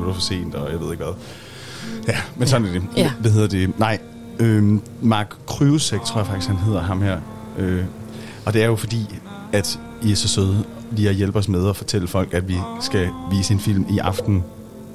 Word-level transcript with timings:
minutter 0.00 0.14
for 0.14 0.22
sent, 0.22 0.54
og 0.54 0.72
jeg 0.72 0.80
ved 0.80 0.92
ikke 0.92 1.04
hvad. 1.04 1.14
Ja, 2.08 2.16
men 2.36 2.48
sådan 2.48 2.66
er 2.66 2.72
det. 2.72 2.82
Ja. 2.96 3.12
Hvad 3.20 3.30
hedder 3.30 3.48
det? 3.48 3.78
Nej, 3.78 3.98
øh, 4.38 4.78
Mark 5.02 5.34
Krysek, 5.46 6.00
tror 6.02 6.20
jeg 6.20 6.26
faktisk, 6.26 6.48
han 6.48 6.56
hedder 6.58 6.80
ham 6.82 7.02
her. 7.02 7.20
Øh, 7.58 7.84
og 8.46 8.52
det 8.52 8.62
er 8.62 8.66
jo 8.66 8.76
fordi, 8.76 9.18
at 9.52 9.78
I 10.02 10.12
er 10.12 10.16
så 10.16 10.28
søde 10.28 10.64
lige 10.92 11.08
at 11.08 11.14
hjælpe 11.14 11.38
os 11.38 11.48
med 11.48 11.68
at 11.68 11.76
fortælle 11.76 12.08
folk, 12.08 12.34
at 12.34 12.48
vi 12.48 12.56
skal 12.80 13.08
vise 13.30 13.54
en 13.54 13.60
film 13.60 13.86
i 13.90 13.98
aften 13.98 14.44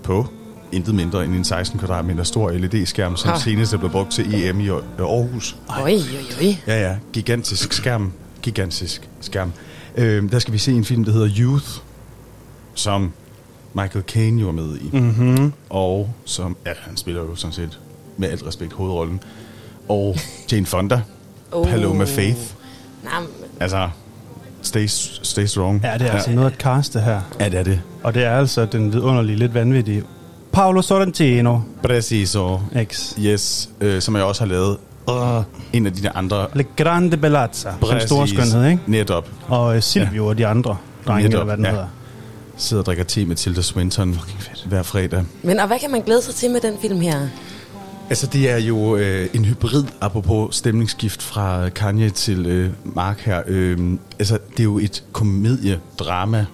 på 0.03 0.27
intet 0.71 0.95
mindre 0.95 1.25
end 1.25 1.35
en 1.35 1.43
16 1.43 1.79
kvadratmeter 1.79 2.23
stor 2.23 2.51
LED-skærm, 2.51 3.15
som 3.17 3.29
Ha. 3.31 3.37
senest 3.39 3.73
er 3.73 3.77
blevet 3.77 3.91
brugt 3.91 4.11
til 4.11 4.33
EM 4.49 4.59
i 4.59 4.69
Aar- 4.69 4.81
Aarhus. 4.99 5.55
Oj, 5.69 5.75
oj, 5.81 5.91
oj. 6.41 6.55
Ja, 6.67 6.89
ja. 6.89 6.97
Gigantisk 7.13 7.73
skærm. 7.73 8.11
Gigantisk 8.41 9.09
skærm. 9.21 9.51
Øh, 9.97 10.31
der 10.31 10.39
skal 10.39 10.53
vi 10.53 10.57
se 10.57 10.71
en 10.71 10.85
film, 10.85 11.03
der 11.03 11.11
hedder 11.11 11.29
Youth, 11.39 11.65
som 12.73 13.11
Michael 13.75 14.03
Caine 14.07 14.41
jo 14.41 14.47
er 14.47 14.51
med 14.51 14.77
i. 14.77 14.89
Mm-hmm. 14.93 15.53
Og 15.69 16.09
som, 16.25 16.57
ja, 16.65 16.71
han 16.81 16.97
spiller 16.97 17.21
jo 17.21 17.35
sådan 17.35 17.53
set 17.53 17.79
med 18.17 18.29
alt 18.31 18.47
respekt 18.47 18.73
hovedrollen. 18.73 19.19
Og 19.89 20.15
Jane 20.51 20.65
Fonda, 20.65 21.01
Oh. 21.51 21.67
Paloma 21.67 22.03
Faith. 22.03 22.39
Nej, 23.03 23.19
men- 23.19 23.29
Altså, 23.59 23.89
stay, 24.61 24.85
stay 24.87 25.45
strong. 25.45 25.81
Ja, 25.83 25.93
det 25.97 26.07
er 26.07 26.11
altså 26.11 26.31
noget 26.31 26.51
at 26.51 26.57
kaste 26.57 26.99
her. 26.99 27.21
Ja, 27.39 27.49
det 27.49 27.59
er 27.59 27.63
det. 27.63 27.81
Og 28.03 28.13
det 28.13 28.23
er 28.23 28.31
altså 28.37 28.65
den 28.65 28.93
vidunderlige, 28.93 29.35
lidt 29.35 29.53
vanvittige 29.53 30.03
Paolo 30.51 30.81
Sorrentino 30.81 31.59
Preciso. 31.83 32.59
X. 32.83 33.13
Yes, 33.19 33.69
øh, 33.81 34.01
som 34.01 34.15
jeg 34.15 34.23
også 34.23 34.41
har 34.41 34.47
lavet. 34.49 34.77
Uh, 35.07 35.43
en 35.73 35.85
af 35.85 35.93
de 35.93 36.03
der 36.03 36.11
andre. 36.15 36.47
Le 36.53 36.63
Grande 36.77 37.17
Bellazza, 37.17 37.69
den 37.69 37.77
Præcis. 37.81 38.01
store 38.09 38.27
skønhed, 38.27 38.65
ikke? 38.71 38.81
Netop. 38.87 39.29
Og 39.47 39.75
uh, 39.75 39.81
Silvio 39.81 40.23
ja. 40.23 40.29
og 40.29 40.37
de 40.37 40.47
andre 40.47 40.77
drenge, 41.07 41.23
Netop, 41.23 41.33
eller 41.33 41.45
hvad 41.45 41.57
den 41.57 41.65
ja. 41.65 41.71
hedder. 41.71 41.87
Sidder 42.57 42.81
og 42.81 42.85
drikker 42.85 43.03
te 43.03 43.25
med 43.25 43.35
Tilda 43.35 43.61
Swinton 43.61 44.13
fedt. 44.13 44.65
hver 44.67 44.83
fredag. 44.83 45.23
men 45.43 45.59
og 45.59 45.67
hvad 45.67 45.79
kan 45.79 45.91
man 45.91 46.01
glæde 46.01 46.21
sig 46.21 46.35
til 46.35 46.51
med 46.51 46.61
den 46.61 46.73
film 46.81 46.99
her? 47.01 47.27
Altså, 48.09 48.27
det 48.27 48.49
er 48.49 48.57
jo 48.57 48.95
øh, 48.95 49.29
en 49.33 49.45
hybrid, 49.45 49.83
apropos 50.01 50.55
stemningsskift 50.55 51.21
fra 51.23 51.69
Kanye 51.69 52.09
til 52.09 52.45
øh, 52.45 52.69
Mark 52.83 53.19
her. 53.19 53.41
Øh, 53.47 53.77
altså, 54.19 54.37
det 54.51 54.59
er 54.59 54.63
jo 54.63 54.77
et 54.79 55.03
komediedrama. 55.11 56.45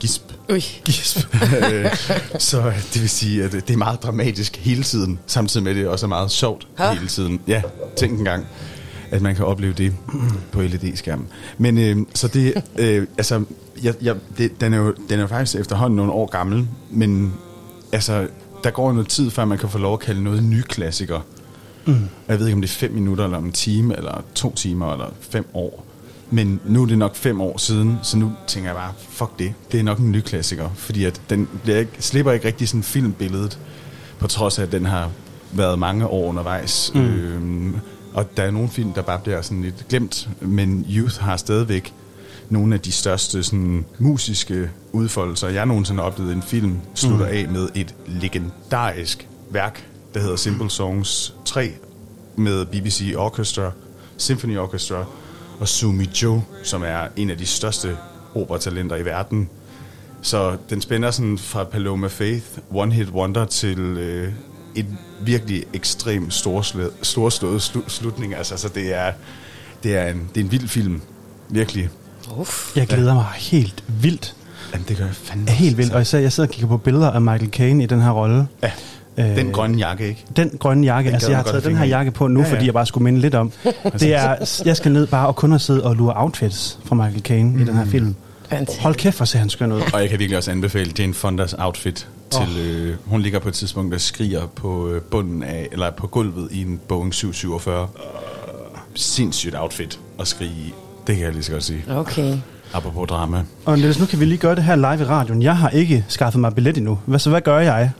Gisp. 0.00 0.22
Ui. 0.50 0.64
Gisp. 0.84 1.26
Øh, 1.72 1.96
Så 2.38 2.72
det 2.94 3.00
vil 3.02 3.08
sige, 3.08 3.44
at 3.44 3.52
det 3.52 3.70
er 3.70 3.76
meget 3.76 4.02
dramatisk 4.02 4.56
hele 4.56 4.82
tiden, 4.82 5.18
samtidig 5.26 5.64
med, 5.64 5.70
at 5.72 5.76
det 5.76 5.88
også 5.88 6.06
er 6.06 6.08
meget 6.08 6.30
sjovt 6.30 6.68
Ha? 6.78 6.92
hele 6.92 7.06
tiden. 7.08 7.40
Ja, 7.48 7.62
tænk 7.96 8.18
engang, 8.18 8.46
at 9.10 9.22
man 9.22 9.36
kan 9.36 9.44
opleve 9.44 9.72
det 9.72 9.94
på 10.52 10.60
LED-skærmen. 10.62 11.26
Men 11.58 11.78
øh, 11.78 11.96
så 12.14 12.28
det, 12.28 12.54
øh, 12.78 13.06
altså, 13.18 13.44
jeg, 13.82 13.94
jeg, 14.02 14.16
det, 14.38 14.60
den, 14.60 14.74
er 14.74 14.78
jo, 14.78 14.94
den 15.08 15.18
er 15.18 15.22
jo 15.22 15.26
faktisk 15.26 15.60
efterhånden 15.60 15.96
nogle 15.96 16.12
år 16.12 16.26
gammel, 16.26 16.68
men 16.90 17.34
altså, 17.92 18.28
der 18.64 18.70
går 18.70 18.86
jo 18.86 18.92
noget 18.92 19.08
tid, 19.08 19.30
før 19.30 19.44
man 19.44 19.58
kan 19.58 19.68
få 19.68 19.78
lov 19.78 19.92
at 19.92 20.00
kalde 20.00 20.24
noget 20.24 20.38
en 20.38 20.50
ny 20.50 20.60
klassiker. 20.60 21.20
Mm. 21.86 22.08
Jeg 22.28 22.38
ved 22.38 22.46
ikke, 22.46 22.54
om 22.54 22.60
det 22.60 22.68
er 22.68 22.74
fem 22.74 22.92
minutter, 22.92 23.24
eller 23.24 23.38
om 23.38 23.44
en 23.44 23.52
time, 23.52 23.96
eller 23.96 24.24
to 24.34 24.54
timer, 24.54 24.92
eller 24.92 25.06
fem 25.20 25.46
år. 25.54 25.86
Men 26.30 26.60
nu 26.64 26.82
er 26.82 26.86
det 26.86 26.98
nok 26.98 27.16
fem 27.16 27.40
år 27.40 27.58
siden, 27.58 27.98
så 28.02 28.18
nu 28.18 28.32
tænker 28.46 28.68
jeg 28.68 28.76
bare, 28.76 28.92
fuck 28.98 29.38
det, 29.38 29.54
det 29.72 29.80
er 29.80 29.84
nok 29.84 29.98
en 29.98 30.12
ny 30.12 30.20
klassiker. 30.20 30.68
Fordi 30.74 31.04
at 31.04 31.20
den 31.30 31.48
bliver 31.62 31.78
ikke, 31.78 31.92
slipper 31.98 32.32
ikke 32.32 32.46
rigtig 32.46 32.68
sådan 32.68 32.82
filmbilledet, 32.82 33.58
på 34.18 34.26
trods 34.26 34.58
af, 34.58 34.62
at 34.62 34.72
den 34.72 34.86
har 34.86 35.10
været 35.52 35.78
mange 35.78 36.06
år 36.06 36.28
undervejs. 36.28 36.92
Mm. 36.94 37.00
Øhm, 37.00 37.76
og 38.14 38.36
der 38.36 38.42
er 38.42 38.50
nogle 38.50 38.68
film, 38.68 38.92
der 38.92 39.02
bare 39.02 39.18
bliver 39.18 39.42
sådan 39.42 39.62
lidt 39.62 39.88
glemt, 39.88 40.28
men 40.40 40.86
Youth 40.88 41.20
har 41.20 41.36
stadigvæk 41.36 41.94
nogle 42.50 42.74
af 42.74 42.80
de 42.80 42.92
største 42.92 43.42
sådan, 43.42 43.84
musiske 43.98 44.70
udfoldelser, 44.92 45.48
jeg 45.48 45.66
nogensinde 45.66 46.00
har 46.00 46.06
oplevet 46.06 46.30
i 46.30 46.34
en 46.34 46.42
film, 46.42 46.78
slutter 46.94 47.26
mm. 47.26 47.32
af 47.32 47.48
med 47.48 47.68
et 47.74 47.94
legendarisk 48.06 49.28
værk, 49.50 49.86
der 50.14 50.20
hedder 50.20 50.36
Simple 50.36 50.70
Songs 50.70 51.34
3, 51.44 51.72
med 52.36 52.66
BBC 52.66 53.14
Orchestra, 53.16 53.70
Symphony 54.16 54.58
Orchestra, 54.58 55.04
og 55.60 55.68
Sumi 55.68 56.08
Jo, 56.22 56.40
som 56.62 56.82
er 56.82 57.08
en 57.16 57.30
af 57.30 57.38
de 57.38 57.46
største 57.46 57.96
operatalenter 58.34 58.96
i 58.96 59.04
verden. 59.04 59.48
Så 60.22 60.56
den 60.70 60.80
spænder 60.80 61.10
sådan 61.10 61.38
fra 61.38 61.64
Paloma 61.64 62.06
Faith, 62.06 62.46
One 62.70 62.92
Hit 62.92 63.08
Wonder, 63.08 63.44
til 63.44 63.78
øh, 63.78 64.32
en 64.74 64.98
virkelig 65.20 65.64
ekstrem 65.72 66.30
storslået, 66.30 66.92
storslået 67.02 67.60
slu- 67.60 67.88
slutning. 67.88 68.34
Altså, 68.34 68.56
så 68.56 68.68
det 68.68 68.94
er, 68.94 69.12
det, 69.82 69.96
er 69.96 70.06
en, 70.06 70.28
det 70.34 70.40
er 70.40 70.44
en 70.44 70.52
vild 70.52 70.68
film. 70.68 71.00
Virkelig. 71.48 71.90
Uff. 72.36 72.76
Jeg 72.76 72.86
glæder 72.86 73.14
mig 73.14 73.26
helt 73.36 73.84
vildt. 73.88 74.34
Jamen, 74.72 74.86
det 74.88 74.96
gør 74.96 75.04
jeg 75.04 75.14
fandme 75.14 75.50
Helt 75.50 75.70
også, 75.70 75.76
vildt. 75.76 75.92
Og 75.92 76.02
især, 76.02 76.18
jeg 76.18 76.32
sidder 76.32 76.48
og 76.48 76.52
kigger 76.52 76.68
på 76.68 76.76
billeder 76.76 77.10
af 77.10 77.20
Michael 77.20 77.50
Caine 77.50 77.82
i 77.84 77.86
den 77.86 78.00
her 78.02 78.10
rolle. 78.10 78.48
Ja, 78.62 78.70
Øh, 79.18 79.36
den 79.36 79.52
grønne 79.52 79.78
jakke, 79.78 80.08
ikke? 80.08 80.24
Den 80.36 80.50
grønne 80.58 80.86
jakke, 80.86 81.06
Den 81.06 81.14
altså 81.14 81.30
jeg 81.30 81.38
har 81.38 81.44
taget 81.44 81.64
den 81.64 81.76
her 81.76 81.84
jakke 81.84 82.10
på 82.10 82.28
nu, 82.28 82.40
Ja, 82.40 82.44
ja, 82.44 82.48
ja. 82.48 82.54
fordi 82.56 82.66
jeg 82.66 82.74
bare 82.74 82.86
skulle 82.86 83.04
minde 83.04 83.20
lidt 83.20 83.34
om. 83.34 83.52
Det 84.00 84.14
er, 84.14 84.60
jeg 84.64 84.76
skal 84.76 84.92
ned 84.92 85.06
bare 85.06 85.26
og 85.26 85.36
kun 85.36 85.52
at 85.52 85.60
sidde 85.60 85.84
og 85.84 85.96
lure 85.96 86.12
outfits 86.16 86.78
fra 86.84 86.94
Michael 86.94 87.20
Caine 87.22 87.50
mm. 87.50 87.60
i 87.60 87.64
den 87.64 87.76
her 87.76 87.84
film. 87.84 88.14
Fantastisk. 88.48 88.82
Hold 88.82 88.94
kæft, 88.94 89.16
hvor 89.16 89.24
ser 89.26 89.38
han 89.38 89.50
skøn 89.50 89.72
ud. 89.72 89.80
Og 89.92 90.00
jeg 90.00 90.10
kan 90.10 90.18
virkelig 90.18 90.36
også 90.36 90.50
anbefale 90.50 90.92
Jane 90.98 91.14
Fondas 91.14 91.54
outfit 91.58 92.08
til, 92.30 92.58
øh, 92.60 92.96
hun 93.06 93.20
ligger 93.20 93.38
på 93.38 93.48
et 93.48 93.54
tidspunkt, 93.54 93.92
der 93.92 93.98
skriger 93.98 94.46
på 94.46 94.88
øh, 94.88 95.02
bunden 95.02 95.42
af, 95.42 95.68
eller 95.72 95.90
på 95.90 96.06
gulvet 96.06 96.48
i 96.52 96.62
en 96.62 96.80
Boeing 96.88 97.14
747. 97.14 97.88
Sindssygt 98.94 99.54
outfit 99.58 99.98
at 100.20 100.28
skrige 100.28 100.50
i. 100.50 100.74
Det 101.06 101.16
kan 101.16 101.24
jeg 101.24 101.32
lige 101.32 101.42
så 101.42 101.52
godt 101.52 101.64
sige. 101.64 101.84
Okay. 101.88 102.38
Apropos 102.72 103.08
drama. 103.08 103.44
Og 103.64 103.78
Niels, 103.78 103.98
nu 103.98 104.06
kan 104.06 104.20
vi 104.20 104.24
lige 104.24 104.38
gøre 104.38 104.54
det 104.54 104.64
her 104.64 104.76
live 104.76 105.00
i 105.00 105.04
radioen. 105.04 105.42
Jeg 105.42 105.56
har 105.56 105.68
ikke 105.68 106.04
skaffet 106.08 106.40
mig 106.40 106.54
billet 106.54 106.76
endnu. 106.76 106.98
Hvad, 107.06 107.18
så 107.18 107.30
hvad 107.30 107.40
gør 107.40 107.58
jeg? 107.58 107.90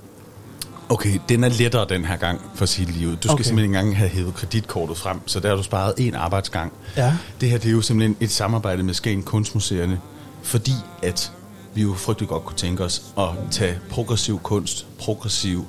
Okay, 0.88 1.18
den 1.28 1.44
er 1.44 1.48
lettere 1.48 1.86
den 1.88 2.04
her 2.04 2.16
gang 2.16 2.40
for 2.54 2.66
sit 2.66 2.96
liv. 2.96 3.08
Du 3.10 3.16
skal 3.22 3.30
okay. 3.30 3.44
Simpelthen 3.44 3.58
ikke 3.58 3.78
engang 3.78 3.96
have 3.96 4.10
hævet 4.10 4.34
kreditkortet 4.34 4.96
frem, 4.96 5.20
så 5.26 5.40
der 5.40 5.48
har 5.48 5.56
du 5.56 5.62
sparet 5.62 5.94
en 5.98 6.14
arbejdsgang. 6.14 6.72
Ja. 6.96 7.14
Det 7.40 7.50
her 7.50 7.58
det 7.58 7.68
er 7.68 7.72
jo 7.72 7.80
simpelthen 7.80 8.16
et 8.20 8.30
samarbejde 8.30 8.82
med 8.82 8.94
Skagen 8.94 9.22
Kunstmuseerne, 9.22 10.00
fordi 10.42 10.72
at 11.02 11.32
vi 11.74 11.82
jo 11.82 11.94
frygtelig 11.94 12.28
godt 12.28 12.44
kunne 12.44 12.56
tænke 12.56 12.84
os 12.84 13.02
at 13.18 13.28
tage 13.50 13.78
progressiv 13.90 14.40
kunst, 14.42 14.86
progressiv 14.98 15.66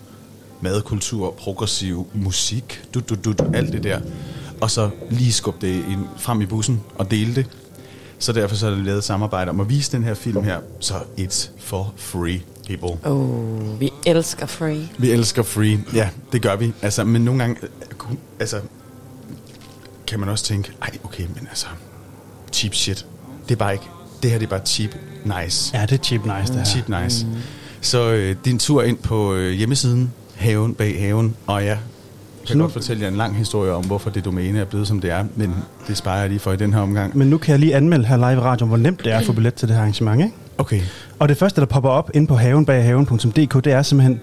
madkultur, 0.62 1.32
progressiv 1.38 2.08
musik, 2.14 2.82
du, 2.94 3.00
du, 3.00 3.16
du, 3.16 3.34
du, 3.34 3.46
alt 3.54 3.74
det 3.74 3.84
der, 3.84 4.00
og 4.62 4.72
så 4.72 4.90
lige 5.10 5.34
skubbe 5.34 5.68
det 5.68 5.74
ind, 5.74 6.06
frem 6.18 6.42
i 6.42 6.46
bussen 6.46 6.82
og 6.96 7.12
dele 7.12 7.36
det. 7.36 7.46
Så 8.20 8.34
derfor 8.34 8.56
så 8.56 8.68
er 8.68 8.72
der 8.72 8.78
lavet 8.78 8.98
et 8.98 9.04
samarbejde 9.04 9.50
om 9.50 9.60
at 9.60 9.70
vise 9.70 9.92
den 9.92 10.04
her 10.04 10.14
film 10.14 10.44
her, 10.44 10.60
så 10.80 10.94
it's 10.94 11.50
for 11.60 11.94
free, 11.96 12.42
people. 12.68 13.12
Oh, 13.12 13.80
vi 13.80 13.92
elsker 14.06 14.46
free. 14.46 14.90
Vi 14.98 15.12
elsker 15.12 15.44
free. 15.44 15.80
Ja, 15.94 16.10
det 16.32 16.42
gør 16.42 16.56
vi. 16.56 16.74
Altså, 16.82 17.04
men 17.04 17.22
nogle 17.22 17.40
gange, 17.40 17.58
altså, 18.40 18.62
kan 20.08 20.20
man 20.20 20.30
også 20.30 20.46
tænke, 20.46 20.72
ej, 20.82 20.90
okay, 21.04 21.24
men 21.24 21.48
altså, 21.50 21.68
cheap 22.52 22.74
shit. 22.74 23.06
Det 23.44 23.52
er 23.52 23.60
bare 23.60 23.74
ikke, 23.74 23.86
det 24.24 24.32
her 24.32 24.38
det 24.38 24.46
er 24.46 24.50
bare 24.50 24.66
cheap 24.66 24.92
nice. 25.26 25.78
Ja, 25.78 25.82
det 25.82 25.92
er 26.00 26.04
cheap 26.04 26.22
nice, 26.22 26.54
det 26.54 26.56
her. 26.56 26.66
Cheap 26.66 27.04
nice. 27.04 27.26
Mm. 27.26 27.32
Så 27.82 28.12
øh, 28.12 28.36
din 28.46 28.60
tur 28.60 28.84
ind 28.84 28.98
på 28.98 29.34
øh, 29.34 29.52
hjemmesiden, 29.52 30.14
haven 30.36 30.74
bag 30.74 31.00
haven, 31.00 31.36
og 31.48 31.64
ja, 31.64 31.78
jeg 32.48 32.50
Så 32.50 32.54
kan 32.54 32.58
nu- 32.58 32.64
godt 32.64 32.74
fortælle 32.74 33.02
jer 33.04 33.08
en 33.10 33.16
lang 33.16 33.36
historie 33.38 33.72
om, 33.72 33.86
hvorfor 33.86 34.10
det 34.10 34.26
domæne 34.26 34.60
er 34.60 34.66
blevet, 34.66 34.88
som 34.88 35.02
det 35.02 35.12
er, 35.12 35.26
men 35.36 35.56
det 35.88 35.98
sparer 35.98 36.20
jeg 36.20 36.30
lige 36.30 36.40
for 36.40 36.52
i 36.52 36.56
den 36.58 36.74
her 36.74 36.82
omgang. 36.82 37.18
Men 37.18 37.30
nu 37.30 37.38
kan 37.38 37.52
jeg 37.52 37.60
lige 37.60 37.76
anmelde 37.76 38.06
her 38.06 38.18
live 38.18 38.34
i 38.34 38.36
radioen, 38.40 38.68
hvor 38.70 38.78
nemt 38.78 39.04
det 39.04 39.14
er 39.14 39.18
at 39.18 39.26
få 39.26 39.34
billet 39.34 39.54
til 39.54 39.68
det 39.68 39.76
her 39.76 39.82
arrangement, 39.82 40.22
ikke? 40.24 40.34
Okay. 40.58 40.82
Og 41.20 41.30
det 41.30 41.38
første, 41.38 41.62
der 41.62 41.68
popper 41.68 41.90
op 41.90 42.12
inde 42.14 42.28
på 42.28 42.36
havenbaghaven.dk, 42.36 43.64
det 43.66 43.68
er 43.74 43.82
simpelthen 43.82 44.20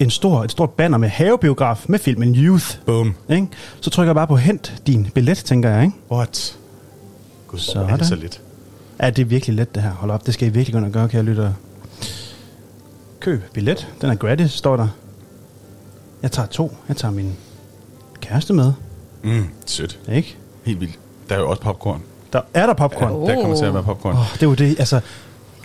en 0.00 0.10
stor, 0.10 0.44
et 0.44 0.50
stort 0.50 0.70
banner 0.70 0.98
med 0.98 1.08
havebiograf 1.08 1.84
med 1.88 1.98
filmen 1.98 2.34
Youth. 2.34 2.76
Boom. 2.86 3.14
Ikke? 3.30 3.46
Så 3.80 3.90
trykker 3.90 4.08
jeg 4.08 4.14
bare 4.14 4.26
på 4.26 4.36
hent 4.36 4.82
din 4.86 5.08
billet, 5.14 5.36
tænker 5.36 5.70
jeg, 5.70 5.82
ikke? 5.84 5.94
What? 6.10 6.58
Gud, 7.48 7.58
så 7.58 7.80
er 7.90 7.96
det 7.96 8.06
så 8.06 8.14
lidt. 8.14 8.40
Ja, 9.02 9.10
det 9.10 9.22
er 9.22 9.26
virkelig 9.26 9.56
let 9.56 9.74
det 9.74 9.82
her. 9.82 9.90
Hold 9.90 10.10
op, 10.10 10.26
det 10.26 10.34
skal 10.34 10.48
I 10.48 10.50
virkelig 10.50 10.72
gå 10.72 10.78
ind 10.78 10.86
og 10.86 10.92
gøre, 10.92 11.08
kære 11.08 11.22
lytter. 11.22 11.52
Køb 13.20 13.42
billet. 13.52 13.88
Den 14.00 14.10
er 14.10 14.14
gratis, 14.14 14.50
står 14.50 14.76
der. 14.76 14.88
Jeg 16.22 16.32
tager 16.32 16.46
to. 16.48 16.76
Jeg 16.88 16.96
tager 16.96 17.12
min 17.12 17.32
kæreste 18.28 18.52
med. 18.52 18.72
Mm, 19.22 19.44
sødt. 19.66 19.98
Ikke? 20.12 20.36
Helt 20.64 20.80
vildt. 20.80 20.98
Der 21.28 21.34
er 21.34 21.38
jo 21.40 21.50
også 21.50 21.62
popcorn. 21.62 22.00
Der 22.32 22.40
er 22.54 22.66
der 22.66 22.74
popcorn. 22.74 23.26
Ja, 23.28 23.34
der 23.34 23.40
kommer 23.40 23.56
til 23.56 23.64
at 23.64 23.74
være 23.74 23.82
popcorn. 23.82 24.12
Oh, 24.14 24.32
det 24.34 24.42
er 24.42 24.46
jo 24.46 24.54
det, 24.54 24.78
altså, 24.78 25.00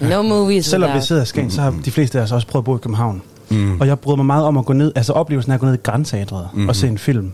No 0.02 0.22
movies 0.22 0.66
selvom 0.66 0.96
vi 0.96 1.02
sidder 1.02 1.22
i 1.22 1.26
Skagen, 1.26 1.52
så 1.52 1.62
har 1.62 1.74
de 1.86 1.92
fleste 1.92 2.20
af 2.20 2.24
os 2.24 2.32
også 2.32 2.48
prøvet 2.48 2.62
at 2.62 2.66
bo 2.66 2.76
i 2.76 2.80
København. 2.80 3.22
Mm. 3.50 3.82
Og 3.82 3.88
jeg 3.88 4.00
bryder 4.00 4.16
mig 4.18 4.26
meget 4.26 4.46
om 4.46 4.58
at 4.58 4.66
gå 4.66 4.74
ned, 4.74 4.92
altså 4.96 5.14
oplevelsen 5.14 5.52
af 5.52 5.56
at 5.56 5.60
gå 5.60 5.66
ned 5.66 5.74
i 5.74 5.78
Grænteatret 5.84 6.48
mm-hmm. 6.54 6.70
og 6.70 6.76
se 6.76 6.88
en 6.88 6.98
film. 6.98 7.32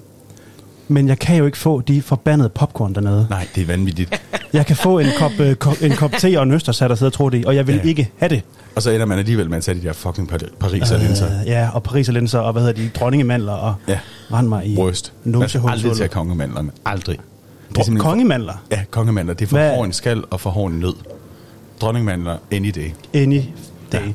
Men 0.88 1.08
jeg 1.08 1.20
kan 1.20 1.38
jo 1.38 1.46
ikke 1.46 1.58
få 1.58 1.82
de 1.82 2.02
forbandede 2.02 2.50
popcorn 2.50 2.96
dernede. 2.96 3.28
Nej, 3.30 3.48
det 3.56 3.62
er 3.62 3.68
vanvittigt. 3.68 4.22
Jeg 4.54 4.66
kan 4.66 4.76
få 4.76 5.00
en 5.00 5.08
kop, 5.20 5.32
øh, 5.40 5.56
ko- 5.56 5.86
en 5.86 5.92
kop 5.92 6.12
te 6.12 6.38
og 6.40 6.44
en 6.44 6.52
østersat 6.52 6.92
og 6.92 6.98
sidde 6.98 7.10
og 7.10 7.14
tro 7.14 7.30
det 7.30 7.42
i, 7.42 7.44
og 7.48 7.56
jeg 7.56 7.68
vil 7.68 7.76
ja. 7.76 7.82
ikke 7.82 8.12
have 8.18 8.30
det. 8.30 8.42
Og 8.76 8.82
så 8.82 8.90
ender 8.92 9.06
man 9.06 9.20
alligevel 9.20 9.50
med 9.50 9.58
at 9.58 9.64
tage 9.64 9.82
de 9.82 9.88
der 9.88 9.94
fucking 9.94 10.32
Par- 10.32 10.38
Pariser 10.60 10.98
linser. 10.98 11.40
Øh, 11.42 11.48
ja, 11.48 11.70
og 11.74 11.84
pariserlinser, 11.84 12.40
og 12.40 12.52
hvad 12.54 12.62
hedder 12.62 12.76
de, 12.84 12.90
dronningemandler, 13.00 13.52
og 13.54 13.76
Ja. 13.88 14.00
rend 14.34 14.48
mig 14.48 14.66
i 14.66 14.76
Bryst. 14.76 15.14
Man 15.24 15.50
skal 15.50 15.62
aldrig 15.68 15.96
tage 15.98 16.10
kongemandlerne. 16.10 16.72
Aldrig. 16.86 17.18
Simpelthen 17.68 17.98
Kongemandler? 17.98 18.64
Ja, 18.72 18.82
kongemandler. 18.92 19.34
Det 19.34 19.46
er 19.46 19.50
for 19.50 19.76
hård 19.76 19.86
en 19.86 19.94
skal 19.94 20.24
og 20.30 20.42
for 20.42 20.50
hård 20.50 20.72
en 20.72 20.80
nød. 20.80 20.94
Dronningmandler, 21.82 22.38
any 22.52 22.70
day. 22.76 22.92
Any 23.14 23.42
day. 23.92 24.14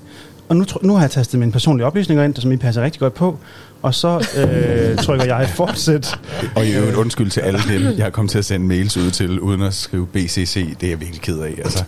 Og 0.49 0.57
nu, 0.57 0.65
nu 0.83 0.95
har 0.95 1.01
jeg 1.01 1.11
tastet 1.11 1.41
mine 1.41 1.53
personlige 1.53 1.87
oplysninger 1.87 2.25
ind, 2.25 2.37
som 2.37 2.53
I 2.53 2.57
passer 2.57 2.83
rigtig 2.83 3.01
godt 3.01 3.15
på. 3.15 3.39
Og 3.83 3.95
så 3.95 4.27
øh, 4.37 4.97
trykker 5.05 5.25
jeg 5.37 5.49
fortsæt. 5.55 6.19
Og 6.57 6.67
i 6.67 6.73
øvrigt 6.73 6.97
undskyld 6.97 7.31
til 7.31 7.41
alle 7.41 7.61
dem, 7.69 7.83
jeg 7.97 8.05
har 8.05 8.11
kommet 8.11 8.31
til 8.31 8.39
at 8.39 8.45
sende 8.45 8.67
mails 8.67 8.97
ud 8.97 9.11
til, 9.11 9.41
uden 9.41 9.63
at 9.63 9.75
skrive 9.75 10.07
BCC. 10.07 10.77
Det 10.81 10.87
er 10.87 10.91
jeg 10.91 11.01
virkelig 11.01 11.21
ked 11.23 11.39
af. 11.39 11.55
Altså, 11.65 11.85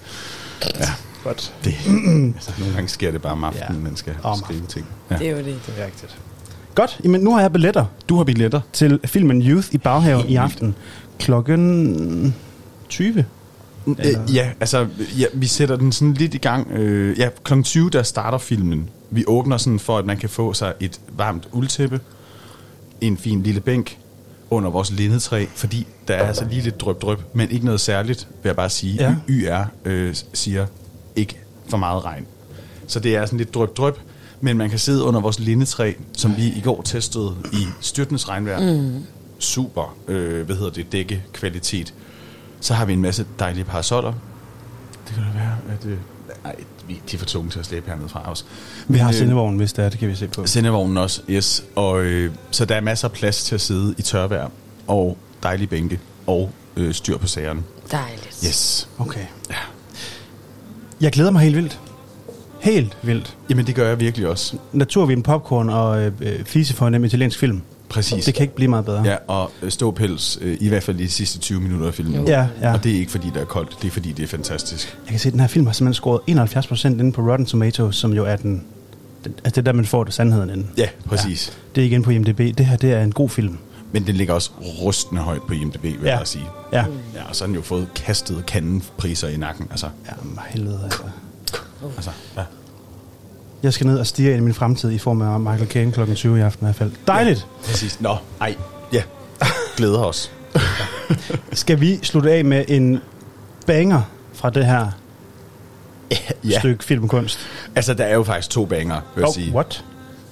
ja, 0.80 0.88
Godt. 1.24 1.54
det, 1.64 1.74
altså, 2.36 2.52
nogle 2.58 2.74
gange 2.74 2.88
sker 2.88 3.10
det 3.10 3.22
bare 3.22 3.32
om 3.32 3.44
aftenen, 3.44 3.76
Ja. 3.76 3.84
man 3.84 3.96
skal 3.96 4.14
Om 4.22 4.38
skrive 4.38 4.66
ting. 4.68 4.86
Ja. 5.10 5.16
Det 5.16 5.26
er 5.26 5.30
jo 5.30 5.36
det. 5.36 5.46
Det 5.66 5.74
er 5.78 5.84
rigtigt. 5.86 6.18
Godt, 6.74 7.00
jamen 7.04 7.20
nu 7.20 7.32
har 7.34 7.40
jeg 7.40 7.52
billetter 7.52 7.84
Du 8.08 8.16
har 8.16 8.24
billetter. 8.24 8.60
til 8.72 9.00
filmen 9.04 9.42
Youth 9.42 9.68
i 9.72 9.78
Baghaven 9.78 10.28
i 10.28 10.36
aften. 10.36 10.74
Klokken 11.18 12.34
20. 12.88 13.24
Eller- 13.98 14.22
Øh, 14.28 14.34
ja, 14.36 14.50
altså, 14.60 14.86
ja, 15.18 15.24
vi 15.34 15.46
sætter 15.46 15.76
den 15.76 15.92
sådan 15.92 16.14
lidt 16.14 16.34
i 16.34 16.38
gang. 16.38 16.70
Øh, 16.70 17.18
ja, 17.18 17.28
kl. 17.44 17.62
20, 17.62 17.90
der 17.90 18.02
starter 18.02 18.38
filmen. 18.38 18.88
Vi 19.10 19.24
åbner 19.26 19.56
sådan 19.56 19.78
for, 19.78 19.98
at 19.98 20.06
man 20.06 20.16
kan 20.16 20.28
få 20.28 20.52
sig 20.52 20.72
et 20.80 21.00
varmt 21.16 21.48
uldtæppe, 21.52 22.00
en 23.00 23.16
fin 23.16 23.42
lille 23.42 23.60
bænk 23.60 23.98
under 24.50 24.70
vores 24.70 24.90
lindetræ, 24.92 25.46
fordi 25.54 25.86
der 26.08 26.14
er 26.14 26.26
altså 26.26 26.44
lige 26.50 26.62
lidt 26.62 26.80
drøb-drøb, 26.80 27.18
men 27.34 27.50
ikke 27.50 27.64
noget 27.64 27.80
særligt, 27.80 28.28
vil 28.42 28.48
jeg 28.48 28.56
bare 28.56 28.70
sige. 28.70 28.94
Ja. 28.94 29.14
YR 29.28 29.64
øh, 29.84 30.14
siger 30.32 30.66
ikke 31.16 31.38
for 31.68 31.76
meget 31.76 32.04
regn. 32.04 32.26
Så 32.86 33.00
det 33.00 33.16
er 33.16 33.26
sådan 33.26 33.38
lidt 33.38 33.54
drøb-drøb, 33.54 33.98
men 34.40 34.58
man 34.58 34.70
kan 34.70 34.78
sidde 34.78 35.04
under 35.04 35.20
vores 35.20 35.38
lindetræ, 35.38 35.92
som 36.12 36.36
vi 36.36 36.46
i 36.46 36.60
går 36.60 36.82
testede 36.82 37.36
i 37.52 37.66
styrtens 37.80 38.28
regnvejr. 38.28 38.60
Mm. 38.60 39.04
Super, 39.38 39.96
øh, 40.08 40.46
hvad 40.46 40.56
hedder 40.56 40.70
det, 40.70 40.92
dækkekvalitet. 40.92 41.94
Så 42.60 42.74
har 42.74 42.84
vi 42.84 42.92
en 42.92 43.02
masse 43.02 43.26
dejlige 43.38 43.64
parasoller. 43.64 44.12
Det 45.08 45.14
kan 45.14 45.22
da 45.22 45.38
være, 45.38 45.56
at... 45.68 45.86
Øh, 45.86 45.98
nej, 46.44 46.56
vi 46.88 47.02
de 47.10 47.16
er 47.16 47.18
for 47.18 47.26
tunge 47.26 47.50
til 47.50 47.58
at 47.58 47.66
slæbe 47.66 47.90
hernede 47.90 48.08
fra 48.08 48.30
os. 48.30 48.46
Vi 48.88 48.98
har 48.98 49.08
øh, 49.08 49.14
sendevognen, 49.14 49.58
hvis 49.58 49.72
det 49.72 49.84
er, 49.84 49.88
det 49.88 49.98
kan 49.98 50.08
vi 50.08 50.14
se 50.14 50.28
på. 50.28 50.46
Sendevognen 50.46 50.96
også, 50.96 51.22
yes. 51.30 51.64
Og, 51.74 52.02
øh, 52.02 52.32
så 52.50 52.64
der 52.64 52.74
er 52.74 52.80
masser 52.80 53.08
af 53.08 53.12
plads 53.12 53.44
til 53.44 53.54
at 53.54 53.60
sidde 53.60 53.94
i 53.98 54.02
tørvejr, 54.02 54.48
og 54.86 55.18
dejlige 55.42 55.66
bænke, 55.68 56.00
og 56.26 56.50
øh, 56.76 56.94
styr 56.94 57.16
på 57.16 57.26
sagerne. 57.26 57.62
Dejligt. 57.90 58.44
Yes. 58.46 58.88
Okay. 58.98 59.26
Ja. 59.50 59.56
Jeg 61.02 61.12
glæder 61.12 61.30
mig 61.30 61.42
helt 61.42 61.56
vildt. 61.56 61.80
Helt 62.60 62.96
vildt. 63.02 63.36
Jamen, 63.50 63.66
det 63.66 63.74
gør 63.74 63.88
jeg 63.88 64.00
virkelig 64.00 64.28
også. 64.28 64.56
Naturvin, 64.72 65.22
popcorn 65.22 65.68
og 65.68 66.02
øh, 66.02 66.12
øh, 66.20 66.44
fise 66.44 66.74
for 66.74 66.86
en 66.86 67.04
italiensk 67.04 67.38
film. 67.38 67.62
Præcis. 67.88 68.24
Det 68.24 68.34
kan 68.34 68.42
ikke 68.42 68.54
blive 68.54 68.68
meget 68.68 68.84
bedre. 68.84 69.02
Ja, 69.04 69.16
og 69.26 69.50
øh, 69.62 69.70
ståpels, 69.70 70.38
øh, 70.40 70.56
i 70.60 70.68
hvert 70.68 70.82
fald 70.82 71.00
i 71.00 71.02
de 71.02 71.08
sidste 71.10 71.38
20 71.38 71.60
minutter 71.60 71.86
af 71.86 71.94
filmen. 71.94 72.28
Ja, 72.28 72.46
ja. 72.60 72.72
Og 72.72 72.84
det 72.84 72.92
er 72.92 72.96
ikke 72.96 73.10
fordi, 73.10 73.26
det 73.34 73.40
er 73.40 73.44
koldt, 73.44 73.76
det 73.82 73.88
er 73.88 73.92
fordi, 73.92 74.12
det 74.12 74.22
er 74.22 74.26
fantastisk. 74.26 74.98
Jeg 75.04 75.10
kan 75.10 75.18
se, 75.18 75.28
at 75.28 75.32
den 75.32 75.40
her 75.40 75.46
film 75.46 75.66
har 75.66 75.72
simpelthen 75.72 75.94
scoret 75.94 76.20
71% 76.28 76.86
inde 76.86 77.12
på 77.12 77.22
Rotten 77.22 77.46
Tomatoes, 77.46 77.96
som 77.96 78.12
jo 78.12 78.24
er 78.24 78.36
den... 78.36 78.64
den 79.24 79.34
altså 79.44 79.60
det 79.60 79.68
er 79.68 79.72
der, 79.72 79.72
man 79.72 79.84
får 79.84 80.04
det 80.04 80.14
sandheden 80.14 80.50
inde. 80.50 80.66
Ja, 80.76 80.88
præcis. 81.06 81.48
Ja. 81.48 81.80
Det 81.80 81.86
er 81.86 81.94
inde 81.94 82.04
på 82.04 82.10
IMDb. 82.10 82.38
Det 82.58 82.66
her, 82.66 82.76
det 82.76 82.92
er 82.92 83.02
en 83.02 83.12
god 83.12 83.28
film. 83.28 83.58
Men 83.92 84.06
den 84.06 84.14
ligger 84.14 84.34
også 84.34 84.50
rustende 84.82 85.22
højt 85.22 85.42
på 85.42 85.52
IMDb, 85.54 85.82
vil 85.82 85.98
Ja. 86.02 86.18
jeg 86.18 86.26
sige. 86.26 86.44
Ja. 86.72 86.84
Ja, 87.14 87.24
og 87.28 87.36
så 87.36 87.44
har 87.44 87.46
den 87.46 87.54
jo 87.56 87.62
fået 87.62 87.88
kastet 87.94 88.46
kandenpriser 88.46 89.28
i 89.28 89.36
nakken. 89.36 89.66
Altså, 89.70 89.86
Ja, 90.06 90.12
men 90.22 90.38
helvede 90.48 90.80
altså. 90.84 91.02
altså 91.96 92.10
ja. 92.36 92.42
Jeg 93.62 93.72
skal 93.72 93.86
ned 93.86 93.98
og 93.98 94.06
stige 94.06 94.28
ind 94.30 94.36
i 94.36 94.40
min 94.40 94.54
fremtid 94.54 94.90
i 94.90 94.98
form 94.98 95.22
af 95.22 95.40
Michael 95.40 95.66
Caine 95.70 95.92
kl. 95.92 96.14
20 96.14 96.38
i 96.38 96.40
aften 96.40 96.64
i 96.64 96.66
hvert 96.66 96.76
fald. 96.76 96.92
Dejligt! 97.06 97.46
Præcis. 97.64 98.00
Nå, 98.00 98.16
ej. 98.40 98.54
Ja, 98.92 99.02
glæder 99.76 100.04
os. 100.04 100.32
Skal 101.52 101.80
vi 101.80 101.98
slutte 102.02 102.32
af 102.32 102.44
med 102.44 102.64
en 102.68 102.98
banger 103.66 104.02
fra 104.32 104.50
det 104.50 104.66
her 104.66 104.86
Ja, 106.44 106.58
stykke 106.58 106.84
filmkunst? 106.84 107.38
altså 107.74 107.94
der 107.94 108.04
er 108.04 108.14
jo 108.14 108.22
faktisk 108.22 108.50
to 108.50 108.64
banger, 108.66 109.00
vil 109.14 109.20
jeg 109.22 109.28
Oh, 109.28 109.34
sige. 109.34 109.52
what? 109.54 109.84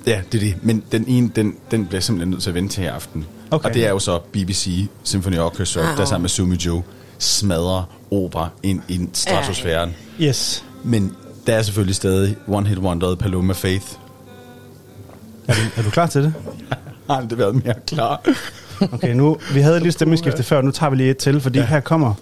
Ja, 0.07 0.21
det 0.33 0.43
er 0.43 0.45
det. 0.53 0.65
Men 0.65 0.83
den 0.93 1.05
ene, 1.09 1.31
den, 1.37 1.57
den 1.71 1.87
bliver 1.87 2.01
simpelthen 2.01 2.31
nødt 2.31 2.43
til 2.43 2.51
at 2.51 2.55
vente 2.55 2.75
til 2.75 2.85
i 2.85 2.87
aften. 2.87 3.27
Okay. 3.51 3.69
Og 3.69 3.75
det 3.75 3.87
er 3.87 3.91
jo 3.91 3.99
så 3.99 4.19
BBC 4.33 4.89
Symphony 5.03 5.39
Orchestra, 5.39 5.81
Ah. 5.81 5.97
der 5.97 6.05
sammen 6.05 6.23
med 6.23 6.29
Sumi 6.31 6.57
Joe 6.57 6.83
smadrer 7.19 7.83
opera 8.11 8.49
ind 8.63 8.81
i 8.89 9.09
stratosfæren. 9.13 9.95
Yes. 10.21 10.65
Men 10.85 11.13
der 11.47 11.55
er 11.55 11.63
selvfølgelig 11.63 11.95
stadig 11.95 12.37
One 12.49 12.69
Hit 12.69 12.79
Wonderet 12.79 13.19
Paloma 13.19 13.53
Faith. 13.53 13.87
Er 15.49 15.55
du, 15.55 15.61
er 15.77 15.83
du 15.83 15.91
klar 15.91 16.07
til 16.07 16.23
det? 16.23 16.35
Har 17.11 17.17
aldrig 17.17 17.39
været 17.39 17.65
mere 17.65 17.75
klar. 17.87 18.21
Okay, 18.93 19.15
nu, 19.15 19.37
vi 19.55 19.61
havde 19.61 19.81
lige 19.81 19.93
stemmeskifte 19.93 20.43
før, 20.43 20.63
nu 20.63 20.71
tager 20.71 20.91
vi 20.91 20.97
lige 20.97 21.11
et 21.11 21.17
til, 21.17 21.41
fordi 21.41 21.59
ja. 21.59 21.65
her 21.67 21.81
kommer 21.81 22.15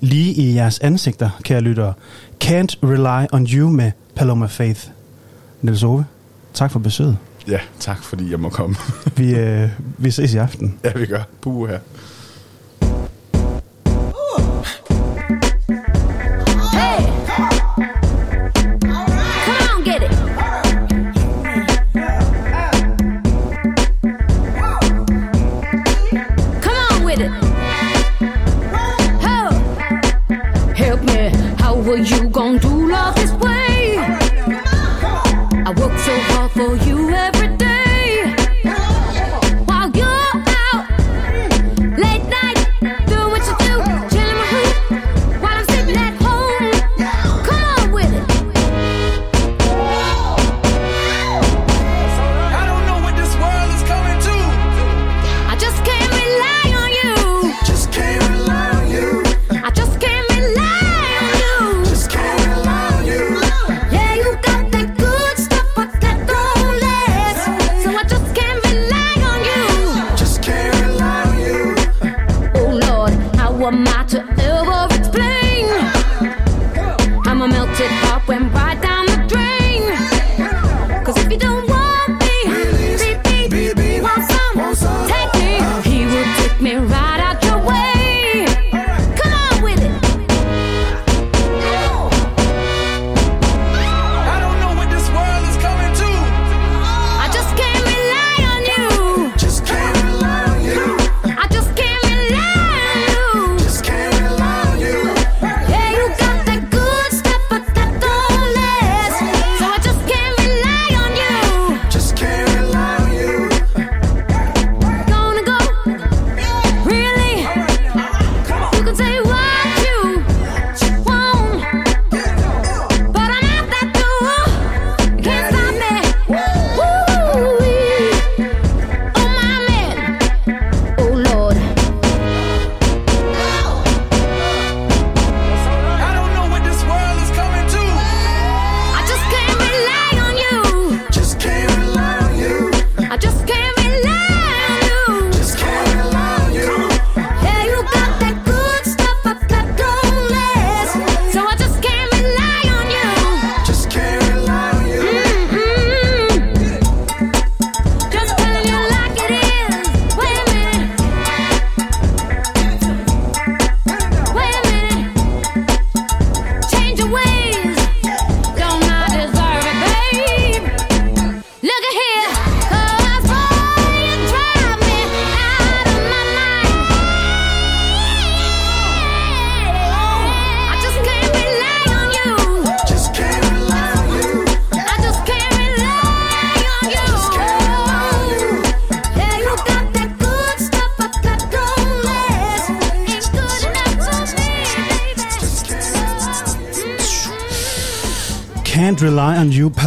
lige 0.00 0.32
i 0.32 0.54
jeres 0.54 0.78
ansigter, 0.78 1.30
kære 1.44 1.60
lyttere. 1.60 1.92
Can't 2.44 2.76
Rely 2.82 3.26
on 3.32 3.46
You 3.46 3.70
med 3.70 3.92
Paloma 4.16 4.46
Faith. 4.46 4.80
Niels 5.62 5.82
Ove, 5.82 6.04
tak 6.54 6.70
for 6.70 6.78
besøget. 6.78 7.16
Ja, 7.48 7.60
tak 7.80 8.02
fordi 8.02 8.30
jeg 8.30 8.40
må 8.40 8.48
komme. 8.48 8.76
Vi, 9.16 9.34
øh, 9.34 9.68
vi 9.98 10.10
ses 10.10 10.34
i 10.34 10.36
aften. 10.36 10.78
ja, 10.84 10.92
vi 10.92 11.06
gør. 11.06 11.22
Puh 11.40 11.68
her. 11.68 11.78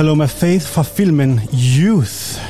Paloma 0.05 0.25
Faith 0.25 0.65
fra 0.65 0.83
filmen 0.83 1.41
Youth. 1.79 2.41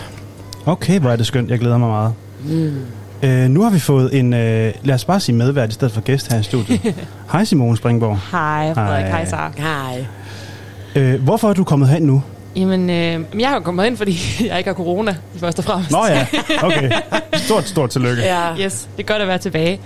Okay, 0.65 0.99
hvor 0.99 1.09
er 1.09 1.15
det 1.15 1.25
skønt. 1.25 1.49
Jeg 1.49 1.59
glæder 1.59 1.77
mig 1.77 1.89
meget. 1.89 2.13
Mm. 2.43 2.81
Øh, 3.23 3.49
nu 3.49 3.61
har 3.63 3.69
vi 3.69 3.79
fået 3.79 4.19
en, 4.19 4.33
øh, 4.33 4.73
lad 4.83 4.95
os 4.95 5.05
bare 5.05 5.19
sige 5.19 5.35
medvært 5.35 5.69
i 5.69 5.73
stedet 5.73 5.93
for 5.93 6.01
gæst 6.01 6.31
her 6.31 6.39
i 6.39 6.43
studiet. 6.43 6.95
Hej 7.31 7.43
Simone 7.43 7.77
Springborg. 7.77 8.19
Hej, 8.31 8.73
Frederik. 8.73 9.05
Hej. 9.05 9.09
Hej, 9.09 9.25
Sara. 9.25 9.51
Hej. 9.57 10.05
Øh, 10.95 11.23
hvorfor 11.23 11.49
er 11.49 11.53
du 11.53 11.63
kommet 11.63 11.89
hen 11.89 12.03
nu? 12.03 12.23
Jamen, 12.55 12.89
øh, 12.89 13.41
jeg 13.41 13.49
har 13.49 13.55
jo 13.55 13.61
kommet 13.61 13.85
ind, 13.85 13.97
fordi 13.97 14.19
jeg 14.49 14.57
ikke 14.57 14.69
har 14.69 14.75
corona, 14.75 15.15
først 15.37 15.59
og 15.59 15.65
fremmest. 15.65 15.91
Nå 15.91 16.05
ja, 16.05 16.27
okay. 16.67 16.91
Stort, 17.33 17.67
stort 17.67 17.89
tillykke. 17.89 18.21
Ja. 18.21 18.55
Yes, 18.65 18.89
det 18.97 19.03
er 19.03 19.07
godt 19.07 19.21
at 19.21 19.27
være 19.27 19.37
tilbage. 19.37 19.79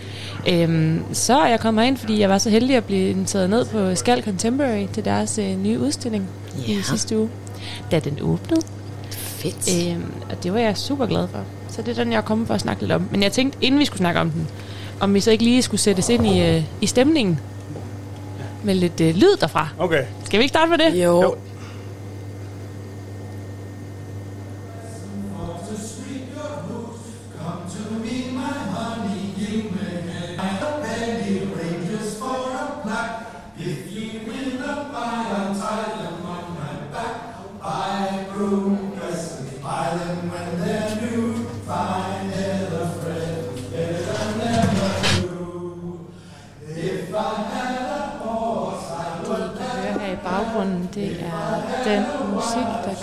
Øhm, 0.50 1.02
så 1.14 1.40
er 1.40 1.48
jeg 1.48 1.60
kommet 1.60 1.86
ind, 1.86 1.98
fordi 1.98 2.20
jeg 2.20 2.30
var 2.30 2.38
så 2.38 2.50
heldig 2.50 2.76
at 2.76 2.84
blive 2.84 3.10
inviteret 3.10 3.50
ned 3.50 3.66
på 3.66 3.96
Skal 3.96 4.24
Contemporary 4.24 4.86
til 4.94 5.06
deres 5.06 5.38
øh, 5.38 5.64
nye 5.64 5.80
udstilling 5.80 6.28
Ja. 6.68 6.74
i 6.74 6.82
sidste 6.82 7.18
uge, 7.20 7.30
da 7.92 8.00
den 8.00 8.18
åbnede. 8.22 8.62
Fedt. 9.12 9.92
Øhm, 9.92 10.12
og 10.30 10.44
det 10.44 10.54
var 10.54 10.60
jeg 10.60 10.78
super 10.78 11.06
glad 11.06 11.28
for. 11.28 11.39
Så 11.70 11.82
det 11.82 11.98
er 11.98 12.04
den, 12.04 12.12
jeg 12.12 12.18
er 12.18 12.22
kommet 12.22 12.48
for 12.48 12.54
at 12.54 12.62
snakke 12.62 12.82
lidt 12.82 12.92
om. 12.92 13.08
Men 13.12 13.24
jeg 13.24 13.32
tænkte, 13.32 13.58
inden 13.62 13.80
vi 13.80 13.86
skulle 13.86 13.98
snakke 14.00 14.20
om 14.20 14.30
den, 14.32 14.48
om 15.00 15.13
vi 15.13 15.20
så 15.20 15.32
ikke 15.32 15.44
lige 15.44 15.62
skulle 15.62 15.82
sættes 15.82 16.10
ind 16.10 16.28
i, 16.28 16.42
øh, 16.42 16.63
i 16.82 16.88
stemningen 16.88 17.39
med 18.63 18.75
lidt 18.75 19.01
øh, 19.01 19.16
lyd 19.16 19.38
derfra. 19.42 19.68
Okay. 19.78 20.04
Skal 20.25 20.39
vi 20.39 20.44
ikke 20.44 20.54
starte 20.54 20.70
med 20.70 20.78
det? 20.78 21.04
Jo. 21.04 21.22
Jo. 21.22 21.36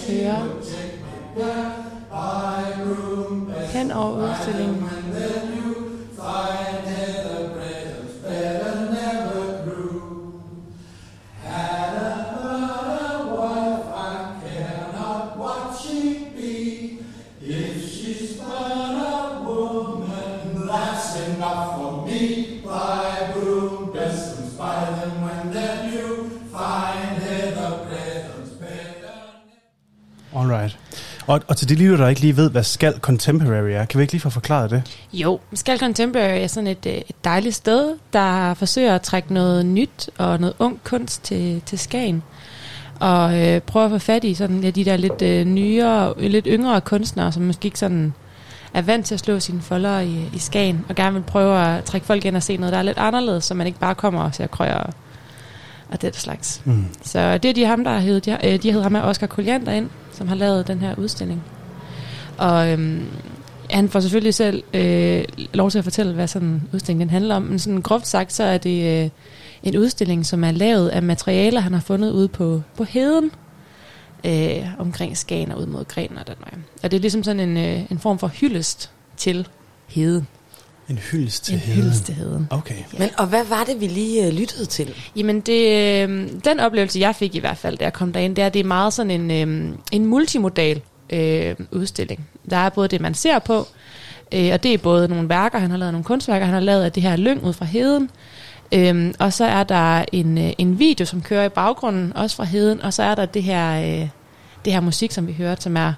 Musik, 0.09 0.27
hen 3.73 3.93
over 3.93 4.31
udstillingen. 4.31 4.89
Og, 31.27 31.41
og 31.49 31.57
til 31.57 31.69
de 31.69 31.75
lytter, 31.75 31.97
der 31.97 32.09
ikke 32.09 32.21
lige 32.21 32.37
ved, 32.37 32.51
hvad 32.51 32.63
Skal 32.63 32.95
Contemporary 33.01 33.71
er, 33.71 33.85
kan 33.85 33.99
vi 33.99 34.03
ikke 34.03 34.13
lige 34.13 34.21
få 34.21 34.31
forklaret 34.31 34.71
det? 34.71 34.83
Jo, 35.13 35.41
Skal 35.55 35.79
Contemporary 35.79 36.43
er 36.43 36.47
sådan 36.47 36.67
et, 36.67 36.87
øh, 36.87 36.93
et 36.93 37.25
dejligt 37.25 37.55
sted, 37.55 37.95
der 38.13 38.55
forsøger 38.55 38.95
at 38.95 39.03
trække 39.03 39.35
noget 39.35 39.67
nyt 39.67 40.11
og 40.19 40.41
noget 40.41 40.55
ung 40.59 40.81
kunst 40.85 41.25
til, 41.25 41.63
til 41.67 41.79
Skagen. 41.79 42.23
Og 43.01 43.47
øh, 43.47 43.61
prøver 43.61 43.87
at 43.87 43.93
få 43.93 43.99
fat 43.99 44.25
i 44.25 44.35
sådan, 44.35 44.61
ja, 44.61 44.71
de 44.71 44.85
der 44.85 44.97
lidt 44.97 45.23
øh, 45.23 45.45
nyere, 45.45 46.29
lidt 46.29 46.47
yngre 46.51 46.81
kunstnere, 46.81 47.33
som 47.33 47.43
måske 47.43 47.67
ikke 47.67 47.79
sådan 47.79 48.15
er 48.75 48.83
vant 48.83 49.07
til 49.07 49.15
at 49.15 49.21
slå 49.21 49.41
sine 49.41 49.61
folder 49.61 50.01
i, 50.01 50.31
i 50.35 50.39
Skagen, 50.39 50.85
og 50.89 50.95
gerne 50.95 51.15
vil 51.15 51.23
prøve 51.23 51.67
at 51.67 51.85
trække 51.85 52.07
folk 52.07 52.25
ind 52.25 52.37
og 52.37 52.43
se 52.43 52.57
noget, 52.57 52.73
der 52.73 52.79
er 52.79 52.83
lidt 52.83 52.99
anderledes, 52.99 53.45
så 53.45 53.55
man 53.55 53.67
ikke 53.67 53.79
bare 53.79 53.95
kommer 53.95 54.23
og 54.23 54.35
ser 54.35 54.47
krøjer 54.47 54.91
og, 55.89 56.03
det 56.03 56.17
slags. 56.17 56.63
Mm. 56.65 56.85
Så 57.03 57.39
det 57.39 57.49
er 57.49 57.55
de 57.55 57.65
ham, 57.65 57.85
der 57.85 57.99
heddet, 57.99 58.25
de, 58.25 58.39
øh, 58.45 58.63
de 58.63 58.71
heddet 58.71 58.83
ham 58.83 58.95
her 58.95 59.03
Oscar 59.03 59.27
Koliander 59.27 59.73
ind, 59.73 59.91
som 60.13 60.29
har 60.29 60.35
lavet 60.35 60.67
den 60.67 60.79
her 60.79 60.95
udstilling. 60.99 61.43
Og 62.39 62.73
øhm, 62.73 63.07
han 63.71 63.89
får 63.89 64.01
selvfølgelig 64.01 64.35
selv 64.35 64.63
øh, 64.75 65.25
lov 65.55 65.71
til 65.71 65.79
at 65.79 65.85
fortælle, 65.85 66.13
hvad 66.13 66.27
sådan 66.27 66.49
en 66.49 66.69
udstilling 66.73 67.01
den 67.01 67.11
handler 67.11 67.35
om. 67.35 67.43
Men 67.43 67.59
sådan 67.59 67.83
groft 67.83 68.07
sagt, 68.07 68.33
så 68.33 68.45
er 68.45 68.59
det 68.59 69.05
øh, 69.05 69.11
en 69.63 69.77
udstilling, 69.77 70.27
som 70.27 70.45
er 70.45 70.51
lavet 70.51 70.89
af 70.89 71.03
materialer, 71.03 71.61
han 71.61 71.73
har 71.73 71.81
fundet 71.81 72.11
ude 72.13 72.29
på, 72.29 72.63
på 72.77 72.85
heden. 72.85 73.31
Øh, 74.27 74.67
omkring 74.79 75.17
Skagen 75.17 75.53
og 75.53 75.61
ud 75.61 75.67
mod 75.67 75.85
Gren 75.85 76.19
og 76.19 76.27
den 76.27 76.35
vej. 76.41 76.51
Og 76.83 76.91
det 76.91 76.97
er 76.97 77.01
ligesom 77.01 77.23
sådan 77.23 77.49
en, 77.49 77.57
øh, 77.57 77.91
en 77.91 77.99
form 77.99 78.19
for 78.19 78.27
hyldest 78.27 78.91
til 79.17 79.49
heden. 79.87 80.27
En 80.89 80.99
hyldest 80.99 81.45
til 81.45 81.55
En 81.55 81.61
heden. 81.61 81.83
hyldest 81.83 82.05
til 82.05 82.15
heden. 82.15 82.47
Okay. 82.51 82.75
Men, 82.99 83.09
og 83.19 83.27
hvad 83.27 83.45
var 83.45 83.65
det, 83.65 83.81
vi 83.81 83.87
lige 83.87 84.27
øh, 84.27 84.33
lyttede 84.33 84.65
til? 84.65 84.95
Jamen, 85.17 85.41
det, 85.41 85.73
øh, 86.03 86.29
den 86.45 86.61
oplevelse, 86.61 87.01
jeg 87.01 87.15
fik 87.17 87.35
i 87.35 87.39
hvert 87.39 87.57
fald, 87.57 87.79
da 87.79 87.85
jeg 87.85 87.93
kom 87.93 88.13
derind, 88.13 88.37
det 88.37 88.45
er, 88.45 88.49
det 88.49 88.61
er 88.61 88.65
meget 88.65 88.93
sådan 88.93 89.31
en, 89.31 89.31
øh, 89.31 89.77
en 89.93 90.07
multimodal 90.07 90.81
øh, 91.11 91.55
udstilling. 91.73 92.29
Der 92.51 92.57
er 92.57 92.69
både 92.69 92.89
det, 92.89 93.01
man 93.01 93.15
ser 93.15 93.39
på, 93.39 93.67
øh, 94.33 94.51
og 94.53 94.63
det 94.63 94.75
er 94.75 94.79
både 94.79 95.09
nogle 95.09 95.29
værker, 95.29 95.59
han 95.59 95.71
har 95.71 95.79
lavet 95.79 95.93
nogle 95.93 96.05
kunstværker, 96.05 96.45
han 96.47 96.55
har 96.55 96.61
lavet 96.61 96.85
af 96.85 96.93
det 96.93 97.03
her 97.03 97.17
lyng 97.17 97.45
ud 97.45 97.53
fra 97.53 97.65
heden, 97.65 98.11
Øhm, 98.73 99.15
og 99.19 99.33
så 99.33 99.45
er 99.45 99.65
der 99.65 100.05
en, 100.13 100.39
øh, 100.39 100.53
en 100.59 100.79
video, 100.79 101.07
som 101.07 101.23
kører 101.23 101.45
i 101.45 101.49
baggrunden, 101.49 102.17
også 102.17 102.37
fra 102.37 102.45
heden, 102.45 102.83
og 102.83 102.93
så 102.93 103.03
er 103.03 103.15
der 103.15 103.27
det 103.27 103.43
her, 103.43 103.81
øh, 103.81 104.09
det 104.65 104.73
her 104.73 104.81
musik, 104.81 105.13
som 105.13 105.27
vi 105.27 105.33
hørte, 105.33 105.63
som 105.63 105.77
er, 105.77 105.93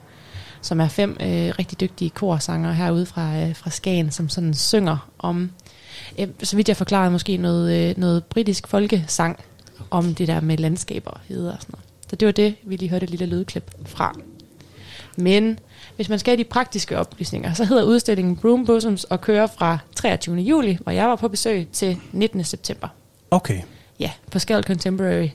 som 0.63 0.81
er 0.81 0.89
fem 0.89 1.11
øh, 1.21 1.53
rigtig 1.59 1.81
dygtige 1.81 2.11
korsanger 2.11 2.73
herude 2.73 3.07
fra, 3.07 3.37
øh, 3.37 3.57
fra 3.57 3.71
Skagen, 3.71 4.11
som 4.11 4.29
sådan 4.29 4.55
synger 4.55 5.09
om, 5.19 5.51
øh, 6.19 6.29
så 6.43 6.57
vidt 6.57 6.69
jeg 6.69 6.77
forklarede, 6.77 7.11
måske 7.11 7.37
noget, 7.37 7.91
øh, 7.91 7.95
noget 7.99 8.25
britisk 8.25 8.69
folkesang 8.69 9.39
om 9.91 10.15
det 10.15 10.29
der 10.29 10.41
med 10.41 10.57
landskaber 10.57 11.11
og 11.11 11.21
heder 11.29 11.53
og 11.53 11.59
sådan 11.63 11.73
noget. 11.73 11.85
Så 12.11 12.17
det 12.17 12.27
var 12.27 12.33
det, 12.33 12.55
vi 12.63 12.77
lige 12.77 12.89
hørte 12.89 13.05
et 13.05 13.11
lille 13.11 13.27
lydklip 13.27 13.71
fra. 13.87 14.15
Men 15.17 15.59
hvis 15.97 16.09
man 16.09 16.19
skal 16.19 16.31
have 16.31 16.45
de 16.45 16.49
praktiske 16.49 16.99
oplysninger, 16.99 17.55
så 17.55 17.65
hedder 17.65 17.83
udstillingen 17.83 18.37
Broom 18.37 18.67
Bosoms 18.67 19.05
og 19.05 19.21
kører 19.21 19.47
fra 19.47 19.79
23. 19.97 20.37
juli, 20.37 20.79
hvor 20.83 20.93
jeg 20.93 21.09
var 21.09 21.17
på 21.17 21.29
besøg, 21.29 21.69
til 21.73 21.97
19. 22.13 22.45
september. 22.45 22.89
Okay. 23.31 23.61
Ja, 24.01 24.11
på 24.31 24.39
Skal 24.39 24.63
Contemporary, 24.65 25.29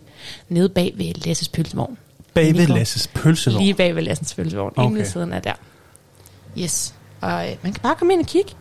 nede 0.50 0.70
bag 0.70 0.94
ved 0.96 1.26
Lasses 1.26 1.50
pølsevogn. 1.50 1.98
Bag 2.34 2.56
ved. 2.56 2.68
Lasses 2.68 3.08
pølsevogn. 3.08 3.62
Lige 3.64 3.74
bag 3.74 3.96
ved 3.96 4.04
Lassens 4.04 4.34
pølsevogn. 4.34 4.74
Okay. 4.76 4.84
Inde 4.86 4.96
ved 4.96 5.02
Okay. 5.02 5.12
siden 5.12 5.34
af 5.34 5.42
der. 5.42 5.54
Yes. 6.60 6.96
Og 7.22 7.50
øh, 7.50 7.56
man 7.62 7.74
kan 7.74 7.82
bare 7.82 7.96
komme 7.96 8.14
ind 8.14 8.22
og 8.22 8.28
kigge. 8.28 8.52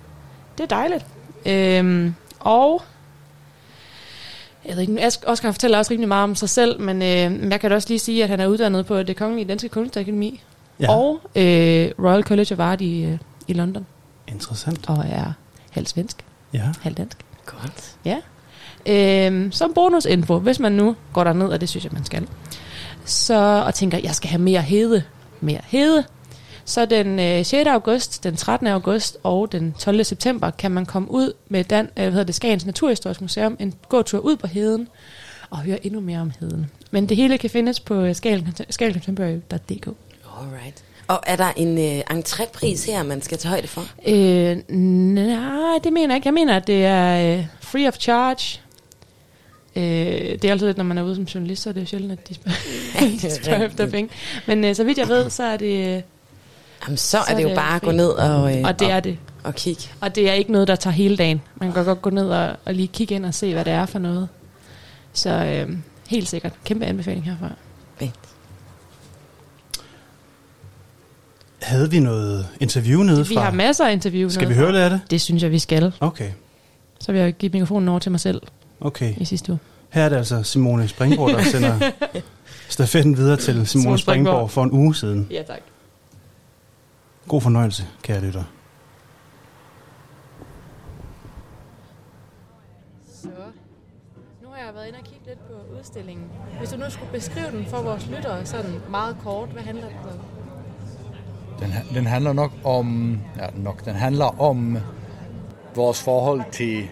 Det 0.59 0.65
er 0.65 0.69
dejligt. 0.69 1.07
Øhm, 1.47 2.15
og 2.41 2.83
jeg 4.67 4.77
ved 4.77 4.83
ikke, 4.83 5.11
Oscar 5.27 5.53
fortæller 5.53 5.79
også 5.79 5.91
rimelig 5.93 6.09
meget 6.09 6.25
om 6.25 6.35
sig 6.35 6.49
selv, 6.49 6.81
men 6.81 7.03
øh, 7.03 7.51
jeg 7.51 7.61
kan 7.61 7.71
da 7.71 7.77
også 7.77 7.89
lige 7.89 7.99
sige, 7.99 8.23
at 8.23 8.29
han 8.29 8.41
er 8.41 8.47
uddannet 8.47 8.87
på 8.87 9.03
det 9.03 9.17
Kongelige 9.17 9.49
Danske 9.49 9.69
Kunstakademi 9.69 10.41
Ja. 10.81 10.85
ja. 10.85 10.93
og 10.97 11.21
øh, 11.37 11.91
Royal 11.99 12.23
College 12.23 12.55
of 12.55 12.59
Art 12.61 12.81
i, 12.81 13.05
øh, 13.05 13.19
i 13.49 13.53
London, 13.53 13.87
Interessant. 14.29 14.89
og 14.89 15.05
er 15.09 15.33
halvt 15.71 15.89
svensk, 15.89 16.17
Ja. 16.53 16.63
halvt 16.83 16.99
dansk. 16.99 17.17
Godt. 17.47 17.95
Ja. 18.05 18.17
Øhm, 18.87 19.53
som 19.53 19.73
bonusinfo, 19.75 20.39
hvis 20.39 20.59
man 20.59 20.73
nu 20.73 20.97
går 21.13 21.25
derned, 21.25 21.47
og 21.47 21.61
det 21.61 21.69
synes 21.69 21.85
jeg, 21.85 21.93
man 21.93 22.05
skal, 22.05 22.27
så, 23.05 23.63
og 23.67 23.75
tænker, 23.75 23.99
jeg 23.99 24.15
skal 24.15 24.31
have 24.31 24.43
mere 24.43 24.63
hede, 24.63 25.03
mere 25.41 25.61
hede, 25.67 26.05
så 26.65 26.87
den 26.87 27.19
øh, 27.19 27.45
6. 27.45 27.69
august, 27.69 28.25
den 28.25 28.37
13. 28.37 28.67
august 28.67 29.17
og 29.23 29.53
den 29.53 29.75
12. 29.79 30.05
september 30.05 30.51
kan 30.51 30.71
man 30.71 30.87
komme 30.87 31.11
ud 31.11 31.33
med 31.49 31.65
den, 31.65 31.87
øh, 31.87 31.93
hvad 31.95 32.11
hedder 32.11 32.25
det, 32.25 32.35
Skagens 32.35 32.67
Naturhistorisk 32.67 33.21
Museum, 33.21 33.57
en 33.61 33.75
gåtur 33.89 34.19
ud 34.19 34.37
på 34.37 34.47
heden, 34.47 34.89
og 35.51 35.59
høre 35.59 35.87
endnu 35.87 36.01
mere 36.01 36.21
om 36.21 36.33
heden. 36.41 36.71
Men 36.91 37.09
det 37.09 37.17
hele 37.17 37.39
kan 37.39 37.51
findes 37.51 37.81
på 37.81 37.95
øh, 37.95 38.15
skagencontemporary.dk. 38.71 39.89
Alright. 40.41 40.85
Og 41.09 41.21
er 41.27 41.37
der 41.37 41.53
en 41.57 41.79
øh, 41.79 42.01
entrépris 42.11 42.91
her, 42.91 43.03
man 43.03 43.23
skal 43.23 43.39
tage 43.39 43.51
højde 43.51 43.69
for? 43.69 43.85
Øh, 44.07 44.71
nej, 45.15 45.79
det 45.85 45.93
mener 45.93 46.09
jeg 46.09 46.17
ikke. 46.17 46.27
Jeg 46.27 46.35
mener, 46.35 46.57
at 46.57 46.67
det 46.67 46.85
er 46.85 47.39
øh, 47.39 47.47
free 47.61 47.89
of 47.89 47.97
charge. 47.99 48.61
Øh, 49.77 49.83
det 49.83 50.45
er 50.45 50.51
altid 50.51 50.67
lidt, 50.67 50.77
når 50.77 50.85
man 50.85 50.99
er 50.99 51.03
ude 51.03 51.15
som 51.15 51.25
journalist, 51.25 51.63
så 51.63 51.69
er 51.69 51.73
det 51.73 51.81
jo 51.81 51.87
sjældent, 51.87 52.13
at 52.13 52.29
de 52.29 52.35
spørger, 52.35 52.59
de 53.23 53.35
spørger 53.43 53.67
efter 53.67 53.91
penge. 53.91 54.11
Men 54.47 54.65
øh, 54.65 54.75
så 54.75 54.85
vidt 54.85 54.99
jeg 54.99 55.09
ved, 55.09 55.31
så 55.31 55.43
er 55.43 55.57
det... 55.57 55.97
Øh, 55.97 56.03
Jamen, 56.85 56.97
så, 56.97 57.09
Så 57.11 57.19
er 57.29 57.35
det 57.37 57.43
jo 57.43 57.49
det 57.49 57.57
bare 57.57 57.77
at 57.77 57.83
gå 57.83 57.91
ned 57.91 58.09
og, 58.09 58.57
øh, 58.59 58.63
og 58.65 58.79
det 58.79 58.89
og, 58.89 58.95
er 58.95 59.01
det. 59.01 59.19
og 59.45 59.55
kigge. 59.55 59.83
Og 60.01 60.15
det 60.15 60.29
er 60.29 60.33
ikke 60.33 60.53
noget, 60.53 60.69
der 60.69 60.77
tager 60.77 60.95
hele 60.95 61.17
dagen. 61.17 61.43
Man 61.57 61.73
kan 61.73 61.85
godt 61.85 62.03
gå 62.03 62.11
ned 62.11 62.29
og, 62.29 62.57
og 62.65 62.75
lige 62.75 62.89
kigge 62.89 63.15
ind 63.15 63.27
og 63.27 63.35
se, 63.35 63.53
hvad 63.53 63.65
det 63.65 63.73
er 63.73 63.87
for 63.87 63.99
noget. 63.99 64.29
Så 65.13 65.31
øh, 65.31 65.77
helt 66.09 66.29
sikkert. 66.29 66.53
Kæmpe 66.65 66.87
anbefaling 66.87 67.25
herfra. 67.25 67.49
Fedt. 67.99 68.11
Havde 71.63 71.91
vi 71.91 72.01
noget 72.01 72.47
interview 72.61 73.03
nede 73.03 73.27
Vi 73.29 73.35
fra? 73.35 73.41
har 73.43 73.51
masser 73.51 73.87
af 73.87 73.93
interview. 73.93 74.29
Skal 74.29 74.49
vi 74.49 74.55
høre 74.55 74.73
lidt 74.73 74.83
af 74.83 74.91
det? 74.91 75.01
Det 75.11 75.21
synes 75.21 75.43
jeg, 75.43 75.51
vi 75.51 75.59
skal. 75.59 75.93
Okay. 76.01 76.31
Så 77.01 77.13
vil 77.13 77.21
jeg 77.21 77.33
give 77.33 77.53
mikrofonen 77.53 77.89
over 77.89 77.99
til 77.99 78.11
mig 78.11 78.21
selv 78.21 78.43
Okay. 78.85 79.15
i 79.17 79.25
sidste 79.25 79.53
uge. 79.53 79.59
Her 79.91 80.05
er 80.05 80.09
det 80.09 80.17
altså 80.17 80.43
Simone 80.43 80.89
Springborg, 80.89 81.31
der 81.31 81.43
sender 81.43 81.91
stafetten 82.69 83.17
videre 83.17 83.37
til 83.37 83.55
Simone 83.55 83.67
Simone 83.67 83.99
Springborg. 83.99 84.33
Springborg 84.33 84.51
for 84.51 84.63
en 84.63 84.73
uge 84.73 84.95
siden. 84.95 85.29
Ja, 85.31 85.43
tak. 85.43 85.61
God 87.29 87.41
fornøjelse, 87.41 87.87
kære 88.03 88.21
lytter. 88.21 88.45
Så, 93.13 93.29
nu 94.43 94.49
har 94.49 94.67
jeg 94.67 94.75
været 94.75 94.87
inde 94.87 94.99
og 94.99 95.05
kigge 95.05 95.27
lidt 95.27 95.39
på 95.39 95.79
udstillingen. 95.79 96.25
Hvis 96.59 96.71
du 96.71 96.77
nu 96.77 96.85
skulle 96.89 97.13
beskrive 97.13 97.51
den 97.51 97.67
for 97.67 97.83
vores 97.83 98.07
lyttere 98.07 98.47
sådan 98.47 98.81
meget 98.91 99.17
kort, 99.23 99.49
hvad 99.49 99.63
handler 99.63 99.87
den 99.89 99.97
om? 99.99 100.19
Den, 101.61 101.73
den 101.95 102.07
handler 102.07 102.33
nok 102.33 102.53
om, 102.65 103.19
ja, 103.39 103.47
nok, 103.55 103.85
den 103.85 103.95
handler 103.95 104.41
om 104.41 104.79
vores 105.75 106.03
forhold 106.03 106.43
til, 106.53 106.89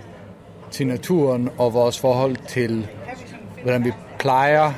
til 0.70 0.86
naturen 0.86 1.50
og 1.58 1.74
vores 1.74 1.98
forhold 1.98 2.36
til, 2.48 2.88
hvordan 3.62 3.84
vi 3.84 3.92
plejer 4.18 4.72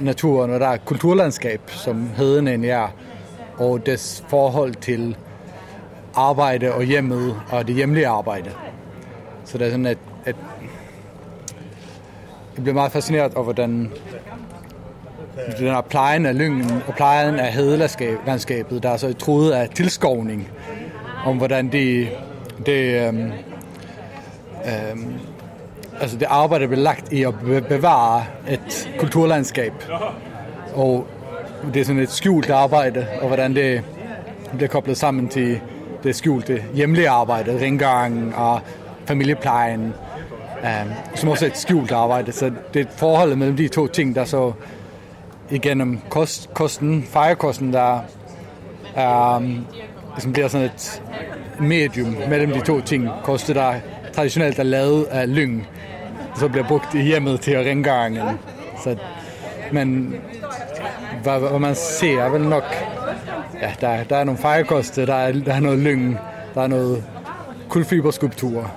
naturen, 0.00 0.50
og 0.50 0.60
der 0.60 0.68
er 0.68 0.76
kulturlandskab, 0.76 1.60
som 1.66 2.10
heden 2.16 2.48
end 2.48 2.64
er, 2.64 2.88
og 3.58 3.86
dets 3.86 4.24
forhold 4.28 4.74
til 4.74 5.16
arbejde 6.14 6.72
og 6.74 6.82
hjemmet 6.82 7.40
og 7.50 7.66
det 7.66 7.74
hjemlige 7.74 8.06
arbejde. 8.06 8.50
Så 9.44 9.58
det 9.58 9.66
er 9.66 9.70
sådan, 9.70 9.86
at, 9.86 9.98
at 10.24 10.36
jeg 12.56 12.62
bliver 12.62 12.74
meget 12.74 12.92
fascineret 12.92 13.34
over, 13.34 13.44
hvordan 13.44 13.90
den 15.58 15.66
her 15.66 15.80
plejen 15.80 16.26
af 16.26 16.38
lyngen 16.38 16.82
og 16.86 16.94
plejen 16.94 17.38
af 17.38 17.52
hedelandskabet, 17.52 18.82
der 18.82 18.90
er 18.90 18.96
så 18.96 19.12
truet 19.12 19.52
af 19.52 19.68
tilskovning, 19.68 20.48
om 21.24 21.36
hvordan 21.36 21.72
det, 21.72 22.08
det, 22.66 23.08
øhm, 23.08 23.32
øhm, 24.66 25.12
altså 26.00 26.16
det 26.16 26.26
arbejde 26.30 26.68
blev 26.68 26.78
lagt 26.78 27.12
i 27.12 27.22
at 27.22 27.34
bevare 27.68 28.24
et 28.50 28.90
kulturlandskab. 28.98 29.72
Og 30.74 31.06
det 31.74 31.80
er 31.80 31.84
sådan 31.84 32.02
et 32.02 32.10
skjult 32.10 32.50
arbejde, 32.50 33.06
og 33.20 33.26
hvordan 33.26 33.54
det 33.54 33.82
bliver 34.56 34.68
koblet 34.68 34.96
sammen 34.96 35.28
til 35.28 35.60
det 36.02 36.16
skjulte 36.16 36.62
hjemlige 36.74 37.08
arbejde, 37.08 37.58
rengøringen 37.60 38.34
og 38.34 38.60
familieplejen, 39.06 39.94
øh, 40.64 40.86
som 41.14 41.28
også 41.28 41.44
er 41.44 41.50
et 41.50 41.56
skjult 41.56 41.92
arbejde. 41.92 42.32
Så 42.32 42.52
det 42.74 42.86
er 42.86 42.90
forholdet 42.90 43.38
mellem 43.38 43.56
de 43.56 43.68
to 43.68 43.86
ting, 43.86 44.14
der 44.14 44.24
så 44.24 44.52
igennem 45.50 46.00
kost, 46.08 46.54
kosten, 46.54 47.02
fejrekosten, 47.02 47.72
der 47.72 48.00
er, 48.94 49.42
som 50.18 50.32
bliver 50.32 50.48
sådan 50.48 50.66
et 50.66 51.02
medium 51.60 52.16
mellem 52.28 52.52
de 52.52 52.60
to 52.60 52.80
ting. 52.80 53.08
Koste, 53.24 53.54
der 53.54 53.74
traditionelt 54.12 54.58
er 54.58 54.62
lavet 54.62 55.04
af 55.04 55.34
lyng, 55.34 55.66
så 56.38 56.48
bliver 56.48 56.68
brugt 56.68 56.94
i 56.94 57.02
hjemmet 57.02 57.40
til 57.40 57.50
at 57.50 57.66
rengøringen. 57.66 58.38
Så, 58.84 58.96
men 59.72 60.14
hvad, 61.22 61.40
hvad 61.40 61.58
man 61.58 61.74
ser 61.74 62.22
er 62.22 62.28
vel 62.28 62.42
nok, 62.48 62.64
ja, 63.62 63.72
der, 63.80 64.04
der 64.04 64.16
er 64.16 64.24
nogle 64.24 64.38
fejrekoste, 64.38 65.06
der 65.06 65.14
er, 65.14 65.32
der 65.32 65.54
er 65.54 65.60
noget 65.60 65.78
lyng, 65.78 66.18
der 66.54 66.62
er 66.62 66.66
noget 66.66 67.04
kulfiberskulptur, 67.68 68.70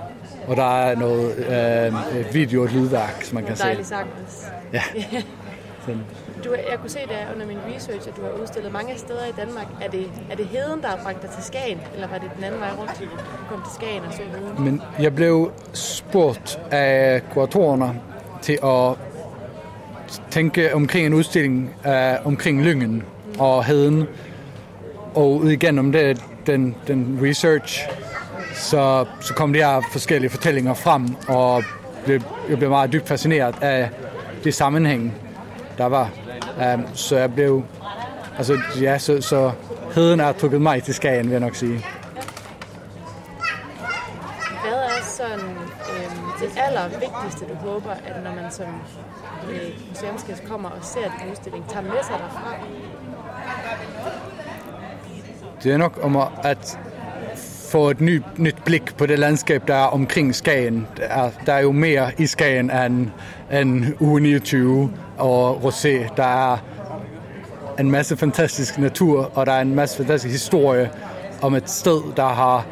og 0.47 0.55
der 0.55 0.81
er 0.83 0.95
noget 0.95 1.35
øh, 1.37 2.33
video 2.33 2.61
og 2.61 2.67
lydværk, 2.67 3.23
som 3.23 3.35
man 3.35 3.45
kan 3.45 3.55
se. 3.55 3.63
Dejligt 3.63 3.87
sagtens. 3.87 4.45
Ja. 4.73 4.81
Sådan. 5.85 6.01
Du, 6.43 6.53
jeg 6.53 6.79
kunne 6.79 6.89
se 6.89 6.99
der 6.99 7.33
under 7.33 7.47
min 7.47 7.57
research, 7.75 8.07
at 8.07 8.15
du 8.17 8.21
har 8.21 8.31
udstillet 8.41 8.71
mange 8.71 8.97
steder 8.97 9.25
i 9.25 9.31
Danmark. 9.37 9.67
Er 9.81 9.89
det, 9.89 10.11
er 10.31 10.35
det 10.35 10.45
heden, 10.45 10.81
der 10.81 10.87
har 10.87 10.99
bragt 11.03 11.21
dig 11.21 11.29
til 11.29 11.43
Skagen, 11.43 11.79
eller 11.93 12.07
var 12.07 12.17
det 12.17 12.31
den 12.35 12.43
anden 12.43 12.59
vej 12.59 12.69
rundt? 12.79 12.99
Du 12.99 13.05
kom 13.49 13.61
til 13.61 13.73
Skagen 13.75 14.03
og 14.03 14.13
så 14.13 14.21
heden. 14.23 14.63
Men 14.63 14.81
jeg 14.99 15.15
blev 15.15 15.51
spurgt 15.73 16.59
af 16.71 17.21
kuratorerne 17.33 18.01
til 18.41 18.59
at 18.63 18.95
tænke 20.31 20.75
omkring 20.75 21.05
en 21.05 21.13
udstilling 21.13 21.75
uh, 21.85 22.25
omkring 22.25 22.63
Lyngen 22.63 23.03
og 23.39 23.65
Heden. 23.65 24.07
Og 25.15 25.45
igennem 25.45 25.91
det, 25.91 26.23
den, 26.47 26.75
den 26.87 27.19
research, 27.23 27.87
så, 28.53 29.05
så 29.21 29.33
kom 29.33 29.53
de 29.53 29.59
her 29.59 29.81
forskellige 29.91 30.29
fortællinger 30.29 30.73
frem, 30.73 31.07
og 31.27 31.63
blev, 32.05 32.21
jeg 32.49 32.57
blev 32.57 32.69
meget 32.69 32.93
dybt 32.93 33.07
fascineret 33.07 33.55
af 33.61 33.89
det 34.43 34.53
sammenhæng, 34.53 35.15
der 35.77 35.85
var. 35.85 36.09
Um, 36.59 36.85
så 36.93 37.17
jeg 37.17 37.33
blev, 37.33 37.63
altså 38.37 38.57
ja, 38.81 38.97
så, 38.97 39.21
så 39.21 39.51
Heden 39.95 40.19
er 40.19 40.31
trukket 40.31 40.61
mig 40.61 40.83
til 40.83 40.93
Skagen, 40.93 41.25
vil 41.25 41.31
jeg 41.31 41.39
nok 41.39 41.55
sige. 41.55 41.85
Hvad 44.63 44.73
er 44.73 45.03
sådan 45.03 45.49
øh, 45.89 46.11
det 46.39 46.49
allervigtigste, 46.57 47.45
du 47.49 47.55
håber, 47.55 47.91
at 47.91 48.23
når 48.23 48.35
man 48.35 48.51
som 48.51 48.65
øh, 49.51 49.59
museumsgæst 49.89 50.43
kommer 50.43 50.69
og 50.69 50.77
ser 50.81 51.01
din 51.21 51.31
udstilling, 51.31 51.69
tager 51.69 51.83
med 51.83 52.03
sig 52.03 52.15
derfra? 52.19 52.55
Det 55.63 55.73
er 55.73 55.77
nok 55.77 55.99
om 56.01 56.17
at 56.43 56.79
få 57.71 57.89
et 57.89 58.01
nyt, 58.01 58.23
nyt 58.37 58.55
blik 58.65 58.97
på 58.97 59.05
det 59.05 59.19
landskab, 59.19 59.67
der 59.67 59.75
er 59.75 59.85
omkring 59.85 60.35
Skagen. 60.35 60.87
Der 60.97 61.03
er, 61.03 61.31
der 61.45 61.53
er 61.53 61.59
jo 61.59 61.71
mere 61.71 62.11
i 62.17 62.25
Skagen 62.25 62.71
end, 62.71 63.09
end 63.51 63.85
uge 63.99 64.21
29 64.21 64.91
og 65.17 65.57
Rosé. 65.63 66.15
Der 66.17 66.51
er 66.53 66.57
en 67.79 67.91
masse 67.91 68.17
fantastisk 68.17 68.77
natur, 68.77 69.31
og 69.37 69.45
der 69.45 69.51
er 69.51 69.61
en 69.61 69.75
masse 69.75 69.97
fantastisk 69.97 70.31
historie 70.31 70.91
om 71.41 71.55
et 71.55 71.69
sted, 71.69 72.01
der 72.15 72.27
har 72.27 72.65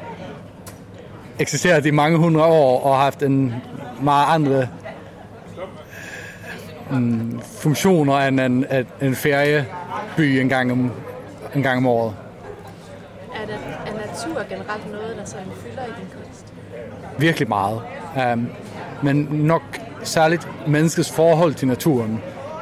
eksisteret 1.40 1.86
i 1.86 1.92
mange 1.92 2.18
hundrede 2.18 2.46
år 2.46 2.84
og 2.84 2.96
har 2.96 3.04
haft 3.04 3.24
en 3.24 3.54
meget 4.02 4.26
andre 4.30 4.68
mm, 6.92 7.42
funktioner 7.42 8.18
end 8.18 8.40
en, 8.40 8.66
en, 8.72 8.86
en 9.02 9.16
ferieby 9.16 10.20
en 10.20 10.50
gang 10.50 10.72
om, 10.72 10.92
en 11.56 11.64
gang 11.64 11.78
om 11.78 11.86
året. 11.86 12.16
Er, 13.36 13.46
det, 13.46 13.56
er 13.86 14.08
natur 14.08 14.44
generelt 14.50 14.92
noget, 14.92 15.16
der 15.18 15.26
sådan 15.26 15.48
fylder 15.64 15.84
i 15.84 15.92
din 16.00 16.08
kunst? 16.16 16.54
virkelig 17.18 17.50
meget. 17.50 17.82
Um, 18.34 18.50
men 19.04 19.16
nok 19.32 19.62
særligt 20.04 20.48
menneskets 20.68 21.12
forhold 21.12 21.54
til 21.54 21.68
naturen, 21.68 22.22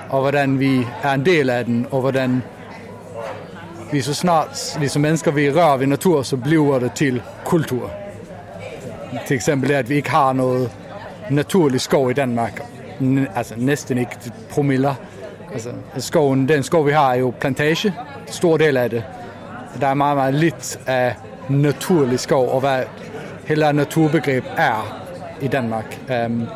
og 0.09 0.21
hvordan 0.21 0.59
vi 0.59 0.87
er 1.03 1.11
en 1.11 1.25
del 1.25 1.49
af 1.49 1.65
den, 1.65 1.87
og 1.91 2.01
hvordan 2.01 2.43
vi 3.91 4.01
så 4.01 4.13
snart, 4.13 4.77
vi 4.79 4.87
som 4.87 5.01
mennesker, 5.01 5.31
vi 5.31 5.51
rører 5.51 5.77
ved 5.77 5.87
natur, 5.87 6.23
så 6.23 6.37
bliver 6.37 6.79
det 6.79 6.91
til 6.93 7.21
kultur. 7.45 7.91
Til 9.27 9.35
eksempel 9.35 9.69
det, 9.69 9.75
at 9.75 9.89
vi 9.89 9.95
ikke 9.95 10.09
har 10.09 10.33
noget 10.33 10.71
naturlig 11.29 11.81
skov 11.81 12.11
i 12.11 12.13
Danmark. 12.13 12.61
N- 13.01 13.37
altså 13.37 13.53
næsten 13.57 13.97
ikke 13.97 14.11
promiller. 14.49 14.95
Altså, 15.53 15.69
skoven, 15.97 16.49
den 16.49 16.63
skov, 16.63 16.87
vi 16.87 16.91
har, 16.91 17.13
er 17.13 17.15
jo 17.15 17.33
plantage. 17.39 17.93
Stor 18.27 18.57
del 18.57 18.77
af 18.77 18.89
det. 18.89 19.03
Der 19.81 19.87
er 19.87 19.93
meget, 19.93 20.17
meget 20.17 20.33
lidt 20.33 20.79
af 20.87 21.15
naturlig 21.49 22.19
skov, 22.19 22.49
og 22.49 22.59
hvad 22.59 22.83
hele 23.47 23.73
naturbegreb 23.73 24.43
er 24.57 25.01
i 25.41 25.47
Danmark. 25.47 25.99
Um, 26.25 26.47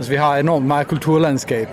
altså, 0.00 0.12
vi 0.12 0.16
har 0.16 0.36
enormt 0.36 0.66
meget 0.66 0.86
kulturlandskab, 0.86 1.68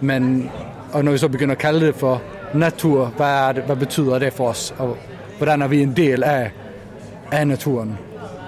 men 0.00 0.50
og 0.92 1.04
når 1.04 1.12
vi 1.12 1.18
så 1.18 1.28
begynder 1.28 1.54
at 1.54 1.58
kalde 1.58 1.86
det 1.86 1.94
for 1.94 2.22
natur, 2.54 3.06
hvad, 3.06 3.26
er 3.26 3.52
det, 3.52 3.62
hvad 3.62 3.76
betyder 3.76 4.18
det 4.18 4.32
for 4.32 4.48
os, 4.48 4.74
og 4.78 4.96
hvordan 5.38 5.62
er 5.62 5.68
vi 5.68 5.82
en 5.82 5.96
del 5.96 6.24
af, 6.24 6.50
af 7.32 7.46
naturen? 7.48 7.98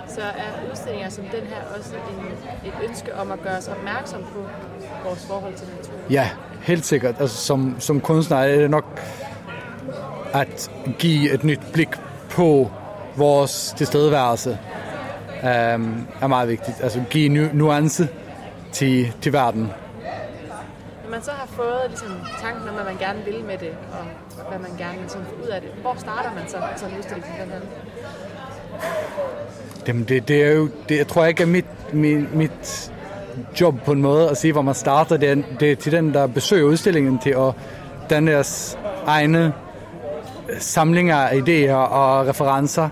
Så 0.09 0.21
er 0.21 0.71
udstillinger 0.71 1.11
som 1.11 1.25
den 1.25 1.47
her 1.49 1.79
også 1.79 1.95
en, 1.95 2.69
et 2.69 2.89
ønske 2.89 3.15
om 3.15 3.33
at 3.33 3.43
gøre 3.43 3.57
os 3.57 3.69
opmærksom 3.69 4.21
på 4.21 4.41
vores 5.05 5.27
forhold 5.27 5.55
til 5.55 5.67
naturen? 5.77 6.01
Ja, 6.11 6.29
helt 6.61 6.85
sikkert. 6.85 7.15
Altså, 7.21 7.37
som, 7.37 7.77
som 7.79 8.01
kunstner 8.01 8.37
er 8.37 8.61
det 8.61 8.71
nok 8.71 9.01
at 10.35 10.71
give 10.99 11.33
et 11.35 11.45
nyt 11.45 11.61
blik 11.73 11.89
på 12.31 12.71
vores 13.17 13.75
tilstedeværelse 13.77 14.59
um, 15.43 16.07
er 16.21 16.27
meget 16.27 16.49
vigtigt. 16.49 16.77
Altså 16.83 17.03
give 17.11 17.29
nu, 17.29 17.49
nuance 17.53 18.09
til, 18.73 19.13
til 19.21 19.33
verden. 19.33 19.73
Når 21.05 21.11
man 21.11 21.23
så 21.23 21.31
har 21.31 21.47
fået 21.47 21.83
ligesom, 21.89 22.09
tanken 22.41 22.69
om, 22.69 22.75
hvad 22.75 22.85
man 22.85 22.97
gerne 22.99 23.25
vil 23.25 23.45
med 23.45 23.59
det, 23.59 23.71
og 23.93 24.49
hvad 24.49 24.59
man 24.59 24.79
gerne 24.79 24.99
vil 24.99 25.09
få 25.09 25.19
ud 25.45 25.49
af 25.49 25.61
det, 25.61 25.71
hvor 25.81 25.95
starter 25.99 26.31
man 26.35 26.49
så 26.49 26.57
sådan 26.77 26.93
en 26.93 26.99
udstilling 26.99 27.27
som 27.27 27.35
den 27.35 27.51
her? 27.51 27.61
Jamen, 29.89 30.05
det, 30.05 30.29
det 30.29 30.43
er 30.43 30.53
jo, 30.53 30.69
det, 30.89 30.97
jeg 30.97 31.07
tror 31.07 31.25
ikke 31.25 31.43
er 31.43 31.47
mit, 31.47 31.95
mit, 31.95 32.35
mit 32.35 32.93
job 33.61 33.75
på 33.85 33.93
en 33.93 34.03
måde 34.03 34.31
at 34.31 34.37
sige, 34.37 34.53
hvor 34.53 34.63
man 34.63 34.75
starter. 34.75 35.17
Det 35.17 35.31
er, 35.31 35.37
det 35.61 35.73
er 35.73 35.77
til 35.77 35.93
den, 35.93 36.15
der 36.15 36.27
besøger 36.27 36.65
udstillingen 36.65 37.19
til 37.19 37.31
at 37.31 37.53
danne 38.11 38.33
deres 38.33 38.79
egne 39.07 39.53
samlinger 40.59 41.17
af 41.17 41.37
idéer 41.37 41.73
og 41.73 42.27
referencer. 42.27 42.89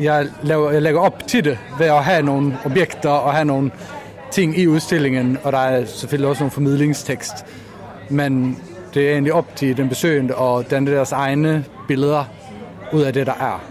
Jeg, 0.00 0.26
laver, 0.42 0.70
jeg 0.70 0.82
lægger 0.82 1.00
op 1.00 1.26
til 1.26 1.44
det 1.44 1.58
ved 1.78 1.86
at 1.86 2.04
have 2.04 2.22
nogle 2.22 2.58
objekter 2.64 3.10
og 3.10 3.32
have 3.32 3.44
nogle 3.44 3.70
ting 4.30 4.58
i 4.58 4.66
udstillingen, 4.66 5.38
og 5.42 5.52
der 5.52 5.58
er 5.58 5.84
selvfølgelig 5.84 6.28
også 6.28 6.42
nogle 6.42 6.50
formidlingstekst. 6.50 7.34
Men 8.08 8.62
det 8.94 9.08
er 9.08 9.12
egentlig 9.12 9.32
op 9.32 9.56
til 9.56 9.76
den 9.76 9.88
besøgende 9.88 10.34
og 10.34 10.70
danne 10.70 10.90
deres 10.90 11.12
egne 11.12 11.64
billeder 11.88 12.24
ud 12.92 13.02
af 13.02 13.12
det, 13.12 13.26
der 13.26 13.32
er. 13.32 13.64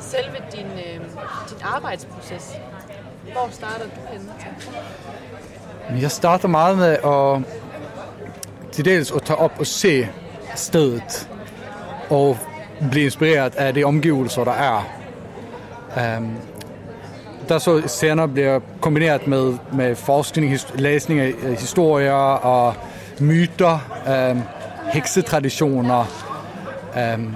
Selve 0.00 0.36
din, 0.52 0.66
øh, 0.66 0.94
din 1.48 1.58
arbejdsproces, 1.62 2.52
hvor 3.32 3.48
starter 3.50 3.84
du 3.84 4.00
henne? 4.12 6.02
Jeg 6.02 6.10
starter 6.10 6.48
meget 6.48 6.78
med 6.78 6.96
at 7.04 7.58
til 8.72 8.84
dels 8.84 9.12
at 9.12 9.22
tage 9.22 9.36
op 9.38 9.52
og 9.58 9.66
se 9.66 10.08
stedet 10.54 11.28
og 12.10 12.38
blive 12.90 13.04
inspireret 13.04 13.56
af 13.56 13.74
de 13.74 13.84
omgivelser, 13.84 14.44
der 14.44 14.52
er. 14.52 14.88
Um, 16.18 16.36
der 17.48 17.58
så 17.58 17.82
senere 17.86 18.28
bliver 18.28 18.60
kombineret 18.80 19.26
med, 19.26 19.54
med 19.72 19.96
forskning, 19.96 20.50
his, 20.50 20.66
læsning 20.74 21.20
af 21.20 21.32
historier 21.58 22.12
og 22.12 22.74
myter, 23.20 23.78
um, 24.30 24.42
heksetraditioner, 24.92 26.04
um, 27.14 27.34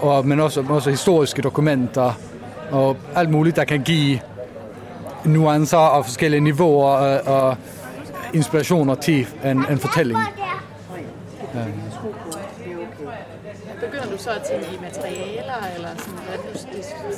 og, 0.00 0.26
men 0.26 0.40
også, 0.40 0.64
også 0.68 0.90
historiske 0.90 1.42
dokumenter 1.42 2.12
og 2.70 2.96
alt 3.14 3.30
muligt, 3.30 3.56
der 3.56 3.64
kan 3.64 3.82
give 3.82 4.20
nuancer 5.24 5.78
og 5.78 6.04
forskellige 6.04 6.40
niveauer 6.40 6.90
og, 6.90 7.20
og 7.34 7.56
inspirationer 8.34 8.94
til 8.94 9.26
en, 9.44 9.64
en 9.70 9.78
fortælling. 9.78 10.18
Begynder 13.80 14.10
du 14.10 14.18
så 14.18 14.30
at 14.30 14.42
tænke 14.42 14.66
i 14.74 14.78
materialer, 14.80 15.66
eller 15.76 15.88
sådan, 15.98 16.14
hvordan, 16.14 16.51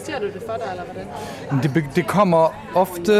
ser 0.06 0.18
du 0.18 0.26
det 0.26 0.42
for 0.46 0.56
dig, 0.56 0.66
eller 0.70 0.84
hvordan? 0.84 1.74
Det, 1.74 1.96
det 1.96 2.06
kommer 2.06 2.54
ofte... 2.74 3.12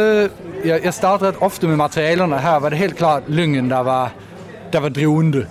Jeg, 0.65 0.85
jeg 0.85 0.95
starter 0.95 1.27
ret 1.27 1.37
ofte 1.41 1.67
med 1.69 1.77
materialerne. 1.77 2.39
Her 2.39 2.59
var 2.59 2.69
det 2.69 2.79
helt 2.79 2.97
klart 2.97 3.23
lyngen, 3.29 3.71
der 3.71 3.79
var, 3.79 4.13
der 4.73 4.81
var 4.81 4.89
drivende. 4.89 5.47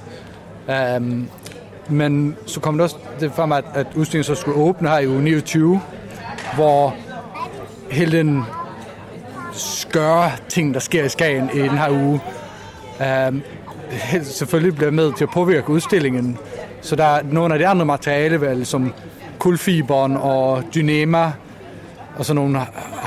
Um, 0.98 1.30
men 1.90 2.38
så 2.46 2.60
kom 2.60 2.74
det 2.74 2.84
også 2.84 2.96
det 3.20 3.32
frem, 3.32 3.52
at, 3.52 3.66
at 3.74 3.88
udstillingen 3.96 4.36
så 4.36 4.42
skulle 4.42 4.58
åbne 4.58 4.90
her 4.90 5.00
i 5.00 5.08
uge 5.08 5.22
29, 5.22 5.82
hvor 6.56 6.96
hele 7.92 8.18
den 8.18 8.44
skøre 9.54 10.32
ting, 10.50 10.74
der 10.74 10.80
sker 10.80 11.04
i 11.04 11.10
Skagen 11.10 11.50
i 11.54 11.60
den 11.60 11.78
her 11.78 11.90
uge, 11.90 12.22
um, 13.30 13.42
selvfølgelig 14.24 14.76
bliver 14.76 14.92
med 14.92 15.14
til 15.14 15.24
at 15.24 15.30
påvirke 15.30 15.70
udstillingen. 15.70 16.38
Så 16.82 16.96
der 16.96 17.06
er 17.06 17.22
nogle 17.24 17.54
af 17.54 17.60
de 17.60 17.68
andre 17.68 17.86
materialevalg, 17.86 18.68
som 18.68 18.94
kulfiberen 19.44 20.18
og 20.18 20.64
dynema, 20.76 21.32
og 22.18 22.26
sådan 22.26 22.36
nogle 22.36 22.60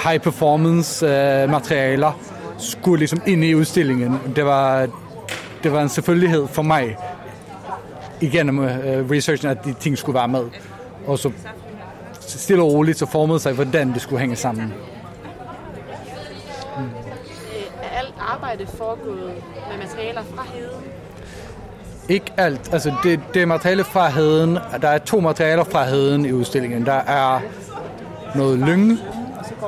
high 0.04 0.20
performance 0.20 1.06
øh, 1.06 1.50
materialer, 1.50 2.20
skulle 2.58 2.98
ligesom 2.98 3.22
ind 3.26 3.44
i 3.44 3.54
udstillingen. 3.54 4.20
Det 4.36 4.44
var, 4.44 4.88
det 5.62 5.72
var 5.72 5.82
en 5.82 5.88
selvfølgelighed 5.88 6.46
for 6.46 6.62
mig, 6.62 6.96
igennem 8.20 8.58
øh, 8.58 9.10
researchen, 9.10 9.50
at 9.50 9.64
de 9.64 9.72
ting 9.72 9.98
skulle 9.98 10.14
være 10.14 10.28
med. 10.28 10.44
Og 11.06 11.18
så 11.18 11.30
stille 12.20 12.62
og 12.62 12.72
roligt, 12.72 12.98
så 12.98 13.06
formede 13.06 13.40
sig, 13.40 13.52
hvordan 13.52 13.92
det 13.92 14.00
skulle 14.02 14.20
hænge 14.20 14.36
sammen. 14.36 14.72
Øh, 16.78 16.82
er 17.82 17.98
alt 17.98 18.14
arbejde 18.18 18.66
foregået 18.66 19.32
med 19.70 19.78
materialer 19.78 20.22
fra 20.34 20.44
heden? 20.54 20.95
Ikke 22.08 22.32
alt. 22.36 22.72
Altså, 22.72 22.94
det, 23.02 23.20
det 23.34 23.42
er 23.42 23.46
materiale 23.46 23.84
fra 23.84 24.08
heden. 24.08 24.58
Der 24.82 24.88
er 24.88 24.98
to 24.98 25.20
materialer 25.20 25.64
fra 25.64 25.84
heden 25.84 26.24
i 26.26 26.32
udstillingen. 26.32 26.86
Der 26.86 26.92
er 26.92 27.40
noget 28.34 28.58
lynge, 28.58 28.98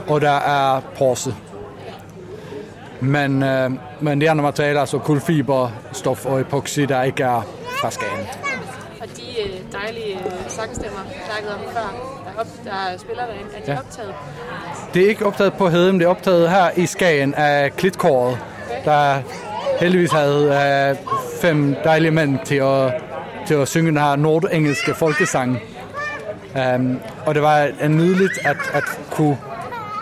og 0.09 0.21
der 0.21 0.31
er 0.39 0.81
porse. 0.99 1.35
Men, 3.01 3.43
øh, 3.43 3.71
men 4.01 4.21
de 4.21 4.31
andre 4.31 4.43
materialer, 4.43 4.81
altså 4.81 4.99
kulfiber, 4.99 5.71
stof 5.93 6.27
og 6.27 6.41
epoxy, 6.41 6.81
der 6.81 7.03
ikke 7.03 7.23
er 7.23 7.43
fra 7.81 7.91
Skagen. 7.91 8.27
Og 9.01 9.07
de 9.17 9.23
øh, 9.45 9.61
dejlige 9.83 10.15
øh, 10.15 10.33
sangstemmer, 10.49 10.99
jeg 11.05 11.23
snakkede 11.27 11.55
om 11.55 11.61
før, 11.73 11.81
der, 12.25 12.41
op, 12.41 12.47
der 12.65 12.99
spiller 12.99 13.23
derinde, 13.27 13.51
er 13.57 13.65
de 13.67 13.73
Ja. 13.73 13.79
optaget? 13.79 14.15
Det 14.95 15.05
er 15.05 15.09
ikke 15.09 15.27
optaget 15.27 15.53
på 15.55 15.69
heden, 15.69 15.99
det 16.01 16.05
er 16.05 16.09
optaget 16.09 16.51
her 16.51 16.71
i 16.77 16.87
Skagen 16.87 17.35
af 17.35 17.77
klitkåret, 17.77 18.39
der 18.85 19.15
heldigvis 19.81 20.13
havde 20.13 20.45
øh, 20.91 20.97
fem 21.41 21.77
dejlige 21.85 22.11
mænd 22.11 22.39
til 22.45 22.55
at, 22.55 22.93
til 23.47 23.55
at 23.55 23.69
synge 23.69 23.89
den 23.89 23.99
her 23.99 24.17
nordengelske 24.17 24.95
folkesang. 24.95 25.59
Um, 26.77 27.01
og 27.27 27.35
det 27.35 27.43
var 27.43 27.69
en 27.83 27.97
nydeligt 27.97 28.47
at, 28.47 28.57
at 28.73 28.85
kunne 29.11 29.39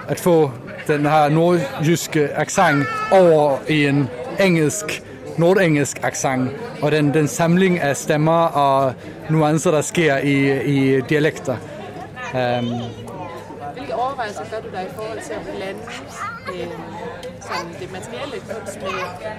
at 0.09 0.21
få 0.21 0.51
den 0.87 1.07
her 1.07 1.29
nordjyske 1.29 2.29
accent 2.35 2.87
over 3.13 3.59
i 3.69 3.87
en 3.87 4.09
engelsk, 4.41 5.03
nordengelsk 5.39 5.99
accent, 6.03 6.51
og 6.83 6.93
den, 6.93 7.15
den 7.15 7.29
samling 7.29 7.81
af 7.81 7.97
stemmer 7.97 8.43
og 8.43 8.95
nuancer, 9.31 9.71
der 9.71 9.81
sker 9.81 10.17
i, 10.19 10.63
i 10.65 11.01
dialekter. 11.01 11.57
Um, 12.35 13.06
overvejelser 14.17 14.45
gør 14.51 14.61
du 14.61 14.69
der 14.77 14.81
i 14.81 14.93
forhold 14.97 15.21
til 15.27 15.33
at 15.33 15.41
blande 15.57 15.81
øh, 16.55 16.69
sådan 17.49 17.71
det 17.81 17.89
materielle 17.93 18.37
kunst 18.51 18.77
med, 18.83 18.91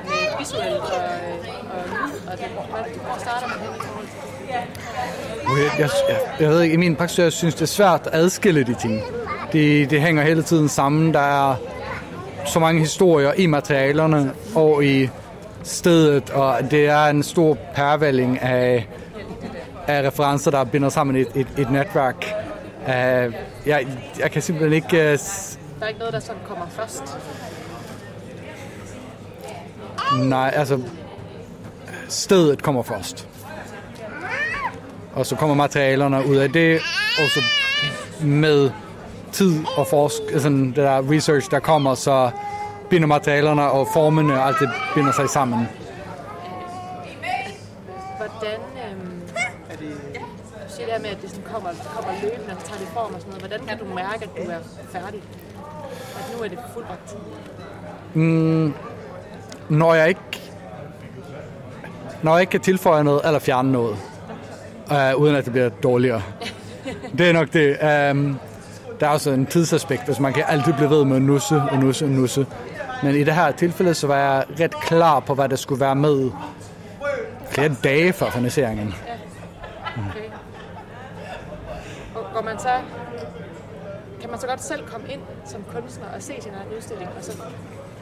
med 0.10 0.22
visuelt 0.40 0.82
og, 0.98 1.04
øh, 1.04 1.74
og 1.74 1.82
lyd? 1.90 2.28
Og 2.32 2.38
det, 2.38 2.46
hvor- 2.56 2.68
hvor 3.08 3.18
starter 3.20 3.48
man 3.48 3.58
hen 3.66 3.76
i 3.76 3.80
forhold 3.88 4.08
til 4.08 4.18
det? 4.18 5.80
Jeg, 5.80 5.80
jeg, 5.80 5.90
jeg, 6.10 6.20
jeg 6.40 6.50
ved 6.50 6.62
ikke, 6.62 6.74
i 6.74 6.78
min 6.78 6.96
praksis, 6.96 7.20
jeg 7.20 7.32
synes, 7.34 7.56
det 7.56 7.62
er 7.62 7.66
svært 7.66 8.02
at 8.08 8.14
adskille 8.14 8.64
de 8.64 8.74
ting. 8.76 9.02
Det, 9.52 9.90
det 9.90 10.02
hænger 10.02 10.24
hele 10.24 10.44
tiden 10.44 10.70
sammen. 10.70 11.14
Der 11.14 11.20
er 11.52 11.56
så 12.46 12.60
mange 12.60 12.80
historier 12.80 13.34
i 13.38 13.46
materialerne 13.46 14.34
og 14.56 14.86
i 14.86 15.10
stedet, 15.64 16.30
og 16.30 16.72
det 16.72 16.86
er 16.88 17.06
en 17.06 17.24
stor 17.24 17.58
pærvælling 17.76 18.42
af, 18.42 18.88
af 19.88 20.08
referencer, 20.08 20.52
der 20.52 20.64
binder 20.64 20.90
sammen 20.90 21.16
et, 21.16 21.28
et, 21.36 21.48
et 21.58 21.72
netværk. 21.72 22.26
Uh, 22.88 23.34
jeg, 23.68 23.88
jeg 24.20 24.32
kan 24.32 24.42
simpelthen 24.42 24.74
ikke... 24.74 25.18
S- 25.18 25.60
Der 25.80 25.86
er 25.86 25.88
ikke 25.88 26.00
noget, 26.00 26.14
der 26.14 26.20
sådan 26.20 26.42
kommer 26.48 26.66
først. 26.70 27.04
nej, 30.20 30.52
altså... 30.56 30.80
Stedet 32.10 32.64
kommer 32.64 32.84
først. 32.84 33.28
Og 35.14 35.26
så 35.26 35.36
kommer 35.36 35.56
materialerne 35.56 36.28
ud 36.28 36.36
af 36.36 36.50
det, 36.52 36.76
og 37.18 37.30
så 37.34 37.40
med 38.26 38.72
tid 39.32 39.66
og 39.78 39.88
forsk, 39.88 40.42
sådan 40.42 40.66
det 40.68 40.76
der 40.76 41.12
research, 41.12 41.52
der 41.52 41.60
kommer, 41.60 41.96
så 41.96 42.32
binder 42.90 43.08
materialerne 43.08 43.72
og 43.72 43.88
formene 43.94 44.40
og 44.42 44.48
alt 44.48 44.60
det 44.60 44.70
binder 44.96 45.12
sig 45.12 45.30
sammen. 45.30 45.68
Hvordan, 48.18 48.60
øhm, 48.92 49.22
du 49.70 49.86
siger 50.68 50.86
det 50.86 50.94
her 50.94 51.00
med, 51.02 51.10
at 51.10 51.22
det 51.22 51.30
sådan 51.30 51.44
kommer, 51.68 51.84
kommer 51.96 52.22
løbende, 52.22 52.54
og 52.58 52.64
tager 52.64 52.80
det 52.80 52.88
form 52.88 53.14
og 53.14 53.20
sådan 53.22 53.34
noget. 53.34 53.42
Hvordan 53.48 53.68
kan 53.68 53.78
du 53.78 53.86
mærke, 53.86 54.24
at 54.24 54.30
du 54.46 54.52
er 54.52 54.60
færdig? 54.92 55.22
At 56.20 56.38
nu 56.38 56.44
er 56.44 56.48
det 56.48 56.60
fuldbragt 56.74 57.10
tid? 57.10 57.18
Når 59.70 59.94
jeg 59.94 60.08
ikke 60.10 60.22
når 62.22 62.32
jeg 62.32 62.42
ikke 62.42 62.52
kan 62.52 62.60
tilføje 62.60 63.04
noget 63.04 63.22
eller 63.26 63.40
fjerne 63.40 63.72
noget, 63.72 63.98
øh, 64.92 65.16
uden 65.16 65.36
at 65.36 65.46
det 65.46 65.54
bliver 65.54 65.70
dårligere. 65.70 66.22
Det 67.18 67.30
er 67.30 67.34
nok 67.34 67.54
det. 67.54 67.70
Um, 68.12 68.40
der 69.00 69.08
er 69.08 69.12
også 69.12 69.32
en 69.32 69.46
tidsaspekt, 69.46 70.04
altså 70.08 70.22
man 70.22 70.34
kan 70.34 70.44
altid 70.48 70.74
blive 70.74 70.90
ved 70.90 71.06
med 71.06 71.16
at 71.16 71.22
nusse 71.22 71.56
og 71.72 71.78
nusse 71.78 72.06
og 72.06 72.12
nusse. 72.12 72.46
Men 73.04 73.16
i 73.16 73.24
det 73.24 73.34
her 73.34 73.52
tilfælde, 73.52 73.94
så 73.94 74.08
var 74.08 74.18
jeg 74.18 74.46
ret 74.60 74.82
klar 74.82 75.20
på, 75.20 75.34
hvad 75.34 75.50
der 75.50 75.56
skulle 75.56 75.82
være 75.82 75.96
med 75.96 76.32
flere 77.50 77.76
dage 77.84 78.14
før 78.14 78.30
finaliseringen. 78.30 78.96
Okay. 79.98 80.27
Man 82.48 82.60
så, 82.60 82.70
kan 84.22 84.30
man 84.30 84.40
så 84.40 84.48
godt 84.48 84.64
selv 84.64 84.88
komme 84.88 85.08
ind 85.10 85.22
som 85.46 85.64
kunstner 85.74 86.06
og 86.16 86.22
se 86.22 86.34
sin 86.42 86.52
egen 86.52 86.78
udstilling? 86.78 87.10
Og 87.18 87.24
så, 87.24 87.32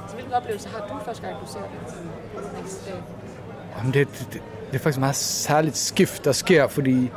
så 0.08 0.14
hvilken 0.14 0.34
oplevelse 0.34 0.70
har 0.70 0.88
du 0.88 1.06
første 1.06 1.28
gang, 1.28 1.36
du 1.42 1.48
ser 1.52 1.60
det? 1.60 2.94
Jamen, 3.78 3.94
det, 3.94 4.08
det, 4.08 4.28
det, 4.34 4.42
er 4.74 4.80
faktisk 4.80 4.98
et 4.98 5.00
meget 5.00 5.16
særligt 5.16 5.78
skift, 5.78 6.26
der 6.26 6.32
sker, 6.32 6.68
fordi 6.68 7.12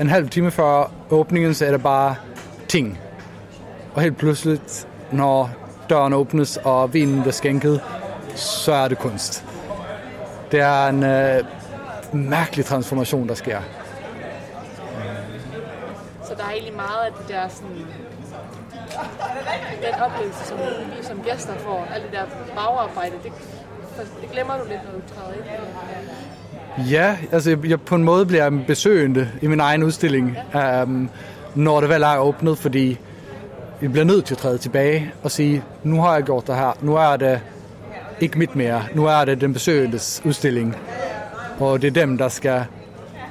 en 0.00 0.08
halv 0.08 0.28
time 0.28 0.50
før 0.50 0.92
åbningen, 1.10 1.54
så 1.54 1.66
er 1.66 1.70
det 1.70 1.82
bare 1.82 2.16
ting. 2.68 2.98
Og 3.94 4.02
helt 4.02 4.16
pludselig, 4.16 4.60
når 5.12 5.50
døren 5.90 6.12
åbnes, 6.12 6.56
og 6.56 6.94
vinen 6.94 7.20
bliver 7.20 7.32
skænket, 7.32 7.80
så 8.34 8.72
er 8.72 8.88
det 8.88 8.98
kunst. 8.98 9.44
Det 10.52 10.60
er 10.60 10.86
en 10.86 11.02
øh, 11.02 11.44
mærkelig 12.12 12.64
transformation, 12.64 13.28
der 13.28 13.34
sker. 13.34 13.60
Der 16.38 16.44
er 16.44 16.50
egentlig 16.50 16.76
meget 16.76 17.06
af 17.06 17.12
det 17.18 17.28
der 17.28 17.48
sådan, 17.48 17.76
den 19.86 20.00
oplevelse, 20.00 20.44
som 20.44 20.58
vi 20.58 21.04
som 21.04 21.20
gæster 21.22 21.54
får, 21.54 21.88
alt 21.94 22.04
det 22.04 22.12
der 22.12 22.24
bagarbejde, 22.54 23.14
det, 23.24 23.32
det 24.20 24.30
glemmer 24.32 24.56
du 24.56 24.64
lidt, 24.68 24.80
når 24.84 24.92
du 24.92 25.14
træder 25.14 25.34
ind. 25.34 26.90
Ja, 26.90 27.16
altså 27.32 27.50
jeg, 27.50 27.66
jeg 27.66 27.80
på 27.80 27.94
en 27.94 28.04
måde 28.04 28.26
bliver 28.26 28.50
besøgende 28.66 29.30
i 29.42 29.46
min 29.46 29.60
egen 29.60 29.82
udstilling, 29.82 30.36
um, 30.82 31.10
når 31.54 31.80
det 31.80 31.88
vel 31.88 32.02
er 32.02 32.18
åbnet, 32.18 32.58
fordi 32.58 32.98
vi 33.80 33.88
bliver 33.88 34.04
nødt 34.04 34.24
til 34.24 34.34
at 34.34 34.38
træde 34.38 34.58
tilbage 34.58 35.12
og 35.22 35.30
sige, 35.30 35.62
nu 35.82 36.00
har 36.00 36.14
jeg 36.14 36.22
gjort 36.22 36.46
det 36.46 36.54
her, 36.54 36.76
nu 36.80 36.96
er 36.96 37.16
det 37.16 37.40
ikke 38.20 38.38
mit 38.38 38.56
mere, 38.56 38.82
nu 38.94 39.06
er 39.06 39.24
det 39.24 39.40
den 39.40 39.52
besøgendes 39.52 40.22
udstilling, 40.24 40.76
og 41.60 41.82
det 41.82 41.88
er 41.88 42.06
dem, 42.06 42.18
der 42.18 42.28
skal 42.28 42.64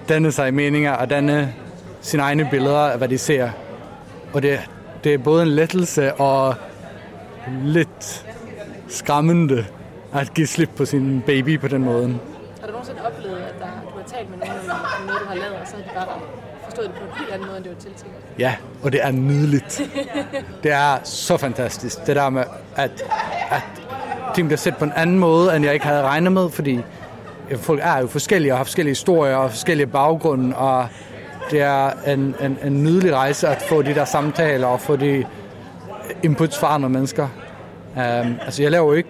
danne 0.09 0.31
sig 0.31 0.53
meninger 0.53 0.91
og 0.91 1.09
danne 1.09 1.53
sine 2.07 2.23
egne 2.23 2.47
billeder 2.51 2.77
af, 2.77 2.97
hvad 2.97 3.07
de 3.07 3.17
ser. 3.17 3.49
Og 4.33 4.41
det, 4.41 4.59
det 5.03 5.13
er 5.13 5.17
både 5.17 5.41
en 5.41 5.47
lettelse 5.47 6.13
og 6.13 6.55
lidt 7.63 8.25
skræmmende 8.89 9.65
at 10.13 10.33
give 10.33 10.47
slip 10.47 10.69
på 10.77 10.85
sin 10.85 11.23
baby 11.25 11.59
på 11.59 11.67
den 11.67 11.83
måde. 11.83 12.07
Har 12.59 12.67
du 12.67 12.71
nogensinde 12.71 12.99
oplevet, 13.05 13.37
at 13.37 13.53
der, 13.59 13.65
du 13.91 13.97
har 13.97 14.07
talt 14.17 14.29
med 14.29 14.37
nogen 14.37 14.59
om 14.99 15.05
noget, 15.07 15.21
du 15.21 15.27
har 15.27 15.35
lavet, 15.35 15.55
og 15.61 15.67
så 15.67 15.75
har 15.75 15.83
de 15.83 15.89
bare 15.95 16.19
forstået 16.63 16.87
det 16.87 16.95
på 16.95 17.03
en 17.03 17.19
helt 17.19 17.31
anden 17.31 17.47
måde, 17.47 17.57
end 17.57 17.65
det 17.65 17.73
var 17.75 17.79
tiltænkt? 17.81 18.15
Ja, 18.39 18.55
og 18.83 18.91
det 18.91 18.99
er 19.03 19.11
nydeligt. 19.11 19.81
det 20.63 20.71
er 20.71 20.97
så 21.03 21.37
fantastisk. 21.37 22.07
Det 22.07 22.15
der 22.15 22.29
med, 22.29 22.43
at, 22.75 22.91
at 23.51 23.61
ting 24.35 24.47
bliver 24.47 24.57
set 24.57 24.77
på 24.77 24.85
en 24.85 24.93
anden 24.95 25.19
måde, 25.19 25.55
end 25.55 25.65
jeg 25.65 25.73
ikke 25.73 25.85
havde 25.85 26.01
regnet 26.01 26.31
med, 26.31 26.49
fordi 26.49 26.79
folk 27.57 27.79
er 27.83 27.97
jo 27.97 28.07
forskellige 28.07 28.53
og 28.53 28.57
har 28.57 28.63
forskellige 28.63 28.91
historier 28.91 29.35
og 29.35 29.49
forskellige 29.49 29.87
baggrunde, 29.87 30.55
og 30.55 30.87
det 31.51 31.61
er 31.61 31.91
en, 32.07 32.35
en, 32.41 32.57
en 32.63 32.83
nydelig 32.83 33.13
rejse 33.15 33.47
at 33.47 33.61
få 33.61 33.81
de 33.81 33.95
der 33.95 34.05
samtaler 34.05 34.67
og 34.67 34.81
få 34.81 34.95
de 34.95 35.25
inputs 36.23 36.59
fra 36.59 36.73
andre 36.73 36.89
mennesker. 36.89 37.27
Um, 37.95 38.39
altså 38.45 38.61
jeg 38.61 38.71
laver 38.71 38.85
jo 38.85 38.93
ikke, 38.93 39.09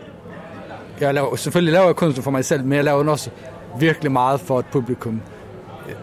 jeg 1.00 1.13
laver, 1.13 1.36
selvfølgelig 1.36 1.73
laver 1.73 1.86
jeg 1.86 1.95
kunst 1.95 2.21
for 2.21 2.32
mig 2.32 2.45
selv, 2.45 2.63
men 2.63 2.76
jeg 2.76 2.84
laver 2.84 3.12
også 3.12 3.30
virkelig 3.80 4.12
meget 4.12 4.39
for 4.39 4.60
et 4.60 4.65
publikum. 4.65 5.21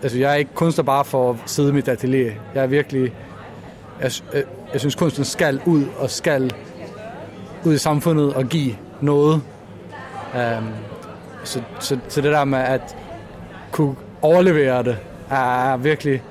Altså 0.03 0.19
jeg 0.19 0.31
er 0.31 0.35
ikke 0.35 0.55
kunstner 0.55 0.85
bare 0.85 1.05
for 1.05 1.31
at 1.31 1.37
sidde 1.47 1.69
i 1.69 1.73
mit 1.73 1.89
atelier. 1.89 2.33
Jeg 2.55 2.63
er 2.63 2.67
virkelig, 2.67 3.03
jeg, 4.01 4.11
jeg, 4.33 4.41
øh, 4.41 4.43
jeg 4.73 4.81
synes 4.81 4.95
kunsten 4.95 5.25
skal 5.25 5.61
ud 5.67 5.85
og 5.99 6.11
skal 6.11 6.55
ud 7.65 7.75
i 7.75 7.79
samfundet 7.79 8.35
og 8.35 8.45
give 8.45 8.75
noget. 9.01 9.43
Um, 10.35 10.69
så, 11.45 11.63
så, 11.81 11.99
så 12.09 12.21
det 12.21 12.33
der 12.33 12.45
med 12.45 12.59
at 12.59 12.97
kunne 13.73 13.95
overlevere 14.23 14.83
det, 14.83 14.97
er 15.31 15.77
virkelig 15.77 16.23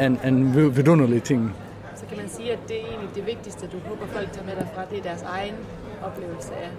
en, 0.00 0.20
en 0.24 0.54
vidunderlig 0.76 1.22
ting. 1.22 1.54
Så 1.96 2.04
kan 2.08 2.16
man 2.16 2.28
sige, 2.28 2.52
at 2.52 2.58
det 2.68 2.76
er 2.80 2.86
egentlig 2.86 3.10
det 3.14 3.26
vigtigste, 3.26 3.66
du 3.66 3.76
håber 3.88 4.06
folk 4.06 4.32
tager 4.32 4.46
med 4.46 4.56
derfra, 4.56 4.82
det 4.90 4.98
er 4.98 5.02
deres 5.02 5.22
egen 5.22 5.54
oplevelse 6.02 6.52
af, 6.54 6.70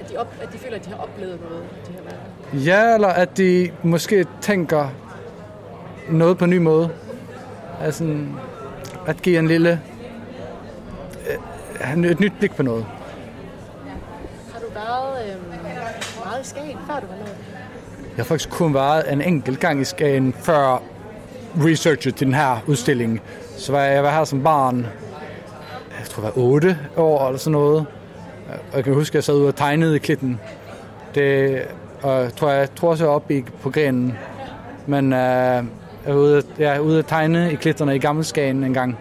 at 0.00 0.10
de, 0.10 0.16
op, 0.16 0.34
at 0.42 0.52
de 0.52 0.58
føler, 0.58 0.76
at 0.76 0.84
de 0.84 0.90
har 0.90 0.96
oplevet 0.96 1.40
noget, 1.50 1.64
de 1.88 1.92
har 1.92 2.02
været. 2.02 2.66
Ja, 2.66 2.94
eller 2.94 3.08
at 3.08 3.36
de 3.36 3.70
måske 3.82 4.26
tænker 4.40 4.88
noget 6.10 6.38
på 6.38 6.44
en 6.44 6.50
ny 6.50 6.58
måde. 6.58 6.90
Altså 7.80 8.26
at 9.06 9.22
give 9.22 9.38
en 9.38 9.48
lille 9.48 9.80
øh, 11.94 12.04
et 12.04 12.20
nyt 12.20 12.32
blik 12.38 12.54
på 12.56 12.62
noget. 12.62 12.86
Har 14.52 14.60
du 14.60 14.66
været 14.74 15.28
øh, 15.28 15.42
meget 16.24 16.42
i 16.42 16.48
Skagen, 16.48 16.78
før 16.86 17.00
du 17.00 17.06
lavet 17.06 17.26
det? 17.26 17.53
Jeg 18.16 18.24
har 18.24 18.24
faktisk 18.24 18.50
kun 18.50 18.74
været 18.74 19.12
en 19.12 19.20
enkelt 19.20 19.60
gang 19.60 19.80
i 19.80 19.84
Skagen 19.84 20.32
før 20.32 20.82
researchet 21.56 22.14
til 22.14 22.26
den 22.26 22.34
her 22.34 22.64
udstilling. 22.66 23.20
Så 23.56 23.72
var 23.72 23.80
jeg, 23.80 23.94
jeg 23.94 24.02
var 24.02 24.10
her 24.10 24.24
som 24.24 24.42
barn, 24.42 24.86
jeg 26.00 26.08
tror 26.08 26.22
jeg 26.22 26.32
var 26.36 26.42
8 26.42 26.78
år 26.96 27.26
eller 27.26 27.38
sådan 27.38 27.52
noget. 27.52 27.86
Og 28.70 28.76
jeg 28.76 28.84
kan 28.84 28.94
huske, 28.94 29.12
at 29.12 29.14
jeg 29.14 29.24
sad 29.24 29.34
ude 29.34 29.48
og 29.48 29.56
tegnede 29.56 29.96
i 29.96 29.98
klitten. 29.98 30.40
Det, 31.14 31.62
og 32.02 32.22
jeg 32.22 32.34
tror, 32.34 32.50
jeg 32.50 32.74
tror 32.74 32.90
også, 32.90 33.04
jeg 33.04 33.10
op 33.10 33.30
i, 33.30 33.44
på 33.62 33.70
grenen. 33.70 34.18
Men 34.86 35.12
øh, 35.12 35.18
jeg 35.18 35.64
var 36.06 36.14
ude, 36.14 36.42
jeg 36.58 36.76
er 36.76 36.78
ude 36.78 36.98
at 36.98 37.06
tegne 37.06 37.52
i 37.52 37.54
klitterne 37.54 37.96
i 37.96 37.98
Gammelskagen 37.98 38.64
en 38.64 38.74
gang. 38.74 38.98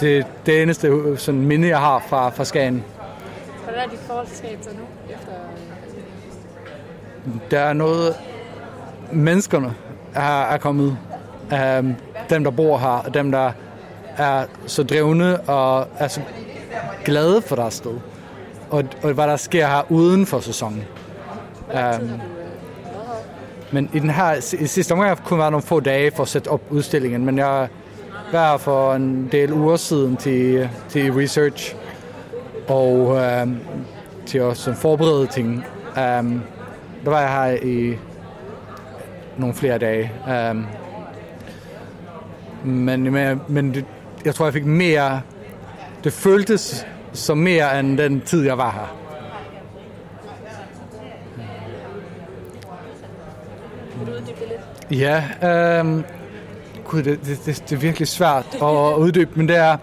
Det 0.00 0.18
er 0.18 0.22
det 0.46 0.62
eneste 0.62 0.92
sådan, 1.16 1.40
minde, 1.40 1.68
jeg 1.68 1.78
har 1.78 2.04
fra, 2.08 2.30
fra 2.30 2.44
Skagen. 2.44 2.84
Hvad 3.64 3.74
er 3.74 3.88
dit 3.90 3.98
forhold 4.06 4.26
til 4.26 4.36
Skagen 4.36 4.62
så 4.62 4.70
nu? 4.70 4.82
Der 7.50 7.60
er 7.60 7.72
noget... 7.72 8.14
Menneskerne 9.12 9.74
er, 10.14 10.42
er 10.42 10.58
kommet. 10.58 10.98
Um, 11.52 11.94
dem, 12.30 12.44
der 12.44 12.50
bor 12.50 12.78
her, 12.78 12.88
og 12.88 13.14
dem, 13.14 13.32
der 13.32 13.52
er 14.16 14.44
så 14.66 14.82
drevne 14.82 15.40
og 15.40 15.88
er 15.98 16.08
så 16.08 16.20
glade 17.04 17.42
for 17.42 17.56
deres 17.56 17.74
sted. 17.74 17.98
Og, 18.70 18.84
og 19.02 19.12
hvad 19.12 19.26
der 19.26 19.36
sker 19.36 19.66
her 19.66 19.82
uden 19.88 20.26
for 20.26 20.40
sæsonen. 20.40 20.84
Um, 21.74 22.10
men 23.70 23.90
i 23.94 23.98
den 23.98 24.10
her 24.10 24.54
i 24.60 24.66
sidste 24.66 24.92
omgang 24.92 25.10
har 25.10 25.24
kun 25.24 25.38
været 25.38 25.52
nogle 25.52 25.66
få 25.66 25.80
dage 25.80 26.10
for 26.10 26.22
at 26.22 26.28
sætte 26.28 26.48
op 26.48 26.60
udstillingen, 26.70 27.24
men 27.24 27.38
jeg 27.38 27.68
var 28.32 28.50
her 28.50 28.56
for 28.56 28.94
en 28.94 29.28
del 29.32 29.52
uger 29.52 29.76
siden 29.76 30.16
til, 30.16 30.68
til 30.88 31.12
research 31.12 31.76
og 32.68 33.18
um, 33.42 33.58
til 34.26 34.38
at 34.38 34.68
forberede 34.74 35.26
ting. 35.26 35.64
Um, 36.20 36.42
der 37.06 37.12
var 37.12 37.20
jeg 37.20 37.30
her 37.30 37.58
i 37.62 37.98
nogle 39.36 39.54
flere 39.54 39.78
dage. 39.78 40.12
Um, 40.50 40.66
men 42.64 43.12
men, 43.12 43.40
men 43.48 43.74
det, 43.74 43.84
jeg 44.24 44.34
tror, 44.34 44.46
jeg 44.46 44.52
fik 44.52 44.64
mere... 44.64 45.20
Det 46.04 46.12
føltes 46.12 46.86
som 47.12 47.38
mere 47.38 47.80
end 47.80 47.98
den 47.98 48.20
tid, 48.20 48.44
jeg 48.44 48.58
var 48.58 48.70
her. 48.70 48.96
Ja, 54.90 55.80
um, 55.80 56.04
gud, 56.84 57.02
det, 57.02 57.20
det, 57.26 57.40
det, 57.46 57.64
det 57.68 57.76
er 57.76 57.80
virkelig 57.80 58.08
svært 58.08 58.46
at 58.54 58.96
uddybe, 58.96 59.30
men 59.34 59.48
det 59.48 59.56
er... 59.56 59.76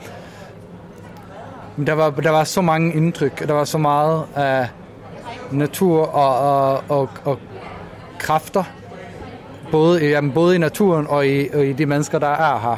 Men 1.78 1.88
der 1.88 1.94
var, 1.94 2.10
der 2.10 2.30
var 2.30 2.44
så 2.44 2.62
mange 2.62 2.94
indtryk, 2.94 3.42
og 3.42 3.48
der 3.48 3.54
var 3.54 3.64
så 3.64 3.78
meget 3.78 4.24
af 4.36 4.68
natur 5.52 6.06
og, 6.06 6.38
og, 6.70 6.84
og, 6.90 7.10
og 7.26 7.40
kræfter, 8.20 8.64
både, 9.72 10.06
i- 10.06 10.10
jamen, 10.10 10.32
både 10.32 10.56
i 10.56 10.58
naturen 10.58 11.08
og 11.10 11.28
i, 11.28 11.50
og 11.54 11.66
i 11.66 11.74
de 11.74 11.86
mennesker, 11.86 12.20
der 12.20 12.28
er 12.28 12.60
her. 12.60 12.78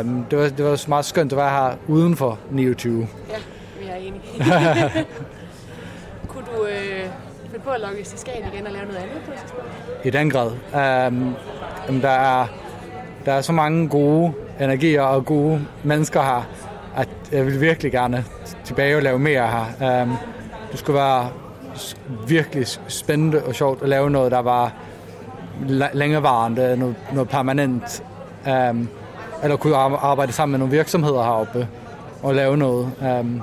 Um, 0.00 0.24
det, 0.30 0.38
var, 0.38 0.48
det 0.48 0.64
var 0.64 0.76
så 0.76 0.86
meget 0.88 1.04
skønt 1.04 1.32
at 1.32 1.38
være 1.38 1.50
her 1.50 1.76
uden 1.88 2.16
for 2.16 2.38
29. 2.50 3.08
Ja, 3.30 3.34
vi 3.80 3.86
er 3.86 3.96
enige. 3.96 4.22
Kunne 6.28 6.44
du 6.56 6.64
øh, 6.66 7.06
finde 7.50 7.64
på 7.64 7.70
at 7.70 7.80
logge 7.80 8.02
til 8.04 8.18
Skagen 8.18 8.44
igen 8.54 8.66
og 8.66 8.72
lave 8.72 8.84
noget 8.86 8.98
andet 8.98 9.16
på 9.26 9.32
et 9.32 9.38
tidspunkt? 9.38 9.66
I 10.04 10.10
den 10.10 10.30
grad. 10.30 10.46
Um, 11.10 11.34
jamen, 11.88 12.02
der, 12.02 12.08
er, 12.08 12.46
der 13.26 13.32
er 13.32 13.40
så 13.40 13.52
mange 13.52 13.88
gode 13.88 14.32
energier 14.60 15.02
og 15.02 15.24
gode 15.24 15.66
mennesker 15.84 16.22
her, 16.22 16.48
at 16.96 17.08
jeg 17.32 17.46
vil 17.46 17.60
virkelig 17.60 17.92
gerne 17.92 18.24
tilbage 18.64 18.96
og 18.96 19.02
lave 19.02 19.18
mere 19.18 19.48
her. 19.78 20.02
Um, 20.02 20.16
det 20.70 20.78
skulle 20.78 20.98
være 20.98 21.28
virkelig 22.28 22.66
spændende 22.88 23.44
og 23.44 23.54
sjovt 23.54 23.82
at 23.82 23.88
lave 23.88 24.10
noget, 24.10 24.32
der 24.32 24.38
var 24.38 24.72
længerevarende, 25.92 26.76
noget, 26.76 26.96
noget 27.12 27.28
permanent. 27.28 28.02
Um, 28.70 28.88
eller 29.42 29.56
kunne 29.56 29.76
ar- 29.76 29.96
arbejde 29.96 30.32
sammen 30.32 30.52
med 30.52 30.58
nogle 30.58 30.74
virksomheder 30.76 31.22
heroppe 31.22 31.68
og 32.22 32.34
lave 32.34 32.56
noget. 32.56 32.92
Um, 33.20 33.42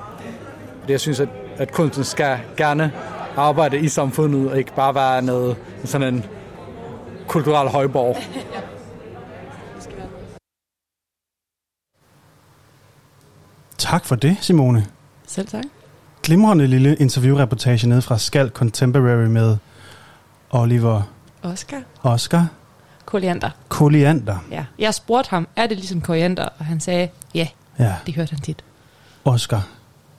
jeg 0.90 1.00
synes, 1.00 1.20
at, 1.20 1.30
at 1.58 1.72
kunsten 1.72 2.04
skal 2.04 2.40
gerne 2.58 2.92
arbejde 3.38 3.80
i 3.80 3.88
samfundet, 3.88 4.52
og 4.52 4.58
ikke 4.58 4.76
bare 4.76 4.96
være 4.96 5.22
noget, 5.22 5.58
sådan 5.84 6.14
en 6.14 6.26
kulturel 7.28 7.70
højborg. 7.70 8.18
Tak 13.78 14.06
for 14.06 14.16
det, 14.16 14.38
Simone. 14.42 14.86
Selv 15.28 15.48
tak. 15.48 15.64
Glimrende 16.24 16.68
lille 16.68 16.96
interviewreportage 16.96 17.88
nede 17.90 18.02
fra 18.02 18.18
Skal 18.18 18.50
Contemporary 18.50 19.26
med 19.28 19.58
Oliver 20.52 21.02
Oscar. 21.44 21.82
Oscar 22.04 22.48
Koliander. 23.06 23.50
Koliander. 23.70 24.38
Ja. 24.52 24.66
Jeg 24.80 24.94
spurgte 24.94 25.30
ham, 25.30 25.48
er 25.56 25.68
det 25.68 25.78
ligesom 25.78 26.02
koriander? 26.02 26.50
Og 26.60 26.66
han 26.66 26.80
sagde, 26.80 27.08
ja, 27.36 27.48
Ja, 27.80 27.94
det 28.06 28.16
hørte 28.16 28.30
han 28.32 28.40
tit. 28.40 28.64
Oscar 29.26 29.68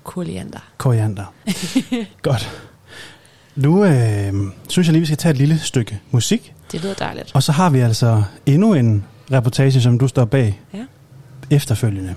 Koliander. 0.05 0.59
Koriander. 0.79 1.25
Godt. 2.23 2.51
Nu 3.57 3.85
øh, 3.85 4.33
synes 4.69 4.87
jeg 4.89 4.93
lige, 4.93 5.01
vi 5.01 5.07
skal 5.07 5.17
tage 5.17 5.31
et 5.31 5.39
lille 5.39 5.59
stykke 5.59 6.01
musik. 6.11 6.55
Det 6.73 6.83
lyder 6.83 6.95
dejligt. 6.95 7.31
Og 7.35 7.43
så 7.43 7.53
har 7.53 7.71
vi 7.71 7.81
altså 7.81 8.23
endnu 8.47 8.75
en 8.75 9.05
reportage, 9.33 9.81
som 9.81 9.99
du 9.99 10.09
står 10.09 10.25
bag 10.25 10.61
Ja. 10.75 10.85
efterfølgende. 11.51 12.15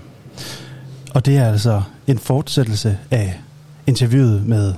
Og 1.14 1.26
det 1.26 1.36
er 1.36 1.48
altså 1.48 1.82
en 2.06 2.18
fortsættelse 2.18 2.98
af 3.10 3.40
interviewet 3.88 4.46
med 4.46 4.74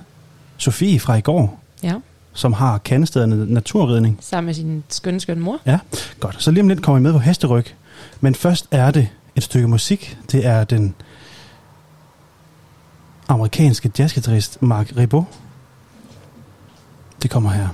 Sofie 0.56 1.00
fra 1.00 1.14
i 1.14 1.20
går, 1.20 1.60
Ja. 1.82 1.94
som 2.32 2.52
har 2.52 2.78
kandestederne 2.78 3.52
naturridning. 3.54 4.18
Sammen 4.20 4.46
med 4.46 4.54
sin 4.54 4.84
skønne, 4.88 5.20
skønne 5.20 5.42
mor. 5.42 5.58
Ja, 5.66 5.78
godt. 6.20 6.42
Så 6.42 6.50
lige 6.50 6.62
om 6.62 6.68
lidt 6.68 6.82
kommer 6.82 6.98
I 6.98 7.02
med 7.02 7.12
på 7.12 7.18
hesteryg. 7.18 7.64
Men 8.20 8.34
først 8.34 8.66
er 8.70 8.90
det 8.90 9.08
et 9.36 9.42
stykke 9.42 9.68
musik. 9.68 10.18
Det 10.32 10.46
er 10.46 10.64
den 10.64 10.94
amerikanske 13.28 13.90
jazzgitarrist 13.98 14.62
Mark 14.62 14.92
Ribot. 14.96 15.24
Det 17.22 17.30
kommer 17.30 17.50
her. 17.50 17.68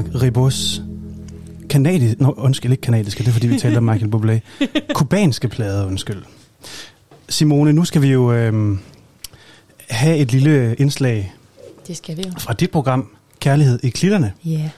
Mark 0.00 0.22
Ribos 0.22 0.82
kanadisk, 1.70 2.20
nå, 2.20 2.34
undskyld, 2.36 2.72
ikke 2.72 2.80
kanadiske, 2.80 3.18
det 3.18 3.28
er 3.28 3.32
fordi 3.32 3.46
vi 3.46 3.58
taler 3.58 3.78
om 3.78 3.84
Michael 3.84 4.14
Bublé. 4.14 4.64
Kubanske 4.94 5.48
plade, 5.48 5.86
undskyld. 5.86 6.22
Simone, 7.28 7.72
nu 7.72 7.84
skal 7.84 8.02
vi 8.02 8.08
jo 8.08 8.32
øhm, 8.32 8.78
have 9.90 10.16
et 10.16 10.32
lille 10.32 10.74
indslag 10.74 11.34
Det 11.86 11.96
skal 11.96 12.16
vi 12.16 12.22
jo. 12.26 12.32
fra 12.38 12.52
dit 12.52 12.70
program, 12.70 13.08
Kærlighed 13.40 13.80
i 13.82 13.88
klitterne. 13.88 14.32
Ja. 14.44 14.50
Yeah. 14.50 14.68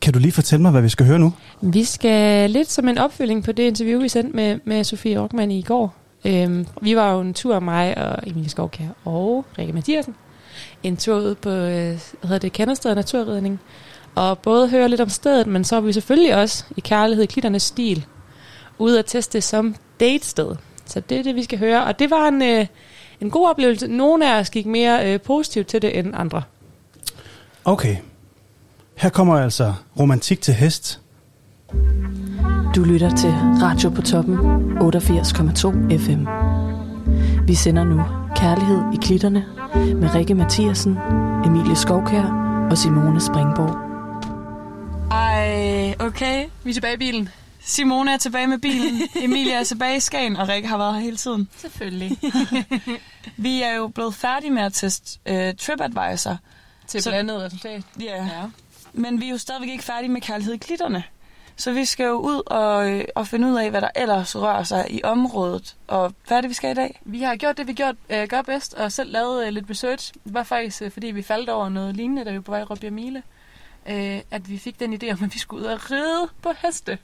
Kan 0.00 0.12
du 0.12 0.18
lige 0.18 0.32
fortælle 0.32 0.62
mig, 0.62 0.70
hvad 0.70 0.82
vi 0.82 0.88
skal 0.88 1.06
høre 1.06 1.18
nu? 1.18 1.32
Vi 1.62 1.84
skal 1.84 2.50
lidt 2.50 2.70
som 2.70 2.88
en 2.88 2.98
opfølging 2.98 3.44
på 3.44 3.52
det 3.52 3.62
interview, 3.62 4.00
vi 4.00 4.08
sendte 4.08 4.36
med, 4.36 4.58
med 4.64 4.84
Sofie 4.84 5.20
Rockmann 5.20 5.50
i 5.50 5.62
går. 5.62 5.96
Øhm, 6.24 6.66
vi 6.82 6.96
var 6.96 7.12
jo 7.12 7.20
en 7.20 7.34
tur, 7.34 7.60
mig 7.60 7.98
og 7.98 8.18
Emilie 8.26 8.50
Skovkær 8.50 8.88
og 9.04 9.44
Rikke 9.58 9.72
Mathiasen. 9.72 10.14
En 10.82 10.96
tur 10.96 11.16
ud 11.16 11.34
på, 11.34 11.50
øh, 11.50 11.54
hvad 11.60 11.98
hedder 12.22 12.38
det, 12.38 12.52
Kendersted 12.52 12.94
Naturredning. 12.94 13.60
Og 14.18 14.38
både 14.38 14.68
høre 14.68 14.88
lidt 14.88 15.00
om 15.00 15.08
stedet, 15.08 15.46
men 15.46 15.64
så 15.64 15.76
var 15.76 15.80
vi 15.80 15.92
selvfølgelig 15.92 16.36
også 16.36 16.64
i 16.76 16.80
kærlighed 16.80 17.24
i 17.24 17.26
klitternes 17.26 17.62
stil 17.62 18.06
ude 18.78 18.98
at 18.98 19.06
teste 19.06 19.40
som 19.40 19.74
datested. 20.00 20.56
Så 20.86 21.00
det 21.00 21.18
er 21.18 21.22
det, 21.22 21.34
vi 21.34 21.42
skal 21.42 21.58
høre. 21.58 21.84
Og 21.84 21.98
det 21.98 22.10
var 22.10 22.28
en, 22.28 22.42
øh, 22.42 22.66
en 23.20 23.30
god 23.30 23.48
oplevelse. 23.48 23.86
Nogle 23.88 24.34
af 24.34 24.40
os 24.40 24.50
gik 24.50 24.66
mere 24.66 25.12
øh, 25.12 25.20
positivt 25.20 25.66
til 25.66 25.82
det 25.82 25.98
end 25.98 26.14
andre. 26.16 26.42
Okay. 27.64 27.96
Her 28.94 29.08
kommer 29.08 29.38
altså 29.38 29.74
romantik 29.98 30.40
til 30.40 30.54
hest. 30.54 31.00
Du 32.76 32.84
lytter 32.84 33.16
til 33.16 33.30
Radio 33.62 33.90
på 33.90 34.02
toppen 34.02 34.36
88,2 34.78 35.98
FM. 35.98 36.26
Vi 37.46 37.54
sender 37.54 37.84
nu 37.84 38.02
Kærlighed 38.36 38.82
i 38.94 38.96
klitterne 39.02 39.44
med 39.74 40.14
Rikke 40.14 40.34
Mathiasen, 40.34 40.98
Emilie 41.46 41.76
Skovkær 41.76 42.24
og 42.70 42.78
Simone 42.78 43.20
Springborg. 43.20 43.87
Ej, 45.88 46.06
okay. 46.06 46.46
Vi 46.64 46.70
er 46.70 46.74
tilbage 46.74 46.94
i 46.94 46.96
bilen. 46.96 47.28
Simone 47.60 48.12
er 48.12 48.16
tilbage 48.16 48.46
med 48.46 48.58
bilen. 48.58 49.02
Emilie 49.24 49.52
er 49.52 49.64
tilbage 49.64 49.96
i 49.96 50.00
Skagen, 50.00 50.36
og 50.36 50.48
Rikke 50.48 50.68
har 50.68 50.78
været 50.78 50.94
her 50.94 51.00
hele 51.00 51.16
tiden. 51.16 51.48
Selvfølgelig. 51.56 52.18
Vi 53.36 53.62
er 53.62 53.74
jo 53.74 53.88
blevet 53.88 54.14
færdige 54.14 54.50
med 54.50 54.62
at 54.62 54.72
teste 54.72 55.18
uh, 55.30 55.56
TripAdvisor. 55.58 56.36
til 56.86 57.02
Så- 57.02 57.10
blandet 57.10 57.42
resultat. 57.42 57.82
Ja. 58.00 58.14
ja. 58.24 58.42
Men 58.92 59.20
vi 59.20 59.26
er 59.26 59.30
jo 59.30 59.38
stadigvæk 59.38 59.68
ikke 59.70 59.84
færdige 59.84 60.08
med 60.10 60.20
kærlighed 60.20 60.54
i 60.54 60.58
klitterne. 60.58 61.04
Så 61.56 61.72
vi 61.72 61.84
skal 61.84 62.04
jo 62.04 62.14
ud 62.14 62.42
og, 62.46 62.90
øh, 62.90 63.04
og 63.14 63.26
finde 63.26 63.48
ud 63.48 63.56
af, 63.58 63.70
hvad 63.70 63.80
der 63.80 63.88
ellers 63.96 64.36
rører 64.36 64.62
sig 64.62 64.86
i 64.90 65.00
området. 65.04 65.76
Og 65.88 66.14
hvad 66.26 66.36
er 66.36 66.40
det, 66.40 66.50
vi 66.50 66.54
skal 66.54 66.70
i 66.70 66.74
dag? 66.74 67.00
Vi 67.04 67.22
har 67.22 67.36
gjort 67.36 67.56
det, 67.56 67.66
vi 67.66 67.72
gjort, 67.72 67.94
øh, 68.10 68.28
gør 68.28 68.42
bedst, 68.42 68.74
og 68.74 68.92
selv 68.92 69.12
lavet 69.12 69.46
øh, 69.46 69.52
lidt 69.52 69.70
research. 69.70 70.12
Det 70.24 70.34
var 70.34 70.42
faktisk, 70.42 70.82
øh, 70.82 70.90
fordi 70.90 71.06
vi 71.06 71.22
faldt 71.22 71.48
over 71.50 71.68
noget 71.68 71.96
lignende, 71.96 72.24
da 72.24 72.30
vi 72.30 72.36
var 72.36 72.42
på 72.42 72.50
vej 72.50 72.62
Råbjerg 72.62 72.92
Mile, 72.92 73.22
øh, 73.88 74.20
at 74.30 74.50
vi 74.50 74.58
fik 74.58 74.80
den 74.80 74.94
idé 74.94 75.12
om, 75.12 75.24
at 75.24 75.34
vi 75.34 75.38
skulle 75.38 75.62
ud 75.66 75.72
og 75.72 75.90
ride 75.90 76.28
på 76.42 76.52
heste. 76.62 76.98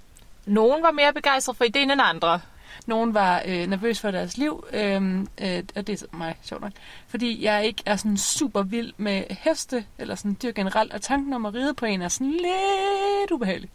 Nogen 0.47 0.82
var 0.82 0.91
mere 0.91 1.12
begejstret 1.12 1.57
for 1.57 1.64
ideen 1.64 1.91
end 1.91 2.01
andre. 2.05 2.41
Nogen 2.87 3.14
var 3.14 3.43
øh, 3.47 3.66
nervøs 3.66 4.01
for 4.01 4.11
deres 4.11 4.37
liv, 4.37 4.64
øh, 4.72 5.18
øh, 5.41 5.62
og 5.76 5.87
det 5.87 5.89
er 5.89 5.97
så 5.97 6.07
mig, 6.12 6.37
sjovt 6.43 6.62
nok. 6.62 6.72
Fordi 7.09 7.45
jeg 7.45 7.66
ikke 7.66 7.82
er 7.87 7.97
sådan 7.97 8.16
super 8.16 8.62
vild 8.62 8.93
med 8.97 9.22
heste, 9.30 9.85
eller 9.99 10.14
sådan 10.14 10.37
dyr 10.43 10.53
generelt, 10.53 10.93
og 10.93 11.03
tanken 11.03 11.32
om 11.32 11.47
at 11.47 11.55
ride 11.55 11.74
på 11.74 11.87
en 11.87 12.03
er 12.03 12.09
sådan 12.09 12.30
lidt 12.32 13.30
ubehagelig. 13.30 13.70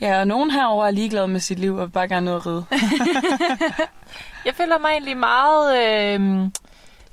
Ja, 0.00 0.20
og 0.20 0.26
nogen 0.26 0.50
herover 0.50 0.86
er 0.86 0.90
ligeglad 0.90 1.26
med 1.26 1.40
sit 1.40 1.58
liv 1.58 1.74
og 1.76 1.86
vil 1.86 1.92
bare 1.92 2.08
gerne 2.08 2.30
ud 2.30 2.36
at 2.36 2.46
ride. 2.46 2.64
Jeg 4.44 4.54
føler 4.54 4.78
mig 4.78 4.88
egentlig 4.90 5.16
meget 5.16 5.76
øh, 5.78 6.48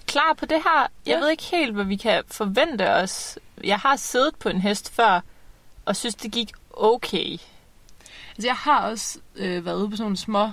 klar 0.08 0.34
på 0.38 0.46
det 0.46 0.58
her. 0.58 0.80
Jeg 0.82 1.14
Ja. 1.14 1.20
ved 1.20 1.30
ikke 1.30 1.44
helt, 1.44 1.74
hvad 1.74 1.86
vi 1.86 1.96
kan 1.96 2.24
forvente 2.32 2.90
os. 2.94 3.40
Jeg 3.64 3.78
har 3.78 3.96
siddet 3.96 4.36
på 4.36 4.50
en 4.50 4.62
hest 4.62 4.96
før, 4.96 5.20
og 5.88 5.96
synes, 5.96 6.16
det 6.16 6.32
gik 6.32 6.52
okay. 6.74 7.38
Altså, 8.30 8.48
jeg 8.48 8.56
har 8.56 8.82
også 8.82 9.20
øh, 9.36 9.66
været 9.66 9.78
ude 9.78 9.90
på 9.90 9.96
sådan 9.96 10.04
nogle 10.04 10.18
små 10.18 10.50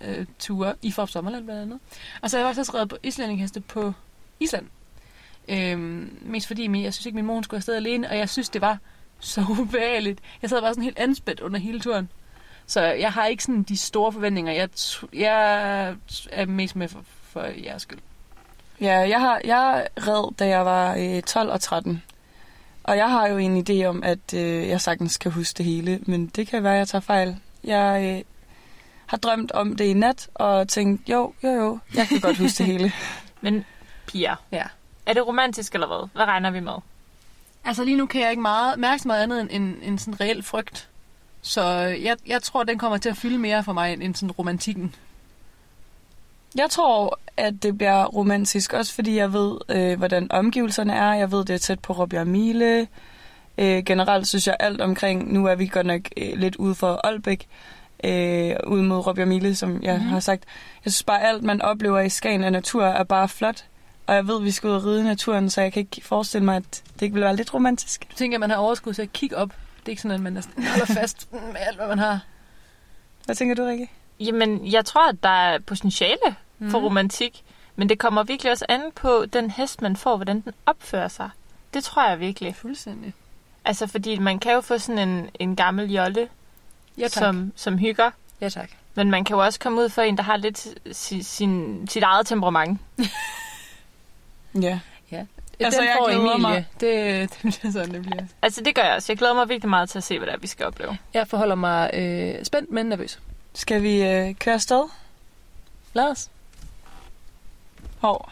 øh, 0.00 0.26
ture 0.38 0.74
i 0.82 0.90
Forop 0.92 1.10
Sommerland 1.10 1.44
blandt 1.44 1.62
andet. 1.62 1.78
Og 2.22 2.30
så 2.30 2.36
har 2.36 2.44
jeg 2.44 2.48
faktisk 2.48 2.60
også 2.60 2.74
reddet 2.74 2.88
på 2.88 2.96
islændingheste 3.02 3.60
på 3.60 3.92
Island. 4.40 4.66
Øhm, 5.48 6.18
mest 6.22 6.46
fordi 6.46 6.66
min, 6.66 6.82
jeg 6.82 6.94
synes 6.94 7.06
ikke, 7.06 7.16
min 7.16 7.26
mor 7.26 7.42
skulle 7.42 7.58
afsted 7.58 7.74
alene, 7.74 8.10
og 8.10 8.18
jeg 8.18 8.28
synes, 8.28 8.48
det 8.48 8.60
var 8.60 8.78
så 9.20 9.46
ubehageligt. 9.60 10.20
Jeg 10.42 10.50
sad 10.50 10.60
bare 10.60 10.70
sådan 10.74 10.84
helt 10.84 10.98
anspændt 10.98 11.40
under 11.40 11.58
hele 11.58 11.80
turen. 11.80 12.08
Så 12.66 12.80
jeg 12.80 13.12
har 13.12 13.26
ikke 13.26 13.44
sådan 13.44 13.62
de 13.62 13.76
store 13.76 14.12
forventninger. 14.12 14.52
Jeg, 14.52 14.68
jeg 15.12 15.96
er 16.32 16.46
mest 16.46 16.76
med 16.76 16.88
for, 16.88 17.04
for 17.22 17.42
jeres 17.42 17.82
skyld. 17.82 17.98
Ja, 18.80 19.08
jeg 19.08 19.20
har 19.20 19.40
jeg 19.44 19.88
red, 19.96 20.34
da 20.34 20.46
jeg 20.46 20.64
var 20.64 20.96
øh, 20.96 21.22
12 21.22 21.50
og 21.50 21.60
13. 21.60 22.02
Og 22.84 22.96
jeg 22.96 23.10
har 23.10 23.26
jo 23.28 23.36
en 23.38 23.66
idé 23.68 23.84
om, 23.84 24.02
at 24.02 24.34
øh, 24.34 24.68
jeg 24.68 24.80
sagtens 24.80 25.16
kan 25.16 25.32
huske 25.32 25.58
det 25.58 25.66
hele, 25.66 26.00
men 26.02 26.26
det 26.26 26.46
kan 26.46 26.62
være, 26.62 26.72
at 26.72 26.78
jeg 26.78 26.88
tager 26.88 27.02
fejl. 27.02 27.36
Jeg 27.64 28.14
øh, 28.18 28.24
har 29.06 29.16
drømt 29.16 29.52
om 29.52 29.76
det 29.76 29.84
i 29.84 29.92
nat, 29.92 30.28
og 30.34 30.68
tænkt, 30.68 31.08
jo, 31.08 31.32
jo, 31.44 31.48
jo, 31.50 31.78
jeg 31.94 32.08
kan 32.08 32.20
godt 32.20 32.38
huske 32.38 32.58
det 32.58 32.66
hele. 32.66 32.92
Men 33.40 33.64
Pia, 34.06 34.34
Ja. 34.52 34.62
er 35.06 35.12
det 35.12 35.26
romantisk 35.26 35.74
eller 35.74 35.86
hvad? 35.86 36.08
Hvad 36.14 36.24
regner 36.24 36.50
vi 36.50 36.60
med? 36.60 36.72
Altså 37.64 37.84
lige 37.84 37.96
nu 37.96 38.06
kan 38.06 38.20
jeg 38.20 38.30
ikke 38.30 38.42
meget, 38.42 38.78
mærke 38.78 39.02
så 39.02 39.08
meget 39.08 39.22
andet 39.22 39.40
end, 39.40 39.48
end, 39.52 39.74
end 39.82 39.98
sådan 39.98 40.20
reel 40.20 40.42
frygt. 40.42 40.88
Så 41.42 41.62
jeg, 42.02 42.16
jeg 42.26 42.42
tror, 42.42 42.62
den 42.64 42.78
kommer 42.78 42.98
til 42.98 43.08
at 43.08 43.16
fylde 43.16 43.38
mere 43.38 43.64
for 43.64 43.72
mig 43.72 43.92
end, 43.92 44.02
end 44.02 44.14
sådan 44.14 44.30
romantikken. 44.32 44.94
Jeg 46.56 46.70
tror, 46.70 47.18
at 47.36 47.62
det 47.62 47.78
bliver 47.78 48.04
romantisk, 48.04 48.72
også 48.72 48.94
fordi 48.94 49.16
jeg 49.16 49.32
ved, 49.32 49.58
øh, 49.68 49.98
hvordan 49.98 50.32
omgivelserne 50.32 50.92
er. 50.92 51.14
Jeg 51.14 51.32
ved, 51.32 51.44
det 51.44 51.54
er 51.54 51.58
tæt 51.58 51.80
på 51.80 51.92
Råbjerg 51.92 52.26
Mile. 52.26 52.88
Øh, 53.58 53.84
generelt 53.84 54.28
synes 54.28 54.46
jeg 54.46 54.56
alt 54.60 54.80
omkring, 54.80 55.32
nu 55.32 55.46
er 55.46 55.54
vi 55.54 55.66
godt 55.66 55.86
nok 55.86 56.00
øh, 56.16 56.32
lidt 56.36 56.56
ude 56.56 56.74
for 56.74 57.00
Aalbæk, 57.04 57.46
øh, 58.04 58.56
ud 58.66 58.82
mod 58.82 59.06
Råbjerg 59.06 59.28
Mile, 59.28 59.54
som 59.54 59.82
jeg 59.82 59.94
mm-hmm. 59.94 60.10
har 60.10 60.20
sagt. 60.20 60.44
Jeg 60.84 60.92
synes 60.92 61.02
bare, 61.02 61.22
alt 61.22 61.42
man 61.42 61.62
oplever 61.62 62.00
i 62.00 62.08
Skagen 62.08 62.44
af 62.44 62.52
natur 62.52 62.84
er 62.84 63.04
bare 63.04 63.28
flot. 63.28 63.64
Og 64.06 64.14
jeg 64.14 64.26
ved, 64.26 64.36
at 64.36 64.44
vi 64.44 64.50
skal 64.50 64.68
ud 64.68 64.74
og 64.74 64.84
ride 64.84 65.00
i 65.00 65.04
naturen, 65.04 65.50
så 65.50 65.60
jeg 65.60 65.72
kan 65.72 65.80
ikke 65.80 66.00
forestille 66.02 66.44
mig, 66.44 66.56
at 66.56 66.82
det 66.94 67.02
ikke 67.02 67.14
vil 67.14 67.22
være 67.22 67.36
lidt 67.36 67.54
romantisk. 67.54 68.06
Du 68.10 68.16
tænker, 68.16 68.36
at 68.36 68.40
man 68.40 68.50
har 68.50 68.56
overskud 68.56 68.94
til 68.94 69.02
at 69.02 69.12
kigge 69.12 69.36
op. 69.36 69.48
Det 69.48 69.86
er 69.86 69.90
ikke 69.90 70.02
sådan, 70.02 70.14
at 70.14 70.20
man 70.20 70.42
holder 70.56 70.94
fast 71.00 71.32
med 71.32 71.60
alt, 71.60 71.76
hvad 71.76 71.88
man 71.88 71.98
har. 71.98 72.20
Hvad 73.24 73.34
tænker 73.34 73.54
du, 73.54 73.64
Rikke? 73.64 73.90
Jamen, 74.20 74.72
jeg 74.72 74.84
tror, 74.84 75.08
at 75.08 75.16
der 75.22 75.28
er 75.28 75.58
potentiale 75.58 76.36
Mhm. 76.64 76.70
for 76.70 76.78
romantik. 76.80 77.42
Men 77.76 77.88
det 77.88 77.98
kommer 77.98 78.22
virkelig 78.22 78.52
også 78.52 78.66
an 78.68 78.80
på 78.94 79.24
den 79.32 79.50
hest, 79.50 79.82
man 79.82 79.96
får, 79.96 80.16
hvordan 80.16 80.40
den 80.40 80.52
opfører 80.66 81.08
sig. 81.08 81.30
Det 81.74 81.84
tror 81.84 82.08
jeg 82.08 82.20
virkelig. 82.20 82.56
Fuldstændig. 82.56 83.14
Altså, 83.64 83.86
fordi 83.86 84.18
man 84.18 84.38
kan 84.38 84.52
jo 84.52 84.60
få 84.60 84.78
sådan 84.78 85.08
en, 85.08 85.30
en 85.40 85.56
gammel 85.56 85.92
jolle, 85.92 86.28
Ja, 86.98 87.02
tak. 87.02 87.10
som, 87.10 87.52
som 87.56 87.78
hygger. 87.78 88.10
Ja, 88.40 88.48
tak. 88.48 88.70
Men 88.94 89.10
man 89.10 89.24
kan 89.24 89.36
jo 89.36 89.44
også 89.44 89.60
komme 89.60 89.80
ud 89.80 89.88
for 89.88 90.02
en, 90.02 90.16
der 90.16 90.22
har 90.22 90.36
lidt 90.36 90.66
si, 90.92 91.22
sin, 91.22 91.86
sit 91.90 92.02
eget 92.02 92.26
temperament. 92.26 92.80
Ja. 94.62 94.80
Ja. 95.12 95.24
Altså, 95.60 95.80
Den 95.80 95.88
jeg 95.88 95.96
får 95.98 96.06
glæder 96.06 96.20
Emilie. 96.20 96.38
mig. 96.40 96.66
Det, 96.80 97.30
det 97.42 97.54
bliver 97.60 97.72
sådan, 97.72 97.94
det 97.94 98.02
bliver. 98.02 98.24
Altså, 98.42 98.60
det 98.64 98.74
gør 98.74 98.82
jeg 98.82 98.94
også. 98.94 99.12
Jeg 99.12 99.18
glæder 99.18 99.34
mig 99.34 99.48
virkelig 99.48 99.70
meget 99.70 99.90
til 99.90 99.98
at 99.98 100.04
se, 100.04 100.18
hvad 100.18 100.26
det 100.26 100.34
er, 100.34 100.38
vi 100.38 100.46
skal 100.46 100.66
opleve. 100.66 100.98
Jeg 101.14 101.28
forholder 101.28 101.54
mig 101.54 101.90
øh, 101.94 102.44
spændt, 102.44 102.70
men 102.70 102.86
nervøs. 102.86 103.20
Skal 103.54 103.82
vi 103.82 104.02
øh, 104.02 104.34
køre 104.34 104.54
afsted? 104.54 104.84
Lad 105.92 106.04
os. 106.10 106.28
Hov. 108.04 108.30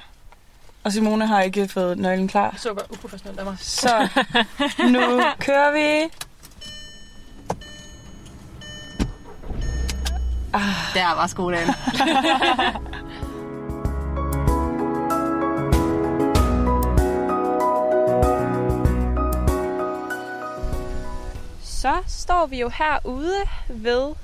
Og 0.84 0.92
Simone 0.92 1.26
har 1.26 1.42
ikke 1.42 1.68
fået 1.68 1.98
nøglen 1.98 2.28
klar. 2.28 2.54
Super 2.58 2.82
uprofessionelt 2.90 3.38
af 3.38 3.44
mig. 3.44 3.56
Så 3.58 4.08
nu 4.78 5.22
kører 5.38 5.72
vi. 5.72 6.10
Der 10.94 11.14
var 11.14 11.26
skolen. 11.26 11.58
Så 21.62 22.02
står 22.06 22.46
vi 22.46 22.60
jo 22.60 22.68
herude 22.68 23.36
ved 23.68 24.14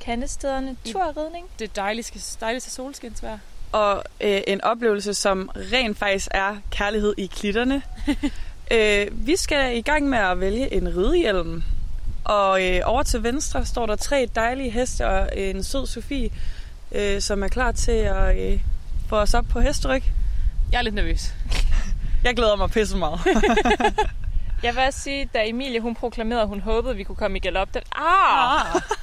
kandestederne 0.00 0.76
turridning. 0.84 1.46
Det 1.58 1.76
dejligste, 1.76 2.38
dejligste 2.40 2.70
solskinsvejr. 2.70 3.38
Og 3.76 4.04
øh, 4.20 4.40
en 4.46 4.64
oplevelse, 4.64 5.14
som 5.14 5.50
rent 5.56 5.98
faktisk 5.98 6.28
er 6.30 6.56
kærlighed 6.70 7.14
i 7.18 7.26
klitterne. 7.26 7.82
øh, 8.74 9.06
vi 9.12 9.36
skal 9.36 9.76
i 9.76 9.80
gang 9.80 10.08
med 10.08 10.18
at 10.18 10.40
vælge 10.40 10.74
en 10.74 10.96
ridehjelm. 10.96 11.62
Og 12.24 12.66
øh, 12.66 12.80
over 12.84 13.02
til 13.02 13.22
venstre 13.22 13.66
står 13.66 13.86
der 13.86 13.96
tre 13.96 14.28
dejlige 14.34 14.70
heste 14.70 15.06
og 15.06 15.28
en 15.36 15.64
sød 15.64 15.86
Sofie, 15.86 16.30
øh, 16.92 17.20
som 17.20 17.42
er 17.42 17.48
klar 17.48 17.72
til 17.72 17.92
at 17.92 18.52
øh, 18.52 18.60
få 19.08 19.16
os 19.16 19.34
op 19.34 19.44
på 19.50 19.60
hesteryg. 19.60 20.02
Jeg 20.72 20.78
er 20.78 20.82
lidt 20.82 20.94
nervøs. 20.94 21.34
Jeg 22.24 22.36
glæder 22.36 22.56
mig 22.56 22.70
pisse 22.70 22.96
meget. 22.96 23.20
Jeg 24.62 24.74
vil 24.74 24.82
også 24.86 25.00
sige, 25.00 25.28
da 25.34 25.48
Emilie 25.48 25.80
hun 25.80 25.94
proklamerede, 25.94 26.42
at 26.42 26.48
hun 26.48 26.60
håbede, 26.60 26.90
at 26.90 26.98
vi 26.98 27.02
kunne 27.02 27.16
komme 27.16 27.36
i 27.36 27.40
galop, 27.40 27.74
den, 27.74 27.82
ah! 27.96 28.74
Altså, 28.74 28.94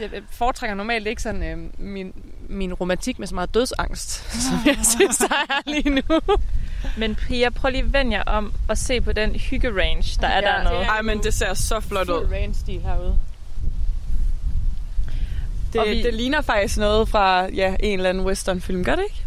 Jeg 0.00 0.10
foretrækker 0.30 0.74
normalt 0.74 1.06
ikke 1.06 1.22
sådan 1.22 1.42
øh, 1.42 1.58
min, 1.78 2.12
min 2.48 2.74
romantik 2.74 3.18
med 3.18 3.26
så 3.26 3.34
meget 3.34 3.54
dødsangst, 3.54 4.10
som 4.48 4.58
jeg 4.66 4.78
synes, 4.82 5.16
der 5.16 5.34
er 5.48 5.70
lige 5.70 5.90
nu. 5.90 6.20
Men 6.96 7.14
Pia, 7.14 7.50
prøv 7.50 7.70
lige 7.70 7.82
at 7.82 7.92
vende 7.92 8.16
jer 8.16 8.22
om 8.22 8.52
og 8.68 8.78
se 8.78 9.00
på 9.00 9.12
den 9.12 9.30
hygge-range, 9.34 10.18
der 10.20 10.26
er 10.28 10.40
Ja, 10.40 10.64
dernede. 10.64 10.82
Ej, 10.84 11.02
men 11.02 11.18
det 11.22 11.34
ser 11.34 11.54
så 11.54 11.80
flot 11.80 12.08
ud. 12.08 12.26
Fuld 12.26 12.32
range-stil 12.36 12.80
herude. 12.80 13.16
Det, 15.72 15.80
Og 15.80 15.86
vi- 15.86 16.02
det 16.02 16.14
ligner 16.14 16.40
faktisk 16.40 16.78
noget 16.78 17.08
fra 17.08 17.48
ja, 17.54 17.74
en 17.80 17.98
eller 17.98 18.10
anden 18.10 18.24
westernfilm, 18.26 18.84
gør 18.84 18.94
det 18.94 19.04
ikke? 19.10 19.24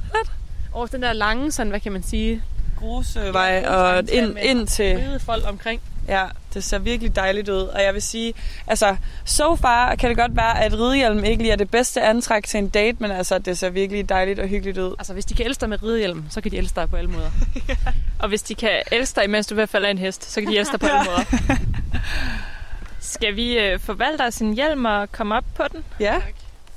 Og 0.71 0.91
den 0.91 1.01
der 1.01 1.13
lange, 1.13 1.51
sådan, 1.51 1.69
hvad 1.69 1.79
kan 1.79 1.91
man 1.91 2.03
sige, 2.03 2.41
Grusevej 2.79 3.65
og 3.67 4.03
ind, 4.11 4.37
ind 4.43 4.67
til... 4.67 5.19
folk 5.25 5.43
omkring. 5.47 5.81
Ja, 6.07 6.25
det 6.53 6.63
ser 6.63 6.77
virkelig 6.77 7.15
dejligt 7.15 7.49
ud. 7.49 7.61
Og 7.61 7.83
jeg 7.83 7.93
vil 7.93 8.01
sige, 8.01 8.33
altså, 8.67 8.95
so 9.25 9.55
far 9.55 9.95
kan 9.95 10.09
det 10.09 10.17
godt 10.17 10.35
være, 10.35 10.63
at 10.63 10.73
ridehjelm 10.79 11.23
ikke 11.23 11.43
lige 11.43 11.51
er 11.51 11.55
det 11.55 11.71
bedste 11.71 12.01
antræk 12.01 12.43
til 12.43 12.57
en 12.57 12.69
date, 12.69 12.97
men 12.99 13.11
altså, 13.11 13.39
det 13.39 13.57
ser 13.57 13.69
virkelig 13.69 14.09
dejligt 14.09 14.39
og 14.39 14.47
hyggeligt 14.47 14.77
ud. 14.77 14.95
Altså, 14.99 15.13
hvis 15.13 15.25
de 15.25 15.33
kan 15.33 15.45
elske 15.45 15.67
med 15.67 15.83
ridehjelm, 15.83 16.23
så 16.29 16.41
kan 16.41 16.51
de 16.51 16.57
elske 16.57 16.75
dig 16.75 16.89
på 16.89 16.95
alle 16.95 17.09
måder. 17.09 17.31
Og 18.21 18.29
hvis 18.29 18.41
de 18.41 18.55
kan 18.55 18.81
elske 18.91 19.21
dig, 19.21 19.29
mens 19.29 19.47
du 19.47 19.53
er 19.53 19.55
ved 19.55 19.63
at 19.63 19.69
falde 19.69 19.87
af 19.87 19.91
en 19.91 19.97
hest, 19.97 20.31
så 20.31 20.41
kan 20.41 20.51
de 20.51 20.57
elske 20.57 20.71
dig 20.71 20.79
på 20.79 20.87
alle 20.87 21.05
måder. 21.05 21.23
Skal 22.99 23.35
vi 23.35 23.59
øh, 23.59 23.79
forvalte 23.79 24.21
os 24.21 24.37
en 24.37 24.53
hjelm 24.53 24.85
og 24.85 25.11
komme 25.11 25.35
op 25.35 25.45
på 25.55 25.63
den? 25.71 25.83
Ja, 25.99 26.21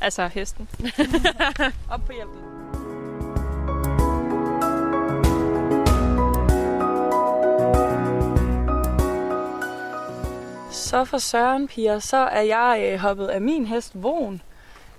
Altså 0.01 0.29
hesten. 0.29 0.69
op 1.91 2.01
på 2.07 2.13
hjelmen. 2.13 2.56
Så 10.87 11.05
for 11.05 11.19
Søren, 11.19 11.69
piger, 11.69 11.99
så 11.99 12.17
er 12.17 12.41
jeg 12.41 12.91
øh, 12.93 12.99
hoppet 12.99 13.27
af 13.27 13.41
min 13.41 13.67
hest 13.67 13.93
Von. 13.95 14.43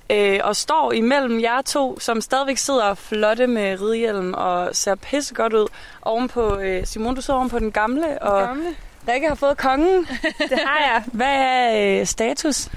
Øh, 0.09 0.39
og 0.43 0.55
står 0.55 0.91
imellem 0.91 1.41
jer 1.41 1.61
to, 1.61 1.99
som 1.99 2.21
stadigvæk 2.21 2.57
sidder 2.57 2.93
flotte 2.93 3.47
med 3.47 3.81
ridehjelm 3.81 4.33
og 4.33 4.75
ser 4.75 4.95
pisse 4.95 5.35
godt 5.35 5.53
ud. 5.53 5.67
Ovenpå, 6.01 6.57
øh, 6.57 6.85
Simon, 6.85 7.15
du 7.15 7.21
sidder 7.21 7.37
ovenpå 7.37 7.59
den 7.59 7.71
gamle, 7.71 8.21
og 8.21 8.47
Gamle. 8.47 8.75
Rikke 9.07 9.27
har 9.27 9.35
fået 9.35 9.57
kongen. 9.57 10.05
Det 10.51 10.59
har 10.59 10.93
jeg. 10.93 11.03
Hvad 11.13 11.35
er 11.35 11.99
øh, 11.99 12.05
status? 12.05 12.69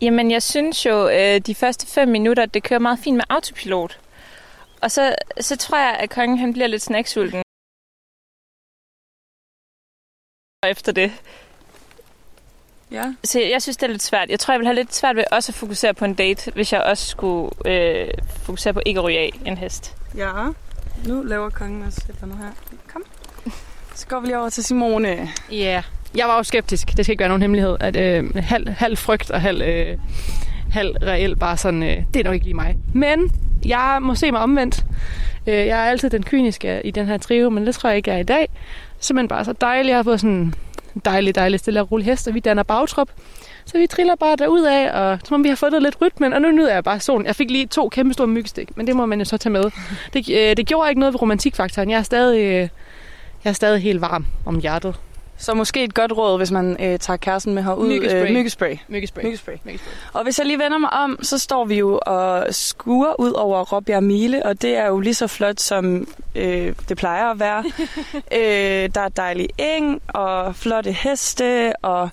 Jamen, 0.00 0.30
jeg 0.30 0.42
synes 0.42 0.86
jo, 0.86 1.08
øh, 1.08 1.40
de 1.40 1.54
første 1.54 1.86
fem 1.86 2.08
minutter, 2.08 2.46
det 2.46 2.62
kører 2.62 2.80
meget 2.80 2.98
fint 2.98 3.16
med 3.16 3.24
autopilot. 3.28 4.00
Og 4.82 4.90
så, 4.90 5.14
så 5.40 5.56
tror 5.56 5.78
jeg, 5.78 5.96
at 6.00 6.10
kongen 6.10 6.38
han 6.38 6.52
bliver 6.52 6.66
lidt 6.66 6.82
snacksulten. 6.82 7.42
Efter 10.70 10.92
det. 10.92 11.12
Ja. 12.90 13.14
Så 13.24 13.40
jeg 13.40 13.62
synes, 13.62 13.76
det 13.76 13.86
er 13.86 13.90
lidt 13.90 14.02
svært. 14.02 14.30
Jeg 14.30 14.40
tror, 14.40 14.54
jeg 14.54 14.58
vil 14.58 14.66
have 14.66 14.74
lidt 14.74 14.94
svært 14.94 15.16
ved 15.16 15.24
også 15.32 15.52
at 15.52 15.56
fokusere 15.56 15.94
på 15.94 16.04
en 16.04 16.14
date, 16.14 16.52
hvis 16.54 16.72
jeg 16.72 16.82
også 16.82 17.06
skulle 17.06 17.50
øh, 17.64 18.08
fokusere 18.42 18.72
på 18.72 18.80
ikke 18.86 19.00
at 19.00 19.04
ryge 19.04 19.18
af 19.18 19.30
en 19.44 19.56
hest. 19.56 19.96
Ja. 20.16 20.32
Nu 21.06 21.22
laver 21.22 21.50
kongen 21.50 21.82
også 21.82 22.00
et 22.08 22.14
eller 22.14 22.22
andet 22.22 22.38
her. 22.38 22.78
Kom. 22.92 23.02
Så 23.94 24.06
går 24.06 24.20
vi 24.20 24.26
lige 24.26 24.38
over 24.38 24.48
til 24.48 24.64
Simone. 24.64 25.28
Ja, 25.50 25.54
yeah. 25.54 25.82
jeg 26.14 26.28
var 26.28 26.36
jo 26.36 26.42
skeptisk. 26.42 26.96
Det 26.96 27.04
skal 27.04 27.12
ikke 27.12 27.20
være 27.20 27.28
nogen 27.28 27.42
hemmelighed. 27.42 27.76
At, 27.80 27.96
øh, 27.96 28.36
halv, 28.36 28.68
halv 28.68 28.96
frygt 28.96 29.30
og 29.30 29.40
halv, 29.40 29.62
øh, 29.62 29.98
halv 30.72 30.96
reelt 31.02 31.38
bare 31.38 31.56
sådan, 31.56 31.82
øh, 31.82 32.02
det 32.14 32.20
er 32.20 32.24
nok 32.24 32.34
ikke 32.34 32.46
lige 32.46 32.54
mig. 32.54 32.76
Men 32.94 33.30
jeg 33.64 33.98
må 34.02 34.14
se 34.14 34.32
mig 34.32 34.40
omvendt. 34.40 34.84
Øh, 35.46 35.54
jeg 35.54 35.86
er 35.86 35.90
altid 35.90 36.10
den 36.10 36.22
kyniske 36.22 36.80
i 36.84 36.90
den 36.90 37.06
her 37.06 37.18
trio, 37.18 37.50
men 37.50 37.66
det 37.66 37.74
tror 37.74 37.88
jeg 37.88 37.96
ikke, 37.96 38.10
jeg 38.10 38.16
er 38.16 38.20
i 38.20 38.24
dag. 38.24 38.48
Simpelthen 39.00 39.28
bare 39.28 39.44
så 39.44 39.52
dejligt. 39.52 39.88
Jeg 39.88 39.98
har 39.98 40.02
fået 40.02 40.20
sådan 40.20 40.54
dejlig, 41.04 41.34
dejlig 41.34 41.60
stille 41.60 41.80
og 41.80 41.92
rolig 41.92 42.06
hest, 42.06 42.28
og 42.28 42.34
vi 42.34 42.40
danner 42.40 42.62
bagtrop. 42.62 43.10
Så 43.64 43.78
vi 43.78 43.86
triller 43.86 44.14
bare 44.14 44.36
derud 44.36 44.62
af, 44.62 44.90
og 44.92 45.18
som 45.24 45.34
om 45.34 45.44
vi 45.44 45.48
har 45.48 45.56
fundet 45.56 45.82
lidt 45.82 45.96
rytmen, 46.00 46.32
og 46.32 46.42
nu 46.42 46.50
nyder 46.50 46.74
jeg 46.74 46.84
bare 46.84 47.00
solen. 47.00 47.26
Jeg 47.26 47.36
fik 47.36 47.50
lige 47.50 47.66
to 47.66 47.88
kæmpe 47.88 48.14
store 48.14 48.26
myggestik, 48.26 48.76
men 48.76 48.86
det 48.86 48.96
må 48.96 49.06
man 49.06 49.18
jo 49.18 49.24
så 49.24 49.36
tage 49.36 49.52
med. 49.52 49.64
Det, 50.12 50.28
øh, 50.30 50.56
det 50.56 50.66
gjorde 50.66 50.88
ikke 50.88 51.00
noget 51.00 51.14
ved 51.14 51.22
romantikfaktoren. 51.22 51.90
Jeg 51.90 51.98
er 51.98 52.02
stadig, 52.02 52.40
øh, 52.40 52.68
jeg 53.44 53.50
er 53.50 53.52
stadig 53.52 53.82
helt 53.82 54.00
varm 54.00 54.26
om 54.46 54.60
hjertet. 54.60 54.94
Så 55.38 55.54
måske 55.54 55.84
et 55.84 55.94
godt 55.94 56.12
råd, 56.12 56.36
hvis 56.36 56.50
man 56.50 56.76
øh, 56.80 56.98
tager 56.98 57.16
kæresten 57.16 57.54
med 57.54 57.62
herud. 57.62 57.88
Myggespray. 57.88 58.28
Øh, 58.28 58.34
myggespray. 58.34 58.76
Myggespray. 58.88 59.22
Myggespray. 59.24 59.56
Myggespray. 59.64 59.92
Og 60.12 60.24
hvis 60.24 60.38
jeg 60.38 60.46
lige 60.46 60.58
vender 60.58 60.78
mig 60.78 60.92
om, 60.92 61.18
så 61.22 61.38
står 61.38 61.64
vi 61.64 61.78
jo 61.78 62.00
og 62.06 62.46
skuer 62.50 63.20
ud 63.20 63.32
over 63.32 63.64
Råbjerg 63.64 64.02
Mile, 64.02 64.46
og 64.46 64.62
det 64.62 64.76
er 64.76 64.86
jo 64.86 65.00
lige 65.00 65.14
så 65.14 65.26
flot, 65.26 65.60
som 65.60 66.08
øh, 66.34 66.72
det 66.88 66.96
plejer 66.96 67.30
at 67.30 67.40
være. 67.40 67.64
øh, 68.38 68.90
der 68.94 69.00
er 69.00 69.08
dejlig 69.08 69.48
eng, 69.58 70.02
og 70.08 70.56
flotte 70.56 70.92
heste, 70.92 71.72
og 71.82 72.10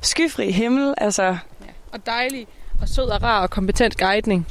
skyfri 0.00 0.50
himmel. 0.50 0.94
Altså, 0.96 1.36
Og 1.92 2.06
dejlig, 2.06 2.46
og 2.82 2.88
sød 2.88 3.04
og 3.04 3.22
rar 3.22 3.42
og 3.42 3.50
kompetent 3.50 3.96
guidning. 3.98 4.46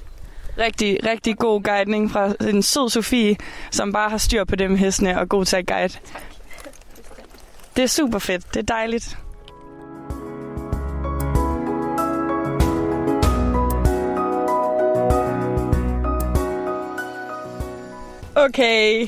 rigtig, 0.57 0.99
rigtig 1.05 1.37
god 1.37 1.63
guidning 1.63 2.11
fra 2.11 2.33
en 2.49 2.63
sød 2.63 2.89
Sofie, 2.89 3.35
som 3.71 3.91
bare 3.93 4.09
har 4.09 4.17
styr 4.17 4.43
på 4.43 4.55
det 4.55 4.71
med 4.71 4.77
hestene 4.77 5.19
og 5.19 5.29
god 5.29 5.45
til 5.45 5.55
at 5.57 5.67
guide. 5.67 5.93
Det 7.77 7.83
er 7.83 7.87
super 7.87 8.19
fedt. 8.19 8.53
Det 8.53 8.59
er 8.59 8.63
dejligt. 8.63 9.17
Okay. 18.35 19.07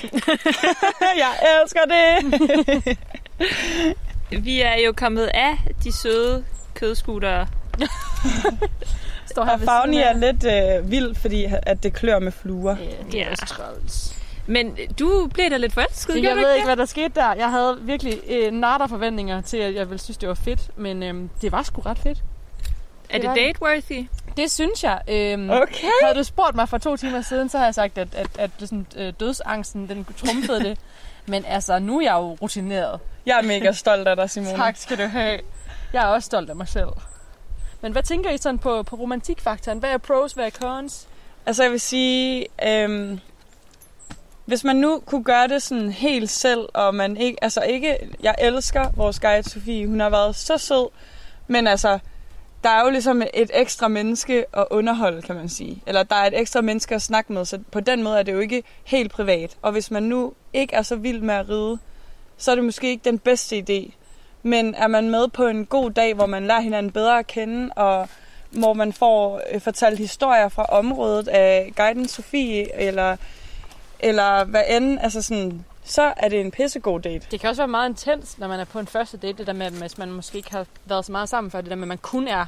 Jeg 1.24 1.34
elsker 1.62 1.82
det. 1.86 2.38
Vi 4.44 4.62
er 4.62 4.76
jo 4.86 4.94
kommet 4.98 5.30
af 5.34 5.58
de 5.84 5.92
søde 5.92 6.46
kødskutere. 6.74 7.48
Står 9.26 9.44
Og 9.44 9.60
Fagni 9.60 9.98
er 9.98 10.14
lidt 10.14 10.46
øh, 10.46 10.92
vild, 10.92 11.16
fordi 11.16 11.48
at 11.64 11.84
det 11.84 11.94
klør 11.94 12.20
med 12.20 12.32
fluer. 12.32 12.76
det 13.12 13.22
er 13.22 13.30
også 13.30 13.46
træls. 13.46 14.19
Men 14.50 14.78
du 15.00 15.28
blev 15.34 15.50
da 15.50 15.58
lidt 15.58 15.74
forelsket, 15.74 16.24
Jeg 16.24 16.36
ved 16.36 16.54
ikke 16.54 16.66
hvad 16.66 16.78
der 16.78 16.86
skete 16.86 17.12
der. 17.16 17.34
Jeg 17.34 17.50
havde 17.52 17.78
virkelig 17.82 18.20
øh, 18.30 18.52
natter 18.52 18.88
forventninger 18.88 19.42
til, 19.42 19.58
at 19.58 19.76
jeg 19.76 19.90
ville 19.90 20.00
synes, 20.00 20.18
det 20.18 20.30
var 20.30 20.36
fedt. 20.36 20.60
Men 20.78 21.04
øhm, 21.04 21.30
det 21.42 21.52
var 21.52 21.64
sgu 21.64 21.82
ret 21.82 21.98
fedt. 22.00 22.18
Er 23.10 23.18
det 23.20 23.30
det. 23.36 23.38
date-worthy? 23.38 24.08
Det 24.38 24.52
synes 24.52 24.84
jeg. 24.84 25.02
Øhm, 25.08 25.50
Okay. 25.50 25.88
Havde 26.04 26.18
du 26.20 26.24
spurgt 26.24 26.56
mig 26.56 26.70
for 26.70 26.78
to 26.78 26.96
timer 26.98 27.22
siden, 27.22 27.50
så 27.50 27.58
havde 27.58 27.66
jeg 27.66 27.76
sagt, 27.76 27.98
at, 27.98 28.08
at, 28.16 28.28
at 28.40 28.52
det 28.60 28.70
sådan, 28.70 28.86
øh, 28.98 29.14
dødsangsten, 29.20 29.90
den 29.90 30.06
trumfede 30.18 30.64
det. 30.64 30.78
Men 31.28 31.46
altså, 31.46 31.80
nu 31.80 31.98
er 32.00 32.04
jeg 32.04 32.14
jo 32.14 32.38
rutineret. 32.42 33.00
Jeg 33.26 33.38
er 33.38 33.48
mega 33.48 33.72
stolt 33.72 34.08
af 34.08 34.16
dig, 34.16 34.30
Simone. 34.32 34.58
Tak 34.58 34.78
skal 34.78 34.98
du 34.98 35.04
have. 35.04 35.40
Jeg 35.94 36.04
er 36.04 36.08
også 36.08 36.26
stolt 36.26 36.50
af 36.50 36.56
mig 36.56 36.68
selv. 36.68 36.90
Men 37.82 37.92
hvad 37.92 38.04
tænker 38.04 38.30
I 38.30 38.38
sådan 38.38 38.60
på, 38.60 38.84
på 38.84 38.96
romantikfaktoren? 38.96 39.80
Hvad 39.80 39.90
er 39.90 39.98
pros, 39.98 40.34
hvad 40.34 40.46
er 40.46 40.50
cons? 40.50 41.08
Altså 41.46 41.64
jeg 41.64 41.72
vil 41.72 41.80
sige, 41.80 42.48
øhm, 42.68 43.20
hvis 44.50 44.64
man 44.64 44.76
nu 44.76 45.02
kunne 45.06 45.24
gøre 45.24 45.48
det 45.48 45.62
sådan 45.62 45.92
helt 45.92 46.30
selv, 46.30 46.60
og 46.74 46.96
man 46.96 47.18
ikke, 47.18 47.44
altså 47.44 47.62
ikke, 47.62 47.98
jeg 48.24 48.36
elsker 48.40 48.90
vores 48.96 49.20
guide 49.20 49.50
Sofie, 49.50 49.88
hun 49.88 50.00
har 50.00 50.10
været 50.10 50.36
så 50.36 50.58
sød, 50.58 50.90
men 51.48 51.68
altså, 51.68 52.00
der 52.64 52.70
er 52.70 52.84
jo 52.84 52.90
ligesom 52.90 53.22
et 53.34 53.52
ekstra 53.54 53.88
menneske 53.88 54.46
at 54.54 54.66
underholde, 54.72 55.22
kan 55.22 55.36
man 55.36 55.50
sige. 55.50 55.84
Eller 55.88 56.04
der 56.04 56.16
er 56.16 56.26
et 56.26 56.40
ekstra 56.40 56.62
menneske 56.62 56.96
at 56.96 57.02
snakke 57.02 57.34
med, 57.34 57.46
så 57.46 57.60
på 57.72 57.80
den 57.80 58.04
måde 58.04 58.20
er 58.20 58.24
det 58.24 58.34
jo 58.34 58.40
ikke 58.40 58.64
helt 58.84 59.12
privat. 59.12 59.58
Og 59.62 59.72
hvis 59.72 59.92
man 59.92 60.04
nu 60.04 60.34
ikke 60.54 60.76
er 60.76 60.82
så 60.82 60.96
vild 60.96 61.22
med 61.22 61.36
at 61.36 61.50
ride, 61.50 61.80
så 62.38 62.52
er 62.52 62.56
det 62.56 62.64
måske 62.64 62.90
ikke 62.90 63.04
den 63.06 63.20
bedste 63.20 63.58
idé. 63.70 63.94
Men 64.44 64.76
er 64.76 64.88
man 64.88 65.10
med 65.10 65.28
på 65.28 65.48
en 65.48 65.66
god 65.66 65.92
dag, 65.92 66.14
hvor 66.14 66.26
man 66.26 66.48
lærer 66.48 66.62
hinanden 66.62 66.92
bedre 66.92 67.20
at 67.20 67.28
kende, 67.28 67.74
og 67.76 68.10
hvor 68.50 68.74
man 68.74 68.94
får 68.94 69.42
øh, 69.52 69.62
fortalt 69.62 70.00
historier 70.00 70.50
fra 70.50 70.64
området 70.64 71.28
af 71.28 71.74
guiden 71.76 72.08
Sofie, 72.08 72.76
eller, 72.76 73.18
eller 74.00 74.44
hvad 74.44 74.64
end, 74.70 75.00
altså 75.02 75.22
sådan, 75.22 75.66
så 75.84 76.14
er 76.18 76.30
det 76.30 76.42
en 76.42 76.52
pissegod 76.52 77.00
date. 77.00 77.28
Det 77.32 77.40
kan 77.40 77.50
også 77.50 77.62
være 77.62 77.68
meget 77.68 77.90
intens, 77.90 78.38
når 78.38 78.48
man 78.48 78.60
er 78.60 78.66
på 78.66 78.80
en 78.80 78.88
første 78.88 79.18
date. 79.18 79.38
Det 79.38 79.48
der 79.48 79.54
med, 79.54 79.72
hvis 79.72 79.98
man 79.98 80.12
måske 80.12 80.38
ikke 80.38 80.52
har 80.52 80.66
været 80.86 81.06
så 81.06 81.12
meget 81.12 81.30
sammen 81.30 81.52
før. 81.52 81.62
Det 81.62 81.70
der 81.70 81.76
med, 81.76 81.84
at 81.84 81.88
man 81.88 81.98
kun 81.98 82.28
er 82.28 82.46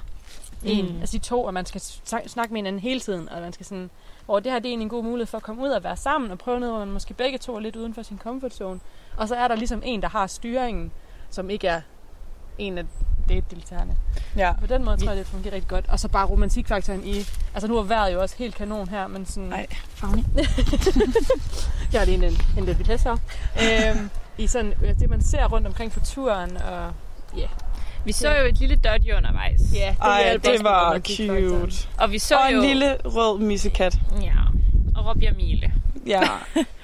en, 0.65 0.85
mm. 0.85 0.99
altså 1.01 1.17
de 1.17 1.23
to, 1.23 1.43
og 1.43 1.53
man 1.53 1.65
skal 1.65 1.81
snak- 1.81 2.27
snakke 2.27 2.53
med 2.53 2.57
hinanden 2.57 2.79
hele 2.81 2.99
tiden. 2.99 3.29
Og 3.29 3.41
man 3.41 3.53
skal 3.53 3.65
sådan, 3.65 3.89
hvor 4.25 4.39
det 4.39 4.51
her 4.51 4.59
det 4.59 4.65
er 4.65 4.69
egentlig 4.69 4.85
en 4.85 4.89
god 4.89 5.03
mulighed 5.03 5.27
for 5.27 5.37
at 5.37 5.43
komme 5.43 5.63
ud 5.63 5.69
og 5.69 5.83
være 5.83 5.97
sammen 5.97 6.31
og 6.31 6.37
prøve 6.37 6.59
noget, 6.59 6.75
hvor 6.75 6.85
man 6.85 6.93
måske 6.93 7.13
begge 7.13 7.37
to 7.37 7.55
er 7.55 7.59
lidt 7.59 7.75
uden 7.75 7.93
for 7.93 8.01
sin 8.01 8.17
comfort 8.17 8.53
zone. 8.53 8.79
Og 9.17 9.27
så 9.27 9.35
er 9.35 9.47
der 9.47 9.55
ligesom 9.55 9.81
en, 9.85 10.01
der 10.01 10.09
har 10.09 10.27
styringen, 10.27 10.91
som 11.29 11.49
ikke 11.49 11.67
er 11.67 11.81
en 12.57 12.77
af 12.77 12.85
date-deltagerne. 13.29 13.95
Ja. 14.37 14.53
På 14.61 14.67
den 14.67 14.85
måde 14.85 14.97
tror 14.97 15.07
jeg, 15.07 15.17
det 15.17 15.27
fungerer 15.27 15.53
rigtig 15.53 15.69
godt. 15.69 15.85
Og 15.87 15.99
så 15.99 16.07
bare 16.07 16.25
romantikfaktoren 16.27 17.07
i... 17.07 17.15
Altså 17.53 17.67
nu 17.67 17.77
er 17.77 17.83
vejret 17.83 18.13
jo 18.13 18.21
også 18.21 18.35
helt 18.37 18.55
kanon 18.55 18.89
her, 18.89 19.07
men 19.07 19.25
sådan... 19.25 19.49
Nej, 19.49 19.67
Fagni. 19.95 20.25
Jeg 21.93 22.01
har 22.01 22.05
lige 22.05 22.27
en, 22.27 22.41
en 22.57 22.65
lidt 22.65 22.79
vitesse 22.79 23.09
her. 23.09 23.89
Øhm, 23.91 24.09
I 24.37 24.47
sådan, 24.47 24.73
øh, 24.83 24.99
det, 24.99 25.09
man 25.09 25.21
ser 25.21 25.45
rundt 25.47 25.67
omkring 25.67 25.91
på 25.91 25.99
turen, 25.99 26.57
og 26.57 26.93
ja. 27.37 27.47
Vi 28.05 28.11
så 28.11 28.35
jo 28.35 28.45
et 28.45 28.57
lille 28.57 28.75
dodgy 28.75 29.17
undervejs. 29.17 29.61
Ja, 29.73 29.95
Ej, 30.01 30.23
hjalp 30.23 30.41
også 30.47 30.51
det 30.51 30.63
var 30.63 30.99
cute. 30.99 31.87
Og 31.97 32.11
vi 32.11 32.19
så 32.19 32.35
Og 32.35 32.53
jo... 32.53 32.61
en 32.61 32.67
lille 32.67 32.97
rød 33.05 33.39
missekat. 33.39 33.99
Ja, 34.21 34.33
og 34.95 35.05
Robjerg 35.05 35.35
Mile. 35.35 35.73
Ja. 36.07 36.21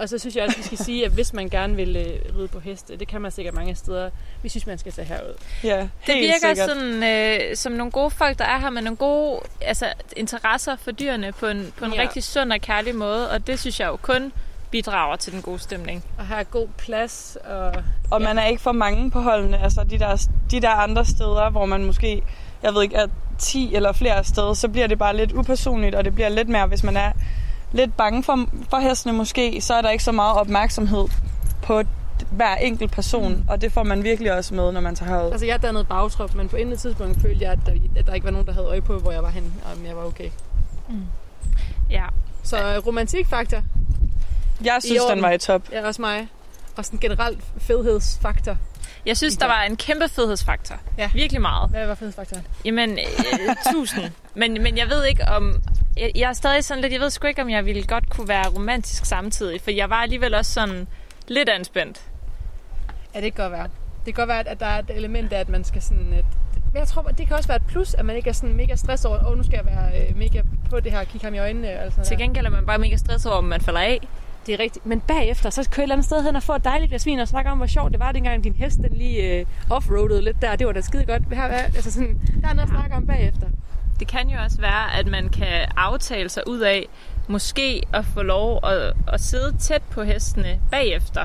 Og 0.00 0.08
så 0.08 0.18
synes 0.18 0.36
jeg 0.36 0.44
også, 0.44 0.56
vi 0.56 0.62
skal 0.62 0.78
sige, 0.78 1.04
at 1.06 1.12
hvis 1.12 1.32
man 1.32 1.48
gerne 1.48 1.76
vil 1.76 1.96
øh, 1.96 2.36
ride 2.38 2.48
på 2.48 2.60
heste, 2.60 2.96
det 2.96 3.08
kan 3.08 3.20
man 3.20 3.30
sikkert 3.30 3.54
mange 3.54 3.74
steder, 3.74 4.10
vi 4.42 4.48
synes, 4.48 4.66
man 4.66 4.78
skal 4.78 4.92
tage 4.92 5.06
herud. 5.08 5.34
ja, 5.64 5.88
Det 6.06 6.14
virker 6.14 6.32
sikkert. 6.54 6.68
sådan, 6.70 7.02
øh, 7.50 7.56
som 7.56 7.72
nogle 7.72 7.90
gode 7.90 8.10
folk, 8.10 8.38
der 8.38 8.44
er 8.44 8.58
her 8.58 8.70
med 8.70 8.82
nogle 8.82 8.96
gode 8.96 9.40
altså, 9.60 9.86
interesser 10.16 10.76
for 10.76 10.90
dyrene 10.90 11.32
på 11.32 11.46
en, 11.46 11.72
på 11.78 11.84
en 11.84 11.90
Ja. 11.92 11.96
ja. 11.96 12.02
rigtig 12.02 12.24
sund 12.24 12.52
og 12.52 12.60
kærlig 12.60 12.94
måde. 12.94 13.30
Og 13.30 13.46
det 13.46 13.58
synes 13.60 13.80
jeg 13.80 13.86
jo 13.88 13.96
kun 13.96 14.32
bidrager 14.70 15.16
til 15.16 15.32
den 15.32 15.42
gode 15.42 15.58
stemning. 15.58 16.04
Og 16.18 16.26
her 16.26 16.36
er 16.36 16.42
god 16.42 16.68
plads. 16.78 17.36
Og, 17.44 17.72
Og 18.10 18.22
man 18.22 18.38
er 18.38 18.46
ikke 18.46 18.62
for 18.62 18.72
mange 18.72 19.10
på 19.10 19.20
holdene. 19.20 19.62
Altså 19.62 19.84
de 19.90 19.98
der, 19.98 20.26
de 20.50 20.60
der 20.60 20.70
andre 20.70 21.04
steder, 21.04 21.50
hvor 21.50 21.66
man 21.66 21.84
måske, 21.84 22.22
jeg 22.62 22.74
ved 22.74 22.82
ikke, 22.82 22.96
er 22.96 23.06
10 23.38 23.74
eller 23.74 23.92
flere 23.92 24.24
steder, 24.24 24.54
så 24.54 24.68
bliver 24.68 24.86
det 24.86 24.98
bare 24.98 25.16
lidt 25.16 25.32
upersonligt, 25.32 25.94
og 25.94 26.04
det 26.04 26.14
bliver 26.14 26.28
lidt 26.28 26.48
mere, 26.48 26.66
hvis 26.66 26.82
man 26.82 26.96
er 26.96 27.12
lidt 27.72 27.96
bange 27.96 28.22
for, 28.22 28.46
for 28.70 28.78
hestene 28.78 29.12
måske, 29.12 29.60
så 29.60 29.74
er 29.74 29.82
der 29.82 29.90
ikke 29.90 30.04
så 30.04 30.12
meget 30.12 30.36
opmærksomhed 30.36 31.08
på 31.62 31.82
hver 32.30 32.56
enkelt 32.56 32.92
person, 32.92 33.34
mm. 33.34 33.44
og 33.48 33.60
det 33.60 33.72
får 33.72 33.82
man 33.82 34.04
virkelig 34.04 34.32
også 34.32 34.54
med, 34.54 34.72
når 34.72 34.80
man 34.80 34.94
tager 34.94 35.10
herud. 35.10 35.30
Altså, 35.30 35.46
jeg 35.46 35.62
dannede 35.62 35.84
bagtrop, 35.84 36.34
men 36.34 36.48
på 36.48 36.56
intet 36.56 36.80
tidspunkt 36.80 37.20
følte 37.20 37.44
jeg, 37.44 37.52
at 37.52 37.58
der, 37.66 37.72
at 37.96 38.06
der 38.06 38.14
ikke 38.14 38.24
var 38.24 38.30
nogen, 38.30 38.46
der 38.46 38.52
havde 38.52 38.66
øje 38.66 38.80
på, 38.80 38.98
hvor 38.98 39.12
jeg 39.12 39.22
var 39.22 39.30
henne, 39.30 39.52
og 39.64 39.72
om 39.78 39.86
jeg 39.86 39.96
var 39.96 40.04
okay. 40.04 40.30
Ja. 41.90 42.04
Så 42.42 42.56
øh, 42.56 42.86
romantikfaktor. 42.86 43.62
Jeg 44.64 44.78
synes, 44.84 45.02
den 45.10 45.22
var 45.22 45.30
i 45.30 45.38
top. 45.38 45.62
Ja, 45.72 45.86
også 45.86 46.02
mig. 46.02 46.28
Og 46.76 46.84
sådan 46.84 46.98
generelt 46.98 47.38
fedhedsfaktor. 47.58 48.56
Jeg 49.06 49.16
synes, 49.16 49.36
der 49.36 49.46
var 49.46 49.62
en 49.62 49.76
kæmpe 49.76 50.08
fedhedsfaktor. 50.08 50.76
Ja. 50.98 51.10
Virkelig 51.14 51.40
meget. 51.40 51.70
Hvad 51.70 51.86
var 51.86 51.94
fedhedsfaktoren? 51.94 52.46
Jamen, 52.64 52.90
øh, 52.90 53.56
tusind. 53.72 54.10
Men, 54.34 54.62
men 54.62 54.78
jeg 54.78 54.88
ved 54.88 55.04
ikke 55.04 55.24
om... 55.28 55.62
Jeg, 55.96 56.12
jeg 56.14 56.28
er 56.28 56.32
stadig 56.32 56.64
sådan 56.64 56.82
lidt... 56.82 56.92
Jeg 56.92 57.00
ved 57.00 57.10
sgu 57.10 57.26
ikke, 57.26 57.42
om 57.42 57.50
jeg 57.50 57.66
ville 57.66 57.82
godt 57.82 58.10
kunne 58.10 58.28
være 58.28 58.48
romantisk 58.48 59.04
samtidig. 59.04 59.60
For 59.60 59.70
jeg 59.70 59.90
var 59.90 59.96
alligevel 59.96 60.34
også 60.34 60.52
sådan 60.52 60.86
lidt 61.28 61.48
anspændt. 61.48 62.00
Ja, 63.14 63.20
det 63.20 63.34
kan 63.34 63.44
godt 63.44 63.52
være. 63.52 63.68
Det 64.06 64.14
kan 64.14 64.14
godt 64.14 64.28
være, 64.28 64.48
at 64.48 64.60
der 64.60 64.66
er 64.66 64.78
et 64.78 64.90
element 64.90 65.32
af, 65.32 65.40
at 65.40 65.48
man 65.48 65.64
skal 65.64 65.82
sådan... 65.82 66.12
Et, 66.12 66.24
men 66.72 66.80
jeg 66.80 66.88
tror, 66.88 67.02
det 67.02 67.26
kan 67.26 67.36
også 67.36 67.48
være 67.48 67.56
et 67.56 67.66
plus, 67.68 67.94
at 67.94 68.04
man 68.04 68.16
ikke 68.16 68.28
er 68.28 68.34
sådan 68.34 68.56
mega 68.56 68.76
stresset 68.76 69.10
over, 69.10 69.20
åh, 69.20 69.30
oh, 69.30 69.36
nu 69.36 69.42
skal 69.42 69.60
jeg 69.64 69.66
være 69.66 70.08
øh, 70.08 70.16
mega 70.16 70.42
på 70.70 70.80
det 70.80 70.92
her, 70.92 71.04
kigge 71.04 71.24
ham 71.24 71.34
i 71.34 71.38
øjnene. 71.38 71.80
Og 71.80 71.92
sådan 71.92 72.04
Til 72.04 72.18
gengæld 72.18 72.46
er 72.46 72.50
man 72.50 72.66
bare 72.66 72.78
mega 72.78 72.96
stresset 72.96 73.32
over, 73.32 73.38
om 73.38 73.44
man 73.44 73.60
falder 73.60 73.80
af. 73.80 74.00
Det 74.46 74.54
er 74.54 74.58
rigtigt. 74.60 74.86
Men 74.86 75.00
bagefter, 75.00 75.50
så 75.50 75.68
kører 75.70 75.76
jeg 75.76 75.82
et 75.82 75.82
eller 75.82 75.94
andet 75.94 76.04
sted 76.06 76.24
hen 76.24 76.36
og 76.36 76.42
får 76.42 76.54
et 76.56 76.64
dejligt 76.64 76.88
glas 76.90 77.06
vin 77.06 77.18
og 77.18 77.28
snakker 77.28 77.50
om, 77.50 77.58
hvor 77.58 77.66
sjovt 77.66 77.92
det 77.92 78.00
var, 78.00 78.12
dengang 78.12 78.44
din 78.44 78.54
hest 78.56 78.76
den 78.76 78.92
lige 78.96 79.38
øh, 79.40 79.46
offroadede 79.70 80.22
lidt 80.24 80.42
der. 80.42 80.56
Det 80.56 80.66
var 80.66 80.72
da 80.72 80.80
skide 80.80 81.04
godt. 81.04 81.22
Her, 81.32 81.42
er- 81.42 81.64
altså 81.64 81.92
sådan, 81.92 82.20
der 82.42 82.48
er 82.48 82.54
noget 82.54 82.68
at 82.68 82.74
snakke 82.74 82.96
om 82.96 83.06
bagefter. 83.06 83.46
Det 84.00 84.08
kan 84.08 84.28
jo 84.28 84.38
også 84.44 84.60
være, 84.60 84.98
at 84.98 85.06
man 85.06 85.28
kan 85.28 85.46
aftale 85.76 86.28
sig 86.28 86.42
ud 86.48 86.58
af 86.60 86.86
måske 87.28 87.82
at 87.92 88.04
få 88.04 88.22
lov 88.22 88.60
at, 88.64 88.92
at 89.12 89.20
sidde 89.20 89.56
tæt 89.58 89.82
på 89.82 90.02
hestene 90.02 90.60
bagefter 90.70 91.24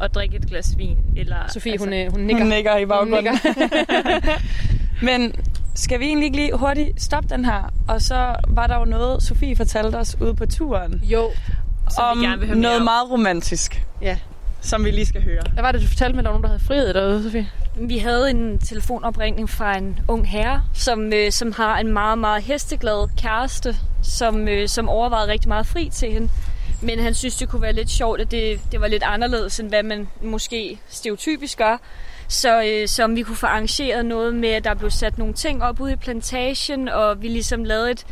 og 0.00 0.14
drikke 0.14 0.36
et 0.36 0.46
glas 0.46 0.74
vin. 0.78 0.96
Eller, 1.16 1.36
Sofie, 1.52 1.78
hun, 1.78 1.92
øh, 1.92 2.10
hun 2.10 2.20
nikker. 2.20 2.42
Hun 2.42 2.48
nikker 2.52 2.76
i 2.76 2.86
baggrunden. 2.86 3.14
nikker. 3.24 4.38
Men 5.02 5.32
skal 5.74 6.00
vi 6.00 6.04
egentlig 6.04 6.24
ikke 6.24 6.36
lige 6.36 6.56
hurtigt 6.56 7.02
stoppe 7.02 7.28
den 7.28 7.44
her? 7.44 7.72
Og 7.88 8.02
så 8.02 8.34
var 8.48 8.66
der 8.66 8.78
jo 8.78 8.84
noget, 8.84 9.22
Sofie 9.22 9.56
fortalte 9.56 9.96
os 9.96 10.16
ude 10.20 10.34
på 10.34 10.46
turen. 10.46 11.00
Jo. 11.04 11.30
Om 11.98 12.20
vi 12.20 12.24
gerne 12.24 12.38
vil 12.38 12.46
høre 12.48 12.56
mere 12.56 12.62
noget 12.62 12.76
om. 12.78 12.84
meget 12.84 13.10
romantisk, 13.10 13.82
Ja. 14.02 14.18
som 14.60 14.84
vi 14.84 14.90
lige 14.90 15.06
skal 15.06 15.22
høre. 15.22 15.42
Hvad 15.52 15.62
var 15.62 15.72
det, 15.72 15.80
du 15.82 15.86
fortalte 15.86 16.12
med, 16.16 16.18
at 16.20 16.24
der 16.24 16.30
var 16.30 16.38
nogen, 16.38 16.42
der 16.42 16.48
havde 16.48 16.64
frihed 16.66 16.94
derude, 16.94 17.22
Sofie? 17.22 17.48
Vi 17.80 17.98
havde 17.98 18.30
en 18.30 18.58
telefonopringning 18.58 19.50
fra 19.50 19.78
en 19.78 19.98
ung 20.08 20.28
herre, 20.28 20.62
som, 20.74 21.12
øh, 21.12 21.32
som 21.32 21.52
har 21.52 21.78
en 21.78 21.92
meget, 21.92 22.18
meget 22.18 22.42
hesteglad 22.42 23.08
kæreste, 23.16 23.76
som, 24.02 24.48
øh, 24.48 24.68
som 24.68 24.88
overvejede 24.88 25.32
rigtig 25.32 25.48
meget 25.48 25.66
fri 25.66 25.88
til 25.92 26.12
hende. 26.12 26.28
Men 26.82 26.98
han 26.98 27.14
synes, 27.14 27.36
det 27.36 27.48
kunne 27.48 27.62
være 27.62 27.72
lidt 27.72 27.90
sjovt, 27.90 28.20
at 28.20 28.30
det, 28.30 28.60
det 28.72 28.80
var 28.80 28.86
lidt 28.88 29.02
anderledes, 29.02 29.60
end 29.60 29.68
hvad 29.68 29.82
man 29.82 30.08
måske 30.22 30.78
stereotypisk 30.88 31.58
gør. 31.58 31.76
Så, 32.28 32.62
øh, 32.62 32.88
så 32.88 33.04
om 33.04 33.16
vi 33.16 33.22
kunne 33.22 33.36
få 33.36 33.46
arrangeret 33.46 34.06
noget 34.06 34.34
med, 34.34 34.48
at 34.48 34.64
der 34.64 34.74
blev 34.74 34.90
sat 34.90 35.18
nogle 35.18 35.34
ting 35.34 35.62
op 35.62 35.80
ude 35.80 35.92
i 35.92 35.96
plantagen, 35.96 36.88
og 36.88 37.22
vi 37.22 37.28
ligesom 37.28 37.64
lavede 37.64 37.90
et, 37.90 38.06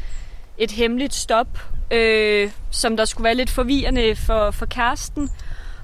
et 0.59 0.71
hemmeligt 0.71 1.15
stop, 1.15 1.47
øh, 1.91 2.51
som 2.71 2.97
der 2.97 3.05
skulle 3.05 3.25
være 3.25 3.35
lidt 3.35 3.51
forvirrende 3.51 4.17
for, 4.17 4.51
for 4.51 4.67
kæresten. 4.67 5.31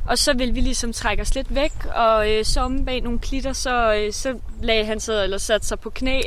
Og 0.08 0.18
så 0.18 0.32
ville 0.32 0.54
vi 0.54 0.60
ligesom 0.60 0.92
trække 0.92 1.22
os 1.22 1.34
lidt 1.34 1.54
væk, 1.54 1.72
og 1.94 2.30
øh, 2.30 2.44
så 2.44 2.60
om 2.60 2.84
bag 2.84 3.00
nogle 3.00 3.18
klitter, 3.18 3.52
så, 3.52 3.94
øh, 3.94 4.12
så 4.12 4.38
lagde 4.62 4.84
han 4.84 5.00
sig, 5.00 5.24
eller 5.24 5.38
satte 5.38 5.66
sig 5.66 5.80
på 5.80 5.90
knæ 5.90 6.20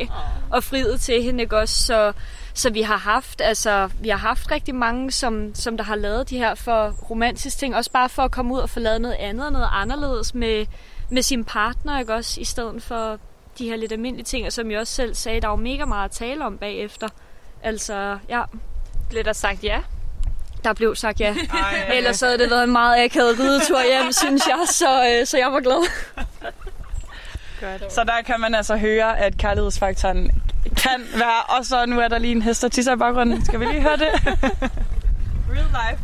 og 0.52 0.64
friede 0.64 0.98
til 0.98 1.24
hende, 1.24 1.44
ikke 1.44 1.58
også? 1.58 1.86
Så, 1.86 2.14
så 2.54 2.70
vi 2.70 2.82
har 2.82 2.98
haft, 2.98 3.42
altså, 3.42 3.90
vi 4.00 4.10
har 4.10 4.18
haft 4.18 4.52
rigtig 4.52 4.76
mange, 4.76 5.12
som, 5.12 5.56
som 5.56 5.78
der 5.78 5.84
har 5.84 5.96
lavet 5.96 6.30
de 6.30 6.38
her 6.38 6.56
for 6.56 6.90
romantiske 7.10 7.60
ting, 7.60 7.76
også 7.76 7.92
bare 7.92 8.10
for 8.10 8.22
at 8.22 8.32
komme 8.32 8.54
ud 8.54 8.60
og 8.60 8.70
få 8.70 8.80
lavet 8.80 9.02
noget 9.02 9.16
andet, 9.16 9.52
noget 9.52 9.68
anderledes 9.72 10.36
med, 10.36 10.66
med 11.10 11.22
sin 11.22 11.44
partner, 11.44 12.00
ikke 12.00 12.14
også? 12.14 12.42
I 12.42 12.44
stedet 12.44 12.84
for 12.84 13.20
de 13.58 13.70
her 13.70 13.76
lidt 13.76 13.92
almindelige 13.92 14.26
ting, 14.26 14.46
og 14.46 14.54
som 14.54 14.72
jeg 14.72 14.80
også 14.80 14.94
selv 14.94 15.16
sagde, 15.16 15.42
der 15.42 15.48
er 15.48 15.52
jo 15.52 15.56
mega 15.56 15.86
meget 15.86 16.06
at 16.06 16.12
tale 16.12 16.46
om 16.46 16.58
bagefter. 16.58 17.08
Altså, 17.64 18.18
ja, 18.30 18.42
Blev 19.10 19.24
der 19.24 19.34
sagt 19.34 19.64
ja? 19.64 19.80
der 20.66 20.74
blev 20.74 20.96
sagt 20.96 21.20
ja. 21.20 21.30
Ej. 21.54 21.92
Ellers 21.94 22.16
så 22.16 22.26
havde 22.26 22.38
det 22.38 22.50
været 22.50 22.64
en 22.64 22.72
meget 22.72 23.04
akavet 23.04 23.40
ridetur 23.40 23.80
hjem, 23.86 24.12
synes 24.12 24.48
jeg, 24.48 24.60
så, 24.68 25.20
øh, 25.20 25.26
så 25.28 25.38
jeg 25.38 25.52
var 25.52 25.60
glad. 25.60 25.90
Så 27.90 28.04
der 28.04 28.22
kan 28.26 28.40
man 28.40 28.56
altså 28.56 28.78
høre, 28.78 29.20
at 29.20 29.38
kærlighedsfaktoren 29.38 30.32
kan 30.78 31.02
være. 31.14 31.58
Og 31.58 31.66
så 31.66 31.86
nu 31.86 32.00
er 32.00 32.08
der 32.08 32.18
lige 32.18 32.32
en 32.32 32.42
hest, 32.42 32.62
der 32.62 32.68
tisser 32.68 32.94
i 32.94 32.98
baggrunden. 32.98 33.46
Skal 33.46 33.60
vi 33.60 33.66
lige 33.66 33.82
høre 33.82 33.98
det? 33.98 34.08
Real 35.52 35.66
life. 35.66 36.04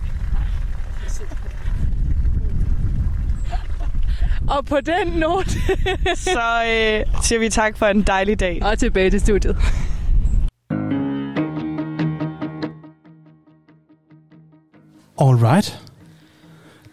Og 4.50 4.66
på 4.66 4.78
den 4.82 5.08
note, 5.08 5.50
Så 6.16 6.64
øh, 6.68 7.24
siger 7.24 7.40
vi 7.40 7.50
tak 7.50 7.78
for 7.78 7.86
en 7.86 8.02
dejlig 8.02 8.40
dag. 8.40 8.60
og 8.64 8.80
tilbage 8.80 9.10
til 9.10 9.22
studiet. 9.22 9.58
All 15.22 15.36
right. 15.36 15.80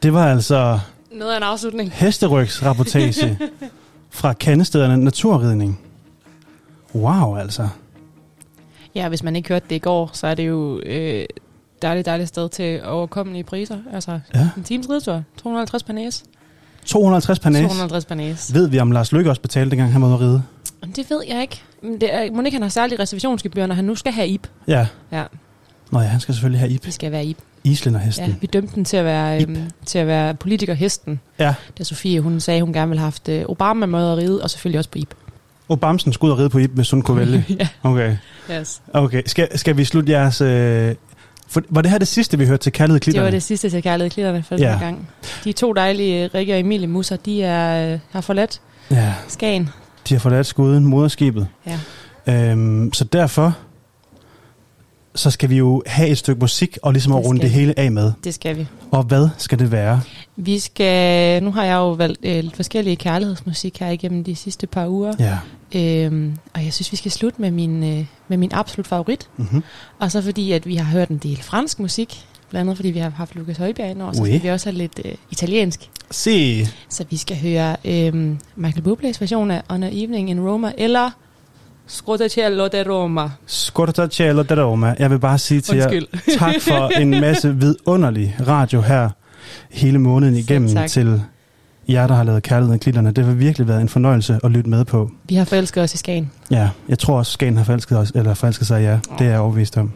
Det 0.02 0.12
var 0.12 0.26
altså 0.26 0.78
Noget 1.12 1.32
af 1.32 1.36
en 1.36 1.42
afslutning. 1.42 1.92
hesterygsrapportage 1.92 3.38
fra 4.10 4.32
kandestederne 4.32 4.96
Naturridning. 5.04 5.80
Wow, 6.94 7.36
altså. 7.36 7.68
Ja, 8.94 9.08
hvis 9.08 9.22
man 9.22 9.36
ikke 9.36 9.48
hørte 9.48 9.66
det 9.70 9.74
i 9.76 9.78
går, 9.78 10.10
så 10.12 10.26
er 10.26 10.34
det 10.34 10.48
jo 10.48 10.80
øh, 10.86 11.24
dejligt, 11.82 12.06
dejligt 12.06 12.28
sted 12.28 12.48
til 12.48 12.80
overkommelige 12.84 13.44
priser. 13.44 13.78
Altså 13.92 14.20
Ja. 14.34 14.48
en 14.56 14.62
times 14.64 14.88
ridetur, 14.90 15.22
250 15.42 15.82
per 15.82 15.92
næse. 15.92 16.24
250 16.84 17.38
per 17.38 17.50
næse. 17.50 17.62
250 17.64 18.04
per 18.04 18.14
næse. 18.14 18.54
Ved 18.54 18.68
vi, 18.68 18.78
om 18.78 18.90
Lars 18.92 19.12
Lykke 19.12 19.30
også 19.30 19.42
betalte, 19.42 19.70
dengang 19.70 19.92
han 19.92 20.02
var 20.02 20.08
ude 20.08 20.14
at 20.14 20.20
ride? 20.20 20.42
Det 20.96 21.10
ved 21.10 21.22
jeg 21.28 21.40
ikke. 21.42 21.62
Men 21.82 22.00
Det 22.00 22.14
er, 22.14 22.30
må 22.32 22.42
ikke 22.42 22.54
han 22.54 22.62
har 22.62 22.68
særlige 22.68 22.98
reservationsgebyr, 23.02 23.66
når 23.66 23.74
han 23.74 23.84
nu 23.84 23.94
skal 23.94 24.12
have 24.12 24.28
IB? 24.28 24.46
Ja. 24.68 24.86
Ja, 25.12 25.24
Nå 25.90 26.00
ja, 26.00 26.06
han 26.06 26.20
skal 26.20 26.34
selvfølgelig 26.34 26.60
have 26.60 26.70
Ip. 26.72 26.84
det 26.84 26.94
skal 26.94 27.12
være 27.12 27.24
IB. 27.24 27.38
Islænderhesten. 27.70 28.26
Ja, 28.26 28.34
vi 28.40 28.46
dømte 28.46 28.74
den 28.74 28.84
til 28.84 28.96
at 28.96 29.04
være, 29.04 29.42
øhm, 29.42 29.56
til 29.86 29.98
at 29.98 30.06
være 30.06 30.34
politikerhesten. 30.34 31.20
Ja. 31.38 31.54
Da 31.78 31.84
Sofie, 31.84 32.20
hun 32.20 32.40
sagde, 32.40 32.60
hun 32.62 32.72
gerne 32.72 32.88
ville 32.88 32.98
have 33.00 33.06
haft 33.06 33.28
øh, 33.28 33.44
Obama 33.48 33.86
med 33.86 34.12
at 34.12 34.16
ride, 34.18 34.42
og 34.42 34.50
selvfølgelig 34.50 34.78
også 34.78 34.90
på 34.90 34.98
IB. 34.98 35.14
Obamsen 35.68 36.12
skulle 36.12 36.28
ud 36.28 36.32
og 36.32 36.38
ride 36.38 36.50
på 36.50 36.58
Ip, 36.58 36.70
hvis 36.70 36.90
hun 36.90 37.02
kunne 37.02 37.18
vælge. 37.26 37.44
ja. 37.60 37.68
Okay. 37.82 38.16
Yes. 38.52 38.82
Okay, 38.94 39.22
skal, 39.26 39.58
skal 39.58 39.76
vi 39.76 39.84
slutte 39.84 40.12
jeres... 40.12 40.40
Øh, 40.40 40.94
for, 41.50 41.62
var 41.68 41.82
det 41.82 41.90
her 41.90 41.98
det 41.98 42.08
sidste, 42.08 42.38
vi 42.38 42.46
hørte 42.46 42.62
til 42.62 42.72
Kærlighed 42.72 42.94
Det 42.94 43.02
Klitterne? 43.02 43.24
var 43.24 43.30
det 43.30 43.42
sidste 43.42 43.70
til 43.70 43.82
kærlighed 43.82 44.10
klitterne 44.10 44.42
for 44.42 44.54
den 44.56 44.64
Ja. 44.64 44.72
her 44.72 44.78
gang. 44.80 45.08
De 45.44 45.52
to 45.52 45.72
dejlige 45.72 46.26
Rikke 46.34 46.54
og 46.54 46.60
Emilie 46.60 46.86
Musser, 46.86 47.16
de 47.16 47.42
er, 47.42 47.92
øh, 47.92 47.98
har 48.10 48.20
forladt 48.20 48.60
Ja, 48.90 49.14
Skagen. 49.28 49.68
de 50.08 50.14
har 50.14 50.18
forladt 50.20 50.46
skuden, 50.46 50.84
moderskibet. 50.84 51.48
Ja. 51.66 51.78
Øhm, 52.50 52.92
så 52.92 53.04
derfor, 53.04 53.56
så 55.14 55.30
skal 55.30 55.50
vi 55.50 55.56
jo 55.56 55.82
have 55.86 56.08
et 56.08 56.18
stykke 56.18 56.40
musik, 56.40 56.78
og 56.82 56.92
ligesom 56.92 57.12
at 57.12 57.16
Det 57.18 57.26
runde 57.26 57.40
skal 57.40 57.50
det 57.50 57.60
hele 57.60 57.78
af 57.78 57.92
med. 57.92 58.12
Det 58.24 58.34
skal 58.34 58.56
vi. 58.58 58.66
Og 58.90 59.02
hvad 59.02 59.28
skal 59.38 59.58
det 59.58 59.72
være? 59.72 60.00
Vi 60.36 60.58
skal, 60.58 61.42
nu 61.42 61.50
har 61.52 61.64
jeg 61.64 61.74
jo 61.74 61.90
valgt 61.90 62.18
øh, 62.22 62.42
lidt 62.44 62.56
forskellige 62.56 62.96
kærlighedsmusik 62.96 63.78
her 63.78 63.88
igennem 63.90 64.24
de 64.24 64.36
sidste 64.36 64.66
par 64.66 64.88
uger. 64.88 65.12
Ja. 65.18 65.38
Øhm, 65.74 66.36
og 66.54 66.64
jeg 66.64 66.72
synes, 66.72 66.92
vi 66.92 66.96
skal 66.96 67.10
slutte 67.10 67.40
med 67.40 67.50
min, 67.50 67.84
øh, 67.84 68.04
med 68.28 68.36
min 68.36 68.50
absolut 68.52 68.86
favorit. 68.86 69.28
Mm-hmm. 69.36 69.62
Og 69.98 70.10
så 70.12 70.22
fordi, 70.22 70.52
at 70.52 70.66
vi 70.66 70.76
har 70.76 70.90
hørt 70.92 71.08
en 71.08 71.18
del 71.18 71.42
fransk 71.42 71.78
musik, 71.78 72.24
blandt 72.50 72.66
andet 72.66 72.76
fordi 72.76 72.90
vi 72.90 72.98
har 72.98 73.10
haft 73.10 73.34
Lukas 73.34 73.56
Højbjerg 73.56 73.90
ind 73.90 74.02
over, 74.02 74.12
så 74.12 74.22
Oui. 74.22 74.28
skal 74.28 74.42
vi 74.42 74.48
også 74.48 74.70
have 74.70 74.78
lidt 74.78 75.00
øh, 75.04 75.12
italiensk. 75.30 75.90
Se. 76.10 76.66
Så 76.88 77.04
vi 77.10 77.16
skal 77.16 77.36
høre 77.36 77.76
øh, 77.84 78.36
Michael 78.56 78.86
Bublé's 78.86 79.16
version 79.20 79.50
af 79.50 79.62
On 79.68 79.82
a 79.82 79.88
Evening 79.92 80.30
in 80.30 80.40
Roma, 80.40 80.72
eller 80.78 81.10
Scrotacello 81.88 82.68
de 82.68 82.82
Roma. 82.90 83.30
Skorta 83.46 84.06
cielo 84.06 84.42
da 84.42 84.54
Roma. 84.64 84.94
Jeg 84.98 85.10
vil 85.10 85.18
bare 85.18 85.38
sige 85.38 85.60
til 85.60 85.74
Undskyld. 85.74 86.06
jer, 86.28 86.38
tak 86.38 86.54
for 86.60 86.88
en 87.00 87.10
masse 87.10 87.56
vidunderlig 87.56 88.36
radio 88.48 88.80
her 88.80 89.10
hele 89.70 89.98
måneden 89.98 90.34
Selv 90.34 90.44
igennem 90.50 90.74
tak. 90.74 90.88
til 90.88 91.22
jer, 91.88 92.06
der 92.06 92.14
har 92.14 92.24
lavet 92.24 92.42
Kærlighed 92.42 92.74
og 92.74 92.80
Klitterne. 92.80 93.10
Det 93.12 93.24
har 93.24 93.32
virkelig 93.32 93.68
været 93.68 93.80
en 93.80 93.88
fornøjelse 93.88 94.38
at 94.44 94.50
lytte 94.50 94.70
med 94.70 94.84
på. 94.84 95.10
Vi 95.28 95.34
har 95.34 95.44
forelsket 95.44 95.82
os 95.82 95.94
i 95.94 95.96
Skagen. 95.96 96.30
Ja, 96.50 96.68
jeg 96.88 96.98
tror 96.98 97.18
også, 97.18 97.32
Skagen 97.32 97.56
har 97.56 97.64
forelsket, 97.64 97.98
os, 97.98 98.12
eller 98.14 98.34
forelsket 98.34 98.66
sig 98.66 98.80
i 98.80 98.84
jer. 98.84 98.98
Det 99.18 99.26
er 99.26 99.30
jeg 99.30 99.40
overbevist 99.40 99.76
om. 99.76 99.92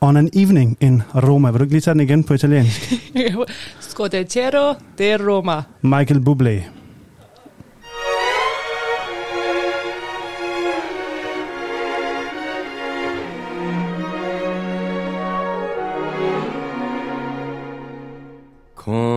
On 0.00 0.16
an 0.16 0.30
evening 0.32 0.76
in 0.80 1.02
Roma. 1.14 1.50
Vil 1.50 1.58
du 1.58 1.64
ikke 1.64 1.74
lige 1.74 1.80
tage 1.80 1.92
den 1.94 2.00
igen 2.00 2.24
på 2.24 2.34
italiensk? 2.34 2.92
Scrotacello 3.80 4.74
de 4.98 5.16
Roma. 5.30 5.62
Michael 5.82 6.20
Bublé. 6.28 6.62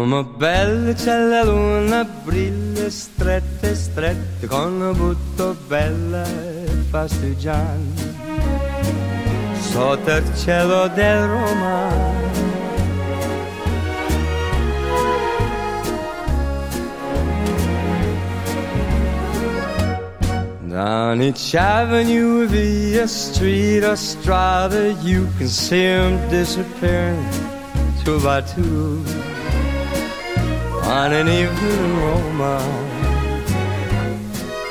Come 0.09 0.23
belle 0.37 0.93
c'è 0.93 1.19
la 1.19 1.43
luna, 1.43 2.05
brilla 2.05 2.89
strette, 2.89 3.75
strette, 3.75 4.47
con 4.47 4.79
un 4.79 4.95
butto 4.95 5.53
bella 5.67 6.23
e 6.23 6.65
fastigiante. 6.89 8.15
Sotto 9.59 10.09
il 10.09 10.23
cielo 10.37 10.87
del 10.87 11.27
Roma. 11.27 11.89
Down 20.67 21.21
each 21.21 21.53
avenue, 21.53 22.45
via 22.47 23.05
street 23.07 23.83
or 23.83 23.97
strada, 23.97 24.87
you 25.01 25.27
can 25.37 25.49
see 25.49 25.83
'em 25.83 26.17
disappearing 26.29 27.27
two 28.05 28.17
by 28.21 28.41
two 28.55 29.03
on 30.87 31.11
an 31.11 31.27
evening 31.27 31.79
in 31.85 31.97
Roma. 31.97 32.57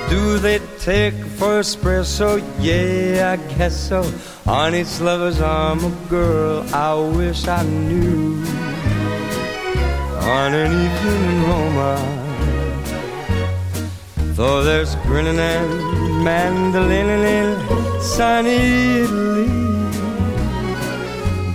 Do 0.08 0.38
they 0.38 0.60
take 0.78 1.14
for 1.38 1.60
espresso? 1.60 2.42
Yeah, 2.58 3.36
I 3.36 3.54
guess 3.54 3.88
so. 3.88 4.00
On 4.46 4.74
each 4.74 5.00
lover's 5.00 5.40
arm, 5.40 5.84
a 5.84 5.90
girl 6.08 6.64
I 6.72 6.94
wish 6.94 7.46
I 7.46 7.62
knew. 7.64 8.42
On 10.38 10.54
an 10.54 10.72
evening 10.84 11.22
in 11.32 11.42
Roma. 11.50 11.92
Though 14.36 14.62
there's 14.62 14.94
grinning 15.06 15.38
and 15.38 15.70
mandolining 16.24 17.24
in 17.24 18.00
sunny 18.00 18.56
Italy. 19.02 19.75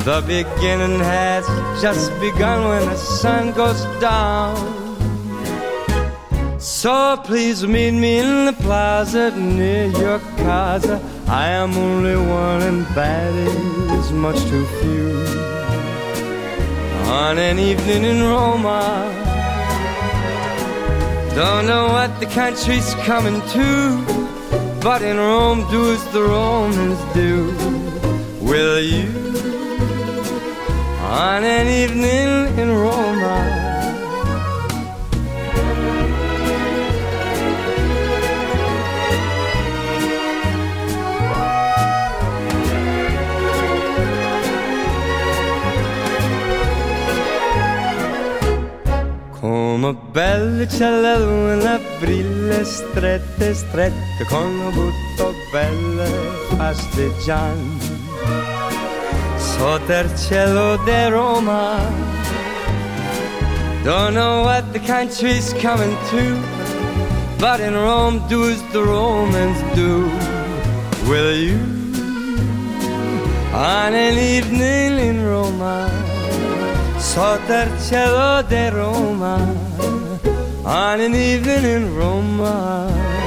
The 0.03 0.21
beginning 0.21 0.99
has 0.99 1.45
just 1.79 2.11
begun 2.19 2.67
when 2.67 2.85
the 2.89 2.95
sun 2.95 3.51
goes 3.51 3.81
down. 3.99 4.57
So 6.59 7.17
please 7.23 7.63
meet 7.67 7.91
me 7.91 8.17
in 8.17 8.45
the 8.45 8.53
plaza 8.53 9.29
near 9.37 9.85
your 9.87 10.19
casa. 10.37 10.99
I 11.27 11.49
am 11.49 11.77
only 11.77 12.17
one 12.17 12.61
and 12.63 12.85
that 12.95 13.31
is 13.99 14.11
much 14.11 14.39
too 14.49 14.65
few. 14.79 15.11
On 17.05 17.37
an 17.37 17.59
evening 17.59 18.03
in 18.03 18.23
Roma. 18.23 18.81
Don't 21.35 21.67
know 21.67 21.89
what 21.89 22.19
the 22.19 22.25
country's 22.25 22.93
coming 23.05 23.39
to, 23.49 24.79
but 24.81 25.03
in 25.03 25.17
Rome 25.17 25.69
do 25.69 25.93
as 25.93 26.03
the 26.11 26.23
Romans 26.23 26.99
do. 27.13 27.53
Will 28.41 28.81
you, 28.81 29.07
on 31.11 31.43
an 31.43 31.67
evening 31.67 32.57
in 32.57 32.69
Roma? 32.69 33.59
Come 49.41 49.95
belle 50.11 50.65
c'è 50.67 50.89
la 50.89 51.17
luna, 51.17 51.77
brille 51.99 52.63
strette, 52.63 53.53
strette, 53.53 54.25
con 54.29 54.71
butto 54.71 55.33
belle 55.51 56.09
fasteggiando. 56.55 57.90
Il 59.63 60.17
cielo 60.17 60.75
di 60.85 61.09
Roma, 61.09 61.77
don't 63.83 64.15
know 64.15 64.41
what 64.41 64.73
the 64.73 64.79
country's 64.79 65.53
coming 65.53 65.95
to, 66.09 66.35
but 67.39 67.59
in 67.59 67.75
Rome 67.75 68.27
do 68.27 68.49
as 68.49 68.59
the 68.73 68.81
Romans 68.81 69.61
do. 69.75 70.09
Will 71.07 71.35
you, 71.35 71.59
on 73.53 73.93
an 73.93 74.17
evening 74.17 74.97
in 74.97 75.23
Roma? 75.23 75.91
il 76.97 77.79
cielo 77.79 78.41
di 78.41 78.67
Roma, 78.69 79.37
on 80.63 80.99
an 81.01 81.13
evening 81.13 81.65
in 81.65 81.95
Roma. 81.95 83.20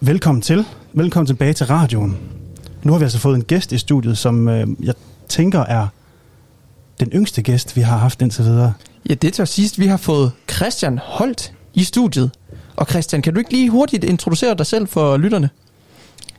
Velkommen 0.00 0.42
til. 0.42 0.64
Velkommen 0.92 1.26
tilbage 1.26 1.52
til 1.52 1.66
radioen. 1.66 2.18
Nu 2.82 2.92
har 2.92 2.98
vi 2.98 3.02
altså 3.02 3.18
fået 3.18 3.34
en 3.36 3.44
gæst 3.44 3.72
i 3.72 3.78
studiet, 3.78 4.18
som 4.18 4.48
øh, 4.48 4.66
jeg 4.82 4.94
tænker 5.28 5.60
er 5.60 5.86
den 7.00 7.08
yngste 7.08 7.42
gæst, 7.42 7.76
vi 7.76 7.80
har 7.80 7.96
haft 7.96 8.22
indtil 8.22 8.44
videre. 8.44 8.72
Ja, 9.08 9.14
det 9.14 9.32
til 9.32 9.46
sidst. 9.46 9.78
Vi 9.78 9.86
har 9.86 9.96
fået 9.96 10.32
Christian 10.50 10.98
Holt 11.02 11.52
i 11.74 11.84
studiet. 11.84 12.30
Og 12.76 12.86
Christian, 12.86 13.22
kan 13.22 13.34
du 13.34 13.38
ikke 13.38 13.50
lige 13.50 13.70
hurtigt 13.70 14.04
introducere 14.04 14.54
dig 14.54 14.66
selv 14.66 14.88
for 14.88 15.16
lytterne? 15.16 15.50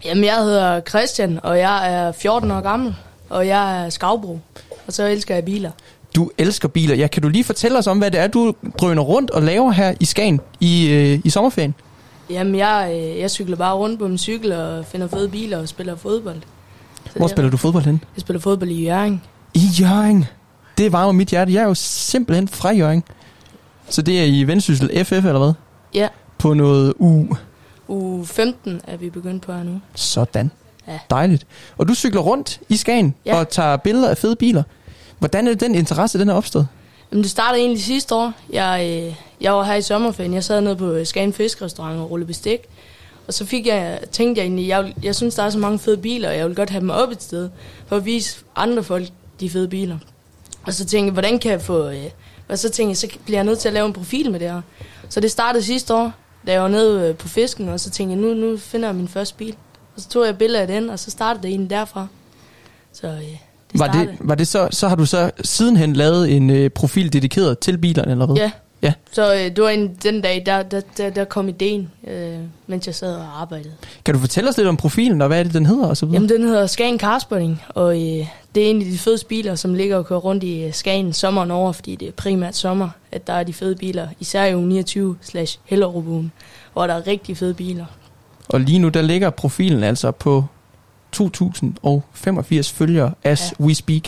Jamen, 0.05 0.24
jeg 0.24 0.36
hedder 0.36 0.82
Christian, 0.89 1.39
og 1.43 1.60
jeg 1.60 1.93
er 1.93 2.12
14 2.12 2.51
år 2.51 2.62
gammel, 2.62 2.95
og 3.30 3.47
jeg 3.47 3.86
er 3.86 3.89
skavbro, 3.89 4.39
og 4.88 4.93
så 4.93 5.08
elsker 5.08 5.36
jeg 5.36 5.45
biler. 5.45 5.72
Du 6.16 6.32
elsker 6.38 6.68
biler. 6.68 6.95
Ja, 6.95 7.08
kan 7.08 7.22
du 7.22 7.30
lige 7.30 7.43
fortælle 7.43 7.78
os 7.78 7.88
om, 7.88 7.97
hvad 7.97 8.12
det 8.12 8.20
er, 8.20 8.28
du 8.28 8.53
drøner 8.80 9.01
rundt 9.01 9.32
og 9.32 9.43
laver 9.43 9.72
her 9.72 9.93
i 9.99 10.05
Skagen 10.05 10.41
i, 10.60 10.89
øh, 10.89 11.20
i 11.24 11.30
sommerferien? 11.30 11.76
Jamen, 12.30 12.55
jeg, 12.55 12.91
øh, 12.93 13.19
jeg 13.19 13.32
cykler 13.32 13.55
bare 13.55 13.75
rundt 13.75 13.99
på 13.99 14.07
min 14.07 14.17
cykel 14.17 14.51
og 14.51 14.86
finder 14.86 15.07
fede 15.07 15.30
biler 15.30 15.57
og 15.57 15.67
spiller 15.67 15.95
fodbold. 15.95 16.41
Så 17.05 17.11
Hvor 17.15 17.25
jeg, 17.25 17.30
spiller 17.30 17.51
du 17.51 17.57
fodbold 17.57 17.84
hen? 17.84 18.03
Jeg 18.15 18.21
spiller 18.21 18.39
fodbold 18.39 18.69
i 18.69 18.86
Jørgen. 18.86 19.21
I 19.53 19.59
Jørgen. 19.80 20.25
Det 20.78 20.91
varmer 20.91 21.11
mit 21.11 21.28
hjerte. 21.30 21.53
Jeg 21.53 21.63
er 21.63 21.67
jo 21.67 21.73
simpelthen 21.73 22.47
fra 22.47 22.69
Jørgen. 22.71 23.03
Så 23.89 24.01
det 24.01 24.19
er 24.19 24.23
i 24.23 24.43
Vendsyssel 24.43 25.05
FF, 25.05 25.11
eller 25.11 25.38
hvad? 25.39 25.53
Ja, 25.93 26.07
På 26.38 26.53
noget 26.53 26.93
U. 26.99 27.25
uge 27.88 28.25
15 28.25 28.82
er 28.88 28.97
vi 28.97 29.09
begyndt 29.09 29.43
på 29.43 29.53
her 29.53 29.63
nu. 29.63 29.82
Sådan. 29.95 30.51
Ja. 30.88 30.99
Dejligt. 31.09 31.47
Og 31.78 31.88
du 31.88 31.93
cykler 31.95 32.21
rundt 32.21 32.59
i 32.69 32.75
Skagen 32.75 33.15
Ja. 33.25 33.39
og 33.39 33.49
tager 33.49 33.78
billeder 33.78 34.09
af 34.09 34.17
fede 34.17 34.36
biler. 34.36 34.63
Hvordan 35.19 35.47
er 35.47 35.53
den 35.55 35.75
interesse, 35.75 36.19
den 36.19 36.30
er 36.30 36.34
opstået? 36.34 36.67
Jamen, 37.12 37.24
det 37.24 37.32
startede 37.32 37.62
egentlig 37.62 37.84
sidste 37.84 38.16
år. 38.16 38.34
Jeg, 38.49 39.03
øh, 39.08 39.16
jeg 39.41 39.53
var 39.53 39.64
her 39.64 39.76
i 39.76 39.82
sommerferien. 39.82 40.34
Jeg 40.34 40.43
sad 40.43 40.62
nede 40.62 40.76
på 40.76 41.05
Skagen 41.05 41.34
Fiskrestaurant 41.34 41.99
og 41.99 42.12
rullede 42.12 42.28
bestik. 42.28 42.60
Og 43.28 43.34
så 43.34 43.45
fik 43.45 43.68
jeg, 43.68 43.99
tænkte 44.12 44.39
jeg 44.39 44.45
egentlig, 44.45 44.68
jeg, 44.68 44.93
jeg 45.03 45.16
synes, 45.16 45.36
der 45.36 45.43
er 45.43 45.49
så 45.49 45.60
mange 45.60 45.80
fede 45.80 45.97
biler, 45.97 46.30
og 46.30 46.38
jeg 46.38 46.47
vil 46.47 46.55
godt 46.55 46.70
have 46.70 46.82
dem 46.82 46.89
op 46.89 47.12
et 47.12 47.24
sted, 47.24 47.49
for 47.88 47.95
at 47.95 48.05
vise 48.05 48.38
andre 48.55 48.84
folk 48.84 49.08
de 49.39 49.49
fede 49.49 49.68
biler. 49.68 49.97
Og 50.64 50.74
så 50.74 50.86
tænkte 50.86 51.05
jeg, 51.05 51.14
hvordan 51.14 51.39
kan 51.39 51.51
jeg 51.51 51.62
få... 51.62 51.89
Øh, 51.89 52.05
og 52.49 52.60
så 52.60 52.70
tænkte 52.70 52.89
jeg, 52.89 52.97
så 52.97 53.20
bliver 53.26 53.38
jeg 53.38 53.45
nødt 53.45 53.60
til 53.60 53.68
at 53.68 53.74
lave 53.74 53.86
en 53.86 53.93
profil 53.93 54.32
med 54.32 54.39
det 54.39 54.51
her. 54.51 54.62
Så 55.10 55.20
det 55.20 55.32
startede 55.32 55.64
sidste 55.64 55.93
år, 55.93 56.12
da 56.47 56.51
jeg 56.51 56.62
var 56.62 56.68
nede 56.68 57.10
øh, 57.10 57.16
på 57.16 57.28
fisken, 57.28 57.70
og 57.70 57.80
så 57.80 57.89
tænkte 57.89 58.16
jeg, 58.16 58.22
nu, 58.22 58.34
nu 58.34 58.58
finder 58.58 58.88
jeg 58.88 58.95
min 58.95 59.08
første 59.08 59.36
bil. 59.36 59.55
Og 59.95 60.01
så 60.01 60.10
tog 60.10 60.26
jeg 60.26 60.38
billeder 60.38 60.62
af 60.62 60.68
den, 60.68 60.89
og 60.89 60.99
så 60.99 61.12
startede 61.12 61.43
det 61.43 61.49
egentlig 61.49 61.70
derfra. 61.70 62.08
Så 62.93 63.08
øh, 63.08 63.38
det 63.72 63.80
Var 63.80 63.88
det, 63.91 64.09
var 64.20 64.36
det 64.36 64.47
så, 64.47 64.68
så 64.72 64.88
har 64.88 64.95
du 64.95 65.05
så 65.05 65.32
sidenhen 65.43 65.93
lavet 65.93 66.32
en 66.32 66.49
øh, 66.49 66.70
profil 66.70 67.13
dedikeret 67.13 67.59
til 67.59 67.78
bilerne, 67.78 68.11
eller 68.11 68.26
hvad? 68.26 68.36
Ja. 68.36 68.51
Ja. 68.82 68.93
Så 69.11 69.34
øh, 69.34 69.39
det 69.39 69.61
var 69.63 69.70
en, 69.70 69.95
den 70.03 70.22
dag, 70.22 70.43
der, 70.45 70.63
der, 70.63 70.82
der, 70.97 71.09
der 71.09 71.24
kom 71.24 71.49
ideen, 71.49 71.91
øh, 72.07 72.38
mens 72.68 72.88
jeg 72.88 72.95
sad 72.95 73.15
og 73.15 73.41
arbejdede. 73.41 73.74
Kan 74.05 74.13
du 74.13 74.20
fortælle 74.20 74.49
os 74.49 74.57
lidt 74.57 74.68
om 74.68 74.78
profilen, 74.78 75.22
og 75.22 75.28
hvad 75.28 75.39
er 75.39 75.43
det, 75.43 75.53
den 75.53 75.65
hedder, 75.65 75.86
og 75.88 75.97
så 75.97 76.05
videre? 76.05 76.15
Jamen, 76.15 76.30
den 76.30 76.41
hedder 76.47 76.68
Skagen 76.68 76.99
Carspotting, 76.99 77.61
og 77.70 77.95
øh, 77.95 78.28
det 78.55 78.65
er 78.65 78.70
en 78.70 78.82
af 78.82 78.86
de 78.86 78.97
fedeste 78.97 79.28
biler, 79.28 79.55
som 79.55 79.74
ligger 79.74 79.97
og 79.97 80.05
kører 80.05 80.20
rundt 80.20 80.43
i 80.43 80.63
øh, 80.63 80.74
Skagen 80.74 81.13
sommeren 81.13 81.51
over, 81.51 81.72
fordi 81.72 81.95
det 81.95 82.07
er 82.07 82.11
primært 82.11 82.55
sommer, 82.55 82.89
at 83.11 83.28
der 83.28 83.34
er 83.34 83.43
de 83.43 83.53
fede 83.53 83.76
biler, 83.76 84.07
især 84.20 84.45
i 84.45 84.55
uge 84.55 84.68
29 84.68 85.18
slash 85.22 85.59
hvor 86.74 86.88
der 86.88 86.93
er 86.93 87.07
rigtig 87.07 87.38
fede 87.38 87.53
biler. 87.53 87.86
Og 88.49 88.59
lige 88.59 88.80
nu, 88.80 88.89
der 88.89 89.01
ligger 89.01 89.30
profilen 89.30 89.84
altså 89.84 90.11
på 90.11 90.45
2085 91.18 92.72
følgere, 92.72 93.13
as 93.24 93.53
ja. 93.59 93.65
we 93.65 93.76
speak. 93.76 94.01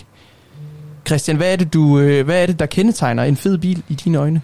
Christian, 1.08 1.38
hvad 1.38 1.52
er, 1.52 1.56
det, 1.56 1.74
du, 1.74 2.00
øh, 2.00 2.26
hvad 2.26 2.42
er 2.42 2.46
det, 2.46 2.60
der 2.60 2.66
kendetegner 2.66 3.24
en 3.24 3.36
fed 3.36 3.58
bil 3.58 3.84
i 3.90 3.94
dine 3.94 4.18
øjne? 4.18 4.42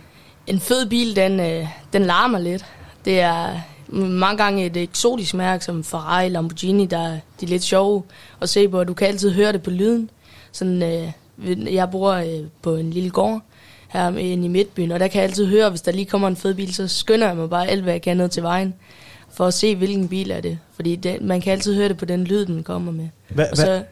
En 0.48 0.60
fed 0.60 0.90
bil, 0.90 1.16
den, 1.16 1.40
øh, 1.40 1.68
den 1.94 2.02
larmer 2.02 2.40
lidt. 2.40 2.66
Det 3.06 3.20
er 3.20 3.60
mange 3.94 4.44
gange 4.44 4.66
et 4.66 4.78
eksotisk 4.78 5.34
mærke, 5.34 5.66
som 5.66 5.84
Ferrari, 5.84 6.30
Lamborghini, 6.30 6.86
der 6.86 7.00
er, 7.00 7.20
de 7.40 7.46
er 7.46 7.50
lidt 7.50 7.64
sjove 7.64 8.04
at 8.42 8.50
se 8.50 8.68
på, 8.68 8.84
du 8.84 8.94
kan 8.94 9.08
altid 9.08 9.32
høre 9.32 9.52
det 9.52 9.64
på 9.64 9.70
lyden. 9.70 10.10
Sådan, 10.52 10.84
øh, 10.84 11.74
jeg 11.74 11.90
bor 11.92 12.12
øh, 12.12 12.48
på 12.62 12.76
en 12.76 12.92
lille 12.92 13.10
gård 13.10 13.42
her 13.88 14.18
i 14.18 14.36
Midtbyen, 14.36 14.92
og 14.92 15.00
der 15.00 15.08
kan 15.08 15.22
jeg 15.22 15.30
altid 15.30 15.46
høre, 15.46 15.70
hvis 15.70 15.82
der 15.82 15.92
lige 15.92 16.06
kommer 16.06 16.28
en 16.28 16.36
fed 16.36 16.54
bil, 16.54 16.74
så 16.74 16.88
skynder 16.88 17.28
jeg 17.28 17.36
mig 17.36 17.50
bare 17.50 17.68
alt, 17.68 17.84
hvad 17.84 17.94
jeg 17.94 18.02
kan 18.02 18.18
ned 18.18 18.30
til 18.30 18.44
vejen. 18.44 18.74
For 19.36 19.46
at 19.46 19.54
se, 19.54 19.76
hvilken 19.76 20.08
bil 20.08 20.32
er 20.32 20.42
det. 20.42 20.58
Fordi 20.76 20.96
det, 20.96 21.22
man 21.22 21.42
kan 21.42 21.52
altid 21.52 21.76
høre 21.76 21.90
det 21.90 21.98
på 21.98 22.06
den 22.06 22.24
lyd, 22.24 22.46
den 22.46 22.64
kommer 22.64 22.92
med. 22.92 23.08
Hva, 23.30 23.46
Og 23.52 23.58
så, 23.58 23.84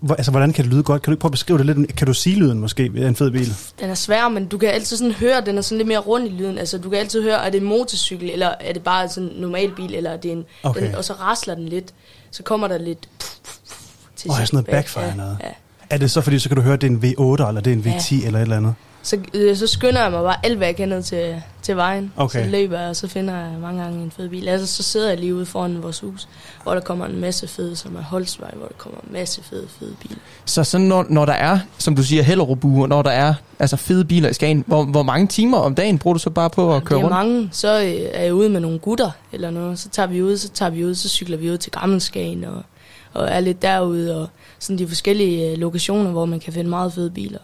hva, 0.00 0.14
altså, 0.14 0.30
hvordan 0.30 0.52
kan 0.52 0.64
det 0.64 0.72
lyde 0.72 0.82
godt? 0.82 1.02
Kan 1.02 1.10
du 1.10 1.14
ikke 1.14 1.20
prøve 1.20 1.28
at 1.28 1.32
beskrive 1.32 1.58
det 1.58 1.66
lidt? 1.66 1.96
Kan 1.96 2.06
du 2.06 2.14
sige 2.14 2.36
lyden 2.36 2.58
måske 2.58 2.94
ved 2.94 3.06
en 3.06 3.16
fed 3.16 3.30
bil? 3.30 3.54
den 3.80 3.90
er 3.90 3.94
svær, 3.94 4.28
men 4.28 4.46
du 4.46 4.58
kan 4.58 4.68
altid 4.68 4.96
sådan 4.96 5.12
høre, 5.12 5.36
at 5.38 5.46
den 5.46 5.58
er 5.58 5.62
sådan 5.62 5.78
lidt 5.78 5.88
mere 5.88 5.98
rund 5.98 6.26
i 6.26 6.30
lyden. 6.30 6.58
Altså, 6.58 6.78
du 6.78 6.90
kan 6.90 6.98
altid 6.98 7.22
høre, 7.22 7.46
er 7.46 7.50
det 7.50 7.60
en 7.60 7.66
motorcykel, 7.66 8.30
eller 8.30 8.54
er 8.60 8.72
det 8.72 8.82
bare 8.82 9.08
sådan 9.08 9.28
en 9.30 9.40
normal 9.40 9.72
bil, 9.76 9.94
eller 9.94 10.10
er 10.10 10.16
det 10.16 10.32
en... 10.32 10.44
Okay. 10.62 10.86
Den, 10.86 10.94
og 10.94 11.04
så 11.04 11.12
rasler 11.12 11.54
den 11.54 11.68
lidt. 11.68 11.94
Så 12.30 12.42
kommer 12.42 12.68
der 12.68 12.78
lidt... 12.78 13.08
Til 14.16 14.30
Åh, 14.30 14.34
oh, 14.34 14.40
sidst 14.40 14.48
sådan 14.50 14.56
noget 14.56 14.66
bag. 14.66 14.72
backfire 14.74 15.04
ja, 15.04 15.14
noget. 15.14 15.36
Ja. 15.44 15.48
Er 15.90 15.98
det 15.98 16.10
så, 16.10 16.20
fordi 16.20 16.38
så 16.38 16.48
kan 16.48 16.56
du 16.56 16.62
høre, 16.62 16.74
at 16.74 16.80
det 16.80 16.86
er 16.86 16.90
en 16.90 16.98
V8, 17.04 17.48
eller 17.48 17.60
det 17.60 17.72
er 17.72 17.76
en 17.76 17.82
V10, 17.96 18.14
Ja. 18.20 18.26
eller 18.26 18.38
et 18.38 18.42
eller 18.42 18.56
andet? 18.56 18.74
Så, 19.02 19.18
øh, 19.34 19.56
så 19.56 19.66
skynder 19.66 20.02
jeg 20.02 20.10
mig 20.10 20.22
bare 20.22 20.36
alt, 20.42 20.56
hvad 20.56 20.66
jeg 20.66 20.76
kender 20.76 21.00
til, 21.00 21.42
til 21.62 21.76
vejen. 21.76 22.12
Okay. 22.16 22.44
Så 22.44 22.50
løber 22.50 22.80
jeg, 22.80 22.88
og 22.88 22.96
så 22.96 23.08
finder 23.08 23.34
jeg 23.34 23.50
mange 23.60 23.82
gange 23.82 24.02
en 24.02 24.10
fed 24.10 24.28
bil. 24.28 24.48
Altså, 24.48 24.66
så 24.66 24.82
sidder 24.82 25.08
jeg 25.08 25.18
lige 25.18 25.34
ude 25.34 25.46
foran 25.46 25.82
vores 25.82 26.00
hus, 26.00 26.28
hvor 26.62 26.74
der 26.74 26.80
kommer 26.80 27.06
en 27.06 27.20
masse 27.20 27.48
fede, 27.48 27.76
som 27.76 27.96
er 27.96 28.02
Holsvej, 28.02 28.50
hvor 28.56 28.66
der 28.66 28.74
kommer 28.78 28.98
en 29.06 29.12
masse 29.12 29.42
fede, 29.42 29.66
fede 29.78 29.94
biler. 30.02 30.16
Så 30.44 30.64
sådan, 30.64 30.86
når, 30.86 31.06
når 31.08 31.24
der 31.24 31.32
er, 31.32 31.58
som 31.78 31.96
du 31.96 32.02
siger, 32.02 32.22
Hellerup 32.22 32.64
når 32.64 33.02
der 33.02 33.10
er 33.10 33.34
altså 33.58 33.76
fede 33.76 34.04
biler 34.04 34.28
i 34.28 34.32
Skagen, 34.32 34.64
hvor, 34.66 34.84
hvor 34.84 35.02
mange 35.02 35.26
timer 35.26 35.58
om 35.58 35.74
dagen 35.74 35.98
bruger 35.98 36.14
du 36.14 36.18
så 36.18 36.30
bare 36.30 36.50
på 36.50 36.76
at 36.76 36.84
køre 36.84 36.98
det 36.98 37.04
er 37.04 37.06
rundt? 37.06 37.16
mange. 37.16 37.48
Så 37.52 37.82
øh, 37.82 38.10
er 38.12 38.22
jeg 38.22 38.34
ude 38.34 38.48
med 38.48 38.60
nogle 38.60 38.78
gutter 38.78 39.10
eller 39.32 39.50
noget. 39.50 39.78
Så 39.78 39.88
tager 39.88 40.06
vi 40.06 40.22
ud, 40.22 40.36
så 40.36 40.48
tager 40.48 40.70
vi 40.70 40.84
ud, 40.84 40.94
så 40.94 41.08
cykler 41.08 41.36
vi 41.36 41.50
ud 41.50 41.58
til 41.58 41.72
Gammelskagen 41.72 42.44
og, 42.44 42.62
og 43.12 43.28
er 43.28 43.40
lidt 43.40 43.62
derude. 43.62 44.20
Og 44.20 44.28
sådan 44.58 44.78
de 44.78 44.88
forskellige 44.88 45.50
øh, 45.50 45.58
lokationer, 45.58 46.10
hvor 46.10 46.24
man 46.24 46.40
kan 46.40 46.52
finde 46.52 46.70
meget 46.70 46.92
fede 46.92 47.10
biler. 47.10 47.38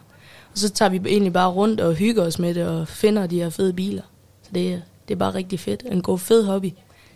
Og 0.59 0.61
så 0.61 0.69
tager 0.71 0.89
vi 0.89 1.01
egentlig 1.07 1.33
bare 1.33 1.49
rundt 1.51 1.81
og 1.81 1.95
hygger 1.95 2.23
os 2.27 2.39
med 2.39 2.55
det 2.55 2.67
og 2.67 2.89
finder 2.89 3.27
de 3.27 3.37
her 3.41 3.51
fede 3.51 3.73
biler. 3.73 4.03
Så 4.43 4.51
det, 4.55 4.73
er- 4.73 4.79
det 5.09 5.15
er 5.15 5.19
bare 5.19 5.35
rigtig 5.35 5.61
fedt. 5.61 5.83
En 5.93 6.03
god 6.03 6.19
fed 6.19 6.45
hobby. 6.45 6.71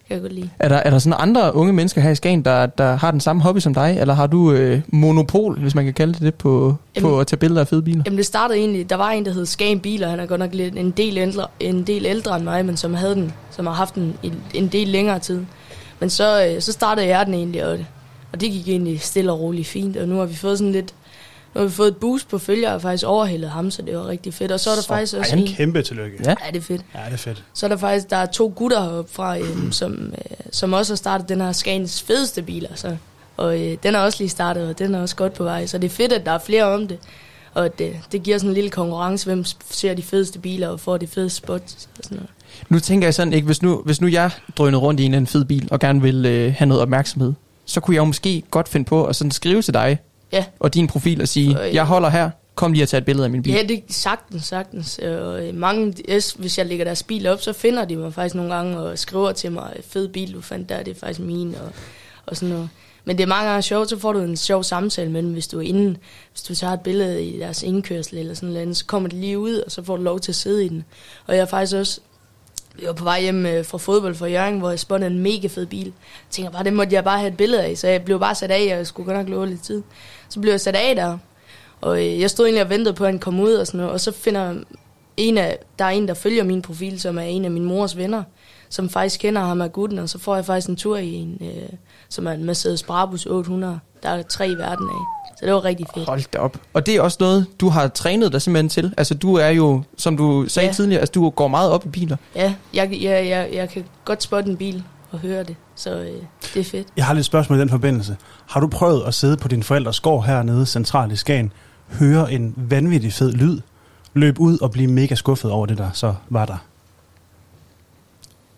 Kan 0.09 0.15
jeg 0.15 0.21
godt 0.21 0.33
lide. 0.33 0.51
Er 0.59 0.69
der, 0.69 0.77
er 0.77 0.91
der 0.91 0.99
sådan 0.99 1.19
andre 1.21 1.55
unge 1.55 1.73
mennesker 1.73 2.01
her 2.01 2.11
i 2.11 2.15
Skagen, 2.15 2.43
der, 2.45 2.67
der 2.67 2.97
har 2.97 3.11
den 3.11 3.21
samme 3.21 3.43
hobby 3.43 3.59
som 3.59 3.75
dig? 3.75 3.97
Eller 4.01 4.15
har 4.15 4.27
du 4.27 4.53
øh, 4.53 4.81
monopol, 4.89 5.61
hvis 5.61 5.75
man 5.75 5.85
kan 5.85 5.95
kalde 5.95 6.13
det 6.13 6.21
det, 6.21 6.35
på, 6.35 6.77
på 7.01 7.09
Jamen- 7.09 7.21
at 7.21 7.27
tage 7.27 7.37
billeder 7.39 7.61
af 7.61 7.69
fede 7.69 7.83
biler? 7.83 8.03
Jamen 8.07 8.17
det 8.17 8.27
startede 8.27 8.59
egentlig, 8.59 8.91
der 8.91 8.97
var 8.97 9.11
en, 9.11 9.25
der 9.25 9.33
hed 9.33 9.47
Skagen 9.47 9.81
Biler, 9.81 10.09
han 10.09 10.21
er 10.21 10.27
godt 10.27 10.41
nok 10.41 10.55
lidt 10.55 10.77
en 10.77 10.91
del, 10.91 11.17
ældre, 11.19 11.47
en 11.61 11.83
del 11.83 12.07
ældre 12.07 12.37
end 12.37 12.45
mig, 12.45 12.67
men 12.67 12.77
som 12.77 12.95
havde 12.95 13.15
den, 13.15 13.33
som 13.51 13.67
har 13.67 13.75
haft 13.75 13.95
den 13.95 14.15
en 14.55 14.69
del 14.69 14.89
længere 14.89 15.19
tid. 15.19 15.41
Men 16.01 16.11
så, 16.11 16.47
øh, 16.47 16.61
så 16.63 16.73
startede 16.73 17.07
jeg 17.07 17.27
den 17.27 17.35
egentlig, 17.35 17.67
og, 17.67 17.79
og 18.33 18.41
det 18.41 18.51
gik 18.51 18.69
egentlig 18.69 19.01
stille 19.01 19.33
og 19.33 19.41
roligt 19.41 19.67
fint, 19.69 19.97
og 19.97 20.09
nu 20.09 20.17
har 20.19 20.25
vi 20.25 20.35
fået 20.35 20.59
sådan 20.59 20.73
lidt, 20.73 20.95
nu 21.55 21.61
har 21.61 21.69
vi 21.69 21.73
fået 21.73 21.89
et 21.89 21.97
boost 21.97 22.29
på 22.29 22.39
følgere, 22.39 22.75
og 22.75 22.83
faktisk 22.83 23.05
overhældet 23.07 23.51
ham, 23.51 23.71
så 23.71 23.83
det 23.83 23.97
var 23.97 24.09
rigtig 24.09 24.35
fedt. 24.35 24.53
Og 24.53 24.61
så 24.61 24.71
er 24.71 24.75
der 24.75 24.83
faktisk 24.83 25.17
også 25.17 25.33
Ej, 25.33 25.39
en 25.39 25.49
en, 25.49 25.55
kæmpe 25.55 25.83
tillykke. 25.83 26.19
Ja. 26.25 26.31
ja, 26.31 26.51
det 26.51 26.57
er 26.57 26.63
fedt. 26.63 26.83
Ja, 26.95 27.05
det 27.05 27.13
er 27.13 27.17
fedt. 27.17 27.45
Så 27.55 27.67
er 27.67 27.69
der 27.69 27.77
faktisk, 27.77 28.11
der 28.11 28.17
er 28.17 28.27
to 28.27 28.53
gutter 28.57 28.83
heroppe 28.83 29.13
fra, 29.13 29.39
øhm, 29.39 29.73
som, 29.73 29.93
øh, 29.93 30.37
som 30.53 30.73
også 30.73 30.93
har 30.93 30.97
startet 30.97 31.29
den 31.29 31.41
her 31.41 31.53
Skagens 31.53 32.03
fedeste 32.03 32.43
biler, 32.43 32.69
så. 32.75 32.97
Og 33.37 33.61
øh, 33.61 33.77
den 33.83 33.95
er 33.95 33.99
også 33.99 34.19
lige 34.21 34.29
startet, 34.29 34.69
og 34.69 34.79
den 34.79 34.95
er 34.95 35.01
også 35.01 35.17
godt 35.17 35.33
på 35.33 35.45
vej. 35.45 35.67
Så 35.67 35.79
det 35.79 35.85
er 35.85 35.95
fedt, 35.95 36.13
at 36.13 36.27
der 36.27 36.33
er 36.33 36.39
flere 36.39 36.65
om 36.65 36.89
det. 36.89 36.99
Og 37.55 37.79
det, 37.79 37.97
det 38.13 38.23
giver 38.23 38.39
sådan 38.39 38.51
en 38.51 38.55
lille 38.55 38.71
konkurrence, 38.71 39.27
hvem 39.27 39.45
ser 39.71 39.95
de 39.95 40.03
fedeste 40.03 40.39
biler 40.39 40.69
og 40.69 40.81
får 40.81 40.97
de 40.97 41.07
fedeste 41.07 41.37
spots 41.37 41.89
og 41.99 42.05
sådan 42.05 42.17
noget. 42.17 42.31
Nu 42.69 42.79
tænker 42.79 43.07
jeg 43.07 43.15
sådan, 43.15 43.33
ikke, 43.33 43.47
hvis 43.47 43.63
nu, 43.63 43.83
hvis 43.85 44.01
nu 44.01 44.09
jeg 44.09 44.31
drønede 44.57 44.81
rundt 44.83 45.01
i 45.01 45.05
en, 45.05 45.15
anden 45.15 45.27
fed 45.27 45.45
bil, 45.45 45.69
og 45.71 45.81
gerne 45.81 46.03
vil 46.03 46.27
øh, 46.27 46.55
have 46.57 46.69
noget 46.69 46.83
opmærksomhed, 46.83 47.33
så 47.65 47.81
kunne 47.81 47.95
jeg 47.95 48.01
jo 48.01 48.05
måske 48.05 48.43
godt 48.51 48.69
finde 48.69 48.85
på 48.85 49.05
at 49.05 49.17
sådan 49.17 49.31
skrive 49.31 49.63
til 49.63 49.75
dig 49.75 49.99
Ja. 50.33 50.45
og 50.61 50.75
din 50.75 50.87
profil 50.87 51.23
og 51.23 51.29
sige, 51.29 51.67
Øh, 51.67 51.75
jeg 51.75 51.85
holder 51.85 52.09
her, 52.09 52.31
kom 52.55 52.73
lige 52.73 52.83
og 52.85 52.89
tag 52.89 52.99
et 52.99 53.05
billede 53.05 53.25
af 53.25 53.31
min 53.31 53.43
bil. 53.43 53.53
Ja, 53.53 53.63
det 53.63 53.77
er 53.77 53.81
sagtens, 53.89 54.45
sagtens. 54.45 54.99
Og 54.99 55.47
øh, 55.47 55.55
mange, 55.55 55.95
hvis 56.37 56.59
jeg 56.59 56.67
lægger 56.67 56.85
deres 56.85 57.03
bil 57.03 57.27
op, 57.27 57.41
så 57.41 57.53
finder 57.53 57.85
de 57.85 57.97
mig 57.97 58.15
faktisk 58.15 58.35
nogle 58.35 58.55
gange 58.55 58.79
og 58.79 58.99
skriver 58.99 59.33
til 59.33 59.53
mig, 59.53 59.77
fed 59.87 60.09
bil, 60.09 60.35
du 60.35 60.41
fandt 60.41 60.69
der, 60.69 60.83
det 60.83 60.97
er 60.97 61.01
faktisk 61.01 61.21
min, 61.21 61.55
og, 61.55 61.73
og 62.27 62.37
sådan 62.37 62.55
noget. 62.55 62.69
Men 63.05 63.17
det 63.19 63.23
er 63.23 63.29
mange 63.29 63.49
gange 63.49 63.63
sjovt, 63.63 63.91
så 63.91 63.99
får 63.99 64.13
du 64.13 64.19
en 64.21 64.37
sjov 64.37 64.63
samtale 64.65 65.11
med 65.11 65.23
dem, 65.23 65.33
hvis 65.33 65.49
du 65.49 65.59
er 65.59 65.63
inde, 65.63 65.97
hvis 66.33 66.43
du 66.43 66.55
tager 66.55 66.73
et 66.73 66.81
billede 66.81 67.25
i 67.25 67.39
deres 67.39 67.63
indkørsel 67.63 68.19
eller 68.19 68.35
sådan 68.35 68.49
noget, 68.49 68.77
så 68.77 68.85
kommer 68.85 69.09
det 69.09 69.19
lige 69.19 69.39
ud, 69.39 69.57
og 69.57 69.73
så 69.73 69.83
får 69.85 69.97
du 69.97 70.03
lov 70.03 70.21
til 70.21 70.33
at 70.33 70.37
sidde 70.37 70.65
i 70.65 70.69
den. 70.69 70.85
Og 71.27 71.35
jeg 71.37 71.43
er 71.43 71.47
faktisk 71.47 71.77
også, 71.77 72.01
jeg 72.81 72.87
var 72.87 72.93
på 72.93 73.05
vej 73.05 73.21
hjem 73.23 73.47
øh, 73.47 73.65
fra 73.65 73.79
fodbold 73.79 74.15
fra 74.15 74.27
Jørgen, 74.27 74.59
hvor 74.59 74.71
jeg 74.71 74.79
spottede 74.79 75.11
en 75.11 75.19
mega 75.19 75.47
fed 75.47 75.67
bil. 75.67 75.85
Jeg 75.85 75.93
tænker 76.31 76.51
bare, 76.53 76.65
det 76.65 76.73
måtte 76.73 76.95
jeg 76.95 77.05
bare 77.05 77.19
have 77.19 77.31
et 77.31 77.37
billede 77.37 77.63
af, 77.63 77.79
så 77.79 77.89
jeg 77.89 78.03
blev 78.03 78.21
bare 78.21 78.35
sat 78.35 78.51
af, 78.51 78.63
og 78.63 78.79
jeg 78.79 78.87
skulle 78.87 79.07
godt 79.07 79.19
nok 79.19 79.29
løbe 79.29 79.47
lidt 79.47 79.63
tid. 79.63 79.83
Så 80.33 80.41
blev 80.41 80.53
jeg 80.53 80.61
sat 80.61 80.75
af 80.77 80.95
der, 80.97 81.19
og 81.81 81.99
øh, 82.07 82.21
jeg 82.21 82.31
stod 82.31 82.47
egentlig 82.47 82.63
og 82.63 82.71
ventede 82.71 82.95
på, 82.95 83.05
at 83.05 83.11
han 83.11 83.19
kom 83.19 83.41
ud 83.41 83.53
og 83.53 83.67
sådan 83.67 83.79
noget, 83.79 83.93
og 83.93 84.01
så 84.01 84.13
finder 84.13 84.55
en 85.17 85.39
af, 85.39 85.59
der 85.79 85.85
er 85.85 85.89
en, 85.91 86.09
der 86.09 86.15
følger 86.15 86.45
min 86.45 86.63
profil, 86.63 87.01
som 87.01 87.19
er 87.19 87.23
en 87.23 87.45
af 87.45 87.51
min 87.51 87.65
mors 87.65 87.97
venner, 87.97 88.23
som 88.69 88.89
faktisk 88.89 89.21
kender 89.21 89.43
ham 89.43 89.61
af 89.61 89.73
gutten, 89.73 89.99
og 89.99 90.09
så 90.09 90.19
får 90.19 90.35
jeg 90.35 90.45
faktisk 90.45 90.69
en 90.69 90.77
tur 90.77 90.97
i 90.97 91.13
en, 91.15 91.39
øh, 91.41 91.69
som 92.09 92.27
er 92.27 92.33
en 92.33 92.45
Mercedes 92.45 92.83
Brabus 92.83 93.27
800. 93.27 93.79
Der 94.03 94.09
er 94.09 94.23
tre 94.23 94.49
i 94.49 94.55
verden 94.55 94.89
af. 94.89 95.23
Så 95.39 95.47
det 95.47 95.55
var 95.55 95.65
rigtig 95.65 95.87
fedt. 95.95 96.09
Hold 96.09 96.23
da 96.33 96.39
op. 96.39 96.57
Og 96.75 96.87
det 96.87 96.97
er 96.97 97.01
også 97.01 97.17
noget, 97.21 97.47
du 97.61 97.69
har 97.69 97.89
trænet 97.89 98.33
dig 98.33 98.43
simpelthen 98.43 98.69
til. 98.69 98.95
Altså 98.97 99.15
du 99.15 99.35
er 99.35 99.49
jo, 99.49 99.83
som 99.97 100.17
du 100.17 100.45
sagde 100.49 100.67
Ja. 100.67 100.73
tidligere, 100.73 101.01
altså 101.01 101.13
du 101.13 101.31
går 101.31 101.49
meget 101.49 101.71
op 101.71 101.87
i 101.87 101.89
biler. 101.89 102.17
Ja, 102.37 102.55
jeg, 102.75 102.93
jeg, 103.03 103.29
jeg, 103.29 103.49
jeg 103.53 103.69
kan 103.71 103.85
godt 104.05 104.23
spotte 104.23 104.51
en 104.51 104.57
bil 104.57 104.83
og 105.11 105.19
høre 105.19 105.45
det, 105.45 105.57
så 105.83 105.91
øh, 105.91 106.23
det 106.55 106.61
er 106.61 106.65
fedt. 106.65 106.89
Jeg 106.97 107.05
har 107.07 107.15
lidt 107.15 107.27
spørgsmål 107.27 107.59
i 107.59 107.61
den 107.61 107.69
forbindelse. 107.69 108.17
Har 108.49 108.61
du 108.61 108.67
prøvet 108.67 109.03
at 109.07 109.15
sidde 109.15 109.37
på 109.37 109.49
din 109.49 109.63
forældres 109.63 110.01
gård 110.01 110.25
hernede 110.27 110.67
centralt 110.67 111.13
i 111.13 111.17
Skagen, 111.17 111.53
høre 111.99 112.33
en 112.33 112.55
vanvittig 112.57 113.13
fed 113.13 113.33
lyd, 113.33 113.61
løbe 114.15 114.41
ud 114.41 114.59
og 114.59 114.71
blive 114.71 114.89
mega 114.91 115.15
skuffet 115.15 115.51
over 115.51 115.67
det, 115.67 115.79
der 115.79 115.91
så 115.93 116.15
var 116.29 116.47
der? 116.47 116.57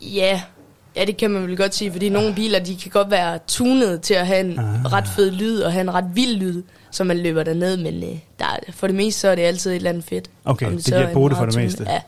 Ja, 0.02 0.40
ja, 0.96 1.04
det 1.04 1.16
kan 1.16 1.30
man 1.30 1.42
vel 1.46 1.56
godt 1.56 1.74
sige, 1.74 1.92
fordi 1.92 2.08
nogle 2.08 2.34
biler, 2.34 2.58
de 2.58 2.76
kan 2.76 2.90
godt 2.90 3.10
være 3.10 3.38
tunet 3.46 4.00
til 4.00 4.14
at 4.14 4.26
have 4.26 4.40
en 4.40 4.58
Ah. 4.58 4.92
ret 4.92 5.08
fed 5.08 5.30
lyd, 5.30 5.60
og 5.60 5.72
have 5.72 5.80
en 5.80 5.94
ret 5.94 6.04
vild 6.14 6.36
lyd, 6.36 6.62
så 6.90 7.04
man 7.04 7.18
løber 7.18 7.42
derned, 7.42 7.76
men 7.76 7.94
øh, 8.02 8.18
der, 8.38 8.44
er- 8.44 8.72
for 8.72 8.86
det 8.86 8.96
meste, 8.96 9.20
så 9.20 9.28
er 9.28 9.34
det 9.34 9.42
altid 9.42 9.70
et 9.70 9.76
eller 9.76 9.90
andet 9.90 10.04
fedt. 10.04 10.30
Okay, 10.44 10.66
Om 10.66 10.72
det 10.72 10.84
så 10.84 10.90
giver 10.90 11.08
er 11.08 11.14
både 11.14 11.34
for 11.36 11.46
det 11.46 11.56
meste. 11.56 11.84
Ja, 11.88 12.00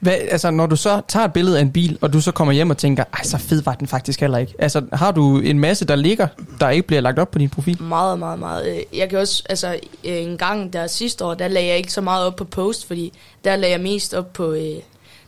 hvad, 0.00 0.12
altså 0.30 0.50
når 0.50 0.66
du 0.66 0.76
så 0.76 1.00
tager 1.08 1.24
et 1.24 1.32
billede 1.32 1.58
af 1.58 1.62
en 1.62 1.72
bil, 1.72 1.98
og 2.00 2.12
du 2.12 2.20
så 2.20 2.32
kommer 2.32 2.54
hjem 2.54 2.70
og 2.70 2.76
tænker, 2.76 3.04
ej 3.12 3.22
så 3.22 3.38
fed 3.38 3.62
var 3.62 3.74
den 3.74 3.86
faktisk 3.86 4.20
heller 4.20 4.38
ikke. 4.38 4.54
Altså 4.58 4.82
har 4.92 5.12
du 5.12 5.38
en 5.38 5.58
masse, 5.58 5.84
der 5.84 5.96
ligger, 5.96 6.28
der 6.60 6.70
ikke 6.70 6.86
bliver 6.86 7.00
lagt 7.00 7.18
op 7.18 7.30
på 7.30 7.38
din 7.38 7.48
profil? 7.48 7.82
meget, 7.82 8.18
meget, 8.18 8.38
meget. 8.38 8.68
Øh, 8.76 8.98
jeg 8.98 9.08
kan 9.08 9.18
også, 9.18 9.42
altså 9.48 9.68
øh, 10.04 10.22
en 10.22 10.38
gang 10.38 10.72
der 10.72 10.86
sidste 10.86 11.24
år, 11.24 11.34
der 11.34 11.48
lagde 11.48 11.68
jeg 11.68 11.76
ikke 11.76 11.92
så 11.92 12.00
meget 12.00 12.26
op 12.26 12.36
på 12.36 12.44
post, 12.44 12.86
fordi 12.86 13.12
der 13.44 13.56
lagde 13.56 13.72
jeg 13.72 13.80
mest 13.80 14.14
op 14.14 14.32
på, 14.32 14.52
øh, 14.52 14.76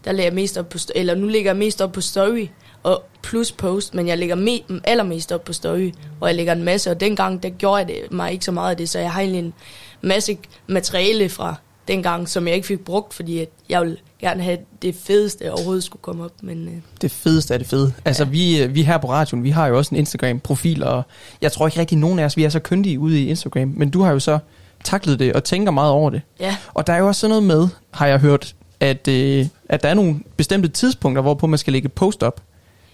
der 0.04 0.12
lagde 0.12 0.24
jeg 0.24 0.34
mest 0.34 0.58
op 0.58 0.68
på, 0.68 0.78
eller 0.94 1.14
nu 1.14 1.26
lægger 1.26 1.50
jeg 1.50 1.58
mest 1.58 1.82
op 1.82 1.92
på 1.92 2.00
story, 2.00 2.46
og 2.82 3.04
plus 3.22 3.52
post, 3.52 3.94
men 3.94 4.08
jeg 4.08 4.18
lægger 4.18 4.36
me- 4.36 4.80
allermest 4.84 5.32
op 5.32 5.44
på 5.44 5.52
story, 5.52 5.90
og 6.20 6.28
jeg 6.28 6.36
lægger 6.36 6.52
en 6.52 6.64
masse, 6.64 6.90
og 6.90 7.00
dengang, 7.00 7.42
der 7.42 7.48
gjorde 7.48 7.76
jeg 7.76 7.88
det, 7.88 8.12
mig 8.12 8.32
ikke 8.32 8.44
så 8.44 8.52
meget 8.52 8.70
af 8.70 8.76
det, 8.76 8.88
så 8.88 8.98
jeg 8.98 9.12
har 9.12 9.20
egentlig 9.20 9.38
en 9.38 9.54
masse 10.02 10.38
materiale 10.66 11.28
fra 11.28 11.54
dengang, 11.88 12.28
som 12.28 12.46
jeg 12.46 12.54
ikke 12.54 12.66
fik 12.66 12.80
brugt, 12.80 13.14
fordi 13.14 13.38
at 13.38 13.48
jeg 13.68 13.80
ville 13.80 13.96
gerne 14.20 14.42
have 14.42 14.58
det 14.82 14.94
fedeste 14.94 15.44
jeg 15.44 15.52
overhovedet 15.52 15.84
skulle 15.84 16.02
komme 16.02 16.24
op, 16.24 16.30
men 16.42 16.68
øh, 16.68 16.74
Det 17.00 17.10
fedeste 17.10 17.54
er 17.54 17.58
det 17.58 17.66
fede. 17.66 17.92
Altså 18.04 18.24
ja. 18.24 18.30
vi, 18.30 18.62
øh, 18.62 18.74
vi 18.74 18.82
her 18.82 18.98
på 18.98 19.10
radioen, 19.10 19.44
vi 19.44 19.50
har 19.50 19.66
jo 19.66 19.76
også 19.78 19.94
en 19.94 19.98
Instagram-profil, 19.98 20.82
og 20.84 21.02
jeg 21.42 21.52
tror 21.52 21.66
ikke 21.66 21.80
rigtig 21.80 21.98
nogen 21.98 22.18
af 22.18 22.24
os, 22.24 22.36
vi 22.36 22.44
er 22.44 22.48
så 22.48 22.60
kyndige 22.60 22.98
ude 22.98 23.20
i 23.22 23.28
Instagram, 23.28 23.72
men 23.76 23.90
du 23.90 24.02
har 24.02 24.12
jo 24.12 24.18
så 24.18 24.38
taklet 24.84 25.18
det 25.18 25.32
og 25.32 25.44
tænker 25.44 25.72
meget 25.72 25.90
over 25.92 26.10
det. 26.10 26.22
ja, 26.40 26.56
Og 26.74 26.86
der 26.86 26.92
er 26.92 26.98
jo 26.98 27.06
også 27.06 27.20
sådan 27.20 27.30
noget 27.30 27.44
med, 27.44 27.68
har 27.90 28.06
jeg 28.06 28.18
hørt, 28.18 28.54
at, 28.80 29.08
øh, 29.08 29.46
at 29.68 29.82
der 29.82 29.88
er 29.88 29.94
nogle 29.94 30.20
bestemte 30.36 30.68
tidspunkter, 30.68 31.22
hvorpå 31.22 31.46
man 31.46 31.58
skal 31.58 31.72
lægge 31.72 31.86
et 31.86 31.92
post 31.92 32.22
op, 32.22 32.40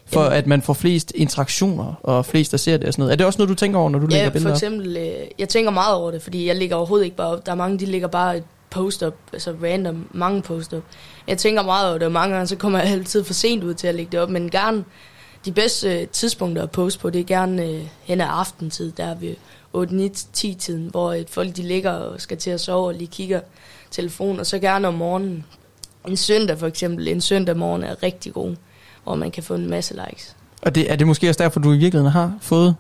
for 0.07 0.23
Jamen. 0.23 0.39
at 0.39 0.47
man 0.47 0.63
får 0.63 0.73
flest 0.73 1.13
interaktioner, 1.15 2.01
og 2.03 2.27
flest, 2.27 2.53
der 2.53 2.59
ser 2.59 2.77
det 2.77 2.87
og 2.87 2.93
sådan 2.93 3.01
noget. 3.03 3.13
Er 3.13 3.17
det 3.17 3.27
også 3.27 3.39
noget, 3.39 3.49
du 3.49 3.55
tænker 3.55 3.79
over, 3.79 3.91
når 3.91 3.99
du 3.99 4.07
lægger 4.07 4.23
Ja, 4.23 4.29
for 4.29 4.33
billeder 4.33 4.51
op? 4.51 4.57
eksempel, 4.57 4.97
øh, 4.97 5.13
jeg 5.39 5.49
tænker 5.49 5.71
meget 5.71 5.95
over 5.95 6.11
det, 6.11 6.23
fordi 6.23 6.47
jeg 6.47 6.57
lægger 6.57 6.77
overhovedet 6.77 7.05
ikke 7.05 7.17
bare 7.17 7.27
op. 7.29 7.47
Der 7.47 7.53
er 7.53 7.57
mange, 7.57 7.79
de 7.79 7.87
lægger 7.87 8.09
bare 8.09 8.37
et 8.37 8.45
post 8.71 9.03
op, 9.03 9.15
altså 9.33 9.55
random, 9.63 10.07
mange 10.13 10.43
post 10.43 10.75
op. 10.75 10.83
Jeg 11.29 11.39
tænker 11.39 11.63
meget 11.63 11.89
over 11.89 11.99
det, 11.99 12.07
og 12.07 12.13
mange 12.13 12.35
gange, 12.35 12.47
så 12.47 12.57
kommer 12.57 12.79
jeg 12.79 12.89
altid 12.89 13.25
for 13.25 13.35
sent 13.35 13.65
ud 13.65 13.75
til 13.75 13.87
at 13.87 13.95
lægge 13.95 14.13
det 14.13 14.21
op, 14.21 14.31
men 14.31 14.51
gerne, 14.51 14.85
de 15.45 15.53
bedste 15.53 16.07
tidspunkter 16.07 16.63
at 16.63 16.71
poste 16.71 17.01
på, 17.01 17.11
det 17.11 17.21
er 17.21 17.25
gerne 17.25 17.65
øh, 17.65 17.83
hen 18.03 18.21
ad 18.21 18.27
aftentid, 18.31 18.93
der 18.93 19.05
er 19.05 19.15
ved 19.15 19.35
8-9-10-tiden, 19.77 20.89
hvor 20.91 21.13
øh, 21.13 21.25
folk 21.31 21.57
de 21.57 21.63
ligger 21.63 21.91
og 21.91 22.21
skal 22.21 22.37
til 22.37 22.51
at 22.51 22.61
sove 22.61 22.87
og 22.87 22.95
lige 22.95 23.07
kigger 23.07 23.41
telefon, 23.91 24.41
og 24.41 24.47
så 24.47 24.59
gerne 24.59 24.89
om 24.89 24.95
morgenen. 24.95 25.45
En 26.09 26.17
søndag 26.17 26.59
for 26.59 26.67
eksempel, 26.67 27.09
en 27.09 27.21
søndag 27.21 27.57
morgen 27.57 27.83
er 27.83 28.03
rigtig 28.03 28.33
god, 28.33 28.57
hvor 29.05 29.15
man 29.15 29.31
kan 29.31 29.43
få 29.43 29.55
en 29.55 29.71
masse 29.71 29.95
likes. 30.09 30.37
Og 30.63 30.75
det, 30.75 30.93
er 30.93 30.97
det 30.97 31.07
måske 31.07 31.29
også 31.29 31.43
derfor, 31.43 31.61
du 31.61 31.73
i 31.73 31.77
virkeligheden 31.79 32.13
har 32.13 32.33
fået 32.41 32.75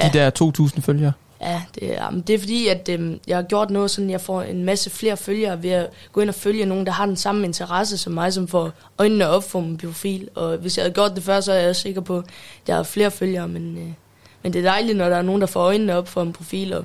Ja. 0.00 0.08
de 0.08 0.18
der 0.18 0.30
2.000 0.76 0.80
følgere? 0.80 1.12
Ja, 1.40 1.62
det 1.74 1.98
er, 1.98 2.10
men 2.10 2.20
det 2.20 2.34
er 2.34 2.38
fordi, 2.38 2.68
at 2.68 2.88
øhm, 2.88 3.20
jeg 3.26 3.36
har 3.36 3.42
gjort 3.42 3.70
noget 3.70 3.90
sådan, 3.90 4.10
jeg 4.10 4.20
får 4.20 4.42
en 4.42 4.64
masse 4.64 4.90
flere 4.90 5.16
følgere 5.16 5.62
ved 5.62 5.70
at 5.70 5.90
gå 6.12 6.20
ind 6.20 6.28
og 6.28 6.34
følge 6.34 6.64
nogen, 6.64 6.86
der 6.86 6.92
har 6.92 7.06
den 7.06 7.16
samme 7.16 7.44
interesse 7.44 7.98
som 7.98 8.12
mig, 8.12 8.32
som 8.32 8.48
får 8.48 8.72
øjnene 8.98 9.28
op 9.28 9.50
for 9.50 9.60
min 9.60 9.76
profil. 9.76 10.28
Og 10.34 10.56
hvis 10.56 10.76
jeg 10.76 10.84
havde 10.84 10.94
gjort 10.94 11.14
det 11.14 11.22
før, 11.22 11.40
så 11.40 11.52
er 11.52 11.56
jeg 11.56 11.68
også 11.68 11.82
sikker 11.82 12.00
på, 12.00 12.18
at 12.18 12.24
jeg 12.68 12.76
har 12.76 12.82
flere 12.82 13.10
følgere, 13.10 13.48
men, 13.48 13.78
øh, 13.78 13.92
men 14.42 14.52
det 14.52 14.58
er 14.58 14.70
dejligt, 14.70 14.98
når 14.98 15.08
der 15.08 15.16
er 15.16 15.22
nogen, 15.22 15.40
der 15.40 15.46
får 15.46 15.60
øjnene 15.60 15.96
op 15.96 16.08
for 16.08 16.22
en 16.22 16.32
profil, 16.32 16.72
og 16.72 16.84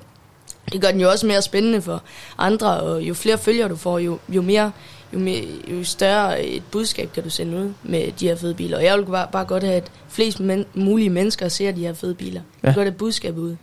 det 0.72 0.82
gør 0.82 0.92
den 0.92 1.02
jo 1.02 1.10
også 1.10 1.28
mere 1.28 1.42
spændende 1.42 1.82
for 1.82 2.04
andre, 2.38 2.80
og 2.80 3.02
jo 3.02 3.14
flere 3.14 3.38
følgere 3.38 3.70
du 3.70 3.76
får, 3.76 4.00
jo, 4.00 4.20
jo 4.30 4.42
mere 4.42 4.72
jo, 5.14 5.20
mere, 5.20 5.44
jo 5.72 5.84
større 5.84 6.46
et 6.46 6.64
budskab 6.72 7.14
kan 7.14 7.24
du 7.24 7.30
sende 7.30 7.58
ud 7.58 7.74
med 7.84 8.12
de 8.12 8.28
her 8.28 8.36
fede 8.36 8.54
biler. 8.54 8.78
Og 8.78 8.84
jeg 8.84 8.98
vil 8.98 9.06
bare, 9.06 9.28
bare 9.32 9.46
godt 9.46 9.64
have, 9.64 9.76
at 9.76 9.92
flest 10.10 10.40
men, 10.40 10.66
mulige 10.74 11.10
mennesker 11.10 11.48
ser 11.48 11.72
de 11.72 11.82
her 11.82 11.94
fede 11.94 12.14
biler. 12.14 12.42
Ja. 12.64 12.68
godt 12.68 12.78
have 12.78 12.92
budskabet 12.92 13.42
ud. 13.42 13.56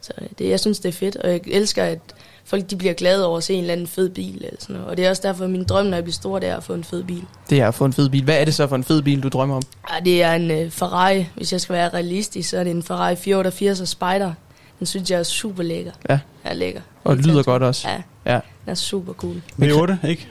Så 0.00 0.12
det, 0.38 0.48
jeg 0.48 0.60
synes, 0.60 0.78
det 0.80 0.88
er 0.88 0.92
fedt, 0.92 1.16
og 1.16 1.30
jeg 1.30 1.40
elsker, 1.46 1.84
at 1.84 1.98
folk 2.44 2.70
de 2.70 2.76
bliver 2.76 2.94
glade 2.94 3.26
over 3.26 3.36
at 3.36 3.44
se 3.44 3.54
en 3.54 3.60
eller 3.60 3.72
anden 3.72 3.86
fed 3.86 4.08
bil. 4.10 4.34
Eller 4.44 4.56
sådan 4.60 4.74
noget. 4.76 4.88
Og 4.90 4.96
det 4.96 5.06
er 5.06 5.10
også 5.10 5.22
derfor, 5.24 5.44
at 5.44 5.50
min 5.50 5.64
drøm, 5.64 5.86
når 5.86 5.96
jeg 5.96 6.04
bliver 6.04 6.14
stor, 6.14 6.38
det 6.38 6.48
er 6.48 6.56
at 6.56 6.64
få 6.64 6.74
en 6.74 6.84
fed 6.84 7.04
bil. 7.04 7.24
Det 7.50 7.60
er 7.60 7.68
at 7.68 7.74
få 7.74 7.84
en 7.84 7.92
fed 7.92 8.08
bil. 8.08 8.24
Hvad 8.24 8.40
er 8.40 8.44
det 8.44 8.54
så 8.54 8.66
for 8.66 8.76
en 8.76 8.84
fed 8.84 9.02
bil, 9.02 9.22
du 9.22 9.28
drømmer 9.28 9.56
om? 9.56 9.62
Ja, 9.94 10.00
det 10.04 10.22
er 10.22 10.32
en 10.32 10.50
uh, 10.66 10.70
Ferrari. 10.72 11.26
Hvis 11.36 11.52
jeg 11.52 11.60
skal 11.60 11.72
være 11.72 11.88
realistisk, 11.88 12.48
så 12.48 12.58
er 12.58 12.64
det 12.64 12.70
en 12.70 12.82
Ferrari 12.82 13.16
488 13.16 13.88
Spider. 13.88 14.32
Den 14.78 14.86
synes 14.86 15.10
jeg 15.10 15.18
er 15.18 15.22
super 15.22 15.62
lækker. 15.62 15.92
Ja. 16.10 16.18
Er 16.44 16.54
lækker. 16.54 16.80
Og 17.04 17.16
det 17.16 17.26
lyder 17.26 17.42
godt 17.42 17.62
også. 17.62 17.88
Ja, 17.88 18.02
Ja. 18.26 18.40
den 18.64 18.70
er 18.70 18.74
super 18.74 19.12
cool. 19.12 19.42
V8, 19.62 20.06
ikke? 20.08 20.28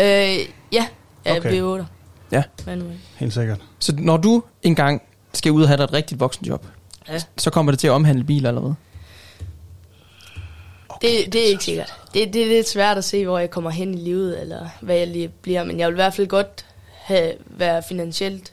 Øh, 0.00 0.04
ja, 0.72 0.86
ja 1.26 1.36
Okay. 1.36 1.60
V8. 1.80 1.84
Ja. 2.32 2.42
Manuel. 2.66 2.96
Helt 3.16 3.32
sikkert. 3.34 3.58
Så 3.78 3.94
når 3.98 4.16
du 4.16 4.42
engang 4.62 5.02
skal 5.34 5.52
ud 5.52 5.62
og 5.62 5.68
have 5.68 5.76
dig 5.76 5.84
et 5.84 5.92
rigtigt 5.92 6.20
voksenjob, 6.20 6.66
Ja. 7.08 7.18
så 7.36 7.50
kommer 7.50 7.72
det 7.72 7.78
til 7.78 7.86
at 7.86 7.90
omhandle 7.90 8.24
biler 8.24 8.48
eller 8.48 8.60
hvad? 8.60 8.72
Det, 11.02 11.32
det 11.32 11.42
er 11.44 11.46
ikke 11.46 11.64
sikkert. 11.64 11.92
Det, 12.14 12.32
det 12.34 12.42
er 12.42 12.46
lidt 12.46 12.68
svært 12.68 12.98
at 12.98 13.04
se, 13.04 13.24
hvor 13.26 13.38
jeg 13.38 13.50
kommer 13.50 13.70
hen 13.70 13.94
i 13.94 13.96
livet, 13.96 14.40
eller 14.40 14.66
hvad 14.80 14.96
jeg 14.96 15.06
lige 15.06 15.28
bliver. 15.42 15.64
Men 15.64 15.78
jeg 15.78 15.88
vil 15.88 15.94
i 15.94 15.96
hvert 15.96 16.14
fald 16.14 16.26
godt 16.26 16.64
have, 16.92 17.32
være 17.48 17.82
finansielt, 17.88 18.52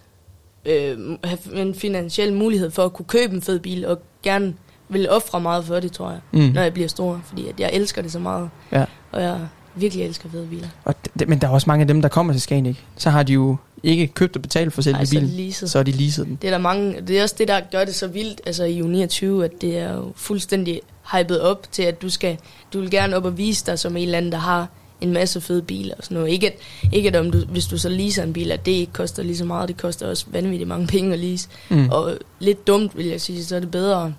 øh, 0.65 0.97
have 1.23 1.37
en 1.53 1.75
finansiel 1.75 2.33
mulighed 2.33 2.71
for 2.71 2.85
at 2.85 2.93
kunne 2.93 3.05
købe 3.05 3.33
en 3.35 3.41
fed 3.41 3.59
bil, 3.59 3.85
og 3.85 3.99
gerne 4.23 4.53
vil 4.89 5.09
ofre 5.09 5.41
meget 5.41 5.65
for 5.65 5.79
det, 5.79 5.91
tror 5.91 6.09
jeg, 6.09 6.19
Mm. 6.31 6.39
når 6.39 6.61
jeg 6.61 6.73
bliver 6.73 6.87
stor. 6.89 7.21
Fordi 7.25 7.47
at 7.47 7.59
jeg 7.59 7.69
elsker 7.73 8.01
det 8.01 8.11
så 8.11 8.19
meget, 8.19 8.49
Ja. 8.71 8.85
og 9.11 9.21
jeg 9.21 9.39
virkelig 9.75 10.05
elsker 10.05 10.29
fede 10.29 10.47
biler. 10.47 10.67
Og 10.85 10.95
det, 11.19 11.29
men 11.29 11.39
der 11.41 11.47
er 11.47 11.51
også 11.51 11.65
mange 11.69 11.81
af 11.81 11.87
dem, 11.87 12.01
der 12.01 12.09
kommer 12.09 12.33
til 12.33 12.41
Skagen, 12.41 12.65
ikke? 12.65 12.79
Så 12.97 13.09
har 13.09 13.23
de 13.23 13.33
jo 13.33 13.57
ikke 13.83 14.07
købt 14.07 14.35
og 14.35 14.41
betalt 14.41 14.73
for 14.73 14.81
selve 14.81 14.97
Ej, 14.97 15.05
så 15.05 15.15
er 15.15 15.19
bilen. 15.19 15.29
det 15.37 15.39
leaset. 15.45 15.69
Så 15.71 15.79
er 15.79 15.83
de 15.83 15.91
leaset 15.91 16.25
den. 16.27 16.35
Det 16.41 16.47
er 16.47 16.51
der 16.51 16.57
mange, 16.57 17.01
det 17.01 17.19
er 17.19 17.23
også 17.23 17.35
det, 17.37 17.47
der 17.47 17.61
gør 17.71 17.85
det 17.85 17.95
så 17.95 18.07
vildt, 18.07 18.41
altså 18.45 18.63
i 18.63 18.81
U29, 18.81 19.43
at 19.43 19.51
det 19.61 19.77
er 19.77 19.93
jo 19.93 20.11
fuldstændig 20.15 20.81
hypet 21.11 21.41
op 21.41 21.71
til, 21.71 21.83
at 21.83 22.01
du 22.01 22.09
skal, 22.09 22.37
du 22.73 22.79
vil 22.79 22.91
gerne 22.91 23.15
op 23.15 23.25
og 23.25 23.37
vise 23.37 23.65
dig 23.65 23.79
som 23.79 23.97
en 23.97 24.03
eller 24.03 24.17
anden, 24.17 24.31
der 24.31 24.37
har 24.37 24.67
en 25.01 25.13
masse 25.13 25.41
fede 25.41 25.61
biler 25.61 25.95
og 25.97 26.03
sådan 26.03 26.15
noget. 26.15 26.31
Ikke 26.31 26.47
at, 26.47 26.55
ikke 26.91 27.09
at 27.09 27.15
om 27.15 27.31
du, 27.31 27.45
hvis 27.45 27.65
du 27.65 27.77
så 27.77 27.89
leaser 27.89 28.23
en 28.23 28.33
bil, 28.33 28.51
at 28.51 28.65
det 28.65 28.71
ikke 28.71 28.93
koster 28.93 29.23
lige 29.23 29.37
så 29.37 29.45
meget, 29.45 29.67
det 29.67 29.77
koster 29.77 30.07
også 30.07 30.25
vanvittigt 30.27 30.67
mange 30.67 30.87
penge 30.87 31.13
at 31.13 31.19
lease. 31.19 31.49
Mm. 31.69 31.89
Og 31.89 32.17
lidt 32.39 32.67
dumt, 32.67 32.97
vil 32.97 33.05
jeg 33.05 33.21
sige, 33.21 33.45
så 33.45 33.55
er 33.55 33.59
det 33.59 33.71
bedre 33.71 34.13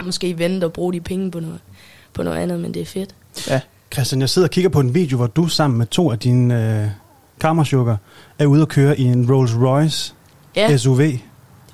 at 0.00 0.06
måske 0.06 0.38
vente 0.38 0.64
og 0.64 0.72
bruge 0.72 0.92
de 0.92 1.00
penge 1.00 1.30
på 1.30 1.40
noget, 1.40 1.58
på 2.14 2.22
noget 2.22 2.38
andet, 2.38 2.60
men 2.60 2.74
det 2.74 2.82
er 2.82 2.86
fedt. 2.86 3.10
Ja. 3.48 3.60
Christian, 3.92 4.20
jeg 4.20 4.28
sidder 4.30 4.48
og 4.48 4.52
kigger 4.52 4.70
på 4.70 4.80
en 4.80 4.94
video, 4.94 5.16
hvor 5.16 5.26
du 5.26 5.46
sammen 5.46 5.78
med 5.78 5.86
to 5.86 6.10
af 6.10 6.18
dine 6.18 6.80
øh, 6.82 6.88
kammersugar 7.40 7.96
er 8.38 8.46
ude 8.46 8.62
og 8.62 8.68
køre 8.68 9.00
i 9.00 9.02
en 9.02 9.32
Rolls 9.32 9.56
Royce 9.56 10.14
Ja. 10.56 10.76
SUV. 10.76 11.00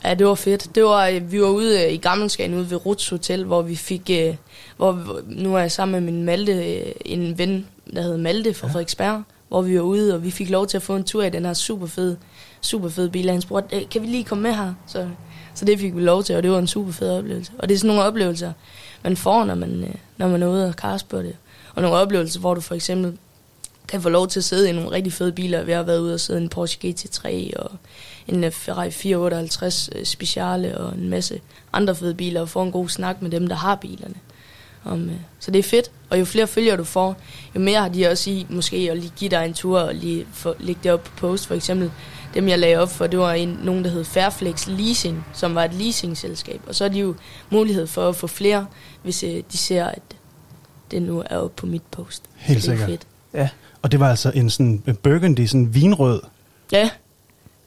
Ja, 0.05 0.15
det 0.15 0.27
var 0.27 0.35
fedt. 0.35 0.75
Det 0.75 0.85
var, 0.85 1.07
øh, 1.07 1.33
vi 1.33 1.41
var 1.41 1.49
ude 1.49 1.85
øh, 1.85 1.93
i 1.93 1.97
Gammelskagen 1.97 2.55
ude 2.55 2.71
ved 2.71 2.87
Ruts 2.87 3.09
Hotel, 3.09 3.45
hvor 3.45 3.63
vi 3.63 3.77
fik, 3.77 4.11
øh, 4.11 4.35
hvor, 4.77 5.21
nu 5.27 5.55
er 5.55 5.59
jeg 5.59 5.73
sammen 5.73 6.05
med 6.05 6.13
min 6.13 6.25
Malte, 6.25 7.09
en 7.09 7.39
ven, 7.39 7.67
der 7.95 8.03
hedder 8.03 8.19
Malte 8.19 8.55
fra 8.55 8.67
ja. 8.67 8.73
Frederiksberg, 8.73 9.23
hvor 9.49 9.63
vi 9.63 9.77
var 9.77 9.83
ude, 9.83 10.15
og 10.15 10.25
vi 10.25 10.31
fik 10.31 10.51
lov 10.51 10.67
til 10.67 10.77
at 10.77 10.83
få 10.83 10.97
en 10.97 11.05
tur 11.05 11.23
i 11.23 11.31
den 11.31 11.45
her 11.45 11.55
super 11.55 11.87
fed, 11.87 12.17
super 12.61 12.89
fed 12.89 13.09
bil. 13.09 13.31
Han 13.31 13.41
spurgte, 13.41 13.77
"Øh, 13.77 13.83
kan 13.91 14.03
vi 14.03 14.07
lige 14.07 14.25
komme 14.25 14.43
med 14.43 14.55
her? 14.55 14.75
Så, 14.87 15.09
så 15.55 15.65
det 15.65 15.79
fik 15.79 15.97
vi 15.97 16.01
lov 16.01 16.23
til, 16.25 16.37
og 16.37 16.43
det 16.43 16.51
var 16.51 16.59
en 16.59 16.67
super 16.67 16.93
fed 16.93 17.11
oplevelse. 17.11 17.53
Og 17.59 17.69
det 17.69 17.75
er 17.75 17.79
sådan 17.79 17.89
nogle 17.89 18.03
oplevelser, 18.03 18.53
man 19.03 19.17
får, 19.17 19.45
når 19.45 19.55
man, 19.55 19.99
når 20.17 20.29
man 20.29 20.43
er 20.43 20.49
ude 20.49 20.69
og 20.69 20.77
karse 20.77 21.07
på 21.07 21.19
det. 21.19 21.37
Og 21.75 21.83
nogle 21.83 21.97
oplevelser, 21.97 22.41
hvor 22.41 22.55
du 22.55 22.61
for 22.61 22.75
eksempel 22.75 23.19
kan 23.89 24.03
få 24.03 24.09
lov 24.09 24.29
til 24.29 24.41
at 24.41 24.45
sidde 24.45 24.69
i 24.69 24.73
nogle 24.73 24.91
rigtig 24.91 25.13
fede 25.13 25.33
biler. 25.33 25.63
Vi 25.63 25.73
har 25.73 25.83
været 25.83 26.01
ude 26.01 26.15
og 26.15 26.21
sidde 26.21 26.41
i 26.41 26.43
en 26.43 26.49
Porsche 26.49 26.89
GT3 26.91 27.51
og 27.57 27.71
en 28.29 28.45
øh, 28.45 28.51
Ferrari 28.51 28.91
458 28.91 29.91
øh, 29.95 30.05
Speciale 30.05 30.79
og 30.79 30.95
en 30.95 31.09
masse 31.09 31.41
andre 31.73 31.95
fede 31.95 32.15
biler 32.15 32.41
og 32.41 32.49
få 32.49 32.63
en 32.63 32.73
god 32.73 32.89
snak 32.89 33.23
med 33.23 33.31
dem, 33.31 33.47
der 33.47 33.57
har 33.57 33.75
bilerne. 33.75 34.15
Om, 34.85 35.09
øh, 35.11 35.17
så 35.39 35.51
det 35.51 35.59
er 35.59 35.63
fedt, 35.63 35.91
og 36.11 36.21
jo 36.21 36.25
flere 36.25 36.47
følgere 36.47 36.77
du 36.77 36.85
får, 36.85 37.17
jo 37.55 37.61
mere 37.61 37.81
har 37.81 37.89
de 37.89 38.09
også 38.09 38.31
i 38.31 38.47
måske 38.49 38.77
at 38.91 38.99
lige 38.99 39.13
give 39.17 39.31
dig 39.31 39.45
en 39.45 39.55
tur 39.55 39.81
og 39.81 39.95
lige 39.95 40.27
få, 40.33 40.55
lægge 40.59 40.81
det 40.85 40.93
op 40.93 41.05
på 41.05 41.11
post. 41.17 41.47
For 41.47 41.55
eksempel 41.55 41.91
dem, 42.35 42.49
jeg 42.49 42.59
lagde 42.59 42.77
op 42.77 42.91
for, 42.91 43.07
det 43.07 43.19
var 43.19 43.33
en, 43.33 43.61
nogen, 43.65 43.85
der 43.85 43.91
hed 43.91 44.05
Fairflex 44.05 44.67
Leasing, 44.67 45.27
som 45.35 45.55
var 45.55 45.65
et 45.65 45.75
leasingselskab. 45.75 46.61
Og 46.67 46.75
så 46.75 46.85
er 46.85 46.89
de 46.89 46.99
jo 46.99 47.15
mulighed 47.51 47.87
for 47.87 48.09
at 48.09 48.17
få 48.17 48.27
flere, 48.27 48.67
hvis 49.03 49.23
øh, 49.23 49.43
de 49.53 49.57
ser, 49.57 49.85
at 49.85 50.03
det 50.91 51.03
nu 51.03 51.23
er 51.31 51.37
oppe 51.37 51.57
på 51.57 51.67
mit 51.67 51.83
post. 51.83 52.23
Helt 52.37 52.59
er 52.59 52.63
sikkert. 52.63 52.89
fedt. 52.89 53.07
Ja. 53.35 53.49
Og 53.83 53.93
det 53.93 54.01
var 54.01 54.11
altså 54.11 54.33
en 54.35 54.51
sådan 54.51 54.83
en 54.87 54.97
burgundy, 54.97 55.47
sådan 55.47 55.75
vinrød 55.75 56.21
Ja. 56.73 56.91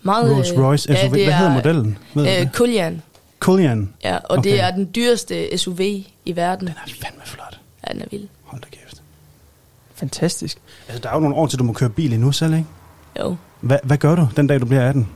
Meget, 0.04 0.36
Rolls 0.36 0.52
øh, 0.52 0.60
Royce 0.60 0.84
SUV. 0.84 1.02
det 1.02 1.10
Hvad 1.10 1.34
er, 1.34 1.38
hedder 1.38 1.54
modellen? 1.54 1.98
Ved 2.14 2.40
Øh? 2.42 2.48
Kuljan. 2.54 3.02
Kuljan. 3.40 3.90
Ja, 4.04 4.16
og 4.16 4.38
okay. 4.38 4.50
det 4.52 4.62
er 4.62 4.72
den 4.72 4.90
dyreste 4.96 5.58
SUV 5.58 5.80
i 6.26 6.36
verden. 6.36 6.68
Den 6.68 6.76
er 6.86 6.92
fandme 7.06 7.22
flot. 7.26 7.60
Ja, 7.88 7.94
den 7.94 8.02
er 8.02 8.06
vild. 8.12 8.28
Hold 8.44 8.62
da 8.62 8.68
kæft. 8.72 9.02
Fantastisk. 9.96 10.58
Altså, 10.88 11.02
der 11.04 11.10
er 11.10 11.14
jo 11.14 11.20
nogle 11.20 11.36
år 11.36 11.48
til, 11.48 11.60
du 11.60 11.64
må 11.64 11.74
køre 11.74 11.90
bil 11.90 12.14
endnu 12.14 12.32
selv, 12.32 12.54
ikke? 12.54 12.66
Jo. 13.20 13.36
Hvad, 13.62 13.78
hvad 13.84 13.98
gør 13.98 14.16
du, 14.16 14.28
den 14.36 14.48
dag, 14.48 14.60
du 14.62 14.66
bliver 14.66 14.90
18? 14.90 15.08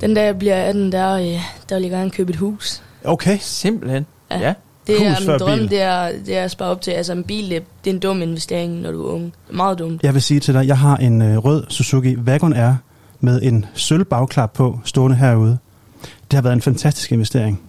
Den 0.00 0.14
dag 0.14 0.24
jeg 0.24 0.38
bliver 0.38 0.56
18, 0.64 0.92
der, 0.92 1.12
øh, 1.12 1.40
der 1.68 1.74
vil 1.74 1.82
jeg 1.82 1.90
gerne 1.90 2.10
købe 2.10 2.30
et 2.30 2.36
hus. 2.36 2.82
Okay. 3.04 3.38
Simpelthen. 3.40 4.06
Ja. 4.30 4.38
Ja. 4.40 4.54
Det 4.86 4.98
Hus 4.98 5.06
er 5.06 5.14
før 5.24 5.32
min 5.32 5.38
drøm, 5.40 5.58
bil. 5.58 5.70
det 5.70 5.80
er, 5.80 6.12
det 6.26 6.36
er 6.36 6.44
at 6.44 6.50
spare 6.50 6.68
op 6.68 6.80
til. 6.80 6.90
Altså 6.90 7.12
en 7.12 7.24
bil, 7.24 7.50
det, 7.50 7.62
det 7.84 7.90
er 7.90 7.94
en 7.94 8.00
dum 8.00 8.22
investering, 8.22 8.80
når 8.80 8.92
du 8.92 9.06
er 9.08 9.12
ung. 9.12 9.32
Meget 9.50 9.78
dumt. 9.78 10.02
Jeg 10.02 10.14
vil 10.14 10.22
sige 10.22 10.40
til 10.40 10.54
dig, 10.54 10.66
jeg 10.66 10.78
har 10.78 10.96
en 10.96 11.22
øh, 11.22 11.38
rød 11.38 11.64
Suzuki 11.68 12.16
Wagon 12.16 12.52
R 12.54 12.74
med 13.22 13.42
en 13.42 13.64
sølv 13.74 14.04
bagklap 14.04 14.52
på, 14.52 14.80
stående 14.84 15.16
herude. 15.16 15.58
Det 16.02 16.36
har 16.36 16.42
været 16.42 16.52
en 16.52 16.62
fantastisk 16.62 17.12
investering. 17.12 17.60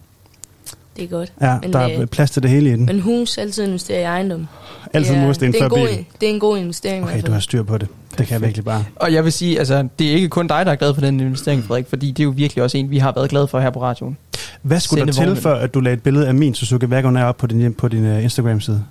Det 0.96 1.04
er 1.04 1.08
godt. 1.08 1.34
Ja, 1.42 1.60
men, 1.62 1.74
der 1.74 1.80
er 1.80 2.02
øh, 2.02 2.08
plads 2.08 2.32
til 2.32 2.44
det 2.44 2.52
hele 2.52 2.70
i 2.70 2.74
den. 2.74 2.86
Men 2.86 3.00
hus, 3.00 3.38
altid 3.38 3.64
investere 3.64 4.00
i 4.00 4.04
ejendom. 4.04 4.48
Altid 4.94 5.16
er, 5.16 5.22
mursten 5.22 5.54
det 5.54 5.56
er 5.56 5.62
før 5.62 5.66
en 5.66 5.70
god, 5.70 5.88
bil. 5.88 6.06
Det 6.22 6.30
er 6.30 6.34
en 6.34 6.40
god 6.40 6.58
investering. 6.58 7.06
Okay, 7.06 7.22
du 7.22 7.32
har 7.32 7.40
styr 7.40 7.64
på 7.64 7.78
det. 7.78 7.88
Det 8.18 8.28
kan 8.28 8.34
jeg 8.34 8.42
virkelig 8.42 8.66
bare. 8.66 8.86
Og 8.96 9.14
jeg 9.14 9.24
vil 9.24 9.32
sige, 9.32 9.60
altså, 9.60 9.88
det 10.00 10.08
er 10.08 10.16
ikke 10.16 10.30
kun 10.30 10.48
dig, 10.48 10.66
der 10.66 10.72
er 10.72 10.76
glad 10.76 10.94
for 10.94 11.02
den 11.02 11.20
investering, 11.20 11.64
Frederik, 11.64 11.88
fordi 11.90 12.12
det 12.12 12.20
er 12.20 12.24
jo 12.24 12.34
virkelig 12.36 12.64
også 12.64 12.78
en, 12.78 12.90
vi 12.90 12.98
har 12.98 13.12
været 13.12 13.30
glade 13.30 13.48
for 13.48 13.60
her 13.60 13.70
på 13.70 13.82
radioen. 13.82 14.18
Hvad 14.62 14.80
skulle 14.80 15.06
der 15.06 15.12
til, 15.12 15.36
før 15.36 15.56
at 15.56 15.74
du 15.74 15.80
lagde 15.80 15.94
et 15.94 16.04
billede 16.04 16.28
af 16.28 16.34
min 16.34 16.54
Suzuki 16.54 16.86
Wagon 16.86 17.18
op 17.18 17.38
på 17.38 17.48
din, 17.48 17.74
på 17.74 17.88
din 17.88 18.06
uh, 18.06 18.24
Instagram-side? 18.24 18.84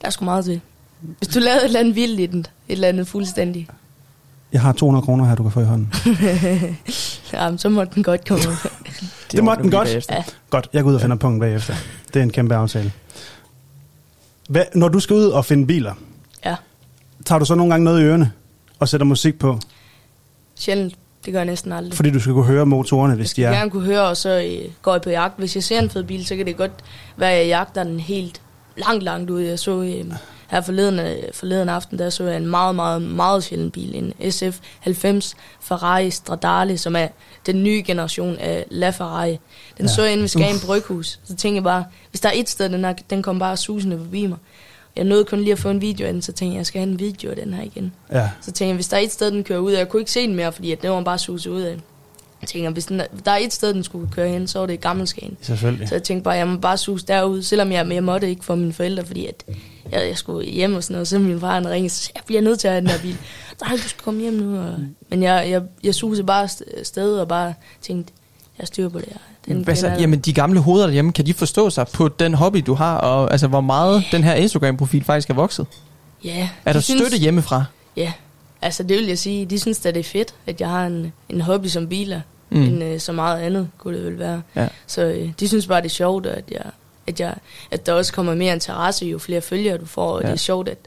Der 0.00 0.06
er 0.06 0.10
sgu 0.10 0.24
meget 0.24 0.44
til. 0.44 0.60
Hvis 1.00 1.28
du 1.28 1.38
lavede 1.38 1.60
et 1.60 1.64
eller 1.64 1.80
andet 1.80 1.96
vildt 1.96 2.20
i 2.20 2.26
den, 2.26 2.40
et 2.40 2.46
eller 2.68 2.88
andet 2.88 3.06
fuldstændig, 3.06 3.68
Jeg 4.52 4.60
har 4.60 4.72
200 4.72 5.04
kroner 5.04 5.24
her, 5.24 5.34
du 5.34 5.42
kan 5.42 5.52
få 5.52 5.60
i 5.60 5.64
hånden. 5.64 5.92
ja, 7.32 7.56
så 7.56 7.68
må 7.68 7.84
den 7.84 8.02
godt 8.02 8.28
komme. 8.28 8.42
Det, 9.30 9.36
det 9.36 9.44
måtte 9.44 9.62
den 9.62 9.70
godt. 9.70 10.10
Ja. 10.10 10.24
Godt, 10.50 10.68
jeg 10.72 10.82
går 10.82 10.90
ud 10.90 10.94
og 10.94 11.00
finder 11.00 11.16
punkten 11.16 11.40
bagefter. 11.40 11.74
Det 12.14 12.16
er 12.20 12.22
en 12.22 12.30
kæmpe 12.30 12.54
aftale. 12.54 12.92
Hvad, 14.48 14.64
når 14.74 14.88
du 14.88 15.00
skal 15.00 15.16
ud 15.16 15.24
og 15.28 15.44
finde 15.44 15.66
biler, 15.66 15.94
Ja. 16.44 16.56
tager 17.26 17.38
du 17.38 17.44
så 17.44 17.54
nogle 17.54 17.72
gange 17.72 17.84
noget 17.84 18.00
i 18.00 18.04
ørerne 18.04 18.32
og 18.78 18.88
sætter 18.88 19.04
musik 19.04 19.38
på? 19.38 19.58
Sjældent. 20.54 20.94
Det 21.24 21.32
gør 21.32 21.40
jeg 21.40 21.46
næsten 21.46 21.72
aldrig. 21.72 21.94
Fordi 21.94 22.10
du 22.10 22.20
skal 22.20 22.32
kunne 22.32 22.44
høre 22.44 22.66
motorerne, 22.66 23.14
hvis 23.14 23.32
de 23.32 23.40
Jeg 23.42 23.50
vil 23.50 23.54
er... 23.56 23.58
gerne 23.60 23.70
kunne 23.70 23.84
høre, 23.84 24.00
og 24.02 24.16
så 24.16 24.42
øh, 24.42 24.70
går 24.82 24.92
jeg 24.92 25.02
på 25.02 25.10
jagt. 25.10 25.38
Hvis 25.38 25.54
jeg 25.54 25.64
ser 25.64 25.78
en 25.78 25.90
fed 25.90 26.04
bil, 26.04 26.26
så 26.26 26.36
kan 26.36 26.46
det 26.46 26.56
godt 26.56 26.72
være, 27.16 27.30
at 27.32 27.38
jeg 27.38 27.46
jagter 27.46 27.84
den 27.84 28.00
helt 28.00 28.40
langt, 28.76 29.02
langt 29.02 29.30
ud. 29.30 29.40
Jeg 29.40 29.58
så 29.58 29.82
øh, 29.82 30.04
her 30.50 30.60
forleden, 30.60 30.98
øh, 30.98 31.16
forleden 31.32 31.68
aften, 31.68 31.98
der 31.98 32.10
så 32.10 32.24
jeg 32.24 32.36
en 32.36 32.46
meget, 32.46 32.74
meget, 32.74 33.02
meget 33.02 33.44
sjælden 33.44 33.70
bil. 33.70 33.94
En 33.94 34.30
SF 34.32 34.58
90 34.80 35.36
Ferrari 35.60 36.10
Stradale, 36.10 36.78
som 36.78 36.96
er 36.96 37.08
den 37.46 37.62
nye 37.62 37.82
generation 37.86 38.36
af 38.36 38.64
La 38.70 38.90
Ferrari. 38.90 39.30
Den 39.78 39.86
Ja. 39.86 39.86
så 39.86 40.02
jeg 40.02 40.12
inde 40.12 40.20
ved 40.20 40.28
Skagen. 40.28 40.56
Bryghus. 40.66 41.20
Så 41.24 41.36
tænkte 41.36 41.54
jeg 41.56 41.62
bare, 41.64 41.84
hvis 42.10 42.20
der 42.20 42.28
er 42.28 42.32
et 42.34 42.48
sted, 42.48 42.68
den, 42.68 42.84
er, 42.84 42.92
den 43.10 43.22
kom 43.22 43.38
bare 43.38 43.56
susende 43.56 43.98
forbi 43.98 44.26
mig. 44.26 44.38
Jeg 44.96 45.04
nåede 45.04 45.24
kun 45.24 45.38
lige 45.40 45.52
at 45.52 45.58
få 45.58 45.70
en 45.70 45.80
video 45.80 46.06
af 46.06 46.12
den, 46.12 46.22
så 46.22 46.32
tænkte 46.32 46.52
jeg, 46.54 46.58
jeg 46.58 46.66
skal 46.66 46.80
have 46.80 46.90
en 46.92 46.98
video 46.98 47.30
af 47.30 47.36
den 47.36 47.54
her 47.54 47.62
igen. 47.62 47.92
Ja. 48.12 48.30
Så 48.40 48.46
tænkte 48.46 48.66
jeg, 48.66 48.74
hvis 48.74 48.88
der 48.88 48.96
er 48.96 49.00
et 49.00 49.12
sted, 49.12 49.30
den 49.30 49.44
kører 49.44 49.58
ud 49.58 49.72
af, 49.72 49.78
jeg 49.78 49.88
kunne 49.88 50.00
ikke 50.02 50.10
se 50.12 50.26
den 50.26 50.34
mere, 50.34 50.52
fordi 50.52 50.72
at 50.72 50.82
den 50.82 50.90
var 50.90 51.00
bare 51.02 51.18
suset 51.18 51.50
ud 51.50 51.60
af. 51.62 51.76
Jeg 52.40 52.48
tænker, 52.48 52.70
hvis 52.70 52.86
den, 52.86 53.02
der 53.24 53.30
er 53.30 53.36
et 53.36 53.52
sted, 53.52 53.74
den 53.74 53.84
skulle 53.84 54.08
køre 54.12 54.28
hen, 54.28 54.46
så 54.46 54.58
var 54.58 54.66
det 54.66 54.72
i 54.74 54.76
Gammelskagen. 54.76 55.36
Selvfølgelig. 55.40 55.88
Så 55.88 55.94
jeg 55.94 56.02
tænkte 56.02 56.24
bare, 56.24 56.34
jeg 56.34 56.48
må 56.48 56.56
bare 56.58 56.78
suse 56.78 57.06
derud, 57.06 57.42
selvom 57.42 57.72
jeg, 57.72 57.90
jeg 57.92 58.04
måtte 58.04 58.28
ikke 58.30 58.44
for 58.44 58.54
mine 58.54 58.72
forældre, 58.72 59.04
fordi 59.04 59.26
at 59.26 59.44
jeg, 59.92 60.08
jeg 60.08 60.16
skulle 60.18 60.50
hjem 60.50 60.74
og 60.74 60.84
sådan 60.84 60.94
noget. 60.94 61.08
Så 61.08 61.18
min 61.18 61.40
far 61.40 61.54
han 61.54 61.68
ringede, 61.68 61.90
så 61.94 62.10
jeg 62.14 62.22
bliver 62.26 62.42
nødt 62.42 62.60
til 62.60 62.68
at 62.68 62.74
have 62.74 62.80
den 62.80 62.90
her 62.90 62.98
bil. 62.98 63.16
Nej, 63.62 63.70
du 63.76 63.88
skal 63.88 64.02
komme 64.04 64.20
hjem 64.20 64.32
nu. 64.32 64.58
Og, 64.60 64.74
men 65.08 65.22
jeg, 65.22 65.46
jeg, 65.50 65.62
jeg 65.84 65.94
susede 65.94 66.26
bare 66.26 66.44
st- 66.44 66.82
sted 66.84 67.18
og 67.18 67.28
bare 67.28 67.54
tænkte, 67.82 68.12
jeg 68.58 68.66
styrer 68.66 68.88
på 68.88 68.98
det 68.98 69.08
her. 69.08 69.18
Den 69.54 69.62
Hvad 69.64 69.76
så, 69.76 69.86
jamen, 69.88 70.18
de 70.20 70.32
gamle 70.32 70.60
hoveder 70.60 70.86
derhjemme, 70.86 71.12
kan 71.12 71.26
de 71.26 71.34
forstå 71.34 71.70
sig 71.70 71.86
på 71.88 72.08
den 72.08 72.34
hobby, 72.34 72.62
du 72.66 72.74
har, 72.74 72.96
og 72.98 73.30
altså, 73.32 73.46
hvor 73.46 73.60
meget 73.60 74.04
den 74.12 74.24
her 74.24 74.34
Instagram-profil 74.34 75.04
faktisk 75.04 75.30
er 75.30 75.34
vokset? 75.34 75.66
Ja. 76.24 76.48
Er 76.64 76.72
de 76.72 76.74
der 76.74 76.80
støtte 76.80 77.16
hjemmefra? 77.18 77.64
Ja, 77.96 78.12
altså 78.62 78.82
det 78.82 78.96
vil 78.98 79.06
jeg 79.06 79.18
sige. 79.18 79.46
De 79.46 79.58
synes 79.58 79.86
at 79.86 79.94
det 79.94 80.00
er 80.00 80.04
fedt, 80.04 80.34
at 80.46 80.60
jeg 80.60 80.68
har 80.68 80.86
en, 80.86 81.12
en 81.28 81.40
hobby 81.40 81.66
som 81.66 81.88
biler, 81.88 82.20
Mm. 82.52 82.58
mm. 82.58 82.64
end 82.64 82.84
øh, 82.84 83.00
så 83.00 83.12
meget 83.12 83.40
andet 83.40 83.68
kunne 83.78 83.96
det 83.96 84.04
vel 84.06 84.18
være. 84.18 84.42
Ja. 84.56 84.68
Så 84.86 85.02
øh, 85.02 85.28
de 85.40 85.48
synes 85.48 85.66
bare, 85.66 85.80
det 85.80 85.86
er 85.86 85.90
sjovt, 85.90 86.26
at, 86.26 86.44
jeg, 86.50 86.62
at, 87.06 87.20
jeg, 87.20 87.34
at 87.70 87.86
der 87.86 87.92
også 87.92 88.12
kommer 88.12 88.34
mere 88.34 88.52
interesse, 88.54 89.06
jo 89.06 89.18
flere 89.18 89.40
følgere 89.40 89.78
du 89.78 89.86
får, 89.86 90.10
og 90.12 90.20
Ja. 90.22 90.26
det 90.26 90.32
er 90.32 90.38
sjovt, 90.38 90.68
at, 90.68 90.78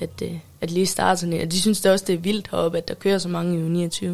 at, 0.00 0.10
øh, 0.22 0.32
at 0.60 0.70
lige 0.70 0.86
starte 0.86 1.20
sådan 1.20 1.32
en. 1.32 1.40
Og 1.40 1.52
de 1.52 1.60
synes 1.60 1.80
det 1.80 1.92
også, 1.92 2.04
det 2.08 2.14
er 2.14 2.18
vildt 2.18 2.48
heroppe, 2.50 2.78
at 2.78 2.88
der 2.88 2.94
kører 2.94 3.18
så 3.18 3.28
mange 3.28 3.58
i 3.82 3.86
U29. 3.86 4.06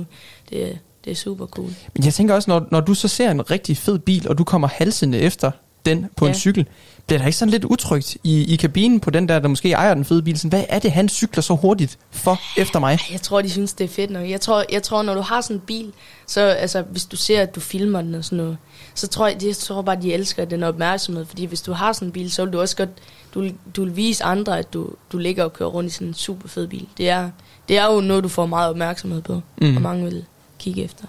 Det, 0.51 0.79
det 1.05 1.11
er 1.11 1.15
super 1.15 1.47
cool. 1.47 1.71
Men 1.95 2.05
jeg 2.05 2.15
tænker 2.15 2.35
også, 2.35 2.51
når, 2.51 2.67
når 2.71 2.81
du 2.81 2.95
så 2.95 3.09
ser 3.09 3.31
en 3.31 3.51
rigtig 3.51 3.77
fed 3.77 3.99
bil, 3.99 4.29
og 4.29 4.39
du 4.39 4.45
kommer 4.45 4.69
halsende 4.69 5.19
efter 5.19 5.51
den 5.87 6.07
på 6.17 6.25
ja. 6.25 6.31
en 6.33 6.39
cykel, 6.39 6.67
bliver 7.07 7.19
der 7.19 7.27
ikke 7.27 7.39
sådan 7.39 7.51
lidt 7.53 7.65
utrygt 7.65 8.17
i, 8.25 8.53
i 8.53 8.57
kabinen 8.57 9.01
på 9.01 9.11
den 9.11 9.29
der, 9.29 9.39
der 9.39 9.49
måske 9.49 9.73
ejer 9.73 9.95
den 9.95 10.05
fede 10.05 10.23
bil? 10.23 10.39
Sådan, 10.39 10.49
hvad 10.49 10.65
er 10.69 10.79
det, 10.79 10.93
han 10.93 11.09
cykler 11.09 11.43
så 11.43 11.55
hurtigt 11.55 11.99
for 12.11 12.41
efter 12.57 12.79
mig? 12.81 12.99
Jeg 13.13 13.21
tror, 13.23 13.43
de 13.43 13.51
synes, 13.51 13.73
det 13.73 13.85
er 13.85 13.89
fedt 13.89 14.11
nok. 14.11 14.31
Jeg 14.31 14.41
tror, 14.41 14.65
jeg 14.73 14.83
tror 14.83 15.03
når 15.03 15.15
du 15.15 15.21
har 15.21 15.41
sådan 15.41 15.57
en 15.57 15.61
bil, 15.67 15.93
så 16.27 16.41
altså, 16.41 16.83
hvis 16.83 17.05
du 17.05 17.17
ser, 17.17 17.43
at 17.43 17.55
du 17.55 17.61
filmer 17.61 18.03
den 18.03 18.15
og 18.15 18.25
sådan 18.25 18.37
noget, 18.37 18.57
så 18.95 19.09
tror 19.09 19.27
jeg, 19.27 19.45
jeg 19.45 19.57
tror 19.57 19.83
bare, 19.83 19.97
de 20.03 20.13
elsker 20.15 20.45
den 20.45 20.63
opmærksomhed. 20.63 21.25
Fordi 21.27 21.45
hvis 21.45 21.63
du 21.63 21.73
har 21.73 21.93
sådan 21.93 22.09
en 22.09 22.13
bil, 22.13 22.31
så 22.31 22.45
vil 22.45 22.53
du 22.53 22.61
også 22.61 22.77
godt, 22.77 22.91
du, 23.35 23.41
vil- 23.41 23.55
du 23.77 23.85
vil 23.85 23.97
vise 23.97 24.25
andre, 24.25 24.59
at 24.59 24.73
du, 24.73 24.89
du 25.13 25.19
ligger 25.19 25.45
og 25.45 25.53
kører 25.53 25.69
rundt 25.69 25.91
i 25.91 25.95
sådan 25.95 26.07
en 26.09 26.15
super 26.15 26.49
fed 26.49 26.67
bil. 26.67 26.87
Det 26.99 27.09
er, 27.09 27.31
det 27.69 27.79
er 27.79 27.93
jo 27.95 28.01
noget, 28.01 28.25
du 28.25 28.29
får 28.29 28.47
meget 28.47 28.71
opmærksomhed 28.71 29.23
på, 29.23 29.41
Mm. 29.61 29.77
og 29.77 29.83
mange 29.83 30.05
vil 30.05 30.25
kigge 30.59 30.85
efter. 30.85 31.05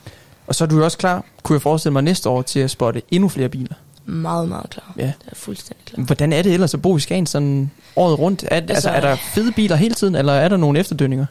Og 0.48 0.56
så 0.56 0.64
er 0.64 0.68
du 0.68 0.84
også 0.84 0.98
klar, 0.98 1.24
kunne 1.44 1.54
jeg 1.56 1.62
forestille 1.62 1.94
mig, 1.94 2.04
næste 2.04 2.30
år 2.30 2.42
til 2.42 2.60
at 2.60 2.72
spotte 2.72 3.02
endnu 3.12 3.30
flere 3.30 3.50
biler. 3.50 3.76
Meget, 4.06 4.50
meget 4.50 4.70
klar. 4.70 4.94
Ja. 4.98 5.04
Det 5.04 5.28
er 5.28 5.36
fuldstændig 5.36 5.86
klar. 5.86 6.04
Hvordan 6.04 6.34
er 6.34 6.42
det 6.42 6.54
ellers 6.54 6.74
at 6.74 6.82
bo 6.82 6.98
i 6.98 7.00
Skagen 7.00 7.26
sådan 7.26 7.72
året 7.96 8.20
rundt? 8.20 8.44
Er, 8.44 8.48
altså, 8.56 8.74
altså, 8.74 8.90
er 8.90 9.02
der 9.02 9.16
fede 9.16 9.52
biler 9.52 9.76
hele 9.76 9.96
tiden, 9.96 10.16
eller 10.16 10.34
er 10.34 10.50
der 10.50 10.58
nogle 10.58 10.80
efterdønninger? 10.80 11.26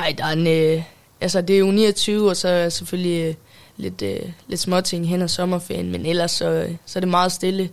Ej, 0.00 0.14
der 0.18 0.24
er 0.24 0.32
en, 0.32 0.46
øh, 0.46 0.82
altså 1.20 1.40
det 1.40 1.54
er 1.54 1.60
jo 1.60 1.70
29, 1.70 2.28
og 2.28 2.36
så 2.36 2.48
er 2.48 2.68
selvfølgelig 2.68 3.28
øh, 3.28 3.34
lidt, 3.76 4.02
øh, 4.02 4.20
lidt 4.48 4.60
småting 4.60 5.08
hen 5.08 5.22
ad 5.22 5.28
sommerferien, 5.28 5.92
men 5.92 6.06
ellers 6.06 6.30
så, 6.30 6.50
øh, 6.50 6.70
så 6.86 6.98
er 6.98 7.00
det 7.00 7.08
meget 7.08 7.32
stille 7.32 7.70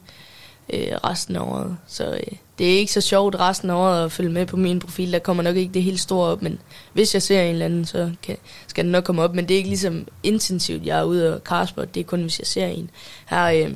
øh, 0.73 0.91
resten 1.03 1.35
af 1.35 1.39
året. 1.39 1.77
Så 1.87 2.13
øh, 2.13 2.37
det 2.57 2.73
er 2.73 2.79
ikke 2.79 2.93
så 2.93 3.01
sjovt 3.01 3.35
resten 3.35 3.69
af 3.69 3.75
året 3.75 4.05
at 4.05 4.11
følge 4.11 4.31
med 4.31 4.45
på 4.45 4.57
min 4.57 4.79
profil. 4.79 5.13
Der 5.13 5.19
kommer 5.19 5.43
nok 5.43 5.55
ikke 5.55 5.73
det 5.73 5.83
helt 5.83 5.99
store 5.99 6.29
op, 6.29 6.41
men 6.41 6.59
hvis 6.93 7.13
jeg 7.13 7.21
ser 7.21 7.41
en 7.41 7.51
eller 7.51 7.65
anden, 7.65 7.85
så 7.85 8.11
kan, 8.23 8.37
skal 8.67 8.83
den 8.83 8.91
nok 8.91 9.03
komme 9.03 9.21
op. 9.21 9.35
Men 9.35 9.47
det 9.47 9.53
er 9.53 9.57
ikke 9.57 9.69
ligesom 9.69 10.07
intensivt, 10.23 10.85
jeg 10.85 10.99
er 10.99 11.03
ude 11.03 11.35
og 11.35 11.43
Kasper. 11.43 11.85
Det 11.85 11.99
er 11.99 12.03
kun, 12.03 12.21
hvis 12.21 12.39
jeg 12.39 12.47
ser 12.47 12.67
en. 12.67 12.89
Her 13.25 13.45
øh, 13.45 13.75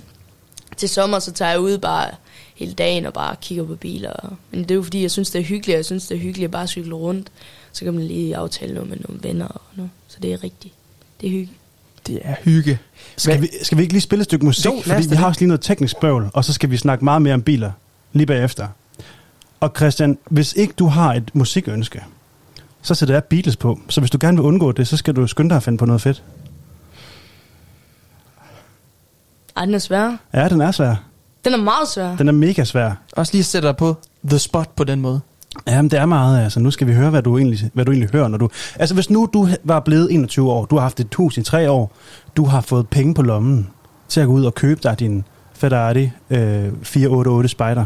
til 0.78 0.90
sommer, 0.90 1.20
så 1.20 1.32
tager 1.32 1.52
jeg 1.52 1.60
ud 1.60 1.78
bare 1.78 2.10
hele 2.56 2.74
dagen 2.74 3.06
og 3.06 3.14
bare 3.14 3.36
kigger 3.42 3.64
på 3.64 3.76
biler. 3.76 4.34
Men 4.52 4.62
det 4.62 4.72
er 4.72 4.76
jo 4.76 4.84
fordi, 4.84 5.02
jeg 5.02 5.12
synes, 5.12 5.30
det 5.32 5.40
er 5.40 5.46
hyggeligt. 5.46 5.76
Jeg 5.76 5.86
synes, 5.86 6.08
det 6.08 6.16
er 6.16 6.22
hyggeligt 6.22 6.46
at 6.46 6.52
bare 6.52 6.68
cykle 6.68 6.96
rundt. 6.96 7.28
Så 7.72 7.86
kan 7.86 7.94
man 7.94 8.04
lige 8.04 8.38
aftale 8.38 8.74
noget 8.74 8.90
med 8.90 8.98
nogle 9.08 9.24
venner 9.24 9.46
og 9.46 9.62
noget. 9.76 9.92
Så 10.08 10.18
det 10.22 10.34
er 10.34 10.44
rigtigt. 10.44 10.74
Det 11.22 11.28
er 11.28 11.32
hygge. 11.32 11.52
Det 12.08 12.20
er 12.24 12.36
hygge. 12.44 12.80
Skal 13.18 13.42
vi, 13.42 13.50
skal 13.62 13.78
vi 13.78 13.82
ikke 13.82 13.94
lige 13.94 14.02
spille 14.02 14.22
et 14.22 14.26
stykke 14.26 14.46
musik? 14.46 14.66
Jo, 14.66 14.82
fordi 14.86 15.08
vi 15.08 15.16
har 15.16 15.28
også 15.28 15.42
lige 15.42 15.48
noget 15.48 15.62
teknisk 15.62 16.00
bøvl, 16.00 16.30
og 16.34 16.46
så 16.46 16.54
skal 16.54 16.72
vi 16.72 16.78
snakke 16.78 17.04
meget 17.04 17.22
mere 17.22 17.34
om 17.34 17.42
biler 17.42 17.72
lige 18.14 18.26
bagefter. 18.26 18.68
Og 19.60 19.72
Christian, 19.76 20.18
hvis 20.30 20.54
ikke 20.54 20.74
du 20.74 20.88
har 20.88 21.14
et 21.14 21.36
musikønske, 21.36 22.04
så 22.82 22.96
sætter 22.96 23.16
jeg 23.16 23.24
Beatles 23.24 23.56
på. 23.56 23.80
Så 23.90 24.02
hvis 24.02 24.12
du 24.12 24.18
gerne 24.22 24.38
vil 24.38 24.46
undgå 24.46 24.72
det, 24.72 24.88
så 24.88 24.98
skal 24.98 25.16
du 25.16 25.28
skynde 25.28 25.50
dig 25.50 25.58
at 25.58 25.64
finde 25.64 25.78
på 25.78 25.86
noget 25.86 26.02
fedt. 26.02 26.24
Ej, 29.58 29.66
den 29.66 29.74
er 29.74 29.80
svær. 29.80 30.18
Ja, 30.34 30.50
den 30.50 30.62
er 30.62 30.72
svær. 30.72 30.96
Den 31.46 31.54
er 31.54 31.58
meget 31.58 31.88
svær. 31.88 32.16
Den 32.16 32.28
er 32.28 32.32
mega 32.32 32.64
svær. 32.64 32.92
Også 33.16 33.34
lige 33.34 33.44
sætte 33.44 33.68
dig 33.68 33.78
på 33.78 33.96
the 34.30 34.40
spot 34.40 34.70
på 34.76 34.84
den 34.84 35.02
måde. 35.02 35.20
Jamen, 35.68 35.92
det 35.92 36.00
er 36.00 36.06
meget. 36.06 36.44
Altså, 36.44 36.60
nu 36.60 36.72
skal 36.72 36.88
vi 36.88 36.94
høre, 36.94 37.10
hvad 37.10 37.22
du 37.22 37.38
egentlig, 37.38 37.70
hvad 37.74 37.86
du 37.86 37.92
egentlig 37.92 38.10
hører, 38.14 38.28
når 38.28 38.38
du... 38.38 38.50
Altså, 38.80 38.96
hvis 38.96 39.10
nu 39.10 39.30
du 39.34 39.48
var 39.64 39.80
blevet 39.80 40.14
21 40.14 40.52
år, 40.52 40.66
du 40.66 40.76
har 40.76 40.82
haft 40.82 41.00
et 41.00 41.16
hus 41.16 41.38
i 41.38 41.42
tre 41.44 41.72
år, 41.72 41.92
du 42.36 42.46
har 42.46 42.62
fået 42.62 42.88
penge 42.90 43.14
på 43.14 43.22
lommen 43.22 43.68
til 44.10 44.20
at 44.22 44.28
gå 44.28 44.34
ud 44.34 44.46
og 44.46 44.56
købe 44.56 44.80
dig 44.84 45.00
din 45.00 45.24
Ferrari 45.54 46.12
øh, 46.30 46.70
488 46.84 47.52
Spider. 47.52 47.86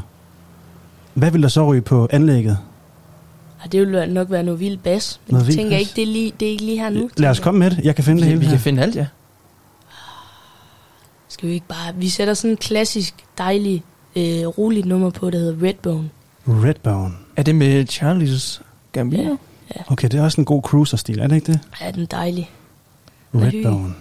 Hvad 1.13 1.31
vil 1.31 1.41
der 1.43 1.47
så 1.49 1.65
ryge 1.71 1.81
på 1.81 2.07
anlægget? 2.11 2.57
Ej, 3.61 3.67
det 3.71 3.79
vil 3.87 4.13
nok 4.13 4.31
være 4.31 4.43
noget 4.43 4.59
vild 4.59 4.77
bas. 4.77 5.19
Men 5.27 5.33
Noget 5.33 5.47
jeg 5.47 5.55
tænker 5.55 5.71
bas? 5.71 5.79
ikke, 5.79 5.91
det 5.95 6.01
er, 6.01 6.07
lige, 6.07 6.33
det 6.39 6.47
er 6.47 6.51
ikke 6.51 6.63
lige 6.65 6.79
her 6.79 6.89
nu. 6.89 7.09
Lad 7.17 7.29
os 7.29 7.39
komme 7.39 7.59
med 7.59 7.69
det. 7.71 7.79
Jeg 7.83 7.95
kan 7.95 8.03
finde 8.03 8.19
det 8.21 8.25
Vi, 8.25 8.29
hele 8.29 8.39
vi 8.39 8.45
her. 8.45 8.51
kan 8.53 8.59
finde 8.61 8.81
alt, 8.83 8.95
ja. 8.95 9.05
Skal 11.35 11.49
vi 11.49 11.53
ikke 11.53 11.67
bare... 11.67 11.95
Vi 11.95 12.09
sætter 12.09 12.33
sådan 12.33 12.51
en 12.51 12.57
klassisk, 12.57 13.13
dejlig, 13.37 13.83
øh, 14.15 14.47
roligt 14.47 14.85
nummer 14.85 15.09
på, 15.09 15.29
der 15.29 15.37
hedder 15.37 15.67
Redbone. 15.67 16.09
Redbone. 16.47 17.13
Er 17.35 17.43
det 17.43 17.55
med 17.55 17.85
Charlie's 17.89 18.61
Gambino? 18.91 19.35
Ja. 19.75 19.81
Okay, 19.87 20.07
det 20.07 20.19
er 20.19 20.23
også 20.23 20.41
en 20.41 20.45
god 20.45 20.61
cruiser-stil, 20.61 21.19
er 21.19 21.27
det 21.27 21.35
ikke 21.35 21.51
det? 21.51 21.59
Ja, 21.81 21.91
den 21.91 22.01
er 22.01 22.05
dejlig. 22.05 22.49
Redbone. 23.33 23.93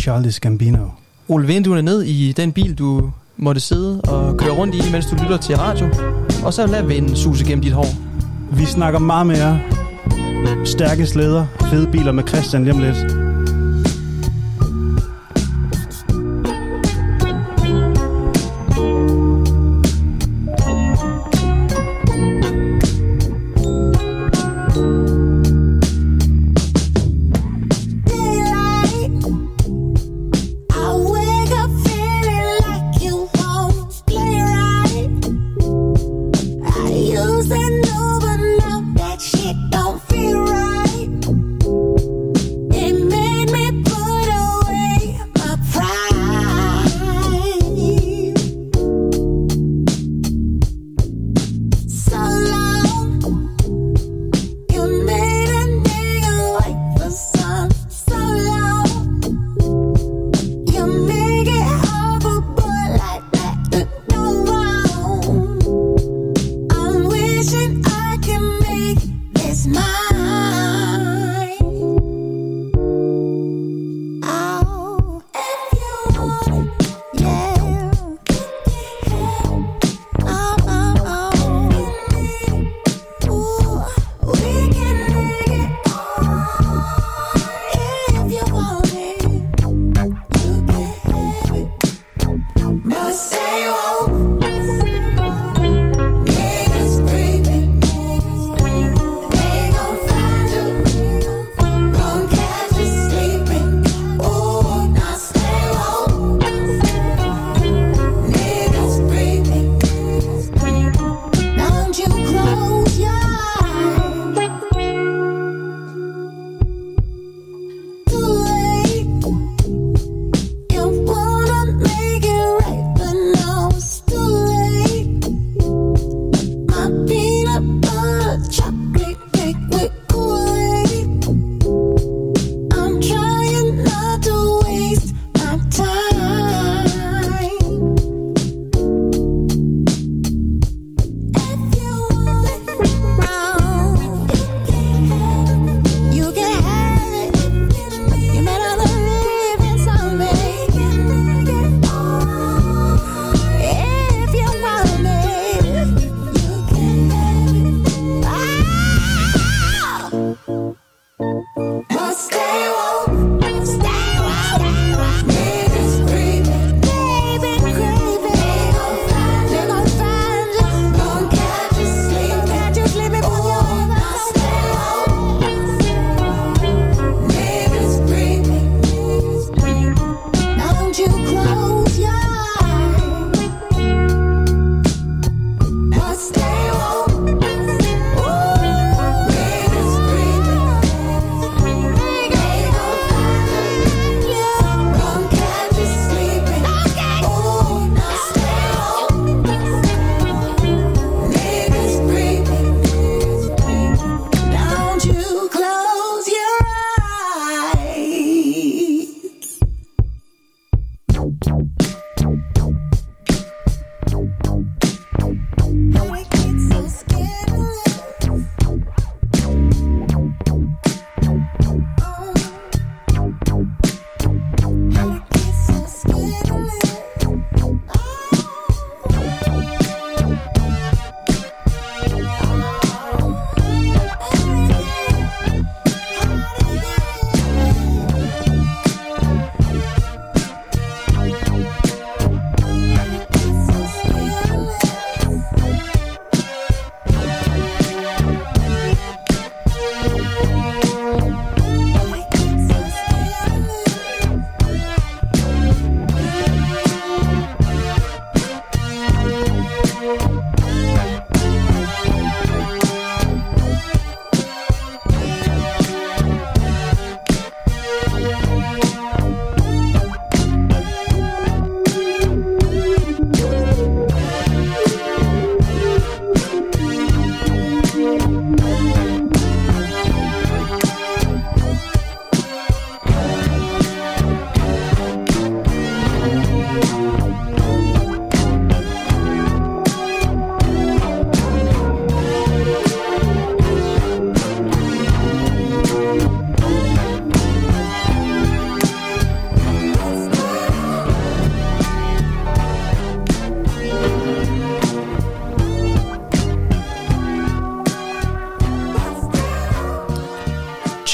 Charles 0.00 0.40
Gambino. 0.40 0.88
Rulle 1.30 1.46
vinduerne 1.46 1.82
ned 1.82 2.02
i 2.02 2.32
den 2.32 2.52
bil, 2.52 2.78
du 2.78 3.12
måtte 3.36 3.60
sidde 3.60 4.00
og 4.00 4.36
køre 4.36 4.52
rundt 4.52 4.74
i, 4.74 4.92
mens 4.92 5.06
du 5.06 5.16
lytter 5.22 5.36
til 5.36 5.56
radio. 5.56 5.88
Og 6.44 6.54
så 6.54 6.66
lad 6.66 6.82
vinden 6.82 7.16
suse 7.16 7.44
gennem 7.44 7.62
dit 7.62 7.72
hår. 7.72 7.86
Vi 8.56 8.64
snakker 8.64 8.98
meget 8.98 9.26
mere 9.26 9.60
stærke 10.64 11.06
slæder, 11.06 11.46
fede 11.60 11.90
biler 11.92 12.12
med 12.12 12.28
Christian 12.28 12.64
lige 12.64 12.74
om 12.74 12.80
lidt. 12.80 13.23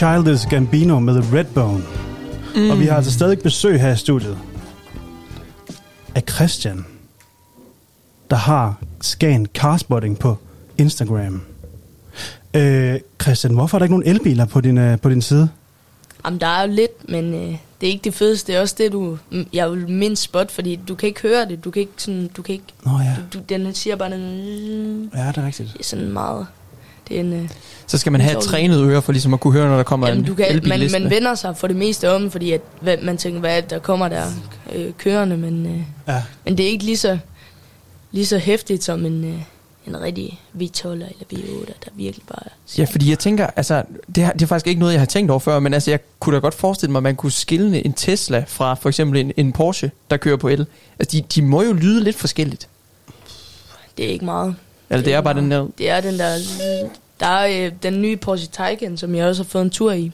Childish 0.01 0.49
Gambino 0.49 0.99
med 0.99 1.33
Redbone. 1.33 1.85
Mm. 2.57 2.71
Og 2.71 2.81
vi 2.81 2.87
har 2.87 2.97
altså 2.97 3.13
stadig 3.13 3.39
besøg 3.39 3.81
her 3.81 3.93
i 3.93 3.97
studiet 3.97 4.39
af 6.15 6.23
Christian, 6.31 6.87
der 8.31 8.37
har 8.37 8.75
Scan 9.01 9.47
Carspotting 9.55 10.19
på 10.19 10.37
Instagram. 10.79 11.43
Øh, 12.55 13.01
Christian, 13.23 13.55
hvorfor 13.55 13.77
er 13.77 13.79
der 13.79 13.85
ikke 13.85 13.99
nogen 13.99 14.17
elbiler 14.17 14.45
på 14.45 14.61
din, 14.61 14.79
øh, 14.79 15.01
på 15.01 15.11
din 15.11 15.23
side? 15.23 15.49
Jamen, 16.25 16.41
der 16.41 16.47
er 16.47 16.67
jo 16.67 16.73
lidt, 16.73 17.09
men 17.09 17.35
øh, 17.35 17.57
det 17.81 17.87
er 17.87 17.91
ikke 17.93 18.05
det 18.05 18.15
fedeste. 18.15 18.53
Det 18.53 18.57
er 18.57 18.61
også 18.61 18.75
det, 18.79 18.93
du... 18.93 19.19
Jeg 19.53 19.71
vil 19.71 19.89
mindst 19.89 20.23
spot, 20.23 20.51
fordi 20.51 20.81
du 20.89 20.95
kan 20.95 21.07
ikke 21.07 21.21
høre 21.23 21.49
det. 21.49 21.65
Du 21.65 21.71
kan 21.71 21.81
ikke 21.81 21.93
sådan... 21.97 22.31
Du 22.37 22.43
kan 22.43 22.53
ikke... 22.53 22.67
Nå 22.85 22.91
ja. 22.99 23.17
Du, 23.33 23.39
du, 23.39 23.45
den 23.49 23.75
siger 23.75 23.97
bare... 23.97 24.11
Den, 24.11 25.11
Ja, 25.15 25.29
det 25.29 25.39
er 25.39 25.47
rigtigt. 25.47 25.73
det 25.73 25.81
er 25.81 25.85
sådan 25.85 26.13
meget... 26.13 26.47
Det 27.11 27.16
er 27.16 27.20
en... 27.20 27.32
Øh, 27.32 27.49
Så 27.87 27.99
skal 27.99 28.12
man 28.12 28.20
have 28.20 28.39
et 28.39 28.45
trænet 28.45 28.85
øre 28.85 29.03
for 29.03 29.12
ligesom 29.12 29.35
at 29.35 29.41
kunne 29.41 29.53
høre, 29.53 29.69
når 29.69 29.77
der 29.77 29.82
kommer 29.82 30.09
Jamen, 30.09 30.23
en 30.23 30.27
du 30.27 30.35
kan, 30.35 30.47
elbil 30.51 30.69
man, 30.69 31.03
man 31.03 31.11
vender 31.11 31.35
sig 31.35 31.57
for 31.57 31.66
det 31.66 31.77
meste 31.77 32.11
om, 32.12 32.31
fordi 32.31 32.53
at, 32.53 32.61
hvad, 32.81 32.97
man 33.03 33.16
tænker, 33.16 33.41
hvad 33.41 33.57
er 33.57 33.61
det, 33.61 33.70
der 33.70 33.78
kommer 33.78 34.09
der 34.09 34.24
øh, 34.73 34.93
kørende, 34.99 35.37
men, 35.37 35.66
øh, 35.66 35.81
Ja. 36.09 36.23
men 36.45 36.59
det 36.59 36.66
er 36.66 36.70
ikke 36.70 36.85
lige 36.85 36.97
så, 36.97 37.19
lige 38.12 38.27
så 38.27 38.39
hæftigt 38.39 38.85
som 38.85 39.07
en, 39.07 39.24
øh, 39.24 39.35
en 39.87 40.01
rigtig 40.01 40.41
V12 40.61 40.87
eller 40.89 41.05
V8, 41.32 41.66
der 41.85 41.91
virkelig 41.95 42.27
bare 42.28 42.43
Ja, 42.78 42.85
fordi 42.85 43.11
jeg 43.11 43.19
tænker, 43.19 43.47
altså, 43.57 43.82
det, 44.15 44.24
har, 44.24 44.32
det 44.32 44.43
er 44.43 44.47
faktisk 44.47 44.66
ikke 44.66 44.81
noget, 44.81 44.93
jeg 44.93 45.01
har 45.01 45.07
tænkt 45.07 45.31
over 45.31 45.41
før, 45.41 45.59
men 45.61 45.74
altså, 45.74 45.91
jeg 45.91 46.01
kunne 46.20 46.35
da 46.35 46.41
godt 46.41 46.55
forestille 46.55 46.93
mig, 46.93 46.99
at 46.99 47.03
man 47.03 47.16
kunne 47.16 47.32
skille 47.32 47.87
en 47.87 47.93
Tesla 47.93 48.45
fra 48.49 48.74
for 48.74 48.89
eksempel 48.89 49.20
en, 49.20 49.32
en 49.37 49.53
Porsche, 49.53 49.91
der 50.11 50.16
kører 50.16 50.37
på 50.37 50.49
el. 50.49 50.66
Altså, 50.99 51.16
de, 51.16 51.23
de 51.35 51.43
må 51.43 51.62
jo 51.62 51.73
lyde 51.73 52.05
lidt 52.05 52.16
forskelligt. 52.16 52.69
Det 53.97 54.05
er 54.05 54.09
ikke 54.12 54.24
meget. 54.24 54.55
Eller 54.91 55.05
det 55.05 55.15
er 55.15 55.21
bare 55.21 55.35
den 55.35 55.51
der... 55.51 55.67
Det 55.79 55.91
er 55.91 56.01
den 56.01 56.19
der... 56.19 56.37
Der 57.21 57.27
er 57.27 57.67
øh, 57.67 57.73
den 57.83 58.03
nye 58.03 58.17
Porsche 58.17 58.49
Taycan, 58.53 58.97
som 58.97 59.15
jeg 59.15 59.27
også 59.27 59.43
har 59.43 59.49
fået 59.49 59.62
en 59.62 59.71
tur 59.71 59.93
i. 59.93 60.12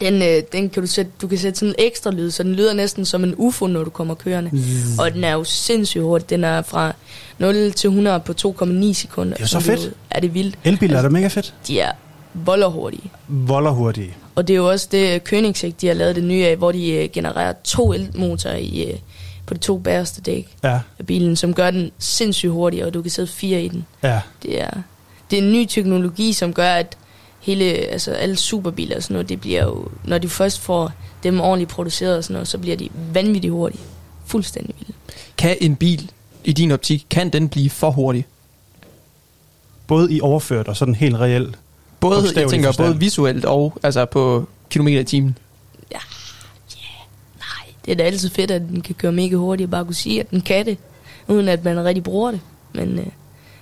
Den, 0.00 0.22
øh, 0.22 0.42
den 0.52 0.70
kan 0.70 0.82
du 0.82 0.86
sætte, 0.86 1.10
du 1.22 1.28
kan 1.28 1.38
sætte 1.38 1.58
sådan 1.58 1.68
en 1.68 1.86
ekstra 1.86 2.10
lyd, 2.10 2.30
så 2.30 2.42
den 2.42 2.54
lyder 2.54 2.74
næsten 2.74 3.04
som 3.04 3.24
en 3.24 3.34
UFO, 3.36 3.66
når 3.66 3.84
du 3.84 3.90
kommer 3.90 4.14
kørende. 4.14 4.50
Mm. 4.52 4.98
Og 4.98 5.14
den 5.14 5.24
er 5.24 5.32
jo 5.32 5.44
sindssygt 5.44 6.04
hurtig. 6.04 6.30
Den 6.30 6.44
er 6.44 6.62
fra 6.62 6.92
0 7.38 7.72
til 7.72 7.88
100 7.88 8.20
på 8.20 8.32
2,9 8.32 8.92
sekunder. 8.92 9.34
Det 9.34 9.40
er 9.40 9.44
jo 9.44 9.46
så 9.46 9.60
fedt. 9.60 9.92
Er 10.10 10.20
det 10.20 10.34
vildt? 10.34 10.58
Elbiler 10.64 10.98
er 10.98 11.02
da 11.02 11.08
mega 11.08 11.28
fedt. 11.28 11.54
De 11.66 11.80
er 11.80 11.92
volderhurtige. 12.34 13.10
Voller 13.28 13.70
hurtige. 13.70 14.16
Og 14.34 14.48
det 14.48 14.54
er 14.54 14.58
jo 14.58 14.70
også 14.70 14.88
det 14.92 15.24
Koenigsegg, 15.24 15.80
de 15.80 15.86
har 15.86 15.94
lavet 15.94 16.16
det 16.16 16.24
nye 16.24 16.46
af, 16.46 16.56
hvor 16.56 16.72
de 16.72 16.92
øh, 16.92 17.08
genererer 17.12 17.52
to 17.64 17.92
elmotorer 17.92 18.56
i, 18.56 18.84
øh, 18.90 18.98
på 19.50 19.54
de 19.54 19.58
to 19.58 19.78
bagerste 19.78 20.20
dæk 20.20 20.56
Ja, 20.64 20.80
af 20.98 21.06
bilen, 21.06 21.36
som 21.36 21.54
gør 21.54 21.70
den 21.70 21.90
sindssygt 21.98 22.52
hurtig, 22.52 22.84
og 22.84 22.94
du 22.94 23.02
kan 23.02 23.10
sidde 23.10 23.28
fire 23.28 23.62
i 23.62 23.68
den. 23.68 23.86
ja. 24.02 24.20
Det 24.42 24.60
er, 24.62 24.70
det 25.30 25.38
er 25.38 25.42
en 25.42 25.52
ny 25.52 25.64
teknologi, 25.66 26.32
som 26.32 26.52
gør, 26.52 26.72
at 26.74 26.96
hele, 27.40 27.64
altså 27.64 28.10
alle 28.12 28.36
superbiler 28.36 28.96
og 28.96 29.02
sådan 29.02 29.14
noget, 29.14 29.28
det 29.28 29.40
bliver 29.40 29.62
jo, 29.64 29.88
når 30.04 30.18
de 30.18 30.28
først 30.28 30.60
får 30.60 30.92
dem 31.22 31.40
ordentligt 31.40 31.70
produceret 31.70 32.16
og 32.16 32.24
sådan 32.24 32.32
noget, 32.32 32.48
så 32.48 32.58
bliver 32.58 32.76
de 32.76 32.88
vanvittigt 33.12 33.52
hurtige. 33.52 33.80
Fuldstændig 34.26 34.74
vilde. 34.78 34.92
Kan 35.38 35.56
en 35.60 35.76
bil, 35.76 36.10
i 36.44 36.52
din 36.52 36.70
optik, 36.70 37.06
kan 37.10 37.30
den 37.30 37.48
blive 37.48 37.70
for 37.70 37.90
hurtig? 37.90 38.26
Både 39.86 40.12
i 40.12 40.20
overført 40.20 40.68
og 40.68 40.76
sådan 40.76 40.94
helt 40.94 41.16
reelt. 41.16 41.58
Både, 42.00 42.22
jeg 42.36 42.50
tænker, 42.50 42.68
forstand. 42.68 42.86
både 42.88 42.98
visuelt 42.98 43.44
og 43.44 43.78
altså 43.82 44.04
på 44.04 44.48
kilometer 44.70 45.00
i 45.00 45.04
timen. 45.04 45.38
Det 47.84 47.92
er 47.92 47.96
da 47.96 48.02
altid 48.02 48.30
fedt, 48.30 48.50
at 48.50 48.62
den 48.62 48.80
kan 48.80 48.94
køre 48.94 49.12
mega 49.12 49.36
hurtigt, 49.36 49.66
og 49.66 49.70
bare 49.70 49.84
kunne 49.84 49.94
sige, 49.94 50.20
at 50.20 50.30
den 50.30 50.40
kan 50.40 50.66
det, 50.66 50.78
uden 51.28 51.48
at 51.48 51.64
man 51.64 51.84
rigtig 51.84 52.04
bruger 52.04 52.30
det. 52.30 52.40
Men 52.74 52.98
øh, 52.98 53.06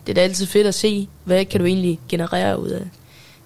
det 0.07 0.13
er 0.13 0.15
da 0.15 0.21
altid 0.21 0.47
fedt 0.47 0.67
at 0.67 0.75
se, 0.75 1.09
hvad 1.25 1.45
kan 1.45 1.61
du 1.61 1.67
egentlig 1.67 1.99
generere 2.09 2.61
ud 2.61 2.69
af 2.69 2.83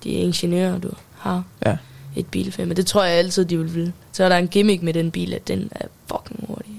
de 0.05 0.09
ingeniører, 0.11 0.79
du 0.79 0.89
har. 1.19 1.43
Ja. 1.67 1.77
Et 2.17 2.27
bilfirma. 2.27 2.75
Det 2.75 2.87
tror 2.87 3.05
jeg 3.05 3.13
altid, 3.19 3.45
de 3.45 3.59
vil 3.59 3.75
vil. 3.75 3.93
Så 4.13 4.25
er 4.25 4.29
der 4.29 4.37
en 4.37 4.49
gimmick 4.49 4.83
med 4.83 4.93
den 4.95 5.11
bil, 5.11 5.35
at 5.35 5.49
den 5.49 5.69
er 5.71 5.87
fucking 6.07 6.45
hurtig. 6.49 6.73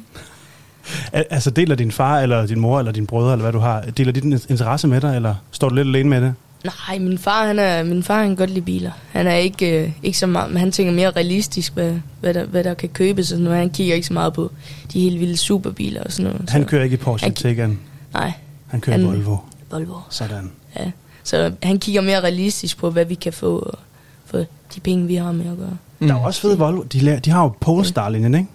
Al- 1.13 1.25
Altså 1.29 1.49
deler 1.49 1.75
din 1.75 1.91
far, 1.91 2.19
eller 2.19 2.45
din 2.47 2.59
mor, 2.59 2.79
eller 2.79 2.91
din 2.91 3.07
brødre, 3.07 3.31
eller 3.31 3.43
hvad 3.43 3.53
du 3.53 3.59
har, 3.59 3.81
deler 3.81 4.11
de 4.11 4.21
din 4.21 4.39
interesse 4.49 4.87
med 4.87 5.01
dig, 5.01 5.15
eller 5.15 5.35
står 5.51 5.69
du 5.69 5.75
lidt 5.75 5.87
alene 5.87 6.09
med 6.09 6.21
det? 6.21 6.33
Nej, 6.63 6.99
min 6.99 7.17
far, 7.17 7.47
han 7.47 7.59
er, 7.59 7.83
min 7.83 8.03
far 8.03 8.17
han 8.19 8.27
kan 8.27 8.35
godt 8.35 8.49
lide 8.49 8.65
biler. 8.65 8.91
Han 9.11 9.27
er 9.27 9.35
ikke, 9.35 9.83
øh, 9.83 9.91
ikke 10.03 10.17
så 10.17 10.27
meget, 10.27 10.49
men 10.51 10.57
han 10.59 10.71
tænker 10.71 10.93
mere 10.93 11.11
realistisk, 11.11 11.73
hvad, 11.73 11.93
hvad, 12.19 12.33
der, 12.33 12.45
hvad 12.45 12.63
der 12.63 12.73
kan 12.73 12.89
købes. 12.89 13.25
Og 13.25 13.27
sådan 13.27 13.43
noget. 13.43 13.59
Han 13.59 13.69
kigger 13.69 13.95
ikke 13.95 14.07
så 14.07 14.13
meget 14.13 14.33
på 14.33 14.51
de 14.93 14.99
helt 15.01 15.19
vilde 15.19 15.37
superbiler 15.37 16.03
og 16.03 16.11
sådan 16.11 16.31
noget. 16.31 16.49
Han 16.49 16.65
kører 16.65 16.83
ikke 16.83 16.93
i 16.93 16.97
Porsche 16.97 17.25
Han- 17.25 17.33
Taycan. 17.35 17.79
Nej. 18.13 18.31
Han 18.67 18.81
kører 18.81 18.97
Han- 18.97 19.07
Volvo. 19.07 19.37
Volvo. 19.71 19.95
Sådan. 20.09 20.51
Ja. 20.79 20.91
Så 21.23 21.51
han 21.63 21.79
kigger 21.79 22.01
mere 22.01 22.19
realistisk 22.19 22.77
på, 22.77 22.89
hvad 22.89 23.05
vi 23.05 23.15
kan 23.15 23.33
få 23.33 23.77
for 24.25 24.37
de 24.75 24.79
penge, 24.83 25.07
vi 25.07 25.15
har 25.15 25.31
med 25.31 25.51
at 25.51 25.57
gøre. 25.57 25.77
Mm. 25.99 26.07
Der 26.07 26.15
er 26.15 26.19
også 26.19 26.41
fede 26.41 26.57
Volvo. 26.57 26.81
De, 26.83 26.99
la- 27.15 27.19
de 27.19 27.29
har 27.29 27.43
jo 27.43 27.53
Polestar-linjen, 27.59 28.35
ikke? 28.35 28.47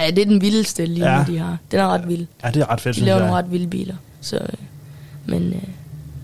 Ja, 0.00 0.10
det 0.10 0.18
er 0.18 0.26
den 0.26 0.40
vildeste 0.40 0.86
lige 0.86 1.12
Ja. 1.16 1.24
de 1.26 1.38
har. 1.38 1.56
Den 1.70 1.80
er 1.80 1.88
ret 1.88 2.08
vild. 2.08 2.26
Ja, 2.44 2.50
det 2.50 2.62
er 2.62 2.70
ret 2.70 2.80
fedt, 2.80 2.96
De 2.96 3.00
laver 3.00 3.18
jeg. 3.18 3.26
nogle 3.26 3.42
ret 3.42 3.52
vilde 3.52 3.66
biler. 3.66 3.94
Så, 4.20 4.36
øh, 4.36 4.48
men 5.26 5.42
øh, 5.52 5.62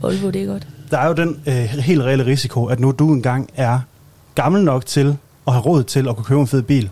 Volvo, 0.03 0.31
det 0.31 0.43
er 0.43 0.47
godt. 0.47 0.67
Der 0.91 0.99
er 0.99 1.07
jo 1.07 1.13
den 1.13 1.41
øh, 1.47 1.55
helt 1.55 2.03
reelle 2.03 2.27
risiko, 2.27 2.67
at 2.67 2.81
nu 2.81 2.91
du 2.91 3.13
engang 3.13 3.51
er 3.57 3.81
gammel 4.35 4.63
nok 4.65 4.87
til 4.87 5.17
at 5.47 5.53
have 5.53 5.63
råd 5.63 5.85
til 5.85 6.09
at 6.09 6.17
kunne 6.17 6.25
købe 6.25 6.41
en 6.41 6.47
fed 6.47 6.63
bil, 6.63 6.91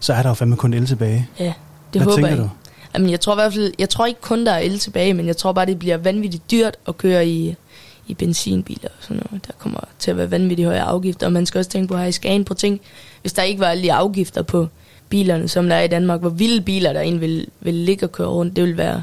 så 0.00 0.12
er 0.12 0.22
der 0.22 0.28
jo 0.28 0.34
fandme 0.34 0.56
kun 0.56 0.74
el 0.74 0.86
tilbage. 0.86 1.28
Ja, 1.38 1.44
det 1.44 1.54
Hvad 1.92 2.02
håber 2.02 2.14
tænker 2.14 2.28
jeg. 2.28 2.38
du? 2.38 2.50
Jamen, 2.94 3.10
jeg 3.10 3.20
tror 3.20 3.32
i 3.32 3.36
hvert 3.36 3.52
fald, 3.52 3.72
jeg 3.78 3.88
tror 3.88 4.06
ikke 4.06 4.20
kun, 4.20 4.46
der 4.46 4.52
er 4.52 4.58
el 4.58 4.78
tilbage, 4.78 5.14
men 5.14 5.26
jeg 5.26 5.36
tror 5.36 5.52
bare, 5.52 5.66
det 5.66 5.78
bliver 5.78 5.96
vanvittigt 5.96 6.50
dyrt 6.50 6.76
at 6.88 6.98
køre 6.98 7.28
i, 7.28 7.56
i 8.06 8.14
benzinbiler 8.14 8.88
og 8.88 8.94
sådan 9.00 9.22
noget. 9.30 9.46
Der 9.46 9.52
kommer 9.58 9.80
til 9.98 10.10
at 10.10 10.16
være 10.16 10.30
vanvittigt 10.30 10.68
høje 10.68 10.80
afgifter, 10.80 11.26
og 11.26 11.32
man 11.32 11.46
skal 11.46 11.58
også 11.58 11.70
tænke 11.70 11.88
på 11.88 11.96
her 11.96 12.04
i 12.04 12.12
Skagen 12.12 12.44
på 12.44 12.54
ting. 12.54 12.80
Hvis 13.20 13.32
der 13.32 13.42
ikke 13.42 13.60
var 13.60 13.66
alle 13.66 13.82
de 13.82 13.92
afgifter 13.92 14.42
på 14.42 14.68
bilerne, 15.08 15.48
som 15.48 15.68
der 15.68 15.76
er 15.76 15.82
i 15.82 15.88
Danmark, 15.88 16.20
hvor 16.20 16.28
vilde 16.28 16.60
biler, 16.60 16.92
der 16.92 17.00
egentlig 17.00 17.20
vil, 17.20 17.46
vil 17.60 17.74
ligge 17.74 18.06
og 18.06 18.12
køre 18.12 18.28
rundt, 18.28 18.56
det 18.56 18.64
vil 18.64 18.76
være 18.76 19.02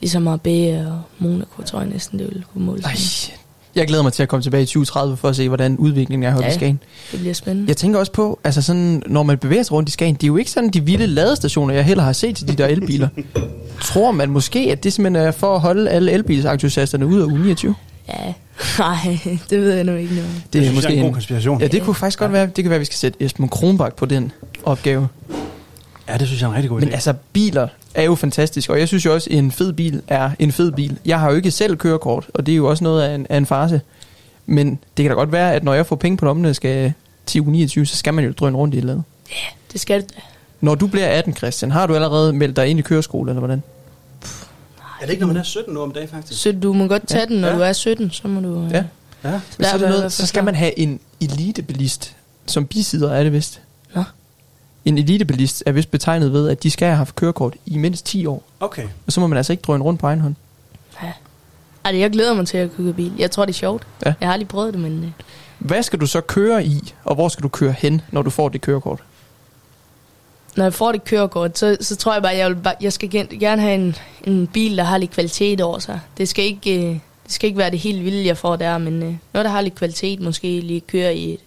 ligesom 0.00 0.22
Marbella 0.22 0.86
og 0.90 1.02
Monaco, 1.18 1.62
tror 1.62 1.80
jeg 1.80 1.88
næsten, 1.88 2.18
det 2.18 2.28
vil 2.34 2.44
kunne 2.52 2.64
måle 2.64 2.82
sig. 2.82 3.38
Jeg 3.74 3.86
glæder 3.86 4.02
mig 4.02 4.12
til 4.12 4.22
at 4.22 4.28
komme 4.28 4.42
tilbage 4.42 4.62
i 4.62 4.66
2030 4.66 5.16
for 5.16 5.28
at 5.28 5.36
se, 5.36 5.48
hvordan 5.48 5.76
udviklingen 5.76 6.22
er 6.26 6.30
heroppe 6.30 6.46
Ja. 6.46 6.52
i 6.52 6.54
Skagen. 6.54 6.80
Det 7.12 7.20
bliver 7.20 7.34
spændende. 7.34 7.68
Jeg 7.68 7.76
tænker 7.76 7.98
også 7.98 8.12
på, 8.12 8.40
altså 8.44 8.62
sådan, 8.62 9.02
når 9.06 9.22
man 9.22 9.38
bevæger 9.38 9.62
sig 9.62 9.72
rundt 9.72 9.88
i 9.88 9.92
Skagen, 9.92 10.14
det 10.14 10.22
er 10.22 10.26
jo 10.26 10.36
ikke 10.36 10.50
sådan 10.50 10.70
de 10.70 10.84
vilde 10.84 11.06
ladestationer, 11.06 11.74
jeg 11.74 11.84
heller 11.84 12.04
har 12.04 12.12
set 12.12 12.36
til 12.36 12.48
de 12.48 12.52
der 12.52 12.66
elbiler. 12.66 13.08
Tror 13.82 14.10
man 14.10 14.30
måske, 14.30 14.58
at 14.72 14.84
det 14.84 14.92
simpelthen 14.92 15.26
er 15.26 15.30
for 15.30 15.54
at 15.54 15.60
holde 15.60 15.90
alle 15.90 16.12
elbilsentusiasterne 16.12 17.06
ud 17.06 17.20
af 17.20 17.24
uge 17.24 17.38
29? 17.42 17.74
Ja, 18.08 18.14
nej, 18.78 19.18
det 19.50 19.60
ved 19.60 19.72
jeg 19.74 19.84
nu 19.84 19.94
ikke 19.94 20.14
noget. 20.14 20.28
om. 20.36 20.42
Det 20.52 20.66
er 20.66 20.72
måske 20.72 20.92
er 20.92 20.96
en 20.96 21.02
god 21.04 21.12
konspiration. 21.12 21.60
Ja, 21.60 21.66
det 21.66 21.82
kunne 21.82 21.94
faktisk 21.94 22.18
godt 22.18 22.32
være. 22.32 22.46
Det 22.46 22.64
kan 22.64 22.64
være, 22.64 22.74
at 22.74 22.80
vi 22.80 22.84
skal 22.84 22.96
sætte 22.98 23.22
Esben 23.24 23.48
Kronbak 23.48 23.96
på 23.96 24.06
den 24.06 24.32
opgave. 24.64 25.08
Ja, 26.08 26.16
det 26.16 26.26
synes 26.26 26.40
jeg 26.40 26.46
er 26.46 26.50
en 26.50 26.56
rigtig 26.56 26.70
god 26.70 26.80
idé. 26.80 26.84
Men 26.84 26.94
altså, 26.94 27.14
biler 27.32 27.68
er 27.94 28.02
jo 28.02 28.14
fantastisk, 28.14 28.70
og 28.70 28.78
jeg 28.78 28.88
synes 28.88 29.04
jo 29.04 29.14
også, 29.14 29.30
at 29.30 29.36
en 29.38 29.52
fed 29.52 29.72
bil 29.72 30.02
er 30.08 30.30
en 30.38 30.52
fed 30.52 30.72
bil. 30.72 30.98
Jeg 31.04 31.20
har 31.20 31.30
jo 31.30 31.36
ikke 31.36 31.50
selv 31.50 31.76
kørekort, 31.76 32.26
og 32.34 32.46
det 32.46 32.52
er 32.52 32.56
jo 32.56 32.68
også 32.70 32.84
noget 32.84 33.02
af 33.02 33.14
en, 33.14 33.26
af 33.30 33.36
en 33.36 33.46
farse. 33.46 33.80
Men 34.46 34.70
det 34.96 35.02
kan 35.02 35.10
da 35.10 35.14
godt 35.14 35.32
være, 35.32 35.54
at 35.54 35.64
når 35.64 35.74
jeg 35.74 35.86
får 35.86 35.96
penge 35.96 36.16
på 36.16 36.24
lommen, 36.24 36.44
og 36.44 36.56
skal 36.56 36.92
til 37.26 37.40
uge 37.40 37.52
29, 37.52 37.86
så 37.86 37.96
skal 37.96 38.14
man 38.14 38.24
jo 38.24 38.32
drøne 38.32 38.56
rundt 38.56 38.74
i 38.74 38.76
et 38.76 38.80
eller 38.80 38.92
andet. 38.92 39.04
Det 39.72 39.80
skal 39.80 40.00
det. 40.00 40.10
Når 40.60 40.74
du 40.74 40.86
bliver 40.86 41.06
18, 41.08 41.36
Christian, 41.36 41.70
har 41.70 41.86
du 41.86 41.94
allerede 41.94 42.32
meldt 42.32 42.56
dig 42.56 42.66
ind 42.66 42.78
i 42.78 42.82
køreskole, 42.82 43.30
eller 43.30 43.40
hvordan? 43.40 43.62
Er 45.00 45.06
det 45.06 45.10
ikke, 45.10 45.20
når 45.20 45.26
man 45.26 45.36
er 45.36 45.42
17 45.42 45.76
år 45.76 45.82
om 45.82 45.92
dagen, 45.92 46.08
faktisk? 46.08 46.42
Så 46.42 46.52
du 46.52 46.72
må 46.72 46.86
godt 46.86 47.06
tage 47.08 47.20
Ja. 47.20 47.26
den, 47.26 47.40
når 47.40 47.48
Ja. 47.48 47.54
du 47.56 47.60
er 47.60 47.72
17, 47.72 48.10
så 48.10 48.28
må 48.28 48.40
du... 48.40 48.64
øh, 48.64 48.70
Ja. 48.72 48.84
Ja. 49.24 49.30
Men 49.58 49.64
så, 49.64 49.66
er 49.74 49.78
det 49.78 49.88
noget, 49.88 50.12
så 50.12 50.26
skal 50.26 50.44
man 50.44 50.54
have 50.54 50.78
en 50.78 51.00
elitebilist 51.20 52.16
som 52.46 52.66
bisider, 52.66 53.12
er 53.12 53.22
det 53.22 53.32
vist? 53.32 53.60
En 54.84 54.98
elitebilist 54.98 55.62
er 55.66 55.72
vist 55.72 55.90
betegnet 55.90 56.32
ved, 56.32 56.48
at 56.48 56.62
de 56.62 56.70
skal 56.70 56.86
have 56.88 56.96
haft 56.96 57.16
kørekort 57.16 57.54
i 57.66 57.78
mindst 57.78 58.06
10 58.06 58.26
år. 58.26 58.42
Okay. 58.60 58.88
Og 59.06 59.12
så 59.12 59.20
må 59.20 59.26
man 59.26 59.36
altså 59.36 59.52
ikke 59.52 59.60
drøne 59.62 59.84
rundt 59.84 60.00
på 60.00 60.06
egen 60.06 60.20
hånd. 60.20 60.34
Ej, 61.84 61.98
jeg 61.98 62.10
glæder 62.10 62.34
mig 62.34 62.46
til 62.46 62.56
at 62.58 62.70
køre 62.76 62.92
bil. 62.92 63.12
Jeg 63.18 63.30
tror, 63.30 63.44
det 63.44 63.52
er 63.52 63.56
sjovt. 63.58 63.86
Ja. 64.06 64.14
Jeg 64.20 64.28
har 64.28 64.32
aldrig 64.32 64.48
prøvet 64.48 64.72
det, 64.74 64.82
men... 64.82 65.04
øh, 65.04 65.10
Hvad 65.58 65.82
skal 65.82 66.00
du 66.00 66.06
så 66.06 66.20
køre 66.20 66.64
i, 66.66 66.94
og 67.04 67.14
hvor 67.14 67.28
skal 67.28 67.42
du 67.42 67.48
køre 67.48 67.72
hen, 67.78 68.00
når 68.10 68.22
du 68.22 68.30
får 68.30 68.48
det 68.48 68.60
kørekort? 68.60 69.02
Når 70.56 70.64
jeg 70.64 70.74
får 70.74 70.92
det 70.92 71.04
kørekort, 71.04 71.58
så, 71.58 71.76
så 71.80 71.96
tror 71.96 72.12
jeg 72.12 72.22
bare, 72.22 72.36
jeg, 72.36 72.48
vil 72.48 72.54
bare, 72.56 72.74
jeg 72.80 72.92
skal 72.92 73.10
gerne 73.40 73.62
have 73.62 73.74
en, 73.74 73.96
en 74.24 74.46
bil, 74.46 74.76
der 74.76 74.84
har 74.84 74.98
lidt 74.98 75.10
kvalitet 75.10 75.60
over 75.60 75.78
sig. 75.78 76.00
Det 76.18 76.28
skal 76.28 76.44
ikke, 76.44 76.76
øh, 76.88 76.90
det 77.24 77.32
skal 77.32 77.46
ikke 77.46 77.58
være 77.58 77.70
det 77.70 77.78
helt 77.78 78.04
vilde, 78.04 78.26
jeg 78.26 78.36
får 78.36 78.56
der, 78.56 78.78
men 78.78 78.94
øh, 79.02 79.14
noget, 79.32 79.44
der 79.44 79.48
har 79.50 79.60
lidt 79.60 79.74
kvalitet, 79.74 80.20
måske 80.20 80.60
lige 80.60 80.80
køre 80.80 81.16
i, 81.16 81.38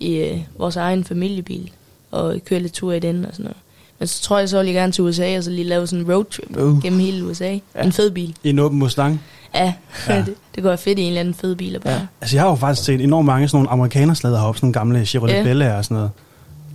i 0.00 0.14
øh, 0.16 0.40
vores 0.58 0.76
egen 0.76 1.04
familiebil, 1.04 1.70
og 2.10 2.36
køre 2.44 2.60
lidt 2.60 2.72
tur 2.72 2.92
i 2.92 2.98
den 2.98 3.24
og 3.24 3.30
sådan 3.32 3.44
noget. 3.44 3.56
Men 3.98 4.08
så 4.08 4.22
tror 4.22 4.38
jeg, 4.38 4.48
så 4.48 4.58
vil 4.58 4.66
jeg 4.66 4.74
gerne 4.74 4.92
til 4.92 5.04
USA, 5.04 5.36
og 5.36 5.44
så 5.44 5.50
lige 5.50 5.64
lave 5.64 5.86
sådan 5.86 6.04
en 6.04 6.12
roadtrip 6.12 6.56
Uh. 6.56 6.82
gennem 6.82 7.00
hele 7.00 7.24
USA. 7.24 7.58
Ja. 7.74 7.82
En 7.82 7.92
fed 7.92 8.10
bil. 8.10 8.34
I 8.42 8.50
en 8.50 8.58
åben 8.58 8.78
Mustang? 8.78 9.22
Ja, 9.54 9.72
Ja. 10.08 10.16
det, 10.26 10.34
det 10.54 10.62
går 10.62 10.76
fedt 10.76 10.98
i 10.98 11.02
en 11.02 11.08
eller 11.08 11.20
anden 11.20 11.34
fed 11.34 11.54
bil 11.56 11.80
bare. 11.80 11.92
Ja. 11.92 12.00
Altså, 12.20 12.36
jeg 12.36 12.42
har 12.42 12.50
jo 12.50 12.54
faktisk 12.56 12.86
set 12.86 13.00
enormt 13.00 13.26
mange 13.26 13.48
sådan 13.48 13.56
nogle 13.56 13.70
amerikanerslæder 13.70 14.38
heroppe, 14.38 14.58
sådan 14.58 14.66
nogle 14.66 14.74
gamle 14.74 15.06
Chevrolet 15.06 15.34
Ja. 15.34 15.42
Bella 15.42 15.76
og 15.76 15.84
sådan 15.84 15.94
noget. 15.94 16.10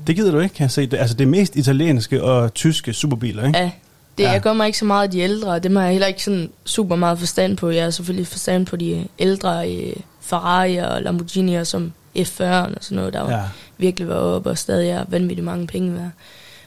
Det 0.07 0.15
gider 0.15 0.31
du 0.31 0.39
ikke, 0.39 0.55
kan 0.55 0.63
jeg 0.63 0.71
se. 0.71 0.85
Det, 0.87 0.97
altså, 0.97 1.15
det 1.15 1.23
er 1.23 1.29
mest 1.29 1.55
italienske 1.55 2.23
og 2.23 2.53
tyske 2.53 2.93
superbiler, 2.93 3.45
ikke? 3.47 3.59
Ja, 3.59 3.71
det, 4.17 4.23
ja. 4.23 4.31
jeg 4.31 4.41
gør 4.41 4.53
mig 4.53 4.65
ikke 4.67 4.77
så 4.79 4.85
meget 4.85 5.03
af 5.03 5.11
de 5.11 5.19
ældre, 5.19 5.51
og 5.51 5.63
dem 5.63 5.75
har 5.75 5.83
jeg 5.83 5.91
heller 5.91 6.07
ikke 6.07 6.23
sådan 6.23 6.49
super 6.65 6.95
meget 6.95 7.19
forstand 7.19 7.57
på. 7.57 7.69
Jeg 7.69 7.83
har 7.83 7.89
selvfølgelig 7.89 8.27
forstand 8.27 8.65
på 8.65 8.75
de 8.75 9.07
ældre 9.19 9.71
øh, 9.75 9.93
Ferrari 10.21 10.75
og 10.77 10.97
Lamborghini'er, 10.97 11.63
som 11.63 11.91
F40'eren 12.17 12.75
og 12.75 12.77
sådan 12.81 12.95
noget, 12.95 13.13
der 13.13 13.21
var 13.21 13.29
Ja. 13.31 13.43
virkelig 13.77 14.07
var 14.07 14.15
oppe 14.15 14.49
og 14.49 14.57
stadig 14.57 14.89
er 14.89 15.05
vanvittigt 15.07 15.45
mange 15.45 15.67
penge 15.67 15.93
værd. 15.93 16.09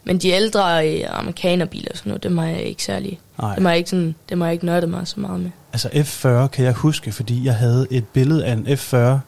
Men 0.04 0.18
de 0.18 0.28
ældre 0.28 0.88
øh, 0.88 1.04
amerikanerbiler 1.18 1.88
og 1.90 1.96
sådan 1.96 2.10
noget, 2.10 2.22
dem 2.22 2.38
har 2.38 2.46
jeg 2.46 2.62
ikke 2.62 2.84
særlig, 2.84 3.20
Nej. 3.40 3.54
dem 3.54 3.64
har 3.64 3.72
jeg 3.72 3.78
ikke, 3.78 3.90
sådan, 3.90 4.14
dem 4.28 4.40
har 4.40 4.48
jeg 4.48 4.52
ikke 4.52 4.66
nørdet 4.66 4.88
mig 4.90 5.06
så 5.08 5.20
meget 5.20 5.40
med. 5.40 5.50
Altså 5.72 5.88
F40 5.88 6.46
kan 6.46 6.64
jeg 6.64 6.72
huske, 6.72 7.12
fordi 7.12 7.44
jeg 7.44 7.54
havde 7.56 7.86
et 7.90 8.04
billede 8.08 8.44
af 8.44 8.52
en 8.52 8.66
F40 8.66 9.18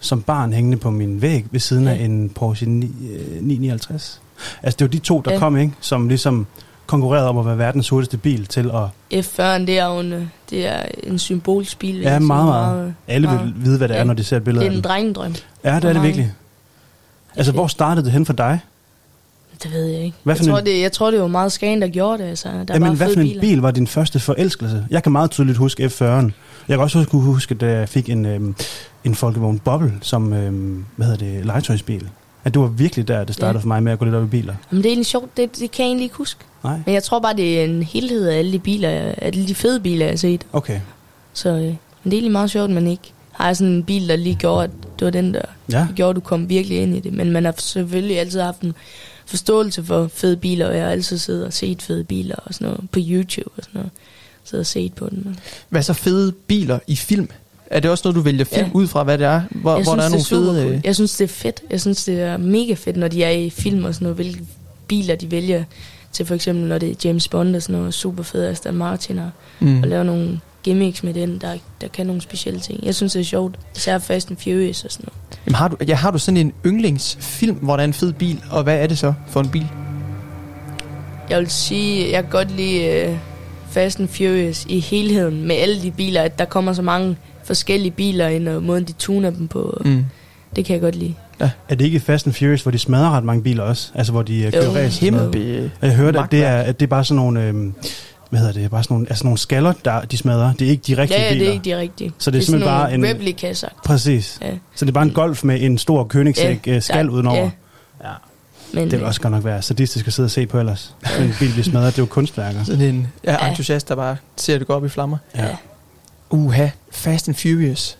som 0.00 0.22
barn 0.22 0.52
hængende 0.52 0.76
på 0.76 0.90
min 0.90 1.22
væg 1.22 1.44
ved 1.50 1.60
siden 1.60 1.84
ja. 1.84 1.90
af 1.90 1.96
en 2.04 2.28
Porsche 2.30 2.66
9, 2.68 2.86
øh, 2.86 3.42
959. 3.42 4.20
Altså 4.62 4.76
det 4.76 4.84
var 4.84 4.90
de 4.90 4.98
to, 4.98 5.20
der. 5.20 5.32
Ja. 5.32 5.38
kom, 5.38 5.56
ikke? 5.56 5.72
Som 5.80 6.08
ligesom 6.08 6.46
konkurrerede 6.86 7.28
om 7.28 7.38
at 7.38 7.46
være 7.46 7.58
verdens 7.58 7.88
hurtigste 7.88 8.16
bil 8.18 8.46
til 8.46 8.70
at... 8.74 9.24
F40'eren, 9.24 9.66
det 9.66 9.78
er 9.78 9.86
jo 9.86 10.00
en, 10.00 10.32
det 10.50 10.66
er 10.66 10.82
en 11.02 11.18
symbolsk 11.18 11.78
bil. 11.78 11.96
Ja, 12.00 12.18
meget, 12.18 12.46
meget. 12.46 12.94
Alle 13.08 13.28
vil 13.28 13.52
vide, 13.56 13.78
hvad 13.78 13.88
det 13.88 13.96
er, 13.98 14.04
når 14.04 14.14
de 14.14 14.24
ser 14.24 14.36
et 14.36 14.44
billede 14.44 14.64
Det 14.64 14.68
af 14.70 14.72
er 14.72 14.76
en 14.76 14.82
den. 14.82 14.90
drengedrøm. 14.90 15.34
Ja, 15.64 15.76
det 15.76 15.84
er 15.84 15.92
det 15.92 16.02
virkelig. 16.02 16.32
Altså, 17.36 17.52
hvor 17.52 17.66
startede 17.66 18.04
det 18.04 18.12
hen 18.12 18.26
for 18.26 18.32
dig? 18.32 18.60
Det 19.62 19.72
ved 19.72 19.84
jeg 19.84 20.00
ikke. 20.00 20.16
Hvad 20.22 20.36
jeg, 20.40 20.46
tror, 20.46 20.58
en- 20.58 20.66
det, 20.66 20.80
jeg 20.80 20.92
tror, 20.92 21.10
det 21.10 21.20
var 21.20 21.26
meget 21.26 21.52
Skagen, 21.52 21.82
der 21.82 21.88
gjorde 21.88 22.22
det. 22.22 22.28
Altså. 22.28 22.48
Der 22.48 22.74
Jamen, 22.74 22.96
hvad 22.96 23.12
for 23.14 23.20
en 23.20 23.26
biler. 23.28 23.40
bil 23.40 23.58
var 23.60 23.70
din 23.70 23.86
første 23.86 24.20
forelskelse? 24.20 24.86
Jeg 24.90 25.02
kan 25.02 25.12
meget 25.12 25.30
tydeligt 25.30 25.58
huske 25.58 25.84
F40'eren. 25.86 26.30
Jeg 26.68 26.76
kan 26.76 26.80
også 26.80 26.98
huske, 26.98 27.16
huske 27.16 27.54
da 27.54 27.66
jeg 27.78 27.88
fik 27.88 28.08
en, 28.10 28.26
øhm, 28.26 28.54
en 29.04 29.14
Folkevogn 29.14 29.58
Bobble 29.58 29.92
som, 30.00 30.32
øhm, 30.32 30.84
hvad 30.96 31.06
hedder 31.06 31.24
det, 31.34 31.46
legetøjsbil. 31.46 32.08
At 32.46 32.54
det 32.54 32.62
var 32.62 32.68
virkelig 32.68 33.08
der, 33.08 33.24
det 33.24 33.34
startede 33.34 33.58
Ja. 33.58 33.62
for 33.62 33.68
mig 33.68 33.82
med 33.82 33.92
at 33.92 33.98
gå 33.98 34.04
lidt 34.04 34.14
op 34.14 34.24
i 34.24 34.26
biler. 34.26 34.54
Jamen, 34.72 34.82
det 34.82 34.88
er 34.88 34.92
egentlig 34.92 35.06
sjovt. 35.06 35.36
Det, 35.36 35.58
det 35.58 35.70
kan 35.70 35.82
jeg 35.84 35.88
egentlig 35.88 36.04
ikke 36.04 36.16
huske. 36.16 36.40
Nej. 36.64 36.78
Men 36.86 36.94
jeg 36.94 37.02
tror 37.02 37.18
bare, 37.20 37.36
det 37.36 37.60
er 37.60 37.64
en 37.64 37.82
helhed 37.82 38.28
af 38.28 38.38
alle 38.38 38.52
de 38.52 38.58
biler, 38.58 38.88
alle 39.18 39.48
de 39.48 39.54
fede 39.54 39.80
biler, 39.80 40.06
jeg 40.06 40.12
har 40.12 40.16
set. 40.16 40.46
Okay. 40.52 40.80
Så 41.32 41.48
øh, 41.48 41.56
men 41.62 41.66
det 42.04 42.12
er 42.12 42.12
egentlig 42.12 42.32
meget 42.32 42.50
sjovt, 42.50 42.64
at 42.64 42.74
man 42.74 42.86
ikke 42.86 43.12
har 43.32 43.52
sådan 43.54 43.72
en 43.72 43.82
bil, 43.84 44.08
der 44.08 44.16
lige 44.16 44.34
gjorde, 44.36 44.64
at 44.64 44.70
det 44.98 45.04
var 45.04 45.10
den 45.10 45.34
der, 45.34 45.42
Ja. 45.72 45.76
der 45.78 45.86
gjorde, 45.96 46.10
at 46.10 46.16
du 46.16 46.20
kom 46.20 46.48
virkelig 46.48 46.82
ind 46.82 46.96
i 46.96 47.00
det. 47.00 47.12
Men 47.12 47.30
man 47.30 47.44
har 47.44 47.54
selvfølgelig 47.58 48.18
altid 48.20 48.40
haft 48.40 48.60
en 48.60 48.74
forståelse 49.26 49.84
for 49.84 50.08
fede 50.14 50.36
biler, 50.36 50.66
og 50.66 50.74
jeg 50.76 50.84
har 50.84 50.90
altid 50.90 51.18
siddet 51.18 51.46
og 51.46 51.52
set 51.52 51.82
fede 51.82 52.04
biler 52.04 52.36
og 52.36 52.54
sådan 52.54 52.68
noget 52.68 52.90
på 52.90 52.98
YouTube 53.02 53.50
og 53.56 53.62
sådan 53.64 53.78
noget. 53.78 53.90
Så 54.44 54.58
og 54.58 54.66
set 54.66 54.92
på 54.94 55.08
den. 55.08 55.38
Hvad 55.68 55.82
så 55.82 55.92
fede 55.92 56.32
biler 56.32 56.78
i 56.86 56.96
film? 56.96 57.28
Er 57.70 57.80
det 57.80 57.90
også 57.90 58.02
noget, 58.04 58.16
du 58.16 58.20
vælger 58.20 58.44
film 58.44 58.66
Ja. 58.66 58.70
ud 58.74 58.86
fra, 58.86 59.02
hvad 59.04 59.18
det 59.18 59.26
er? 59.26 59.42
Hvor, 59.50 59.74
jeg 59.76 59.84
hvor 59.84 59.94
der 59.94 60.02
er 60.02 60.08
nogle 60.08 60.24
fede... 60.24 60.62
cool. 60.62 60.74
øh, 60.74 60.80
Jeg 60.84 60.94
synes, 60.94 61.16
det 61.16 61.24
er 61.24 61.28
fedt. 61.28 61.60
Jeg 61.70 61.80
synes, 61.80 62.04
det 62.04 62.20
er 62.20 62.36
mega 62.36 62.74
fedt, 62.74 62.96
når 62.96 63.08
de 63.08 63.24
er 63.24 63.30
i 63.30 63.50
film 63.50 63.84
og 63.84 63.94
sådan 63.94 64.04
noget, 64.04 64.16
hvilke 64.16 64.40
biler 64.88 65.16
de 65.16 65.30
vælger 65.30 65.64
til 66.12 66.26
for 66.26 66.34
eksempel, 66.34 66.64
når 66.68 66.78
det 66.78 66.90
er 66.90 66.94
James 67.04 67.28
Bond 67.28 67.56
og 67.56 67.62
sådan 67.62 67.76
noget, 67.76 67.94
super 67.94 68.22
fed 68.22 68.44
Aston 68.46 68.74
Martin 68.74 69.18
og, 69.18 69.30
Mm. 69.60 69.68
mm. 69.68 69.82
og 69.82 69.88
lave 69.88 70.04
nogle 70.04 70.40
gimmicks 70.62 71.02
med 71.02 71.14
den, 71.14 71.38
der, 71.38 71.54
der 71.80 71.88
kan 71.88 72.06
nogle 72.06 72.22
specielle 72.22 72.60
ting. 72.60 72.84
Jeg 72.84 72.94
synes, 72.94 73.12
det 73.12 73.20
er 73.20 73.24
sjovt. 73.24 73.54
Især 73.76 73.98
Fast 73.98 74.30
and 74.30 74.38
Furious 74.38 74.84
og 74.84 74.92
sådan 74.92 75.04
noget. 75.08 75.38
Jamen, 75.46 75.54
har, 75.54 75.68
du, 75.68 75.76
ja, 75.88 75.94
har 75.94 76.10
du 76.10 76.18
sådan 76.18 76.36
en 76.36 76.52
yndlingsfilm, 76.66 77.56
hvor 77.56 77.76
der 77.76 77.80
er 77.80 77.84
en 77.84 77.92
fed 77.92 78.12
bil, 78.12 78.40
og 78.50 78.62
hvad 78.62 78.78
er 78.78 78.86
det 78.86 78.98
så 78.98 79.14
for 79.28 79.40
en 79.40 79.48
bil? 79.48 79.66
Jeg 81.30 81.38
vil 81.38 81.50
sige, 81.50 82.10
jeg 82.12 82.22
kan 82.22 82.30
godt 82.30 82.50
lide 82.56 83.08
uh, 83.10 83.16
Fast 83.70 84.00
and 84.00 84.08
Furious 84.08 84.64
i 84.68 84.80
helheden 84.80 85.44
med 85.46 85.56
alle 85.56 85.82
de 85.82 85.90
biler, 85.90 86.22
at 86.22 86.38
der 86.38 86.44
kommer 86.44 86.72
så 86.72 86.82
mange 86.82 87.16
forskellige 87.46 87.90
biler 87.90 88.28
ind, 88.28 88.48
og 88.48 88.62
måden 88.62 88.84
de 88.84 88.92
tuner 88.92 89.30
dem 89.30 89.48
på. 89.48 89.80
Mm. 89.84 90.04
Det 90.56 90.64
kan 90.64 90.74
jeg 90.74 90.80
godt 90.80 90.94
lide. 90.94 91.14
Ja. 91.40 91.50
Er 91.68 91.74
det 91.74 91.84
ikke 91.84 92.00
Fast 92.00 92.26
and 92.26 92.34
Furious, 92.34 92.62
hvor 92.62 92.70
de 92.72 92.78
smadrer 92.78 93.10
ret 93.10 93.24
mange 93.24 93.42
biler 93.42 93.62
også? 93.62 93.90
Altså, 93.94 94.12
hvor 94.12 94.22
de 94.22 94.42
øh, 94.42 94.52
kører 94.52 94.70
race? 94.70 95.06
og 95.06 95.12
noget? 95.12 95.70
Jeg 95.82 95.94
hørte, 95.96 96.18
at 96.18 96.30
det, 96.32 96.44
er, 96.44 96.56
at 96.56 96.80
det 96.80 96.86
er 96.86 96.90
bare 96.90 97.04
sådan 97.04 97.16
nogle... 97.16 97.42
Øhm, 97.42 97.74
hvad 98.30 98.40
hedder 98.40 98.52
det? 98.52 98.70
Bare 98.70 98.82
sådan 98.82 98.94
nogle, 98.94 99.06
altså 99.10 99.24
nogle 99.24 99.38
skaller, 99.38 99.72
der 99.84 100.00
de 100.00 100.16
smadrer. 100.16 100.52
Det 100.52 100.66
er 100.66 100.70
ikke 100.70 100.82
de 100.86 100.96
rigtige 101.02 101.20
ja, 101.20 101.26
ja, 101.26 101.32
biler. 101.32 101.44
det 101.44 101.48
er 101.48 101.52
ikke 101.52 101.64
de 101.64 101.76
rigtige. 101.78 102.12
Så 102.18 102.30
det 102.30 102.38
er, 102.38 102.42
sådan 102.42 102.44
simpelthen 102.52 102.68
bare 102.78 102.94
en... 102.94 103.00
nogle 103.00 103.14
replica 103.14 103.52
sagt. 103.52 103.82
Præcis. 103.84 104.38
Ja. 104.42 104.50
Så 104.74 104.84
det 104.84 104.90
er 104.90 104.92
bare 104.94 105.04
en 105.04 105.10
golf 105.10 105.44
med 105.44 105.60
en 105.60 105.78
stor 105.78 106.04
Koenigsegg 106.04 106.60
Ja, 106.66 106.72
ja, 106.72 106.80
skal 106.80 107.04
der- 107.06 107.10
udenover. 107.12 107.38
ja. 107.38 107.50
Ja. 108.04 108.12
Men, 108.72 108.90
Det 108.90 108.98
vil 108.98 109.06
også 109.06 109.20
godt 109.20 109.32
nok 109.32 109.44
være 109.44 109.62
sadistisk 109.62 110.06
at 110.06 110.12
sidde 110.12 110.26
og 110.26 110.30
se 110.30 110.46
på 110.46 110.58
ellers. 110.58 110.94
Når 111.18 111.24
en 111.24 111.32
bil 111.38 111.50
bliver 111.50 111.64
smadret, 111.64 111.86
det 111.92 111.98
er 111.98 112.02
jo 112.02 112.06
kunstværker. 112.06 112.64
Sådan 112.64 112.80
en 112.94 113.08
ja, 113.24 113.32
Ja. 113.44 113.48
entusiast, 113.50 113.88
der 113.88 113.94
bare 113.94 114.16
ser 114.36 114.58
det 114.58 114.66
gå 114.66 114.72
op 114.72 114.84
i 114.84 114.88
flammer. 114.88 115.16
Ja. 115.36 115.46
Uha, 116.30 116.68
Fast 116.90 117.28
and 117.28 117.36
Furious. 117.36 117.98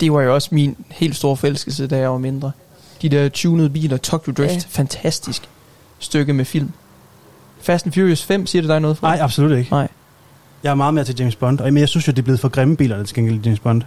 Det 0.00 0.12
var 0.12 0.22
jo 0.22 0.34
også 0.34 0.48
min 0.52 0.76
helt 0.90 1.16
store 1.16 1.36
forelskelse, 1.36 1.86
da 1.86 1.98
jeg 1.98 2.10
var 2.12 2.18
mindre. 2.18 2.50
De 3.02 3.08
der 3.08 3.28
tunede 3.28 3.70
biler, 3.70 3.96
Tokyo 3.96 4.32
Drift, 4.32 4.54
Ja. 4.54 4.60
fantastisk 4.68 5.42
stykke 5.98 6.32
med 6.32 6.44
film. 6.44 6.70
Fast 7.60 7.86
and 7.86 7.92
Furious 7.92 8.22
5, 8.24 8.46
siger 8.46 8.62
det 8.62 8.68
dig 8.68 8.80
noget? 8.80 9.02
Nej, 9.02 9.18
absolut 9.20 9.58
ikke. 9.58 9.70
Nej. 9.70 9.88
Jeg 10.62 10.70
er 10.70 10.74
meget 10.74 10.94
mere 10.94 11.04
til 11.04 11.14
James 11.18 11.36
Bond, 11.36 11.60
og 11.60 11.72
men 11.72 11.80
jeg 11.80 11.88
synes 11.88 12.06
jo, 12.08 12.10
det 12.10 12.18
er 12.18 12.22
blevet 12.22 12.40
for 12.40 12.48
grimme 12.48 12.76
biler, 12.76 13.02
til 13.04 13.14
gengæld 13.16 13.36
i 13.36 13.40
James 13.44 13.60
Bond. 13.60 13.82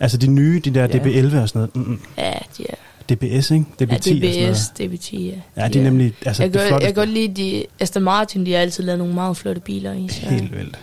Altså 0.00 0.16
de 0.16 0.26
nye, 0.26 0.60
de 0.64 0.70
der 0.70 0.80
Ja. 0.82 0.86
DB11 0.86 1.36
og 1.36 1.48
sådan 1.48 1.58
noget. 1.58 1.76
Mm-mm. 1.76 2.00
Ja, 2.18 2.32
de 2.58 2.64
er... 2.68 2.74
DBS, 3.14 3.50
ikke? 3.50 3.64
DB10 3.82 3.86
Ja, 3.90 3.96
og 3.96 4.02
sådan 4.02 4.36
noget. 4.40 4.56
DBS, 4.90 5.08
DB10, 5.08 5.16
ja. 5.18 5.62
Ja, 5.62 5.68
de 5.68 5.78
er 5.78 5.82
nemlig 5.82 6.14
altså, 6.26 6.42
jeg, 6.42 6.52
det 6.52 6.60
gør, 6.60 6.68
jeg 6.68 6.80
kan 6.80 6.94
godt 6.94 7.08
lide, 7.08 7.34
de, 7.34 7.64
Aston 7.80 8.02
Martin, 8.02 8.46
de 8.46 8.52
har 8.52 8.58
altid 8.60 8.84
lavet 8.84 8.98
nogle 8.98 9.14
meget 9.14 9.36
flotte 9.36 9.60
biler 9.60 9.92
i. 9.92 10.08
Så 10.08 10.20
Helt 10.20 10.56
vildt. 10.56 10.78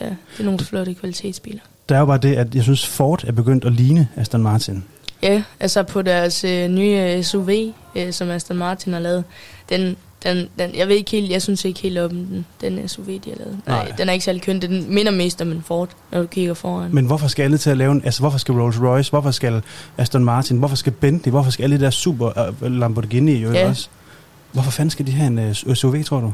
Ja, 0.00 0.04
det 0.06 0.16
er 0.40 0.44
nogle 0.44 0.58
flotte 0.58 0.94
kvalitetsbiler. 0.94 1.60
Der 1.90 1.96
er 1.96 2.00
jo 2.00 2.06
bare 2.06 2.18
det, 2.18 2.34
at 2.36 2.54
jeg 2.54 2.62
synes, 2.62 2.86
Ford 2.86 3.24
er 3.24 3.32
begyndt 3.32 3.64
at 3.64 3.72
ligne 3.72 4.08
Aston 4.16 4.42
Martin. 4.42 4.84
Ja, 5.22 5.42
altså 5.60 5.82
på 5.82 6.02
deres 6.02 6.44
øh, 6.44 6.68
nye 6.68 6.96
øh, 7.16 7.22
SUV, 7.24 7.50
øh, 7.96 8.12
som 8.12 8.30
Aston 8.30 8.56
Martin 8.56 8.92
har 8.92 9.00
lavet, 9.00 9.24
den, 9.68 9.96
den, 10.24 10.48
den, 10.58 10.74
jeg 10.76 10.88
ved 10.88 10.96
ikke 10.96 11.10
helt, 11.10 11.30
jeg 11.30 11.42
synes 11.42 11.64
ikke 11.64 11.80
helt 11.80 11.98
om 11.98 12.10
den, 12.10 12.46
den 12.60 12.88
SUV, 12.88 13.06
de 13.06 13.30
har 13.30 13.36
lavet. 13.36 13.58
Nej. 13.66 13.84
Nej. 13.84 13.96
den 13.98 14.08
er 14.08 14.12
ikke 14.12 14.24
særlig 14.24 14.42
køn, 14.42 14.62
den 14.62 14.94
minder 14.94 15.12
mest 15.12 15.42
om 15.42 15.52
en 15.52 15.62
Ford, 15.66 15.88
når 16.12 16.20
du 16.20 16.26
kigger 16.26 16.54
foran. 16.54 16.94
Men 16.94 17.06
hvorfor 17.06 17.28
skal 17.28 17.42
alle 17.42 17.58
til 17.58 17.70
at 17.70 17.76
lave 17.76 17.92
en... 17.92 18.02
Altså, 18.04 18.20
hvorfor 18.20 18.38
skal 18.38 18.54
Rolls 18.54 18.80
Royce? 18.80 19.10
Hvorfor 19.10 19.30
skal 19.30 19.62
Aston 19.98 20.24
Martin? 20.24 20.58
Hvorfor 20.58 20.76
skal 20.76 20.92
Bentley? 20.92 21.30
Hvorfor 21.30 21.50
skal 21.50 21.62
alle 21.62 21.78
de 21.78 21.84
der 21.84 21.90
super 21.90 22.48
uh, 22.62 22.72
Lamborghini 22.72 23.32
jo 23.32 23.52
Ja. 23.52 23.68
også? 23.68 23.88
Hvorfor 24.52 24.70
fanden 24.70 24.90
skal 24.90 25.06
de 25.06 25.12
have 25.12 25.26
en 25.26 25.38
uh, 25.68 25.74
SUV, 25.74 26.02
tror 26.04 26.20
du? 26.20 26.32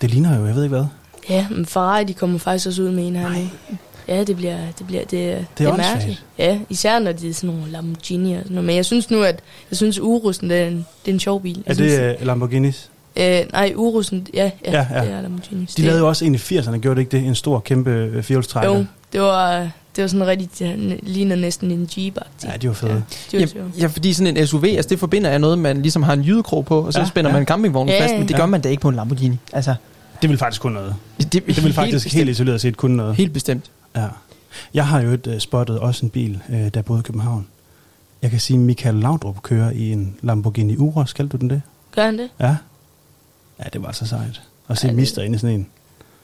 Det 0.00 0.10
ligner 0.10 0.38
jo, 0.38 0.46
jeg 0.46 0.54
ved 0.54 0.64
ikke 0.64 0.76
hvad. 0.76 0.86
Ja, 1.28 1.46
men 1.50 1.66
Ferrari, 1.66 2.04
de 2.04 2.14
kommer 2.14 2.38
faktisk 2.38 2.66
også 2.66 2.82
ud 2.82 2.90
med 2.90 3.06
en 3.08 3.16
her 3.16 3.28
nu. 3.28 3.48
Ja, 4.08 4.24
det 4.24 4.36
bliver, 4.36 4.56
det 4.78 4.86
bliver, 4.86 5.00
det, 5.04 5.10
det, 5.10 5.46
det 5.58 5.66
er 5.66 5.76
mærkeligt. 5.76 6.24
Ja, 6.38 6.58
især 6.70 6.98
når 6.98 7.12
det 7.12 7.30
er 7.30 7.34
sådan 7.34 7.56
nogle 7.56 7.72
Lamborghini 7.72 8.32
og 8.32 8.38
sådan 8.42 8.54
noget. 8.54 8.66
Men 8.66 8.76
jeg 8.76 8.84
synes 8.84 9.10
nu, 9.10 9.22
at 9.22 9.40
jeg 9.70 9.76
synes 9.76 10.00
Urusen, 10.00 10.50
det 10.50 10.58
er 10.58 10.66
en, 10.66 10.86
det 11.04 11.10
er 11.10 11.14
en 11.14 11.20
sjov 11.20 11.42
bil. 11.42 11.58
Er 11.58 11.62
Jeg 11.66 11.76
synes, 11.76 11.92
det 11.92 12.16
uh, 12.20 12.26
Lamborghinis? 12.26 12.90
øh, 13.16 13.40
nej, 13.52 13.72
Urusen, 13.76 14.26
ja, 14.34 14.50
ja, 14.64 14.72
Ja, 14.72 14.86
ja, 14.94 15.00
det 15.04 15.12
er 15.12 15.20
Lamborghini. 15.22 15.66
De 15.76 15.82
lavede 15.82 15.98
jo 16.00 16.08
også 16.08 16.24
en 16.24 16.34
i 16.34 16.38
80'erne, 16.38 16.76
gjorde 16.76 16.94
det 16.94 17.00
ikke 17.00 17.16
det? 17.16 17.26
En 17.26 17.34
stor, 17.34 17.58
kæmpe 17.60 18.12
uh, 18.16 18.22
fjolstrækker. 18.22 18.76
Jo, 18.78 18.84
det 19.12 19.20
var, 19.20 19.58
det 19.96 20.02
var 20.02 20.08
sådan 20.08 20.26
rigtig, 20.26 20.50
det 20.58 20.98
ligner 21.02 21.36
næsten 21.36 21.70
en 21.70 21.88
jeep 21.96 22.18
-agtig. 22.18 22.50
Ja, 22.52 22.56
de 22.56 22.68
var 22.68 22.74
fede. 22.74 23.02
Ja, 23.32 23.38
de 23.38 23.42
var 23.54 23.60
Ja, 23.60 23.82
ja, 23.82 23.86
fordi 23.86 24.12
sådan 24.12 24.36
en 24.36 24.46
SUV, 24.46 24.64
altså 24.64 24.88
det 24.88 24.98
forbinder 24.98 25.30
jeg 25.30 25.38
noget, 25.38 25.58
man 25.58 25.82
ligesom 25.82 26.02
har 26.02 26.12
en 26.12 26.22
jydekrog 26.22 26.64
på, 26.66 26.80
og 26.80 26.92
så 26.92 26.98
Ja, 26.98 27.04
ja, 27.04 27.08
spænder 27.08 27.30
ja. 27.30 27.32
man 27.34 27.42
en 27.42 27.46
campingvogn 27.46 27.88
Ja, 27.88 28.02
fast, 28.02 28.14
men 28.14 28.22
det 28.22 28.30
ja. 28.30 28.36
gør 28.38 28.46
man 28.46 28.60
da 28.60 28.68
ikke 28.68 28.80
på 28.80 28.88
en 28.88 28.94
Lamborghini. 28.94 29.38
Altså, 29.52 29.74
Det 30.22 30.30
vil 30.30 30.38
faktisk 30.38 30.62
kun 30.62 30.72
noget. 30.72 30.94
det, 31.18 31.32
Det 31.32 31.64
vil 31.64 31.72
faktisk 31.72 32.04
helt, 32.06 32.14
helt 32.14 32.30
isoleret 32.30 32.60
set 32.60 32.76
kun 32.76 32.90
noget. 32.90 33.16
Helt 33.16 33.32
bestemt. 33.32 33.64
Ja. 33.96 34.08
Jeg 34.74 34.86
har 34.86 35.00
jo 35.00 35.10
et 35.10 35.26
uh, 35.26 35.38
spottet 35.38 35.78
også 35.80 36.06
en 36.06 36.10
bil, 36.10 36.40
uh, 36.48 36.68
der 36.68 36.82
boede 36.82 37.00
i 37.00 37.02
København. 37.02 37.46
Jeg 38.22 38.30
kan 38.30 38.40
sige, 38.40 38.56
at 38.56 38.60
Michael 38.62 38.94
Laudrup 38.94 39.42
kører 39.42 39.70
i 39.70 39.92
en 39.92 40.16
Lamborghini 40.22 40.76
Urus. 40.76 41.10
Skal 41.10 41.26
du 41.28 41.36
den 41.36 41.50
det? 41.50 41.62
Gør 41.94 42.04
han 42.04 42.18
det? 42.18 42.28
Ja. 42.40 42.56
Ja, 43.58 43.64
det 43.72 43.82
var 43.82 43.92
så 43.92 44.06
sejt. 44.06 44.42
Og 44.68 44.78
se 44.78 44.86
Ja, 44.86 44.90
det- 44.90 44.96
Mister 45.00 45.22
inde 45.22 45.36
i 45.36 45.38
sådan 45.38 45.54
en. 45.56 45.66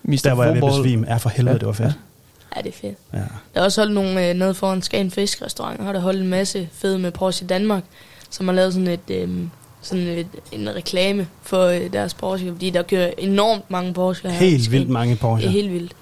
Mr. 0.02 0.16
Der 0.24 0.32
var 0.32 0.44
jeg 0.44 0.54
ved 0.54 0.62
besvime. 0.62 1.06
Ja, 1.08 1.16
for 1.16 1.28
helvede, 1.28 1.52
Ja, 1.54 1.58
det 1.58 1.66
var 1.66 1.72
fedt. 1.72 1.98
Ja, 2.56 2.60
det 2.62 2.68
er 2.68 2.72
fedt. 2.80 2.96
Ja. 3.12 3.18
Der 3.18 3.60
er 3.60 3.64
også 3.64 3.80
holdt 3.80 3.94
nogle 3.94 4.28
øh, 4.28 4.34
nede 4.34 4.54
foran 4.54 4.82
Skagen 4.82 5.10
Fisk 5.10 5.42
restaurant, 5.42 5.80
har 5.82 5.92
der 5.92 6.00
holdt 6.00 6.20
en 6.22 6.28
masse 6.28 6.68
fede 6.72 6.98
med 6.98 7.10
Porsche 7.12 7.46
Danmark, 7.46 7.82
som 8.30 8.48
har 8.48 8.54
lavet 8.54 8.72
sådan 8.72 8.88
et, 8.88 9.10
øh, 9.10 9.38
sådan 9.82 10.06
et, 10.06 10.26
en 10.52 10.74
reklame 10.74 11.28
for 11.42 11.64
øh, 11.66 11.92
deres 11.92 12.14
Porsche, 12.14 12.52
fordi 12.52 12.70
der 12.70 12.82
kører 12.82 13.10
enormt 13.18 13.70
mange 13.70 13.92
Porsche 13.94 14.30
her. 14.30 14.38
Helt 14.38 14.70
vildt 14.70 14.88
mange 14.88 15.16
Porsche. 15.16 15.48
Det 15.48 15.56
er 15.56 15.62
helt 15.62 15.72
vildt. 15.72 15.92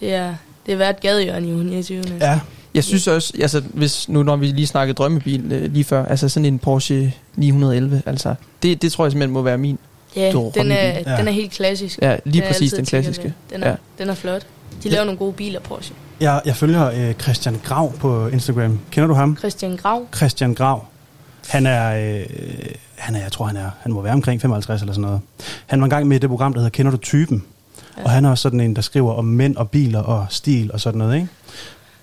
Det 0.00 0.14
er, 0.14 0.34
det 0.66 0.72
er 0.72 0.76
hvert 0.76 1.00
gadehjørne 1.00 1.46
i 1.46 1.50
120. 1.50 2.02
Ja, 2.20 2.40
Jeg 2.74 2.84
synes 2.84 3.06
også, 3.06 3.32
altså 3.40 3.62
hvis 3.74 4.08
nu 4.08 4.22
når 4.22 4.36
vi 4.36 4.46
lige 4.46 4.66
snakkede 4.66 4.94
drømmebil 4.94 5.52
øh, 5.52 5.72
lige 5.72 5.84
før, 5.84 6.04
altså 6.06 6.28
sådan 6.28 6.44
en 6.44 6.58
Porsche 6.58 7.14
911, 7.36 8.02
altså 8.06 8.34
det, 8.62 8.82
det 8.82 8.92
tror 8.92 9.04
jeg 9.04 9.12
simpelthen 9.12 9.32
må 9.34 9.42
være 9.42 9.58
min. 9.58 9.78
Ja, 10.16 10.30
Drømmebil. 10.32 10.62
den 10.62 10.72
er, 10.72 10.76
Ja. 11.06 11.16
den 11.16 11.28
er 11.28 11.32
helt 11.32 11.52
klassisk. 11.52 11.98
Ja, 12.02 12.16
lige 12.24 12.42
er 12.44 12.48
præcis 12.52 12.72
den 12.72 12.84
klassiske. 12.84 13.34
Den 13.52 13.62
er, 13.62 13.68
Ja. 13.70 13.74
den 13.98 14.08
er 14.08 14.14
flot. 14.14 14.46
De 14.82 14.88
laver 14.88 15.04
nogle 15.04 15.18
gode 15.18 15.32
biler, 15.32 15.60
Porsche. 15.60 15.94
jeg, 16.20 16.40
jeg 16.44 16.56
følger 16.56 16.90
øh, 17.08 17.14
Christian 17.14 17.60
Grav 17.64 17.92
på 17.92 18.26
Instagram. 18.28 18.80
Kender 18.90 19.06
du 19.08 19.14
ham? 19.14 19.36
Christian 19.36 19.76
Grav. 19.76 20.06
Christian 20.16 20.54
Grav. 20.54 20.84
Han 21.48 21.66
er, 21.66 22.16
øh, 22.18 22.26
han 22.96 23.14
er, 23.14 23.20
jeg 23.20 23.32
tror 23.32 23.46
han 23.46 23.56
er, 23.56 23.70
han 23.80 23.92
må 23.92 24.02
være 24.02 24.12
omkring 24.12 24.40
55 24.40 24.80
eller 24.80 24.92
sådan 24.92 25.02
noget. 25.02 25.20
Han 25.66 25.80
var 25.80 25.84
engang 25.84 26.06
med 26.06 26.16
i 26.16 26.20
det 26.20 26.28
program, 26.30 26.52
der 26.52 26.60
hedder 26.60 26.70
Kender 26.70 26.90
du 26.92 26.96
typen? 26.98 27.44
Ja. 27.98 28.04
Og 28.04 28.10
han 28.10 28.24
er 28.24 28.30
også 28.30 28.42
sådan 28.42 28.60
en, 28.60 28.76
der 28.76 28.82
skriver 28.82 29.12
om 29.14 29.24
mænd 29.24 29.56
og 29.56 29.70
biler 29.70 30.00
og 30.02 30.26
stil 30.30 30.70
og 30.72 30.80
sådan 30.80 30.98
noget, 30.98 31.14
ikke? 31.14 31.28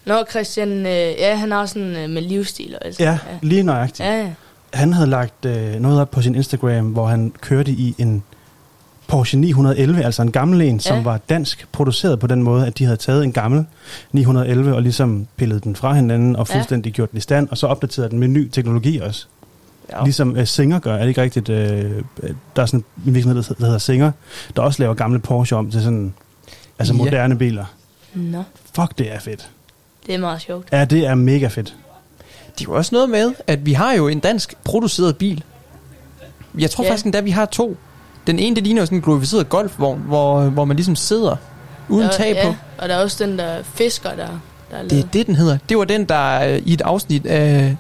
Nå, 0.06 0.14
Christian, 0.30 0.70
øh, 0.72 0.86
ja, 1.20 1.36
han 1.36 1.52
har 1.52 1.66
sådan 1.66 1.96
øh, 1.96 2.10
med 2.10 2.22
livsstil 2.22 2.76
og 2.82 2.88
alt 2.88 3.00
Ja, 3.00 3.12
ja. 3.12 3.18
lige 3.42 3.64
nøjagtigt. 3.64 4.00
Ja, 4.10 4.22
ja. 4.22 4.30
Han 4.74 4.94
havde 4.94 5.10
lagt 5.10 5.46
øh, 5.46 5.76
noget 5.80 6.02
op 6.02 6.12
på 6.12 6.22
sin 6.22 6.36
Instagram, 6.36 6.86
hvor 6.86 7.08
han 7.08 7.34
kørte 7.42 7.72
i 7.72 7.96
en 7.98 8.24
Porsche 9.08 9.40
911, 9.40 10.04
altså 10.04 10.22
en 10.22 10.32
gammel 10.32 10.62
en, 10.62 10.80
som 10.80 10.98
Ja. 10.98 11.04
var 11.04 11.18
dansk 11.30 11.68
produceret 11.72 12.20
på 12.20 12.28
den 12.28 12.44
måde, 12.44 12.68
at 12.68 12.78
de 12.78 12.84
havde 12.86 12.98
taget 12.98 13.24
en 13.24 13.32
gammel 13.32 13.66
911 14.12 14.76
og 14.76 14.82
ligesom 14.82 15.28
pillet 15.38 15.64
den 15.64 15.76
fra 15.76 15.94
hinanden 15.94 16.36
og 16.36 16.48
Ja. 16.50 16.56
fuldstændig 16.56 16.94
gjort 16.94 17.12
den 17.12 17.18
i 17.18 17.22
stand, 17.22 17.50
og 17.50 17.58
så 17.58 17.68
opdateret 17.68 18.12
den 18.12 18.20
med 18.20 18.28
ny 18.28 18.50
teknologi 18.50 19.00
også. 19.00 19.26
Ja. 19.98 20.04
Ligesom 20.04 20.32
uh, 20.32 20.46
Singer 20.46 20.80
gør, 20.80 20.96
er 20.96 21.00
det 21.02 21.08
ikke 21.08 21.22
rigtigt? 21.22 21.50
Uh, 21.50 21.56
der 21.56 22.62
er 22.62 22.66
sådan 22.66 22.84
en 23.08 23.14
virksomhed, 23.16 23.44
der 23.44 23.66
hedder 23.66 23.78
Singer, 23.78 24.12
der 24.56 24.62
også 24.62 24.82
laver 24.84 24.94
gamle 24.94 25.20
Porsche 25.20 25.58
om 25.58 25.72
til 25.72 25.82
sådan, 25.84 26.14
altså 26.80 26.94
Ja. 26.94 26.98
moderne 26.98 27.38
biler. 27.38 27.66
Nå, 28.14 28.44
Fuck, 28.76 28.98
det 28.98 29.14
er 29.14 29.20
fedt. 29.20 29.50
det 30.08 30.16
er 30.16 30.20
meget 30.20 30.42
sjovt. 30.42 30.68
Ja, 30.72 30.86
det 30.86 31.06
er 31.08 31.16
mega 31.16 31.48
fedt. 31.48 31.76
Det 32.60 32.62
er 32.62 32.72
jo 32.72 32.78
også 32.78 32.96
noget 32.96 33.10
med, 33.10 33.32
at 33.48 33.66
vi 33.66 33.74
har 33.74 33.94
jo 33.94 34.08
en 34.08 34.20
dansk 34.20 34.54
produceret 34.64 35.18
bil. 35.18 35.44
Jeg 36.58 36.70
tror 36.72 36.84
Ja. 36.84 36.90
faktisk 36.90 37.06
endda, 37.06 37.20
vi 37.22 37.30
har 37.32 37.46
to. 37.46 37.78
Den 38.28 38.40
ene, 38.40 38.56
det 38.56 38.64
ligner 38.64 38.82
jo 38.82 38.86
sådan 38.86 38.98
en 38.98 39.02
glorificeret 39.02 39.50
golfvogn, 39.50 40.00
hvor, 40.08 40.42
hvor 40.42 40.66
man 40.66 40.76
ligesom 40.78 40.96
sidder 40.96 41.36
uden 41.90 42.06
Der- 42.08 42.12
tag 42.14 42.34
ja, 42.34 42.46
på. 42.48 42.56
og 42.78 42.90
der 42.90 42.96
er 42.96 43.02
også 43.04 43.26
den 43.26 43.40
der 43.40 43.64
fisker, 43.64 44.10
der, 44.10 44.16
der 44.72 44.78
er 44.78 44.82
Det 44.82 44.92
lavet. 44.92 45.04
er 45.04 45.08
det, 45.08 45.28
den 45.28 45.36
hedder. 45.36 45.58
Det 45.70 45.78
var 45.78 45.84
den, 45.84 46.06
der 46.06 46.48
øh, 46.54 46.58
i 46.58 46.74
et 46.74 46.82
afsnit 46.82 47.26
af, 47.26 47.78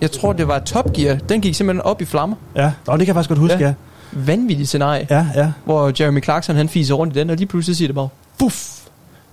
jeg 0.00 0.10
tror, 0.12 0.32
det 0.32 0.48
var 0.48 0.58
Top 0.58 0.92
Gear, 0.92 1.14
den 1.28 1.40
gik 1.40 1.54
simpelthen 1.54 1.82
op 1.82 2.02
i 2.02 2.04
flammer. 2.04 2.36
Ja, 2.56 2.72
og 2.86 2.98
det 2.98 3.06
kan 3.06 3.14
jeg 3.14 3.14
faktisk 3.14 3.28
godt 3.28 3.38
huske, 3.38 3.58
ja. 3.58 3.66
Ja. 3.66 3.74
Vanvittigt 4.12 4.68
scenarie, 4.68 5.06
Ja, 5.10 5.26
ja. 5.34 5.52
hvor 5.64 5.92
Jeremy 6.00 6.24
Clarkson 6.24 6.56
han 6.56 6.68
fiser 6.68 6.94
rundt 6.94 7.16
i 7.16 7.18
den, 7.18 7.30
og 7.30 7.36
lige 7.36 7.46
pludselig 7.46 7.76
siger 7.76 7.88
det 7.88 7.94
bare, 7.94 8.08
fuff. 8.40 8.72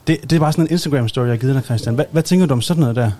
Det, 0.07 0.18
det 0.30 0.34
er 0.35 0.40
bare 0.40 0.52
sådan 0.52 0.68
en 0.72 0.77
Instagram-story, 0.77 1.19
jeg 1.22 1.30
har 1.30 1.38
givet 1.38 1.56
dig, 1.56 1.64
Christian. 1.64 1.95
Hvad, 1.95 2.06
hvad 2.11 2.23
tænker 2.23 2.45
du 2.45 2.53
om 2.53 2.61
sådan 2.61 2.81
noget 2.81 2.95
der? 2.95 3.11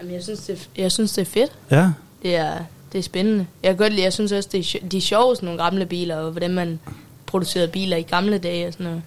Jamen, 0.00 0.14
jeg 0.14 0.22
synes, 0.22 0.40
det 0.40 0.52
er, 0.76 0.82
jeg 0.82 0.92
synes, 0.92 1.12
det 1.12 1.20
er 1.22 1.30
fedt. 1.30 1.52
Ja, 1.70 1.88
Det 2.22 2.36
er, 2.36 2.52
det 2.92 2.98
er 2.98 3.02
spændende. 3.02 3.46
Jeg 3.62 3.68
kan 3.70 3.76
godt 3.76 3.92
lide, 3.92 4.02
jeg 4.04 4.12
synes 4.12 4.32
også, 4.32 4.48
det 4.52 4.74
er, 4.82 4.88
de 4.88 4.96
er 4.96 5.00
sjove, 5.00 5.36
sådan 5.36 5.46
nogle 5.46 5.62
gamle 5.62 5.86
biler, 5.86 6.16
og 6.16 6.30
hvordan 6.30 6.50
man 6.54 6.78
producerede 7.26 7.68
biler 7.68 7.96
i 7.96 8.02
gamle 8.02 8.38
dage 8.38 8.66
og 8.66 8.72
sådan 8.72 8.84
noget. 8.86 9.02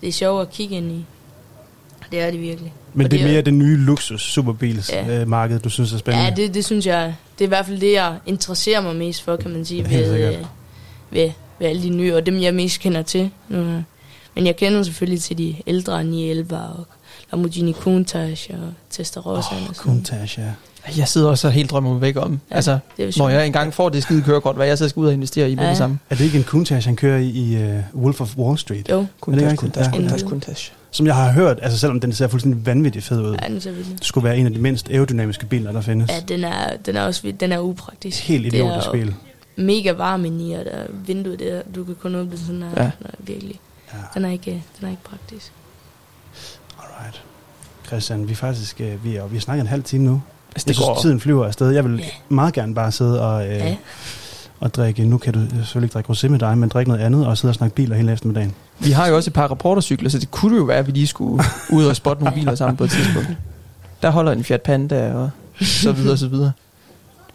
Det 0.00 0.08
er 0.08 0.12
sjovt 0.12 0.42
at 0.42 0.50
kigge 0.50 0.76
ind 0.76 0.90
i. 0.92 1.04
Det 2.12 2.20
er 2.20 2.30
det 2.30 2.40
virkelig. 2.40 2.72
men 2.94 3.04
Og 3.04 3.10
det 3.10 3.20
er 3.20 3.24
mere 3.26 3.42
det 3.42 3.54
nye 3.54 3.76
luksus 3.76 4.22
superbilsmarked, 4.22 5.14
Ja. 5.14 5.20
øh, 5.20 5.28
marked, 5.28 5.58
du 5.58 5.68
synes 5.70 5.92
er 5.92 5.98
spændende. 5.98 6.24
Ja, 6.26 6.34
det, 6.34 6.54
det 6.54 6.64
synes 6.64 6.86
jeg, 6.86 7.14
det 7.38 7.44
er 7.44 7.46
i 7.46 7.48
hvert 7.48 7.66
fald 7.66 7.80
det, 7.80 7.92
jeg 7.92 8.14
interesserer 8.26 8.80
mig 8.80 8.96
mest 8.96 9.22
for, 9.22 9.36
kan 9.36 9.50
man 9.50 9.64
sige, 9.64 9.90
ved, 9.90 10.14
øh, 10.28 10.34
ved, 11.10 11.30
ved 11.58 11.66
alle 11.66 11.82
de 11.82 11.90
nye, 11.90 12.14
og 12.14 12.26
dem 12.26 12.42
jeg 12.42 12.54
mest 12.54 12.80
kender 12.80 13.02
til. 13.02 13.30
Nu. 13.48 13.82
Men 14.34 14.46
jeg 14.46 14.56
kender 14.56 14.82
selvfølgelig 14.82 15.22
til 15.22 15.38
de 15.38 15.54
ældre 15.66 16.04
911 16.04 16.56
og 16.58 16.86
Lamborghini 17.32 17.72
Countach 17.72 18.50
og 18.52 18.72
Testarossa. 18.90 19.48
sådan 19.50 19.62
noget. 19.62 19.76
Countach, 19.76 20.38
ja. 20.38 20.44
Jeg 20.96 21.08
sidder 21.08 21.28
også 21.28 21.46
og 21.46 21.52
helt 21.52 21.70
drømmer 21.70 21.92
mig 21.92 22.00
væk 22.00 22.16
om. 22.16 22.40
Ja, 22.50 22.56
altså, 22.56 22.78
når 23.16 23.28
jeg 23.28 23.46
engang 23.46 23.74
får 23.74 23.88
det 23.88 24.02
skide 24.02 24.22
kørekort, 24.22 24.56
hvad 24.56 24.66
jeg 24.66 24.78
så 24.78 24.88
skal 24.88 25.00
ud 25.00 25.06
og 25.06 25.12
investere 25.12 25.50
i 25.50 25.54
med 25.54 25.64
Ja. 25.64 25.70
det 25.70 25.76
samme. 25.78 25.98
Er 26.10 26.14
det 26.14 26.24
ikke 26.24 26.38
en 26.38 26.44
Countach, 26.44 26.86
han 26.86 26.96
kører 26.96 27.18
i, 27.18 27.28
i 27.28 27.56
uh, 27.94 28.02
Wolf 28.02 28.20
of 28.20 28.36
Wall 28.36 28.58
Street? 28.58 28.88
Jo, 28.90 28.98
Er 28.98 29.02
det 29.02 29.08
Countach? 29.20 29.56
Countach. 29.56 29.90
Countach, 29.90 30.24
Countach. 30.24 30.72
Som 30.90 31.06
jeg 31.06 31.14
har 31.14 31.32
hørt, 31.32 31.58
altså 31.62 31.78
selvom 31.78 32.00
den 32.00 32.12
ser 32.12 32.28
fuldstændig 32.28 32.66
vanvittigt 32.66 33.04
fed 33.04 33.20
ud, 33.22 33.36
ja, 33.42 33.46
den 33.48 33.56
er 33.56 33.60
så 33.60 33.70
vildt. 33.72 33.88
det 33.98 34.04
skulle 34.04 34.24
være 34.24 34.36
en 34.38 34.46
af 34.46 34.52
de 34.52 34.58
mindst 34.58 34.90
aerodynamiske 34.90 35.46
biler, 35.46 35.72
der 35.72 35.80
findes. 35.80 36.10
Ja, 36.10 36.20
den 36.28 36.44
er, 36.44 36.76
den 36.86 36.96
er 36.96 37.02
også. 37.02 37.32
Den 37.40 37.52
er 37.52 37.58
upraktisk. 37.58 38.22
Helt 38.28 38.44
Det 38.44 38.54
idiotisk 38.54 38.86
er 38.86 38.92
bil. 38.92 39.14
Mega 39.56 39.92
varm 39.92 40.24
indeni, 40.24 40.52
og 40.52 40.64
der 40.64 40.70
er 40.70 40.86
vinduet 41.06 41.38
der. 41.38 41.62
Du 41.74 41.84
kan 41.84 41.94
kun 42.02 42.14
åbne 42.14 42.38
sådan 42.38 42.62
her. 42.62 42.70
Ja. 42.76 42.82
Ja. 42.84 42.90
virkelig. 43.18 43.60
Ja. 43.92 43.98
Den 44.14 44.24
er 44.24 44.30
ikke, 44.30 44.50
den 44.80 44.86
er 44.86 44.90
ikke 44.90 45.02
praktisk. 45.04 45.52
Alright. 46.78 47.22
Christian, 47.86 48.26
vi 48.28 48.32
er 48.32 48.36
faktisk, 48.36 48.80
øh, 48.80 49.04
vi, 49.04 49.16
er, 49.16 49.26
vi 49.26 49.36
har 49.36 49.40
snakket 49.40 49.60
en 49.60 49.66
halv 49.68 49.82
time 49.82 50.04
nu. 50.04 50.22
Altså, 50.54 50.64
Jeg 50.68 50.76
det 50.76 50.84
går, 50.84 50.94
synes, 50.94 51.02
tiden 51.02 51.20
flyver 51.20 51.46
afsted. 51.46 51.70
Jeg 51.70 51.84
vil 51.84 51.98
Ja. 51.98 52.04
meget 52.28 52.54
gerne 52.54 52.74
bare 52.74 52.92
sidde 52.92 53.22
og, 53.26 53.44
øh, 53.46 53.50
Ja. 53.54 53.76
og 54.60 54.74
drikke, 54.74 55.04
nu 55.04 55.18
kan 55.18 55.32
du 55.32 55.40
selvfølgelig 55.40 55.86
ikke 55.86 55.94
drikke 55.94 56.12
rosé 56.12 56.28
med 56.28 56.38
dig, 56.38 56.58
men 56.58 56.68
drikke 56.68 56.90
noget 56.90 57.04
andet 57.04 57.26
og 57.26 57.38
sidde 57.38 57.50
og 57.52 57.54
snakke 57.54 57.74
biler 57.76 57.96
hele 57.96 58.12
eftermiddagen. 58.12 58.54
Vi 58.80 58.90
har 58.90 59.08
jo 59.08 59.16
også 59.16 59.30
et 59.30 59.34
par 59.34 59.46
rapportercykler, 59.46 60.10
så 60.10 60.18
det 60.18 60.30
kunne 60.30 60.56
jo 60.56 60.62
være, 60.62 60.78
at 60.78 60.86
vi 60.86 60.92
lige 60.92 61.06
skulle 61.06 61.44
ud 61.70 61.84
og 61.84 61.96
spotte 61.96 62.24
nogle 62.24 62.38
biler 62.40 62.54
sammen 62.54 62.76
på 62.76 62.84
et 62.84 62.90
tidspunkt. 62.90 63.28
Der 64.02 64.10
holder 64.10 64.32
en 64.32 64.44
Fiat 64.44 64.62
Panda 64.62 65.12
og 65.12 65.30
så 65.60 65.92
videre 65.92 66.12
og 66.12 66.18
så 66.18 66.28
videre. 66.28 66.52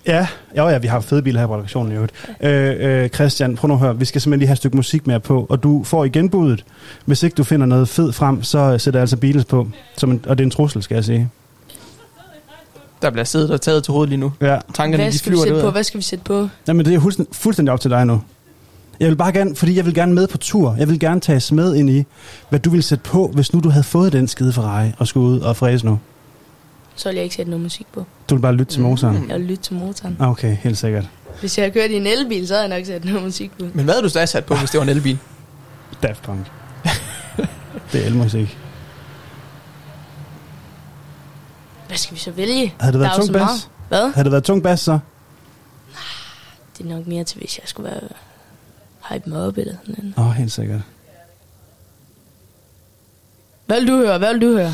Ja, 0.08 0.28
ja, 0.56 0.68
ja, 0.70 0.78
vi 0.78 0.88
har 0.88 1.00
fede 1.00 1.22
biler 1.22 1.40
her 1.40 1.48
på 1.48 1.56
redaktionen 1.56 1.92
i 1.92 1.96
øvrigt. 1.96 2.14
Øh, 2.42 3.04
øh, 3.04 3.10
Christian, 3.10 3.56
prøv 3.56 3.68
nu 3.68 3.74
at 3.74 3.80
høre, 3.80 4.00
vi 4.00 4.06
skal 4.06 4.22
simpelthen 4.22 4.40
lige 4.40 4.48
have 4.48 4.54
et 4.54 4.58
stykke 4.58 4.78
musik 4.78 5.08
mere 5.08 5.20
på, 5.20 5.46
og 5.50 5.64
du 5.64 5.84
får 5.84 6.06
igen 6.06 6.30
budet. 6.30 6.66
Hvis 7.06 7.24
ikke 7.24 7.36
du 7.36 7.44
finder 7.44 7.66
noget 7.66 7.90
fed 7.90 8.12
frem, 8.12 8.44
så 8.44 8.78
sætter 8.78 8.98
jeg 9.00 9.04
altså 9.04 9.18
Beatles 9.18 9.46
på, 9.46 9.68
som 9.98 10.12
en, 10.12 10.22
og 10.28 10.38
det 10.38 10.44
er 10.44 10.46
en 10.46 10.52
trussel, 10.52 10.84
skal 10.84 10.96
jeg 10.96 11.06
sige. 11.06 11.30
Der 13.02 13.10
bliver 13.10 13.26
siddet 13.26 13.52
og 13.52 13.62
taget 13.62 13.84
til 13.84 13.92
hovedet 13.92 14.10
lige 14.10 14.20
nu. 14.20 14.34
Ja, 14.42 14.58
Tankerne, 14.74 15.04
Hvad 15.04 15.12
de 15.12 15.18
skal 15.18 15.32
vi 15.32 15.36
flyver 15.36 15.46
sætte 15.46 15.62
på? 15.62 15.72
Hvad 15.72 15.84
skal 15.84 15.98
vi 15.98 16.04
sætte 16.04 16.24
på? 16.24 16.50
Jamen, 16.68 16.86
det 16.86 16.94
er 16.94 17.26
fuldstændig 17.32 17.74
op 17.74 17.80
til 17.80 17.92
dig 17.92 18.06
nu. 18.06 18.22
Jeg 19.00 19.10
vil 19.10 19.16
bare 19.16 19.32
gerne, 19.32 19.56
fordi 19.56 19.76
jeg 19.76 19.86
vil 19.86 19.94
gerne 19.94 20.14
med 20.14 20.28
på 20.28 20.38
tur. 20.38 20.76
Jeg 20.80 20.90
vil 20.90 21.00
gerne 21.00 21.20
tages 21.22 21.52
med 21.52 21.76
ind 21.76 21.90
i, 21.90 22.06
hvad 22.50 22.60
du 22.60 22.70
ville 22.70 22.84
sætte 22.84 23.04
på, 23.04 23.28
hvis 23.34 23.54
nu 23.54 23.60
du 23.60 23.70
havde 23.70 23.84
fået 23.84 24.14
den 24.14 24.28
skide 24.28 24.54
Ferrari 24.54 24.92
og 24.98 25.08
skulle 25.08 25.28
ud 25.28 25.40
og 25.40 25.56
fræse 25.58 25.86
nu. 25.86 26.00
Så 26.96 27.10
vil 27.10 27.16
jeg 27.16 27.24
ikke 27.24 27.36
sætte 27.36 27.50
noget 27.50 27.64
musik 27.64 27.88
på. 27.94 28.06
Du 28.30 28.36
vil 28.36 28.42
bare 28.42 28.54
lytte 28.54 28.74
til 28.74 28.82
motoren. 28.82 29.30
Jeg 29.30 29.40
vil 29.40 29.46
lytte 29.48 29.64
til 29.64 29.76
motoren. 29.76 30.18
Ah, 30.20 30.30
Okay, 30.30 30.58
helt 30.58 30.78
sikkert. 30.78 31.10
Hvis 31.40 31.58
jeg 31.58 31.64
havde 31.64 31.74
kørt 31.74 31.92
i 31.92 31.94
en 31.96 32.08
elbil, 32.08 32.48
så 32.48 32.54
havde 32.54 32.68
jeg 32.70 32.78
nok 32.80 32.86
sat 32.86 33.06
noget 33.06 33.24
musik 33.24 33.52
på. 33.60 33.66
Men 33.74 33.86
hvad 33.86 33.94
havde 33.94 34.04
du 34.04 34.10
så 34.10 34.26
sat 34.26 34.46
på, 34.46 34.56
hvis 34.56 34.70
det 34.70 34.78
var 34.78 34.84
en 34.84 34.90
elbil? 34.90 35.18
Daft 36.04 36.22
Punk. 36.24 36.52
det 37.92 38.02
er 38.02 38.06
elmusik. 38.06 38.58
Hvad 41.88 41.98
skal 41.98 42.16
vi 42.16 42.20
så 42.20 42.32
vælge? 42.32 42.74
Havde 42.80 42.94
det 42.94 43.02
været 43.02 43.16
tung 43.16 43.34
bas? 43.34 43.70
Hvad? 43.90 44.12
Havde 44.14 44.24
det 44.24 44.32
været 44.32 44.44
tung 44.44 44.64
bas, 44.64 44.80
så? 44.80 45.00
Det 46.78 46.86
er 46.86 46.90
nok 46.90 47.08
mere 47.08 47.24
til, 47.24 47.40
hvis 47.40 47.58
jeg 47.60 47.68
skulle 47.68 47.92
være 47.92 48.00
hype 49.10 49.30
mig 49.30 49.48
op 49.48 49.58
eller 49.58 49.74
sådan 49.86 49.96
noget. 49.98 50.14
Åh, 50.18 50.28
oh, 50.28 50.34
helt 50.34 50.52
sikkert. 50.52 50.82
Hvad 53.66 53.80
vil 53.80 53.88
du 53.88 53.98
høre? 53.98 54.18
Hvad 54.18 54.34
vil 54.34 54.42
du 54.42 54.58
høre? 54.58 54.74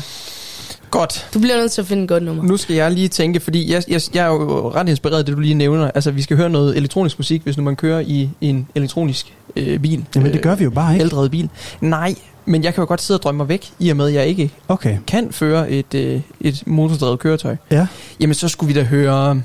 Godt. 0.90 1.28
Du 1.34 1.38
bliver 1.38 1.56
nødt 1.56 1.72
til 1.72 1.80
at 1.80 1.86
finde 1.86 2.02
et 2.02 2.08
godt 2.08 2.22
nummer. 2.22 2.42
Nu 2.42 2.56
skal 2.56 2.76
jeg 2.76 2.90
lige 2.92 3.08
tænke, 3.08 3.40
fordi 3.40 3.72
jeg, 3.72 3.82
jeg, 3.88 4.00
jeg 4.14 4.24
er 4.24 4.28
jo 4.28 4.70
ret 4.74 4.88
inspireret 4.88 5.18
af 5.18 5.24
det, 5.24 5.36
du 5.36 5.40
lige 5.40 5.54
nævner. 5.54 5.90
Altså, 5.90 6.10
vi 6.10 6.22
skal 6.22 6.36
høre 6.36 6.50
noget 6.50 6.76
elektronisk 6.76 7.18
musik, 7.18 7.42
hvis 7.42 7.56
nu 7.56 7.62
man 7.62 7.76
kører 7.76 8.00
i 8.00 8.30
en 8.40 8.68
elektronisk 8.74 9.34
øh, 9.56 9.78
bil. 9.78 10.04
Jamen, 10.14 10.32
det 10.32 10.42
gør 10.42 10.54
vi 10.54 10.64
jo 10.64 10.70
bare 10.70 10.92
ikke. 10.92 11.02
Eldrevet 11.02 11.30
bil. 11.30 11.48
Nej, 11.80 12.14
men 12.44 12.64
jeg 12.64 12.74
kan 12.74 12.82
jo 12.82 12.88
godt 12.88 13.02
sidde 13.02 13.18
og 13.18 13.22
drømme 13.22 13.36
mig 13.36 13.48
væk, 13.48 13.72
i 13.78 13.90
og 13.90 13.96
med, 13.96 14.06
at 14.06 14.14
jeg 14.14 14.26
ikke 14.26 14.50
Okay. 14.68 14.98
kan 15.06 15.32
føre 15.32 15.70
et, 15.70 15.94
øh, 15.94 16.20
et 16.40 16.66
motordrevet 16.66 17.18
køretøj. 17.18 17.56
Ja. 17.70 17.86
Jamen, 18.20 18.34
så 18.34 18.48
skulle 18.48 18.74
vi 18.74 18.80
da 18.80 18.86
høre... 18.86 19.42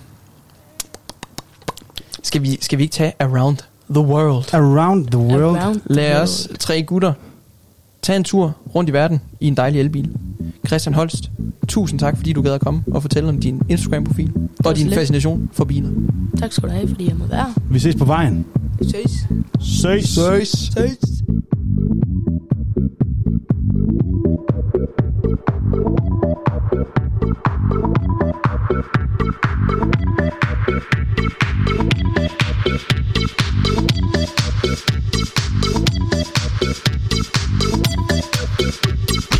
Skal 2.23 2.41
vi, 2.41 2.57
skal 2.61 2.77
vi 2.77 2.83
ikke 2.83 2.93
tage 2.93 3.13
Around 3.19 3.57
the 3.91 4.01
world. 4.01 4.53
Around 4.53 5.07
the 5.07 5.19
world. 5.19 5.57
Around 5.57 5.81
Lad 5.85 6.21
os 6.21 6.49
tre 6.59 6.83
gutter 6.83 7.13
tage 8.01 8.17
en 8.17 8.23
tur 8.23 8.55
rundt 8.75 8.89
i 8.89 8.93
verden 8.93 9.21
i 9.39 9.47
en 9.47 9.57
dejlig 9.57 9.79
elbil. 9.79 10.09
Christian 10.67 10.93
Holst, 10.93 11.31
tusind 11.67 11.99
tak, 11.99 12.17
fordi 12.17 12.33
du 12.33 12.41
gad 12.41 12.53
at 12.53 12.61
komme 12.61 12.83
og 12.91 13.01
fortælle 13.01 13.29
om 13.29 13.39
din 13.39 13.61
Instagram-profil 13.69 14.33
og 14.65 14.75
din 14.75 14.85
lidt. 14.85 14.95
fascination 14.95 15.49
for 15.53 15.65
biler. 15.65 15.89
Tak 16.39 16.51
skal 16.51 16.69
du 16.69 16.73
have, 16.73 16.87
fordi 16.87 17.07
jeg 17.07 17.15
må 17.15 17.25
være. 17.25 17.53
Vi 17.69 17.79
ses 17.79 17.95
på 17.95 18.05
vejen. 18.05 18.45
Ses. 18.81 19.27
Ses. 19.59 20.09
Ses. 20.09 20.49
ses. 20.49 20.97
Thank. 32.15 32.31
Thank 34.25 34.31
you. 39.31 39.36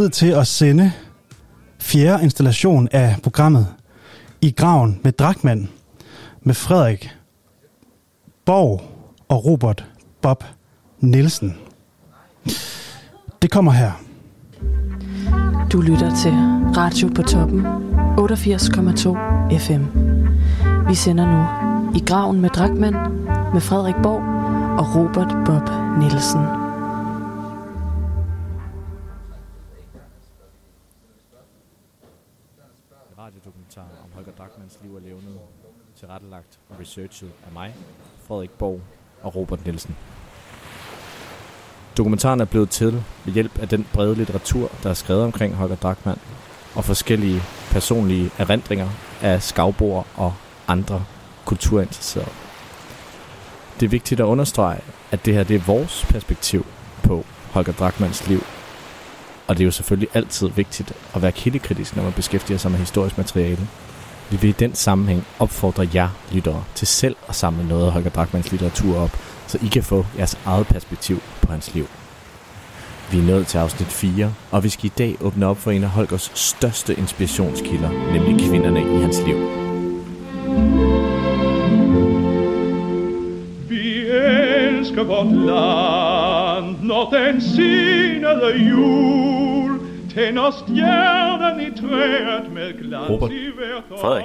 Tid 0.00 0.10
til 0.10 0.26
at 0.26 0.46
sende 0.46 0.92
fjerde 1.78 2.22
installation 2.22 2.88
af 2.92 3.16
programmet 3.22 3.66
I 4.40 4.50
graven 4.50 5.00
med 5.04 5.12
Drakmand 5.12 5.68
med 6.42 6.54
Frederik 6.54 7.10
Borg 8.44 8.82
og 9.28 9.44
Robert 9.44 9.84
Bob 10.22 10.44
Nielsen. 11.00 11.56
Det 13.42 13.50
kommer 13.50 13.72
her. 13.72 13.92
Du 15.72 15.80
lytter 15.80 16.16
til 16.16 16.32
Radio 16.76 17.08
på 17.14 17.22
toppen 17.22 17.66
88,2 17.66 19.58
FM. 19.58 19.84
Vi 20.88 20.94
sender 20.94 21.26
nu 21.26 21.40
i 21.98 22.04
graven 22.06 22.40
med 22.40 22.50
Drakmand 22.50 22.96
med 23.52 23.60
Frederik 23.60 23.96
Borg 24.02 24.22
og 24.78 24.96
Robert 24.96 25.34
Bob 25.46 25.70
Nielsen. 25.98 26.59
Researchet 36.80 37.30
af 37.46 37.52
mig, 37.52 37.74
Frederik 38.28 38.50
Borg 38.50 38.80
og 39.22 39.36
Robert 39.36 39.64
Nielsen. 39.64 39.96
Dokumentaren 41.96 42.40
er 42.40 42.44
blevet 42.44 42.70
til 42.70 43.04
ved 43.24 43.32
hjælp 43.32 43.58
af 43.58 43.68
den 43.68 43.86
brede 43.92 44.14
litteratur, 44.14 44.70
der 44.82 44.90
er 44.90 44.94
skrevet 44.94 45.24
omkring 45.24 45.54
Holger 45.54 45.76
Drachmann, 45.76 46.20
og 46.74 46.84
forskellige 46.84 47.42
personlige 47.70 48.30
erindringer 48.38 48.88
af 49.22 49.42
skavboer 49.42 50.02
og 50.16 50.34
andre 50.68 51.04
kulturinteresserede. 51.44 52.30
Det 53.80 53.86
er 53.86 53.90
vigtigt 53.90 54.20
at 54.20 54.24
understrege, 54.24 54.80
at 55.10 55.24
det 55.24 55.34
her 55.34 55.44
det 55.44 55.56
er 55.56 55.66
vores 55.66 56.06
perspektiv 56.08 56.66
på 57.02 57.24
Holger 57.52 57.72
Drachmanns 57.72 58.28
liv, 58.28 58.42
og 59.48 59.56
det 59.56 59.62
er 59.62 59.66
jo 59.66 59.70
selvfølgelig 59.70 60.08
altid 60.14 60.48
vigtigt 60.48 60.92
at 61.14 61.22
være 61.22 61.32
kildekritisk, 61.32 61.96
når 61.96 62.02
man 62.02 62.12
beskæftiger 62.12 62.58
sig 62.58 62.70
med 62.70 62.78
historisk 62.78 63.18
materiale. 63.18 63.68
Vi 64.30 64.36
vil 64.40 64.50
i 64.50 64.52
den 64.58 64.74
sammenhæng 64.74 65.26
opfordre 65.38 65.88
jer 65.94 66.08
lyttere 66.32 66.64
til 66.74 66.86
selv 66.86 67.16
at 67.28 67.34
samle 67.34 67.68
noget 67.68 67.86
af 67.86 67.92
Holger 67.92 68.10
Drachmanns 68.10 68.50
litteratur 68.50 68.98
op, 68.98 69.10
så 69.46 69.58
I 69.62 69.66
kan 69.66 69.82
få 69.82 70.06
jeres 70.18 70.38
eget 70.46 70.66
perspektiv 70.66 71.22
på 71.42 71.52
hans 71.52 71.74
liv. 71.74 71.86
Vi 73.12 73.18
er 73.18 73.22
nået 73.22 73.46
til 73.46 73.58
afsnit 73.58 73.88
4, 73.88 74.34
og 74.50 74.64
vi 74.64 74.68
skal 74.68 74.84
i 74.86 74.92
dag 74.98 75.16
åbne 75.20 75.46
op 75.46 75.58
for 75.58 75.70
en 75.70 75.84
af 75.84 75.90
Holgers 75.90 76.32
største 76.34 76.94
inspirationskilder, 76.94 77.90
nemlig 78.12 78.48
kvinderne 78.48 78.80
i 78.80 79.00
hans 79.02 79.22
liv. 79.26 79.36
Vi 83.68 84.06
elsker 84.06 85.04
vort 85.04 85.26
land, 85.26 86.82
når 86.82 87.10
den 87.10 87.40
sinede 87.40 88.68
jul 88.70 89.59
tænder 90.14 90.50
stjernen 90.50 91.60
i 91.60 91.80
træet 91.80 92.52
med 92.52 92.78
glans 92.78 93.10
Robert. 93.10 93.32
i 93.32 93.50
Frederik. 94.00 94.24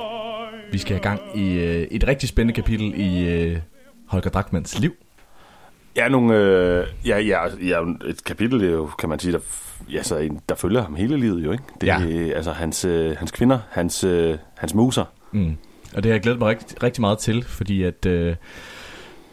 Vi 0.72 0.78
skal 0.78 0.95
i 0.95 0.99
gang 0.99 1.22
i 1.36 1.53
øh, 1.53 1.88
et 1.91 2.07
rigtig 2.07 2.30
spændende 2.30 2.53
kapitel 2.53 2.94
i 2.95 3.30
øh, 3.30 3.57
Holger 4.07 4.30
Drachmanns 4.30 4.80
liv. 4.80 4.94
Ja, 5.95 6.07
nogle, 6.10 6.36
øh, 6.36 6.88
ja, 7.06 7.20
ja, 7.20 7.40
ja, 7.68 7.82
et 8.06 8.24
kapitel, 8.24 8.60
det 8.60 8.70
er 8.70 8.74
jo, 8.74 8.90
kan 8.99 9.10
man 9.10 9.20
sige, 9.20 9.32
der, 9.32 9.40
ja, 9.91 10.03
så 10.03 10.18
en, 10.18 10.40
der 10.49 10.56
følger 10.56 10.82
ham 10.82 10.95
hele 10.95 11.18
livet 11.18 11.45
jo, 11.45 11.52
ikke? 11.52 11.64
Det 11.82 11.90
er 11.90 11.99
ja. 11.99 12.34
altså 12.34 12.52
hans, 12.52 12.86
øh, 12.86 13.18
hans 13.18 13.32
kvinder, 13.32 13.60
hans, 13.70 14.03
øh, 14.03 14.38
hans 14.57 14.74
muser. 14.74 15.06
Mm. 15.32 15.57
Og 15.95 16.03
det 16.03 16.06
har 16.06 16.14
jeg 16.14 16.22
glædet 16.22 16.40
mig 16.40 16.48
rigtig, 16.48 16.84
rigtig 16.84 17.02
meget 17.02 17.18
til, 17.18 17.44
fordi 17.44 17.84
at... 17.84 18.06
Øh, 18.06 18.36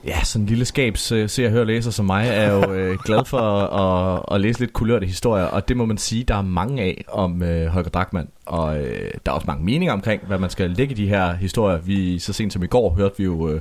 Ja, 0.06 0.24
sådan 0.24 0.42
en 0.42 0.48
lille 0.48 0.64
skabs 0.64 1.12
øh, 1.12 1.28
ser, 1.28 1.50
hører, 1.50 1.64
læser 1.64 1.90
som 1.90 2.06
mig, 2.06 2.28
er 2.28 2.52
jo 2.52 2.72
øh, 2.74 2.98
glad 3.04 3.24
for 3.24 3.38
at, 3.38 4.16
at, 4.18 4.34
at 4.34 4.40
læse 4.40 4.60
lidt 4.60 4.72
kulørte 4.72 5.06
historier, 5.06 5.44
og 5.44 5.68
det 5.68 5.76
må 5.76 5.86
man 5.86 5.98
sige, 5.98 6.24
der 6.24 6.34
er 6.34 6.42
mange 6.42 6.82
af 6.82 7.04
om 7.08 7.42
øh, 7.42 7.66
Holger 7.66 7.90
Drachmann, 7.90 8.28
og 8.46 8.80
øh, 8.80 9.10
der 9.26 9.32
er 9.32 9.34
også 9.34 9.46
mange 9.46 9.64
meninger 9.64 9.92
omkring, 9.92 10.22
hvad 10.26 10.38
man 10.38 10.50
skal 10.50 10.70
lægge 10.70 10.92
i 10.92 10.96
de 10.96 11.08
her 11.08 11.34
historier. 11.34 11.78
Vi 11.78 12.18
så 12.18 12.32
sent 12.32 12.52
som 12.52 12.62
i 12.62 12.66
går 12.66 12.90
hørte 12.90 13.14
vi 13.18 13.24
jo 13.24 13.48
øh, 13.48 13.60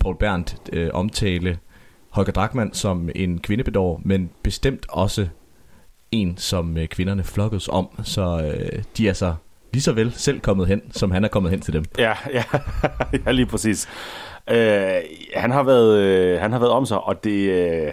Paul 0.00 0.16
Berndt 0.18 0.56
øh, 0.72 0.90
omtale 0.92 1.58
Holger 2.10 2.32
Drachmann 2.32 2.74
som 2.74 3.08
en 3.14 3.38
kvindebedår, 3.38 4.00
men 4.04 4.30
bestemt 4.42 4.86
også 4.88 5.28
en, 6.10 6.36
som 6.36 6.78
øh, 6.78 6.86
kvinderne 6.86 7.24
flokkedes 7.24 7.68
om, 7.68 7.88
så 8.02 8.52
øh, 8.54 8.82
de 8.96 9.08
er 9.08 9.12
så 9.12 9.34
lige 9.72 9.82
så 9.82 9.92
vel 9.92 10.12
selv 10.12 10.40
kommet 10.40 10.66
hen, 10.66 10.82
som 10.90 11.10
han 11.10 11.24
er 11.24 11.28
kommet 11.28 11.50
hen 11.50 11.60
til 11.60 11.74
dem. 11.74 11.84
Ja, 11.98 12.12
ja, 12.32 12.44
ja 13.26 13.30
lige 13.30 13.46
præcis. 13.46 13.88
Øh, 14.50 15.02
han, 15.34 15.50
har 15.50 15.62
været, 15.62 15.98
øh, 15.98 16.40
han 16.40 16.52
har 16.52 16.58
været 16.58 16.72
om 16.72 16.86
sig, 16.86 17.00
og 17.00 17.24
det, 17.24 17.50
øh, 17.50 17.92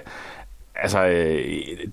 altså, 0.75 1.05
øh, 1.05 1.45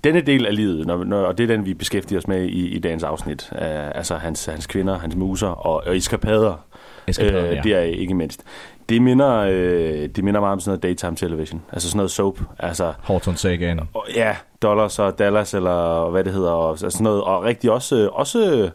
denne 0.05 0.21
del 0.21 0.47
af 0.47 0.57
livet, 0.57 0.87
når, 0.87 1.05
når, 1.05 1.23
og 1.23 1.39
det 1.39 1.45
er 1.51 1.57
den, 1.57 1.67
vi 1.67 1.75
beskæftiger 1.75 2.19
os 2.19 2.29
med 2.29 2.45
i, 2.45 2.69
i 2.69 2.79
dagens 2.79 3.03
afsnit, 3.03 3.51
øh, 3.53 3.97
altså 3.97 4.15
hans, 4.15 4.45
hans 4.45 4.67
kvinder, 4.67 4.99
hans 4.99 5.17
muser 5.17 5.49
og, 5.49 5.83
og 5.87 5.97
eskapader, 5.97 6.65
Eskapader, 7.09 7.55
ja. 7.55 7.61
det 7.63 7.75
er 7.75 7.81
ikke 7.81 8.15
mindst. 8.15 8.43
Det 8.89 9.03
minder, 9.03 9.37
øh, 9.37 10.09
det 10.09 10.25
minder 10.25 10.41
meget 10.41 10.53
om 10.53 10.61
sådan 10.61 10.71
noget 10.71 10.83
daytime 10.83 11.17
television, 11.17 11.63
altså 11.73 11.89
sådan 11.89 11.97
noget 11.97 12.11
soap. 12.11 12.39
Altså, 12.59 12.93
Horton 13.03 13.37
Sagan. 13.37 13.81
og, 13.95 14.07
ja, 14.15 14.37
Dollars 14.63 14.99
og 14.99 15.19
Dallas, 15.19 15.55
eller 15.55 16.11
hvad 16.11 16.25
det 16.25 16.33
hedder, 16.33 16.51
og 16.51 16.71
altså 16.71 16.91
sådan 16.91 17.05
noget, 17.05 17.23
og 17.23 17.45
rigtig 17.45 17.71
også, 17.71 17.97
øh, 17.97 18.09
også 18.13 18.71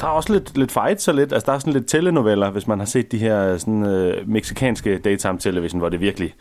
der 0.00 0.06
er 0.06 0.10
også 0.10 0.32
lidt, 0.32 0.58
lidt 0.58 0.72
fights 0.72 1.08
og 1.08 1.14
lidt, 1.14 1.32
altså 1.32 1.46
der 1.46 1.52
er 1.52 1.58
sådan 1.58 1.72
lidt 1.72 1.86
telenoveller, 1.86 2.50
hvis 2.50 2.66
man 2.66 2.78
har 2.78 2.86
set 2.86 3.12
de 3.12 3.18
her 3.18 3.56
sådan 3.56 3.86
øh, 3.86 4.28
meksikanske 4.28 4.98
daytime 4.98 5.38
television, 5.38 5.78
hvor 5.78 5.88
det 5.88 6.00
virkelig, 6.00 6.34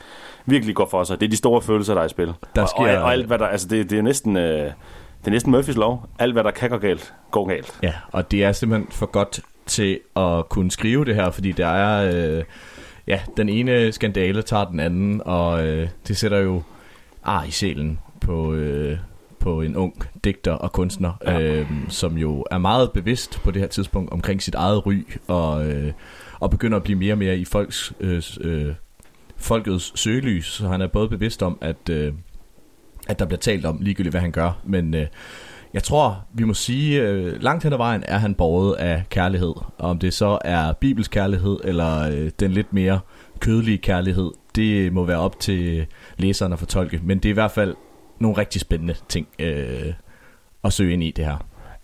virkelig 0.46 0.76
går 0.76 0.88
for 0.92 1.04
sig. 1.04 1.20
Det 1.20 1.26
er 1.26 1.30
de 1.30 1.38
store 1.38 1.62
følelser, 1.62 1.94
der 1.94 2.02
er 2.02 2.06
i 2.06 2.10
spil. 2.10 2.34
Der 2.56 2.62
og, 2.62 2.70
sker- 2.70 2.98
og, 2.98 3.04
og 3.04 3.12
alt 3.12 3.28
hvad 3.28 3.40
der, 3.40 3.48
altså 3.48 3.68
det, 3.68 3.90
det 3.90 3.98
er 3.98 4.02
næsten, 4.02 4.38
øh, 4.38 4.72
det 5.20 5.28
er 5.28 5.32
næsten 5.32 5.52
Murphys 5.52 5.76
lov. 5.76 6.10
Alt 6.20 6.34
hvad 6.34 6.44
der 6.44 6.52
kan 6.52 6.70
gå 6.70 6.78
galt, 6.78 7.14
går 7.32 7.48
galt. 7.48 7.80
Ja, 7.84 7.94
og 8.12 8.32
det 8.32 8.44
er 8.44 8.52
simpelthen 8.52 8.92
for 8.92 9.06
godt 9.06 9.40
til 9.66 10.00
at 10.16 10.50
kunne 10.50 10.72
skrive 10.72 11.06
det 11.06 11.16
her, 11.16 11.32
fordi 11.32 11.52
der 11.52 11.68
er, 11.68 12.12
øh, 12.38 12.44
ja, 13.08 13.20
den 13.38 13.50
ene 13.50 13.92
skandale 13.92 14.42
tager 14.42 14.66
den 14.66 14.80
anden, 14.80 15.22
og 15.26 15.68
øh, 15.68 15.90
det 16.08 16.18
sætter 16.18 16.38
jo 16.38 16.62
ar 17.24 17.44
i 17.44 17.52
sjælen 17.52 18.00
på, 18.22 18.54
øh, 18.54 18.98
på 19.42 19.62
en 19.62 19.76
ung 19.76 20.04
digter 20.24 20.52
og 20.52 20.72
kunstner, 20.72 21.14
ja. 21.26 21.42
øh, 21.42 21.68
som 21.90 22.18
jo 22.18 22.46
er 22.52 22.58
meget 22.58 22.92
bevidst 22.92 23.42
på 23.44 23.52
det 23.52 23.62
her 23.62 23.70
tidspunkt 23.70 24.12
omkring 24.12 24.42
sit 24.42 24.56
eget 24.56 24.86
ry, 24.86 25.08
og, 25.28 25.68
øh, 25.68 25.94
og 26.40 26.50
begynder 26.50 26.78
at 26.78 26.84
blive 26.84 27.00
mere 27.00 27.14
og 27.14 27.18
mere 27.18 27.38
i 27.38 27.46
folks, 27.46 27.94
øh, 28.00 28.24
øh, 28.42 28.74
folkets 29.38 30.00
søgelys, 30.00 30.46
så 30.46 30.68
han 30.68 30.82
er 30.82 30.88
både 30.88 31.10
bevidst 31.10 31.44
om, 31.44 31.58
at, 31.62 31.90
øh, 31.90 32.14
at 33.08 33.20
der 33.20 33.26
bliver 33.26 33.40
talt 33.40 33.66
om 33.66 33.78
ligegyldigt, 33.82 34.14
hvad 34.14 34.22
han 34.22 34.32
gør, 34.32 34.60
men 34.64 34.94
øh, 34.94 35.08
jeg 35.74 35.84
tror, 35.84 36.26
vi 36.34 36.44
må 36.44 36.54
sige, 36.54 37.02
øh, 37.02 37.42
langt 37.42 37.64
hen 37.64 37.74
ad 37.74 37.78
vejen 37.78 38.04
er 38.08 38.18
han 38.18 38.36
borget 38.36 38.76
af 38.76 39.04
kærlighed. 39.10 39.54
Og 39.78 39.90
om 39.90 40.00
det 40.00 40.14
så 40.14 40.38
er 40.46 40.74
bibelsk 40.74 41.12
kærlighed, 41.12 41.60
eller 41.64 42.10
øh, 42.10 42.32
den 42.40 42.52
lidt 42.52 42.74
mere 42.74 43.00
kødelige 43.40 43.78
kærlighed, 43.78 44.32
det 44.56 44.94
må 44.94 45.04
være 45.04 45.18
op 45.18 45.40
til 45.40 45.86
læseren 46.18 46.54
at 46.54 46.60
fortolke. 46.60 47.00
Men 47.04 47.18
det 47.18 47.26
er 47.26 47.30
i 47.30 47.34
hvert 47.34 47.52
fald 47.52 47.76
nogle 48.22 48.38
rigtig 48.38 48.62
spændende 48.62 48.96
ting 49.10 49.28
øh, 49.40 49.94
at 50.64 50.74
søge 50.74 50.94
ind 50.94 51.04
i 51.04 51.12
det 51.12 51.26
her. 51.26 51.38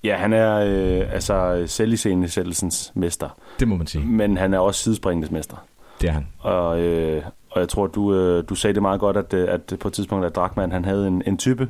Ja, 0.04 0.16
han 0.16 0.34
er 0.34 0.56
øh, 0.56 1.14
altså 1.14 1.64
selviscenesættelsens 1.68 2.92
mester. 2.96 3.30
Det 3.60 3.68
må 3.68 3.76
man 3.76 3.88
sige. 3.88 4.06
Men 4.06 4.38
han 4.38 4.54
er 4.54 4.60
også 4.60 4.84
sidespringenes 4.84 5.32
mester. 5.32 5.56
Det 6.02 6.10
er 6.10 6.14
han. 6.14 6.28
Og, 6.40 6.80
øh, 6.82 7.24
og 7.52 7.60
jeg 7.60 7.70
tror, 7.70 7.88
du, 7.88 8.14
øh, 8.14 8.44
du 8.50 8.56
sagde 8.56 8.74
det 8.74 8.82
meget 8.82 9.00
godt, 9.00 9.18
at, 9.18 9.34
øh, 9.34 9.48
at 9.50 9.74
på 9.80 9.88
et 9.88 9.94
tidspunkt, 9.94 10.26
at 10.26 10.36
Drachmann, 10.36 10.72
han 10.72 10.86
havde 10.86 11.08
en, 11.08 11.24
en 11.26 11.38
type. 11.38 11.70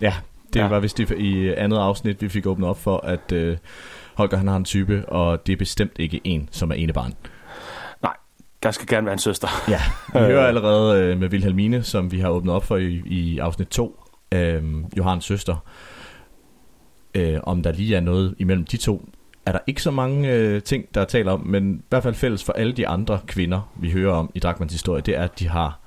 Ja, 0.00 0.14
det 0.52 0.60
Ja. 0.60 0.68
var 0.68 0.80
vist 0.80 1.00
i, 1.00 1.14
i 1.16 1.48
andet 1.52 1.78
afsnit, 1.78 2.22
vi 2.22 2.28
fik 2.28 2.46
åbnet 2.46 2.68
op 2.68 2.78
for, 2.78 2.96
at 2.96 3.32
øh, 3.32 3.56
Holger 4.14 4.36
han 4.36 4.48
har 4.48 4.56
en 4.56 4.64
type, 4.64 5.04
og 5.08 5.46
det 5.46 5.52
er 5.52 5.56
bestemt 5.56 5.92
ikke 5.98 6.20
en, 6.24 6.48
som 6.52 6.70
er 6.70 6.74
ene 6.74 6.92
barn. 6.92 7.14
Der 8.66 8.72
skal 8.72 8.86
gerne 8.86 9.06
være 9.06 9.12
en 9.12 9.18
søster. 9.18 9.48
Ja, 9.68 9.80
vi 10.12 10.18
hører 10.18 10.46
allerede 10.46 11.02
øh, 11.02 11.18
med 11.18 11.28
Wilhelmine, 11.28 11.82
som 11.82 12.12
vi 12.12 12.20
har 12.20 12.28
åbnet 12.28 12.54
op 12.54 12.64
for 12.64 12.76
i, 12.76 13.02
i 13.06 13.38
afsnit 13.38 13.68
2, 13.68 14.00
øh, 14.32 14.62
Johans 14.96 15.24
søster, 15.24 15.56
øh, 17.14 17.40
om 17.42 17.62
der 17.62 17.72
lige 17.72 17.96
er 17.96 18.00
noget 18.00 18.34
imellem 18.38 18.64
de 18.64 18.76
to. 18.76 19.08
Er 19.46 19.52
der 19.52 19.58
ikke 19.66 19.82
så 19.82 19.90
mange 19.90 20.32
øh, 20.32 20.62
ting, 20.62 20.94
der 20.94 21.00
er 21.00 21.04
talt 21.04 21.28
om, 21.28 21.40
men 21.40 21.74
i 21.74 21.82
hvert 21.88 22.02
fald 22.02 22.14
fælles 22.14 22.44
for 22.44 22.52
alle 22.52 22.72
de 22.72 22.88
andre 22.88 23.20
kvinder, 23.26 23.72
vi 23.76 23.90
hører 23.90 24.14
om 24.14 24.30
i 24.34 24.38
Drachmanns 24.38 24.72
historie, 24.72 25.02
det 25.02 25.16
er, 25.16 25.22
at 25.22 25.38
de 25.38 25.48
har 25.48 25.80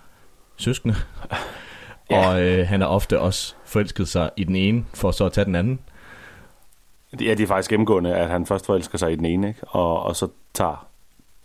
søskende. 0.58 0.96
Ja. 2.12 2.30
Og 2.30 2.42
øh, 2.42 2.68
han 2.68 2.82
er 2.82 2.86
ofte 2.86 3.20
også 3.20 3.56
forelsket 3.66 4.08
sig 4.08 4.30
i 4.38 4.44
den 4.44 4.56
ene, 4.56 4.86
for 4.94 5.12
så 5.12 5.26
at 5.26 5.32
tage 5.32 5.46
den 5.46 5.56
anden. 5.56 5.80
Ja, 7.22 7.34
det 7.34 7.40
er 7.40 7.48
faktisk 7.48 7.70
gennemgående, 7.70 8.16
at 8.16 8.30
han 8.30 8.46
først 8.46 8.66
forelsker 8.66 8.98
sig 8.98 9.12
i 9.12 9.16
den 9.16 9.26
ene, 9.26 9.48
ikke? 9.48 9.64
Og, 9.64 10.04
og 10.04 10.16
så 10.16 10.28
tager 10.54 10.88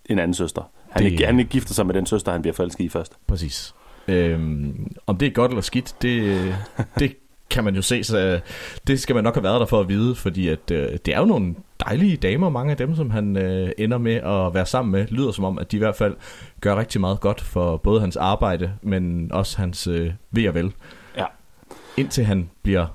en 0.07 0.19
anden 0.19 0.35
søster. 0.35 0.63
Han, 0.95 1.05
Det- 1.05 1.11
ikke, 1.13 1.27
han 1.27 1.39
ikke 1.39 1.51
gifter 1.51 1.75
sig 1.75 1.87
med 1.87 1.95
den 1.95 2.07
søster, 2.07 2.33
han 2.33 2.43
bliver 2.43 2.55
forelsket 2.55 2.85
i 2.85 2.89
først. 2.89 3.13
Præcis. 3.27 3.75
Øhm, 4.09 4.93
om 5.07 5.17
det 5.17 5.27
er 5.27 5.31
godt 5.31 5.51
eller 5.51 5.63
skidt, 5.63 5.95
det, 6.03 6.55
det 6.99 7.17
kan 7.51 7.65
man 7.65 7.75
jo 7.75 7.83
se. 7.83 8.05
Så, 8.05 8.41
det 8.87 9.01
skal 9.01 9.15
man 9.15 9.25
nok 9.25 9.35
have 9.35 9.43
været 9.45 9.61
der 9.61 9.67
for 9.67 9.81
at 9.81 9.89
vide, 9.89 10.15
fordi 10.15 10.49
at, 10.49 10.71
øh, 10.71 10.89
det 11.07 11.15
er 11.15 11.19
jo 11.19 11.25
nogle 11.25 11.55
dejlige 11.87 12.17
damer, 12.17 12.49
mange 12.49 12.71
af 12.71 12.77
dem, 12.77 12.97
som 12.97 13.11
han 13.11 13.37
øh, 13.37 13.71
ender 13.79 13.99
med 13.99 14.15
at 14.15 14.55
være 14.55 14.67
sammen 14.67 14.93
med. 14.93 15.07
Lyder 15.11 15.33
som 15.33 15.45
om, 15.45 15.59
at 15.59 15.73
de 15.73 15.77
i 15.77 15.79
hvert 15.79 15.97
fald 15.97 16.15
gør 16.61 16.77
rigtig 16.77 17.01
meget 17.01 17.21
godt 17.21 17.41
for 17.41 17.77
både 17.77 18.01
hans 18.01 18.17
arbejde, 18.17 18.73
men 18.83 19.33
også 19.33 19.59
hans 19.59 19.87
øh, 19.87 20.11
ved 20.31 20.49
og 20.49 20.55
vel. 20.55 20.73
Ja. 21.17 21.25
Indtil 21.97 22.25
han 22.25 22.51
bliver 22.63 22.87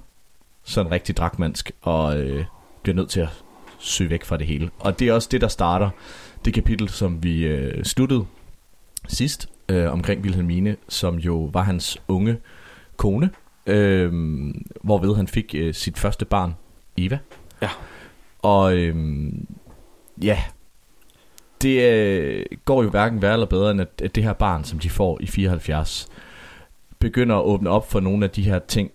sådan 0.64 0.92
rigtig 0.92 1.18
dragmandsk 1.18 1.72
og 1.82 2.20
øh, 2.20 2.46
bliver 2.84 2.96
nødt 2.96 3.10
til 3.10 3.20
at 3.20 3.30
søge 3.80 4.10
væk 4.10 4.24
fra 4.26 4.38
det 4.38 4.48
hele. 4.48 4.70
Og 4.80 5.00
det 5.00 5.08
er 5.08 5.14
også 5.14 5.30
det, 5.32 5.42
der 5.42 5.48
starter 5.48 5.90
det 6.46 6.54
kapitel, 6.54 6.90
som 6.90 7.24
vi 7.24 7.46
øh, 7.46 7.84
sluttede 7.84 8.26
sidst 9.08 9.50
øh, 9.70 9.92
omkring 9.94 10.22
Wilhelmine, 10.22 10.76
som 10.90 11.16
jo 11.16 11.50
var 11.54 11.62
hans 11.62 12.02
unge 12.08 12.38
kone, 12.98 13.30
øh, 13.66 14.12
hvorved 14.82 15.16
han 15.16 15.28
fik 15.28 15.56
øh, 15.58 15.74
sit 15.74 15.98
første 15.98 16.26
barn, 16.26 16.56
Eva. 16.98 17.20
Ja. 17.62 17.70
Og 18.42 18.78
øh, 18.78 18.96
ja, 20.22 20.40
det 21.62 21.92
øh, 21.94 22.46
går 22.66 22.84
jo 22.84 22.90
hverken 22.90 23.22
værre 23.22 23.34
eller 23.34 23.46
bedre, 23.46 23.72
end 23.72 23.82
at, 23.82 24.02
at 24.04 24.16
det 24.16 24.24
her 24.24 24.34
barn, 24.34 24.64
som 24.64 24.80
de 24.80 24.90
får 24.90 25.18
i 25.22 25.28
74, 25.28 26.08
begynder 27.00 27.36
at 27.36 27.44
åbne 27.44 27.70
op 27.70 27.92
for 27.92 28.00
nogle 28.00 28.26
af 28.26 28.32
de 28.32 28.44
her 28.44 28.60
ting 28.60 28.92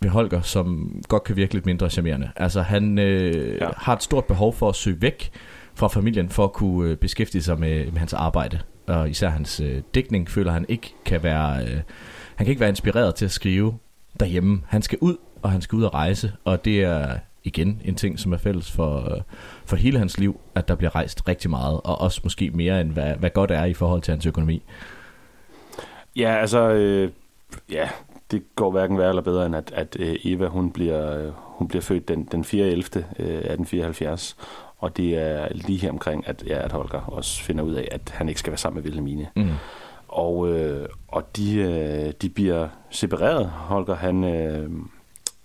ved 0.00 0.10
Holger, 0.10 0.40
som 0.42 0.92
godt 1.08 1.24
kan 1.24 1.36
virke 1.36 1.54
lidt 1.54 1.66
mindre 1.66 1.90
charmerende. 1.90 2.30
Altså 2.36 2.62
han 2.62 2.98
øh, 2.98 3.58
ja. 3.60 3.68
har 3.76 3.96
et 3.96 4.02
stort 4.02 4.24
behov 4.24 4.54
for 4.54 4.68
at 4.68 4.74
søge 4.74 5.02
væk 5.02 5.30
fra 5.78 5.88
familien, 5.88 6.28
for 6.28 6.44
at 6.44 6.52
kunne 6.52 6.90
øh, 6.90 6.96
beskæftige 6.96 7.42
sig 7.42 7.60
med, 7.60 7.84
med 7.84 7.98
hans 7.98 8.12
arbejde. 8.12 8.58
Og 8.86 9.10
især 9.10 9.28
hans 9.28 9.60
øh, 9.60 9.82
dækning 9.94 10.30
føler 10.30 10.52
han 10.52 10.64
ikke 10.68 10.94
kan 11.04 11.22
være... 11.22 11.62
Øh, 11.62 11.80
han 12.36 12.44
kan 12.44 12.48
ikke 12.48 12.60
være 12.60 12.68
inspireret 12.68 13.14
til 13.14 13.24
at 13.24 13.30
skrive 13.30 13.78
derhjemme. 14.20 14.62
Han 14.66 14.82
skal 14.82 14.98
ud, 15.00 15.16
og 15.42 15.50
han 15.50 15.60
skal 15.60 15.76
ud 15.76 15.82
og 15.82 15.94
rejse, 15.94 16.32
og 16.44 16.64
det 16.64 16.82
er 16.82 17.18
igen 17.44 17.82
en 17.84 17.94
ting, 17.94 18.18
som 18.18 18.32
er 18.32 18.36
fælles 18.36 18.70
for, 18.70 19.14
øh, 19.14 19.20
for 19.64 19.76
hele 19.76 19.98
hans 19.98 20.18
liv, 20.18 20.40
at 20.54 20.68
der 20.68 20.74
bliver 20.74 20.94
rejst 20.94 21.28
rigtig 21.28 21.50
meget, 21.50 21.80
og 21.84 22.00
også 22.00 22.20
måske 22.24 22.50
mere 22.50 22.80
end 22.80 22.92
hvad, 22.92 23.14
hvad 23.14 23.30
godt 23.30 23.50
er 23.50 23.64
i 23.64 23.74
forhold 23.74 24.02
til 24.02 24.12
hans 24.12 24.26
økonomi. 24.26 24.62
Ja, 26.16 26.36
altså, 26.40 26.70
øh, 26.70 27.10
ja, 27.70 27.88
det 28.30 28.42
går 28.54 28.70
hverken 28.70 28.98
værre 28.98 29.08
eller 29.08 29.22
bedre, 29.22 29.46
end 29.46 29.56
at, 29.56 29.72
at 29.74 29.96
øh, 30.00 30.16
Eva, 30.24 30.46
hun 30.46 30.72
bliver, 30.72 31.18
øh, 31.18 31.32
hun 31.36 31.68
bliver 31.68 31.82
født 31.82 32.08
den, 32.08 32.24
den 32.32 32.44
4. 32.44 32.66
11. 32.66 32.80
1874. 32.84 34.36
Og 34.78 34.96
det 34.96 35.18
er 35.18 35.48
lige 35.50 35.78
her 35.78 35.90
omkring, 35.90 36.28
at, 36.28 36.44
ja, 36.46 36.64
at 36.64 36.72
Holger 36.72 37.00
også 37.00 37.42
finder 37.42 37.64
ud 37.64 37.72
af, 37.74 37.88
at 37.90 38.12
han 38.14 38.28
ikke 38.28 38.40
skal 38.40 38.50
være 38.50 38.58
sammen 38.58 38.76
med 38.76 38.84
Wilhelmine. 38.84 39.28
Mm. 39.36 39.48
Og, 40.08 40.48
øh, 40.48 40.88
og 41.08 41.36
de, 41.36 41.56
øh, 41.56 42.12
de 42.22 42.28
bliver 42.28 42.68
separeret. 42.90 43.46
Holger, 43.46 43.94
han, 43.94 44.24
øh, 44.24 44.70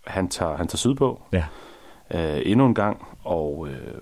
han, 0.07 0.27
tager, 0.29 0.57
han 0.57 0.67
tager 0.67 0.77
sydpå 0.77 1.21
Ja. 1.31 1.43
øh, 2.13 2.41
endnu 2.45 2.65
en 2.65 2.75
gang, 2.75 3.07
og, 3.23 3.67
øh, 3.67 4.01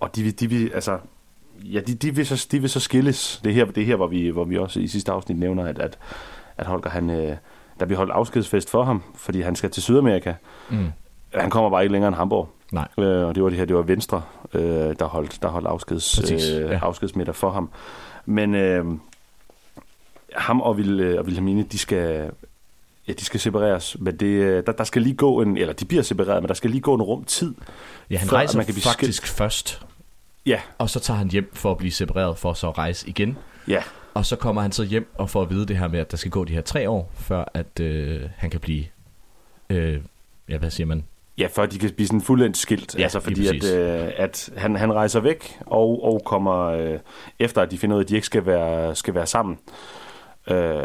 og 0.00 0.16
de, 0.16 0.30
de 0.32 0.46
vil, 0.50 0.70
altså, 0.74 0.98
ja, 1.64 1.80
de, 1.80 1.94
de, 1.94 2.14
vil 2.14 2.26
så, 2.26 2.48
de 2.50 2.60
vil 2.60 2.70
så 2.70 2.80
skilles. 2.80 3.40
Det 3.44 3.50
er 3.50 3.54
her, 3.54 3.64
det 3.64 3.80
er 3.82 3.86
her 3.86 3.96
hvor, 3.96 4.06
vi, 4.06 4.28
hvor 4.28 4.44
vi 4.44 4.58
også 4.58 4.80
i 4.80 4.86
sidste 4.86 5.12
afsnit 5.12 5.38
nævner, 5.38 5.64
at, 5.64 5.78
at, 5.78 5.98
at 6.56 6.66
Holger, 6.66 6.90
han, 6.90 7.10
øh, 7.10 7.36
der 7.80 7.86
bliver 7.86 7.96
holdt 7.98 8.12
afskedsfest 8.12 8.70
for 8.70 8.82
ham, 8.84 9.02
fordi 9.14 9.40
han 9.40 9.56
skal 9.56 9.70
til 9.70 9.82
Sydamerika. 9.82 10.34
Mm. 10.70 10.86
Han 11.34 11.50
kommer 11.50 11.70
bare 11.70 11.82
ikke 11.82 11.92
længere 11.92 12.08
end 12.08 12.16
Hamburg. 12.16 12.48
Nej. 12.72 12.88
Øh, 12.98 13.26
og 13.26 13.34
det 13.34 13.42
var 13.42 13.48
det 13.48 13.58
her, 13.58 13.64
det 13.64 13.76
var 13.76 13.82
Venstre, 13.82 14.22
øh, 14.54 14.62
der 14.98 15.04
holdt, 15.04 15.42
der 15.42 15.48
holdt 15.48 15.66
afskeds, 15.66 16.20
Præcis, 16.20 16.48
øh, 16.48 16.70
ja. 16.70 16.78
afskedsmiddag 16.82 17.34
for 17.34 17.50
ham. 17.50 17.70
Men 18.26 18.54
øh, 18.54 18.84
ham 20.36 20.60
og, 20.60 20.76
Vil, 20.76 21.18
og 21.18 21.24
Wilhelmine, 21.24 21.62
de 21.62 21.78
skal, 21.78 22.30
ja, 23.08 23.12
de 23.12 23.24
skal 23.24 23.40
separeres, 23.40 23.96
men 24.00 24.16
det, 24.16 24.26
øh, 24.26 24.66
der, 24.66 24.72
der 24.72 24.84
skal 24.84 25.02
lige 25.02 25.14
gå 25.14 25.42
en, 25.42 25.56
eller 25.56 25.72
de 25.72 25.84
bliver 25.84 26.02
separeret, 26.02 26.42
men 26.42 26.48
der 26.48 26.54
skal 26.54 26.70
lige 26.70 26.80
gå 26.80 26.94
en 26.94 27.02
rum 27.02 27.24
tid. 27.24 27.54
Ja, 28.10 28.16
han 28.16 28.28
før, 28.28 28.36
rejser 28.36 28.56
man 28.56 28.66
kan 28.66 28.74
blive 28.74 28.82
faktisk 28.82 29.26
skilt. 29.26 29.36
først. 29.36 29.82
Ja. 30.46 30.60
Og 30.78 30.90
så 30.90 31.00
tager 31.00 31.18
han 31.18 31.28
hjem 31.30 31.50
for 31.54 31.70
at 31.70 31.78
blive 31.78 31.92
separeret, 31.92 32.38
for 32.38 32.52
så 32.52 32.68
at 32.68 32.78
rejse 32.78 33.08
igen. 33.08 33.38
Ja. 33.68 33.82
Og 34.14 34.26
så 34.26 34.36
kommer 34.36 34.62
han 34.62 34.72
så 34.72 34.84
hjem 34.84 35.12
og 35.18 35.30
får 35.30 35.42
at 35.42 35.50
vide 35.50 35.66
det 35.66 35.78
her 35.78 35.88
med, 35.88 36.00
at 36.00 36.10
der 36.10 36.16
skal 36.16 36.30
gå 36.30 36.44
de 36.44 36.52
her 36.52 36.60
tre 36.60 36.90
år, 36.90 37.12
før 37.14 37.44
at 37.54 37.80
øh, 37.80 38.20
han 38.36 38.50
kan 38.50 38.60
blive, 38.60 38.84
øh, 39.70 40.00
ja, 40.48 40.58
hvad 40.58 40.70
siger 40.70 40.86
man? 40.86 41.04
Ja, 41.40 41.46
før 41.46 41.66
de 41.66 41.78
kan 41.78 41.90
blive 41.90 42.06
sådan 42.06 42.20
fuldendt 42.20 42.56
skilt. 42.56 42.94
Ja, 42.98 43.02
altså 43.02 43.20
fordi, 43.20 43.46
at, 43.46 43.64
øh, 43.74 44.12
at 44.16 44.50
han, 44.56 44.76
han 44.76 44.92
rejser 44.92 45.20
væk, 45.20 45.58
og, 45.66 46.04
og 46.04 46.22
kommer 46.24 46.64
øh, 46.64 46.98
efter, 47.38 47.62
at 47.62 47.70
de 47.70 47.78
finder 47.78 47.96
ud 47.96 48.00
af, 48.00 48.04
at 48.04 48.08
de 48.08 48.14
ikke 48.14 48.26
skal 48.26 48.46
være, 48.46 48.94
skal 48.94 49.14
være 49.14 49.26
sammen. 49.26 49.58
Øh, 50.50 50.82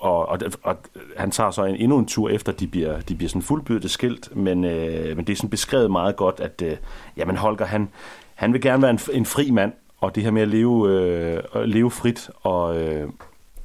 og, 0.00 0.28
og, 0.28 0.38
og 0.62 0.76
han 1.16 1.30
tager 1.30 1.50
så 1.50 1.64
en, 1.64 1.76
endnu 1.76 1.98
en 1.98 2.06
tur 2.06 2.28
efter, 2.28 2.52
de 2.52 2.66
bliver, 2.66 3.00
de 3.00 3.14
bliver 3.14 3.28
sådan 3.28 3.42
fuldbyrdet 3.42 3.90
skilt, 3.90 4.36
men, 4.36 4.64
øh, 4.64 5.16
men 5.16 5.26
det 5.26 5.32
er 5.32 5.36
sådan 5.36 5.50
beskrevet 5.50 5.90
meget 5.90 6.16
godt, 6.16 6.40
at 6.40 6.62
øh, 6.62 6.76
jamen 7.16 7.36
Holger, 7.36 7.64
han, 7.64 7.88
han 8.34 8.52
vil 8.52 8.60
gerne 8.60 8.82
være 8.82 8.90
en, 8.90 9.00
en 9.12 9.26
fri 9.26 9.50
mand, 9.50 9.72
og 10.00 10.14
det 10.14 10.22
her 10.22 10.30
med 10.30 10.42
at 10.42 10.48
leve, 10.48 10.88
øh, 10.88 11.42
leve 11.64 11.90
frit, 11.90 12.30
og 12.42 12.82
øh, 12.82 13.08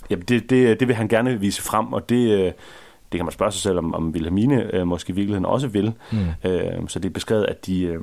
jamen 0.10 0.26
det, 0.26 0.50
det, 0.50 0.80
det 0.80 0.88
vil 0.88 0.96
han 0.96 1.08
gerne 1.08 1.40
vise 1.40 1.62
frem, 1.62 1.94
og 1.94 2.10
det, 2.10 2.40
øh, 2.40 2.52
det 3.16 3.20
kan 3.20 3.26
man 3.26 3.32
spørge 3.32 3.52
sig 3.52 3.62
selv, 3.62 3.78
om, 3.78 3.94
om 3.96 4.10
Wilhelmine 4.10 4.76
øh, 4.76 4.88
måske 4.88 5.12
i 5.12 5.16
virkeligheden 5.16 5.46
også 5.46 5.68
vil. 5.68 5.94
Mm. 6.12 6.50
Øh, 6.50 6.88
så 6.88 7.00
det 7.00 7.10
er 7.10 7.14
beskrevet, 7.14 7.46
at 7.46 7.66
de, 7.66 7.84
øh, 7.84 8.02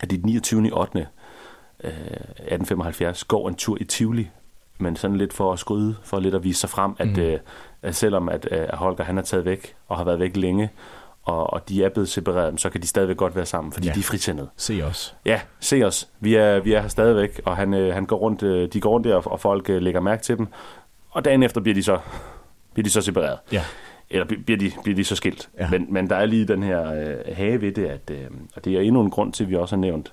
at 0.00 0.10
de 0.10 0.16
den 0.16 0.26
29. 0.26 0.70
8. 0.80 0.98
Øh, 1.84 1.90
1875 1.90 3.24
går 3.24 3.48
en 3.48 3.54
tur 3.54 3.76
i 3.80 3.84
Tivoli, 3.84 4.28
men 4.78 4.96
sådan 4.96 5.16
lidt 5.16 5.32
for 5.32 5.52
at 5.52 5.58
skryde, 5.58 5.96
for 6.04 6.20
lidt 6.20 6.34
at 6.34 6.44
vise 6.44 6.60
sig 6.60 6.70
frem, 6.70 6.92
at, 6.98 7.08
Mm. 7.16 7.22
øh, 7.22 7.38
at 7.82 7.94
selvom 7.94 8.28
at, 8.28 8.48
øh, 8.50 8.66
Holger 8.72 9.04
han 9.04 9.18
er 9.18 9.22
taget 9.22 9.44
væk, 9.44 9.74
og 9.88 9.96
har 9.96 10.04
været 10.04 10.20
væk 10.20 10.36
længe, 10.36 10.70
og, 11.24 11.52
og 11.52 11.68
de 11.68 11.84
er 11.84 11.88
blevet 11.88 12.08
separeret, 12.08 12.60
så 12.60 12.70
kan 12.70 12.82
de 12.82 12.86
stadigvæk 12.86 13.16
godt 13.16 13.36
være 13.36 13.46
sammen, 13.46 13.72
fordi 13.72 13.86
ja. 13.88 13.92
de 13.94 13.98
er 13.98 14.02
fritændede. 14.02 14.48
Se 14.56 14.82
os. 14.84 15.16
Ja, 15.24 15.40
se 15.60 15.82
os. 15.84 16.08
Vi 16.20 16.34
er, 16.34 16.60
vi 16.60 16.72
er 16.72 16.80
her 16.80 16.88
stadigvæk, 16.88 17.40
og 17.44 17.56
han, 17.56 17.74
øh, 17.74 17.94
han 17.94 18.06
går 18.06 18.16
rundt, 18.16 18.42
øh, 18.42 18.68
de 18.72 18.80
går 18.80 18.90
rundt 18.90 19.06
der, 19.06 19.14
og, 19.16 19.32
og 19.32 19.40
folk 19.40 19.70
øh, 19.70 19.82
lægger 19.82 20.00
mærke 20.00 20.22
til 20.22 20.36
dem. 20.38 20.46
Og 21.10 21.24
dagen 21.24 21.42
efter 21.42 21.60
bliver 21.60 21.74
de 21.74 21.82
så, 21.82 21.98
bliver 22.74 22.84
de 22.84 22.90
så 22.90 23.00
separeret. 23.00 23.38
Ja. 23.52 23.62
Eller 24.10 24.24
bliver 24.24 24.58
de, 24.58 24.72
bliver 24.82 24.96
de 24.96 25.04
så 25.04 25.16
skilt. 25.16 25.48
Ja. 25.58 25.70
Men, 25.70 25.86
men 25.92 26.10
der 26.10 26.16
er 26.16 26.26
lige 26.26 26.48
den 26.48 26.62
her 26.62 26.92
øh, 26.92 27.36
hage 27.36 27.60
ved 27.60 27.72
det, 27.72 27.86
at, 27.86 28.10
øh, 28.10 28.26
og 28.56 28.64
det 28.64 28.76
er 28.76 28.80
endnu 28.80 29.00
en 29.00 29.10
grund 29.10 29.32
til, 29.32 29.44
at 29.44 29.50
vi 29.50 29.56
også 29.56 29.76
har 29.76 29.80
nævnt, 29.80 30.12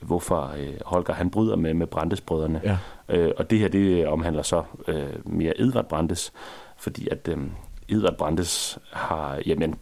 hvorfor 0.00 0.52
øh, 0.58 0.74
Holger 0.84 1.14
han 1.14 1.30
bryder 1.30 1.56
med, 1.56 1.74
med 1.74 1.86
Brandes-brødrene. 1.86 2.60
Ja. 2.64 2.78
Øh, 3.08 3.32
og 3.36 3.50
det 3.50 3.58
her, 3.58 3.68
det 3.68 4.06
omhandler 4.06 4.42
så 4.42 4.62
øh, 4.88 5.06
mere 5.24 5.60
Edvard 5.60 5.88
Brandes, 5.88 6.32
fordi 6.76 7.08
at 7.08 7.28
øh, 7.28 7.38
Edvard 7.88 8.16
Brandes 8.16 8.78
har, 8.92 9.40
jamen, 9.46 9.74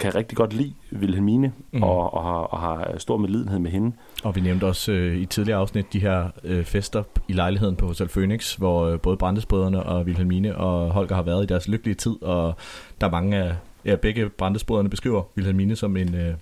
kan 0.00 0.14
rigtig 0.14 0.36
godt 0.36 0.52
lide 0.52 0.74
Wilhelmine, 0.92 1.52
Mm. 1.72 1.82
og, 1.82 2.14
og, 2.14 2.22
har, 2.24 2.32
og 2.32 2.60
har 2.60 2.98
stor 2.98 3.16
medlidenhed 3.16 3.58
med 3.58 3.70
hende. 3.70 3.96
Og 4.24 4.36
vi 4.36 4.40
nævnte 4.40 4.64
også 4.64 4.92
øh, 4.92 5.16
i 5.16 5.26
tidligere 5.26 5.58
afsnit 5.58 5.92
de 5.92 6.00
her 6.00 6.28
øh, 6.44 6.64
fester 6.64 7.02
i 7.28 7.32
lejligheden 7.32 7.76
på 7.76 7.86
Hotel 7.86 8.08
Phoenix, 8.08 8.54
hvor 8.54 8.86
øh, 8.86 9.00
både 9.00 9.16
Brandesbrødrene 9.16 9.82
og 9.82 10.04
Wilhelmine 10.04 10.56
og 10.56 10.90
Holger 10.90 11.14
har 11.14 11.22
været 11.22 11.42
i 11.42 11.46
deres 11.46 11.68
lykkelige 11.68 11.94
tid, 11.94 12.22
og 12.22 12.54
der 13.00 13.06
er 13.06 13.10
mange 13.10 13.36
af, 13.36 13.54
ja, 13.84 13.96
begge 13.96 14.28
Brandesbrødrene 14.28 14.90
beskriver 14.90 15.22
Wilhelmine 15.36 15.76
som 15.76 15.96
en, 15.96 16.14
øh, 16.14 16.34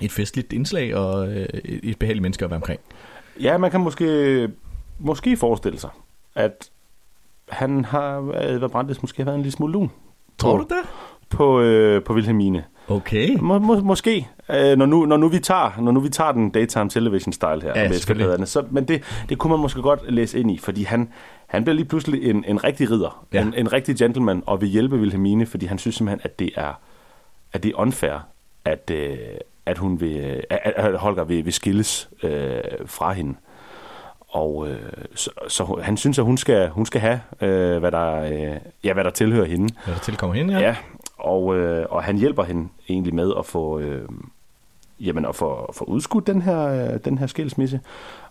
et 0.00 0.12
festligt 0.12 0.52
indslag 0.52 0.94
og 0.96 1.28
øh, 1.28 1.46
et 1.64 1.98
behageligt 1.98 2.22
menneske 2.22 2.44
at 2.44 2.50
være 2.50 2.56
omkring. 2.56 2.80
Ja, 3.40 3.58
man 3.58 3.70
kan 3.70 3.80
måske, 3.80 4.48
måske 4.98 5.36
forestille 5.36 5.78
sig, 5.78 5.90
at 6.34 6.70
han 7.48 7.84
har, 7.84 8.18
Edvard 8.42 8.70
Brandes 8.70 9.02
måske 9.02 9.16
har 9.16 9.24
været 9.24 9.36
en 9.36 9.42
lille 9.42 9.52
smule 9.52 9.72
lun. 9.72 9.90
Tror 10.38 10.56
på, 10.56 10.62
du 10.62 10.74
det? 10.74 10.88
På, 11.30 11.60
øh, 11.60 12.02
på 12.04 12.12
Wilhelmine. 12.14 12.64
Okay. 12.88 13.36
Må, 13.40 13.58
må, 13.58 13.80
måske, 13.80 14.28
øh, 14.50 14.76
når, 14.78 14.86
nu, 14.86 15.06
når, 15.06 15.16
nu 15.16 15.28
vi 15.28 15.38
tager, 15.38 15.80
når 15.80 15.92
nu 15.92 16.00
vi 16.00 16.08
tager 16.08 16.32
den 16.32 16.50
daytime 16.50 16.90
television 16.90 17.32
style 17.32 17.62
her, 17.62 17.72
Ja, 17.80 17.88
med 17.88 17.96
eskapladerne, 17.96 18.46
så, 18.46 18.64
men 18.70 18.84
det, 18.88 19.02
det 19.28 19.38
kunne 19.38 19.50
man 19.50 19.60
måske 19.60 19.82
godt 19.82 20.00
læse 20.12 20.40
ind 20.40 20.50
i, 20.50 20.58
fordi 20.58 20.82
han, 20.82 21.08
han 21.46 21.64
bliver 21.64 21.74
lige 21.76 21.84
pludselig 21.88 22.30
en, 22.30 22.44
en 22.48 22.64
rigtig 22.64 22.90
ridder, 22.90 23.26
Ja. 23.32 23.42
en, 23.42 23.54
en 23.56 23.72
rigtig 23.72 23.96
gentleman, 23.96 24.42
og 24.46 24.60
vil 24.60 24.68
hjælpe 24.68 24.96
Wilhelmine, 24.96 25.46
fordi 25.46 25.66
han 25.66 25.78
synes 25.78 25.94
simpelthen, 25.96 26.20
at 26.24 26.38
det 26.38 26.50
er, 26.56 26.80
at 27.52 27.62
det 27.62 27.68
er 27.68 27.78
unfair, 27.78 28.26
at, 28.64 28.90
øh, 28.94 29.16
at, 29.66 29.78
hun 29.78 30.00
vil, 30.00 30.42
at, 30.50 30.72
at 30.76 30.98
Holger 30.98 31.24
vil, 31.24 31.44
vil 31.44 31.52
skilles 31.52 32.08
øh, 32.22 32.60
fra 32.86 33.12
hende. 33.12 33.34
Og 34.28 34.68
øh, 34.68 34.76
så, 35.14 35.30
så 35.48 35.80
han 35.82 35.96
synes, 35.96 36.18
at 36.18 36.24
hun 36.24 36.36
skal, 36.36 36.68
hun 36.68 36.86
skal 36.86 37.00
have, 37.00 37.20
øh, 37.40 37.78
hvad, 37.78 37.90
der, 37.90 38.14
øh, 38.22 38.56
ja, 38.84 38.92
hvad 38.92 39.04
der 39.04 39.10
tilhører 39.10 39.44
hende. 39.46 39.74
Hvad 39.84 39.94
der 39.94 40.00
tilkommer 40.00 40.36
hende, 40.36 40.54
ja. 40.54 40.60
Ja, 40.60 40.76
og, 41.24 41.56
øh, 41.56 41.86
og 41.90 42.02
han 42.02 42.16
hjælper 42.16 42.42
hende 42.42 42.68
egentlig 42.88 43.14
med 43.14 43.32
at 43.38 43.46
få, 43.46 43.78
øh, 43.78 44.08
jamen 45.00 45.24
at 45.24 45.34
få, 45.34 45.54
at 45.54 45.74
få 45.74 45.84
udskudt 45.84 46.26
den 46.26 46.42
her, 46.42 46.66
øh, 46.66 46.98
den 47.04 47.18
her 47.18 47.26
skilsmisse. 47.26 47.80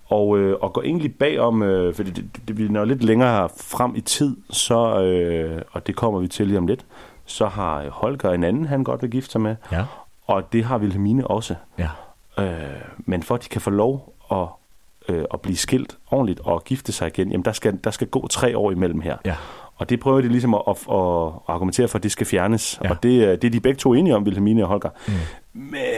Og, 0.05 0.37
øh, 0.37 0.57
og 0.61 0.73
går 0.73 0.81
egentlig 0.81 1.15
bagom, 1.15 1.63
øh, 1.63 1.93
fordi 1.93 2.09
det, 2.09 2.25
det, 2.47 2.57
det 2.57 2.71
når 2.71 2.85
lidt 2.85 3.03
længere 3.03 3.49
frem 3.57 3.95
i 3.95 4.01
tid, 4.01 4.37
så, 4.49 5.01
øh, 5.01 5.61
og 5.71 5.87
det 5.87 5.95
kommer 5.95 6.19
vi 6.19 6.27
til 6.27 6.47
lige 6.47 6.57
om 6.57 6.67
lidt, 6.67 6.85
så 7.25 7.47
har 7.47 7.89
Holger 7.89 8.31
en 8.31 8.43
anden, 8.43 8.65
han 8.65 8.83
godt 8.83 9.01
vil 9.01 9.11
gifte 9.11 9.31
sig 9.31 9.41
med. 9.41 9.55
Ja. 9.71 9.85
Og 10.27 10.53
det 10.53 10.63
har 10.63 10.77
Wilhelmine 10.77 11.27
også. 11.27 11.55
Ja. 11.77 11.89
Øh, 12.39 12.81
men 12.97 13.23
for 13.23 13.35
at 13.35 13.43
de 13.43 13.49
kan 13.49 13.61
få 13.61 13.69
lov 13.69 14.13
at, 14.31 14.47
øh, 15.09 15.25
at 15.33 15.41
blive 15.41 15.57
skilt 15.57 15.97
ordentligt 16.11 16.39
og 16.39 16.63
gifte 16.63 16.91
sig 16.91 17.07
igen, 17.07 17.31
jamen 17.31 17.45
der 17.45 17.51
skal, 17.51 17.79
der 17.83 17.91
skal 17.91 18.07
gå 18.07 18.27
tre 18.27 18.57
år 18.57 18.71
imellem 18.71 19.01
her. 19.01 19.17
Ja. 19.25 19.35
Og 19.79 19.89
det 19.89 19.99
prøver 19.99 20.21
de 20.21 20.27
ligesom 20.27 20.53
at, 20.53 20.61
at, 20.67 20.75
at 20.75 21.31
argumentere 21.47 21.87
for, 21.87 21.97
at 21.97 22.03
det 22.03 22.11
skal 22.11 22.27
fjernes. 22.27 22.79
Ja. 22.83 22.89
Og 22.89 23.03
det, 23.03 23.23
er- 23.23 23.35
det 23.35 23.47
er 23.47 23.51
de 23.51 23.59
begge 23.59 23.77
to 23.77 23.93
enige 23.93 24.15
om, 24.15 24.23
Wilhelmine 24.23 24.63
og 24.63 24.67
Holger. 24.67 24.89
Mm. 25.07 25.13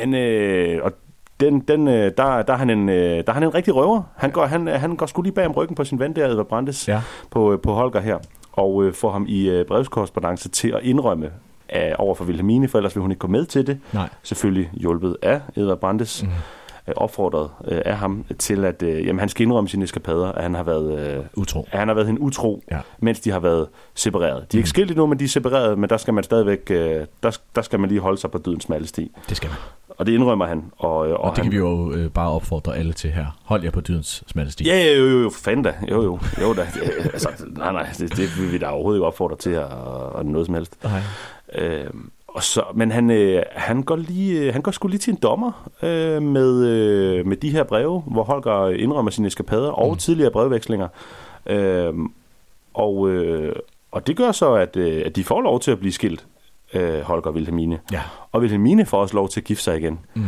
Men 0.05 0.13
øh, 0.15 0.79
og 0.83 0.91
den, 1.39 1.59
den, 1.59 1.87
øh, 1.87 2.11
der, 2.17 2.41
der, 2.41 2.53
er 2.53 2.57
han 2.57 2.69
en, 2.69 2.89
øh, 2.89 2.95
der 3.17 3.23
er 3.27 3.31
han 3.33 3.43
en 3.43 3.53
rigtig 3.55 3.75
røver. 3.75 4.01
Han 4.17 4.31
går, 4.31 4.45
han, 4.45 4.67
han 4.67 4.95
går 4.95 5.05
sgu 5.05 5.21
lige 5.21 5.33
bag 5.33 5.45
om 5.45 5.51
ryggen 5.51 5.75
på 5.75 5.83
sin 5.83 5.99
ven 5.99 6.15
der, 6.15 6.27
Edvard 6.27 6.47
Brandes, 6.47 6.87
Ja. 6.87 7.01
på, 7.31 7.53
øh, 7.53 7.59
på 7.59 7.73
Holger 7.73 7.99
her. 7.99 8.17
Og 8.53 8.83
øh, 8.83 8.93
får 8.93 9.11
ham 9.11 9.25
i 9.29 9.49
øh, 9.49 9.65
brevskorrespondence 9.65 10.49
til 10.49 10.69
at 10.69 10.79
indrømme 10.83 11.29
af, 11.69 11.95
over 11.97 12.15
for 12.15 12.25
Wilhelmine, 12.25 12.67
for 12.67 12.77
ellers 12.77 12.95
vil 12.95 13.01
hun 13.01 13.11
ikke 13.11 13.19
gå 13.19 13.27
med 13.27 13.45
til 13.45 13.67
det. 13.67 13.79
Nej. 13.93 14.09
Selvfølgelig 14.23 14.69
hjulpet 14.73 15.17
af 15.21 15.41
Edvard 15.55 15.79
Brandes. 15.79 16.23
Mm. 16.23 16.29
Øh, 16.97 17.03
opfordret 17.03 17.49
øh, 17.67 17.81
af 17.85 17.97
ham 17.97 18.25
til, 18.39 18.65
at 18.65 18.83
øh, 18.83 19.05
jamen, 19.07 19.19
han 19.19 19.29
skal 19.29 19.45
indrømme 19.45 19.67
sine 19.69 19.83
eskapader, 19.83 20.31
at 20.31 20.43
han 20.43 20.55
har 20.55 20.63
været, 20.63 21.17
øh, 21.17 21.23
Utro. 21.35 21.67
at 21.71 21.79
han 21.79 21.87
har 21.87 21.95
været 21.95 22.07
hende 22.07 22.21
utro, 22.21 22.63
Ja. 22.71 22.79
mens 22.99 23.19
de 23.19 23.31
har 23.31 23.39
været 23.39 23.67
separeret. 23.95 24.51
De 24.51 24.57
er 24.57 24.59
ikke 24.59 24.69
skilt 24.69 24.91
endnu, 24.91 25.05
men 25.05 25.19
de 25.19 25.23
er 25.23 25.27
separeret, 25.27 25.77
men 25.79 25.89
der 25.89 25.97
skal 25.97 26.13
man 26.13 26.23
stadigvæk, 26.23 26.71
øh, 26.71 27.05
der, 27.23 27.37
der 27.55 27.61
skal 27.61 27.79
man 27.79 27.89
lige 27.89 28.01
holde 28.01 28.17
sig 28.17 28.31
på 28.31 28.37
dødens 28.37 28.63
smalle 28.63 28.87
sti. 28.87 29.11
Det 29.29 29.37
skal 29.37 29.49
man. 29.49 29.57
Og 29.97 30.05
det 30.05 30.11
indrømmer 30.13 30.45
han. 30.45 30.63
Og, 30.77 31.07
øh, 31.07 31.13
Og, 31.13 31.19
og 31.19 31.29
det 31.29 31.37
han, 31.37 31.45
kan 31.45 31.51
vi 31.51 31.57
jo 31.57 31.91
øh, 31.93 32.09
bare 32.09 32.29
opfordre 32.29 32.75
alle 32.77 32.93
til 32.93 33.11
her. 33.11 33.25
Hold 33.43 33.63
jer 33.63 33.71
på 33.71 33.81
dydens 33.81 34.23
smalle 34.27 34.51
sti. 34.51 34.63
Ja, 34.65 34.93
jo, 34.97 35.05
jo, 35.07 35.21
jo, 35.21 35.29
fanden 35.29 35.63
da. 35.63 35.73
Jo, 35.91 36.03
jo, 36.03 36.19
jo 36.41 36.53
da. 36.53 36.61
Det, 36.73 36.81
altså, 37.13 37.29
nej, 37.57 37.71
nej, 37.71 37.89
det, 37.97 38.17
det 38.17 38.29
vil 38.41 38.51
vi 38.51 38.57
da 38.57 38.65
overhovedet 38.67 38.97
ikke 38.97 39.05
opfordre 39.07 39.35
til 39.37 39.49
at, 39.49 39.65
at 40.19 40.25
noget 40.25 40.45
som 40.45 40.55
helst. 40.55 40.77
Nej. 40.83 41.01
Øh, 41.55 41.85
og 42.35 42.43
så, 42.43 42.63
men 42.75 42.91
han, 42.91 43.11
øh, 43.11 43.43
han, 43.51 43.83
går 43.83 43.95
lige, 43.95 44.39
øh, 44.39 44.53
han 44.53 44.61
går 44.61 44.71
sgu 44.71 44.87
lige 44.87 44.99
til 44.99 45.11
en 45.13 45.19
dommer 45.23 45.69
øh, 45.83 46.21
med, 46.21 46.65
øh, 46.65 47.25
med 47.27 47.37
de 47.37 47.49
her 47.49 47.63
breve, 47.63 48.01
hvor 48.07 48.23
Holger 48.23 48.67
indrømmer 48.69 49.11
sine 49.11 49.27
eskapader 49.27 49.69
og 49.71 49.91
Mm. 49.91 49.97
tidligere 49.97 50.31
brevvekslinger. 50.31 50.87
Øh, 51.45 51.93
og, 52.73 53.09
øh, 53.09 53.55
og 53.91 54.07
det 54.07 54.17
gør 54.17 54.31
så, 54.31 54.53
at, 54.53 54.75
øh, 54.75 55.03
at 55.05 55.15
de 55.15 55.23
får 55.23 55.41
lov 55.41 55.59
til 55.59 55.71
at 55.71 55.79
blive 55.79 55.91
skilt, 55.91 56.25
øh, 56.73 57.01
Holger 57.01 57.27
og 57.27 57.33
Wilhelmine. 57.33 57.79
Ja. 57.91 58.01
Og 58.31 58.41
Wilhelmine 58.41 58.85
får 58.85 59.01
også 59.01 59.15
lov 59.15 59.29
til 59.29 59.39
at 59.39 59.43
gifte 59.43 59.63
sig 59.63 59.77
igen. 59.77 59.99
Mm. 60.13 60.23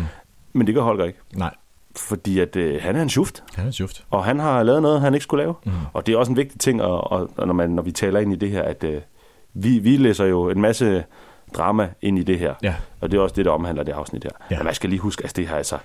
Men 0.53 0.67
det 0.67 0.75
gør 0.75 0.81
Holger 0.81 1.05
ikke. 1.05 1.19
Nej. 1.35 1.55
Fordi 1.97 2.39
at, 2.39 2.55
øh, 2.55 2.81
han 2.81 2.95
er 2.95 3.01
en 3.01 3.09
schuft. 3.09 3.43
Han 3.55 3.63
er 3.63 3.67
en 3.67 3.73
sjuft. 3.73 4.03
Og 4.09 4.23
han 4.25 4.39
har 4.39 4.63
lavet 4.63 4.81
noget, 4.81 5.01
han 5.01 5.13
ikke 5.13 5.23
skulle 5.23 5.43
lave. 5.43 5.53
Mm. 5.65 5.71
Og 5.93 6.07
det 6.07 6.13
er 6.13 6.17
også 6.17 6.31
en 6.31 6.37
vigtig 6.37 6.59
ting, 6.59 6.81
og, 6.81 7.11
og, 7.11 7.29
og 7.37 7.47
når, 7.47 7.53
man, 7.53 7.69
når 7.69 7.83
vi 7.83 7.91
taler 7.91 8.19
ind 8.19 8.33
i 8.33 8.35
det 8.35 8.49
her, 8.49 8.61
at 8.61 8.83
øh, 8.83 9.01
vi, 9.53 9.79
vi 9.79 9.97
læser 9.97 10.25
jo 10.25 10.49
en 10.49 10.61
masse 10.61 11.03
drama 11.53 11.89
ind 12.01 12.19
i 12.19 12.23
det 12.23 12.39
her. 12.39 12.53
Ja. 12.63 12.75
Og 13.01 13.11
det 13.11 13.17
er 13.17 13.21
også 13.21 13.35
det, 13.35 13.45
der 13.45 13.51
omhandler 13.51 13.83
det 13.83 13.91
afsnit 13.91 14.23
her. 14.23 14.31
Ja. 14.51 14.57
Men 14.57 14.65
man 14.65 14.73
skal 14.73 14.89
lige 14.89 14.99
huske, 14.99 15.23
at 15.23 15.37
det 15.37 15.47
har 15.47 15.57
altså, 15.57 15.77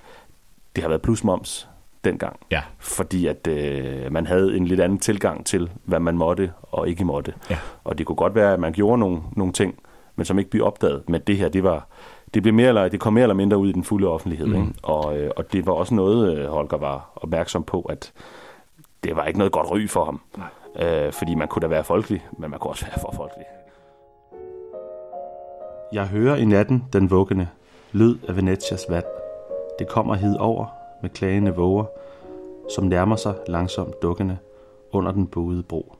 det 0.75 0.83
har 0.83 0.89
været 0.89 1.01
plusmoms 1.01 1.69
dengang. 2.03 2.39
Ja. 2.51 2.61
Fordi 2.79 3.27
at 3.27 3.47
øh, 3.47 4.11
man 4.11 4.27
havde 4.27 4.57
en 4.57 4.67
lidt 4.67 4.79
anden 4.79 4.99
tilgang 4.99 5.45
til, 5.45 5.69
hvad 5.83 5.99
man 5.99 6.17
måtte 6.17 6.51
og 6.61 6.89
ikke 6.89 7.05
måtte. 7.05 7.33
Ja. 7.49 7.57
Og 7.83 7.97
det 7.97 8.05
kunne 8.05 8.15
godt 8.15 8.35
være, 8.35 8.53
at 8.53 8.59
man 8.59 8.73
gjorde 8.73 8.99
nogle, 8.99 9.21
nogle 9.35 9.53
ting, 9.53 9.79
men 10.15 10.25
som 10.25 10.39
ikke 10.39 10.51
blev 10.51 10.65
opdaget. 10.65 11.09
Men 11.09 11.21
det 11.21 11.37
her, 11.37 11.49
det 11.49 11.63
var 11.63 11.87
det, 12.33 12.43
blev 12.43 12.53
mere 12.53 12.67
eller, 12.67 12.87
det 12.87 12.99
kom 12.99 13.13
mere 13.13 13.23
eller 13.23 13.35
mindre 13.35 13.57
ud 13.57 13.69
i 13.69 13.71
den 13.71 13.83
fulde 13.83 14.07
offentlighed. 14.07 14.47
Mm. 14.47 14.55
Ikke? 14.55 14.73
Og, 14.83 15.17
øh, 15.17 15.31
og 15.35 15.53
det 15.53 15.65
var 15.65 15.73
også 15.73 15.95
noget, 15.95 16.37
øh, 16.37 16.45
Holger 16.45 16.77
var 16.77 17.11
opmærksom 17.15 17.63
på, 17.63 17.81
at 17.81 18.11
det 19.03 19.15
var 19.15 19.25
ikke 19.25 19.39
noget 19.39 19.51
godt 19.51 19.71
ry 19.71 19.87
for 19.87 20.05
ham. 20.05 20.21
Øh, 20.79 21.13
fordi 21.13 21.35
man 21.35 21.47
kunne 21.47 21.61
da 21.61 21.67
være 21.67 21.83
folkelig, 21.83 22.25
men 22.31 22.51
man 22.51 22.59
kunne 22.59 22.71
også 22.71 22.85
være 22.85 22.99
for 23.01 23.13
folkelig. 23.15 23.45
Jeg 25.93 26.07
hører 26.07 26.35
i 26.35 26.45
natten 26.45 26.83
den 26.93 27.09
vuggende 27.09 27.47
lyd 27.91 28.17
af 28.27 28.35
Venetias 28.35 28.85
vand. 28.89 29.05
Det 29.79 29.87
kommer 29.87 30.15
hid 30.15 30.35
over 30.39 30.65
med 31.01 31.09
klagende 31.09 31.55
våger, 31.55 31.85
som 32.75 32.83
nærmer 32.83 33.15
sig 33.15 33.35
langsomt 33.47 34.01
dukkende 34.01 34.37
under 34.91 35.11
den 35.11 35.27
buede 35.27 35.63
bro. 35.63 35.95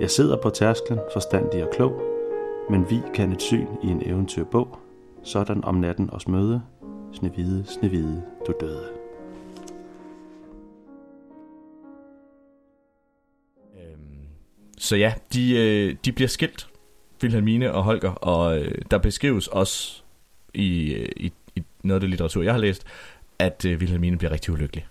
Jeg 0.00 0.10
sidder 0.10 0.36
på 0.36 0.50
tærsklen, 0.50 0.98
forstandig 1.12 1.64
og 1.64 1.70
klog, 1.70 2.02
men 2.70 2.90
vi 2.90 3.00
kan 3.14 3.32
et 3.32 3.42
syn 3.42 3.66
i 3.82 3.86
en 3.86 4.02
eventyrbog, 4.06 4.78
sådan 5.22 5.64
om 5.64 5.74
natten 5.74 6.10
os 6.12 6.28
møde, 6.28 6.62
snevide, 7.12 7.64
snevide, 7.66 8.22
du 8.46 8.52
døde. 8.60 8.88
Øhm, 13.74 14.26
så 14.78 14.96
ja, 14.96 15.14
de, 15.32 15.56
øh, 15.56 15.96
de 16.04 16.12
bliver 16.12 16.28
skilt, 16.28 16.67
Wilhelmine 17.22 17.72
og 17.74 17.82
Holger, 17.84 18.10
og 18.10 18.58
øh, 18.58 18.74
der 18.90 18.98
beskrives 18.98 19.46
også 19.46 20.02
i, 20.54 20.92
øh, 20.94 21.08
i, 21.16 21.32
i 21.56 21.62
noget 21.82 21.96
af 21.96 22.00
det 22.00 22.10
litteratur, 22.10 22.42
jeg 22.42 22.52
har 22.52 22.60
læst, 22.60 22.86
at 23.38 23.64
øh, 23.64 23.78
Wilhelmine 23.78 24.18
bliver 24.18 24.32
rigtig 24.32 24.52
ulykkelig. 24.52 24.86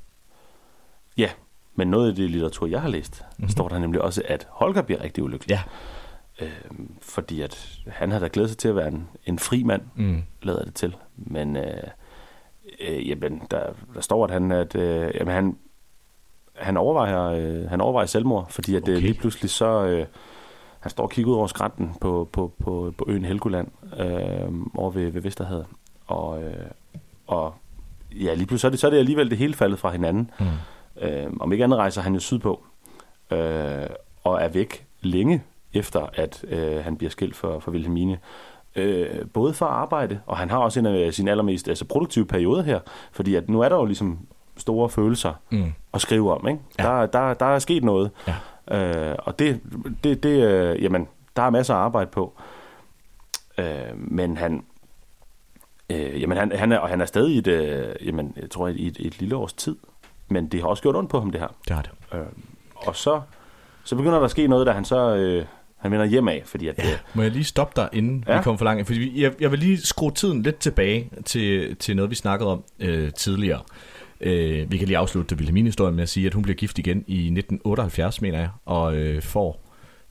Ja, 1.17 1.29
men 1.75 1.87
noget 1.87 2.09
af 2.09 2.15
det 2.15 2.29
litteratur, 2.29 2.67
jeg 2.67 2.81
har 2.81 2.89
læst, 2.89 3.21
Mhm. 3.21 3.25
mm-hmm. 3.37 3.49
står 3.49 3.67
der 3.69 3.79
nemlig 3.79 4.01
også, 4.01 4.21
at 4.25 4.47
Holger 4.49 4.81
bliver 4.81 5.01
rigtig 5.03 5.23
ulykkelig. 5.23 5.49
Ja. 5.49 5.61
Øhm, 6.45 6.91
fordi 7.01 7.41
at 7.41 7.79
han 7.87 8.11
havde 8.11 8.23
da 8.23 8.29
glædet 8.33 8.49
sig 8.49 8.57
til 8.57 8.67
at 8.67 8.75
være 8.75 8.87
en, 8.87 9.07
en 9.25 9.39
fri 9.39 9.63
mand, 9.63 9.81
Mm. 9.95 10.23
lader 10.41 10.63
det 10.63 10.73
til. 10.73 10.95
Men 11.17 11.57
øh, 11.57 11.83
øh, 12.79 13.09
jamen, 13.09 13.41
der, 13.51 13.63
der 13.93 14.01
står, 14.01 14.23
at 14.23 14.31
han, 14.31 14.51
at, 14.51 14.75
øh, 14.75 15.11
jamen, 15.15 15.33
han, 15.33 15.57
han, 16.55 16.77
overvejer, 16.77 17.21
øh, 17.23 17.69
han 17.69 17.81
overvejer 17.81 18.05
selvmord, 18.07 18.49
fordi 18.49 18.75
at, 18.75 18.81
okay. 18.83 18.91
Okay. 18.91 19.01
lige 19.01 19.13
pludselig 19.13 19.49
så, 19.49 19.85
øh, 19.85 20.05
han 20.87 20.91
står 20.91 21.03
og 21.03 21.09
kigger 21.09 21.31
ud 21.31 21.37
over 21.37 21.47
skrænten 21.47 21.91
på, 22.01 22.29
på, 22.31 22.51
på, 22.63 22.93
på 22.97 23.05
øen 23.07 23.25
Helgoland 23.25 23.67
øh, 23.99 24.51
over 24.75 24.91
ved, 24.91 25.11
ved 25.11 25.21
Vesterhavet. 25.21 25.65
Og, 26.07 26.43
øh, 26.43 26.53
og 27.27 27.53
ja, 28.11 28.33
lige 28.33 28.45
pludselig 28.47 28.59
så 28.59 28.67
er, 28.67 28.71
det, 28.71 28.79
så 28.79 28.87
er 28.87 28.91
det 28.91 28.97
alligevel 28.97 29.29
det 29.29 29.37
hele 29.37 29.53
faldet 29.53 29.79
fra 29.79 29.91
hinanden. 29.91 30.31
Mm. 30.39 30.45
Øh, 31.01 31.27
om 31.39 31.51
ikke 31.51 31.63
andet 31.63 31.79
rejser 31.79 32.01
han 32.01 32.13
jo 32.13 32.19
sydpå 32.19 32.63
øh, 33.31 33.85
og 34.23 34.41
er 34.41 34.47
væk 34.47 34.85
længe 35.01 35.43
efter, 35.73 36.07
at 36.13 36.45
øh, 36.47 36.83
han 36.83 36.97
bliver 36.97 37.11
skilt 37.11 37.35
for, 37.35 37.59
for 37.59 37.71
Wilhelmine. 37.71 38.17
Øh, 38.75 39.25
både 39.33 39.53
for 39.53 39.65
arbejde, 39.65 40.19
og 40.25 40.37
han 40.37 40.49
har 40.49 40.57
også 40.57 40.79
en 40.79 40.85
af 40.85 41.13
sine 41.13 41.31
allermest 41.31 41.67
altså, 41.69 41.85
produktive 41.85 42.25
perioder 42.25 42.63
her, 42.63 42.79
fordi 43.11 43.35
at 43.35 43.49
nu 43.49 43.61
er 43.61 43.69
der 43.69 43.75
jo 43.75 43.85
ligesom 43.85 44.19
store 44.57 44.89
følelser 44.89 45.33
Mm. 45.49 45.73
at 45.93 46.01
skrive 46.01 46.33
om. 46.33 46.47
Ikke? 46.47 46.59
Ja. 46.79 46.83
Der, 46.83 47.05
der, 47.05 47.33
der 47.33 47.45
er 47.45 47.59
sket 47.59 47.83
noget, 47.83 48.11
ja. 48.27 48.35
Øh, 48.71 49.15
og 49.19 49.39
det, 49.39 49.61
det, 50.03 50.23
det 50.23 50.43
øh, 50.43 50.83
jamen, 50.83 51.07
der 51.35 51.41
er 51.43 51.49
masser 51.49 51.73
af 51.73 51.77
arbejde 51.77 52.09
på. 52.11 52.33
Øh, 53.57 53.65
men 53.95 54.37
han, 54.37 54.63
øh, 55.89 56.21
jamen 56.21 56.37
han, 56.37 56.51
han 56.55 56.71
er, 56.71 56.77
og 56.77 56.89
han 56.89 57.01
er 57.01 57.05
stadig 57.05 57.35
i 57.35 57.37
et, 57.37 57.47
øh, 57.47 58.07
jamen, 58.07 58.33
jeg 58.41 58.49
tror, 58.49 58.67
i 58.67 58.87
et, 58.87 58.97
et 58.99 59.19
lille 59.19 59.35
års 59.35 59.53
tid, 59.53 59.75
men 60.29 60.47
det 60.47 60.61
har 60.61 60.67
også 60.67 60.83
gjort 60.83 60.95
ondt 60.95 61.09
på 61.09 61.19
ham, 61.19 61.31
det 61.31 61.41
her. 61.41 61.47
Det 61.67 61.75
har 61.75 61.81
det. 61.81 61.91
Øh, 62.13 62.25
og 62.75 62.95
så, 62.95 63.21
så 63.83 63.95
begynder 63.95 64.17
der 64.17 64.25
at 64.25 64.31
ske 64.31 64.47
noget, 64.47 64.67
da 64.67 64.71
han 64.71 64.85
så 64.85 65.15
øh, 65.15 65.45
han 65.77 65.91
vender 65.91 66.05
hjem 66.05 66.27
af, 66.27 66.41
fordi 66.45 66.67
at, 66.67 66.77
ja. 66.77 66.83
Må 67.13 67.21
jeg 67.21 67.31
lige 67.31 67.43
stoppe 67.43 67.81
dig, 67.81 67.89
inden 67.93 68.23
ja. 68.27 68.37
Vi 68.37 68.43
kommer 68.43 68.57
for 68.57 68.65
langt? 68.65 68.87
Fordi 68.87 68.99
vi- 68.99 69.21
jeg, 69.21 69.33
jeg 69.41 69.51
vil 69.51 69.59
lige 69.59 69.81
skrue 69.81 70.11
tiden 70.11 70.41
lidt 70.43 70.57
tilbage 70.59 71.09
til, 71.25 71.75
til 71.75 71.95
noget, 71.95 72.09
vi 72.11 72.15
snakkede 72.15 72.49
om 72.51 72.63
øh, 72.79 73.13
tidligere. 73.13 73.61
Øh, 74.21 74.71
vi 74.71 74.77
kan 74.77 74.87
lige 74.87 74.97
afslutte 74.97 75.29
det 75.29 75.37
Wilhelmine 75.37 75.67
historie 75.67 75.93
med 75.93 76.03
at 76.03 76.09
sige, 76.09 76.27
at 76.27 76.33
hun 76.33 76.43
bliver 76.43 76.55
gift 76.55 76.79
igen 76.79 77.03
i 77.07 77.17
1978, 77.17 78.21
mener 78.21 78.39
jeg, 78.39 78.49
og 78.65 78.95
øh, 78.95 79.21
får 79.21 79.67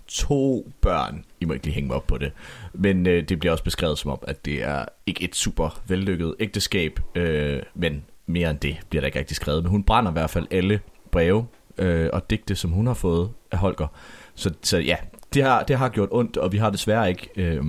to 0.07 0.73
børn. 0.81 1.25
I 1.41 1.45
må 1.45 1.53
ikke 1.53 1.67
lige 1.67 1.75
hænge 1.75 1.87
mig 1.87 1.97
op 1.97 2.07
på 2.07 2.19
det. 2.19 2.33
Men 2.73 3.07
øh, 3.07 3.29
det 3.29 3.39
bliver 3.39 3.53
også 3.53 3.65
beskrevet 3.65 3.99
som 3.99 4.11
om, 4.11 4.19
at 4.23 4.45
det 4.45 4.63
er 4.63 4.85
ikke 5.07 5.25
et 5.25 5.37
super 5.37 5.83
vellykket 5.89 6.35
ægteskab, 6.41 7.01
øh, 7.15 7.63
men 7.75 8.05
mere 8.27 8.51
end 8.51 8.59
det 8.59 8.77
bliver 8.91 9.01
der 9.01 9.07
ikke 9.07 9.19
rigtig 9.19 9.37
skrevet. 9.37 9.63
Men 9.63 9.71
hun 9.71 9.83
brænder 9.83 10.11
i 10.11 10.13
hvert 10.13 10.31
fald 10.31 10.47
alle 10.51 10.81
breve 11.11 11.47
øh, 11.79 12.11
og 12.13 12.31
digte, 12.31 12.57
som 12.57 12.71
hun 12.71 12.87
har 12.87 12.95
fået 12.95 13.31
af 13.53 13.59
Holger. 13.59 13.87
Så, 14.35 14.55
så 14.63 14.79
ja, 14.79 14.97
det 15.35 15.43
har, 15.43 15.63
det 15.63 15.79
har 15.79 15.89
gjort 15.89 16.09
ondt, 16.13 16.37
og 16.37 16.53
vi 16.53 16.59
har 16.59 16.71
desværre 16.71 17.09
ikke 17.09 17.29
øh, 17.37 17.63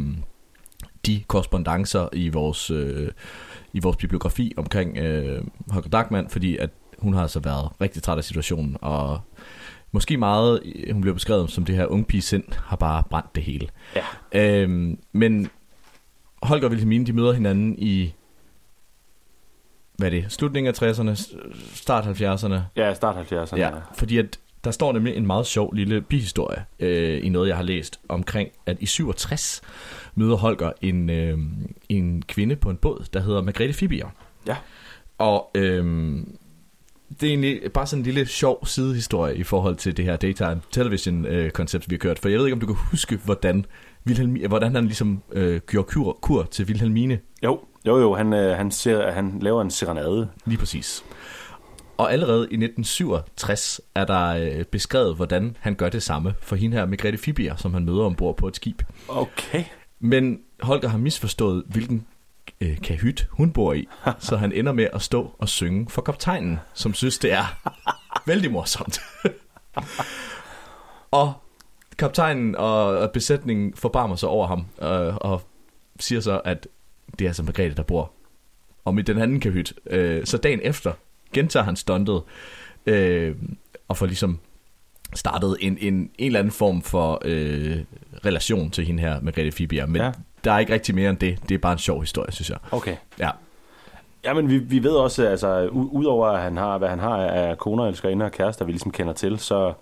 de 1.05 1.23
korrespondencer 1.27 2.09
i 2.13 2.29
vores, 2.29 2.71
øh, 2.71 3.11
i 3.73 3.79
vores 3.79 3.97
bibliografi 3.97 4.53
omkring 4.57 4.97
øh, 4.97 5.43
Holger 5.69 5.89
Dachmann, 5.89 6.29
fordi 6.29 6.57
at 6.57 6.69
hun 6.97 7.13
har 7.13 7.21
altså 7.21 7.39
været 7.39 7.69
rigtig 7.81 8.03
træt 8.03 8.17
af 8.17 8.23
situationen, 8.23 8.77
og 8.81 9.21
måske 9.91 10.17
meget, 10.17 10.61
øh, 10.65 10.93
hun 10.93 11.01
bliver 11.01 11.13
beskrevet 11.13 11.51
som 11.51 11.65
det 11.65 11.75
her 11.75 11.85
unge 11.85 12.21
sind, 12.21 12.43
har 12.65 12.75
bare 12.75 13.03
brændt 13.09 13.35
det 13.35 13.43
hele. 13.43 13.67
Ja. 13.95 14.03
Øhm, 14.61 14.99
men 15.11 15.49
Holger 16.43 16.65
og 16.65 16.69
Wilhelmine, 16.69 17.05
de 17.05 17.13
møder 17.13 17.33
hinanden 17.33 17.75
i, 17.79 18.13
hvad 19.97 20.07
er 20.07 20.11
det, 20.11 20.25
slutningen 20.31 20.73
af 20.75 20.81
60'erne, 20.81 21.15
start 21.73 22.05
70'erne. 22.05 22.59
Ja, 22.75 22.93
start 22.93 23.31
70'erne. 23.31 23.57
Ja, 23.57 23.71
fordi 23.97 24.17
at 24.17 24.39
der 24.67 24.71
står 24.71 24.93
nemlig 24.93 25.15
en 25.15 25.27
meget 25.27 25.47
sjov 25.47 25.73
lille 25.73 26.01
bihistorie 26.01 26.65
øh, 26.79 27.25
i 27.25 27.29
noget, 27.29 27.47
jeg 27.47 27.55
har 27.55 27.63
læst 27.63 27.99
omkring, 28.09 28.49
at 28.65 28.77
i 28.79 28.85
67 28.85 29.61
møder 30.15 30.35
Holger 30.35 30.71
en, 30.81 31.09
øh, 31.09 31.37
en 31.89 32.21
kvinde 32.21 32.55
på 32.55 32.69
en 32.69 32.77
båd, 32.77 33.05
der 33.13 33.19
hedder 33.19 33.41
Margrethe 33.41 33.73
Fibier. 33.73 34.07
Ja. 34.47 34.55
Og 35.17 35.51
øh, 35.55 35.85
det 37.09 37.23
er 37.23 37.27
egentlig 37.27 37.71
bare 37.73 37.87
sådan 37.87 37.99
en 37.99 38.05
lille 38.05 38.25
sjov 38.25 38.65
sidehistorie 38.65 39.35
i 39.35 39.43
forhold 39.43 39.75
til 39.75 39.97
det 39.97 40.05
her 40.05 40.15
daytime 40.15 40.61
television 40.71 41.25
øh, 41.25 41.51
koncept, 41.51 41.89
vi 41.89 41.95
har 41.95 41.99
kørt. 41.99 42.19
For 42.19 42.29
jeg 42.29 42.39
ved 42.39 42.45
ikke, 42.45 42.53
om 42.53 42.59
du 42.59 42.65
kan 42.65 42.75
huske, 42.91 43.19
hvordan, 43.25 43.65
Wilhelm, 44.07 44.37
hvordan 44.47 44.75
han 44.75 44.85
ligesom 44.85 45.21
øh, 45.31 45.59
gjorde 45.67 45.87
kur, 45.87 46.17
kur 46.21 46.43
til 46.43 46.65
Wilhelmine. 46.65 47.19
Jo, 47.43 47.59
jo, 47.85 47.97
jo, 47.97 48.15
han, 48.15 48.33
øh, 48.33 48.57
han, 48.57 48.71
ser, 48.71 49.11
han 49.11 49.39
laver 49.41 49.61
en 49.61 49.71
serenade. 49.71 50.29
Lige 50.45 50.57
præcis. 50.57 51.03
Og 51.97 52.11
allerede 52.13 52.41
i 52.41 52.55
1967 52.63 53.81
er 53.95 54.05
der 54.05 54.27
øh, 54.27 54.65
beskrevet, 54.65 55.15
hvordan 55.15 55.57
han 55.59 55.75
gør 55.75 55.89
det 55.89 56.03
samme 56.03 56.35
for 56.41 56.55
hende 56.55 56.77
her 56.77 56.85
Margrethe 56.85 57.17
Fibier, 57.17 57.55
som 57.55 57.73
han 57.73 57.85
møder 57.85 58.03
ombord 58.03 58.37
på 58.37 58.47
et 58.47 58.55
skib. 58.55 58.81
Okay. 59.07 59.63
Men 59.99 60.39
Holger 60.61 60.89
har 60.89 60.97
misforstået, 60.97 61.63
hvilken 61.67 62.07
øh, 62.61 62.81
kahyt 62.81 63.27
hun 63.31 63.51
bor 63.51 63.73
i, 63.73 63.87
så 64.19 64.37
han 64.37 64.51
ender 64.51 64.71
med 64.71 64.87
at 64.93 65.01
stå 65.01 65.31
og 65.37 65.49
synge 65.49 65.89
for 65.89 66.01
kaptajnen, 66.01 66.59
som 66.73 66.93
synes, 66.93 67.17
det 67.17 67.31
er 67.31 67.59
vældig 68.27 68.51
morsomt. 68.51 68.99
og 71.11 71.33
kaptajnen 71.97 72.55
og, 72.55 72.85
og 72.97 73.11
besætningen 73.11 73.73
forbarmer 73.73 74.15
sig 74.15 74.29
over 74.29 74.47
ham, 74.47 74.65
øh, 74.81 75.15
og 75.15 75.41
siger 75.99 76.21
så, 76.21 76.41
at 76.45 76.67
det 77.19 77.25
er 77.25 77.29
altså 77.29 77.43
Margrethe, 77.43 77.75
der 77.75 77.83
bor 77.83 78.11
om 78.85 78.99
i 78.99 79.01
den 79.01 79.17
anden 79.17 79.39
kahyt. 79.39 79.73
Øh, 79.89 80.25
så 80.25 80.37
dagen 80.37 80.59
efter 80.63 80.93
gentager 81.33 81.63
han 81.63 81.75
stuntet, 81.75 82.21
øh, 82.85 83.35
og 83.87 83.97
får 83.97 84.05
ligesom 84.05 84.39
startet 85.15 85.57
en, 85.59 85.77
en, 85.81 85.93
en 85.93 86.09
eller 86.17 86.39
anden 86.39 86.51
form 86.51 86.81
for 86.81 87.21
øh, 87.25 87.77
relation 88.25 88.71
til 88.71 88.85
hende 88.85 89.03
her, 89.03 89.21
Margrethe 89.21 89.51
Fibier. 89.51 89.85
Men 89.85 90.01
ja. 90.01 90.11
der 90.43 90.51
er 90.51 90.59
ikke 90.59 90.73
rigtig 90.73 90.95
mere 90.95 91.09
end 91.09 91.17
det. 91.17 91.49
Det 91.49 91.55
er 91.55 91.59
bare 91.59 91.73
en 91.73 91.79
sjov 91.79 92.01
historie, 92.01 92.31
synes 92.31 92.49
jeg. 92.49 92.57
Okay. 92.71 92.95
Ja. 93.19 93.29
Ja, 94.23 94.33
men 94.33 94.49
vi, 94.49 94.57
vi 94.57 94.83
ved 94.83 94.91
også, 94.91 95.27
altså, 95.27 95.67
udover 95.67 96.27
at 96.27 96.41
han 96.41 96.57
har, 96.57 96.77
hvad 96.77 96.89
han 96.89 96.99
har 96.99 97.17
af 97.17 97.57
koner, 97.57 97.85
elskerinder 97.85 98.25
og 98.25 98.31
kærester, 98.31 98.65
vi 98.65 98.71
ligesom 98.71 98.91
kender 98.91 99.13
til, 99.13 99.39
så, 99.39 99.73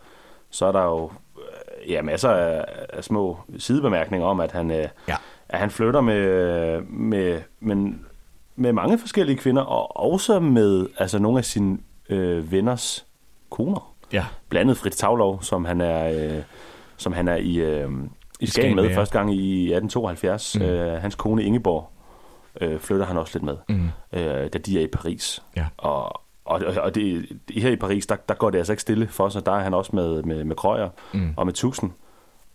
så 0.49 0.65
er 0.65 0.71
der 0.71 0.83
jo 0.83 1.11
øh, 1.37 1.91
ja, 1.91 2.01
masser 2.01 2.29
af, 2.29 2.65
af 2.89 3.03
små 3.03 3.37
sidebemærkninger 3.57 4.27
om, 4.27 4.39
at 4.39 4.51
han, 4.51 4.71
øh, 4.71 4.87
ja. 5.07 5.15
at 5.49 5.59
han 5.59 5.69
flytter 5.69 6.01
med, 6.01 6.81
med, 6.81 7.41
men, 7.59 8.05
med 8.55 8.73
mange 8.73 8.97
forskellige 8.99 9.37
kvinder, 9.37 9.61
og 9.61 9.97
også 9.97 10.39
med 10.39 10.87
altså, 10.97 11.19
nogle 11.19 11.37
af 11.37 11.45
sine 11.45 11.77
øh, 12.09 12.51
venners 12.51 13.05
koner. 13.49 13.93
Ja. 14.13 14.25
Blandt 14.49 14.61
andet 14.61 14.77
Fritz 14.77 14.97
Tavlov, 14.97 15.41
som 15.43 15.65
han 15.65 15.81
er, 15.81 16.09
øh, 16.37 16.41
som 16.97 17.13
han 17.13 17.27
er 17.27 17.35
i, 17.35 17.55
øh, 17.55 17.89
i 18.39 18.45
Skagen 18.45 18.75
med 18.75 18.87
ja. 18.89 18.97
første 18.97 19.17
gang 19.19 19.33
i 19.35 19.63
1872. 19.73 20.55
Mm. 20.59 20.61
Mm. 20.65 20.69
Øh, 20.69 21.01
hans 21.01 21.15
kone 21.15 21.43
Ingeborg 21.43 21.89
øh, 22.61 22.79
flytter 22.79 23.05
han 23.05 23.17
også 23.17 23.37
lidt 23.39 23.43
med, 23.43 23.57
Mm. 23.69 23.89
øh, 24.13 24.23
da 24.53 24.57
de 24.57 24.79
er 24.79 24.83
i 24.83 24.87
Paris. 24.87 25.43
Ja. 25.55 25.65
Og, 25.77 26.21
og, 26.45 26.61
og 26.77 26.95
det, 26.95 27.25
her 27.53 27.69
i 27.69 27.75
Paris, 27.75 28.05
der, 28.07 28.15
der 28.15 28.33
går 28.35 28.49
det 28.49 28.57
altså 28.57 28.73
ikke 28.73 28.81
stille 28.81 29.07
for 29.07 29.29
sig. 29.29 29.45
Der 29.45 29.51
er 29.51 29.59
han 29.59 29.73
også 29.73 29.91
med, 29.95 30.23
med, 30.23 30.43
med 30.43 30.55
Krøyer 30.55 30.89
Mm. 31.13 31.33
og 31.37 31.45
med 31.45 31.53
Tusind. 31.53 31.91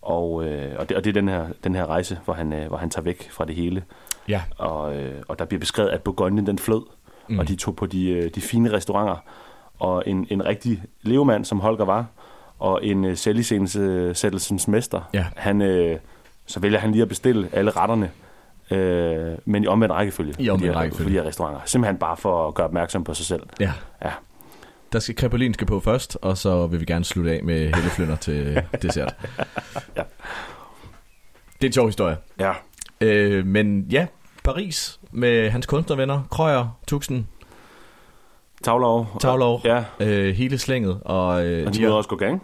Og, 0.01 0.45
øh, 0.45 0.75
og, 0.79 0.89
det, 0.89 0.97
og 0.97 1.03
det 1.03 1.09
er 1.09 1.13
den 1.13 1.27
her, 1.27 1.45
den 1.63 1.75
her 1.75 1.85
rejse, 1.85 2.19
hvor 2.25 2.33
han, 2.33 2.53
øh, 2.53 2.67
hvor 2.67 2.77
han 2.77 2.89
tager 2.89 3.03
væk 3.03 3.29
fra 3.31 3.45
det 3.45 3.55
hele. 3.55 3.83
Ja. 4.27 4.41
Og, 4.57 4.95
øh, 4.95 5.21
og 5.27 5.39
der 5.39 5.45
bliver 5.45 5.59
beskrevet, 5.59 5.89
at 5.89 6.01
Bourgogne 6.01 6.45
den 6.45 6.59
flød, 6.59 6.81
Mm. 7.27 7.39
og 7.39 7.47
de 7.47 7.55
tog 7.55 7.75
på 7.75 7.85
de, 7.85 8.09
øh, 8.09 8.29
de 8.35 8.41
fine 8.41 8.71
restauranter. 8.73 9.15
Og 9.79 10.03
en, 10.05 10.27
en 10.29 10.45
rigtig 10.45 10.83
levemand, 11.01 11.45
som 11.45 11.59
Holger 11.59 11.85
var, 11.85 12.05
og 12.59 12.85
en 12.85 13.05
øh, 13.05 13.17
selvisensættelsens 13.17 14.67
mester, 14.67 15.01
Ja. 15.13 15.25
han, 15.35 15.61
øh, 15.61 15.99
så 16.45 16.59
vælger 16.59 16.79
han 16.79 16.91
lige 16.91 17.01
at 17.01 17.07
bestille 17.09 17.49
alle 17.51 17.71
retterne, 17.71 18.11
øh, 18.71 19.37
men 19.45 19.63
i 19.63 19.67
omvendt 19.67 19.93
rækkefølge. 19.95 20.35
I 20.39 20.49
omvendt 20.49 20.75
rækkefølge. 20.75 21.05
På 21.09 21.09
de 21.09 21.21
her 21.21 21.27
restauranter. 21.29 21.61
Simpelthen 21.65 21.97
bare 21.97 22.17
for 22.17 22.47
at 22.47 22.53
gøre 22.53 22.67
opmærksom 22.67 23.03
på 23.03 23.13
sig 23.13 23.25
selv. 23.25 23.43
Ja. 23.59 23.71
Ja. 24.05 24.11
Der 24.93 24.99
skal 24.99 25.15
Krepolin 25.15 25.53
skal 25.53 25.67
på 25.67 25.79
først, 25.79 26.17
og 26.21 26.37
så 26.37 26.67
vil 26.67 26.79
vi 26.79 26.85
gerne 26.85 27.05
slutte 27.05 27.31
af 27.31 27.43
med 27.43 27.59
helleflynder 27.75 28.15
til 28.15 28.61
dessert. 28.81 29.15
ja. 29.97 30.03
Det 31.53 31.63
er 31.63 31.69
en 31.69 31.73
sjov 31.73 31.85
historie. 31.87 32.17
Ja. 32.39 32.51
Øh, 33.01 33.45
men 33.45 33.85
ja, 33.91 34.07
Paris 34.43 34.99
med 35.11 35.49
hans 35.49 35.65
kunstnervenner, 35.65 36.21
Krøyer, 36.31 36.77
Tuxen, 36.87 37.27
Tavlov. 38.63 39.07
Tavlov, 39.19 39.61
Ja. 39.65 39.83
øh, 39.99 40.35
hele 40.35 40.57
slænget. 40.57 40.99
Og, 41.05 41.45
øh, 41.45 41.67
Og 41.67 41.73
de 41.73 41.79
har- 41.79 41.85
møder 41.87 41.95
også 41.97 42.09
Gauguin. 42.09 42.41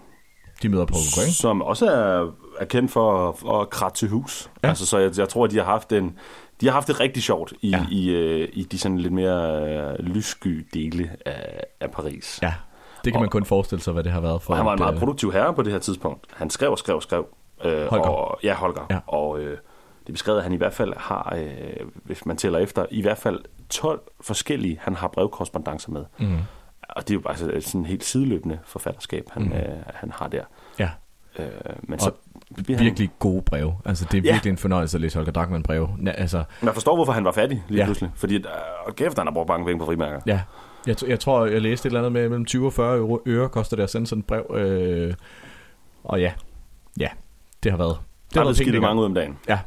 De 0.64 0.70
møder 0.70 0.86
Paul 0.86 1.02
Gauguin. 1.16 1.34
Som 1.34 1.62
også 1.62 1.86
er, 1.92 2.32
er 2.60 2.66
kendt 2.66 2.92
for, 2.92 3.38
for 3.42 3.62
at 3.62 3.70
kratte 3.70 3.98
til 3.98 4.10
hus. 4.10 4.50
Ja. 4.64 4.68
Altså, 4.68 4.86
så 4.86 4.98
jeg, 4.98 5.18
jeg 5.18 5.30
tror, 5.30 5.46
at 5.46 5.52
de 5.52 5.58
har 5.58 5.64
haft 5.64 5.92
en, 5.92 6.18
de 6.62 6.66
har 6.66 6.74
haft 6.74 6.88
det 6.88 7.00
rigtig 7.00 7.24
sjovt 7.24 7.54
i, 7.62 7.70
ja. 7.70 7.86
i, 7.92 8.10
øh, 8.10 8.50
i 8.54 8.64
de 8.64 8.80
sådan 8.80 8.98
lidt 8.98 9.14
mere 9.14 9.70
øh, 9.70 10.00
lyssky 10.00 10.68
dele 10.74 11.10
af, 11.26 11.64
af 11.82 11.92
Paris. 11.92 12.40
Ja, 12.42 12.54
det 13.06 13.14
kan 13.14 13.22
man 13.22 13.30
kun 13.30 13.46
forestille 13.46 13.82
sig, 13.82 13.94
hvad 13.94 14.04
det 14.04 14.12
har 14.12 14.22
været 14.22 14.42
for. 14.42 14.54
Og 14.54 14.58
han 14.58 14.66
var 14.66 14.72
en 14.72 14.76
et, 14.76 14.80
meget 14.80 14.94
øh, 14.94 15.00
produktiv 15.00 15.32
herre 15.32 15.54
på 15.54 15.62
det 15.64 15.72
her 15.74 15.80
tidspunkt. 15.80 16.26
Han 16.34 16.50
skrev 16.50 16.72
og 16.72 16.78
skrev 16.80 16.96
og 16.96 17.04
skrev. 17.04 17.26
Øh, 17.64 17.86
Holger. 17.88 18.06
Og, 18.08 18.40
ja, 18.44 18.54
Holger. 18.56 18.86
Ja. 18.90 19.00
Og 19.08 19.40
øh, 19.40 19.58
det 20.08 20.12
er 20.12 20.14
beskrevet, 20.14 20.38
at 20.38 20.44
han 20.44 20.54
i 20.54 20.58
hvert 20.58 20.74
fald 20.74 20.94
har, 20.98 21.36
øh, 21.38 21.88
hvis 21.94 22.26
man 22.26 22.38
tæller 22.38 22.60
efter, 22.60 22.86
i 22.92 23.02
hvert 23.02 23.18
fald 23.18 23.40
12 23.70 24.02
forskellige, 24.22 24.80
han 24.82 24.96
har 24.96 25.08
brevkorrespondencer 25.08 25.92
med. 25.92 26.06
Mhm. 26.20 26.38
Og 26.90 27.02
det 27.08 27.10
er 27.10 27.14
jo 27.16 27.20
bare 27.20 27.38
sådan 27.62 27.82
et 27.82 27.88
helt 27.88 28.04
sideløbende 28.04 28.60
forfatterskab, 28.66 29.26
han, 29.32 29.44
Mhm. 29.44 29.52
øh, 29.54 29.62
han 29.94 30.12
har 30.12 30.28
der. 30.28 30.44
Ja. 30.80 30.90
Øh, 31.40 31.46
men 31.84 31.94
og 31.94 32.00
så 32.02 32.12
bliver 32.64 32.78
han- 32.78 32.86
virkelig 32.86 33.10
gode 33.20 33.42
breve. 33.42 33.78
Altså, 33.86 34.06
det 34.12 34.18
er 34.18 34.22
Ja. 34.26 34.32
virkelig 34.32 34.52
en 34.52 34.58
fornøjelse 34.58 34.98
at 34.98 35.02
læse 35.02 35.18
Holger 35.18 35.32
Drachmann 35.32 35.64
breve. 35.64 35.90
Ja, 36.06 36.12
altså, 36.12 36.44
Man 36.62 36.74
forstår, 36.74 36.96
hvorfor 36.96 37.12
han 37.14 37.26
var 37.26 37.32
fattig 37.32 37.64
lige 37.68 37.80
Ja. 37.80 37.86
pludselig. 37.86 38.12
Fordi, 38.16 38.36
øh, 38.36 38.44
og 38.86 38.96
kæft, 38.96 39.18
han 39.18 39.28
har 39.28 39.34
brugt 39.34 39.50
mange 39.50 39.66
penge 39.66 39.80
på 39.80 39.86
frimærker. 39.86 40.20
ja. 40.26 40.42
Jeg, 40.88 41.10
jeg 41.10 41.20
tror, 41.20 41.46
jeg 41.46 41.62
læste 41.62 41.86
et 41.88 41.90
eller 41.90 42.00
andet 42.00 42.12
med 42.12 42.30
mellem 42.30 42.46
20 42.46 42.66
og 42.66 42.74
40 42.74 42.98
euro, 42.98 43.22
øre 43.26 43.50
koster 43.50 43.76
det 43.76 43.84
at 43.84 43.90
sende 43.90 44.08
sådan 44.08 44.20
et 44.20 44.26
brev. 44.26 44.56
Øh, 44.56 45.14
og 46.04 46.22
ja, 46.22 46.32
ja, 47.00 47.08
det 47.64 47.72
har 47.72 47.78
været 47.78 47.98
er 48.36 48.42
blevet 48.42 48.56
skidt 48.56 48.68
penge 48.68 48.80
mange 48.80 49.02
ud 49.02 49.06
om 49.06 49.14
dagen. 49.14 49.38
Ja. 49.48 49.60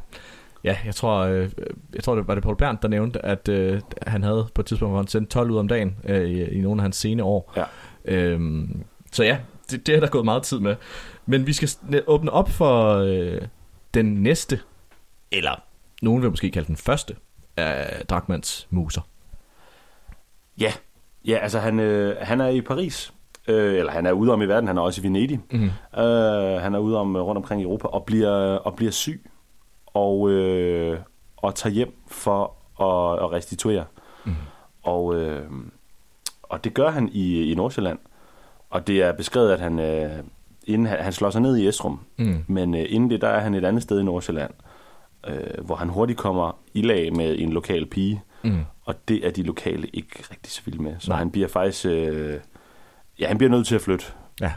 Ja, 0.63 0.77
jeg 0.85 0.95
tror, 0.95 1.17
øh, 1.19 1.49
jeg 1.93 2.03
tror 2.03 2.15
det 2.15 2.27
var 2.27 2.33
det 2.33 2.43
Paul 2.43 2.57
Berndt, 2.57 2.81
der 2.81 2.87
nævnte, 2.87 3.25
at 3.25 3.49
øh, 3.49 3.81
han 4.07 4.23
havde 4.23 4.47
på 4.53 4.61
et 4.61 4.65
tidspunkt, 4.65 4.91
hvor 4.91 4.99
han 4.99 5.07
sendte 5.07 5.31
12 5.31 5.51
ud 5.51 5.57
om 5.57 5.67
dagen 5.67 5.95
øh, 6.03 6.29
i, 6.29 6.43
i 6.43 6.61
nogle 6.61 6.81
af 6.81 6.83
hans 6.83 6.95
sene 6.95 7.23
år. 7.23 7.53
Ja. 7.57 7.63
Øhm, 8.05 8.83
så 9.11 9.23
ja, 9.23 9.37
det, 9.71 9.87
det 9.87 9.95
er 9.95 9.99
der 9.99 10.07
gået 10.07 10.25
meget 10.25 10.43
tid 10.43 10.59
med. 10.59 10.75
Men 11.25 11.47
vi 11.47 11.53
skal 11.53 11.69
åbne 12.07 12.31
op 12.31 12.49
for 12.49 12.95
øh, 12.95 13.41
den 13.93 14.05
næste, 14.05 14.59
eller 15.31 15.61
nogen 16.01 16.21
vil 16.21 16.29
måske 16.29 16.51
kalde 16.51 16.67
den 16.67 16.77
første, 16.77 17.15
af 17.57 18.05
Drachmanns 18.09 18.67
muser. 18.69 19.01
Ja, 20.59 20.73
ja 21.25 21.37
altså 21.37 21.59
han, 21.59 21.79
øh, 21.79 22.15
han 22.21 22.41
er 22.41 22.47
i 22.47 22.61
Paris. 22.61 23.13
Øh, 23.47 23.73
eller 23.73 23.91
han 23.91 24.05
er 24.05 24.11
ude 24.11 24.33
om 24.33 24.41
i 24.41 24.45
verden, 24.45 24.67
han 24.67 24.77
er 24.77 24.81
også 24.81 25.01
i 25.01 25.03
Venedig. 25.03 25.39
Mhm. 25.51 25.63
Øh, 25.97 26.61
han 26.61 26.75
er 26.75 26.79
ude 26.79 26.97
om 26.97 27.15
rundt 27.15 27.37
omkring 27.37 27.61
i 27.61 27.63
Europa 27.63 27.87
og 27.87 28.05
bliver, 28.05 28.55
og 28.55 28.75
bliver 28.75 28.91
syg. 28.91 29.30
Og, 29.93 30.29
øh, 30.29 30.99
og 31.37 31.55
tager 31.55 31.73
hjem 31.73 31.93
for 32.07 32.43
at, 32.81 33.23
at 33.23 33.31
restituere. 33.31 33.85
Mhm. 34.25 34.35
Og, 34.83 35.15
øh, 35.15 35.49
og 36.43 36.63
det 36.63 36.73
gør 36.73 36.89
han 36.89 37.09
i, 37.11 37.51
i 37.51 37.55
Nordsjælland. 37.55 37.99
Og 38.69 38.87
det 38.87 39.01
er 39.01 39.11
beskrevet, 39.11 39.51
at 39.51 39.59
han, 39.59 39.79
øh, 39.79 40.11
inden 40.67 40.87
han, 40.87 40.99
han 40.99 41.13
slår 41.13 41.29
sig 41.29 41.41
ned 41.41 41.57
i 41.57 41.67
Esrum. 41.67 41.99
Mhm. 42.17 42.43
Men 42.47 42.75
øh, 42.75 42.85
inden 42.89 43.09
det, 43.09 43.21
der 43.21 43.27
er 43.27 43.39
han 43.39 43.53
et 43.53 43.65
andet 43.65 43.83
sted 43.83 43.99
i 43.99 44.03
Nordsjælland. 44.03 44.51
Øh, 45.27 45.65
hvor 45.65 45.75
han 45.75 45.89
hurtigt 45.89 46.19
kommer 46.19 46.57
i 46.73 46.81
lag 46.81 47.15
med 47.15 47.39
en 47.39 47.53
lokal 47.53 47.85
pige. 47.85 48.21
Mhm. 48.43 48.59
Og 48.85 49.07
det 49.07 49.27
er 49.27 49.31
de 49.31 49.43
lokale 49.43 49.87
ikke 49.87 50.23
rigtig 50.31 50.51
så 50.53 50.61
vilde 50.65 50.83
med. 50.83 50.95
Så 50.99 51.09
Nej. 51.09 51.17
han 51.17 51.31
bliver 51.31 51.47
faktisk... 51.47 51.85
Øh, 51.85 52.39
ja, 53.19 53.27
han 53.27 53.37
bliver 53.37 53.51
nødt 53.51 53.67
til 53.67 53.75
at 53.75 53.81
flytte. 53.81 54.05
Ja. 54.41 54.51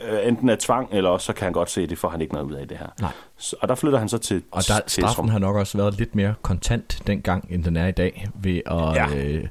Øh, 0.00 0.28
enten 0.28 0.48
af 0.48 0.58
tvang, 0.58 0.88
eller 0.92 1.10
også 1.10 1.24
så 1.26 1.32
kan 1.32 1.44
han 1.44 1.52
godt 1.52 1.70
se, 1.70 1.82
at 1.82 1.90
det 1.90 1.98
får 1.98 2.08
han 2.08 2.20
ikke 2.20 2.34
noget 2.34 2.46
ud 2.46 2.52
af 2.52 2.68
det 2.68 2.76
her. 2.78 2.86
Nej. 3.00 3.10
Så, 3.38 3.56
og 3.60 3.68
der 3.68 3.74
flytter 3.74 3.98
han 3.98 4.08
så 4.08 4.18
til 4.18 4.42
Og 4.50 4.62
der, 4.68 4.80
til 4.86 5.02
straffen 5.02 5.28
har 5.28 5.38
nok 5.38 5.56
også 5.56 5.78
været 5.78 5.94
lidt 5.98 6.14
mere 6.14 6.34
kontant 6.42 7.02
dengang, 7.06 7.46
end 7.50 7.64
den 7.64 7.76
er 7.76 7.86
i 7.86 7.92
dag, 7.92 8.28
ved 8.34 8.60
at 8.66 8.94
Ja. 8.94 9.06
øh, 9.16 9.44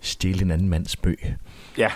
stjæle 0.00 0.42
en 0.42 0.50
anden 0.50 0.68
mands 0.68 0.96
bøg. 0.96 1.34
Ja. 1.78 1.90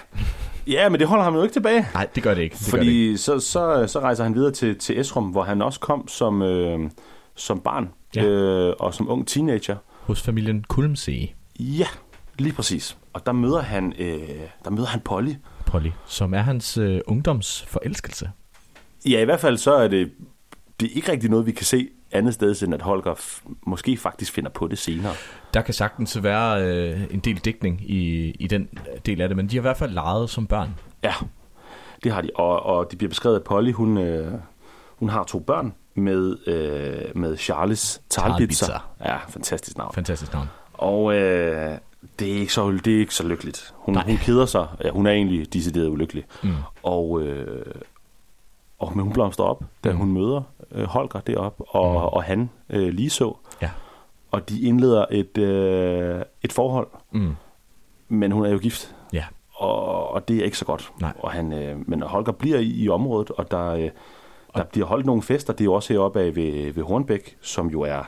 ja, 0.66 0.88
men 0.88 1.00
det 1.00 1.08
holder 1.08 1.24
ham 1.24 1.34
jo 1.34 1.42
ikke 1.42 1.52
tilbage. 1.52 1.86
Nej, 1.94 2.06
det 2.14 2.22
gør 2.22 2.34
det 2.34 2.42
ikke. 2.42 2.56
Det 2.58 2.66
Fordi 2.66 2.86
det 2.86 2.92
ikke. 2.92 3.18
Så, 3.18 3.40
så, 3.40 3.86
så 3.86 4.00
rejser 4.00 4.24
han 4.24 4.34
videre 4.34 4.52
til, 4.52 4.78
til 4.78 5.00
Esrum, 5.00 5.24
hvor 5.24 5.42
han 5.42 5.62
også 5.62 5.80
kom 5.80 6.08
som, 6.08 6.42
øh, 6.42 6.90
som 7.34 7.60
barn 7.60 7.90
Ja. 8.16 8.24
øh, 8.24 8.74
og 8.80 8.94
som 8.94 9.10
ung 9.10 9.28
teenager. 9.28 9.76
Hos 10.00 10.22
familien 10.22 10.64
Kulmsee. 10.68 11.28
Ja, 11.60 11.86
lige 12.38 12.52
præcis. 12.52 12.96
Og 13.12 13.26
der 13.26 13.32
møder 13.32 13.60
han, 13.62 13.92
øh, 13.98 14.18
der 14.64 14.70
møder 14.70 14.86
han 14.86 15.00
Polly. 15.00 15.32
Polly, 15.74 15.90
som 16.06 16.34
er 16.34 16.40
hans 16.40 16.78
øh, 16.78 17.01
ungdomsforelskelse. 17.06 18.30
Ja, 19.06 19.20
i 19.20 19.24
hvert 19.24 19.40
fald 19.40 19.56
så 19.56 19.74
er 19.74 19.88
det, 19.88 20.12
det 20.80 20.86
er 20.86 20.96
ikke 20.96 21.12
rigtig 21.12 21.30
noget, 21.30 21.46
vi 21.46 21.52
kan 21.52 21.64
se 21.66 21.88
andet 22.12 22.34
sted, 22.34 22.62
end 22.62 22.74
at 22.74 22.82
Holger 22.82 23.14
måske 23.66 23.96
faktisk 23.96 24.32
finder 24.32 24.51
på 24.51 24.68
det 24.68 24.78
senere. 24.78 25.12
Der 25.55 25.62
kan 25.62 25.74
sagtens 25.74 26.22
være 26.22 26.62
øh, 26.62 27.01
en 27.10 27.20
del 27.20 27.38
dækning 27.38 27.90
i, 27.90 28.30
i 28.30 28.46
den 28.46 28.68
del 29.06 29.20
af 29.20 29.28
det, 29.28 29.36
men 29.36 29.46
de 29.46 29.56
har 29.56 29.60
i 29.60 29.62
hvert 29.62 29.76
fald 29.76 29.92
leget 29.92 30.30
som 30.30 30.46
børn. 30.46 30.74
Ja, 31.02 31.14
det 32.05 32.12
har 32.12 32.20
de. 32.20 32.30
Og, 32.34 32.62
og 32.62 32.90
det 32.90 32.98
bliver 32.98 33.09
beskrevet, 33.09 33.36
at 33.36 33.44
Polly, 33.44 33.72
hun, 33.72 33.98
øh, 33.98 34.32
hun 34.96 35.09
har 35.09 35.24
to 35.24 35.38
børn 35.38 35.74
med, 35.94 36.36
øh, 36.46 37.16
med 37.20 37.36
Charles. 37.36 38.02
Talbitzer. 38.10 38.94
Ja, 39.01 39.16
fantastisk 39.16 39.78
navn. 39.78 39.94
Fantastisk 39.94 40.32
navn. 40.32 40.46
Og 40.72 41.14
øh, 41.14 41.78
det, 42.18 42.32
er 42.32 42.36
ikke 42.36 42.52
så, 42.52 42.70
det 42.70 42.94
er 42.94 42.98
ikke 42.98 43.14
så 43.14 43.26
lykkeligt. 43.28 43.74
Hun, 43.76 43.96
hun 43.96 44.16
keder 44.16 44.46
sig. 44.46 44.66
Ja, 44.84 44.90
hun 44.90 45.06
er 45.06 45.10
egentlig 45.10 45.52
decideret 45.52 45.88
ulykkelig. 45.88 46.24
Mm. 46.42 46.50
Og, 46.82 47.22
øh, 47.22 47.74
og 48.78 48.92
men 48.96 49.02
hun 49.04 49.12
blomster 49.12 49.44
op, 49.44 49.64
da 49.84 49.92
Mm. 49.92 49.98
hun 49.98 50.12
møder 50.12 50.42
øh, 50.72 50.84
Holger 50.84 51.20
deroppe, 51.20 51.64
og, 51.68 51.90
mm. 51.90 51.96
og 51.96 52.22
han 52.22 52.50
øh, 52.70 52.88
lige 52.88 53.10
så. 53.10 53.36
Ja. 53.62 53.70
Og 54.30 54.48
de 54.48 54.60
indleder 54.60 55.04
et, 55.10 55.38
øh, 55.38 56.22
et 56.42 56.52
forhold, 56.52 56.86
Mm. 57.12 57.34
men 58.08 58.32
hun 58.32 58.44
er 58.44 58.50
jo 58.50 58.58
gift. 58.58 58.94
Ja. 59.12 59.24
Og, 59.54 60.08
og 60.10 60.28
det 60.28 60.36
er 60.36 60.44
ikke 60.44 60.58
så 60.58 60.64
godt. 60.64 60.92
Nej. 61.00 61.12
Og 61.18 61.30
han, 61.30 61.52
øh, 61.52 61.88
men 61.88 62.02
Holger 62.02 62.32
bliver 62.32 62.58
i, 62.58 62.66
i 62.70 62.88
området, 62.88 63.30
og 63.30 63.50
der, 63.50 63.68
øh, 63.70 63.90
der 64.56 64.64
bliver 64.64 64.86
holdt 64.86 65.06
nogle 65.06 65.22
fester. 65.22 65.52
Det 65.52 65.60
er 65.60 65.64
jo 65.64 65.72
også 65.72 65.92
heroppe 65.92 66.20
af 66.20 66.36
ved, 66.36 66.72
ved 66.72 66.82
Hornbæk, 66.82 67.36
som 67.40 67.66
jo 67.70 67.80
er 67.80 68.02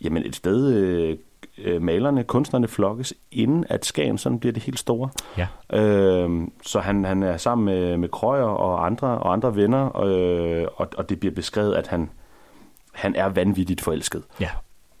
jamen 0.00 0.26
et 0.26 0.36
sted, 0.36 0.74
øh, 0.74 1.16
øh, 1.58 1.82
malerne, 1.82 2.24
kunstnerne 2.24 2.68
flokkes, 2.68 3.14
inden 3.32 3.64
at 3.68 3.84
Skagen 3.84 4.18
sådan 4.18 4.38
bliver 4.40 4.52
det 4.52 4.62
helt 4.62 4.78
store. 4.78 5.08
Ja. 5.38 5.46
Øh, 5.80 6.40
så 6.66 6.80
han, 6.80 7.04
han 7.04 7.22
er 7.22 7.36
sammen 7.36 7.64
med, 7.64 7.96
med 7.96 8.08
Krøyer 8.08 8.42
og 8.44 8.86
andre, 8.86 9.08
og 9.08 9.32
andre 9.32 9.56
venner, 9.56 10.00
øh, 10.04 10.66
og, 10.76 10.88
og 10.96 11.08
det 11.08 11.20
bliver 11.20 11.34
beskrevet, 11.34 11.74
at 11.74 11.86
han, 11.86 12.10
han 12.92 13.14
er 13.16 13.28
vanvittigt 13.28 13.80
forelsket. 13.80 14.22
Ja. 14.40 14.48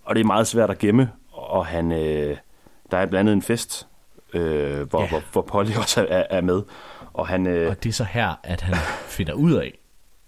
Og 0.04 0.14
det 0.14 0.20
er 0.20 0.24
meget 0.26 0.46
svært 0.46 0.70
at 0.70 0.78
gemme, 0.78 1.10
og 1.32 1.66
han, 1.66 1.92
øh, 1.92 2.36
der 2.90 2.98
er 2.98 3.06
blandt 3.06 3.16
andet 3.20 3.32
en 3.32 3.42
fest, 3.42 3.86
øh, 4.34 4.88
hvor, 4.88 5.02
Ja. 5.02 5.08
hvor, 5.08 5.22
hvor 5.32 5.42
Polly 5.42 5.70
også 5.82 6.06
er, 6.10 6.24
er 6.30 6.40
med. 6.40 6.62
Og 7.12 7.28
han, 7.28 7.46
øh, 7.46 7.70
Og 7.70 7.82
det 7.82 7.88
er 7.88 7.92
så 7.92 8.04
her, 8.04 8.34
at 8.42 8.60
han 8.60 8.76
finder 9.06 9.32
ud 9.32 9.52
af, 9.52 9.78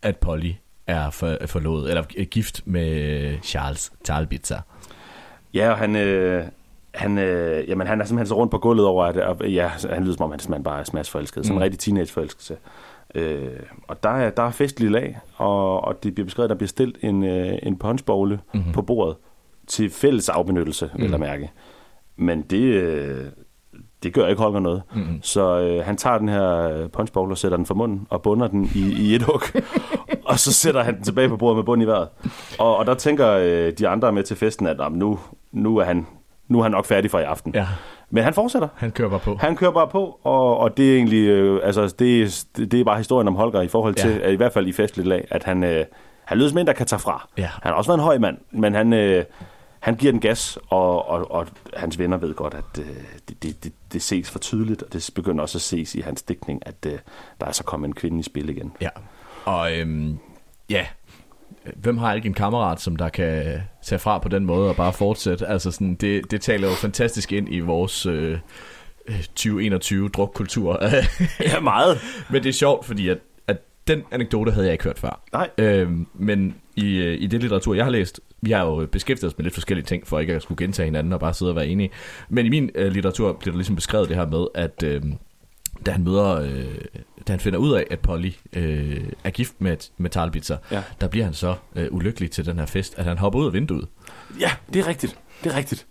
at 0.03 0.17
Polly 0.17 0.53
er 0.87 1.11
for, 1.11 1.37
forlovet, 1.47 1.89
eller 1.89 2.03
er 2.19 2.25
gift 2.25 2.63
med 2.67 3.39
Charles 3.43 3.93
Talbitzer. 4.05 4.61
Ja, 5.55 5.71
og 5.71 5.77
han, 5.79 5.97
øh, 5.97 6.45
han, 6.95 7.19
øh, 7.19 7.69
jamen, 7.69 7.87
han 7.87 8.01
er 8.01 8.05
simpelthen 8.05 8.27
så 8.29 8.35
rundt 8.35 8.51
på 8.51 8.59
gulvet 8.59 8.87
over, 8.87 9.05
at 9.05 9.17
og, 9.17 9.49
ja, 9.49 9.71
han 9.91 10.03
lyder 10.05 10.15
som 10.17 10.25
om, 10.25 10.31
han 10.31 10.41
simpelthen 10.41 10.65
bare 10.65 10.81
er 10.81 10.85
smadsforelsket. 10.85 11.47
Sådan 11.47 11.55
en 11.57 11.59
Mm. 11.59 11.63
rigtig 11.63 11.79
teenageforelskelse. 11.81 12.57
Øh, 13.15 13.49
og 13.89 14.03
der 14.03 14.09
er, 14.11 14.31
der 14.31 14.43
er 14.43 14.51
festlig 14.51 14.91
lag, 14.91 15.19
og, 15.37 15.85
og 15.85 16.03
det 16.03 16.15
bliver 16.15 16.25
beskrevet, 16.25 16.45
at 16.47 16.51
der 16.51 16.57
bliver 16.57 16.69
stillet 16.69 16.97
en, 17.03 17.25
øh, 17.25 17.53
en 17.63 17.77
punchbowl 17.79 18.29
Mhm. 18.31 18.39
mm-hmm. 18.55 18.73
på 18.73 18.83
bordet 18.83 19.17
til 19.67 19.91
fælles 19.91 20.29
afbenyttelse, 20.29 20.91
mm. 20.95 21.01
vil 21.03 21.11
jeg 21.11 21.19
Mm. 21.19 21.25
mærke. 21.27 21.51
Men 22.17 22.43
det, 22.43 22.63
øh, 22.63 23.25
det 24.03 24.13
gør 24.15 24.27
ikke 24.27 24.43
Holger 24.43 24.61
noget. 24.61 24.83
Mhm. 24.95 25.19
Så 25.23 25.61
øh, 25.61 25.85
han 25.85 25.97
tager 25.97 26.19
den 26.19 26.29
her 26.29 26.89
punchbowl 26.89 27.31
og 27.31 27.39
sætter 27.39 27.57
den 27.57 27.67
for 27.67 27.75
munden 27.75 28.07
og 28.11 28.23
bunder 28.23 28.49
den 28.49 28.71
i, 28.75 28.93
i 29.11 29.15
et 29.15 29.23
hug. 29.23 29.41
og 30.31 30.39
så 30.39 30.53
sætter 30.53 30.83
han 30.83 30.95
den 30.97 31.03
tilbage 31.05 31.29
på 31.29 31.37
bordet 31.37 31.57
med 31.57 31.65
bunden 31.65 31.83
i 31.83 31.87
vejret. 31.91 32.09
Og, 32.59 32.77
og 32.77 32.87
der 32.87 32.95
tænker 32.95 33.29
øh, 33.31 33.73
de 33.79 33.89
andre 33.89 34.13
med 34.13 34.23
til 34.23 34.37
festen, 34.37 34.67
at 34.67 34.77
"Nå, 34.77 34.89
nu, 34.89 35.19
nu, 35.55 35.77
er 35.79 35.85
han, 35.85 36.07
nu 36.49 36.59
er 36.59 36.63
han 36.63 36.73
nok 36.73 36.85
færdig 36.87 37.11
for 37.11 37.19
i 37.19 37.23
aften. 37.23 37.55
Ja. 37.55 37.67
Men 38.11 38.25
han 38.25 38.35
fortsætter. 38.35 38.69
Han 38.75 38.91
kører 38.91 39.09
bare 39.11 39.21
på. 39.21 39.37
Han 39.41 39.57
kører 39.57 39.71
bare 39.73 39.89
på, 39.89 40.21
og, 40.23 40.59
og 40.59 40.77
det 40.77 40.93
er 40.93 40.97
egentlig, 40.97 41.29
øh, 41.29 41.61
altså 41.63 41.95
det, 41.99 42.45
det 42.57 42.81
er 42.81 42.85
bare 42.85 42.97
historien 42.99 43.29
om 43.29 43.35
Holger 43.37 43.61
i 43.63 43.69
forhold 43.69 43.95
til, 43.95 44.11
Ja. 44.11 44.19
at 44.19 44.33
i 44.33 44.37
hvert 44.37 44.53
fald 44.53 44.67
i 44.67 44.73
festligt 44.73 45.09
lag, 45.09 45.29
at 45.31 45.45
han, 45.45 45.65
øh, 45.65 45.85
han 46.25 46.39
lyder 46.39 46.49
som 46.49 46.59
en, 46.59 46.67
der 46.67 46.73
kan 46.73 46.87
tage 46.87 47.01
fra. 47.01 47.29
Ja. 47.39 47.43
Han 47.63 47.71
har 47.71 47.73
også 47.73 47.91
været 47.91 47.99
en 47.99 48.05
høj 48.05 48.19
mand, 48.19 48.39
men 48.51 48.75
han, 48.75 48.93
øh, 48.93 49.25
han 49.81 49.95
giver 49.95 50.13
den 50.13 50.21
gas, 50.21 50.59
og, 50.69 51.09
og, 51.09 51.31
og 51.31 51.47
hans 51.77 51.99
venner 51.99 52.17
ved 52.17 52.35
godt, 52.35 52.55
at 52.55 52.79
øh, 52.79 52.87
det, 53.29 53.43
det, 53.43 53.65
det, 53.65 53.73
det 53.93 54.03
ses 54.03 54.31
for 54.31 54.39
tydeligt, 54.39 54.83
og 54.83 54.93
det 54.93 55.11
begynder 55.15 55.43
også 55.43 55.59
at 55.59 55.63
ses 55.63 55.95
i 55.95 56.01
hans 56.01 56.23
dækning, 56.23 56.63
at 56.67 56.87
øh, 56.87 56.99
der 57.41 57.47
er 57.47 57.53
så 57.53 57.65
kommet 57.65 57.89
en 57.89 57.95
kvinde 57.95 58.19
i 58.21 58.23
spil 58.23 58.49
igen. 58.49 58.73
Ja. 58.81 58.89
Og 59.45 59.79
øhm, 59.79 60.19
ja, 60.71 60.87
hvem 61.77 61.99
har 61.99 62.15
ikke 62.15 62.27
en 62.27 62.35
kammerat, 62.35 62.81
som 62.81 62.97
der 62.97 63.09
kan 63.09 63.61
tage 63.83 63.99
fra 63.99 64.19
på 64.19 64.29
den 64.29 64.45
måde 64.45 64.69
og 64.69 64.77
bare 64.77 64.93
fortsætte? 64.93 65.47
Altså 65.47 65.71
sådan, 65.71 65.95
det, 65.95 66.31
det 66.31 66.41
taler 66.41 66.69
jo 66.69 66.75
fantastisk 66.75 67.33
ind 67.33 67.55
i 67.55 67.61
vores 67.61 68.07
øh, 68.07 68.39
øh, 69.09 69.23
2021 69.23 70.09
drukkultur. 70.09 70.79
ja, 71.41 71.61
meget. 71.61 71.99
Men 72.31 72.43
det 72.43 72.49
er 72.49 72.53
sjovt, 72.53 72.85
fordi 72.87 73.09
at, 73.09 73.19
at 73.47 73.57
den 73.89 74.03
anekdote 74.11 74.53
havde 74.53 74.67
jeg 74.67 74.73
ikke 74.73 74.85
hørt 74.85 74.99
før. 74.99 75.21
Nej. 75.33 75.51
Øhm, 75.59 76.07
men 76.15 76.55
i, 76.77 76.97
øh, 76.97 77.23
i 77.23 77.27
det 77.27 77.41
litteratur, 77.41 77.75
jeg 77.75 77.85
har 77.85 77.93
læst, 77.93 78.21
vi 78.41 78.51
har 78.51 78.65
jo 78.65 78.87
beskæftiget 78.93 79.33
os 79.33 79.39
med 79.39 79.45
lidt 79.45 79.55
forskellige 79.55 79.87
ting, 79.87 80.07
for 80.07 80.19
ikke 80.19 80.35
at 80.35 80.43
skulle 80.43 80.65
gentage 80.65 80.85
hinanden 80.85 81.13
og 81.13 81.21
bare 81.21 81.35
sidde 81.35 81.53
og 81.53 81.57
være 81.57 81.67
enige. 81.67 81.91
Men 82.29 82.47
i 82.47 82.49
min 82.49 82.71
øh, 82.75 82.93
litteratur 82.93 83.33
bliver 83.33 83.53
der 83.53 83.59
ligesom 83.59 83.77
beskrevet 83.77 84.09
det 84.09 84.17
her 84.17 84.27
med, 84.27 84.47
at 84.55 84.83
øh, 84.83 85.03
da 85.87 85.91
han 85.91 86.05
møder, 86.05 86.41
øh, 86.41 86.75
da 87.29 87.33
han 87.33 87.41
finder 87.41 87.59
ud 87.59 87.73
af, 87.75 87.87
at 87.91 88.01
Polly 88.01 88.31
øh, 88.53 89.01
er 89.25 89.31
gift 89.31 89.55
med, 89.59 89.77
med 89.97 90.11
Talbitzer, 90.11 90.57
Ja. 90.71 90.83
der 91.01 91.09
bliver 91.09 91.25
han 91.25 91.35
så 91.35 91.55
øh, 91.77 91.87
ulykkelig 91.91 92.31
til 92.31 92.47
den 92.47 92.59
her 92.59 92.67
fest, 92.67 92.95
at 92.99 93.05
han 93.05 93.19
hopper 93.19 93.39
ud 93.41 93.47
af 93.47 93.53
vinduet. 93.53 93.89
Ja, 94.41 94.51
det 94.73 94.81
er 94.81 94.87
rigtigt. 94.89 95.19
Det 95.45 95.53
er 95.53 95.57
rigtigt. 95.57 95.87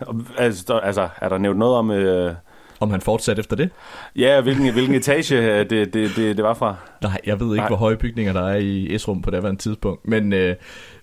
Og, 0.00 0.20
altså, 0.38 0.64
der, 0.68 0.80
altså, 0.80 1.08
er 1.20 1.28
der 1.28 1.38
nævnt 1.38 1.58
noget 1.58 1.76
om... 1.76 1.90
Øh, 1.90 2.34
om 2.80 2.90
han 2.90 3.00
fortsatte 3.00 3.40
efter 3.40 3.56
det? 3.56 3.70
Ja, 4.16 4.40
hvilken, 4.40 4.72
hvilken 4.72 4.94
etage 4.94 5.36
øh, 5.38 5.70
det, 5.70 5.94
det, 5.94 6.10
det, 6.16 6.36
det 6.36 6.44
var 6.44 6.54
fra. 6.54 6.76
Nej, 7.02 7.20
jeg 7.26 7.40
ved 7.40 7.46
ikke, 7.46 7.56
Nej. 7.56 7.68
hvor 7.68 7.76
høje 7.76 7.96
bygninger 7.96 8.32
der 8.32 8.42
er 8.48 8.56
i 8.56 8.94
Esrum 8.94 9.22
på 9.22 9.30
det 9.30 9.42
her 9.42 9.54
tidspunkt. 9.54 10.08
Men, 10.08 10.32
øh, 10.32 10.56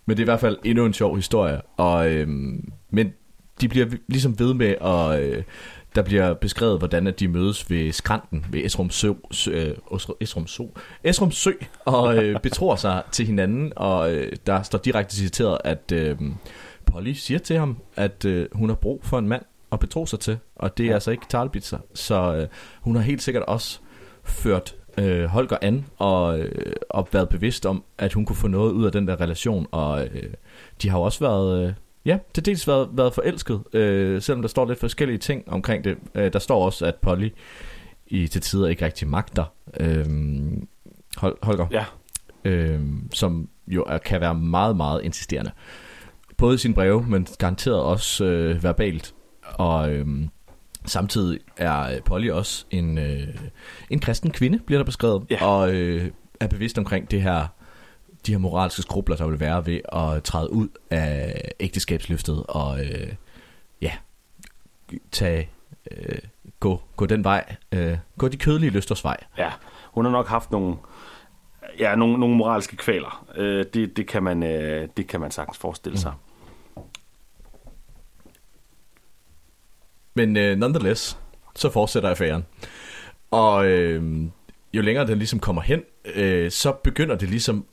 men 0.05 0.17
det 0.17 0.23
er 0.23 0.23
i 0.23 0.31
hvert 0.31 0.39
fald 0.39 0.57
endnu 0.63 0.85
en 0.85 0.93
sjov 0.93 1.15
historie. 1.15 1.61
Og, 1.77 2.09
øh, 2.11 2.27
men 2.89 3.13
de 3.61 3.67
bliver 3.67 3.85
ligesom 4.07 4.39
ved 4.39 4.53
med 4.53 4.75
at... 4.81 5.21
Øh, 5.23 5.43
der 5.95 6.01
bliver 6.01 6.33
beskrevet, 6.33 6.77
hvordan 6.79 7.07
at 7.07 7.19
de 7.19 7.27
mødes 7.27 7.69
ved 7.69 7.91
skrænten 7.91 8.45
ved 8.51 8.65
Esrum 8.65 8.89
Sø, 8.89 9.13
Sø, 9.31 9.51
øh, 9.51 9.75
Esrum 10.21 10.47
Sø, 10.47 10.63
Esrum 11.03 11.31
Sø 11.31 11.51
og 11.85 12.17
øh, 12.17 12.39
betror 12.43 12.75
sig 12.75 13.03
til 13.11 13.25
hinanden. 13.25 13.73
Og 13.75 14.13
øh, 14.13 14.31
der 14.47 14.61
står 14.61 14.79
direkte 14.79 15.15
citeret, 15.15 15.57
at 15.63 15.91
øh, 15.93 16.17
Polly 16.85 17.11
siger 17.13 17.39
til 17.39 17.57
ham, 17.57 17.77
at 17.95 18.25
øh, 18.25 18.47
hun 18.51 18.69
har 18.69 18.75
brug 18.75 19.01
for 19.03 19.19
en 19.19 19.27
mand 19.27 19.41
at 19.71 19.79
betro 19.79 20.05
sig 20.05 20.19
til. 20.19 20.37
Og 20.55 20.77
det 20.77 20.83
er 20.83 20.87
Ja. 20.87 20.93
altså 20.93 21.11
ikke 21.11 21.25
Talbitzer. 21.29 21.77
Så 21.93 22.35
øh, 22.35 22.47
hun 22.81 22.95
har 22.95 23.03
helt 23.03 23.21
sikkert 23.21 23.43
også 23.43 23.79
ført 24.23 24.75
øh, 24.97 25.25
Holger 25.25 25.57
an 25.61 25.85
og, 25.97 26.39
øh, 26.39 26.73
og 26.89 27.07
været 27.11 27.29
bevidst 27.29 27.65
om, 27.65 27.83
at 27.97 28.13
hun 28.13 28.25
kunne 28.25 28.35
få 28.35 28.47
noget 28.47 28.71
ud 28.71 28.85
af 28.85 28.91
den 28.91 29.07
der 29.07 29.21
relation. 29.21 29.67
Og 29.71 30.05
øh, 30.05 30.33
de 30.81 30.89
har 30.89 30.97
jo 30.97 31.03
også 31.03 31.19
været, 31.19 31.67
øh, 31.67 31.73
ja, 32.05 32.17
til 32.33 32.45
dels 32.45 32.67
været, 32.67 32.89
været 32.93 33.13
forelsket, 33.13 33.63
øh, 33.73 34.21
selvom 34.21 34.41
der 34.41 34.49
står 34.49 34.65
lidt 34.65 34.79
forskellige 34.79 35.17
ting 35.17 35.43
omkring 35.47 35.83
det. 35.83 35.97
Øh, 36.15 36.33
der 36.33 36.39
står 36.39 36.65
også, 36.65 36.85
at 36.85 36.95
Polly 36.95 37.29
i 38.07 38.27
til 38.27 38.41
tider 38.41 38.67
ikke 38.67 38.85
rigtig 38.85 39.07
magter 39.07 39.53
øh, 39.79 40.05
Hol- 41.17 41.37
Holger. 41.43 41.67
Ja. 41.71 41.85
Øh, 42.45 42.81
som 43.13 43.49
jo 43.67 43.83
er, 43.83 43.97
kan 43.97 44.21
være 44.21 44.35
meget, 44.35 44.77
meget 44.77 45.03
insisterende. 45.03 45.51
Både 46.37 46.55
i 46.55 46.57
sine 46.57 46.73
breve, 46.73 47.05
men 47.07 47.27
garanteret 47.37 47.81
også 47.81 48.25
øh, 48.25 48.63
verbalt. 48.63 49.13
Og 49.43 49.91
øh, 49.91 50.07
samtidig 50.85 51.39
er 51.57 52.01
Polly 52.05 52.29
også 52.29 52.65
en, 52.71 52.97
øh, 52.97 53.27
en 53.89 53.99
kristen 53.99 54.31
kvinde, 54.31 54.59
bliver 54.59 54.79
der 54.79 54.85
beskrevet. 54.85 55.23
Ja. 55.29 55.45
Og 55.45 55.73
øh, 55.73 56.11
er 56.39 56.47
bevidst 56.47 56.77
omkring 56.77 57.11
det 57.11 57.21
her 57.21 57.47
de 58.29 58.33
her 58.33 58.39
moralske 58.39 58.81
skrubler, 58.81 59.15
der 59.15 59.27
vil 59.27 59.39
være 59.39 59.65
ved 59.65 59.79
at 59.91 60.23
træde 60.23 60.53
ud 60.53 60.67
af 60.89 61.41
ægteskabsløftet 61.59 62.43
og 62.47 62.79
øh, 62.79 63.13
ja, 63.81 63.91
tage, 65.11 65.49
øh, 65.91 66.19
gå, 66.59 66.81
gå 66.95 67.05
den 67.05 67.23
vej, 67.23 67.55
øh, 67.71 67.97
gå 68.17 68.27
de 68.27 68.37
kødelige 68.37 68.69
lysters 68.69 69.03
vej. 69.03 69.17
Ja, 69.37 69.51
hun 69.91 70.05
har 70.05 70.11
nok 70.11 70.27
haft 70.27 70.51
nogle, 70.51 70.75
ja, 71.79 71.95
nogle, 71.95 72.19
nogle 72.19 72.35
moralske 72.35 72.75
kvaler. 72.75 73.25
Øh, 73.35 73.65
det, 73.73 73.97
det, 73.97 74.07
kan 74.07 74.23
man, 74.23 74.43
øh, 74.43 74.89
det 74.97 75.07
kan 75.07 75.19
man 75.19 75.31
sagtens 75.31 75.57
forestille 75.57 75.97
sig. 75.97 76.13
Men 80.13 80.37
øh, 80.37 80.57
nonetheless, 80.57 81.17
så 81.55 81.69
fortsætter 81.69 82.09
affæren. 82.09 82.45
Og 83.31 83.67
øh, 83.67 84.23
jo 84.73 84.81
længere 84.81 85.07
den 85.07 85.17
ligesom 85.17 85.39
kommer 85.39 85.61
hen, 85.61 85.83
øh, 86.15 86.51
så 86.51 86.71
begynder 86.71 87.15
det 87.15 87.29
ligesom 87.29 87.65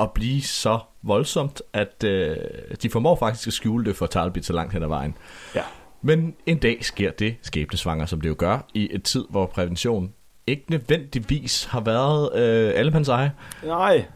at 0.00 0.12
blive 0.12 0.42
så 0.42 0.78
voldsomt, 1.02 1.62
at 1.72 2.04
øh, 2.04 2.36
de 2.82 2.90
formår 2.90 3.16
faktisk 3.16 3.46
at 3.46 3.52
skjule 3.52 3.84
det 3.84 3.96
for 3.96 4.06
Talbot 4.06 4.44
så 4.44 4.52
langt 4.52 4.72
hen 4.72 4.82
ad 4.82 4.88
vejen. 4.88 5.16
Ja. 5.54 5.62
Men 6.02 6.36
en 6.46 6.58
dag 6.58 6.84
sker 6.84 7.10
det 7.10 7.36
skæbnesvanger, 7.42 8.06
som 8.06 8.20
det 8.20 8.28
jo 8.28 8.34
gør, 8.38 8.66
i 8.74 8.88
et 8.94 9.02
tid, 9.02 9.24
hvor 9.30 9.46
prævention 9.46 10.12
ikke 10.46 10.64
nødvendigvis 10.70 11.64
har 11.64 11.80
været 11.80 12.34
øh, 12.34 12.72
allemands 12.76 13.08
eje. 13.08 13.32
Nej. 13.64 14.06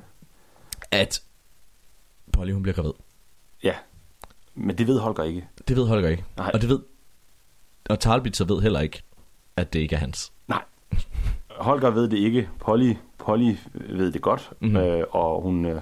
At 0.90 1.22
Polly, 2.32 2.52
hun 2.52 2.62
bliver 2.62 2.74
gravid. 2.74 2.92
Ja, 3.62 3.74
men 4.54 4.78
det 4.78 4.86
ved 4.86 4.98
Holger 4.98 5.22
ikke. 5.24 5.48
Det 5.68 5.76
ved 5.76 5.86
Holger 5.86 6.08
ikke. 6.08 6.24
Nej. 6.36 6.50
Og 6.54 6.60
det 6.60 6.68
ved 6.68 6.78
og 7.90 8.00
Talbot 8.00 8.48
ved 8.48 8.62
heller 8.62 8.80
ikke, 8.80 9.02
at 9.56 9.72
det 9.72 9.78
ikke 9.78 9.94
er 9.94 10.00
hans. 10.00 10.32
Holger 11.56 11.90
ved 11.90 12.08
det 12.08 12.16
ikke. 12.18 12.48
Polly, 12.60 12.94
Polly 13.18 13.54
ved 13.72 14.12
det 14.12 14.22
godt, 14.22 14.52
Mhm. 14.60 14.70
mm-hmm. 14.70 14.88
øh, 14.88 15.04
og 15.10 15.42
hun, 15.42 15.64
øh, 15.64 15.80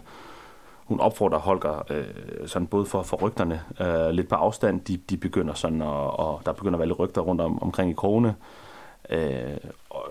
hun 0.85 1.01
opfordrer 1.01 1.39
Holger 1.39 1.83
øh, 1.91 2.05
sådan 2.47 2.67
både 2.67 2.87
for, 2.87 3.03
for 3.03 3.17
rygterne 3.17 3.61
øh, 3.81 4.11
lidt 4.11 4.29
på 4.29 4.35
afstand. 4.35 4.81
De, 4.81 4.97
de 4.97 5.17
begynder 5.17 5.55
sådan, 5.55 5.83
og, 5.83 6.19
og 6.21 6.41
der 6.47 6.53
begynder 6.53 6.75
at 6.75 6.79
være 6.79 6.89
lidt 6.89 6.99
rygter 6.99 7.21
rundt 7.21 7.41
om, 7.41 7.63
omkring 7.63 7.91
i 7.91 7.95
krogene. 7.95 8.35
Øh, 9.11 9.57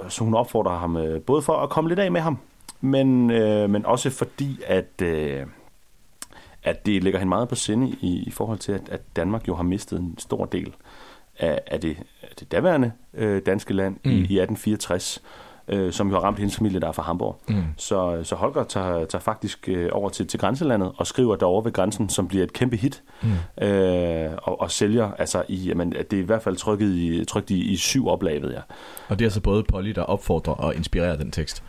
så 0.10 0.24
hun 0.24 0.34
opfordrer 0.34 0.78
ham 0.78 0.98
øh, 0.98 1.22
både 1.22 1.42
for 1.42 1.54
at 1.54 1.70
komme 1.70 1.88
lidt 1.90 2.00
af 2.00 2.12
med 2.12 2.22
ham, 2.22 2.38
men, 2.82 3.32
øh, 3.32 3.70
men 3.70 3.86
også 3.86 4.10
fordi, 4.10 4.60
at, 4.68 5.02
øh, 5.04 5.46
at 6.64 6.86
det 6.86 7.04
ligger 7.04 7.20
hende 7.20 7.30
meget 7.30 7.50
på 7.50 7.56
sinde 7.56 7.90
i, 8.02 8.24
i 8.28 8.32
forhold 8.32 8.60
til, 8.60 8.72
at, 8.72 8.90
at 8.90 9.02
Danmark 9.16 9.48
jo 9.48 9.56
har 9.56 9.64
mistet 9.64 10.00
en 10.00 10.16
stor 10.18 10.46
del 10.46 10.74
af, 11.40 11.62
af, 11.68 11.82
det, 11.82 11.98
af 12.22 12.36
det 12.40 12.52
daværende 12.52 12.92
øh, 13.14 13.42
danske 13.46 13.74
land 13.74 13.96
mm. 14.04 14.12
i, 14.12 14.14
i 14.14 14.18
1864, 14.18 15.22
øh, 15.68 15.94
som 15.94 16.08
jo 16.10 16.14
har 16.14 16.22
ramt 16.22 16.40
hendes 16.40 16.56
familie, 16.58 16.80
der 16.80 16.88
er 16.88 16.92
fra 16.92 17.04
Hamburg. 17.04 17.42
Mm. 17.50 17.64
Så, 17.78 18.20
så 18.24 18.36
Holger 18.36 18.64
tager, 18.64 19.06
tager 19.06 19.22
faktisk 19.22 19.70
øh, 19.70 19.90
over 19.92 20.10
til, 20.10 20.28
til 20.28 20.40
grænselandet 20.40 20.92
og 20.98 21.08
skriver 21.08 21.36
derovre 21.36 21.66
ved 21.66 21.72
grænsen, 21.72 22.10
som 22.10 22.28
bliver 22.28 22.44
et 22.44 22.54
kæmpe 22.54 22.76
hit, 22.78 23.04
Mm. 23.24 23.66
øh, 23.66 24.32
og, 24.44 24.62
og 24.62 24.72
sælger, 24.72 25.12
altså 25.18 25.44
i, 25.48 25.56
jamen, 25.56 25.92
det 25.92 26.14
er 26.14 26.18
i 26.18 26.26
hvert 26.26 26.42
fald 26.42 26.56
trykket 26.56 26.90
i, 26.96 27.26
trykt 27.26 27.50
i, 27.50 27.72
i 27.72 27.78
syv 27.78 28.08
oplag, 28.08 28.42
ved 28.42 28.52
jeg. 28.52 28.62
Og 29.08 29.20
det 29.20 29.26
er 29.26 29.28
altså 29.28 29.42
både 29.42 29.64
Polly, 29.64 29.90
der 29.90 30.02
opfordrer 30.02 30.54
og 30.54 30.76
inspirerer 30.76 31.16
den 31.18 31.32
tekst. 31.32 31.64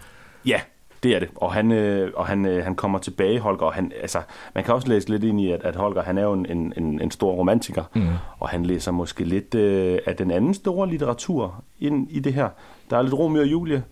Ja, 0.46 0.60
det 1.02 1.14
er 1.14 1.18
det. 1.18 1.28
Og 1.36 1.52
han, 1.52 1.72
øh, 1.72 2.10
og 2.16 2.26
han, 2.26 2.46
øh, 2.46 2.64
han 2.64 2.74
kommer 2.74 2.98
tilbage, 2.98 3.40
Holger. 3.40 3.62
Og 3.62 3.72
han, 3.72 3.92
altså, 4.02 4.18
man 4.54 4.64
kan 4.64 4.74
også 4.74 4.88
læse 4.88 5.08
lidt 5.10 5.24
ind 5.24 5.40
i, 5.40 5.50
at, 5.52 5.60
at 5.64 5.76
Holger 5.76 6.02
han 6.02 6.18
er 6.18 6.22
jo 6.22 6.32
en, 6.32 6.46
en, 6.50 7.00
en, 7.00 7.10
stor 7.10 7.32
romantiker. 7.32 7.82
Mm. 7.94 8.08
Og 8.38 8.48
han 8.48 8.66
læser 8.66 8.92
måske 8.92 9.24
lidt 9.24 9.54
øh, 9.54 9.98
af 10.06 10.16
den 10.16 10.30
anden 10.30 10.54
store 10.54 10.88
litteratur 10.88 11.64
ind 11.80 12.06
i 12.10 12.20
det 12.20 12.34
her. 12.34 12.48
Der 12.90 12.98
er 12.98 13.02
lidt 13.02 13.14
Romeo 13.14 13.40
og 13.42 13.46
Julie, 13.46 13.82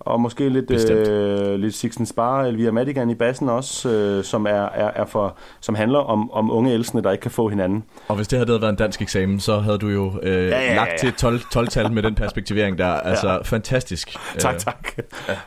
og 0.00 0.20
måske 0.20 0.48
lidt, 0.48 0.66
Bestemt. 0.66 1.08
øh, 1.08 1.58
lidt 1.58 1.74
Sixten 1.74 2.06
Spar, 2.06 2.42
Elvira 2.44 2.70
Madigan 2.70 3.10
i 3.10 3.14
bassen 3.14 3.48
også, 3.48 3.88
øh, 3.90 4.24
som, 4.24 4.46
er, 4.46 4.50
er, 4.50 4.90
er 4.94 5.04
for, 5.04 5.36
som 5.60 5.74
handler 5.74 5.98
om, 5.98 6.30
om 6.30 6.50
unge 6.50 6.72
elskende, 6.72 7.02
der 7.02 7.10
ikke 7.10 7.22
kan 7.22 7.30
få 7.30 7.48
hinanden. 7.48 7.84
Og 8.08 8.16
hvis 8.16 8.28
det 8.28 8.38
havde 8.38 8.60
været 8.60 8.70
en 8.70 8.76
dansk 8.76 9.02
eksamen, 9.02 9.40
så 9.40 9.58
havde 9.58 9.78
du 9.78 9.88
jo 9.88 10.12
øh, 10.22 10.32
ja, 10.32 10.48
ja, 10.48 10.60
ja, 10.60 10.64
ja. 10.68 10.74
lagt 10.74 10.98
til 11.00 11.12
12, 11.12 11.40
12-tal 11.56 11.92
med 11.92 12.02
den 12.02 12.14
perspektivering 12.14 12.78
der. 12.78 12.86
Altså, 12.92 13.28
Ja. 13.28 13.38
fantastisk. 13.42 14.16
Tak, 14.38 14.54
Øh, 14.54 14.60
tak. 14.60 14.88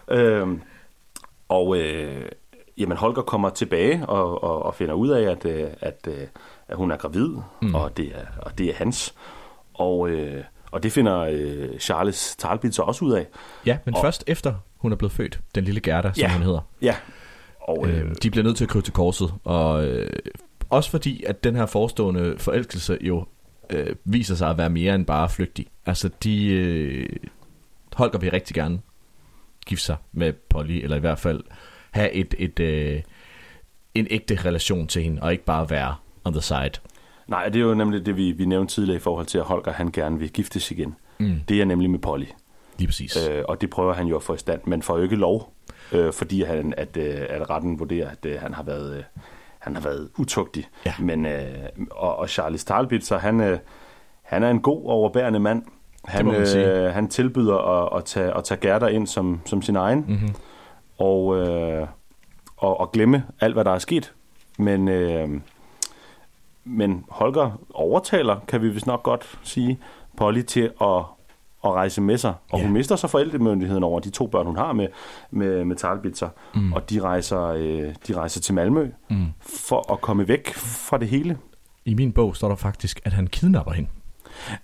Ja. 0.09 0.15
Øhm, 0.15 0.61
og 1.51 1.77
øh, 1.77 2.25
jamen 2.77 2.97
Holger 2.97 3.21
kommer 3.21 3.49
tilbage 3.49 4.05
og, 4.05 4.43
og, 4.43 4.63
og 4.65 4.75
finder 4.75 4.93
ud 4.93 5.09
af, 5.09 5.31
at, 5.31 5.45
øh, 5.45 5.67
at, 5.81 6.07
øh, 6.07 6.27
at 6.67 6.77
hun 6.77 6.91
er 6.91 6.97
gravid, 6.97 7.29
Mm. 7.61 7.75
og, 7.75 7.97
det 7.97 8.05
er, 8.15 8.25
og 8.41 8.57
det 8.57 8.69
er 8.69 8.73
hans. 8.73 9.15
Og, 9.73 10.09
øh, 10.09 10.43
og 10.71 10.83
det 10.83 10.91
finder 10.91 11.19
øh, 11.19 11.79
Charles 11.79 12.35
Talbot 12.35 12.73
så 12.73 12.81
også 12.81 13.05
ud 13.05 13.11
af. 13.13 13.27
Ja, 13.65 13.77
men 13.85 13.95
og, 13.95 14.01
først 14.01 14.23
efter 14.27 14.53
hun 14.77 14.91
er 14.91 14.95
blevet 14.95 15.11
født, 15.11 15.39
den 15.55 15.63
lille 15.63 15.81
Gerda, 15.81 16.11
som 16.13 16.21
Ja. 16.21 16.33
hun 16.33 16.41
hedder. 16.41 16.59
Ja. 16.81 16.95
Og, 17.61 17.87
øh, 17.87 17.97
øh, 17.99 18.15
de 18.23 18.31
bliver 18.31 18.43
nødt 18.43 18.57
til 18.57 18.63
at 18.65 18.69
krybe 18.69 18.85
til 18.85 18.93
korset, 18.93 19.33
og 19.43 19.85
øh, 19.85 20.09
også 20.69 20.89
fordi, 20.91 21.23
at 21.27 21.43
den 21.43 21.55
her 21.55 21.65
forestående 21.65 22.35
forelskelse 22.37 22.97
jo 23.01 23.25
øh, 23.69 23.95
viser 24.05 24.35
sig 24.35 24.49
at 24.49 24.57
være 24.57 24.69
mere 24.69 24.95
end 24.95 25.05
bare 25.05 25.29
flygtig. 25.29 25.67
Altså, 25.85 26.09
de... 26.23 26.47
Øh, 26.53 27.09
Holger 27.95 28.19
vil 28.19 28.31
rigtig 28.31 28.55
gerne 28.55 28.79
gifte 29.65 29.85
sig 29.85 29.95
med 30.11 30.33
Polly, 30.33 30.83
eller 30.83 30.97
i 30.97 30.99
hvert 30.99 31.19
fald 31.19 31.43
have 31.91 32.11
et, 32.11 32.35
et, 32.37 32.59
øh, 32.59 33.01
en 33.95 34.07
ægte 34.09 34.35
relation 34.45 34.87
til 34.87 35.03
hende, 35.03 35.21
og 35.21 35.31
ikke 35.31 35.45
bare 35.45 35.69
være 35.69 35.95
on 36.23 36.33
the 36.33 36.41
side. 36.41 36.71
Nej, 37.27 37.49
det 37.49 37.55
er 37.55 37.63
jo 37.63 37.73
nemlig 37.73 38.05
det, 38.05 38.17
vi, 38.17 38.31
vi 38.31 38.45
nævnte 38.45 38.73
tidligere 38.73 38.97
i 38.97 38.99
forhold 38.99 39.25
til, 39.25 39.37
at 39.37 39.43
Holger 39.43 39.71
han 39.71 39.91
gerne 39.91 40.19
vil 40.19 40.29
giftes 40.29 40.71
igen. 40.71 40.95
Mm. 41.19 41.39
Det 41.47 41.61
er 41.61 41.65
nemlig 41.65 41.89
med 41.89 41.99
Polly. 41.99 42.25
Lige 42.77 42.87
præcis. 42.87 43.27
Øh, 43.29 43.43
og 43.47 43.61
det 43.61 43.69
prøver 43.69 43.93
han 43.93 44.07
jo 44.07 44.15
at 44.15 44.23
få 44.23 44.33
i 44.33 44.37
stand, 44.37 44.61
men 44.65 44.81
får 44.81 44.97
jo 44.97 45.03
ikke 45.03 45.15
lov, 45.15 45.53
øh, 45.91 46.13
fordi 46.13 46.43
han, 46.43 46.73
at, 46.77 46.97
øh, 46.97 47.25
at 47.29 47.49
retten 47.49 47.79
vurderer, 47.79 48.09
at 48.09 48.25
øh, 48.25 48.41
han 48.41 48.53
har 48.53 48.63
været... 48.63 48.97
Øh, 48.97 49.03
han 49.61 49.75
har 49.75 49.81
været 49.81 50.09
utugtig. 50.17 50.67
Ja. 50.85 50.93
Men, 50.99 51.25
øh, 51.25 51.69
og, 51.91 52.15
og 52.15 52.29
Charles 52.29 52.63
Talbot, 52.63 53.01
så 53.01 53.17
han, 53.17 53.41
øh, 53.41 53.59
han 54.21 54.43
er 54.43 54.49
en 54.49 54.61
god 54.61 54.85
overbærende 54.85 55.39
mand. 55.39 55.63
Han, 56.05 56.27
øh, 56.27 56.93
han 56.93 57.07
tilbyder 57.07 57.57
at, 57.57 57.97
at, 57.97 58.05
tage, 58.05 58.37
at 58.37 58.43
tage 58.43 58.59
Gerda 58.61 58.85
ind 58.85 59.07
som, 59.07 59.39
som 59.45 59.61
sin 59.61 59.75
egen, 59.75 60.05
Mhm. 60.07 60.35
og, 60.97 61.37
øh, 61.37 61.87
og, 62.57 62.79
og 62.79 62.91
glemme 62.91 63.23
alt, 63.39 63.53
hvad 63.53 63.65
der 63.65 63.71
er 63.71 63.79
sket. 63.79 64.13
Men, 64.57 64.87
øh, 64.87 65.29
men 66.63 67.05
Holger 67.09 67.51
overtaler, 67.73 68.39
kan 68.47 68.61
vi 68.61 68.69
vist 68.69 68.87
nok 68.87 69.03
godt 69.03 69.39
sige, 69.43 69.79
Polly 70.17 70.41
til 70.41 70.61
at, 70.81 70.87
at 71.65 71.71
rejse 71.71 72.01
med 72.01 72.17
sig. 72.17 72.33
Og 72.51 72.59
Ja. 72.59 72.63
hun 72.65 72.73
mister 72.73 72.95
så 72.95 73.07
forældremyndigheden 73.07 73.83
over 73.83 73.99
de 73.99 74.09
to 74.09 74.27
børn, 74.27 74.45
hun 74.45 74.57
har 74.57 74.73
med, 74.73 74.87
med, 75.31 75.65
med 75.65 75.75
Talbitzer. 75.75 76.29
Mm. 76.55 76.73
Og 76.73 76.89
de 76.89 77.01
rejser, 77.01 77.41
øh, 77.41 77.95
de 78.07 78.13
rejser 78.15 78.41
til 78.41 78.53
Malmø 78.53 78.89
Mm. 79.09 79.25
for 79.41 79.91
at 79.93 80.01
komme 80.01 80.27
væk 80.27 80.53
fra 80.55 80.97
det 80.97 81.07
hele. 81.07 81.37
I 81.85 81.93
min 81.93 82.11
bog 82.11 82.35
står 82.35 82.47
der 82.47 82.55
faktisk, 82.55 83.01
at 83.05 83.13
han 83.13 83.27
kidnapper 83.27 83.71
hende. 83.71 83.89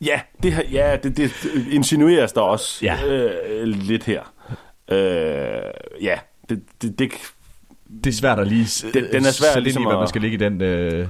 Ja, 0.02 0.22
det, 0.44 0.54
her, 0.54 0.64
ja, 0.72 0.98
det, 1.04 1.18
det 1.18 1.32
insinueres 1.72 2.32
der 2.34 2.42
også 2.42 2.86
Ja. 2.86 2.98
øh, 3.08 3.68
lidt 3.68 4.04
her. 4.04 4.34
Øh, 4.92 5.72
ja, 6.02 6.20
det, 6.50 6.62
det, 6.82 7.00
det, 7.00 7.12
Det 8.04 8.08
er 8.10 8.14
svært 8.14 8.40
at 8.40 8.48
lige 8.48 8.68
Den- 8.94 9.04
den 9.12 9.26
er 9.26 9.32
svær 9.32 9.48
sætte 9.54 9.60
ligesom 9.62 9.82
i, 9.82 9.86
hvad 9.86 9.94
at- 9.96 10.00
man 10.00 10.08
skal 10.08 10.22
ligge 10.22 10.36
i 10.36 10.38
den, 10.40 10.62
øh, 10.62 11.08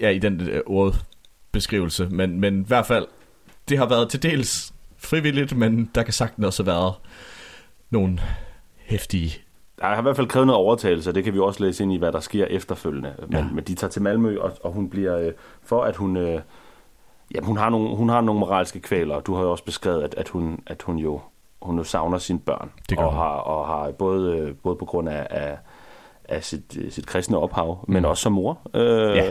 ja, 0.00 0.08
i 0.08 0.18
den 0.18 0.40
øh, 0.48 0.60
ordbeskrivelse. 0.66 2.08
Men, 2.10 2.40
men 2.40 2.60
i 2.60 2.64
hvert 2.66 2.86
fald, 2.86 3.06
det 3.68 3.78
har 3.78 3.86
været 3.88 4.08
til 4.10 4.22
dels 4.22 4.72
frivilligt, 4.98 5.56
men 5.56 5.90
der 5.94 6.02
kan 6.02 6.12
sagtens 6.12 6.46
også 6.46 6.62
have 6.62 6.72
været 6.76 6.94
nogle 7.90 8.18
hæftige... 8.76 9.38
der 9.80 9.86
har 9.86 9.98
i 9.98 10.02
hvert 10.02 10.16
fald 10.16 10.26
krævet 10.28 10.46
noget 10.46 10.58
overtagelse, 10.58 11.10
og 11.10 11.14
det 11.14 11.24
kan 11.24 11.34
vi 11.34 11.38
også 11.38 11.64
læse 11.64 11.82
ind 11.82 11.92
i, 11.92 11.96
hvad 11.96 12.12
der 12.12 12.20
sker 12.20 12.44
efterfølgende. 12.44 13.14
Men, 13.28 13.38
ja. 13.38 13.44
men 13.54 13.64
de 13.64 13.74
tager 13.74 13.90
til 13.90 14.02
Malmø, 14.02 14.38
og, 14.38 14.58
og 14.64 14.72
hun 14.72 14.90
bliver, 14.90 15.18
øh, 15.18 15.32
for 15.64 15.82
at 15.84 15.96
hun, 15.96 16.16
øh, 16.16 16.40
jamen, 17.34 17.46
hun, 17.46 17.56
har 17.56 17.70
nogle, 17.70 17.96
hun 17.96 18.08
har 18.08 18.20
nogle 18.20 18.40
moralske 18.40 18.80
kvaler, 18.80 19.14
og 19.14 19.26
du 19.26 19.34
har 19.34 19.42
jo 19.42 19.50
også 19.50 19.64
beskrevet, 19.64 20.02
at, 20.02 20.14
at, 20.14 20.28
hun, 20.28 20.60
at 20.66 20.82
hun 20.82 20.96
jo 20.96 21.20
hun 21.62 21.78
jo 21.78 21.84
savner 21.84 22.18
sine 22.18 22.38
børn, 22.38 22.70
Det 22.90 22.98
og, 22.98 23.04
hun. 23.04 23.14
har, 23.14 23.28
og 23.28 23.66
har 23.66 23.90
både, 23.90 24.54
både 24.62 24.76
på 24.76 24.84
grund 24.84 25.08
af, 25.08 25.26
af, 25.30 25.58
af 26.28 26.44
sit, 26.44 26.78
sit 26.90 27.06
kristne 27.06 27.38
ophav, 27.38 27.84
mm. 27.88 27.94
men 27.94 28.04
også 28.04 28.22
som 28.22 28.32
mor, 28.32 28.58
øh, 28.74 29.16
Ja. 29.16 29.30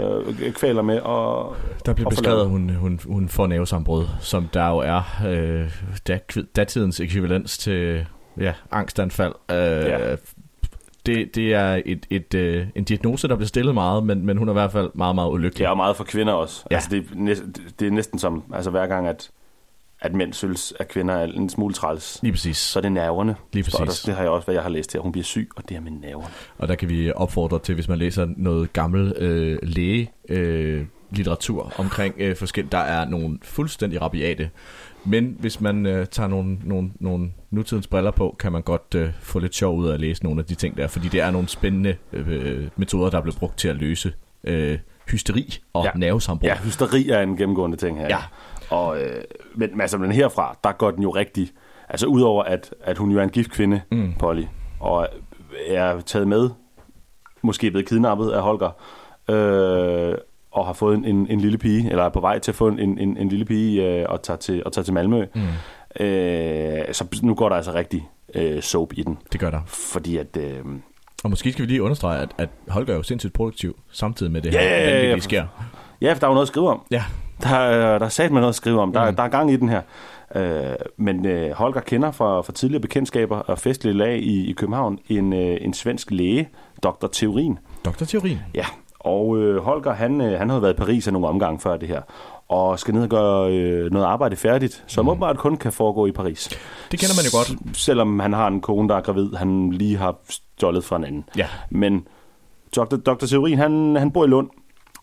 kvaler 0.52 0.82
med. 0.82 1.00
Og, 1.00 1.56
Der 1.86 1.94
bliver 1.94 2.08
og 2.08 2.10
beskrevet, 2.10 2.42
at 2.42 2.48
hun, 2.50 2.70
hun, 2.70 3.00
hun 3.06 3.30
får 3.30 3.48
nævesambrud, 3.48 4.06
som 4.20 4.48
der 4.54 4.70
jo 4.70 4.78
er 4.78 5.02
øh, 5.28 5.72
dat- 6.08 6.38
datidens 6.56 7.00
ekvivalens 7.00 7.58
til 7.58 8.06
ja, 8.40 8.54
angstanfald. 8.72 9.34
Øh, 9.52 9.58
ja. 9.58 10.16
Det, 11.08 11.36
det 11.36 11.54
er 11.54 11.82
et, 11.86 12.06
et, 12.10 12.34
øh, 12.34 12.68
en 12.76 12.84
diagnose, 12.84 13.28
der 13.28 13.36
bliver 13.36 13.48
stillet 13.48 13.74
meget, 13.74 14.04
men, 14.04 14.26
men 14.26 14.38
hun 14.38 14.48
er 14.48 14.52
i 14.52 14.54
hvert 14.54 14.72
fald 14.72 14.90
meget, 14.94 15.16
meget 15.16 15.32
ulykkelig. 15.32 15.60
Det 15.60 15.72
er 15.72 15.76
meget 15.76 15.96
for 15.96 16.04
kvinder 16.04 16.34
også. 16.34 16.64
Ja. 16.72 16.76
Altså, 16.76 16.90
det, 16.92 17.00
er 17.00 17.16
næsten, 17.16 17.56
det 17.80 17.88
er 17.88 17.92
næsten 17.92 18.20
som, 18.20 18.44
altså 18.54 18.72
hver 18.72 18.88
gang, 18.88 19.08
at, 19.08 19.30
at 20.02 20.14
mænd 20.14 20.34
synes, 20.34 20.74
at 20.80 20.88
kvinder 20.88 21.16
er 21.16 21.24
en 21.24 21.50
smule 21.50 21.74
træls. 21.74 22.20
Lige 22.22 22.32
præcis. 22.32 22.58
Så 22.58 22.80
er 22.80 22.82
det 22.82 22.92
nerverne. 22.92 23.36
Lige 23.54 23.66
Og 23.74 23.86
præcis. 23.86 24.02
der, 24.02 24.12
det 24.12 24.16
har 24.16 24.24
jeg 24.24 24.32
også, 24.32 24.46
hvad 24.46 24.56
jeg 24.56 24.64
har 24.64 24.70
læst 24.70 24.94
her. 24.94 25.00
Hun 25.00 25.12
bliver 25.12 25.26
syg, 25.26 25.50
og 25.56 25.70
det 25.70 25.78
er 25.78 25.82
med 25.82 25.92
nerverne. 25.92 26.34
Og 26.58 26.68
der 26.68 26.76
kan 26.76 26.90
vi 26.90 27.12
opfordre 27.12 27.60
til, 27.60 27.76
hvis 27.76 27.88
man 27.88 27.98
læser 27.98 28.28
noget 28.38 28.74
gammel 28.74 29.14
øh, 29.18 29.60
læge 29.64 30.12
øh, 30.30 30.86
litteratur 31.12 31.74
omkring 31.78 32.16
øh, 32.18 32.36
forskellige, 32.36 32.72
der 32.72 32.78
er 32.78 33.06
nogle 33.06 33.40
fuldstændig 33.44 34.02
rabiate. 34.02 34.50
Men 35.08 35.36
hvis 35.40 35.62
man 35.62 35.86
øh, 35.86 36.06
tager 36.06 36.28
nogle, 36.28 36.58
nogle, 36.64 36.92
nogle 37.00 37.32
nutidens 37.52 37.88
briller 37.88 38.12
på, 38.12 38.36
kan 38.40 38.52
man 38.52 38.62
godt 38.62 38.96
øh, 38.96 39.10
få 39.20 39.40
lidt 39.40 39.56
sjov 39.56 39.78
ud 39.78 39.88
af 39.88 39.94
at 39.94 40.00
læse 40.00 40.24
nogle 40.24 40.40
af 40.40 40.46
de 40.46 40.56
ting 40.56 40.78
der, 40.78 40.88
fordi 40.88 41.08
det 41.08 41.22
er 41.22 41.32
nogle 41.32 41.48
spændende 41.48 41.96
øh, 42.14 42.68
metoder, 42.76 43.10
der 43.10 43.18
er 43.18 43.22
blevet 43.22 43.40
brugt 43.40 43.58
til 43.58 43.68
at 43.68 43.76
løse 43.76 44.14
øh, 44.44 44.80
hysteri 45.12 45.60
og 45.74 45.86
ja. 45.86 45.92
nervesambrud. 45.96 46.50
Ja, 46.50 46.58
hysteri 46.58 47.10
er 47.10 47.22
en 47.22 47.38
gennemgående 47.38 47.78
ting 47.78 48.00
her. 48.00 48.08
Ja. 48.08 48.20
Og, 48.70 49.02
øh, 49.02 49.24
men, 49.56 49.82
altså, 49.82 49.98
men 49.98 50.12
herfra, 50.12 50.58
der 50.64 50.72
går 50.72 50.92
den 50.92 51.04
jo 51.04 51.10
rigtig... 51.10 51.50
Altså, 51.90 52.08
udover 52.08 52.44
at, 52.44 52.74
at 52.82 52.98
hun 52.98 53.12
jo 53.12 53.20
er 53.20 53.24
en 53.24 53.30
gift 53.30 53.52
kvinde, 53.52 53.82
mm. 53.92 54.14
Polly, 54.20 54.44
og 54.80 55.08
er 55.68 56.00
taget 56.00 56.28
med, 56.28 56.50
måske 57.42 57.72
blevet 57.72 57.88
kidnappet 57.90 58.30
af 58.30 58.42
Holger, 58.42 58.72
øh, 59.30 60.18
og 60.58 60.66
har 60.66 60.74
fået 60.74 60.96
en, 60.98 61.06
en, 61.30 61.42
lille 61.42 61.58
pige, 61.58 61.90
eller 61.90 62.04
er 62.04 62.10
på 62.10 62.20
vej 62.20 62.40
til 62.40 62.52
at 62.52 62.56
få 62.56 62.68
en, 62.68 62.80
en, 63.00 63.18
en 63.18 63.30
lille 63.30 63.46
pige 63.46 63.84
øh, 63.86 64.06
og, 64.10 64.22
tager 64.22 64.38
til, 64.38 64.64
og 64.66 64.74
tager 64.74 64.84
til 64.84 64.94
Malmø. 64.94 65.26
Mm. 65.36 65.42
Øh, 66.06 66.84
så 66.92 67.20
nu 67.24 67.36
går 67.36 67.50
der 67.50 67.56
altså 67.56 67.74
rigtig 67.74 68.08
øh, 68.36 68.62
soap 68.62 68.94
i 68.96 69.04
den. 69.04 69.18
Det 69.32 69.40
gør 69.40 69.50
der. 69.50 69.62
Fordi 69.68 70.18
at... 70.18 70.38
Øh, 70.38 70.60
Og 71.24 71.30
måske 71.30 71.52
skal 71.52 71.66
vi 71.66 71.70
lige 71.72 71.84
understrege, 71.84 72.22
at, 72.22 72.30
at 72.38 72.50
Holger 72.70 72.94
er 72.94 72.98
jo 72.98 73.04
sindssygt 73.04 73.34
produktiv, 73.34 73.80
samtidig 73.92 74.32
med 74.32 74.42
det 74.42 74.54
Ja, 74.54 74.60
her, 74.62 74.70
ja, 74.70 75.10
ja, 75.10 75.20
sker. 75.20 75.46
Ja, 76.02 76.14
for 76.14 76.20
der 76.20 76.26
er 76.28 76.30
jo 76.32 76.34
noget 76.34 76.46
at 76.46 76.48
skrive 76.48 76.70
om. 76.70 76.82
Ja. 76.92 77.04
Der, 77.44 77.50
er- 77.56 77.98
der 77.98 78.06
er 78.06 78.10
sat 78.10 78.32
med 78.32 78.42
noget 78.42 78.52
at 78.52 78.56
skrive 78.56 78.82
om. 78.82 78.94
Der, 78.94 79.04
Mm. 79.04 79.10
mm. 79.10 79.16
der 79.16 79.24
er 79.24 79.28
gang 79.28 79.52
i 79.52 79.56
den 79.56 79.70
her. 79.70 79.82
Øh, 80.36 80.76
men 80.98 81.26
øh, 81.26 81.52
Holger 81.52 81.82
kender 81.82 82.12
fra, 82.12 82.42
fra 82.42 82.54
tidligere 82.54 82.82
bekendtskaber 82.82 83.38
og 83.38 83.60
festlige 83.60 83.94
lag 83.98 84.18
i, 84.20 84.50
i 84.50 84.52
København 84.54 85.00
en, 85.10 85.34
øh, 85.34 85.58
en 85.62 85.74
svensk 85.74 86.12
læge, 86.12 86.50
Dr. 86.84 87.08
Theorin. 87.14 87.60
Dr. 87.86 88.06
Theorin? 88.06 88.38
Ja, 88.56 88.66
og 89.00 89.38
øh, 89.38 89.58
Holger 89.64 89.94
han, 89.94 90.22
øh, 90.22 90.40
han 90.40 90.50
havde 90.50 90.62
været 90.62 90.74
i 90.74 90.78
Paris 90.78 91.08
af 91.08 91.14
nogle 91.14 91.28
omgange 91.28 91.60
før 91.60 91.78
det 91.78 91.88
her, 91.88 92.02
og 92.48 92.80
skal 92.80 92.94
ned 92.94 93.04
og 93.04 93.10
gøre 93.10 93.52
øh, 93.54 93.92
noget 93.92 94.06
arbejde 94.06 94.36
færdigt, 94.36 94.84
som 94.88 95.06
mm. 95.06 95.10
åbenbart 95.10 95.38
kun 95.38 95.58
kan 95.58 95.72
foregå 95.72 96.06
i 96.06 96.12
Paris. 96.12 96.50
Det 96.92 97.00
kender 97.00 97.16
man 97.18 97.26
jo 97.26 97.38
godt. 97.38 97.78
S- 97.78 97.82
selvom 97.82 98.20
han 98.20 98.34
har 98.34 98.48
en 98.48 98.62
kone, 98.62 98.90
der 98.90 98.96
er 98.96 99.02
gravid, 99.02 99.34
han 99.34 99.72
lige 99.72 99.98
har 99.98 100.16
stjålet 100.30 100.84
fra 100.84 100.96
en 100.96 101.04
anden. 101.04 101.26
Ja. 101.38 101.48
Men 101.70 102.08
Dr. 102.76 102.96
Dr. 102.96 103.26
Theorin, 103.26 103.58
han, 103.58 103.96
han 103.96 104.12
bor 104.12 104.24
i 104.24 104.28
Lund, 104.28 104.50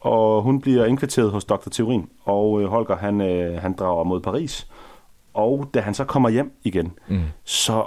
og 0.01 0.43
hun 0.43 0.61
bliver 0.61 0.85
indkvarteret 0.85 1.31
hos 1.31 1.45
Dr. 1.45 1.69
Theorin, 1.73 2.09
og 2.25 2.61
øh, 2.63 2.69
Holger, 2.69 2.97
han, 2.97 3.21
øh, 3.21 3.61
han 3.63 3.73
drager 3.73 4.05
mod 4.05 4.21
Paris. 4.21 4.67
Og 5.35 5.67
da 5.75 5.81
han 5.81 5.95
så 5.95 6.05
kommer 6.05 6.29
hjem 6.29 6.53
igen, 6.65 6.93
Mm. 7.09 7.21
så 7.45 7.85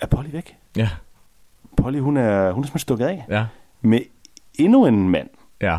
er 0.00 0.06
Polly 0.06 0.28
væk. 0.32 0.56
Ja. 0.76 0.88
Polly, 1.76 1.98
hun 1.98 2.16
er, 2.16 2.52
hun 2.52 2.62
er 2.62 2.66
simpelthen 2.66 2.78
stukket 2.78 3.04
af. 3.06 3.24
Ja. 3.28 3.44
Med 3.80 4.00
endnu 4.54 4.86
en 4.86 5.08
mand. 5.08 5.28
Ja. 5.64 5.78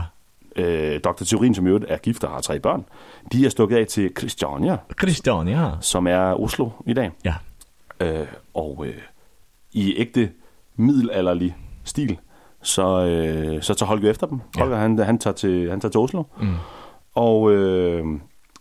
Øh, 0.56 1.00
Dr. 1.00 1.24
Theorin, 1.24 1.56
som 1.56 1.66
i 1.66 1.70
øvrigt 1.70 1.86
er 1.90 1.98
gift 1.98 2.24
og 2.24 2.32
har 2.32 2.42
tre 2.42 2.60
børn, 2.60 2.86
de 3.32 3.46
er 3.46 3.50
stukket 3.50 3.78
af 3.78 3.88
til 3.88 4.12
Christiania. 4.18 4.78
Christiania. 5.00 5.72
Som 5.82 6.08
er 6.08 6.42
Oslo 6.42 6.70
i 6.86 6.94
dag. 6.94 7.12
Ja. 7.26 7.34
Øh, 8.00 8.28
og 8.54 8.86
øh, 8.88 8.94
i 9.74 9.96
ægte 9.98 10.30
middelalderlig 10.76 11.56
stil, 11.84 12.18
så, 12.62 13.06
øh, 13.06 13.62
så 13.62 13.74
tager 13.74 13.88
Holger 13.88 14.10
efter 14.10 14.28
dem. 14.28 14.40
Ja. 14.58 14.62
Holger, 14.62 14.78
han, 14.78 15.00
han, 15.00 15.18
tager 15.20 15.34
til, 15.34 15.70
han 15.70 15.80
tager 15.80 15.92
til 15.92 16.00
Oslo. 16.00 16.24
Mm. 16.42 16.56
Og, 17.16 17.52
øh, 17.52 18.06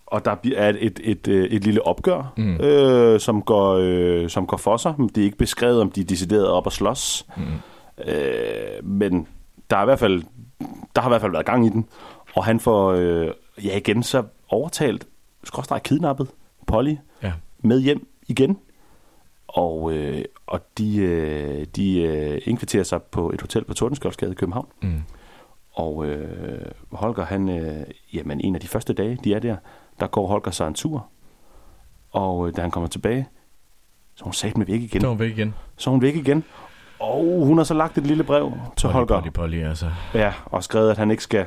og 0.06 0.24
der 0.24 0.34
bliver 0.34 0.68
et, 0.68 0.76
et, 0.80 1.00
et, 1.02 1.28
øh, 1.28 1.44
et 1.44 1.64
lille 1.64 1.86
opgør, 1.86 2.32
mm. 2.36 2.56
øh, 2.56 3.20
som, 3.20 3.42
går, 3.42 3.78
øh, 3.80 4.28
som 4.30 4.46
går 4.46 4.56
for 4.56 4.76
sig. 4.76 4.94
Det 4.98 5.18
er 5.18 5.24
ikke 5.24 5.38
beskrevet, 5.38 5.80
om 5.80 5.90
de 5.90 6.00
er 6.00 6.04
decideret 6.04 6.48
op 6.48 6.66
og 6.66 6.72
slås. 6.72 7.26
Mm. 7.36 7.42
Øh, 8.08 8.84
men 8.84 9.26
der, 9.70 9.76
er 9.76 9.82
i 9.82 9.84
hvert 9.84 9.98
fald, 9.98 10.22
der 10.96 11.00
har 11.00 11.08
i 11.08 11.10
hvert 11.10 11.20
fald 11.20 11.32
været 11.32 11.46
gang 11.46 11.66
i 11.66 11.68
den. 11.68 11.86
Og 12.34 12.44
han 12.44 12.60
får, 12.60 12.92
øh, 12.92 13.30
ja 13.64 13.76
igen, 13.76 14.02
så 14.02 14.22
overtalt, 14.48 15.06
skråstrej 15.44 15.78
kidnappet 15.78 16.28
Polly 16.66 16.96
Ja. 17.22 17.32
med 17.58 17.80
hjem 17.80 18.08
igen. 18.26 18.58
Og, 19.48 19.92
øh, 19.92 20.24
og 20.46 20.60
de, 20.78 20.96
øh, 20.96 21.66
de 21.76 22.00
øh, 22.02 22.40
indkvarterer 22.44 22.82
sig 22.84 23.02
på 23.02 23.30
et 23.30 23.40
hotel 23.40 23.64
på 23.64 23.74
Tordenskjoldsgade 23.74 24.32
i 24.32 24.34
København. 24.34 24.68
Mm. 24.82 25.02
Og 25.72 26.06
øh, 26.06 26.70
Holger, 26.92 27.24
han, 27.24 27.48
øh, 27.48 27.86
jamen 28.14 28.40
en 28.40 28.54
af 28.54 28.60
de 28.60 28.68
første 28.68 28.92
dage, 28.92 29.18
de 29.24 29.34
er 29.34 29.38
der, 29.38 29.56
der 30.00 30.06
går 30.06 30.26
Holger 30.26 30.50
sig 30.50 30.68
en 30.68 30.74
tur. 30.74 31.06
Og 32.12 32.48
øh, 32.48 32.56
da 32.56 32.60
han 32.60 32.70
kommer 32.70 32.88
tilbage, 32.88 33.28
så 34.14 34.24
hun 34.24 34.32
sat 34.32 34.56
med 34.58 34.66
væk 34.66 34.82
igen. 34.82 35.00
Så 35.00 35.08
hun 35.08 35.18
væk 35.18 35.30
igen. 35.30 35.54
Så 35.76 35.90
hun 35.90 36.02
væk 36.02 36.16
igen. 36.16 36.44
Og 37.00 37.24
hun 37.46 37.56
har 37.58 37.64
så 37.64 37.74
lagt 37.74 37.98
et 37.98 38.06
lille 38.06 38.24
brev 38.24 38.52
til 38.76 38.86
Polly, 38.86 38.92
Holger. 38.92 39.20
Polly, 39.20 39.30
Polly, 39.32 39.62
altså. 39.64 39.90
Ja, 40.14 40.32
og 40.44 40.64
skrevet, 40.64 40.90
at 40.90 40.98
han 40.98 41.10
ikke 41.10 41.22
skal, 41.22 41.46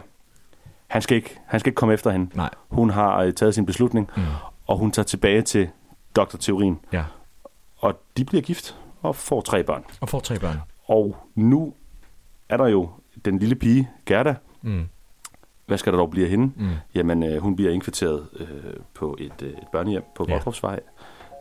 han 0.88 1.02
skal 1.02 1.18
ikke, 1.18 1.38
han 1.46 1.60
skal 1.60 1.70
ikke 1.70 1.76
komme 1.78 1.94
efter 1.94 2.12
hende. 2.12 2.38
Nej. 2.38 2.50
Hun 2.70 2.90
har 2.90 3.22
øh, 3.22 3.34
taget 3.34 3.56
sin 3.56 3.66
beslutning, 3.66 4.10
Mm. 4.18 4.24
og 4.68 4.78
hun 4.78 4.92
tager 4.92 5.04
tilbage 5.06 5.42
til 5.42 5.70
Dr. 6.16 6.38
Theorin. 6.40 6.80
Ja. 6.94 7.04
Og 7.78 8.00
de 8.18 8.26
bliver 8.26 8.42
gift 8.42 8.76
og 9.02 9.16
får 9.16 9.42
tre 9.42 9.64
børn. 9.64 9.84
Og 10.02 10.10
får 10.10 10.20
tre 10.20 10.40
børn. 10.40 10.58
Og 10.88 11.16
nu 11.36 11.74
er 12.50 12.58
der 12.58 12.68
jo 12.68 12.90
den 13.26 13.40
lille 13.40 13.56
pige, 13.56 13.90
Gerda. 14.06 14.36
Mm. 14.62 14.88
Hvad 15.66 15.78
skal 15.78 15.94
der 15.94 16.00
dog 16.00 16.10
blive 16.10 16.26
af 16.26 16.30
hende? 16.32 16.52
Mm. 16.56 16.70
Jamen, 16.96 17.24
øh, 17.24 17.42
hun 17.42 17.56
bliver 17.56 17.72
indkvarteret 17.72 18.28
øh, 18.40 18.48
på 18.94 19.16
et, 19.20 19.42
øh, 19.42 19.50
et 19.50 19.68
børnehjem 19.72 20.04
på 20.16 20.26
Ja. 20.28 20.34
Voldrupsvej 20.34 20.80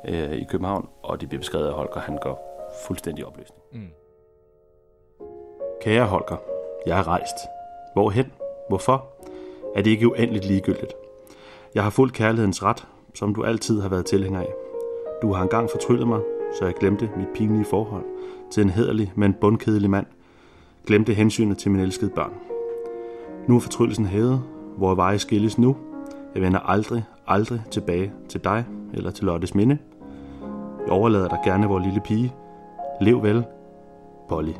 øh, 0.09 0.33
i 0.33 0.45
København, 0.51 0.89
og 1.03 1.21
det 1.21 1.29
bliver 1.29 1.41
beskrevet 1.41 1.67
af 1.67 1.73
Holger, 1.75 2.01
han 2.01 2.19
går 2.23 2.56
fuldstændig 2.87 3.27
opløsning. 3.27 3.63
Mm. 3.73 3.89
Kære 5.81 6.07
Holger, 6.07 6.37
jeg 6.87 6.99
er 6.99 7.09
rejst. 7.09 7.37
Hvorhen? 7.93 8.27
Hvorfor? 8.69 9.07
Er 9.75 9.83
det 9.83 9.91
ikke 9.91 10.09
uendeligt 10.09 10.45
ligegyldigt? 10.45 10.93
Jeg 11.75 11.83
har 11.83 11.91
fuldt 11.91 12.13
kærlighedens 12.13 12.63
ret, 12.63 12.87
som 13.15 13.35
du 13.35 13.45
altid 13.45 13.81
har 13.81 13.89
været 13.89 14.07
tilhænger 14.07 14.41
af. 14.41 14.55
Du 15.23 15.33
har 15.33 15.43
engang 15.43 15.71
fortryllet 15.71 16.09
mig, 16.09 16.21
så 16.59 16.65
jeg 16.65 16.75
glemte 16.75 17.11
mit 17.17 17.29
pinlige 17.35 17.65
forhold 17.65 18.05
til 18.51 18.63
en 18.63 18.71
hederlig, 18.71 19.13
men 19.15 19.35
bundkedelig 19.35 19.91
mand. 19.91 20.07
Glemte 20.87 21.15
hensynet 21.15 21.59
til 21.59 21.71
mine 21.71 21.83
elskede 21.83 22.11
børn. 22.11 22.33
Nu 23.49 23.57
er 23.57 23.61
fortryllelsen 23.61 24.07
hævet, 24.07 24.43
hvor 24.77 24.95
veje 24.95 25.19
skilles 25.19 25.59
nu. 25.59 25.77
Jeg 26.35 26.43
vender 26.43 26.61
aldrig, 26.61 27.05
aldrig 27.27 27.63
tilbage 27.71 28.13
til 28.29 28.45
dig 28.45 28.65
eller 28.95 29.11
til 29.11 29.25
Lottes 29.25 29.55
minde. 29.55 29.79
Jeg 30.85 30.93
overlader 30.93 31.29
dig 31.29 31.39
gerne, 31.45 31.67
vor 31.67 31.79
lille 31.79 32.01
pige. 32.05 32.35
Lev 33.01 33.23
vel, 33.23 33.45
Polly. 34.29 34.53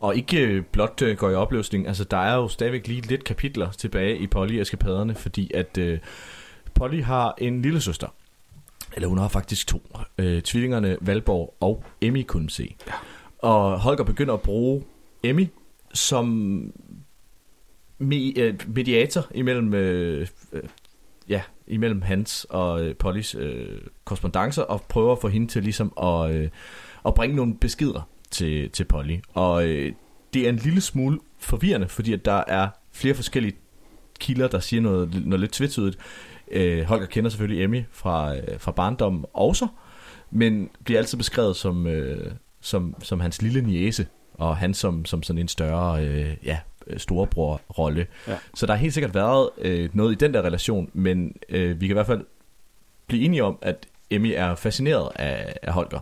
Og 0.00 0.16
ikke 0.16 0.46
øh, 0.46 0.64
blot 0.64 1.02
øh, 1.02 1.16
går 1.16 1.30
i 1.30 1.34
opløsning, 1.34 1.86
altså 1.86 2.04
der 2.04 2.16
er 2.16 2.34
jo 2.36 2.48
stadigvæk 2.48 2.86
lige 2.86 3.00
lidt 3.00 3.24
kapitler 3.24 3.70
tilbage 3.70 4.18
i 4.18 4.26
Polly 4.26 4.52
eskapaderne, 4.52 5.14
fordi 5.14 5.50
at 5.54 5.78
øh, 5.78 5.98
Polly 6.74 7.02
har 7.02 7.34
en 7.38 7.62
lille 7.62 7.80
søster. 7.80 8.08
Eller 8.94 9.08
hun 9.08 9.18
har 9.18 9.28
faktisk 9.28 9.66
to. 9.66 9.82
Øh, 10.18 10.42
tvillingerne 10.42 10.96
Valborg 11.00 11.54
og 11.60 11.84
Emmy 12.00 12.24
kunne 12.28 12.50
se. 12.50 12.76
Ja. 12.86 12.92
Og 13.48 13.80
Holger 13.80 14.04
begynder 14.04 14.34
at 14.34 14.40
bruge 14.40 14.84
Emmy 15.22 15.46
som 15.94 16.72
me, 17.98 18.38
øh, 18.38 18.54
mediator 18.66 19.26
imellem, 19.34 19.74
øh, 19.74 20.26
øh, 20.52 20.62
ja, 21.28 21.42
imellem 21.66 22.02
hans 22.02 22.46
og 22.50 22.84
øh, 22.84 22.96
Pollys 22.96 23.34
øh, 23.34 23.80
korrespondencer, 24.04 24.62
og 24.62 24.82
prøver 24.82 25.12
at 25.12 25.18
få 25.20 25.28
hende 25.28 25.46
til 25.46 25.62
ligesom 25.62 25.92
at, 26.02 26.34
øh, 26.34 26.48
at 27.06 27.14
bringe 27.14 27.36
nogle 27.36 27.54
beskeder 27.54 28.08
til, 28.30 28.70
til 28.70 28.84
Polly. 28.84 29.18
Og 29.34 29.68
øh, 29.68 29.92
det 30.34 30.44
er 30.44 30.48
en 30.48 30.56
lille 30.56 30.80
smule 30.80 31.18
forvirrende, 31.38 31.88
fordi 31.88 32.12
at 32.12 32.24
der 32.24 32.44
er 32.46 32.68
flere 32.92 33.14
forskellige 33.14 33.56
kilder, 34.20 34.48
der 34.48 34.58
siger 34.58 34.80
noget, 34.80 35.26
noget 35.26 35.40
lidt 35.40 35.52
tvetydigt. 35.52 35.98
Øh, 36.50 36.84
Holger 36.84 37.06
kender 37.06 37.30
selvfølgelig 37.30 37.64
Emmy 37.64 37.82
fra, 37.92 38.36
øh, 38.36 38.60
fra 38.60 38.72
barndommen 38.72 39.24
også, 39.32 39.66
men 40.30 40.70
bliver 40.84 40.98
altid 40.98 41.18
beskrevet 41.18 41.56
som, 41.56 41.86
øh, 41.86 42.32
som, 42.60 42.94
som 43.02 43.20
hans 43.20 43.42
lille 43.42 43.62
niece, 43.62 44.06
og 44.34 44.56
han 44.56 44.74
som, 44.74 45.04
som 45.04 45.22
sådan 45.22 45.40
en 45.40 45.48
større 45.48 46.06
øh, 46.06 46.36
ja, 46.44 46.58
storebror-rolle. 46.96 48.06
Ja. 48.28 48.38
Så 48.54 48.66
der 48.66 48.72
har 48.72 48.80
helt 48.80 48.94
sikkert 48.94 49.14
været 49.14 49.50
øh, 49.58 49.88
noget 49.92 50.12
i 50.12 50.14
den 50.14 50.34
der 50.34 50.42
relation, 50.42 50.90
men 50.92 51.36
øh, 51.48 51.80
vi 51.80 51.86
kan 51.86 51.94
i 51.94 51.98
hvert 51.98 52.06
fald 52.06 52.24
blive 53.06 53.24
enige 53.24 53.44
om, 53.44 53.58
at 53.62 53.86
Emmy 54.10 54.32
er 54.36 54.54
fascineret 54.54 55.10
af, 55.16 55.56
af 55.62 55.72
Holger. 55.72 56.00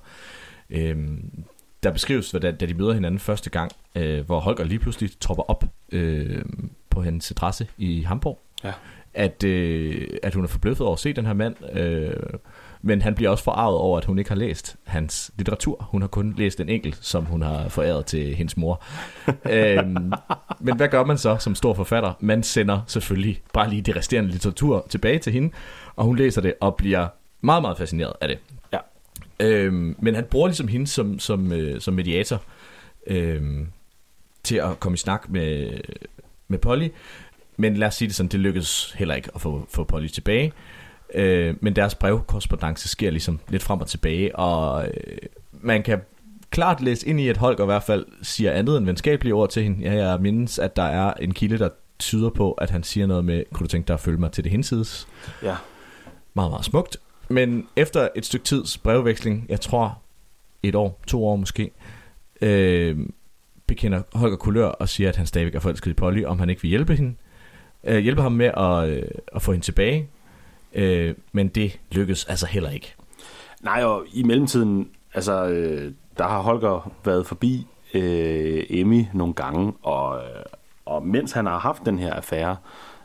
Øhm, 0.70 1.44
der 1.82 1.90
beskrives, 1.90 2.30
hvad 2.30 2.40
da, 2.40 2.50
da 2.50 2.66
de 2.66 2.74
møder 2.74 2.92
hinanden 2.92 3.18
første 3.18 3.50
gang, 3.50 3.72
øh, 3.94 4.26
hvor 4.26 4.40
Holger 4.40 4.64
lige 4.64 4.78
pludselig 4.78 5.10
tropper 5.20 5.50
op 5.50 5.64
øh, 5.92 6.44
på 6.90 7.02
hendes 7.02 7.30
adresse 7.30 7.66
i 7.78 8.02
Hamburg. 8.02 8.38
Ja. 8.64 8.72
At, 9.14 9.44
øh, 9.44 10.08
at 10.22 10.34
hun 10.34 10.44
er 10.44 10.48
forbløffet 10.48 10.86
over 10.86 10.94
at 10.94 11.00
se 11.00 11.12
den 11.12 11.26
her 11.26 11.32
mand. 11.32 11.56
Øh, 11.78 12.16
men 12.82 13.02
han 13.02 13.14
bliver 13.14 13.30
også 13.30 13.44
forarvet 13.44 13.78
over, 13.78 13.98
at 13.98 14.04
hun 14.04 14.18
ikke 14.18 14.30
har 14.30 14.36
læst 14.36 14.76
hans 14.84 15.30
litteratur. 15.36 15.88
Hun 15.90 16.02
har 16.02 16.08
kun 16.08 16.34
læst 16.36 16.60
en 16.60 16.68
enkelt, 16.68 16.98
som 17.00 17.24
hun 17.24 17.42
har 17.42 17.68
foræret 17.68 18.06
til 18.06 18.34
hendes 18.34 18.56
mor. 18.56 18.82
øhm, 19.50 20.12
men 20.60 20.76
hvad 20.76 20.88
gør 20.88 21.04
man 21.04 21.18
så 21.18 21.36
som 21.36 21.54
stor 21.54 21.74
forfatter? 21.74 22.12
Man 22.20 22.42
sender 22.42 22.80
selvfølgelig 22.86 23.42
bare 23.52 23.70
lige 23.70 23.82
det 23.82 23.96
resterende 23.96 24.30
litteratur 24.30 24.86
tilbage 24.88 25.18
til 25.18 25.32
hende, 25.32 25.50
og 25.96 26.04
hun 26.04 26.16
læser 26.16 26.40
det 26.40 26.54
og 26.60 26.76
bliver 26.76 27.08
meget, 27.40 27.62
meget 27.62 27.78
fascineret 27.78 28.12
af 28.20 28.28
det. 28.28 28.38
Ja. 28.72 28.78
Øhm, 29.40 29.96
men 29.98 30.14
han 30.14 30.24
bruger 30.24 30.48
ligesom 30.48 30.68
hende 30.68 30.86
som, 30.86 31.18
som, 31.18 31.52
øh, 31.52 31.80
som 31.80 31.94
mediator 31.94 32.42
øhm, 33.06 33.68
til 34.42 34.56
at 34.56 34.80
komme 34.80 34.94
i 34.94 34.98
snak 34.98 35.28
med, 35.28 35.80
med 36.48 36.58
Polly. 36.58 36.88
Men 37.56 37.76
lad 37.76 37.88
os 37.88 37.94
sige 37.94 38.08
det 38.08 38.16
sådan, 38.16 38.30
det 38.30 38.40
lykkedes 38.40 38.92
heller 38.92 39.14
ikke 39.14 39.30
at 39.34 39.40
få, 39.40 39.66
få 39.70 39.84
Polly 39.84 40.06
tilbage. 40.06 40.52
Øh, 41.14 41.54
men 41.60 41.76
deres 41.76 41.94
brevkorrespondence 41.94 42.88
sker 42.88 43.10
ligesom 43.10 43.40
lidt 43.48 43.62
frem 43.62 43.80
og 43.80 43.86
tilbage, 43.86 44.36
og 44.36 44.86
øh, 44.86 45.16
man 45.52 45.82
kan 45.82 46.00
klart 46.50 46.80
læse 46.80 47.08
ind 47.08 47.20
i, 47.20 47.28
at 47.28 47.36
Holger 47.36 47.62
i 47.62 47.66
hvert 47.66 47.82
fald 47.82 48.06
siger 48.22 48.52
andet 48.52 48.78
end 48.78 48.86
venskabelige 48.86 49.34
ord 49.34 49.50
til 49.50 49.62
hende. 49.62 49.84
Ja, 49.84 50.08
jeg 50.08 50.20
mindes, 50.20 50.58
at 50.58 50.76
der 50.76 50.82
er 50.82 51.14
en 51.14 51.34
kilde, 51.34 51.58
der 51.58 51.68
tyder 51.98 52.30
på, 52.30 52.52
at 52.52 52.70
han 52.70 52.82
siger 52.82 53.06
noget 53.06 53.24
med, 53.24 53.44
kunne 53.52 53.64
du 53.64 53.68
tænke 53.68 53.88
dig 53.88 53.94
at 53.94 54.00
følge 54.00 54.18
mig 54.18 54.32
til 54.32 54.44
det 54.44 54.52
hinsides? 54.52 55.08
Ja. 55.42 55.54
Meget, 56.34 56.50
meget 56.50 56.64
smukt. 56.64 56.96
Men 57.28 57.66
efter 57.76 58.08
et 58.14 58.26
stykke 58.26 58.44
tids 58.44 58.78
brevveksling, 58.78 59.46
jeg 59.48 59.60
tror 59.60 59.98
et 60.62 60.74
år, 60.74 61.00
to 61.06 61.26
år 61.26 61.36
måske, 61.36 61.70
øh, 62.42 62.98
bekender 63.66 64.02
Holger 64.14 64.36
kulør 64.36 64.66
og 64.66 64.88
siger, 64.88 65.08
at 65.08 65.16
han 65.16 65.26
stadigvæk 65.26 65.54
er 65.54 65.60
forelsket 65.60 65.90
i 65.90 65.94
Polly, 65.94 66.24
om 66.24 66.38
han 66.38 66.50
ikke 66.50 66.62
vil 66.62 66.68
hjælpe 66.68 66.96
hende. 66.96 67.14
Øh, 67.84 67.98
hjælpe 67.98 68.22
ham 68.22 68.32
med 68.32 68.50
at, 68.56 68.88
øh, 68.88 69.02
at 69.34 69.42
få 69.42 69.52
hende 69.52 69.64
tilbage. 69.64 70.08
Øh, 70.74 71.14
men 71.32 71.48
det 71.48 71.78
lykkes 71.90 72.24
altså 72.24 72.46
heller 72.46 72.70
ikke. 72.70 72.94
Nej, 73.62 73.84
og 73.84 74.04
i 74.12 74.22
mellemtiden, 74.22 74.88
altså, 75.14 75.44
øh, 75.44 75.92
der 76.18 76.24
har 76.24 76.42
Holger 76.42 76.92
været 77.04 77.26
forbi 77.26 77.66
øh, 77.94 78.64
Emmy 78.70 79.04
nogle 79.12 79.34
gange, 79.34 79.72
og, 79.82 80.16
øh, 80.16 80.42
og 80.84 81.06
mens 81.06 81.32
han 81.32 81.46
har 81.46 81.58
haft 81.58 81.86
den 81.86 81.98
her 81.98 82.14
affære 82.14 82.56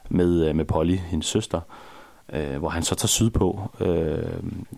med, 0.09 0.49
øh, 0.49 0.55
med 0.55 0.65
Polly, 0.65 0.95
hendes 0.95 1.25
søster, 1.25 1.61
øh, 2.33 2.57
hvor 2.57 2.69
han 2.69 2.83
så 2.83 2.95
tager 2.95 3.07
sydpå 3.07 3.61
øh, 3.79 4.23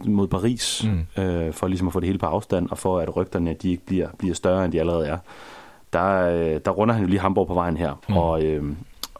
mod 0.05 0.27
Paris, 0.27 0.85
mm. 0.87 1.23
øh, 1.23 1.53
for 1.53 1.67
ligesom 1.67 1.87
at 1.87 1.93
få 1.93 1.99
det 1.99 2.07
hele 2.07 2.19
på 2.19 2.25
afstand, 2.25 2.69
og 2.69 2.77
for 2.77 2.99
at 2.99 3.15
rygterne 3.15 3.53
de 3.53 3.69
ikke 3.69 3.85
bliver, 3.85 4.07
bliver 4.17 4.35
større, 4.35 4.65
end 4.65 4.73
de 4.73 4.79
allerede 4.79 5.07
er. 5.07 5.17
Der, 5.93 6.29
øh, 6.29 6.61
der 6.65 6.71
runder 6.71 6.93
han 6.93 7.03
jo 7.03 7.09
lige 7.09 7.19
Hamburg 7.19 7.47
på 7.47 7.53
vejen 7.53 7.77
her, 7.77 7.93
mm. 8.09 8.17
og, 8.17 8.43
øh, 8.43 8.63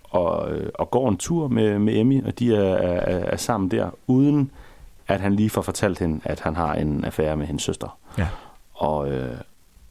og, 0.10 0.52
øh, 0.52 0.70
og 0.74 0.92
går 0.92 1.10
en 1.10 1.18
tur 1.18 1.48
med, 1.48 1.80
med 1.80 1.96
Emmy, 1.96 2.26
og 2.26 2.40
de 2.40 2.56
er, 2.56 2.74
er, 2.74 3.20
er 3.20 3.38
sammen 3.38 3.72
der, 3.72 3.90
uden 4.08 4.52
at 5.08 5.22
han 5.22 5.36
lige 5.36 5.50
får 5.50 5.62
fortalt 5.62 6.00
hende, 6.00 6.22
at 6.24 6.40
han 6.40 6.56
har 6.56 6.74
en 6.74 7.06
affære 7.06 7.36
med 7.36 7.46
hendes 7.46 7.64
søster. 7.64 7.98
Ja. 8.18 8.28
Og, 8.74 9.12
øh, 9.12 9.38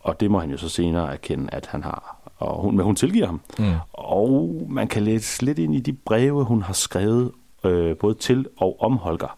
og 0.00 0.20
det 0.20 0.30
må 0.30 0.38
han 0.38 0.50
jo 0.50 0.56
så 0.56 0.68
senere 0.68 1.12
erkende, 1.12 1.48
at 1.52 1.66
han 1.66 1.82
har. 1.82 2.16
Og 2.36 2.62
hun, 2.62 2.76
men 2.76 2.84
hun 2.84 2.96
tilgiver 2.96 3.26
ham. 3.26 3.40
Mm. 3.58 3.74
Og 3.92 4.62
man 4.68 4.88
kan 4.88 5.02
læse 5.02 5.42
lidt 5.42 5.58
ind 5.58 5.74
i 5.74 5.80
de 5.80 5.92
breve, 5.92 6.44
hun 6.44 6.62
har 6.62 6.72
skrevet, 6.72 7.32
øh, 7.64 7.96
både 7.96 8.14
til 8.14 8.46
og 8.56 8.80
om 8.80 8.96
Holger, 8.96 9.36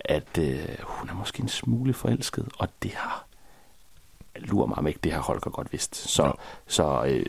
at 0.00 0.38
øh, 0.38 0.58
hun 0.82 1.08
er 1.08 1.14
måske 1.14 1.42
en 1.42 1.48
smule 1.48 1.94
forelsket, 1.94 2.48
og 2.58 2.68
det 2.82 2.90
har 2.94 3.24
lurer 4.36 4.66
mig 4.66 4.78
om 4.78 4.86
ikke, 4.86 5.00
det 5.04 5.12
har 5.12 5.20
Holger 5.20 5.50
godt 5.50 5.72
vidst. 5.72 5.96
Så, 5.96 6.32
så 6.66 7.04
øh, 7.06 7.26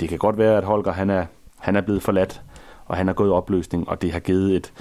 det 0.00 0.08
kan 0.08 0.18
godt 0.18 0.38
være, 0.38 0.58
at 0.58 0.64
Holger 0.64 0.92
han 0.92 1.10
er, 1.10 1.26
han 1.60 1.76
er 1.76 1.80
blevet 1.80 2.02
forladt, 2.02 2.42
og 2.86 2.96
han 2.96 3.08
er 3.08 3.12
gået 3.12 3.28
i 3.28 3.30
opløsning, 3.30 3.88
og 3.88 4.02
det 4.02 4.12
har 4.12 4.20
givet 4.20 4.56
et, 4.56 4.72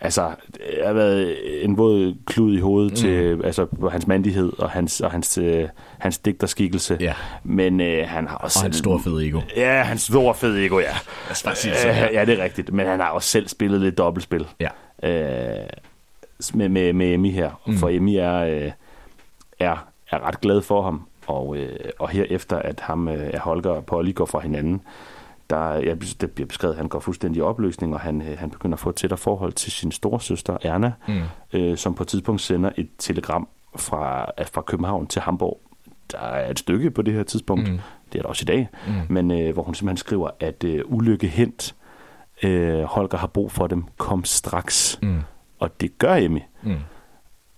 altså, 0.00 0.30
det 0.54 0.86
har 0.86 0.92
været 0.92 1.36
en 1.64 1.78
våd 1.78 2.14
klud 2.26 2.56
i 2.56 2.60
hovedet 2.60 2.92
mm. 2.92 2.96
til 2.96 3.40
altså, 3.44 3.66
hans 3.90 4.06
mandighed 4.06 4.52
og 4.58 4.70
hans, 4.70 5.00
og 5.00 5.10
hans, 5.10 5.38
øh, 5.38 5.68
hans 5.98 6.18
digterskikkelse. 6.18 6.96
Ja. 7.00 7.14
Men 7.44 7.80
øh, 7.80 8.08
han 8.08 8.28
har 8.28 8.36
også... 8.36 8.58
Og 8.58 8.62
hans 8.62 8.76
store 8.76 9.00
fede 9.00 9.28
ego. 9.28 9.40
Ja, 9.56 9.82
hans 9.82 10.02
store 10.02 10.34
fede 10.34 10.64
ego, 10.64 10.78
ja. 10.78 10.84
Lad 11.44 11.52
os 11.52 11.58
sige 11.58 11.72
det 11.72 11.80
sådan 11.80 11.96
her. 11.96 12.08
Øh, 12.08 12.14
ja, 12.14 12.24
det 12.24 12.40
er 12.40 12.44
rigtigt. 12.44 12.72
Men 12.72 12.86
han 12.86 13.00
har 13.00 13.10
også 13.10 13.28
selv 13.28 13.48
spillet 13.48 13.80
lidt 13.80 13.98
dobbeltspil. 13.98 14.46
Ja. 14.60 14.68
Øh, 15.02 15.66
med, 16.54 16.68
med, 16.68 16.92
med 16.92 17.14
Emmy 17.14 17.30
her. 17.30 17.50
Mm. 17.66 17.76
For 17.76 17.88
Emmy 17.88 18.14
er, 18.18 18.34
øh, 18.34 18.70
er, 19.58 19.86
er 20.10 20.26
ret 20.26 20.40
glad 20.40 20.62
for 20.62 20.82
ham. 20.82 21.06
Og, 21.26 21.56
øh, 21.56 21.78
og 21.98 22.08
herefter, 22.08 22.56
at 22.56 22.80
ham, 22.80 23.08
øh, 23.08 23.30
at 23.32 23.38
Holger 23.38 23.70
og 23.70 23.86
Polly 23.86 24.14
går 24.14 24.26
fra 24.26 24.40
hinanden, 24.40 24.82
der, 25.50 25.74
ja, 25.74 25.94
det 26.20 26.30
bliver 26.30 26.46
beskrevet, 26.46 26.74
at 26.74 26.78
han 26.78 26.88
går 26.88 27.00
fuldstændig 27.00 27.38
i 27.38 27.42
opløsning, 27.42 27.94
og 27.94 28.00
han, 28.00 28.22
øh, 28.22 28.38
han 28.38 28.50
begynder 28.50 28.76
at 28.76 28.80
få 28.80 28.88
et 28.88 28.94
tættere 28.96 29.18
forhold 29.18 29.52
til 29.52 29.72
sin 29.72 29.92
storesøster 29.92 30.56
Erna, 30.62 30.92
Mm. 31.08 31.20
øh, 31.52 31.76
som 31.76 31.94
på 31.94 32.02
et 32.02 32.08
tidspunkt 32.08 32.40
sender 32.40 32.70
et 32.76 32.88
telegram 32.98 33.48
fra, 33.76 34.30
fra 34.52 34.60
København 34.62 35.06
til 35.06 35.22
Hamburg. 35.22 35.60
Der 36.12 36.18
er 36.18 36.50
et 36.50 36.58
stykke 36.58 36.90
på 36.90 37.02
det 37.02 37.14
her 37.14 37.22
tidspunkt, 37.22 37.70
Mm. 37.70 37.78
det 38.12 38.18
er 38.18 38.22
der 38.22 38.28
også 38.28 38.42
i 38.44 38.46
dag, 38.46 38.68
mm. 38.86 38.92
men 39.08 39.30
øh, 39.30 39.52
hvor 39.52 39.62
hun 39.62 39.74
simpelthen 39.74 39.96
skriver, 39.96 40.30
at 40.40 40.64
øh, 40.64 40.82
ulykke 40.86 41.26
hent, 41.28 41.74
øh, 42.42 42.82
Holger 42.82 43.16
har 43.18 43.26
brug 43.26 43.52
for 43.52 43.66
dem, 43.66 43.84
kom 43.98 44.24
straks. 44.24 44.98
Mm. 45.02 45.20
Og 45.58 45.80
det 45.80 45.98
gør 45.98 46.14
Emmy. 46.14 46.40
Mm. 46.62 46.74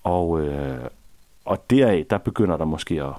Og, 0.05 0.41
øh, 0.41 0.79
og 1.45 1.71
deraf, 1.71 2.05
der 2.11 2.19
begynder 2.19 2.57
der 2.57 2.65
måske 2.65 3.03
at... 3.03 3.13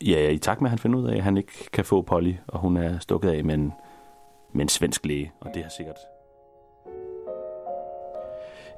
Ja, 0.00 0.30
i 0.30 0.38
takt 0.38 0.60
med, 0.60 0.68
at 0.68 0.70
han 0.70 0.78
finder 0.78 0.98
ud 0.98 1.08
af, 1.08 1.16
at 1.16 1.22
han 1.22 1.36
ikke 1.36 1.70
kan 1.72 1.84
få 1.84 2.02
Polly, 2.02 2.34
og 2.46 2.58
hun 2.58 2.76
er 2.76 2.98
stukket 2.98 3.30
af 3.30 3.44
med 3.44 3.54
en, 3.54 3.72
med 4.52 4.62
en 4.62 4.68
svensk 4.68 5.06
læge, 5.06 5.32
og 5.40 5.50
det 5.54 5.62
har 5.62 5.70
sikkert... 5.70 5.98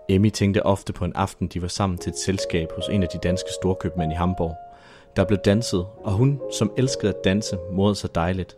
Emmy 0.09 0.31
tænkte 0.31 0.67
ofte 0.67 0.93
på 0.93 1.05
en 1.05 1.13
aften, 1.15 1.49
de 1.49 1.63
var 1.63 1.69
sammen 1.69 1.99
til 1.99 2.11
et 2.11 2.19
selskab 2.19 2.69
hos 2.77 2.89
en 2.89 3.03
af 3.03 3.09
de 3.09 3.19
danske 3.19 3.49
storkøbmænd 3.61 4.13
i 4.13 4.15
Hamburg. 4.15 4.55
Der 5.17 5.25
blev 5.25 5.39
danset, 5.39 5.87
og 6.05 6.13
hun, 6.13 6.41
som 6.53 6.73
elskede 6.77 7.13
at 7.13 7.25
danse, 7.25 7.59
modede 7.73 7.95
sig 7.95 8.15
dejligt. 8.15 8.57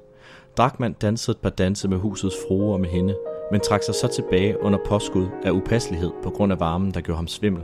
Drakman 0.57 0.93
dansede 0.93 1.35
et 1.35 1.41
par 1.43 1.51
danse 1.51 1.89
med 1.89 1.99
husets 1.99 2.37
frue 2.49 2.73
og 2.73 2.81
med 2.81 2.89
hende, 2.89 3.17
men 3.53 3.61
trak 3.61 3.83
sig 3.83 3.95
så 3.95 4.09
tilbage 4.09 4.63
under 4.63 4.79
påskud 4.87 5.27
af 5.45 5.51
upasselighed 5.51 6.11
på 6.23 6.31
grund 6.31 6.53
af 6.53 6.61
varmen, 6.61 6.95
der 6.95 7.01
gjorde 7.01 7.17
ham 7.17 7.29
svimmel. 7.29 7.63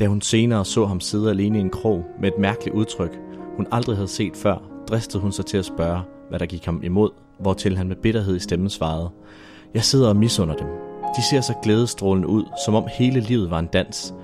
Da 0.00 0.06
hun 0.06 0.20
senere 0.20 0.64
så 0.64 0.84
ham 0.84 1.00
sidde 1.00 1.30
alene 1.30 1.58
i 1.58 1.60
en 1.60 1.70
krog 1.70 2.04
med 2.20 2.32
et 2.32 2.38
mærkeligt 2.38 2.76
udtryk, 2.76 3.18
hun 3.56 3.66
aldrig 3.72 3.96
havde 3.96 4.08
set 4.08 4.36
før, 4.36 4.56
dristede 4.88 5.22
hun 5.22 5.32
sig 5.32 5.46
til 5.46 5.58
at 5.58 5.64
spørge, 5.64 6.00
hvad 6.28 6.38
der 6.38 6.46
gik 6.46 6.64
ham 6.64 6.80
imod, 6.84 7.10
hvortil 7.38 7.76
han 7.76 7.88
med 7.88 7.96
bitterhed 7.96 8.36
i 8.36 8.40
stemmen 8.40 8.70
svarede. 8.70 9.10
Jeg 9.74 9.84
sidder 9.84 10.08
og 10.08 10.16
misunder 10.16 10.56
dem. 10.56 10.66
De 11.16 11.22
ser 11.30 11.40
så 11.40 11.54
glædestrålende 11.62 12.28
ud, 12.28 12.44
som 12.64 12.74
om 12.74 12.84
hele 12.98 13.20
livet 13.20 13.50
var 13.50 13.58
en 13.58 13.66
dans. 13.66 14.14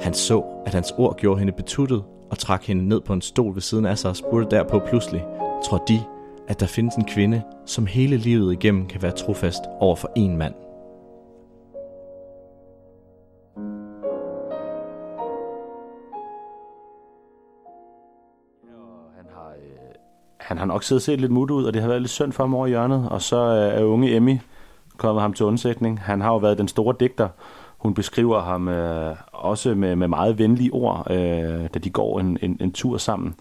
Han 0.00 0.14
så, 0.14 0.44
at 0.66 0.74
hans 0.74 0.94
ord 0.98 1.16
gjorde 1.16 1.38
hende 1.38 1.52
betuttet 1.52 2.02
og 2.30 2.38
trak 2.38 2.64
hende 2.64 2.88
ned 2.88 3.00
på 3.00 3.12
en 3.12 3.22
stol 3.22 3.54
ved 3.54 3.62
siden 3.62 3.86
af 3.86 3.98
sig 3.98 4.10
og 4.10 4.16
spurgte 4.16 4.56
derpå 4.56 4.80
pludselig, 4.88 5.24
tror 5.64 5.78
de, 5.88 6.00
at 6.48 6.60
der 6.60 6.66
findes 6.66 6.94
en 6.94 7.04
kvinde, 7.04 7.42
som 7.66 7.86
hele 7.86 8.16
livet 8.16 8.52
igennem 8.52 8.86
kan 8.86 9.02
være 9.02 9.12
trofast 9.12 9.62
over 9.80 9.96
for 9.96 10.10
en 10.16 10.36
mand? 10.36 10.54
Han 20.52 20.58
har 20.58 20.64
nok 20.66 20.82
siddet 20.82 21.00
og 21.00 21.04
set 21.04 21.20
lidt 21.20 21.32
mut 21.32 21.50
ud, 21.50 21.64
og 21.64 21.74
det 21.74 21.82
har 21.82 21.88
været 21.88 22.02
lidt 22.02 22.10
synd 22.10 22.32
for 22.32 22.42
ham 22.42 22.54
over 22.54 22.66
i 22.66 22.68
hjørnet. 22.70 23.08
Og 23.10 23.22
så 23.22 23.36
øh, 23.36 23.80
er 23.80 23.84
unge 23.84 24.16
Emmy 24.16 24.38
kommet 24.96 25.22
ham 25.22 25.32
til 25.32 25.46
undsætning. 25.46 26.00
Han 26.00 26.20
har 26.20 26.28
jo 26.32 26.36
været 26.36 26.58
den 26.58 26.68
store 26.68 26.94
digter. 27.00 27.28
Hun 27.78 27.94
beskriver 27.94 28.40
ham 28.42 28.68
øh, 28.68 29.16
også 29.32 29.74
med, 29.74 29.96
med 29.96 30.08
meget 30.08 30.38
venlige 30.38 30.70
ord, 30.72 31.06
øh, 31.10 31.16
da 31.74 31.78
de 31.84 31.90
går 31.90 32.20
en, 32.20 32.38
en, 32.42 32.56
en 32.60 32.72
tur 32.72 32.96
sammen. 32.98 33.34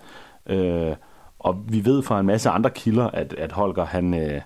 Øh, 0.50 0.92
og 1.40 1.58
vi 1.68 1.86
ved 1.86 2.04
fra 2.04 2.20
en 2.20 2.26
masse 2.26 2.50
andre 2.50 2.70
kilder, 2.70 3.08
at, 3.08 3.34
at 3.38 3.52
Holger 3.52 3.86
han, 3.86 4.14
øh, 4.14 4.42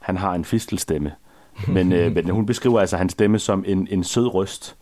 han 0.00 0.16
har 0.16 0.34
en 0.34 0.44
fistelstemme. 0.44 1.12
Men, 1.74 1.92
øh, 1.92 2.14
men 2.14 2.30
hun 2.30 2.46
beskriver 2.46 2.80
altså 2.80 2.96
hans 2.96 3.12
stemme 3.12 3.38
som 3.38 3.64
en, 3.66 3.88
en 3.90 4.04
sød 4.04 4.34
røst, 4.34 4.76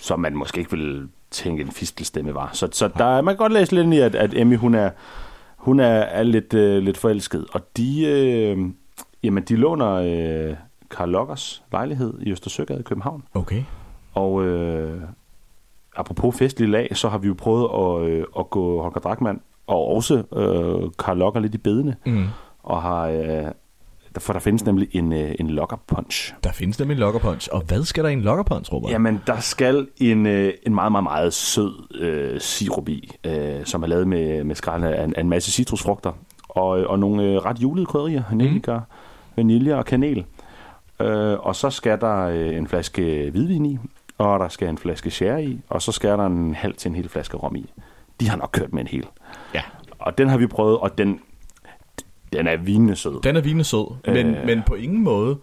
som 0.00 0.20
man 0.20 0.36
måske 0.36 0.58
ikke 0.58 0.70
ville 0.70 1.08
tænke 1.30 1.62
en 1.62 1.70
fistelstemme 1.70 2.34
var. 2.34 2.50
Så, 2.52 2.68
så 2.72 2.88
der, 2.88 3.04
er- 3.04 3.22
man 3.22 3.34
kan 3.34 3.38
godt 3.38 3.52
læse 3.52 3.74
lidt 3.74 3.94
i, 3.94 4.00
at, 4.00 4.14
at 4.14 4.34
Emmy 4.34 4.56
hun 4.56 4.74
er, 4.74 4.90
hun 5.66 5.80
er, 5.80 5.84
er 5.86 6.22
lidt, 6.22 6.54
øh, 6.54 6.82
lidt 6.82 6.96
forelsket. 6.96 7.46
Og 7.52 7.60
de, 7.76 8.06
øh, 8.06 8.58
jamen, 9.22 9.44
de 9.44 9.56
låner 9.56 9.92
øh, 9.94 10.56
Karl 10.90 11.08
Lockers 11.08 11.62
lejlighed 11.72 12.14
i 12.20 12.30
Østersøgade 12.30 12.80
i 12.80 12.82
København. 12.82 13.22
Okay. 13.34 13.62
Og 14.14 14.44
øh, 14.44 15.00
apropos 15.96 16.36
festlig 16.38 16.68
lag, 16.68 16.96
så 16.96 17.08
har 17.08 17.18
vi 17.18 17.28
jo 17.28 17.34
prøvet 17.38 17.68
at, 17.74 18.10
øh, 18.10 18.24
at 18.38 18.50
gå 18.50 18.82
Holger 18.82 19.00
Drachmann 19.00 19.40
og 19.66 19.86
også 19.86 20.14
øh, 20.14 20.90
Karl 20.98 21.18
Locker 21.18 21.40
lidt 21.40 21.54
i 21.54 21.58
bedene. 21.58 21.96
Mm. 22.06 22.24
Og 22.62 22.82
har... 22.82 23.08
Øh, 23.08 23.52
for 24.20 24.32
der 24.32 24.40
findes 24.40 24.64
nemlig 24.64 24.88
en, 24.92 25.12
øh, 25.12 25.34
en 25.40 25.50
locker 25.50 25.76
punch. 25.86 26.34
Der 26.44 26.52
findes 26.52 26.78
nemlig 26.78 26.94
en 26.94 27.00
locker 27.00 27.20
punch. 27.20 27.48
Og 27.52 27.62
hvad 27.62 27.84
skal 27.84 28.04
der 28.04 28.10
i 28.10 28.12
en 28.12 28.20
locker 28.20 28.42
punch, 28.44 28.72
Robert? 28.72 28.92
Jamen, 28.92 29.20
der 29.26 29.40
skal 29.40 29.88
en, 29.96 30.26
øh, 30.26 30.52
en 30.66 30.74
meget, 30.74 30.92
meget, 30.92 31.02
meget 31.04 31.34
sød 31.34 31.94
øh, 32.00 32.40
sirup 32.40 32.88
i, 32.88 33.12
øh, 33.24 33.64
som 33.64 33.82
er 33.82 33.86
lavet 33.86 34.08
med, 34.08 34.44
med 34.44 34.54
skrald 34.54 34.84
af, 34.84 35.04
en- 35.04 35.14
af 35.16 35.20
en 35.20 35.28
masse 35.28 35.52
citrusfrugter. 35.52 36.12
Og, 36.48 36.80
øh, 36.80 36.86
og 36.90 36.98
nogle 36.98 37.22
øh, 37.22 37.36
ret 37.36 37.58
julede 37.62 37.86
krydderier, 37.86 38.22
nellikør, 38.32 38.80
vanilje 39.36 39.74
og 39.76 39.84
kanel. 39.84 40.24
Øh, 41.00 41.38
og 41.38 41.56
så 41.56 41.70
skal 41.70 42.00
der 42.00 42.16
øh, 42.26 42.56
en 42.56 42.66
flaske 42.68 43.28
hvidvin 43.30 43.66
i, 43.66 43.78
og 44.18 44.40
der 44.40 44.48
skal 44.48 44.68
en 44.68 44.78
flaske 44.78 45.10
sherry 45.10 45.40
i, 45.42 45.60
og 45.68 45.82
så 45.82 45.92
skal 45.92 46.10
der 46.10 46.26
en 46.26 46.54
halv 46.54 46.74
til 46.74 46.88
en 46.88 46.94
hel 46.94 47.08
flaske 47.08 47.36
rom 47.36 47.56
i. 47.56 47.70
De 48.20 48.28
har 48.28 48.36
nok 48.36 48.48
kørt 48.52 48.72
med 48.72 48.80
en 48.80 48.86
hel. 48.86 49.06
Ja. 49.54 49.62
Og 49.98 50.18
den 50.18 50.28
har 50.28 50.38
vi 50.38 50.46
prøvet, 50.46 50.78
og 50.78 50.98
den, 50.98 51.20
den 52.32 52.46
er 52.46 52.56
vinende 52.56 52.96
sød. 52.96 53.22
Den 53.22 53.36
er 53.36 53.40
vinende 53.40 53.64
sød, 53.64 53.94
men, 54.06 54.26
Øh. 54.34 54.46
men 54.46 54.62
på 54.66 54.74
ingen 54.74 55.04
måde 55.04 55.36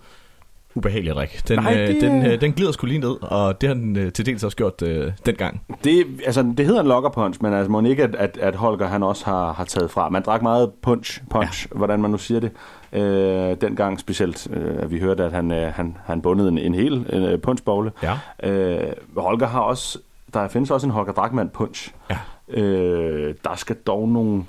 ubehagelig 0.76 1.14
drikke. 1.14 1.42
Den, 1.48 1.60
Nej, 1.60 1.74
øh, 1.82 1.88
det- 1.88 2.02
den, 2.02 2.26
øh, 2.26 2.42
den 2.42 2.54
glider 2.54 2.72
sgu 2.72 2.88
lige 2.88 3.00
ned, 3.00 3.16
og 3.24 3.62
det 3.62 3.68
har 3.70 3.74
den 3.74 3.96
øh, 3.98 4.12
til 4.12 4.26
dels 4.26 4.44
også 4.44 4.58
gjort 4.58 4.82
øh, 4.82 5.12
dengang. 5.26 5.62
Det, 5.84 6.06
altså, 6.26 6.54
det 6.58 6.66
hedder 6.66 6.82
en 6.82 6.88
locker 6.88 7.10
punch, 7.10 7.40
men 7.44 7.54
altså, 7.54 7.72
må 7.72 7.82
ikke, 7.82 8.04
at, 8.04 8.16
at, 8.16 8.38
at 8.38 8.56
Holger 8.56 8.88
han 8.88 9.04
også 9.04 9.26
har, 9.26 9.54
har 9.54 9.64
taget 9.64 9.92
fra. 9.92 10.10
Man 10.10 10.22
drak 10.22 10.42
meget 10.42 10.72
punch, 10.82 11.22
punch 11.30 11.68
ja. 11.72 11.78
hvordan 11.78 12.02
man 12.02 12.12
nu 12.12 12.18
siger 12.18 12.40
det. 12.40 12.52
Øh, 12.94 13.58
dengang 13.62 14.00
specielt, 14.00 14.48
øh, 14.54 14.76
at 14.84 14.92
vi 14.92 15.00
hørte, 15.00 15.24
at 15.24 15.32
han, 15.32 15.52
øh, 15.52 15.74
han, 15.74 15.98
han 16.06 16.22
bundede 16.22 16.50
en, 16.50 16.58
en 16.58 16.74
hel 16.74 17.06
øh, 17.10 17.40
punchbogle. 17.40 17.92
Ja. 18.04 18.18
Øh, 18.50 18.94
Holger 19.18 19.48
har 19.48 19.60
også, 19.60 20.00
der 20.34 20.48
findes 20.48 20.72
også 20.72 20.88
en 20.88 20.92
Holger 20.92 21.14
Drachmann 21.14 21.50
punch. 21.50 21.92
Ja. 22.10 22.18
Øh, 22.62 23.36
der 23.44 23.56
skal 23.56 23.76
dog 23.76 24.10
nogle, 24.10 24.44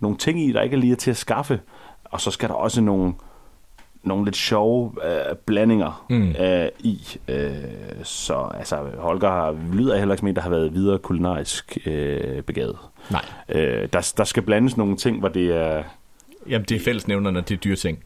nogle 0.00 0.16
ting 0.16 0.40
i, 0.48 0.52
der 0.52 0.60
ikke 0.62 0.76
er 0.76 0.80
lige 0.80 0.94
til 0.96 1.10
at 1.10 1.16
skaffe. 1.16 1.60
Og 2.10 2.20
så 2.20 2.30
skal 2.30 2.48
der 2.48 2.54
også 2.54 2.80
nogle, 2.80 3.14
nogle 4.02 4.24
lidt 4.24 4.36
sjove 4.36 4.92
øh, 5.04 5.36
blandinger 5.46 6.04
Mm. 6.10 6.30
øh, 6.40 6.68
i. 6.78 7.18
Øh, 7.28 7.50
så 8.02 8.50
altså, 8.58 8.76
Holger 8.98 9.30
har, 9.30 9.56
lyder 9.72 9.98
heller 9.98 10.14
ikke 10.14 10.20
som 10.20 10.28
en, 10.28 10.36
der 10.36 10.42
har 10.42 10.50
været 10.50 10.74
videre 10.74 10.98
kulinarisk 10.98 11.78
øh, 11.86 12.42
begavet. 12.42 12.78
Nej. 13.10 13.24
Øh, 13.48 13.88
der, 13.92 14.12
der 14.16 14.24
skal 14.24 14.42
blandes 14.42 14.76
nogle 14.76 14.96
ting, 14.96 15.18
hvor 15.18 15.28
det 15.28 15.56
er... 15.56 15.82
Jamen, 16.48 16.64
det 16.68 16.76
er 16.76 16.80
fællesnævnerne, 16.80 17.40
det 17.40 17.50
er 17.50 17.56
dyre 17.58 17.76
ting. 17.76 17.98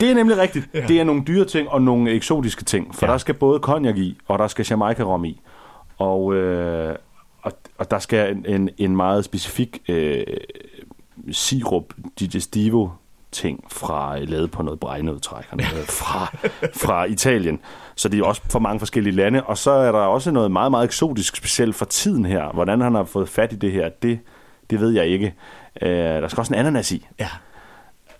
Det 0.00 0.10
er 0.10 0.14
nemlig 0.14 0.36
rigtigt. 0.38 0.68
Ja. 0.74 0.86
Det 0.88 1.00
er 1.00 1.04
nogle 1.04 1.22
dyre 1.26 1.44
ting 1.44 1.68
og 1.68 1.82
nogle 1.82 2.10
eksotiske 2.10 2.64
ting. 2.64 2.94
For 2.94 3.06
Ja. 3.06 3.12
der 3.12 3.18
skal 3.18 3.34
både 3.34 3.58
cognac 3.60 3.96
i, 3.96 4.18
og 4.28 4.38
der 4.38 4.46
skal 4.46 4.66
Jamaica-rom 4.70 5.24
i. 5.24 5.40
Og, 5.98 6.34
øh, 6.34 6.94
og, 7.42 7.52
og 7.78 7.90
der 7.90 7.98
skal 7.98 8.36
en, 8.36 8.44
en, 8.48 8.70
en 8.78 8.96
meget 8.96 9.24
specifik 9.24 9.82
øh, 9.88 10.24
sirup 11.32 11.94
digestivo 12.20 12.88
ting 13.32 13.64
fra 13.70 14.18
lavet 14.18 14.50
på 14.50 14.62
noget 14.62 14.80
bregnødtræk 14.80 15.44
fra, 16.00 16.36
fra 16.74 17.04
Italien. 17.04 17.60
Så 17.96 18.08
det 18.08 18.20
er 18.20 18.24
også 18.24 18.42
for 18.50 18.58
mange 18.58 18.78
forskellige 18.78 19.14
lande. 19.14 19.42
Og 19.42 19.58
så 19.58 19.70
er 19.70 19.92
der 19.92 19.98
også 19.98 20.30
noget 20.30 20.50
meget, 20.50 20.70
meget 20.70 20.84
eksotisk, 20.84 21.36
specielt 21.36 21.74
for 21.74 21.84
tiden 21.84 22.24
her. 22.24 22.52
Hvordan 22.52 22.80
han 22.80 22.94
har 22.94 23.04
fået 23.04 23.28
fat 23.28 23.52
i 23.52 23.56
det 23.56 23.72
her, 23.72 23.88
det, 23.88 24.18
det 24.70 24.80
ved 24.80 24.90
jeg 24.90 25.06
ikke. 25.06 25.34
Øh, 25.82 25.90
der 25.90 26.28
skal 26.28 26.40
også 26.40 26.54
en 26.54 26.60
ananas 26.60 26.92
i. 26.92 27.06
Ja. 27.18 27.28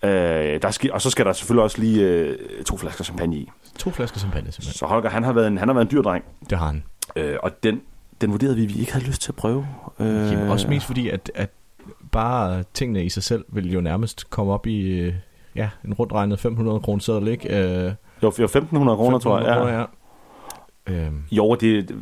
Øh, 0.03 0.61
der 0.61 0.71
skal, 0.71 0.93
og 0.93 1.01
så 1.01 1.09
skal 1.09 1.25
der 1.25 1.33
selvfølgelig 1.33 1.63
også 1.63 1.81
lige 1.81 2.01
øh, 2.01 2.63
to 2.63 2.77
flasker 2.77 3.03
champagne 3.03 3.35
i. 3.35 3.49
To 3.77 3.91
flasker 3.91 4.19
champagne, 4.19 4.51
simpelthen. 4.51 4.73
Så 4.73 4.85
Holger, 4.85 5.09
han 5.09 5.23
har 5.23 5.33
været 5.33 5.47
en, 5.47 5.57
han 5.57 5.67
har 5.67 5.73
været 5.73 5.85
en 5.85 5.91
dyr 5.91 6.01
dreng. 6.01 6.23
Det 6.49 6.57
har 6.57 6.65
han. 6.65 6.83
Øh, 7.15 7.37
og 7.43 7.63
den, 7.63 7.81
den 8.21 8.31
vurderede 8.31 8.55
vi, 8.55 8.65
vi 8.65 8.79
ikke 8.79 8.93
havde 8.93 9.05
lyst 9.05 9.21
til 9.21 9.31
at 9.31 9.35
prøve. 9.35 9.67
Øh, 9.99 10.07
Jamen, 10.07 10.49
også 10.49 10.67
mest 10.67 10.85
fordi, 10.85 11.09
at, 11.09 11.31
at 11.35 11.49
bare 12.11 12.63
tingene 12.73 13.05
i 13.05 13.09
sig 13.09 13.23
selv 13.23 13.45
vil 13.47 13.73
jo 13.73 13.81
nærmest 13.81 14.29
komme 14.29 14.53
op 14.53 14.67
i 14.67 14.81
øh, 14.99 15.13
ja, 15.55 15.69
en 15.85 15.93
rundt 15.93 16.13
regnet 16.13 16.39
500 16.39 16.79
kroner 16.79 17.01
seddel, 17.01 17.27
ikke? 17.27 17.57
Øh, 17.85 17.93
Jo, 18.23 18.33
jo 18.39 18.47
1.500 18.47 18.95
kroner, 18.95 19.19
tror 19.19 19.39
jeg. 19.39 19.47
1500 19.47 19.51
Ja. 19.51 19.57
kroner, 19.57 19.87
ja. 20.89 21.05
Øhm, 21.07 21.23
Jo, 21.31 21.55
det, 21.55 21.95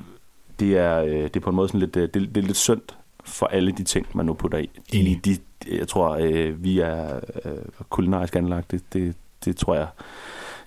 det, 0.59 0.77
er, 0.77 0.99
øh, 1.03 1.09
det 1.23 1.35
er 1.35 1.39
på 1.39 1.49
en 1.49 1.55
måde 1.55 1.67
sådan 1.67 1.79
lidt, 1.79 1.95
øh, 1.95 2.09
det, 2.13 2.35
det 2.35 2.37
er 2.37 2.47
lidt 2.47 2.57
synd 2.57 2.81
for 3.25 3.45
alle 3.45 3.71
de 3.71 3.83
ting, 3.83 4.07
man 4.13 4.25
nu 4.25 4.33
putter 4.33 4.57
i. 4.57 4.69
De, 4.91 5.19
de, 5.25 5.37
jeg 5.77 5.87
tror, 5.87 6.17
øh, 6.21 6.63
vi 6.63 6.79
er 6.79 7.19
øh, 7.45 7.51
kulinarisk 7.89 8.35
anlagt. 8.35 8.71
Det, 8.71 8.81
det, 8.93 9.15
det 9.45 9.57
tror 9.57 9.75
jeg, 9.75 9.87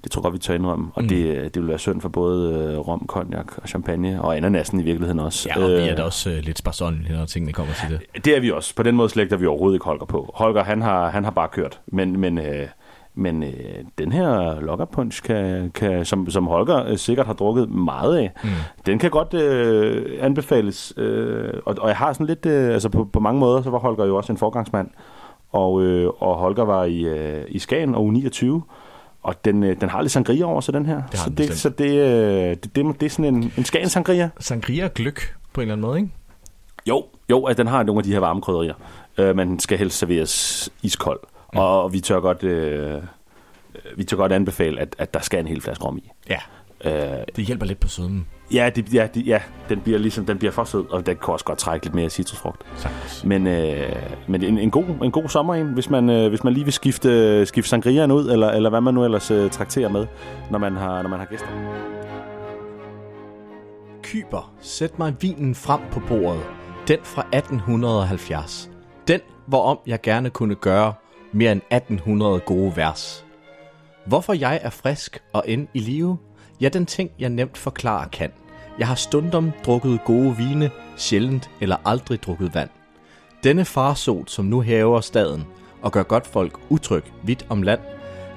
det 0.05 0.13
tror 0.13 0.21
jeg 0.21 0.23
godt, 0.23 0.35
vi 0.35 0.39
tør 0.39 0.55
indrømme. 0.55 0.91
Og 0.95 1.03
Mm. 1.03 1.09
det, 1.09 1.55
det 1.55 1.63
vil 1.63 1.69
være 1.69 1.79
synd 1.79 2.01
for 2.01 2.09
både 2.09 2.55
øh, 2.73 2.79
rom, 2.79 3.05
cognac 3.09 3.47
og 3.57 3.69
champagne, 3.69 4.23
og 4.23 4.37
ananasen 4.37 4.81
i 4.81 4.83
virkeligheden 4.83 5.19
også. 5.21 5.49
ja, 5.57 5.63
og 5.65 5.69
vi 5.71 5.75
er 5.75 5.91
Øh, 5.91 5.97
da 5.97 6.03
også 6.03 6.31
øh, 6.31 6.37
lidt 6.37 6.59
sparsonlige, 6.59 7.17
når 7.17 7.25
tingene 7.27 7.53
kommer 7.53 7.73
til 7.75 7.99
det. 8.15 8.25
Det 8.25 8.37
er 8.37 8.41
vi 8.41 8.51
også. 8.51 8.75
På 8.75 8.83
den 8.83 8.97
måde 8.97 9.09
slægter 9.09 9.37
vi 9.37 9.47
overhovedet 9.47 9.77
ikke 9.77 9.85
Holger 9.85 10.05
på. 10.05 10.31
Holger, 10.35 10.65
han 10.65 10.83
har, 10.83 11.09
han 11.11 11.25
har 11.25 11.31
bare 11.31 11.49
kørt. 11.49 11.81
Men, 11.87 12.21
men, 12.21 12.39
øh, 12.39 12.67
men 13.15 13.43
øh, 13.43 13.51
den 13.99 14.13
her 14.13 14.61
Locker 14.61 14.85
Punch, 14.85 15.23
kan, 15.23 15.71
kan, 15.75 16.05
som, 16.05 16.31
som 16.31 16.47
Holger 16.47 16.87
øh, 16.89 16.97
sikkert 16.99 17.27
har 17.27 17.35
drukket 17.35 17.71
meget 17.71 18.17
af, 18.17 18.31
Mm. 18.45 18.49
den 18.87 18.99
kan 18.99 19.11
godt 19.11 19.35
øh, 19.35 20.07
anbefales. 20.21 20.93
Øh, 20.97 21.53
og, 21.67 21.77
og 21.81 21.89
jeg 21.89 21.97
har 21.97 22.13
sådan 22.13 22.27
lidt, 22.27 22.47
øh, 22.47 22.73
altså 22.75 22.89
på, 22.89 23.05
på 23.05 23.21
mange 23.21 23.41
måder, 23.41 23.63
så 23.63 23.71
var 23.71 23.79
Holger 23.79 24.05
jo 24.07 24.17
også 24.17 24.33
en 24.33 24.39
forgangsmand. 24.39 24.89
Og, 25.53 25.83
øh, 25.83 26.11
og 26.19 26.35
Holger 26.37 26.65
var 26.65 26.85
i, 26.85 27.01
øh, 27.05 27.45
i 27.49 27.59
Skagen 27.59 27.95
og 27.95 28.09
U29. 28.15 28.47
Og 29.23 29.45
den, 29.45 29.63
øh, 29.63 29.81
den 29.81 29.89
har 29.89 30.03
lidt 30.03 30.13
sangria 30.13 30.45
over 30.45 30.61
sig, 30.61 30.75
den 30.75 30.87
her. 30.87 31.03
Det 31.11 31.19
så, 31.19 31.29
den 31.29 31.37
det, 31.37 31.49
bestemt. 31.49 31.59
så 31.59 31.69
det, 31.69 31.91
øh, 31.91 32.57
det, 32.57 32.77
det, 32.77 33.01
det 33.01 33.07
er 33.07 33.11
sådan 33.11 33.35
en, 33.35 33.53
en 33.57 33.65
Skagen 33.65 33.89
sangria. 33.89 34.31
Sangria 34.41 34.85
og 34.85 34.95
gløk 34.95 35.35
på 35.53 35.61
en 35.61 35.63
eller 35.63 35.75
anden 35.75 35.87
måde, 35.87 35.99
ikke? 35.99 36.11
Jo, 36.87 37.05
jo, 37.31 37.43
at 37.45 37.57
den 37.57 37.67
har 37.67 37.83
nogle 37.83 37.99
af 37.99 38.05
de 38.05 38.13
her 38.13 38.19
varme 38.19 38.41
krydderier, 38.41 38.75
øh, 39.19 39.37
men 39.37 39.49
den 39.49 39.59
skal 39.59 39.79
helst 39.79 39.99
serveres 39.99 40.71
iskold. 40.83 41.21
Mm. 41.53 41.59
Og 41.59 41.93
vi 41.93 42.01
tør 42.01 42.21
godt, 42.21 42.43
øh, 42.43 43.03
vi 43.97 44.05
tør 44.05 44.17
godt 44.17 44.33
anbefale, 44.33 44.81
at, 44.81 44.97
at 44.99 45.15
der 45.15 45.21
skal 45.21 45.41
en 45.41 45.47
hel 45.47 45.61
flaske 45.61 45.85
rom 45.85 45.99
i. 45.99 46.11
Ja. 46.29 46.39
Øh, 46.85 46.93
Det 47.37 47.45
hjælper 47.45 47.67
lidt 47.67 47.81
på 47.81 47.89
sødmen. 47.89 48.27
ja, 48.53 48.71
det, 48.75 48.95
ja, 48.95 49.09
det, 49.15 49.27
ja, 49.27 49.41
den 49.69 49.81
bliver 49.81 49.99
ligesom 49.99 50.27
den 50.27 50.39
bliver 50.39 50.53
for 50.53 50.65
sød, 50.65 50.85
og 50.91 51.07
den 51.07 51.17
kan 51.17 51.33
også 51.33 51.45
godt 51.45 51.59
trække 51.59 51.87
lidt 51.87 51.95
mere 51.95 52.11
citrusfrugt. 52.11 52.63
Sagtens. 52.77 53.25
Men, 53.25 53.47
øh, 53.47 53.97
men 54.29 54.43
en, 54.45 54.59
en, 54.59 54.71
god, 54.71 54.85
en 55.05 55.11
god 55.11 55.29
sommer 55.29 55.55
en, 55.55 55.67
hvis 55.67 55.91
man, 55.91 56.11
øh, 56.11 56.29
hvis 56.29 56.45
man 56.45 56.53
lige 56.53 56.65
vil 56.65 56.73
skifte, 56.73 57.47
skifte 57.47 57.69
sangriaen 57.71 58.11
ud, 58.11 58.31
eller, 58.31 58.51
eller 58.51 58.71
hvad 58.71 58.81
man 58.81 58.95
nu 58.95 59.05
ellers 59.05 59.31
øh, 59.31 59.51
trakterer 59.51 59.89
med, 59.89 60.07
når 60.51 60.59
man 60.59 60.77
har, 60.77 61.03
når 61.03 61.09
man 61.11 61.19
har 61.19 61.27
gæster. 61.27 61.47
Kyber, 64.03 64.55
sæt 64.61 64.99
mig 64.99 65.15
vinen 65.21 65.55
frem 65.55 65.81
på 65.93 66.01
bordet. 66.09 66.43
Den 66.89 66.99
fra 67.03 67.27
1870. 67.33 68.71
Den, 69.09 69.21
hvorom 69.47 69.79
jeg 69.87 70.01
gerne 70.03 70.31
kunne 70.31 70.55
gøre 70.55 70.95
mere 71.33 71.53
end 71.53 71.61
1800 71.71 72.41
gode 72.41 72.73
vers. 72.77 73.25
Hvorfor 74.07 74.33
jeg 74.33 74.61
er 74.63 74.71
frisk 74.71 75.23
og 75.33 75.45
end 75.47 75.69
i 75.75 75.79
live? 75.79 76.19
Ja, 76.63 76.69
den 76.69 76.87
ting, 76.87 77.11
jeg 77.19 77.31
nemt 77.31 77.59
forklare 77.59 78.09
kan. 78.09 78.31
Jeg 78.79 78.89
har 78.89 78.95
stundom 78.95 79.53
drukket 79.67 80.01
gode 80.05 80.37
vine, 80.37 80.71
sjældent 80.97 81.51
eller 81.61 81.77
aldrig 81.85 82.23
drukket 82.23 82.55
vand. 82.55 82.71
Denne 83.45 83.65
farsot, 83.65 84.31
som 84.31 84.45
nu 84.45 84.61
hæver 84.61 85.01
staden 85.01 85.45
og 85.83 85.93
gør 85.93 86.03
godt 86.03 86.27
folk 86.27 86.61
utryg 86.71 87.05
vidt 87.23 87.47
om 87.49 87.63
land, 87.63 87.81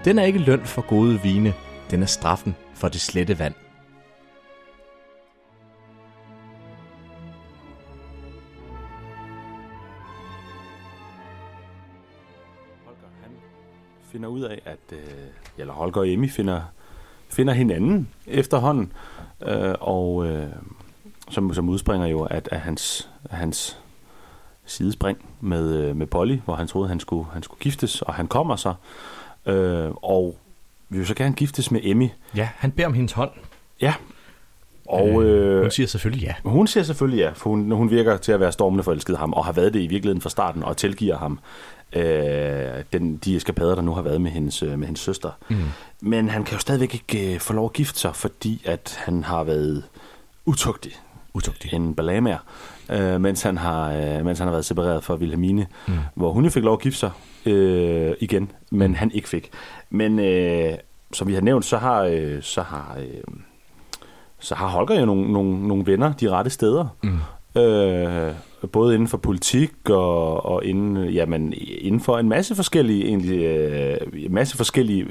den 0.05 0.19
er 0.19 0.23
ikke 0.23 0.39
løn 0.39 0.65
for 0.65 0.81
gode 0.81 1.21
vine, 1.21 1.53
den 1.91 2.01
er 2.01 2.05
straffen 2.05 2.55
for 2.73 2.87
det 2.87 3.01
slette 3.01 3.39
vand. 3.39 3.53
Holger, 12.85 13.07
han 13.21 13.31
finder 14.11 14.29
ud 14.29 14.41
af, 14.41 14.61
at 14.65 14.79
øh, 14.91 14.99
eller 15.57 15.73
Holger 15.73 15.99
og 15.99 16.09
Emmy 16.09 16.29
finder, 16.29 16.61
finder 17.35 17.53
hinanden 17.53 18.07
efterhånden, 18.27 18.91
øh, 19.47 19.75
og 19.79 20.27
øh, 20.27 20.47
som, 21.29 21.53
som 21.53 21.69
udspringer 21.69 22.07
jo 22.07 22.23
at, 22.23 22.49
at 22.51 22.59
hans, 22.59 23.09
af 23.29 23.37
hans 23.37 23.79
sidespring 24.65 25.17
med, 25.41 25.73
øh, 25.73 25.95
med 25.95 26.07
Polly, 26.07 26.37
hvor 26.45 26.55
han 26.55 26.67
troede, 26.67 26.89
han 26.89 26.99
skulle, 26.99 27.25
han 27.33 27.43
skulle 27.43 27.59
giftes, 27.59 28.01
og 28.01 28.13
han 28.13 28.27
kommer 28.27 28.55
så, 28.55 28.73
øh, 29.45 29.91
og 29.91 30.37
vil 30.89 30.99
jo 30.99 31.05
så 31.05 31.13
gerne 31.13 31.35
giftes 31.35 31.71
med 31.71 31.81
Emmy. 31.83 32.09
Ja, 32.35 32.49
han 32.55 32.71
beder 32.71 32.87
om 32.87 32.93
hendes 32.93 33.11
hånd. 33.11 33.31
Ja. 33.81 33.93
Og, 34.89 35.23
øh, 35.23 35.61
hun 35.61 35.71
siger 35.71 35.87
selvfølgelig 35.87 36.23
ja. 36.23 36.33
Hun 36.43 36.67
siger 36.67 36.83
selvfølgelig 36.83 37.19
ja, 37.19 37.29
for 37.29 37.49
hun, 37.49 37.71
hun 37.71 37.89
virker 37.89 38.17
til 38.17 38.31
at 38.31 38.39
være 38.39 38.51
stormende 38.51 38.83
forelsket 38.83 39.17
ham, 39.17 39.33
og 39.33 39.45
har 39.45 39.51
været 39.51 39.73
det 39.73 39.79
i 39.79 39.87
virkeligheden 39.87 40.21
fra 40.21 40.29
starten, 40.29 40.63
og 40.63 40.77
tilgiver 40.77 41.17
ham 41.17 41.39
øh, 41.95 42.83
den, 42.93 43.17
de 43.17 43.35
eskapader, 43.35 43.75
der 43.75 43.81
nu 43.81 43.93
har 43.93 44.01
været 44.01 44.21
med 44.21 44.31
hendes, 44.31 44.63
øh, 44.63 44.79
med 44.79 44.87
hendes 44.87 44.99
søster. 45.01 45.31
Mm. 45.49 45.55
Men 46.01 46.29
han 46.29 46.43
kan 46.43 46.53
jo 46.53 46.59
stadigvæk 46.59 46.93
ikke 46.93 47.33
øh, 47.33 47.39
få 47.39 47.53
lov 47.53 47.65
at 47.65 47.73
gifte 47.73 47.99
sig, 47.99 48.15
fordi 48.15 48.61
at 48.65 48.99
han 49.05 49.23
har 49.23 49.43
været 49.43 49.83
utugtig. 50.45 50.91
Utugtig. 51.33 51.73
En 51.73 51.95
balamager, 51.95 52.37
øh, 52.91 53.21
mens, 53.21 53.41
han 53.41 53.57
har, 53.57 53.91
øh, 53.93 54.25
mens 54.25 54.39
han 54.39 54.47
har 54.47 54.51
været 54.51 54.65
separeret 54.65 55.03
fra 55.03 55.15
Wilhelmine, 55.15 55.67
Mm. 55.87 55.93
hvor 56.15 56.31
hun 56.31 56.43
jo 56.43 56.49
fik 56.49 56.63
lov 56.63 56.73
at 56.73 56.79
gifte 56.81 56.99
sig 56.99 57.11
øh, 57.45 58.13
igen, 58.19 58.51
men 58.71 58.91
Mm. 58.91 58.95
han 58.95 59.11
ikke 59.11 59.29
fik. 59.29 59.49
Men 59.89 60.19
øh, 60.19 60.73
som 61.13 61.27
vi 61.27 61.33
har 61.33 61.41
nævnt, 61.41 61.65
så 61.65 61.77
har, 61.77 62.01
øh, 62.03 62.41
så 62.41 62.61
har, 62.61 62.95
øh, 62.99 63.33
så 64.39 64.55
har 64.55 64.67
Holger 64.67 64.99
jo 64.99 65.05
nogle, 65.05 65.33
nogle, 65.33 65.67
nogle 65.67 65.85
venner 65.85 66.13
de 66.13 66.29
rette 66.29 66.49
steder. 66.51 66.87
Mm. 67.03 67.19
Øh, 67.57 68.33
både 68.71 68.93
inden 68.93 69.07
for 69.07 69.17
politik 69.17 69.89
og, 69.89 70.45
og 70.45 70.65
inden, 70.65 71.09
jamen, 71.09 71.53
inden 71.57 72.01
for 72.01 72.17
en 72.17 72.29
masse 72.29 72.55
forskellige, 72.55 73.05
egentlig, 73.05 73.39
øh, 73.45 73.97
en 74.13 74.33
masse 74.33 74.57
forskellige 74.57 75.07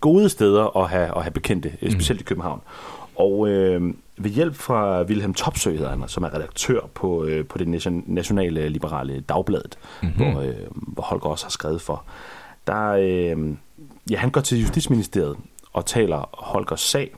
gode 0.00 0.28
steder 0.28 0.76
at 0.76 0.88
have, 0.90 1.16
at 1.16 1.22
have 1.22 1.30
bekendte, 1.30 1.72
mm. 1.82 1.90
specielt 1.90 2.20
i 2.20 2.24
København. 2.24 2.60
Og 3.16 3.48
øh, 3.48 3.94
ved 4.16 4.30
hjælp 4.30 4.54
fra 4.54 5.02
Wilhelm 5.02 5.34
Topsø, 5.34 5.70
hedder 5.72 5.90
han, 5.90 6.02
som 6.06 6.22
er 6.24 6.34
redaktør 6.34 6.80
på, 6.94 7.24
øh, 7.24 7.46
på 7.46 7.58
det 7.58 7.68
nation, 7.68 8.04
nationale 8.06 8.68
liberale 8.68 9.20
dagbladet, 9.20 9.78
Mhm. 10.02 10.12
mm-hmm. 10.16 10.32
hvor, 10.32 10.42
øh, 10.42 10.54
hvor 10.72 11.02
Holger 11.02 11.26
også 11.26 11.44
har 11.44 11.50
skrevet 11.50 11.80
for, 11.82 12.04
der, 12.66 12.88
øh, 12.90 13.48
ja, 14.10 14.16
han 14.16 14.30
går 14.30 14.40
til 14.40 14.60
Justitsministeriet 14.60 15.36
og 15.72 15.86
taler 15.86 16.28
Holgers 16.32 16.80
sag, 16.80 17.14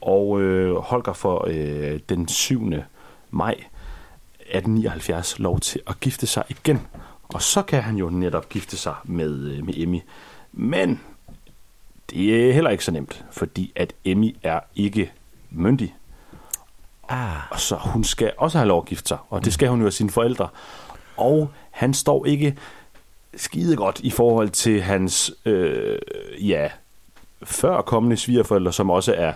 og 0.00 0.40
øh, 0.42 0.74
Holger 0.76 1.12
får 1.12 1.46
øh, 1.50 2.00
den 2.08 2.28
7. 2.28 2.70
maj 3.34 3.54
1879 4.40 5.38
lov 5.38 5.60
til 5.60 5.80
at 5.86 6.00
gifte 6.00 6.26
sig 6.26 6.44
igen. 6.48 6.86
Og 7.28 7.42
så 7.42 7.62
kan 7.62 7.82
han 7.82 7.96
jo 7.96 8.10
netop 8.10 8.48
gifte 8.48 8.76
sig 8.76 8.94
med, 9.04 9.30
øh, 9.30 9.66
med 9.66 9.74
Emmy. 9.76 10.00
Men 10.52 11.00
det 12.10 12.48
er 12.48 12.52
heller 12.52 12.70
ikke 12.70 12.84
så 12.84 12.90
nemt, 12.90 13.24
fordi 13.30 13.72
at 13.76 13.92
Emmy 14.04 14.36
er 14.42 14.60
ikke 14.76 15.12
myndig. 15.50 15.94
Ah. 17.08 17.50
Og 17.50 17.60
så 17.60 17.76
hun 17.76 18.04
skal 18.04 18.32
også 18.36 18.58
have 18.58 18.68
lov 18.68 18.82
at 18.82 18.88
gifte 18.88 19.08
sig, 19.08 19.18
og 19.30 19.44
det 19.44 19.52
skal 19.52 19.68
hun 19.68 19.80
jo 19.80 19.86
af 19.86 19.92
sine 19.92 20.10
forældre. 20.10 20.48
Og 21.16 21.50
han 21.70 21.94
står 21.94 22.26
ikke 22.26 22.56
skide 23.36 23.76
godt 23.76 24.00
i 24.00 24.10
forhold 24.10 24.50
til 24.50 24.82
hans, 24.82 25.32
øh, 25.44 25.98
ja, 26.40 26.68
før 27.42 27.80
kommende 27.82 28.16
svigerforældre, 28.16 28.72
som 28.72 28.90
også 28.90 29.14
er, 29.14 29.32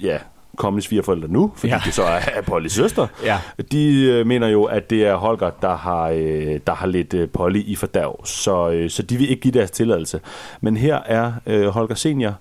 ja, 0.00 0.18
kommende 0.58 0.86
svigerforældre 0.86 1.28
nu, 1.28 1.52
fordi 1.56 1.72
Ja. 1.72 1.80
det 1.84 1.94
så 1.94 2.02
er, 2.02 2.40
Pollys 2.46 2.72
søster. 2.72 3.06
Ja. 3.24 3.38
De 3.72 4.04
øh, 4.04 4.26
mener 4.26 4.48
jo, 4.48 4.64
at 4.64 4.90
det 4.90 5.06
er 5.06 5.14
Holger, 5.14 5.50
der 5.62 5.76
har, 5.76 6.08
øh, 6.08 6.60
der 6.66 6.74
har 6.74 6.86
lidt 6.86 7.14
øh, 7.14 7.28
Polly 7.28 7.62
i 7.66 7.74
fordærv, 7.76 8.24
så, 8.26 8.70
øh, 8.70 8.90
så 8.90 9.02
de 9.02 9.16
vil 9.16 9.30
ikke 9.30 9.40
give 9.42 9.52
deres 9.54 9.70
tilladelse. 9.70 10.20
Men 10.60 10.76
her 10.76 10.98
er 11.06 11.32
øh, 11.46 11.66
Holger 11.66 11.94
senior, 11.94 12.34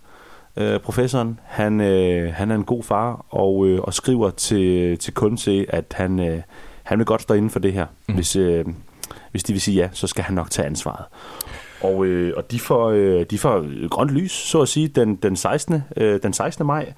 øh, 0.58 0.80
professoren, 0.80 1.40
han, 1.46 1.82
øh, 1.82 2.34
han 2.34 2.52
er 2.52 2.56
en 2.56 2.64
god 2.64 2.84
far, 2.84 3.26
og, 3.30 3.68
øh, 3.68 3.80
og 3.82 3.94
skriver 3.94 4.30
til, 4.30 4.98
til 4.98 5.14
til, 5.38 5.66
at 5.70 5.94
han, 5.98 6.20
øh, 6.20 6.42
han 6.84 6.98
vil 6.98 7.06
godt 7.06 7.22
stå 7.22 7.34
inden 7.34 7.50
for 7.50 7.60
det 7.60 7.74
her. 7.74 7.86
Mm. 8.08 8.16
Hvis, 8.16 8.36
øh, 8.36 8.66
hvis 9.32 9.44
de 9.44 9.54
vil 9.54 9.62
sige 9.62 9.76
ja, 9.82 9.90
så 9.94 10.08
skal 10.08 10.24
han 10.24 10.36
nok 10.36 10.50
tage 10.50 10.66
ansvaret. 10.66 11.06
Og, 11.82 12.06
øh, 12.06 12.34
og 12.38 12.52
de, 12.52 12.60
får, 12.60 12.90
øh, 12.90 13.26
de 13.32 13.38
får 13.38 13.88
grønt 13.90 14.12
lys, 14.12 14.32
så 14.32 14.62
at 14.62 14.68
sige, 14.68 14.88
den, 14.88 15.16
den, 15.16 15.36
16. 15.36 15.84
Øh, 15.98 16.20
den 16.24 16.34
16. 16.34 16.66
maj 16.66 16.94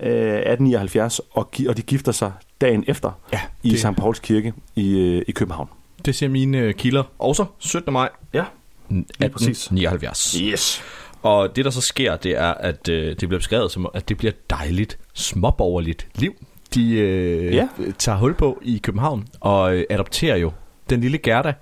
øh, 0.00 0.10
1879, 0.10 1.20
og, 1.30 1.50
og 1.68 1.76
de 1.76 1.82
gifter 1.82 2.12
sig 2.12 2.32
dagen 2.60 2.84
efter 2.86 3.12
ja, 3.32 3.40
i 3.62 3.70
det- 3.70 3.78
St. 3.80 3.86
Pauls 3.96 4.18
Kirke 4.18 4.52
i, 4.76 4.98
øh, 4.98 5.22
i 5.28 5.32
København. 5.32 5.68
Det 6.04 6.14
siger 6.14 6.30
mine 6.30 6.58
øh, 6.58 6.74
kilder 6.74 7.02
også 7.18 7.44
17. 7.58 7.92
maj. 7.92 8.08
Ja, 8.32 8.44
lige 8.90 9.30
præcis. 9.30 9.70
79. 9.70 10.36
Yes. 10.42 10.82
Og 11.22 11.56
det, 11.56 11.64
der 11.64 11.70
så 11.70 11.80
sker, 11.80 12.16
det 12.16 12.36
er, 12.38 12.54
at 12.54 12.88
øh, 12.88 13.06
det 13.08 13.18
bliver 13.28 13.38
beskrevet 13.38 13.70
som, 13.70 13.86
at 13.94 14.08
det 14.08 14.16
bliver 14.18 14.32
et 14.32 14.50
dejligt, 14.50 14.98
småborgerligt 15.14 16.08
liv. 16.14 16.34
De 16.74 16.92
øh, 16.98 17.54
Ja. 17.54 17.68
tager 17.98 18.18
hul 18.18 18.34
på 18.34 18.58
i 18.62 18.78
København 18.82 19.26
og 19.40 19.76
øh, 19.76 19.84
adopterer 19.90 20.36
jo 20.36 20.52
den 20.90 21.00
lille 21.00 21.18
Gerda 21.18 21.54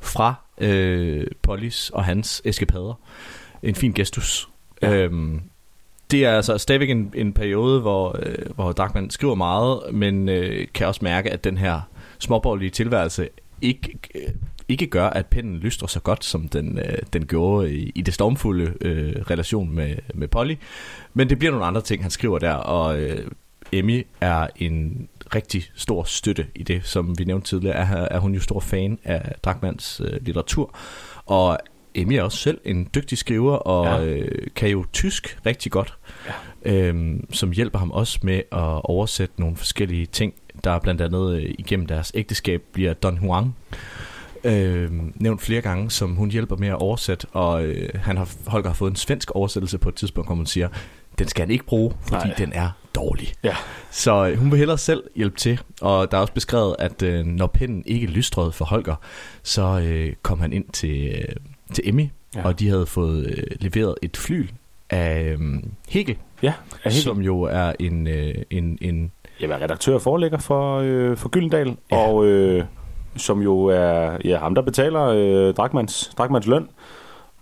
fra 0.00 0.34
øh, 0.58 1.26
Pollys 1.42 1.90
og 1.90 2.04
hans 2.04 2.42
eskapader. 2.44 3.00
En 3.62 3.74
fin 3.74 3.92
gestus. 3.92 4.48
Ja. 4.82 4.94
Øhm, 4.94 5.40
det 6.12 6.24
er 6.24 6.36
altså 6.36 6.58
stadigvæk 6.58 6.90
en, 6.90 7.12
en 7.14 7.32
periode, 7.32 7.80
hvor, 7.80 8.16
øh, 8.22 8.54
hvor 8.54 8.72
Darkman 8.72 9.10
skriver 9.10 9.34
meget, 9.34 9.80
men 9.92 10.28
øh, 10.28 10.66
kan 10.74 10.86
også 10.86 11.00
mærke, 11.02 11.30
at 11.30 11.44
den 11.44 11.58
her 11.58 11.80
småborgerlige 12.18 12.70
tilværelse 12.70 13.28
ikke, 13.62 13.98
øh, 14.14 14.30
ikke 14.68 14.86
gør, 14.86 15.06
at 15.06 15.26
pennen 15.26 15.56
lystrer 15.56 15.86
så 15.86 16.00
godt, 16.00 16.24
som 16.24 16.48
den, 16.48 16.78
øh, 16.78 16.98
den 17.12 17.26
gjorde 17.26 17.74
i, 17.74 17.92
i 17.94 18.02
det 18.02 18.14
stormfulde 18.14 18.72
øh, 18.80 19.22
relation 19.30 19.74
med, 19.74 19.96
med 20.14 20.28
Polly. 20.28 20.54
Men 21.14 21.30
det 21.30 21.38
bliver 21.38 21.50
nogle 21.50 21.66
andre 21.66 21.80
ting, 21.80 22.02
han 22.02 22.10
skriver 22.10 22.38
der, 22.38 22.52
og 22.52 23.00
øh, 23.00 23.30
Emmy 23.72 24.06
er 24.20 24.46
en 24.56 25.08
rigtig 25.34 25.70
stor 25.74 26.02
støtte 26.02 26.46
i 26.54 26.62
det, 26.62 26.80
som 26.84 27.18
vi 27.18 27.24
nævnte 27.24 27.48
tidligere, 27.48 27.76
er, 27.76 28.08
er 28.10 28.18
hun 28.18 28.34
jo 28.34 28.40
stor 28.40 28.60
fan 28.60 28.98
af 29.04 29.34
Drachmanns 29.44 30.00
øh, 30.04 30.18
litteratur, 30.20 30.74
og 31.26 31.58
Emmy 31.94 32.12
er 32.12 32.22
også 32.22 32.38
selv 32.38 32.60
en 32.64 32.88
dygtig 32.94 33.18
skriver, 33.18 33.52
og 33.56 34.06
Ja. 34.06 34.12
øh, 34.14 34.46
kan 34.56 34.68
jo 34.68 34.84
tysk 34.92 35.38
rigtig 35.46 35.72
godt, 35.72 35.94
ja. 36.64 36.72
øhm, 36.72 37.26
som 37.32 37.50
hjælper 37.52 37.78
ham 37.78 37.90
også 37.90 38.18
med 38.22 38.36
at 38.52 38.80
oversætte 38.84 39.34
nogle 39.40 39.56
forskellige 39.56 40.06
ting, 40.06 40.34
der 40.64 40.78
blandt 40.78 41.00
andet 41.00 41.36
øh, 41.36 41.54
igennem 41.58 41.86
deres 41.86 42.12
ægteskab 42.14 42.62
bliver 42.72 42.92
Don 42.94 43.18
Juan 43.24 43.54
øh, 44.44 44.90
nævnt 45.14 45.42
flere 45.42 45.60
gange, 45.60 45.90
som 45.90 46.14
hun 46.14 46.30
hjælper 46.30 46.56
med 46.56 46.68
at 46.68 46.74
oversætte, 46.74 47.26
og 47.32 47.64
øh, 47.64 47.88
han 47.94 48.16
har, 48.16 48.28
Holger 48.46 48.68
har 48.68 48.74
fået 48.74 48.90
en 48.90 48.96
svensk 48.96 49.30
oversættelse 49.30 49.78
på 49.78 49.88
et 49.88 49.94
tidspunkt, 49.94 50.28
hvor 50.28 50.34
hun 50.36 50.46
siger, 50.46 50.68
den 51.18 51.28
skal 51.28 51.42
han 51.42 51.50
ikke 51.50 51.64
bruge, 51.64 51.92
fordi. 52.02 52.26
Nej. 52.26 52.34
den 52.38 52.52
er 52.52 52.70
dårlig. 52.94 53.32
Ja. 53.44 53.56
Så 53.90 54.28
øh, 54.28 54.38
hun 54.38 54.50
vil 54.50 54.58
hellere 54.58 54.78
selv 54.78 55.02
hjælpe 55.16 55.36
til, 55.36 55.60
og 55.80 56.10
der 56.10 56.16
er 56.16 56.20
også 56.20 56.32
beskrevet, 56.32 56.76
at 56.78 57.02
øh, 57.02 57.26
når 57.26 57.46
pinden 57.46 57.82
ikke 57.86 58.06
lystrede 58.06 58.52
for 58.52 58.64
Holger, 58.64 58.94
så 59.42 59.62
øh, 59.80 60.12
kom 60.22 60.40
han 60.40 60.52
ind 60.52 60.64
til, 60.72 61.06
øh, 61.08 61.36
til 61.72 61.88
Emmy, 61.88 62.08
Ja. 62.36 62.44
og 62.44 62.60
de 62.60 62.68
havde 62.68 62.86
fået 62.86 63.26
øh, 63.26 63.42
leveret 63.60 63.94
et 64.02 64.16
flyl 64.16 64.48
af 64.90 65.36
øh, 65.40 65.62
Hegel, 65.88 66.16
Ja, 66.42 66.52
af 66.84 66.90
Hegel. 66.92 67.02
som 67.02 67.20
jo 67.20 67.40
er 67.42 67.72
en, 67.80 68.06
øh, 68.06 68.34
en, 68.50 68.78
en 68.80 69.12
Jeg 69.40 69.50
er 69.50 69.62
redaktør 69.62 69.94
og 69.94 70.02
forlægger 70.02 70.38
for, 70.38 70.78
øh, 70.78 71.16
for 71.16 71.28
Gyldendal, 71.28 71.76
ja. 71.92 71.96
og 71.96 72.26
øh, 72.26 72.64
som 73.16 73.42
jo 73.42 73.64
er 73.64 74.18
ja, 74.24 74.38
ham, 74.38 74.54
der 74.54 74.62
betaler 74.62 75.02
øh, 75.06 75.54
Drachmanns, 75.54 76.12
Drachmanns 76.18 76.46
løn. 76.46 76.68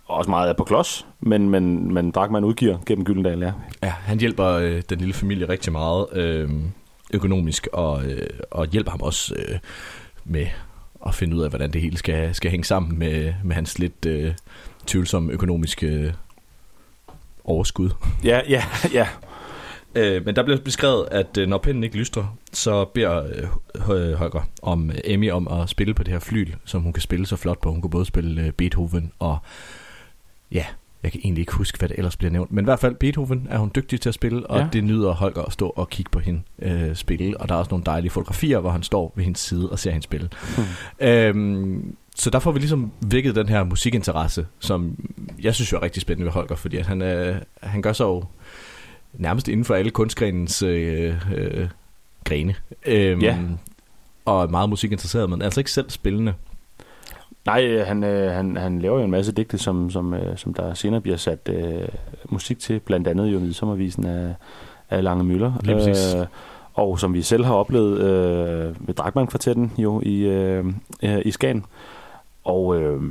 Og 0.07 0.17
også 0.17 0.31
meget 0.31 0.51
er 0.51 0.55
på 0.55 0.65
klods, 0.65 1.07
men, 1.21 1.51
men, 1.51 1.95
men 1.95 2.11
Drachmann 2.11 2.45
udgiver 2.45 2.79
gennem 2.87 3.05
Gyldendal, 3.05 3.39
ja. 3.41 3.53
Ja, 3.83 3.89
han 3.91 4.19
hjælper 4.21 4.47
øh, 4.47 4.83
den 4.91 4.99
lille 4.99 5.15
familie 5.15 5.49
rigtig 5.49 5.73
meget 5.73 6.07
øh, 6.13 6.51
økonomisk, 7.15 7.69
og, 7.73 8.05
øh, 8.05 8.27
og 8.51 8.67
hjælper 8.67 8.91
ham 8.91 9.01
også 9.03 9.35
øh, 9.39 9.59
med 10.25 10.47
at 11.07 11.15
finde 11.15 11.37
ud 11.37 11.43
af, 11.43 11.49
hvordan 11.49 11.73
det 11.73 11.81
hele 11.81 11.99
skal, 11.99 12.35
skal 12.35 12.51
hænge 12.51 12.65
sammen 12.65 12.99
med, 12.99 13.35
med 13.45 13.55
hans 13.55 13.79
lidt 13.79 14.07
øh, 14.07 14.35
tvivlsomme 14.87 15.33
økonomiske 15.33 15.87
øh, 15.87 16.13
overskud. 17.45 17.91
Ja, 18.25 18.41
ja, 18.49 18.65
ja. 18.93 19.09
Øh, 19.95 20.25
men 20.27 20.37
der 20.37 20.43
bliver 20.43 20.61
beskrevet, 20.61 21.09
at 21.11 21.39
øh, 21.39 21.49
når 21.49 21.59
pinden 21.59 21.85
ikke 21.85 21.97
lystrer, 21.97 22.37
så 22.53 22.85
beder 22.85 23.25
øh, 23.35 24.13
Holger 24.15 24.49
om 24.63 24.91
øh, 24.91 24.99
Emmy 25.05 25.31
om 25.31 25.49
at 25.49 25.69
spille 25.69 25.95
på 25.95 26.03
det 26.03 26.13
her 26.13 26.21
flyl, 26.21 26.55
som 26.65 26.83
hun 26.83 26.93
kan 26.93 27.03
spille 27.03 27.27
så 27.27 27.37
flot 27.37 27.61
på. 27.61 27.71
Hun 27.71 27.81
kan 27.81 27.91
både 27.91 28.05
spille 28.05 28.43
øh, 28.43 28.53
Beethoven 28.53 29.13
og 29.19 29.39
ja, 30.53 30.65
jeg 31.03 31.13
kan 31.13 31.21
egentlig 31.25 31.43
ikke 31.43 31.53
huske, 31.53 31.79
hvad 31.79 31.89
det 31.89 31.99
ellers 31.99 32.17
bliver 32.17 32.31
nævnt. 32.31 32.53
Men 32.53 32.65
i 32.65 32.67
hvert 32.67 32.79
fald 32.81 32.95
Beethoven 32.95 33.47
er 33.51 33.59
hun 33.59 33.71
dygtig 33.75 34.01
til 34.01 34.09
at 34.09 34.15
spille, 34.15 34.47
og 34.47 34.59
Ja. 34.59 34.69
det 34.73 34.85
nyder 34.85 35.13
Holger 35.13 35.43
at 35.43 35.53
stå 35.53 35.69
og 35.69 35.91
kigge 35.91 36.11
på 36.11 36.19
hende 36.19 36.41
øh, 36.63 36.95
spille. 36.95 37.41
Og 37.41 37.49
der 37.49 37.55
er 37.55 37.59
også 37.59 37.71
nogle 37.71 37.85
dejlige 37.85 38.11
fotografier, 38.11 38.59
hvor 38.61 38.71
han 38.71 38.83
står 38.83 39.13
ved 39.17 39.25
hendes 39.25 39.41
side 39.41 39.71
og 39.71 39.79
ser 39.79 39.91
hende 39.91 40.05
spille. 40.05 40.29
Hmm. 40.57 41.07
Øhm, 41.09 41.97
så 42.17 42.31
der 42.31 42.39
får 42.39 42.53
vi 42.53 42.59
ligesom 42.59 42.93
vækket 43.07 43.35
den 43.35 43.49
her 43.49 43.65
musikinteresse, 43.65 44.47
som 44.59 44.97
jeg 45.43 45.55
synes 45.55 45.73
jo 45.73 45.77
er 45.77 45.83
rigtig 45.83 46.03
spændende 46.03 46.25
ved 46.27 46.33
Holger, 46.33 46.57
fordi 46.57 46.77
at 46.77 46.87
han, 46.87 47.03
øh, 47.03 47.37
han 47.63 47.83
gør 47.83 47.93
sig 47.93 48.05
jo 48.05 48.25
nærmest 49.15 49.49
inden 49.49 49.65
for 49.65 49.75
alle 49.75 49.91
kunstgrenens 49.91 50.63
øh, 50.63 51.15
øh, 51.35 51.69
grene. 52.25 52.55
Øhm, 52.87 53.21
Ja. 53.21 53.39
Og 54.25 54.43
er 54.43 54.49
meget 54.49 54.69
musikinteresseret, 54.69 55.31
men 55.31 55.43
altså 55.43 55.61
ikke 55.61 55.71
selv 55.71 55.91
spillende. 55.91 56.35
Nej, 57.47 57.65
øh, 57.65 57.87
han, 57.87 58.05
øh, 58.05 58.33
han, 58.33 58.57
han 58.57 58.79
laver 58.79 58.99
jo 58.99 59.05
en 59.05 59.11
masse 59.11 59.33
digte, 59.33 59.59
som, 59.59 59.91
som, 59.91 60.15
øh, 60.15 60.37
som 60.37 60.55
der 60.55 60.75
senere 60.75 61.01
bliver 61.01 61.17
sat 61.17 61.49
øh, 61.53 61.89
musik 62.29 62.59
til, 62.59 62.81
blandt 62.81 63.09
andet 63.09 63.27
jo 63.27 63.39
Midsommervisen 63.39 64.07
af, 64.07 64.35
af 64.91 65.05
Lange 65.05 65.25
Møller. 65.25 65.53
Lige 65.63 65.77
præcis. 65.77 66.15
Øh, 66.15 66.27
og 66.75 66.99
som 66.99 67.15
vi 67.15 67.23
selv 67.23 67.45
har 67.45 67.55
oplevet 67.55 67.99
øh, 67.99 68.75
med 68.87 68.95
Drachmann-kvartetten 68.95 69.73
jo 69.79 70.01
i, 70.05 70.19
øh, 70.21 70.65
øh, 71.03 71.19
i 71.25 71.31
Skagen. 71.31 71.65
Og, 72.45 72.81
øh, 72.81 73.03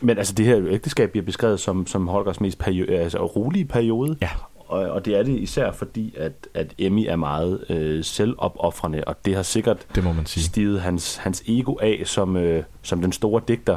men 0.00 0.18
altså 0.18 0.34
det 0.34 0.46
her 0.46 0.66
ægteskab 0.68 1.10
bliver 1.10 1.24
beskrevet 1.24 1.60
som, 1.60 1.86
som 1.86 2.08
Holgers 2.08 2.40
mest 2.40 2.62
perio- 2.62 2.92
altså, 2.92 3.26
rolige 3.26 3.64
periode. 3.64 4.16
Ja. 4.20 4.28
Og, 4.68 4.80
og 4.90 5.04
det 5.04 5.18
er 5.18 5.22
det 5.22 5.38
især 5.38 5.72
fordi, 5.72 6.14
at, 6.18 6.32
at 6.54 6.74
Emmy 6.78 7.06
er 7.08 7.16
meget 7.16 7.64
øh, 7.70 8.04
selvopoffrende, 8.04 9.04
og 9.06 9.16
det 9.24 9.34
har 9.34 9.42
sikkert 9.42 9.76
det 9.94 10.04
må 10.04 10.12
man 10.12 10.26
sige. 10.26 10.44
stiget 10.44 10.80
hans, 10.80 11.16
hans 11.16 11.42
ego 11.48 11.74
af 11.80 12.02
som, 12.04 12.36
øh, 12.36 12.62
som 12.82 13.00
den 13.00 13.12
store 13.12 13.42
digter, 13.48 13.76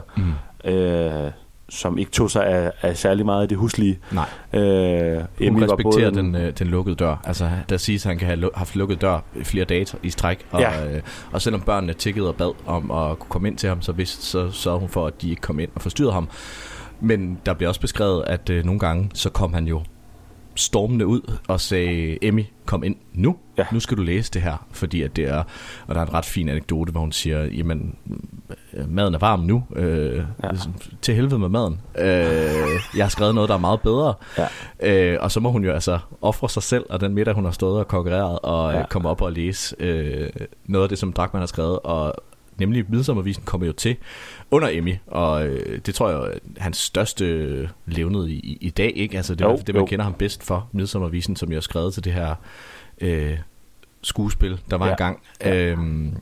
Mm. 0.65 0.69
øh, 0.71 1.31
som 1.69 1.97
ikke 1.97 2.11
tog 2.11 2.31
sig 2.31 2.45
af, 2.45 2.71
af 2.81 2.97
særlig 2.97 3.25
meget 3.25 3.41
af 3.41 3.49
det 3.49 3.57
huslige. 3.57 3.99
Nej. 4.11 4.25
Øh, 4.53 4.61
Hun 4.61 5.61
var 5.61 5.67
respekterer 5.67 6.11
både 6.11 6.23
den, 6.23 6.35
øh, 6.35 6.53
den 6.59 6.67
lukkede 6.67 6.95
dør. 6.95 7.15
Altså, 7.23 7.49
der 7.69 7.77
siges, 7.77 8.05
at 8.05 8.09
han 8.09 8.17
kan 8.17 8.27
have 8.27 8.39
lu- 8.47 8.57
haft 8.57 8.75
lukket 8.75 9.01
dør 9.01 9.19
i 9.35 9.43
flere 9.43 9.65
dage 9.65 9.85
i 10.03 10.09
stræk. 10.09 10.45
Og, 10.51 10.61
Ja. 10.61 10.95
øh, 10.95 11.01
og 11.31 11.41
selvom 11.41 11.61
børnene 11.61 11.93
tikkede 11.93 12.27
og 12.27 12.35
bad 12.35 12.53
om 12.65 12.91
at 12.91 13.19
kunne 13.19 13.29
komme 13.29 13.47
ind 13.47 13.57
til 13.57 13.69
ham, 13.69 13.81
så, 13.81 13.91
vidste, 13.91 14.25
så 14.25 14.51
sørgede 14.51 14.79
hun 14.79 14.89
for, 14.89 15.07
at 15.07 15.21
de 15.21 15.29
ikke 15.29 15.41
kom 15.41 15.59
ind 15.59 15.69
og 15.75 15.81
forstyrrede 15.81 16.13
ham. 16.13 16.29
Men 17.01 17.39
der 17.45 17.53
bliver 17.53 17.67
også 17.69 17.81
beskrevet, 17.81 18.23
at 18.27 18.49
øh, 18.49 18.65
nogle 18.65 18.79
gange, 18.79 19.09
så 19.13 19.29
kom 19.29 19.53
han 19.53 19.67
jo 19.67 19.81
stormende 20.55 21.07
ud 21.07 21.37
og 21.47 21.61
sagde, 21.61 22.17
Emmy, 22.25 22.43
kom 22.65 22.83
ind 22.83 22.95
nu. 23.13 23.37
Ja. 23.57 23.65
Nu 23.71 23.79
skal 23.79 23.97
du 23.97 24.01
læse 24.01 24.31
det 24.31 24.41
her, 24.41 24.67
fordi 24.71 25.01
at 25.01 25.15
det 25.15 25.25
er, 25.25 25.43
og 25.87 25.95
der 25.95 26.01
er 26.01 26.05
en 26.05 26.13
ret 26.13 26.25
fin 26.25 26.49
anekdote, 26.49 26.91
hvor 26.91 27.01
hun 27.01 27.11
siger, 27.11 27.43
jamen, 27.43 27.95
øh, 28.73 28.89
maden 28.89 29.13
er 29.13 29.17
varm 29.19 29.39
nu. 29.39 29.63
Øh, 29.75 30.15
ja. 30.43 30.49
Til 31.01 31.15
helvede 31.15 31.39
med 31.39 31.49
maden. 31.49 31.79
Øh, 31.99 32.05
jeg 32.97 33.05
har 33.05 33.09
skrevet 33.09 33.35
noget, 33.35 33.47
der 33.49 33.55
er 33.55 33.59
meget 33.59 33.81
bedre. 33.81 34.13
Ja. 34.37 34.47
Øh, 35.13 35.17
og 35.21 35.31
så 35.31 35.39
må 35.39 35.51
hun 35.51 35.63
jo 35.65 35.71
altså 35.71 35.99
ofre 36.21 36.49
sig 36.49 36.63
selv, 36.63 36.85
og 36.89 37.01
den 37.01 37.13
middag, 37.13 37.33
hun 37.33 37.45
har 37.45 37.51
stået 37.51 37.79
og 37.79 37.87
konkurreret, 37.87 38.39
og 38.39 38.71
Ja. 38.73 38.77
ja. 38.79 38.85
komme 38.89 39.09
op 39.09 39.21
og 39.21 39.31
læse 39.31 39.75
øh, 39.79 40.29
noget 40.65 40.83
af 40.83 40.89
det, 40.89 40.97
som 40.97 41.13
Drachmann 41.13 41.41
har 41.41 41.47
skrevet, 41.47 41.79
og 41.79 42.13
nemlig 42.57 42.85
Midsommervisen 42.89 43.43
kommer 43.45 43.67
jo 43.67 43.73
til 43.73 43.95
under 44.51 44.69
Emmy, 44.71 44.95
og 45.07 45.47
øh, 45.47 45.79
det 45.85 45.95
tror 45.95 46.09
jeg 46.09 46.19
er 46.19 46.37
hans 46.57 46.77
største 46.77 47.69
levned 47.85 48.27
i, 48.27 48.57
i, 48.61 48.69
dag, 48.69 48.93
ikke? 48.95 49.17
Altså 49.17 49.35
det 49.35 49.45
er 49.45 49.49
Jo, 49.49 49.55
det, 49.57 49.75
man 49.75 49.81
jo. 49.81 49.85
kender 49.85 50.03
ham 50.03 50.13
bedst 50.13 50.43
for, 50.43 50.67
Midsommervisen, 50.71 51.35
som 51.35 51.51
jo 51.51 51.57
er 51.57 51.61
skrevet 51.61 51.93
til 51.93 52.03
det 52.03 52.13
her 52.13 52.35
øh, 53.01 53.37
skuespil, 54.01 54.59
der 54.71 54.77
var 54.77 54.85
Ja. 54.85 54.91
engang. 54.91 55.19
Ja. 55.41 55.65
Øhm, 55.65 56.13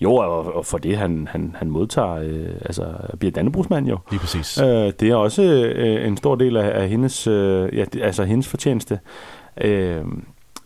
Jo, 0.00 0.14
og, 0.14 0.54
og 0.56 0.66
for 0.66 0.78
det, 0.78 0.96
han, 0.96 1.28
han, 1.30 1.54
han 1.58 1.70
modtager, 1.70 2.12
øh, 2.14 2.48
altså, 2.64 2.94
bliver 3.18 3.32
Dannebrugsmand 3.32 3.86
jo. 3.88 3.98
Lige 4.10 4.20
præcis. 4.20 4.58
Øh, 4.60 4.66
det 5.00 5.02
er 5.02 5.14
også 5.14 5.42
øh, 5.42 6.06
en 6.06 6.16
stor 6.16 6.34
del 6.34 6.56
af, 6.56 6.82
af 6.82 6.88
hendes, 6.88 7.26
øh, 7.26 7.76
ja, 7.76 7.84
det, 7.84 8.02
altså 8.02 8.24
hendes 8.24 8.48
fortjeneste. 8.48 8.98
Øh, 9.60 10.04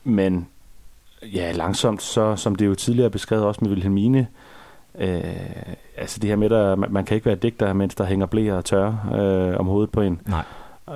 men 0.05 0.49
ja, 1.35 1.53
langsomt, 1.53 2.03
så 2.03 2.37
som 2.37 2.55
det 2.55 2.67
jo 2.67 2.75
tidligere 2.75 3.07
er 3.07 3.11
beskrevet 3.11 3.45
også 3.45 3.59
med 3.63 3.71
Wilhelmine, 3.71 4.19
øh, 4.19 4.27
altså 5.97 6.19
det 6.21 6.31
her 6.31 6.37
med, 6.37 6.53
at 6.53 6.79
man, 6.79 6.93
man 6.93 7.05
kan 7.05 7.15
ikke 7.15 7.27
være 7.27 7.35
digter, 7.37 7.73
mens 7.73 7.95
der 7.95 8.05
hænger 8.05 8.27
blæer 8.27 8.55
og 8.55 8.65
tørre 8.65 8.99
øh, 9.21 9.61
om 9.61 9.67
hovedet 9.67 9.91
på 9.91 10.01
en. 10.01 10.21
Nej. 10.29 10.43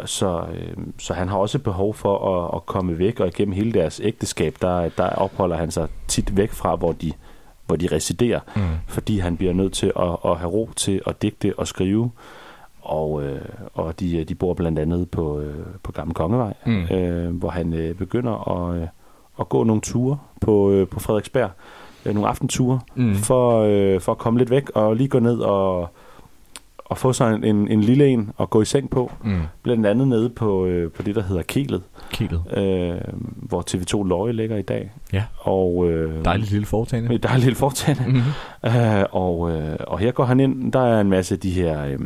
Så, 0.05 0.45
øh, 0.55 0.77
så 0.99 1.15
han 1.15 1.29
har 1.29 1.37
også 1.39 1.59
behov 1.59 1.95
for 1.95 2.37
at, 2.45 2.57
at 2.57 2.67
komme 2.67 2.99
væk, 2.99 3.21
og 3.21 3.27
igennem 3.29 3.53
hele 3.55 3.73
deres 3.73 4.01
ægteskab, 4.05 4.57
der, 4.63 4.89
der 4.89 5.09
opholder 5.09 5.57
han 5.57 5.71
sig 5.71 5.89
tit 6.09 6.37
væk 6.37 6.51
fra, 6.51 6.77
hvor 6.77 6.93
de, 6.93 7.13
hvor 7.67 7.77
de 7.77 7.89
residerer, 7.93 8.41
Mm. 8.57 8.63
fordi 8.87 9.19
han 9.19 9.37
bliver 9.37 9.53
nødt 9.53 9.73
til 9.73 9.93
at, 9.97 10.17
at 10.25 10.37
have 10.37 10.51
ro 10.51 10.71
til 10.77 11.03
at 11.07 11.23
digte 11.23 11.55
og 11.59 11.67
skrive. 11.67 12.11
Og, 12.83 13.23
øh, 13.23 13.41
og 13.75 14.01
de, 14.01 14.25
de 14.25 14.35
bor 14.35 14.55
blandt 14.55 14.79
andet 14.79 15.11
på, 15.11 15.41
øh, 15.41 15.55
på 15.83 15.93
Gamle 15.93 16.15
Kongevej, 16.15 16.55
Mm. 16.67 16.83
øh, 16.85 17.37
hvor 17.37 17.49
han 17.51 17.73
øh, 17.75 17.95
begynder 17.95 18.49
at, 18.71 18.77
øh, 18.83 18.87
at 19.41 19.49
gå 19.49 19.65
nogle 19.65 19.83
ture 19.83 20.19
på, 20.41 20.71
øh, 20.71 20.89
på 20.89 21.01
Frederiksberg. 21.01 21.51
Øh, 22.07 22.15
nogle 22.15 22.29
aftenture, 22.29 22.81
Mm. 22.95 23.15
for, 23.15 23.61
øh, 23.61 24.01
for 24.01 24.13
at 24.13 24.19
komme 24.19 24.39
lidt 24.39 24.51
væk 24.51 24.71
og 24.75 24.97
lige 24.97 25.09
gå 25.09 25.19
ned 25.19 25.39
og, 25.39 25.89
og 26.79 26.99
få 26.99 27.13
sig 27.13 27.35
en, 27.35 27.45
en, 27.45 27.69
en 27.69 27.81
lille 27.81 28.07
en 28.09 28.31
og 28.37 28.51
gå 28.51 28.63
i 28.63 28.65
seng 28.65 28.91
på. 28.91 29.13
Mm. 29.25 29.41
Blandt 29.63 29.87
andet 29.87 30.09
nede 30.09 30.31
på, 30.31 30.67
øh, 30.67 30.91
på 30.91 31.03
det, 31.03 31.15
der 31.15 31.23
hedder 31.23 31.43
Kelet. 31.43 31.83
Kelet. 32.13 32.43
Øh, 32.57 33.01
hvor 33.37 33.65
TV2 33.71 34.09
Løje 34.09 34.33
ligger 34.33 34.57
i 34.57 34.63
dag. 34.63 34.91
Ja. 35.13 35.25
Og, 35.39 35.91
øh, 35.91 36.25
Dejligt 36.25 36.51
lille 36.51 36.67
foretagende. 36.67 37.15
Et 37.15 37.23
dejligt 37.23 37.45
lille 37.45 37.57
foretagende. 37.57 38.09
Mhm. 38.09 38.71
Øh, 38.81 39.05
og, 39.11 39.51
øh, 39.51 39.77
og 39.87 39.99
her 39.99 40.13
går 40.13 40.25
han 40.25 40.41
ind, 40.41 40.73
der 40.73 40.81
er 40.81 41.01
en 41.01 41.11
masse 41.11 41.35
af 41.35 41.39
de 41.41 41.51
her... 41.51 41.85
Øh, 41.87 41.99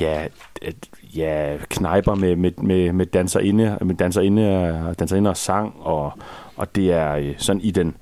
ja, 0.00 0.26
et- 0.62 0.88
ja, 1.16 1.56
knejper 1.68 2.14
med, 2.14 2.36
med, 2.36 2.50
med, 2.56 2.92
med 2.92 3.06
danserinde, 3.06 3.78
med 3.80 3.94
danserinde, 3.94 4.94
danserinde 4.98 5.30
og 5.30 5.36
sang, 5.36 5.74
og, 5.80 6.12
og 6.56 6.76
det 6.76 6.92
er 6.92 7.14
øh, 7.16 7.34
sådan 7.38 7.62
i 7.62 7.70
den, 7.70 7.96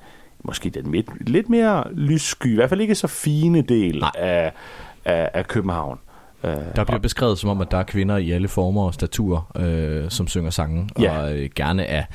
måske 0.47 0.70
den 0.70 0.91
midt, 0.91 1.28
lidt 1.28 1.49
mere 1.49 1.84
lyssky, 1.92 2.47
i 2.52 2.55
hvert 2.55 2.68
fald 2.68 2.81
ikke 2.81 2.94
så 2.94 3.07
fine 3.07 3.60
del 3.62 4.02
af, 4.18 4.52
af, 5.05 5.31
af 5.34 5.47
København. 5.49 5.99
Øh, 6.44 6.57
Der 6.76 6.84
bliver 6.84 6.99
beskrevet 6.99 7.39
som 7.39 7.50
om, 7.50 7.60
at 7.60 7.70
der 7.70 7.78
er 7.78 7.83
kvinder 7.83 8.16
i 8.16 8.31
alle 8.31 8.49
former 8.49 8.83
og 8.83 8.94
staturer, 8.94 9.52
øh, 9.57 10.10
som 10.10 10.26
synger 10.28 10.50
sange, 10.50 10.89
Ja. 11.00 11.18
og 11.18 11.36
øh, 11.39 11.50
gerne 11.55 11.86
af, 11.86 12.07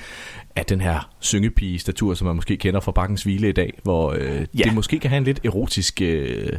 af 0.55 0.65
den 0.65 0.81
her 0.81 1.09
syngepige-statur, 1.19 2.13
som 2.13 2.27
man 2.27 2.35
måske 2.35 2.57
kender 2.57 2.79
fra 2.79 2.91
Bakkens 2.91 3.23
Hvile 3.23 3.49
i 3.49 3.51
dag, 3.51 3.79
hvor 3.83 4.11
øh, 4.17 4.45
Ja. 4.57 4.63
det 4.63 4.73
måske 4.73 4.99
kan 4.99 5.09
have 5.09 5.17
en 5.17 5.23
lidt 5.23 5.45
erotisk 5.45 6.01
øh, 6.01 6.53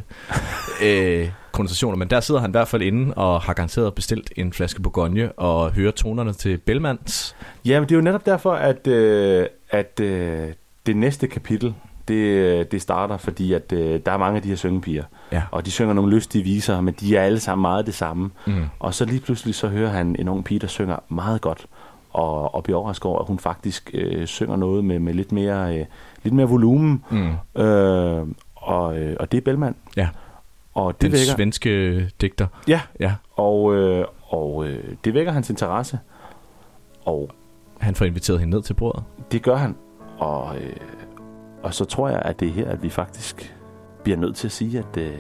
øh, 0.84 1.28
konnotation, 1.52 1.98
men 1.98 2.08
der 2.10 2.20
sidder 2.20 2.40
han 2.40 2.50
i 2.50 2.52
hvert 2.52 2.68
fald 2.68 2.82
inde 2.82 3.14
og 3.14 3.40
har 3.42 3.52
garanteret 3.54 3.94
bestilt 3.94 4.32
en 4.36 4.52
flaske 4.52 4.82
Bourgogne 4.82 5.32
og 5.32 5.72
hører 5.72 5.90
tonerne 5.90 6.32
til 6.32 6.58
Bellmans. 6.58 7.36
Ja, 7.64 7.80
men 7.80 7.88
det 7.88 7.94
er 7.94 7.98
jo 7.98 8.02
netop 8.02 8.26
derfor, 8.26 8.52
at, 8.52 8.86
øh, 8.86 9.46
at 9.70 10.00
øh, 10.00 10.48
det 10.86 10.96
næste 10.96 11.26
kapitel, 11.26 11.74
det, 12.08 12.72
det 12.72 12.82
starter, 12.82 13.16
fordi 13.16 13.52
at 13.52 13.72
øh, 13.72 14.00
der 14.06 14.12
er 14.12 14.16
mange 14.16 14.36
af 14.36 14.42
de 14.42 14.48
her 14.48 14.56
syngepiger, 14.56 15.04
Ja. 15.32 15.42
og 15.50 15.66
de 15.66 15.70
synger 15.70 15.94
nogle 15.94 16.14
lystige 16.16 16.44
viser, 16.44 16.80
men 16.80 16.94
de 17.00 17.16
er 17.16 17.22
alle 17.22 17.40
sammen 17.40 17.62
meget 17.62 17.86
det 17.86 17.94
samme. 17.94 18.30
Mm. 18.46 18.64
Og 18.78 18.94
så 18.94 19.04
lige 19.04 19.20
pludselig 19.20 19.54
så 19.54 19.68
hører 19.68 19.90
han 19.90 20.16
en 20.18 20.28
ung 20.28 20.44
pige, 20.44 20.58
der 20.60 20.66
synger 20.66 20.96
meget 21.08 21.40
godt, 21.40 21.66
og, 22.10 22.54
og 22.54 22.62
bliver 22.64 22.78
overrasket 22.78 23.04
over, 23.06 23.18
at 23.20 23.26
hun 23.26 23.38
faktisk 23.38 23.90
øh, 23.94 24.26
synger 24.26 24.56
noget 24.56 24.84
med, 24.84 24.98
med 24.98 25.14
lidt 25.14 25.32
mere, 25.32 25.78
øh, 25.78 25.84
lidt 26.22 26.34
mere 26.34 26.48
volumen. 26.48 27.04
Mm. 27.10 27.62
Øh, 27.62 28.26
og, 28.56 28.98
øh, 28.98 29.16
og 29.20 29.32
det 29.32 29.38
er 29.38 29.42
Bellman. 29.42 29.74
Ja. 29.96 30.08
Og 30.74 30.92
det 30.94 31.02
Den 31.02 31.12
vækker, 31.12 31.34
svenske 31.36 32.00
digter. 32.20 32.46
Ja, 32.68 32.80
ja. 33.00 33.14
og, 33.36 33.74
øh, 33.74 34.04
og 34.28 34.66
øh, 34.68 34.84
det 35.04 35.14
vækker 35.14 35.32
hans 35.32 35.50
interesse. 35.50 35.98
Og 37.04 37.30
Han 37.78 37.94
får 37.94 38.04
inviteret 38.04 38.40
hende 38.40 38.54
ned 38.56 38.62
til 38.62 38.74
bordet. 38.74 39.02
det 39.32 39.42
gør 39.42 39.56
han. 39.56 39.74
Og, 40.22 40.56
øh, 40.56 40.76
og 41.62 41.74
så 41.74 41.84
tror 41.84 42.08
jeg, 42.08 42.22
at 42.24 42.40
det 42.40 42.48
er 42.48 42.52
her, 42.52 42.68
at 42.68 42.82
vi 42.82 42.88
faktisk 42.88 43.56
bliver 44.02 44.18
nødt 44.18 44.36
til 44.36 44.48
at 44.48 44.52
sige, 44.52 44.78
at, 44.78 44.96
øh, 44.96 45.18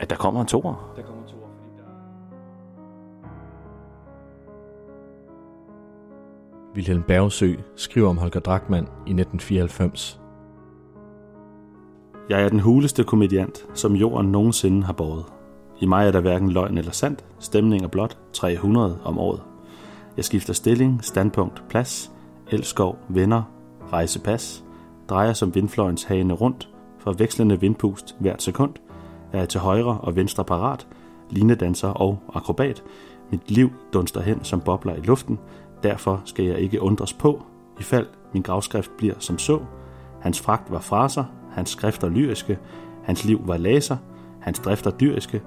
at 0.00 0.10
der 0.10 0.16
kommer 0.16 0.40
en 0.40 0.46
toer. 0.46 0.92
Der 0.96 1.02
kommer 1.02 1.26
to 1.26 1.36
år, 1.36 1.50
fordi 1.56 1.70
der... 1.76 1.84
Wilhelm 6.74 7.02
Bergsø 7.02 7.54
skriver 7.76 8.08
om 8.08 8.18
Holger 8.18 8.40
Drachmann 8.40 8.86
i 8.86 9.12
1994. 9.12 10.20
Jeg 12.28 12.42
er 12.42 12.48
den 12.48 12.60
huleste 12.60 13.04
komediant, 13.04 13.66
som 13.74 13.92
jorden 13.92 14.32
nogensinde 14.32 14.82
har 14.82 14.92
båret. 14.92 15.24
I 15.80 15.86
mig 15.86 16.06
er 16.06 16.10
der 16.10 16.20
hverken 16.20 16.50
løgn 16.50 16.78
eller 16.78 16.92
sandt, 16.92 17.24
stemning 17.38 17.84
er 17.84 17.88
blot 17.88 18.18
300 18.32 18.98
om 19.04 19.18
året. 19.18 19.42
Jeg 20.16 20.24
skifter 20.24 20.52
stilling, 20.52 21.04
standpunkt, 21.04 21.64
plads, 21.68 22.12
elskov, 22.50 22.98
venner, 23.08 23.42
rejsepas, 23.92 24.64
drejer 25.08 25.32
som 25.32 25.54
vindfløjens 25.54 26.04
hane 26.04 26.34
rundt, 26.34 26.68
for 26.98 27.12
vekslende 27.12 27.60
vindpust 27.60 28.16
hvert 28.18 28.42
sekund, 28.42 28.74
er 29.32 29.38
jeg 29.38 29.48
til 29.48 29.60
højre 29.60 29.98
og 30.00 30.16
venstre 30.16 30.44
parat, 30.44 30.86
linedanser 31.30 31.88
og 31.88 32.18
akrobat. 32.34 32.82
Mit 33.30 33.50
liv 33.50 33.70
dunster 33.92 34.20
hen 34.20 34.44
som 34.44 34.60
bobler 34.60 34.94
i 34.94 35.00
luften, 35.00 35.38
derfor 35.82 36.22
skal 36.24 36.44
jeg 36.44 36.58
ikke 36.58 36.82
undres 36.82 37.12
på, 37.12 37.42
i 37.80 37.82
fald 37.82 38.06
min 38.32 38.42
gravskrift 38.42 38.90
bliver 38.98 39.14
som 39.18 39.38
så. 39.38 39.60
Hans 40.20 40.40
fragt 40.40 40.70
var 40.70 40.80
fraser, 40.80 41.24
hans 41.52 41.70
skrifter 41.70 42.08
lyriske, 42.08 42.58
hans 43.02 43.24
liv 43.24 43.40
var 43.46 43.56
laser, 43.56 43.96
hans 44.40 44.58
drifter 44.58 44.90
dyriske, 44.90 45.42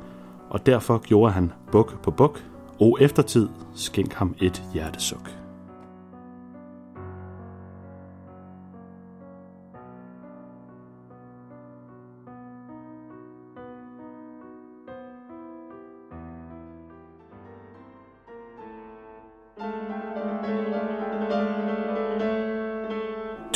og 0.49 0.65
derfor 0.65 0.97
gjorde 0.97 1.31
han 1.31 1.51
buk 1.71 2.01
på 2.03 2.11
buk, 2.11 2.43
og 2.79 2.97
eftertid 3.01 3.49
skænk 3.73 4.13
ham 4.13 4.35
et 4.41 4.63
hjertesuk. 4.73 5.40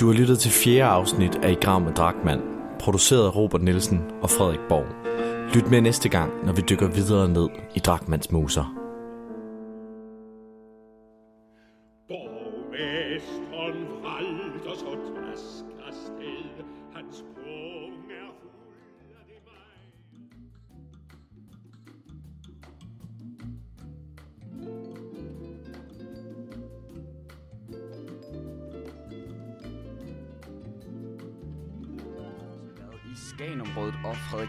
Du 0.05 0.11
har 0.11 0.17
lyttet 0.19 0.39
til 0.39 0.51
fjerde 0.51 0.83
afsnit 0.83 1.35
af 1.35 1.51
I 1.51 1.53
Grav 1.53 1.81
med 1.81 1.93
Drachmann, 1.93 2.41
produceret 2.79 3.25
af 3.25 3.35
Robert 3.35 3.61
Nielsen 3.61 4.01
og 4.21 4.29
Frederik 4.29 4.59
Borg. 4.69 4.85
Lyt 5.55 5.71
med 5.71 5.81
næste 5.81 6.09
gang, 6.09 6.45
når 6.45 6.53
vi 6.53 6.61
dykker 6.69 6.87
videre 6.87 7.29
ned 7.29 7.49
i 7.75 7.79
Dragmands 7.79 8.31
muser. 8.31 8.84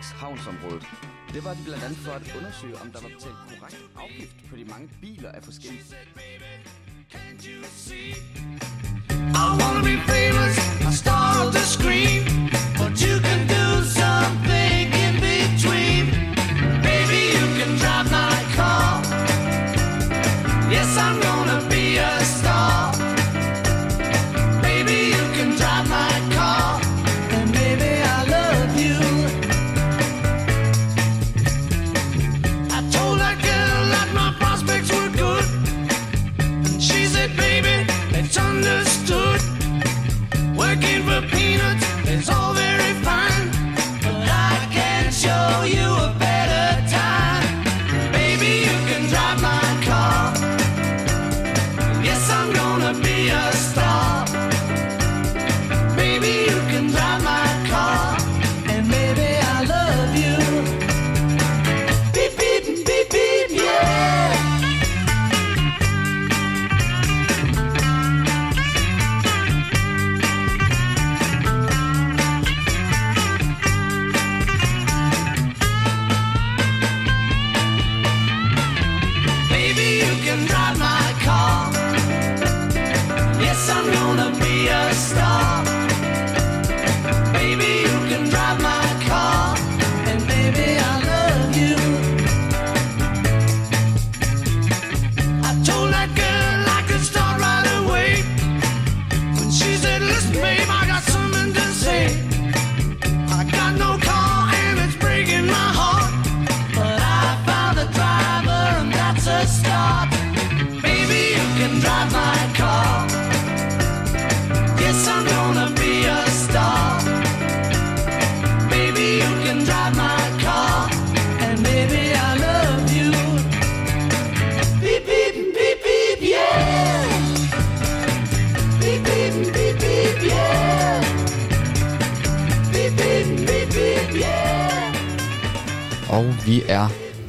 Frederikshavnsområdet. 0.06 0.86
Det 1.34 1.44
var 1.44 1.54
de 1.54 1.62
blandt 1.64 1.84
andet 1.84 1.98
for 1.98 2.12
at 2.12 2.36
undersøge, 2.38 2.76
om 2.82 2.90
der 2.92 3.00
var 3.00 3.08
betalt 3.08 3.40
korrekt 3.48 3.80
afgift 4.04 4.36
på 4.50 4.56
de 4.56 4.64
mange 4.64 4.88
biler 5.00 5.30
af 5.32 5.42
forskellige... 5.42 5.82
I 9.42 9.46
wanna 9.60 9.82
be 9.90 9.96
famous, 10.12 10.54
I 10.88 10.92
start 11.02 11.52
to 11.54 11.62
scream, 11.76 12.15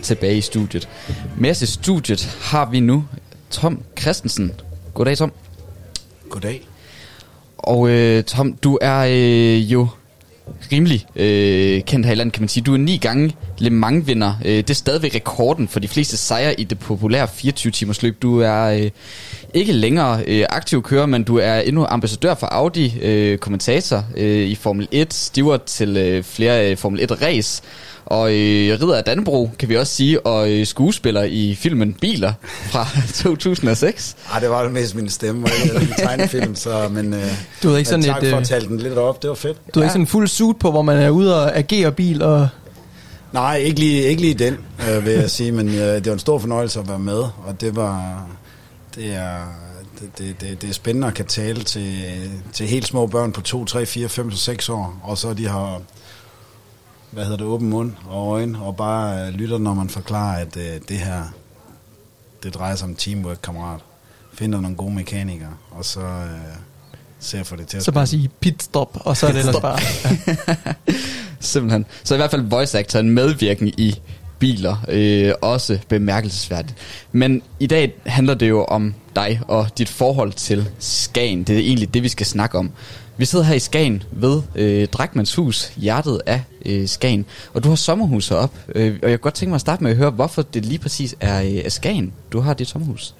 tilbage 0.08 0.38
i 0.38 0.42
studiet. 0.42 0.90
Med 1.38 1.50
os 1.50 1.62
i 1.62 1.66
studiet 1.66 2.38
har 2.42 2.70
vi 2.70 2.80
nu 2.80 3.06
Tom 3.52 3.82
Christensen. 4.00 4.52
Goddag, 4.94 5.18
Tom. 5.18 5.32
Goddag. 6.30 6.68
Og 7.58 7.90
øh, 7.90 8.24
Tom, 8.24 8.54
du 8.54 8.78
er 8.82 9.00
øh, 9.00 9.72
jo 9.72 9.88
rimelig 10.72 11.06
øh, 11.16 11.82
kendt 11.82 12.06
her 12.06 12.14
i 12.14 12.16
landet, 12.16 12.34
kan 12.34 12.42
man 12.42 12.50
sige. 12.50 12.64
Du 12.64 12.74
er 12.74 12.78
ni 12.78 12.98
gange 12.98 13.36
Le 13.58 13.70
Mans-vinder. 13.70 14.34
Øh, 14.46 14.58
det 14.58 14.70
er 14.70 14.74
stadigvæk 14.74 15.16
rekorden 15.16 15.68
for 15.68 15.80
de 15.80 15.88
fleste 15.88 16.18
sejre 16.18 16.60
i 16.60 16.64
det 16.64 16.80
populære 16.80 17.26
24-timers 17.26 18.04
løb. 18.04 18.22
Du 18.22 18.40
er 18.40 18.64
øh, 18.64 18.92
ikke 19.54 19.72
længere 19.74 20.24
øh, 20.28 20.46
aktiv 20.50 20.84
kører, 20.84 21.06
men 21.06 21.24
du 21.24 21.38
er 21.38 21.60
endnu 21.60 21.86
ambassadør 21.90 22.36
for 22.36 22.48
Audi, 22.48 23.00
øh, 23.02 23.38
kommentator 23.38 24.04
øh, 24.18 24.48
i 24.48 24.56
Formel 24.56 24.88
1, 24.92 25.14
stiver 25.14 25.58
til 25.58 25.98
øh, 25.98 26.24
flere 26.24 26.72
øh, 26.72 26.78
Formel 26.78 27.12
1-race, 27.12 27.64
og 28.08 28.32
øh, 28.32 28.82
ridder 28.82 28.96
af 28.96 29.04
Danbro, 29.04 29.50
kan 29.60 29.70
vi 29.70 29.78
også 29.78 29.94
sige, 29.94 30.26
og 30.26 30.52
øh, 30.52 30.66
skuespiller 30.66 31.24
i 31.24 31.56
filmen 31.60 31.94
Biler 31.94 32.34
fra 32.70 32.88
2006. 33.24 34.16
Ej, 34.34 34.40
det 34.40 34.50
var 34.50 34.64
det 34.64 34.72
mest 34.72 34.96
min 34.96 35.10
stemme, 35.10 35.46
og 35.46 35.52
ikke 35.76 35.88
en 35.88 35.94
tegnefilm, 35.98 36.56
så, 36.56 36.90
men 36.92 37.14
øh, 37.14 37.22
Du 37.64 37.68
havde 37.68 37.80
ikke 37.80 37.90
sådan 37.90 38.04
tak 38.06 38.24
et, 38.24 38.30
for 38.30 38.36
øh, 38.38 38.42
at 38.42 38.48
tale 38.48 38.68
den 38.68 38.78
lidt 38.80 38.94
op, 38.98 39.22
det 39.22 39.30
var 39.30 39.36
fedt. 39.36 39.58
Du 39.74 39.80
har 39.80 39.84
ikke 39.84 39.92
sådan 39.92 40.02
en 40.02 40.08
fuld 40.08 40.28
suit 40.28 40.58
på, 40.60 40.72
hvor 40.72 40.82
man 40.82 40.98
er 40.98 41.10
ude 41.10 41.44
og 41.44 41.58
agere 41.58 41.92
bil 41.92 42.22
og... 42.22 42.48
Nej, 43.34 43.56
ikke 43.58 43.80
lige, 43.80 44.02
ikke 44.04 44.22
lige 44.22 44.34
den, 44.34 44.58
øh, 44.90 45.06
vil 45.06 45.14
jeg 45.14 45.30
sige, 45.30 45.52
men 45.52 45.68
øh, 45.68 45.76
det 45.76 46.06
var 46.06 46.14
en 46.14 46.20
stor 46.20 46.40
fornøjelse 46.40 46.80
at 46.80 46.88
være 46.90 47.00
med, 47.00 47.20
og 47.20 47.62
det 47.62 47.76
var, 47.76 48.26
det 48.96 49.06
er, 49.16 49.38
det, 50.00 50.10
det, 50.18 50.42
det, 50.42 50.62
det 50.62 50.70
er 50.70 50.74
spændende 50.74 51.08
at 51.08 51.14
kan 51.14 51.26
tale 51.26 51.64
til, 51.64 51.94
til 52.54 52.68
helt 52.68 52.88
små 52.88 53.08
børn 53.08 53.32
på 53.32 53.42
2, 53.42 53.66
3, 53.66 53.86
4, 53.86 54.10
5 54.10 54.28
og 54.28 54.34
6 54.34 54.70
år, 54.70 55.00
og 55.04 55.18
så 55.18 55.34
de 55.34 55.48
har, 55.48 55.82
hvad 57.12 57.24
hedder 57.24 57.38
det, 57.38 57.46
åben 57.46 57.70
mund 57.70 57.92
og 58.10 58.28
øjne, 58.28 58.62
og 58.62 58.76
bare 58.76 59.28
øh, 59.28 59.34
lytter, 59.34 59.58
når 59.58 59.74
man 59.74 59.90
forklarer, 59.90 60.42
at 60.42 60.58
øh, 60.58 60.82
det 60.90 60.98
her, 60.98 61.24
det 62.44 62.54
drejer 62.54 62.76
sig 62.76 62.88
om 62.88 62.96
teamwork, 62.96 63.38
kammerat. 63.44 63.80
Finder 64.34 64.62
nogle 64.62 64.78
gode 64.78 64.94
mekanikere, 64.94 65.54
og 65.72 65.86
så 65.86 66.02
øh, 66.02 66.28
ser 67.20 67.44
for 67.44 67.56
det 67.56 67.68
til 67.68 67.78
at 67.78 67.84
Så 67.84 67.92
bare 67.92 68.08
sige 68.08 68.30
pit 68.40 68.64
stop, 68.64 68.98
og 69.06 69.18
så 69.18 69.28
er 69.28 69.32
det 69.32 69.40
ellers 69.40 69.56
bare... 69.62 69.80
Simpelthen. 71.40 71.86
Så 72.04 72.14
i 72.14 72.18
hvert 72.18 72.32
fald 72.32 72.42
voice 72.42 72.80
actor 72.80 73.00
en 73.00 73.10
medvirken 73.10 73.68
i 73.68 74.02
biler, 74.40 74.86
øh, 74.88 75.34
også 75.42 75.80
bemærkelsesværdigt. 75.90 76.76
Men 77.12 77.42
i 77.60 77.68
dag 77.68 77.94
handler 78.06 78.34
det 78.34 78.50
jo 78.50 78.64
om 78.64 78.94
dig 79.16 79.42
og 79.48 79.68
dit 79.78 79.90
forhold 79.90 80.34
til 80.34 80.70
Skagen. 80.80 81.44
Det 81.44 81.56
er 81.56 81.60
egentlig 81.60 81.94
det, 81.94 82.04
vi 82.04 82.10
skal 82.10 82.26
snakke 82.26 82.58
om. 82.58 82.72
Vi 83.18 83.26
sidder 83.26 83.46
her 83.46 83.56
i 83.56 83.60
Skagen 83.60 84.04
ved 84.12 84.42
øh, 84.56 84.88
Drakmans 84.88 85.36
hus, 85.36 85.72
hjertet 85.76 86.22
af 86.26 86.44
øh, 86.66 86.88
Skagen. 86.88 87.26
Og 87.54 87.64
du 87.64 87.70
har 87.70 87.76
sommerhus 87.76 88.32
op. 88.32 88.56
Øh, 88.76 89.00
og 89.04 89.10
jeg 89.10 89.20
kunne 89.20 89.24
godt 89.24 89.34
tænke 89.34 89.50
mig 89.50 89.56
at 89.56 89.62
starte 89.62 89.84
med 89.84 89.92
at 89.92 89.98
høre, 89.98 90.10
hvorfor 90.10 90.42
det 90.42 90.66
lige 90.66 90.80
præcis 90.80 91.16
er, 91.20 91.42
øh, 91.42 91.52
er 91.52 91.70
Skagen, 91.70 92.14
du 92.32 92.40
har 92.40 92.54
dit 92.54 92.68
sommerhus. 92.68 93.16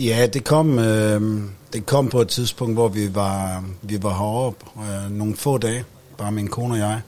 Ja, 0.00 0.26
det 0.26 0.44
kom, 0.44 0.78
øh, 0.78 1.42
det 1.72 1.86
kom 1.86 2.08
på 2.08 2.20
et 2.20 2.28
tidspunkt, 2.28 2.74
hvor 2.74 2.88
vi 2.88 3.14
var, 3.14 3.64
vi 3.82 4.02
var 4.02 4.14
heroppe 4.14 4.64
øh, 4.78 5.18
nogle 5.18 5.36
få 5.36 5.58
dage, 5.58 5.84
bare 6.18 6.32
min 6.32 6.48
kone 6.48 6.74
og 6.74 6.78
jeg. 6.78 7.00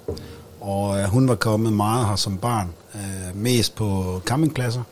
Og 0.60 0.99
øh, 0.99 1.05
hun 1.05 1.28
var 1.28 1.35
kommet 1.35 1.73
meget 1.73 2.07
her 2.07 2.17
som 2.17 2.36
barn, 2.36 2.68
øh, 2.94 3.36
mest 3.36 3.75
på 3.75 4.20
campingpladser, 4.27 4.83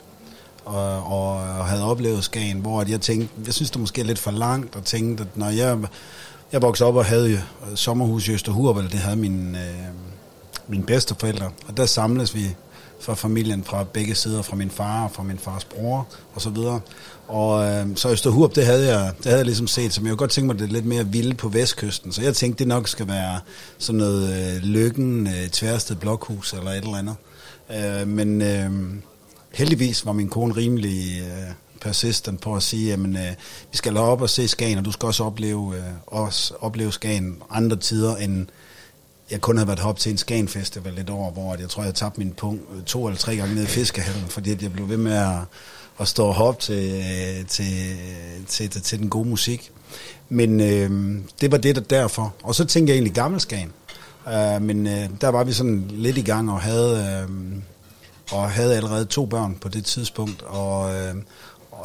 og, 0.65 1.03
og, 1.13 1.31
og 1.33 1.67
havde 1.67 1.85
oplevet 1.85 2.25
Skagen, 2.25 2.59
hvor 2.59 2.81
at 2.81 2.91
jeg 2.91 3.01
tænkte, 3.01 3.29
jeg 3.47 3.55
synes 3.55 3.71
det 3.71 3.81
måske 3.81 4.01
er 4.01 4.05
lidt 4.05 4.19
for 4.19 4.31
langt, 4.31 4.77
og 4.77 4.85
tænkte, 4.85 5.23
at 5.23 5.37
når 5.37 5.51
jeg, 5.51 5.79
jeg 6.53 6.63
voksede 6.63 6.89
op 6.89 6.97
og 6.97 7.05
havde 7.05 7.33
øh, 7.33 7.41
sommerhus 7.75 8.29
i 8.29 8.33
Østerhurvel, 8.33 8.85
det 8.85 9.01
havde 9.01 9.17
min, 9.17 9.55
øh, 9.55 9.89
mine 10.69 10.85
bedsteforældre, 10.85 11.51
og 11.69 11.77
der 11.77 11.87
samles 11.87 12.35
vi 12.35 12.55
fra 13.01 13.15
familien 13.15 13.65
fra 13.65 13.85
begge 13.85 14.15
sider, 14.15 14.43
fra 14.43 14.57
min 14.57 14.71
far 14.71 15.05
og 15.05 15.11
fra 15.11 15.23
min 15.23 15.39
fars 15.39 15.65
bror 15.65 16.07
og 16.35 16.43
så 16.43 16.51
videre. 16.51 16.81
Og 17.29 17.65
øh, 17.65 17.87
så 17.97 18.11
Østerhurup, 18.11 18.55
det 18.55 18.67
havde 18.67 18.97
jeg, 18.97 19.13
det 19.19 19.25
havde 19.25 19.39
jeg 19.39 19.47
ligesom 19.47 19.67
set, 19.67 19.93
som 19.93 20.05
jeg 20.05 20.11
kunne 20.11 20.19
godt 20.19 20.31
tænke 20.31 20.47
mig, 20.47 20.59
det 20.59 20.73
lidt 20.73 20.87
mere 20.87 21.07
vilde 21.07 21.35
på 21.35 21.49
vestkysten. 21.49 22.13
Så 22.13 22.23
jeg 22.23 22.35
tænkte, 22.35 22.59
det 22.59 22.69
nok 22.69 22.89
skal 22.89 23.09
være 23.09 23.41
sådan 23.79 23.99
noget 23.99 24.55
øh, 24.57 24.63
lykken, 24.63 25.27
øh, 25.27 25.49
tværsted 25.49 25.97
blokhus 25.97 26.53
eller 26.53 26.71
et 26.71 26.77
eller 26.77 26.97
andet. 26.97 27.17
Øh, 27.77 28.09
men 28.09 28.43
øh, 28.43 28.71
heldigvis 29.53 30.07
var 30.07 30.13
min 30.13 30.29
kone 30.29 30.57
rimelig 30.57 31.21
øh, 31.21 31.53
persistent 31.81 32.41
på 32.41 32.55
at 32.55 32.63
sige, 32.63 32.93
at 32.93 32.99
øh, 32.99 33.35
vi 33.73 33.77
skal 33.77 33.97
op 33.97 34.23
og 34.23 34.31
se 34.31 34.49
Skagen, 34.49 34.79
og 34.79 34.85
du 34.85 34.93
skal 34.93 35.07
også 35.07 35.25
opleve, 35.25 35.77
øh, 35.77 35.83
også 36.07 36.55
opleve 36.61 36.93
Skagen 36.93 37.43
andre 37.51 37.77
tider 37.77 38.17
end 38.17 38.47
jeg 39.31 39.41
kun 39.41 39.57
havde 39.57 39.69
været 39.69 39.81
op 39.81 39.99
til 39.99 40.13
en 40.13 40.19
Skagen 40.19 40.49
Festival 40.49 40.99
et 40.99 41.11
år, 41.11 41.31
hvor 41.31 41.57
jeg 41.61 41.69
tror, 41.69 41.85
jeg 41.85 41.95
tabte 41.95 42.21
min 42.21 42.33
punkt 42.33 42.63
øh, 42.77 42.83
to 42.83 43.07
eller 43.07 43.19
tre 43.19 43.37
gange 43.37 43.55
ned 43.55 43.63
i 43.63 43.67
fiskehallen, 43.67 44.29
fordi 44.29 44.57
jeg 44.63 44.73
blev 44.73 44.89
ved 44.89 44.97
med 44.97 45.13
at, 45.13 45.39
at 46.01 46.09
stå 46.09 46.27
og 46.27 46.35
hoppe 46.35 46.63
til, 46.63 46.95
øh, 46.95 47.47
til, 47.47 47.65
øh, 47.65 48.47
til, 48.47 48.71
til, 48.71 48.83
til 48.83 48.99
den 48.99 49.09
gode 49.09 49.29
musik. 49.29 49.71
Men 50.29 50.61
øh, 50.61 51.21
det 51.41 51.53
var 51.53 51.59
det 51.59 51.77
der 51.77 51.83
derfor. 51.83 52.35
Og 52.43 52.55
så 52.55 52.65
tænkte 52.65 52.91
jeg 52.91 52.95
egentlig 52.95 53.15
gammel 53.15 53.41
Skagen. 53.41 53.73
Uh, 54.27 54.63
men 54.63 54.87
øh, 54.87 55.09
der 55.21 55.29
var 55.29 55.45
vi 55.45 55.53
sådan 55.53 55.85
lidt 55.91 56.19
i 56.19 56.23
gang 56.23 56.51
og 56.51 56.61
havde, 56.61 57.27
øh, 57.31 57.59
og 58.33 58.51
havde 58.51 58.77
allerede 58.77 59.05
to 59.05 59.27
børn 59.27 59.55
på 59.61 59.69
det 59.69 59.85
tidspunkt. 59.85 60.43
Og, 60.43 60.95
øh, 60.95 61.15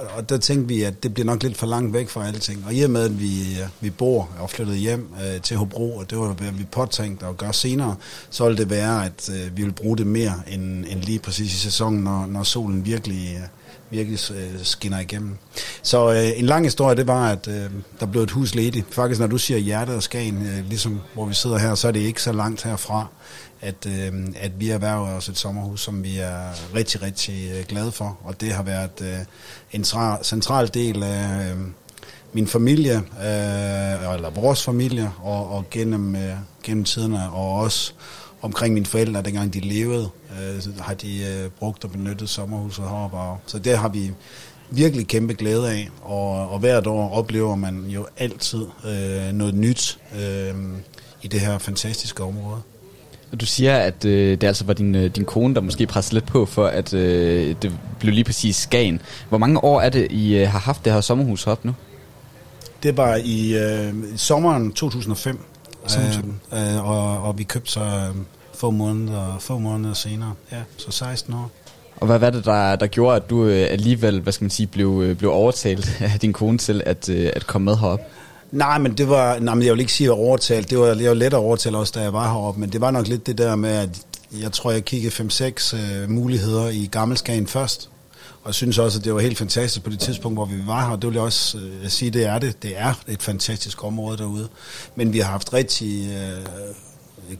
og, 0.01 0.17
og 0.17 0.29
der 0.29 0.37
tænkte 0.37 0.67
vi, 0.67 0.83
at 0.83 1.03
det 1.03 1.13
bliver 1.13 1.25
nok 1.25 1.43
lidt 1.43 1.57
for 1.57 1.67
langt 1.67 1.93
væk 1.93 2.09
fra 2.09 2.27
alting. 2.27 2.63
Og 2.65 2.73
i 2.73 2.81
og 2.81 2.89
med, 2.89 3.03
at 3.03 3.19
vi, 3.19 3.41
øh, 3.41 3.67
vi 3.79 3.89
bor 3.89 4.29
og 4.39 4.49
flyttede 4.49 4.77
hjem 4.77 5.13
øh, 5.25 5.41
til 5.41 5.57
Hobro, 5.57 5.97
og 5.97 6.09
det 6.09 6.17
var, 6.17 6.27
hvad 6.27 6.51
vi 6.51 6.65
påtænkte 6.71 7.25
at 7.25 7.37
gøre 7.37 7.53
senere, 7.53 7.95
så 8.29 8.43
ville 8.45 8.57
det 8.57 8.69
være, 8.69 9.05
at 9.05 9.29
øh, 9.29 9.57
vi 9.57 9.63
vil 9.63 9.71
bruge 9.71 9.97
det 9.97 10.07
mere 10.07 10.33
end, 10.47 10.85
end 10.89 11.01
lige 11.01 11.19
præcis 11.19 11.53
i 11.53 11.57
sæsonen, 11.57 12.03
når, 12.03 12.25
når 12.25 12.43
solen 12.43 12.85
virkelig, 12.85 13.35
øh, 13.35 13.47
virkelig 13.89 14.19
øh, 14.31 14.63
skinner 14.63 14.99
igennem. 14.99 15.37
Så 15.83 16.13
øh, 16.13 16.39
en 16.39 16.45
lang 16.45 16.65
historie, 16.65 16.95
det 16.95 17.07
var, 17.07 17.31
at 17.31 17.47
øh, 17.47 17.69
der 17.99 18.05
blev 18.05 18.23
et 18.23 18.31
hus 18.31 18.55
ledigt. 18.55 18.85
Faktisk, 18.93 19.19
når 19.19 19.27
du 19.27 19.37
siger 19.37 19.57
hjertet 19.57 19.95
og 19.95 20.03
Skagen, 20.03 20.47
øh, 20.47 20.69
ligesom 20.69 20.99
hvor 21.13 21.25
vi 21.25 21.33
sidder 21.33 21.57
her, 21.57 21.75
så 21.75 21.87
er 21.87 21.91
det 21.91 21.99
ikke 21.99 22.21
så 22.21 22.31
langt 22.31 22.63
herfra, 22.63 23.07
at, 23.61 23.85
øh, 23.85 24.27
at 24.35 24.59
vi 24.59 24.69
erhverver 24.69 25.07
os 25.07 25.29
et 25.29 25.37
sommerhus, 25.37 25.81
som 25.81 26.03
vi 26.03 26.17
er 26.17 26.73
rigtig, 26.75 27.01
rigtig 27.01 27.51
øh, 27.55 27.65
glade 27.67 27.91
for. 27.91 28.17
Og 28.23 28.41
det 28.41 28.51
har 28.51 28.63
været 28.63 29.01
øh, 29.01 29.17
en 29.71 29.81
tra- 29.81 30.23
central 30.23 30.73
del 30.73 31.03
af 31.03 31.51
øh, 31.51 31.57
min 32.33 32.47
familie, 32.47 32.95
øh, 32.95 34.15
eller 34.15 34.29
vores 34.29 34.63
familie, 34.63 35.11
og, 35.23 35.51
og 35.51 35.65
gennem, 35.71 36.15
øh, 36.15 36.33
gennem 36.63 36.83
tiderne, 36.83 37.31
og 37.31 37.53
også 37.53 37.93
omkring 38.41 38.73
mine 38.73 38.85
forældre, 38.85 39.21
dengang 39.21 39.53
de 39.53 39.59
levede, 39.59 40.09
øh, 40.31 40.61
så 40.61 40.69
har 40.79 40.93
de 40.93 41.25
øh, 41.25 41.49
brugt 41.49 41.83
og 41.83 41.91
benyttet 41.91 42.29
sommerhuset 42.29 42.83
heroppe. 42.83 43.17
Og, 43.17 43.37
så 43.45 43.59
det 43.59 43.77
har 43.77 43.89
vi 43.89 44.11
virkelig 44.69 45.07
kæmpe 45.07 45.33
glæde 45.33 45.71
af, 45.71 45.89
og, 46.01 46.49
og 46.49 46.59
hvert 46.59 46.87
år 46.87 47.09
oplever 47.09 47.55
man 47.55 47.85
jo 47.85 48.07
altid 48.17 48.65
øh, 48.85 49.33
noget 49.33 49.55
nyt 49.55 49.99
øh, 50.19 50.55
i 51.21 51.27
det 51.27 51.39
her 51.39 51.57
fantastiske 51.57 52.23
område. 52.23 52.61
Du 53.39 53.45
siger, 53.45 53.77
at 53.77 54.05
øh, 54.05 54.41
det 54.41 54.47
altså 54.47 54.65
var 54.65 54.73
din, 54.73 54.95
øh, 54.95 55.15
din 55.15 55.25
kone, 55.25 55.55
der 55.55 55.61
måske 55.61 55.87
pressede 55.87 56.13
lidt 56.13 56.25
på 56.25 56.45
for, 56.45 56.67
at 56.67 56.93
øh, 56.93 57.55
det 57.61 57.71
blev 57.99 58.13
lige 58.13 58.23
præcis 58.23 58.55
Skagen. 58.55 59.01
Hvor 59.29 59.37
mange 59.37 59.63
år 59.63 59.81
er 59.81 59.89
det, 59.89 60.11
I 60.11 60.35
øh, 60.37 60.49
har 60.49 60.59
haft 60.59 60.85
det 60.85 60.93
her 60.93 61.01
sommerhus 61.01 61.47
op 61.47 61.65
nu? 61.65 61.73
Det 62.83 62.97
var 62.97 63.15
i 63.23 63.57
øh, 63.57 63.93
sommeren 64.15 64.71
2005, 64.71 65.39
Sommeren 65.87 66.41
øh, 66.53 66.75
øh, 66.75 66.89
og, 66.89 67.23
og 67.23 67.37
vi 67.37 67.43
købte 67.43 67.71
så 67.71 67.79
øh, 67.79 68.15
få, 68.53 68.71
måneder, 68.71 69.37
få 69.39 69.57
måneder 69.57 69.93
senere, 69.93 70.33
ja, 70.51 70.57
så 70.77 70.91
16 70.91 71.33
år. 71.33 71.51
Og 72.01 72.07
hvad 72.07 72.19
var 72.19 72.29
det, 72.29 72.45
der, 72.45 72.75
der 72.75 72.87
gjorde, 72.87 73.15
at 73.15 73.29
du 73.29 73.45
øh, 73.45 73.67
alligevel, 73.69 74.19
hvad 74.19 74.33
skal 74.33 74.43
man 74.43 74.49
sige, 74.49 74.67
blev, 74.67 75.01
øh, 75.05 75.15
blev 75.15 75.31
overtalt 75.31 75.97
af 76.13 76.19
din 76.19 76.33
kone 76.33 76.57
til 76.57 76.81
at, 76.85 77.09
øh, 77.09 77.29
at 77.35 77.47
komme 77.47 77.65
med 77.65 77.77
herop? 77.77 77.99
Nej, 78.51 78.77
men 78.77 78.93
det 78.93 79.09
var, 79.09 79.39
nej, 79.39 79.55
men 79.55 79.65
jeg 79.65 79.73
vil 79.73 79.79
ikke 79.79 79.93
sige 79.93 80.07
at 80.07 80.11
overtalt. 80.11 80.69
Det 80.69 80.79
var, 80.79 80.85
jeg 80.85 81.09
var 81.09 81.13
let 81.13 81.25
at 81.25 81.33
overtale 81.33 81.77
også, 81.77 81.93
da 81.95 82.01
jeg 82.01 82.13
var 82.13 82.33
heroppe. 82.33 82.59
Men 82.59 82.69
det 82.71 82.81
var 82.81 82.91
nok 82.91 83.07
lidt 83.07 83.27
det 83.27 83.37
der 83.37 83.55
med, 83.55 83.69
at 83.69 83.89
jeg 84.39 84.51
tror, 84.51 84.71
jeg 84.71 84.85
kiggede 84.85 85.13
5-6 85.13 85.77
øh, 85.77 86.09
muligheder 86.09 86.69
i 86.69 86.89
Gammelskagen 86.91 87.47
først. 87.47 87.89
Og 88.43 88.47
jeg 88.47 88.53
synes 88.53 88.77
også, 88.77 88.99
at 88.99 89.05
det 89.05 89.13
var 89.13 89.19
helt 89.19 89.37
fantastisk 89.37 89.83
på 89.83 89.89
det 89.89 89.99
tidspunkt, 89.99 90.37
hvor 90.37 90.45
vi 90.45 90.67
var 90.67 90.89
her. 90.89 90.95
Det 90.95 91.07
vil 91.07 91.13
jeg 91.13 91.23
også 91.23 91.57
øh, 91.57 91.89
sige, 91.89 92.11
det 92.11 92.25
er 92.25 92.39
det. 92.39 92.63
Det 92.63 92.73
er 92.75 92.93
et 93.07 93.23
fantastisk 93.23 93.83
område 93.83 94.17
derude. 94.17 94.47
Men 94.95 95.13
vi 95.13 95.19
har 95.19 95.31
haft 95.31 95.53
rigtig 95.53 96.09
øh, 96.09 96.45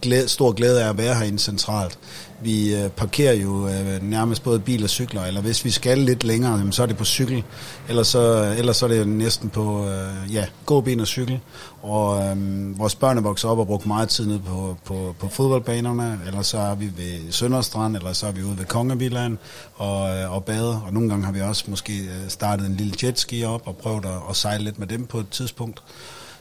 glæde, 0.01 0.27
stor 0.27 0.51
glæde 0.51 0.84
af 0.84 0.90
at 0.90 0.98
være 0.98 1.16
herinde 1.16 1.40
centralt. 1.40 2.00
Vi 2.43 2.76
øh, 2.76 2.90
parkerer 2.90 3.34
jo 3.34 3.68
øh, 3.68 4.03
nærmest 4.03 4.43
både 4.43 4.60
bil 4.60 4.84
og 4.84 4.90
cykler, 4.90 5.24
eller 5.26 5.42
hvis 5.42 5.66
vi 5.66 5.72
skal 5.72 5.98
lidt 5.98 6.24
længere, 6.24 6.58
jamen, 6.58 6.72
så 6.72 6.84
er 6.84 6.88
det 6.88 6.98
på 6.98 7.06
cykel, 7.06 7.43
eller 7.90 8.03
så, 8.03 8.53
ellers 8.58 8.77
så 8.77 8.85
er 8.85 8.90
det 8.90 9.08
næsten 9.08 9.50
på 9.50 9.88
øh, 9.88 10.34
ja, 10.34 10.45
gåben 10.66 11.00
og 11.00 11.08
cykel. 11.08 11.40
Og 11.82 12.24
øh, 12.24 12.80
vores 12.80 12.95
børn 12.95 13.18
er 13.18 13.22
vokset 13.22 13.50
op 13.50 13.60
og 13.60 13.68
brugt 13.68 13.85
meget 13.85 14.10
tid 14.10 14.27
nede 14.27 14.40
på, 14.40 14.77
på, 14.85 15.16
på 15.19 15.27
fodboldbanerne, 15.27 16.19
eller 16.27 16.42
så 16.42 16.58
er 16.58 16.76
vi 16.76 16.85
ved 16.85 17.32
Sønderstrand, 17.32 17.95
eller 17.95 18.14
så 18.14 18.27
er 18.27 18.32
vi 18.32 18.43
ude 18.43 18.58
ved 18.58 18.66
Kongevilland 18.66 19.38
og, 19.76 20.18
øh, 20.18 20.34
og 20.34 20.43
bader. 20.43 20.82
Og 20.85 20.93
nogle 20.93 21.10
gange 21.10 21.26
har 21.26 21.32
vi 21.32 21.42
også 21.42 21.64
måske 21.68 21.93
øh, 21.93 22.30
startet 22.30 22.68
en 22.68 22.76
lille 22.76 22.93
jetski 23.03 23.43
op 23.43 23.61
og 23.66 23.76
prøvet 23.77 24.06
at, 24.06 24.11
at 24.30 24.35
sejle 24.35 24.64
lidt 24.64 24.80
med 24.80 24.88
dem 24.88 25.06
på 25.06 25.18
et 25.19 25.30
tidspunkt. 25.30 25.82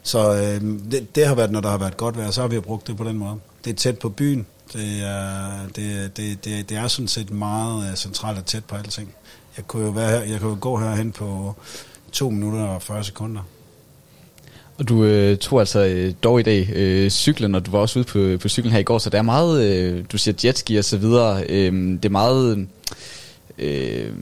Så 0.02 0.32
øh, 0.34 0.60
det, 0.92 1.14
det 1.16 1.26
har 1.26 1.34
været, 1.34 1.50
når 1.50 1.60
der 1.60 1.68
har 1.70 1.78
været 1.78 1.96
godt 1.96 2.16
vejr, 2.16 2.30
så 2.30 2.40
har 2.40 2.48
vi 2.48 2.60
brugt 2.60 2.86
det 2.86 2.96
på 2.96 3.04
den 3.04 3.18
måde. 3.18 3.34
Det 3.64 3.70
er 3.70 3.74
tæt 3.74 3.98
på 3.98 4.08
byen, 4.08 4.46
Det 4.72 4.82
er, 5.02 5.50
det, 5.76 6.16
det, 6.16 6.44
det, 6.44 6.68
det 6.68 6.76
er 6.76 6.88
sådan 6.88 7.08
set 7.08 7.30
meget 7.30 7.90
øh, 7.90 7.96
centralt 7.96 8.38
og 8.38 8.46
tæt 8.46 8.64
på 8.64 8.76
alting. 8.76 9.14
Jeg 9.56 9.66
kunne 9.66 9.84
jo, 9.84 9.90
være, 9.90 10.10
her- 10.10 10.32
jeg 10.32 10.40
kunne 10.40 10.50
jo 10.50 10.56
gå 10.60 10.78
herhen 10.78 11.12
på 11.12 11.54
2 12.12 12.30
minutter 12.30 12.60
og 12.64 12.82
40 12.82 13.04
sekunder. 13.04 13.40
Og 14.78 14.88
du 14.88 15.04
øh, 15.04 15.36
tog 15.38 15.60
altså 15.60 15.84
øh, 15.84 16.14
dog 16.22 16.40
i 16.40 16.42
dag 16.42 16.70
øh, 16.72 17.10
cyklen, 17.10 17.54
og 17.54 17.66
du 17.66 17.70
var 17.70 17.78
også 17.78 17.98
ude 17.98 18.04
på, 18.06 18.42
på 18.42 18.48
cyklen 18.48 18.72
her 18.72 18.78
i 18.80 18.82
går, 18.82 18.98
så 18.98 19.10
der 19.10 19.18
er 19.18 19.22
meget, 19.22 19.64
øh, 19.64 20.04
du 20.12 20.18
siger 20.18 20.34
jetski 20.44 20.76
og 20.76 20.84
så 20.84 20.96
videre, 20.96 21.44
øh, 21.48 21.72
det 21.72 22.04
er 22.04 22.08
meget, 22.10 22.66
øh, 23.58 24.12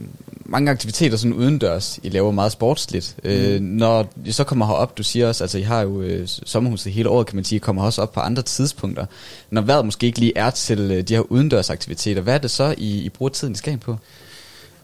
mange 0.49 0.71
aktiviteter 0.71 1.17
sådan 1.17 1.33
udendørs, 1.33 1.99
I 2.03 2.09
laver 2.09 2.31
meget 2.31 2.51
sportsligt. 2.51 3.15
Mm. 3.23 3.29
Øh, 3.29 3.61
når 3.61 4.13
I 4.25 4.31
så 4.31 4.43
kommer 4.43 4.65
herop, 4.65 4.97
du 4.97 5.03
siger 5.03 5.27
også, 5.27 5.43
altså 5.43 5.57
I 5.57 5.61
har 5.61 5.81
jo 5.81 6.01
øh, 6.01 6.27
sommerhuset 6.27 6.93
hele 6.93 7.09
året, 7.09 7.27
kan 7.27 7.35
man 7.35 7.45
sige, 7.45 7.57
I 7.57 7.59
kommer 7.59 7.83
også 7.83 8.01
op 8.01 8.11
på 8.11 8.19
andre 8.19 8.41
tidspunkter. 8.41 9.05
Når 9.49 9.61
vejret 9.61 9.85
måske 9.85 10.07
ikke 10.07 10.19
lige 10.19 10.37
er 10.37 10.49
til 10.49 10.79
øh, 10.79 11.03
de 11.03 11.15
her 11.15 11.21
udendørs 11.21 11.69
aktiviteter, 11.69 12.21
hvad 12.21 12.33
er 12.33 12.37
det 12.37 12.51
så, 12.51 12.75
I, 12.77 12.99
I 12.99 13.09
bruger 13.09 13.29
tiden 13.29 13.53
i 13.53 13.57
Skagen 13.57 13.79
på? 13.79 13.97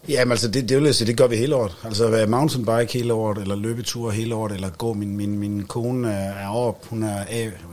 Jamen 0.08 0.32
altså, 0.32 0.48
det, 0.48 0.68
det 0.68 0.76
vil 0.76 0.84
jeg 0.84 0.94
sige, 0.94 1.06
det 1.06 1.16
gør 1.16 1.26
vi 1.26 1.36
hele 1.36 1.56
året. 1.56 1.76
Altså 1.84 2.08
være 2.10 2.26
mountainbike 2.26 2.92
hele 2.92 3.14
året, 3.14 3.38
eller 3.38 3.56
løbeture 3.56 4.12
hele 4.12 4.34
året, 4.34 4.52
eller 4.52 4.70
gå. 4.70 4.92
Min, 4.92 5.16
min, 5.16 5.38
min 5.38 5.64
kone 5.64 6.12
er 6.12 6.48
op, 6.48 6.86
hun 6.86 7.02
er 7.02 7.24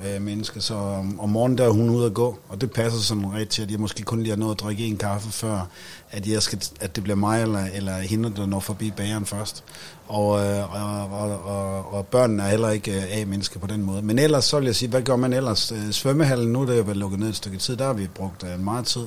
A-menneske, 0.03 0.61
så 0.61 0.73
om, 0.73 1.19
om 1.19 1.29
morgenen 1.29 1.57
der 1.57 1.65
er 1.65 1.69
hun 1.69 1.89
ude 1.89 2.05
at 2.05 2.13
gå. 2.13 2.39
Og 2.49 2.61
det 2.61 2.71
passer 2.71 2.99
som 2.99 3.25
ret 3.25 3.49
til, 3.49 3.61
at 3.61 3.71
jeg 3.71 3.79
måske 3.79 4.03
kun 4.03 4.19
lige 4.19 4.29
har 4.29 4.37
nået 4.37 4.51
at 4.51 4.59
drikke 4.59 4.85
en 4.85 4.97
kaffe, 4.97 5.31
før 5.31 5.67
at, 6.11 6.27
jeg 6.27 6.41
skal, 6.41 6.61
at 6.81 6.95
det 6.95 7.03
bliver 7.03 7.17
mig 7.17 7.41
eller, 7.41 7.65
eller 7.73 7.97
hende, 7.97 8.33
der 8.35 8.45
når 8.45 8.59
forbi 8.59 8.91
bageren 8.97 9.25
først. 9.25 9.63
Og, 10.07 10.45
øh, 10.45 10.73
og, 10.73 11.19
og, 11.19 11.45
og, 11.45 11.93
og 11.93 12.07
børnene 12.07 12.43
er 12.43 12.47
heller 12.47 12.69
ikke 12.69 12.91
øh, 12.91 13.17
A-mennesker 13.21 13.59
på 13.59 13.67
den 13.67 13.83
måde. 13.83 14.01
Men 14.01 14.19
ellers, 14.19 14.45
så 14.45 14.59
vil 14.59 14.65
jeg 14.65 14.75
sige, 14.75 14.89
hvad 14.89 15.01
gør 15.01 15.15
man 15.15 15.33
ellers? 15.33 15.71
Øh, 15.71 15.91
svømmehallen, 15.91 16.53
nu 16.53 16.61
er 16.61 16.65
det 16.65 16.77
jo 16.77 16.83
vel 16.83 16.97
lukket 16.97 17.19
ned 17.19 17.29
et 17.29 17.35
stykke 17.35 17.57
tid, 17.57 17.77
der 17.77 17.85
har 17.85 17.93
vi 17.93 18.07
brugt 18.07 18.43
øh, 18.43 18.63
meget 18.63 18.85
tid. 18.85 19.05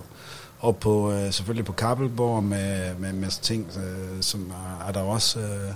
Og 0.59 0.77
på, 0.77 1.13
øh, 1.13 1.33
selvfølgelig 1.33 1.65
på 1.65 1.73
Kappelborg 1.73 2.45
med, 2.45 2.95
med, 2.99 3.13
masse 3.13 3.41
ting, 3.41 3.67
øh, 3.77 4.23
som 4.23 4.51
er, 4.51 4.89
er 4.89 4.93
der 4.93 5.01
også. 5.01 5.41
Øh, 5.41 5.73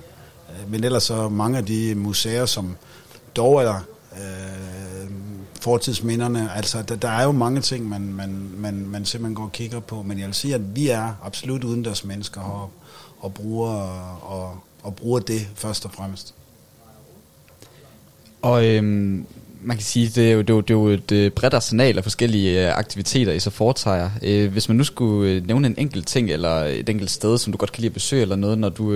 men 0.68 0.84
ellers 0.84 1.02
så 1.02 1.28
mange 1.28 1.58
af 1.58 1.66
de 1.66 1.94
museer, 1.94 2.46
som 2.46 2.76
dog 3.36 3.60
er 3.60 3.64
der, 3.64 3.80
øh, 4.12 5.10
fortidsminderne, 5.60 6.52
altså 6.56 6.82
der, 6.82 6.96
der 6.96 7.08
er 7.08 7.24
jo 7.24 7.32
mange 7.32 7.60
ting, 7.60 7.88
man, 7.88 8.12
man, 8.12 8.50
man, 8.56 8.86
man 8.86 9.04
simpelthen 9.04 9.34
går 9.34 9.42
og 9.42 9.52
kigger 9.52 9.80
på, 9.80 10.02
men 10.02 10.18
jeg 10.18 10.26
vil 10.26 10.34
sige, 10.34 10.54
at 10.54 10.76
vi 10.76 10.88
er 10.88 11.12
absolut 11.22 11.64
udendørs 11.64 12.04
mennesker 12.04 12.40
heroppe 12.40 12.74
og, 13.20 13.34
bruger, 13.34 13.74
og, 14.22 14.58
og 14.82 14.96
bruger 14.96 15.20
det 15.20 15.48
først 15.54 15.84
og 15.84 15.92
fremmest. 15.92 16.34
Og 18.42 18.66
øhm, 18.66 19.26
man 19.62 19.76
kan 19.76 19.84
sige, 19.84 20.08
det 20.08 20.28
er 20.28 20.32
jo, 20.32 20.40
det 20.40 20.50
er 20.50 20.54
jo, 20.54 20.60
det 20.60 20.70
er 20.70 20.74
jo 20.74 20.86
et 20.88 21.12
øh, 21.12 21.30
bredt 21.30 21.54
arsenal 21.54 21.96
af 21.96 22.02
forskellige 22.02 22.66
øh, 22.66 22.78
aktiviteter, 22.78 23.32
I 23.32 23.40
så 23.40 23.50
foretager. 23.50 24.10
Øh, 24.22 24.52
hvis 24.52 24.68
man 24.68 24.76
nu 24.76 24.84
skulle 24.84 25.40
nævne 25.40 25.66
en 25.66 25.74
enkelt 25.78 26.06
ting, 26.06 26.30
eller 26.30 26.64
et 26.64 26.88
enkelt 26.88 27.10
sted, 27.10 27.38
som 27.38 27.52
du 27.52 27.56
godt 27.58 27.72
kan 27.72 27.80
lide 27.80 27.90
at 27.90 27.94
besøge, 27.94 28.22
eller 28.22 28.36
noget, 28.36 28.58
når, 28.58 28.68
du, 28.68 28.92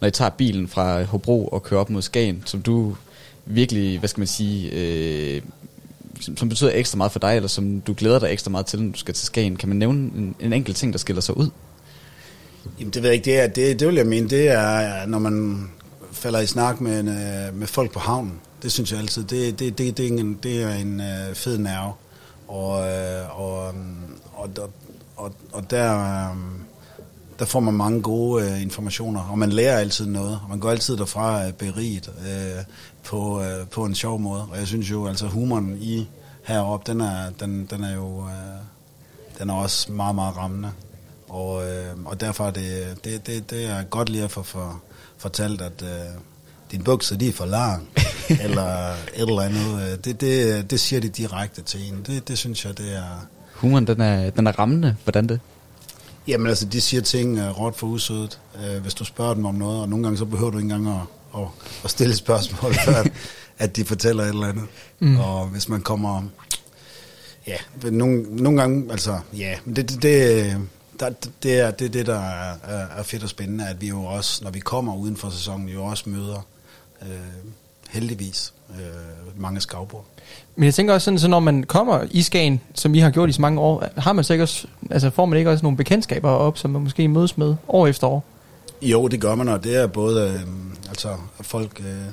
når 0.00 0.08
I 0.08 0.10
tager 0.10 0.30
bilen 0.30 0.68
fra 0.68 1.02
Hobro 1.02 1.46
og 1.46 1.62
kører 1.62 1.80
op 1.80 1.90
mod 1.90 2.02
Skagen, 2.02 2.42
som 2.44 2.62
du 2.62 2.96
virkelig, 3.46 3.98
hvad 3.98 4.08
skal 4.08 4.20
man 4.20 4.26
sige, 4.26 4.70
øh, 4.72 5.42
som, 6.20 6.36
som 6.36 6.48
betyder 6.48 6.70
ekstra 6.74 6.96
meget 6.96 7.12
for 7.12 7.18
dig, 7.18 7.36
eller 7.36 7.48
som 7.48 7.80
du 7.80 7.94
glæder 7.96 8.18
dig 8.18 8.32
ekstra 8.32 8.50
meget 8.50 8.66
til, 8.66 8.82
når 8.82 8.92
du 8.92 8.98
skal 8.98 9.14
til 9.14 9.26
Skagen. 9.26 9.56
Kan 9.56 9.68
man 9.68 9.78
nævne 9.78 9.98
en, 10.16 10.34
en 10.40 10.52
enkelt 10.52 10.76
ting, 10.76 10.92
der 10.92 10.98
skiller 10.98 11.22
sig 11.22 11.36
ud? 11.36 11.48
Jamen 12.80 12.92
det 12.92 13.02
ved 13.02 13.10
jeg 13.10 13.14
ikke, 13.14 13.24
det, 13.24 13.40
er, 13.40 13.46
det, 13.46 13.80
det 13.80 13.88
vil 13.88 13.96
jeg 13.96 14.06
mene, 14.06 14.28
det 14.28 14.48
er, 14.48 15.06
når 15.06 15.18
man 15.18 15.68
falder 16.12 16.40
i 16.40 16.46
snak 16.46 16.80
med, 16.80 17.02
med 17.52 17.66
folk 17.66 17.92
på 17.92 17.98
havnen. 17.98 18.40
Det 18.64 18.72
synes 18.72 18.92
jeg 18.92 19.00
altid, 19.00 19.24
det, 19.24 19.58
det, 19.58 19.78
det, 19.78 19.96
det, 19.96 20.06
er, 20.06 20.18
en, 20.18 20.38
det 20.42 20.62
er 20.62 20.74
en 20.74 21.00
øh, 21.00 21.34
fed 21.34 21.58
nerve. 21.58 21.92
Og, 22.48 22.88
øh, 22.88 23.40
og, 23.40 23.74
mm, 23.74 23.96
og, 24.32 24.50
og, 24.56 24.70
og, 25.16 25.32
og 25.52 25.70
der, 25.70 26.00
øh, 26.30 26.36
der 27.38 27.44
får 27.44 27.60
man 27.60 27.74
mange 27.74 28.02
gode 28.02 28.44
øh, 28.44 28.62
informationer, 28.62 29.20
og 29.20 29.38
man 29.38 29.52
lærer 29.52 29.78
altid 29.78 30.06
noget, 30.06 30.40
og 30.42 30.50
man 30.50 30.60
går 30.60 30.70
altid 30.70 30.96
derfra 30.96 31.46
øh, 31.46 31.52
beriget 31.52 32.10
øh, 32.28 32.64
på, 33.02 33.42
øh, 33.42 33.66
på 33.66 33.84
en 33.84 33.94
sjov 33.94 34.20
måde. 34.20 34.42
Og 34.50 34.58
jeg 34.58 34.66
synes 34.66 34.90
jo, 34.90 35.06
altså 35.06 35.26
humoren 35.26 35.78
i 35.80 36.08
heroppe, 36.44 36.92
den 36.92 37.00
er, 37.00 37.30
den, 37.40 37.66
den 37.66 37.84
er 37.84 37.94
jo 37.94 38.20
øh, 38.20 38.64
den 39.38 39.50
er 39.50 39.54
også 39.54 39.92
meget, 39.92 40.14
meget 40.14 40.36
rammende. 40.36 40.70
Og, 41.28 41.70
øh, 41.70 42.04
og 42.04 42.20
derfor 42.20 42.46
er 42.46 42.50
det, 42.50 42.98
det, 43.04 43.26
det, 43.26 43.50
det 43.50 43.66
er 43.66 43.82
godt 43.82 44.08
lige 44.08 44.24
at 44.24 44.30
få 44.30 44.42
for, 44.42 44.82
fortalt, 45.18 45.60
at 45.60 45.82
øh, 45.82 46.20
din 46.72 46.82
bukser, 46.82 47.16
de 47.16 47.28
er 47.28 47.32
for 47.32 47.44
lang, 47.44 47.88
eller 48.44 48.92
et 48.92 48.96
eller 49.16 49.40
andet. 49.40 50.04
Det, 50.04 50.20
det, 50.20 50.70
det 50.70 50.80
siger 50.80 51.00
de 51.00 51.08
direkte 51.08 51.62
til 51.62 51.80
en. 51.88 52.02
Det, 52.06 52.28
det 52.28 52.38
synes 52.38 52.64
jeg, 52.64 52.78
det 52.78 52.96
er... 52.96 53.26
Humoren, 53.54 53.86
den 53.86 54.00
er, 54.00 54.30
den 54.30 54.46
er 54.46 54.52
rammende. 54.52 54.96
Hvordan 55.04 55.28
det? 55.28 55.40
Jamen 56.28 56.46
altså, 56.46 56.66
de 56.66 56.80
siger 56.80 57.00
ting 57.00 57.40
uh, 57.40 57.60
råt 57.60 57.76
for 57.76 57.86
usødet, 57.86 58.40
uh, 58.54 58.82
hvis 58.82 58.94
du 58.94 59.04
spørger 59.04 59.34
dem 59.34 59.46
om 59.46 59.54
noget, 59.54 59.80
og 59.80 59.88
nogle 59.88 60.02
gange 60.02 60.18
så 60.18 60.24
behøver 60.24 60.50
du 60.50 60.58
ikke 60.58 60.74
engang 60.74 60.88
at, 60.96 61.40
at, 61.40 61.48
at 61.84 61.90
stille 61.90 62.16
spørgsmål, 62.16 62.74
før 62.86 62.94
at, 62.94 63.12
at 63.58 63.76
de 63.76 63.84
fortæller 63.84 64.24
et 64.24 64.28
eller 64.28 64.46
andet. 64.46 64.64
Mm. 65.00 65.20
Og 65.20 65.46
hvis 65.46 65.68
man 65.68 65.80
kommer... 65.80 66.22
Ja, 67.46 67.56
nogle, 67.90 68.22
nogle 68.22 68.60
gange, 68.60 68.92
altså, 68.92 69.18
ja, 69.36 69.54
men 69.64 69.76
det, 69.76 69.90
det, 69.90 70.02
det, 70.02 70.56
der, 71.00 71.10
det 71.42 71.60
er 71.60 71.70
det, 71.70 71.92
det 71.92 72.06
der 72.06 72.20
er, 72.20 72.54
er, 72.62 72.86
er 72.96 73.02
fedt 73.02 73.22
og 73.22 73.28
spændende, 73.28 73.68
at 73.68 73.80
vi 73.80 73.88
jo 73.88 74.04
også, 74.04 74.44
når 74.44 74.50
vi 74.50 74.60
kommer 74.60 74.96
uden 74.96 75.16
for 75.16 75.30
sæsonen, 75.30 75.68
jo 75.68 75.84
også 75.84 76.08
møder, 76.08 76.46
øh, 77.02 77.08
heldigvis, 77.90 78.52
øh, 78.70 79.40
mange 79.40 79.60
skavbord. 79.60 80.04
Men 80.56 80.64
jeg 80.64 80.74
tænker 80.74 80.94
også 80.94 81.04
sådan, 81.04 81.18
så 81.18 81.28
når 81.28 81.40
man 81.40 81.64
kommer 81.64 82.04
i 82.10 82.22
Skagen, 82.22 82.60
som 82.74 82.94
I 82.94 82.98
har 82.98 83.10
gjort 83.10 83.28
i 83.28 83.32
så 83.32 83.40
mange 83.40 83.60
år, 83.60 83.84
har 83.96 84.12
man 84.12 84.24
så 84.24 84.32
ikke 84.32 84.42
også, 84.42 84.66
altså 84.90 85.10
får 85.10 85.26
man 85.26 85.38
ikke 85.38 85.50
også 85.50 85.62
nogle 85.62 85.76
bekendtskaber 85.76 86.30
op, 86.30 86.58
som 86.58 86.70
man 86.70 86.82
måske 86.82 87.08
mødes 87.08 87.38
med 87.38 87.56
år 87.68 87.86
efter 87.86 88.06
år? 88.06 88.24
Jo, 88.82 89.08
det 89.08 89.20
gør 89.20 89.34
man, 89.34 89.48
og 89.48 89.64
det 89.64 89.76
er 89.76 89.86
både 89.86 90.30
øh, 90.30 90.40
altså 90.88 91.08
folk, 91.40 91.80
øh, 91.80 92.04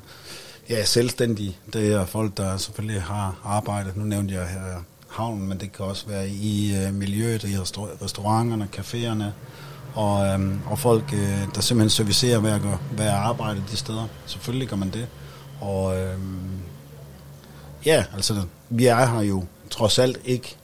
ja, 0.70 0.86
selvstændige, 0.86 1.58
det 1.74 1.94
er 1.94 2.06
folk, 2.06 2.38
der 2.38 2.58
selvfølgelig 2.58 3.02
har 3.02 3.42
arbejdet. 3.44 3.98
Nu 3.98 4.04
nævnte 4.04 4.34
jeg 4.34 4.48
her 4.48 4.84
havnen, 5.08 5.48
men 5.50 5.60
det 5.60 5.72
kan 5.74 5.86
også 5.86 6.08
være 6.08 6.30
i 6.30 6.76
øh, 6.76 6.94
miljøet, 6.94 7.44
i 7.44 7.56
restaur- 7.58 8.04
restauranterne, 8.04 8.68
caféerne, 8.78 9.24
og, 9.94 10.28
øh, 10.28 10.72
og 10.72 10.80
folk, 10.80 11.14
øh, 11.14 11.42
der 11.56 11.62
simpelthen 11.62 11.90
servicerer 11.90 12.40
hver, 12.40 12.78
hver 12.92 13.14
arbejde 13.14 13.64
de 13.72 13.78
steder. 13.78 14.08
Selvfølgelig 14.26 14.68
gør 14.68 14.76
man 14.76 14.90
det. 14.90 15.08
Og 15.62 16.00
øh, 16.00 16.18
ja, 17.86 18.04
altså, 18.16 18.42
vi 18.70 18.86
er 18.86 19.06
her 19.06 19.22
jo 19.22 19.44
trods 19.70 20.00
alt 20.00 20.18
ikke 20.26 20.56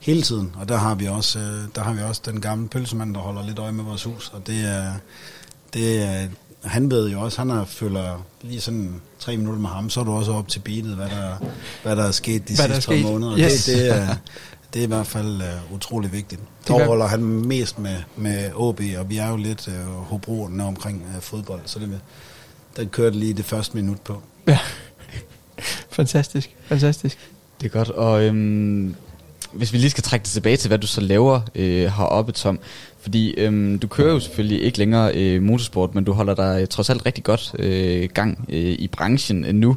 hele 0.00 0.22
tiden, 0.22 0.54
og 0.60 0.68
der 0.68 0.76
har 0.76 0.94
vi 0.94 1.06
også, 1.08 1.38
øh, 1.38 1.60
der 1.74 1.82
har 1.82 1.92
vi 1.92 2.02
også 2.02 2.22
den 2.24 2.40
gamle 2.40 2.68
pølsemand, 2.68 3.14
der 3.14 3.20
holder 3.20 3.46
lidt 3.46 3.58
øje 3.58 3.72
med 3.72 3.84
vores 3.84 4.04
hus, 4.04 4.30
og 4.34 4.46
det 4.46 4.64
er, 4.64 4.92
det 5.74 6.02
er 6.02 6.28
han 6.64 6.90
ved 6.90 7.10
jo 7.10 7.20
også, 7.20 7.38
han 7.38 7.50
har 7.50 7.64
følger 7.64 8.26
lige 8.42 8.60
sådan 8.60 9.00
tre 9.18 9.36
minutter 9.36 9.60
med 9.60 9.68
ham, 9.70 9.90
så 9.90 10.00
er 10.00 10.04
du 10.04 10.12
også 10.12 10.32
op 10.32 10.48
til 10.48 10.60
beatet, 10.60 10.96
hvad 10.96 11.08
der, 11.08 11.36
hvad 11.82 11.96
der 11.96 12.04
er 12.04 12.10
sket 12.10 12.48
de 12.48 12.54
Hvad 12.54 12.64
sidste 12.64 12.82
sket. 12.82 13.02
måneder. 13.02 13.38
Yes. 13.38 13.64
Det, 13.64 13.76
det, 13.76 13.96
er, 13.96 14.16
det 14.74 14.80
er 14.80 14.84
i 14.84 14.88
hvert 14.88 15.06
fald 15.06 15.36
uh, 15.36 15.74
utrolig 15.74 16.12
vigtigt. 16.12 16.40
Der 16.68 16.86
holder 16.86 17.06
han 17.06 17.22
mest 17.22 17.78
med, 17.78 17.96
med 18.16 18.50
OB, 18.54 18.80
og 18.98 19.10
vi 19.10 19.16
er 19.16 19.30
jo 19.30 19.36
lidt 19.36 19.68
uh, 19.68 19.74
Hobroerne 19.94 20.64
omkring 20.64 21.04
uh, 21.16 21.22
fodbold, 21.22 21.60
så 21.64 21.78
det, 21.78 22.00
der 22.76 22.84
kørte 22.84 23.18
lige 23.18 23.34
det 23.34 23.44
første 23.44 23.76
minut 23.76 24.00
på. 24.00 24.22
Ja. 24.46 24.58
Fantastisk, 25.90 26.56
fantastisk. 26.64 27.18
Det 27.60 27.66
er 27.66 27.70
godt, 27.70 27.90
og 27.90 28.24
øhm, 28.24 28.94
hvis 29.52 29.72
vi 29.72 29.78
lige 29.78 29.90
skal 29.90 30.04
trække 30.04 30.24
det 30.24 30.30
tilbage 30.30 30.56
til, 30.56 30.68
hvad 30.68 30.78
du 30.78 30.86
så 30.86 31.00
laver 31.00 31.40
øh, 31.54 31.82
heroppe, 31.82 32.32
Tom. 32.32 32.58
Fordi 33.00 33.34
øhm, 33.34 33.78
du 33.78 33.86
kører 33.86 34.12
jo 34.12 34.20
selvfølgelig 34.20 34.62
ikke 34.62 34.78
længere 34.78 35.14
øh, 35.14 35.42
motorsport, 35.42 35.94
men 35.94 36.04
du 36.04 36.12
holder 36.12 36.34
dig 36.34 36.58
øh, 36.60 36.68
trods 36.68 36.90
alt 36.90 37.06
rigtig 37.06 37.24
godt 37.24 37.54
øh, 37.58 38.08
gang 38.14 38.44
øh, 38.48 38.76
i 38.78 38.88
branchen 38.88 39.44
øh, 39.44 39.54
nu. 39.54 39.76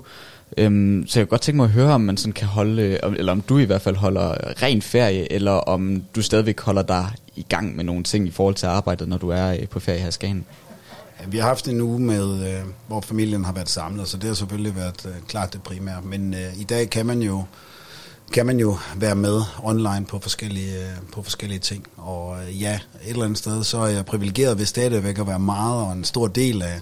Øhm, 0.57 1.07
så 1.07 1.19
jeg 1.19 1.27
kunne 1.27 1.29
godt 1.29 1.41
tænke 1.41 1.55
mig 1.55 1.63
at 1.63 1.71
høre, 1.71 1.93
om 1.93 2.01
man 2.01 2.17
sådan 2.17 2.33
kan 2.33 2.47
holde, 2.47 2.81
øh, 2.81 3.13
eller 3.17 3.31
om 3.31 3.41
du 3.41 3.57
i 3.57 3.63
hvert 3.63 3.81
fald 3.81 3.95
holder 3.95 4.35
ren 4.61 4.81
ferie, 4.81 5.31
eller 5.31 5.51
om 5.51 6.03
du 6.15 6.21
stadigvæk 6.21 6.59
holder 6.59 6.81
dig 6.81 7.07
i 7.35 7.45
gang 7.49 7.75
med 7.75 7.83
nogle 7.83 8.03
ting 8.03 8.27
i 8.27 8.31
forhold 8.31 8.55
til 8.55 8.65
arbejdet, 8.65 9.07
når 9.07 9.17
du 9.17 9.29
er 9.29 9.53
øh, 9.53 9.67
på 9.67 9.79
ferie 9.79 9.99
her 9.99 10.07
i 10.07 10.11
Skagen. 10.11 10.45
Ja, 11.21 11.25
Vi 11.27 11.37
har 11.37 11.47
haft 11.47 11.67
en 11.67 11.81
uge, 11.81 11.99
med, 11.99 12.47
øh, 12.47 12.61
hvor 12.87 13.01
familien 13.01 13.45
har 13.45 13.53
været 13.53 13.69
samlet, 13.69 14.07
så 14.07 14.17
det 14.17 14.27
har 14.27 14.33
selvfølgelig 14.33 14.75
været 14.75 15.09
klart 15.27 15.53
det 15.53 15.63
primære. 15.63 16.01
Men 16.03 16.33
øh, 16.33 16.59
i 16.59 16.63
dag 16.63 16.89
kan 16.89 17.05
man 17.05 17.21
jo 17.21 17.43
kan 18.33 18.45
man 18.45 18.59
jo 18.59 18.77
være 18.95 19.15
med 19.15 19.41
online 19.63 20.05
på 20.05 20.19
forskellige, 20.19 20.85
på 21.11 21.23
forskellige 21.23 21.59
ting. 21.59 21.85
Og 21.97 22.37
ja, 22.59 22.79
et 23.03 23.09
eller 23.09 23.23
andet 23.23 23.37
sted, 23.37 23.63
så 23.63 23.77
er 23.77 23.87
jeg 23.87 24.05
privilegeret 24.05 24.57
ved 24.57 24.65
stadigvæk 24.65 25.19
at 25.19 25.27
være 25.27 25.39
meget 25.39 25.85
og 25.85 25.91
en 25.91 26.03
stor 26.03 26.27
del 26.27 26.61
af, 26.61 26.81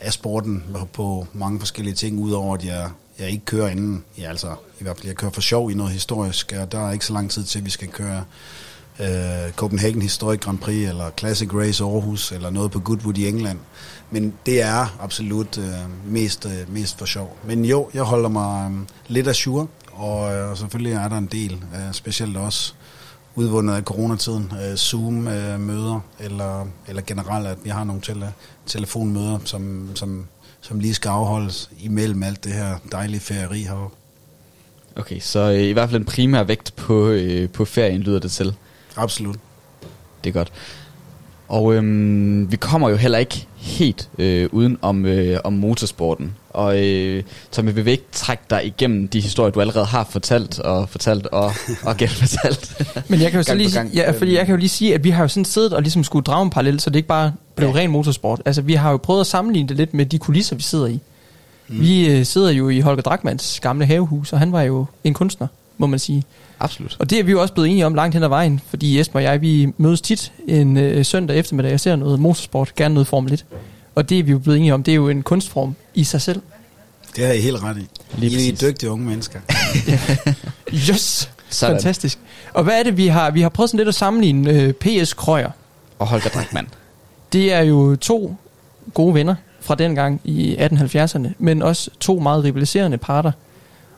af 0.00 0.12
sporten 0.12 0.64
på 0.92 1.26
mange 1.32 1.58
forskellige 1.58 1.94
ting, 1.94 2.18
udover 2.18 2.54
at 2.54 2.64
jeg, 2.64 2.90
jeg 3.18 3.30
ikke 3.30 3.44
kører 3.44 3.68
inden. 3.68 4.04
Ja, 4.18 4.28
altså, 4.28 4.54
i 4.80 4.82
hvert 4.82 4.96
fald, 4.96 5.06
jeg 5.06 5.16
kører 5.16 5.32
for 5.32 5.40
sjov 5.40 5.70
i 5.70 5.74
noget 5.74 5.92
historisk, 5.92 6.52
og 6.60 6.72
der 6.72 6.88
er 6.88 6.92
ikke 6.92 7.06
så 7.06 7.12
lang 7.12 7.30
tid 7.30 7.44
til, 7.44 7.58
at 7.58 7.64
vi 7.64 7.70
skal 7.70 7.88
køre 7.88 8.24
øh, 9.00 9.52
Copenhagen 9.56 10.02
Historic 10.02 10.40
Grand 10.40 10.58
Prix, 10.58 10.88
eller 10.88 11.10
Classic 11.18 11.48
Race 11.54 11.84
Aarhus, 11.84 12.32
eller 12.32 12.50
noget 12.50 12.70
på 12.70 12.80
Goodwood 12.80 13.18
i 13.18 13.28
England. 13.28 13.58
Men 14.10 14.34
det 14.46 14.62
er 14.62 14.96
absolut 15.00 15.58
øh, 15.58 16.10
mest, 16.12 16.46
øh, 16.46 16.74
mest 16.74 16.98
for 16.98 17.06
sjov. 17.06 17.36
Men 17.44 17.64
jo, 17.64 17.90
jeg 17.94 18.02
holder 18.02 18.28
mig 18.28 18.70
øh, 18.70 18.78
lidt 19.06 19.28
af 19.28 19.34
sure, 19.34 19.66
og, 19.92 20.34
øh, 20.34 20.50
og 20.50 20.58
selvfølgelig 20.58 20.92
er 20.92 21.08
der 21.08 21.18
en 21.18 21.28
del, 21.32 21.52
øh, 21.52 21.92
specielt 21.92 22.36
også 22.36 22.74
udvundet 23.34 23.74
af 23.74 23.82
coronatiden, 23.82 24.52
øh, 24.64 24.76
Zoom-møder, 24.76 25.94
øh, 25.94 26.26
eller, 26.26 26.66
eller 26.88 27.02
generelt, 27.02 27.46
at 27.46 27.58
vi 27.64 27.70
har 27.70 27.84
nogle 27.84 28.02
at 28.06 28.32
telefonmøder, 28.70 29.38
som, 29.44 29.90
som, 29.94 30.26
som 30.60 30.80
lige 30.80 30.94
skal 30.94 31.08
afholdes 31.08 31.70
imellem 31.80 32.22
alt 32.22 32.44
det 32.44 32.52
her 32.52 32.76
dejlige 32.92 33.20
ferieri 33.20 33.62
heroppe. 33.62 33.96
Okay, 34.96 35.20
så 35.20 35.38
øh, 35.38 35.60
i 35.60 35.72
hvert 35.72 35.90
fald 35.90 36.00
en 36.00 36.06
primær 36.06 36.42
vægt 36.42 36.76
på, 36.76 37.08
øh, 37.08 37.48
på 37.48 37.64
ferien 37.64 38.00
lyder 38.00 38.18
det 38.18 38.32
til. 38.32 38.54
Absolut. 38.96 39.36
Det 40.24 40.30
er 40.30 40.34
godt. 40.34 40.52
Og 41.48 41.74
øhm, 41.74 42.52
vi 42.52 42.56
kommer 42.56 42.88
jo 42.88 42.96
heller 42.96 43.18
ikke 43.18 43.46
helt 43.56 44.08
øh, 44.18 44.48
uden 44.52 44.78
om, 44.82 45.06
øh, 45.06 45.38
om 45.44 45.52
motorsporten. 45.52 46.34
Og 46.50 46.86
øh, 46.86 47.22
Tommy, 47.52 47.74
vi 47.74 47.82
vil 47.82 47.90
ikke 47.90 48.06
trække 48.12 48.42
dig 48.50 48.66
igennem 48.66 49.08
de 49.08 49.20
historier, 49.20 49.50
du 49.50 49.60
allerede 49.60 49.84
har 49.84 50.04
fortalt 50.10 50.60
og 50.60 50.88
fortalt 50.88 51.26
og, 51.26 51.52
og 51.82 51.96
genfortalt. 51.96 52.82
Men 53.10 53.20
jeg 53.20 53.30
kan 53.30 53.38
jo 53.40 53.44
så 53.44 53.54
lige, 53.54 53.70
gang. 53.70 53.94
ja, 53.94 54.10
fordi 54.10 54.34
jeg 54.34 54.46
kan 54.46 54.54
jo 54.54 54.58
lige 54.58 54.68
sige, 54.68 54.94
at 54.94 55.04
vi 55.04 55.10
har 55.10 55.22
jo 55.22 55.28
sådan 55.28 55.44
siddet 55.44 55.72
og 55.72 55.82
ligesom 55.82 56.04
skulle 56.04 56.22
drage 56.24 56.42
en 56.42 56.50
parallel, 56.50 56.80
så 56.80 56.90
det 56.90 56.96
ikke 56.96 57.08
bare 57.08 57.32
blev 57.60 57.68
ja. 57.68 57.80
ren 57.80 57.90
motorsport. 57.90 58.42
Altså, 58.44 58.62
vi 58.62 58.74
har 58.74 58.90
jo 58.90 58.96
prøvet 58.96 59.20
at 59.20 59.26
sammenligne 59.26 59.68
det 59.68 59.76
lidt 59.76 59.94
med 59.94 60.06
de 60.06 60.18
kulisser, 60.18 60.56
vi 60.56 60.62
sidder 60.62 60.86
i. 60.86 61.00
Mm. 61.68 61.80
Vi 61.80 62.08
øh, 62.08 62.26
sidder 62.26 62.50
jo 62.50 62.68
i 62.68 62.80
Holger 62.80 63.02
Drachmanns 63.02 63.60
gamle 63.60 63.86
havehus, 63.86 64.32
og 64.32 64.38
han 64.38 64.52
var 64.52 64.62
jo 64.62 64.86
en 65.04 65.14
kunstner, 65.14 65.46
må 65.78 65.86
man 65.86 65.98
sige. 65.98 66.24
Absolut. 66.60 66.96
Og 66.98 67.10
det 67.10 67.18
er 67.18 67.22
vi 67.22 67.30
jo 67.30 67.42
også 67.42 67.54
blevet 67.54 67.68
enige 67.68 67.86
om 67.86 67.94
langt 67.94 68.14
hen 68.14 68.22
ad 68.22 68.28
vejen, 68.28 68.60
fordi 68.68 69.00
Esben 69.00 69.16
og 69.16 69.22
jeg, 69.22 69.40
vi 69.40 69.72
mødes 69.76 70.00
tit 70.00 70.32
en 70.48 70.76
øh, 70.76 71.04
søndag 71.04 71.38
eftermiddag 71.38 71.74
og 71.74 71.80
ser 71.80 71.96
noget 71.96 72.20
motorsport, 72.20 72.74
gerne 72.74 72.94
noget 72.94 73.06
Formel 73.06 73.32
1. 73.32 73.44
Og 73.94 74.08
det 74.08 74.18
er 74.18 74.22
vi 74.22 74.30
jo 74.30 74.38
blevet 74.38 74.58
enige 74.58 74.74
om, 74.74 74.82
det 74.82 74.92
er 74.92 74.96
jo 74.96 75.08
en 75.08 75.22
kunstform 75.22 75.74
i 75.94 76.04
sig 76.04 76.20
selv. 76.20 76.42
Det 77.16 77.26
har 77.26 77.32
I 77.32 77.40
helt 77.40 77.62
ret 77.62 77.76
i. 77.76 77.86
Lige 78.18 78.30
I 78.30 78.34
er 78.34 78.38
præcis. 78.38 78.60
dygtige 78.60 78.90
unge 78.90 79.06
mennesker. 79.06 79.40
Yes! 80.90 81.30
Sådan. 81.50 81.76
Fantastisk. 81.76 82.18
Og 82.52 82.64
hvad 82.64 82.78
er 82.78 82.82
det, 82.82 82.96
vi 82.96 83.06
har? 83.06 83.30
Vi 83.30 83.40
har 83.40 83.48
prøvet 83.48 83.70
sådan 83.70 83.78
lidt 83.78 83.88
at 83.88 83.94
sammenligne 83.94 84.50
øh, 84.50 84.72
PS 84.72 85.14
Krøyer. 85.14 85.50
Og 85.98 86.06
Holger 86.06 86.28
Drachmann. 86.28 86.68
Det 87.32 87.52
er 87.52 87.60
jo 87.60 87.96
to 87.96 88.36
gode 88.94 89.14
venner 89.14 89.34
fra 89.60 89.74
dengang 89.74 90.20
i 90.24 90.56
1870'erne, 90.56 91.28
men 91.38 91.62
også 91.62 91.90
to 92.00 92.18
meget 92.18 92.44
rivaliserende 92.44 92.98
parter. 92.98 93.32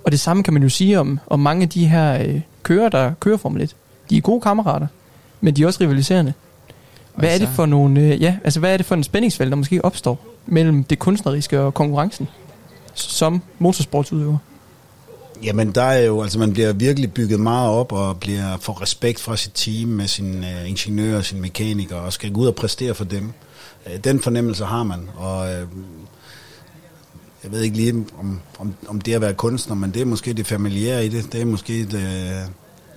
Og 0.04 0.12
det 0.12 0.20
samme 0.20 0.42
kan 0.42 0.52
man 0.52 0.62
jo 0.62 0.68
sige 0.68 1.00
om, 1.00 1.18
om 1.26 1.40
mange 1.40 1.62
af 1.62 1.68
de 1.68 1.86
her 1.86 2.22
øh, 2.22 2.40
kører, 2.62 2.88
der 2.88 3.12
kører 3.20 3.36
Formel 3.36 3.62
1. 3.62 3.76
De 4.10 4.16
er 4.16 4.20
gode 4.20 4.40
kammerater, 4.40 4.86
men 5.40 5.56
de 5.56 5.62
er 5.62 5.66
også 5.66 5.80
rivaliserende. 5.80 6.32
Hvad 7.14 7.28
er 7.28 7.32
det 7.34 7.40
Altså- 7.40 7.54
for 7.54 7.66
nogle, 7.66 8.00
øh, 8.00 8.22
ja, 8.22 8.36
altså 8.44 8.60
hvad 8.60 8.72
er 8.72 8.76
det 8.76 8.86
for 8.86 8.94
en 8.94 9.04
spændingsfelt, 9.04 9.50
der 9.50 9.56
måske 9.56 9.84
opstår 9.84 10.18
mellem 10.46 10.84
det 10.84 10.98
kunstneriske 10.98 11.60
og 11.60 11.74
konkurrencen 11.74 12.28
som 12.94 13.42
motorsportsudøver? 13.58 14.38
Jamen, 15.42 15.72
der 15.72 15.82
er 15.82 16.06
jo, 16.06 16.22
altså 16.22 16.38
man 16.38 16.52
bliver 16.52 16.72
virkelig 16.72 17.12
bygget 17.12 17.40
meget 17.40 17.70
op 17.70 17.92
og 17.92 18.20
bliver 18.20 18.56
får 18.60 18.82
respekt 18.82 19.20
fra 19.20 19.36
sit 19.36 19.52
team 19.54 19.88
med 19.88 20.06
sine 20.06 20.60
øh, 20.60 20.68
ingeniører 20.70 21.16
og 21.16 21.24
sine 21.24 21.40
mekanikere 21.40 22.00
og 22.00 22.12
skal 22.12 22.32
gå 22.32 22.40
ud 22.40 22.46
og 22.46 22.54
præstere 22.54 22.94
for 22.94 23.04
dem. 23.04 23.32
Øh, 23.86 23.98
den 24.04 24.22
fornemmelse 24.22 24.64
har 24.64 24.82
man, 24.82 25.08
og 25.16 25.52
øh, 25.52 25.66
jeg 27.42 27.52
ved 27.52 27.60
ikke 27.60 27.76
lige, 27.76 28.06
om, 28.18 28.40
om, 28.58 28.74
om 28.88 29.00
det 29.00 29.14
at 29.14 29.20
være 29.20 29.34
kunstner, 29.34 29.76
men 29.76 29.90
det 29.90 30.02
er 30.02 30.06
måske 30.06 30.32
det 30.32 30.46
familiære 30.46 31.06
i 31.06 31.08
det. 31.08 31.32
Det 31.32 31.40
er 31.40 31.44
måske 31.44 31.84
det, 31.84 32.02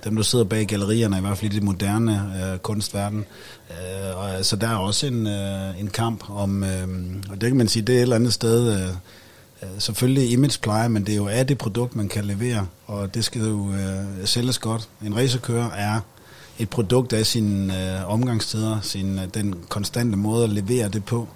dem, 0.04 0.16
der 0.16 0.22
sidder 0.22 0.44
bag 0.44 0.66
gallerierne, 0.66 1.18
i 1.18 1.20
hvert 1.20 1.38
fald 1.38 1.52
i 1.52 1.54
det 1.54 1.62
moderne 1.62 2.32
øh, 2.52 2.58
kunstverden. 2.58 3.24
Øh, 3.70 4.18
og, 4.18 4.44
så 4.44 4.56
der 4.56 4.68
er 4.68 4.76
også 4.76 5.06
en, 5.06 5.26
øh, 5.26 5.80
en 5.80 5.88
kamp 5.88 6.30
om, 6.30 6.64
øh, 6.64 6.88
og 7.30 7.40
det 7.40 7.50
kan 7.50 7.56
man 7.56 7.68
sige, 7.68 7.82
det 7.82 7.92
er 7.92 7.98
et 7.98 8.02
eller 8.02 8.16
andet 8.16 8.32
sted... 8.32 8.82
Øh, 8.82 8.88
Øh, 9.62 9.68
selvfølgelig 9.78 10.32
imagepleje, 10.32 10.88
men 10.88 11.06
det 11.06 11.12
er 11.12 11.16
jo 11.16 11.28
af 11.28 11.46
det 11.46 11.58
produkt, 11.58 11.96
man 11.96 12.08
kan 12.08 12.24
levere, 12.24 12.66
og 12.86 13.14
det 13.14 13.24
skal 13.24 13.40
jo 13.40 13.72
øh, 13.72 14.26
sælges 14.26 14.58
godt. 14.58 14.88
En 15.02 15.16
racerkører 15.16 15.70
er 15.70 16.00
et 16.58 16.70
produkt 16.70 17.12
af 17.12 17.26
sine 17.26 17.96
øh, 17.98 18.10
omgangstider, 18.10 18.80
sin, 18.80 19.18
øh, 19.18 19.24
den 19.34 19.54
konstante 19.68 20.16
måde 20.16 20.44
at 20.44 20.50
levere 20.50 20.88
det 20.88 21.04
på. 21.04 21.28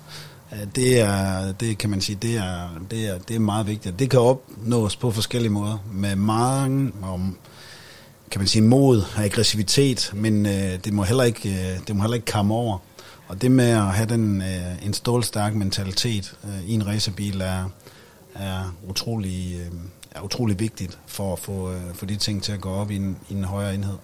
Øh, 0.52 0.58
det 0.74 1.00
er, 1.00 1.52
det 1.52 1.78
kan 1.78 1.90
man 1.90 2.00
sige, 2.00 2.18
det 2.22 2.36
er, 2.36 2.68
det 2.90 3.08
er, 3.08 3.18
det 3.18 3.36
er 3.36 3.40
meget 3.40 3.66
vigtigt. 3.66 3.98
Det 3.98 4.10
kan 4.10 4.20
opnås 4.20 4.96
på 4.96 5.10
forskellige 5.10 5.52
måder, 5.52 5.78
med 5.92 6.16
mange 6.16 6.92
om, 7.02 7.36
kan 8.30 8.40
man 8.40 8.48
sige, 8.48 8.62
mod 8.62 9.02
og 9.16 9.24
aggressivitet, 9.24 10.10
men 10.14 10.46
øh, 10.46 10.78
det 10.84 10.92
må 10.92 11.02
heller 11.02 11.24
ikke, 11.24 11.48
øh, 11.48 11.86
det 11.86 11.96
må 11.96 12.02
heller 12.02 12.14
ikke 12.14 12.32
komme 12.32 12.54
over. 12.54 12.78
Og 13.28 13.42
det 13.42 13.50
med 13.50 13.70
at 13.70 13.82
have 13.82 14.08
den, 14.08 14.42
øh, 14.42 14.86
en 14.86 14.94
stålstærk 14.94 15.54
mentalitet 15.54 16.34
øh, 16.44 16.68
i 16.70 16.74
en 16.74 16.86
racerbil 16.86 17.40
er, 17.40 17.64
er 18.34 18.74
utrolig, 18.88 19.60
øh, 19.60 19.78
er 20.10 20.20
utrolig 20.20 20.60
vigtigt 20.60 20.98
for 21.06 21.32
at 21.32 21.38
få, 21.38 21.72
øh, 21.72 21.94
få 21.94 22.06
de 22.06 22.16
ting 22.16 22.42
til 22.42 22.52
at 22.52 22.60
gå 22.60 22.70
op 22.70 22.90
i 22.90 22.96
en, 22.96 23.16
i 23.28 23.34
en 23.34 23.44
højere 23.44 23.74
enhed. 23.74 23.96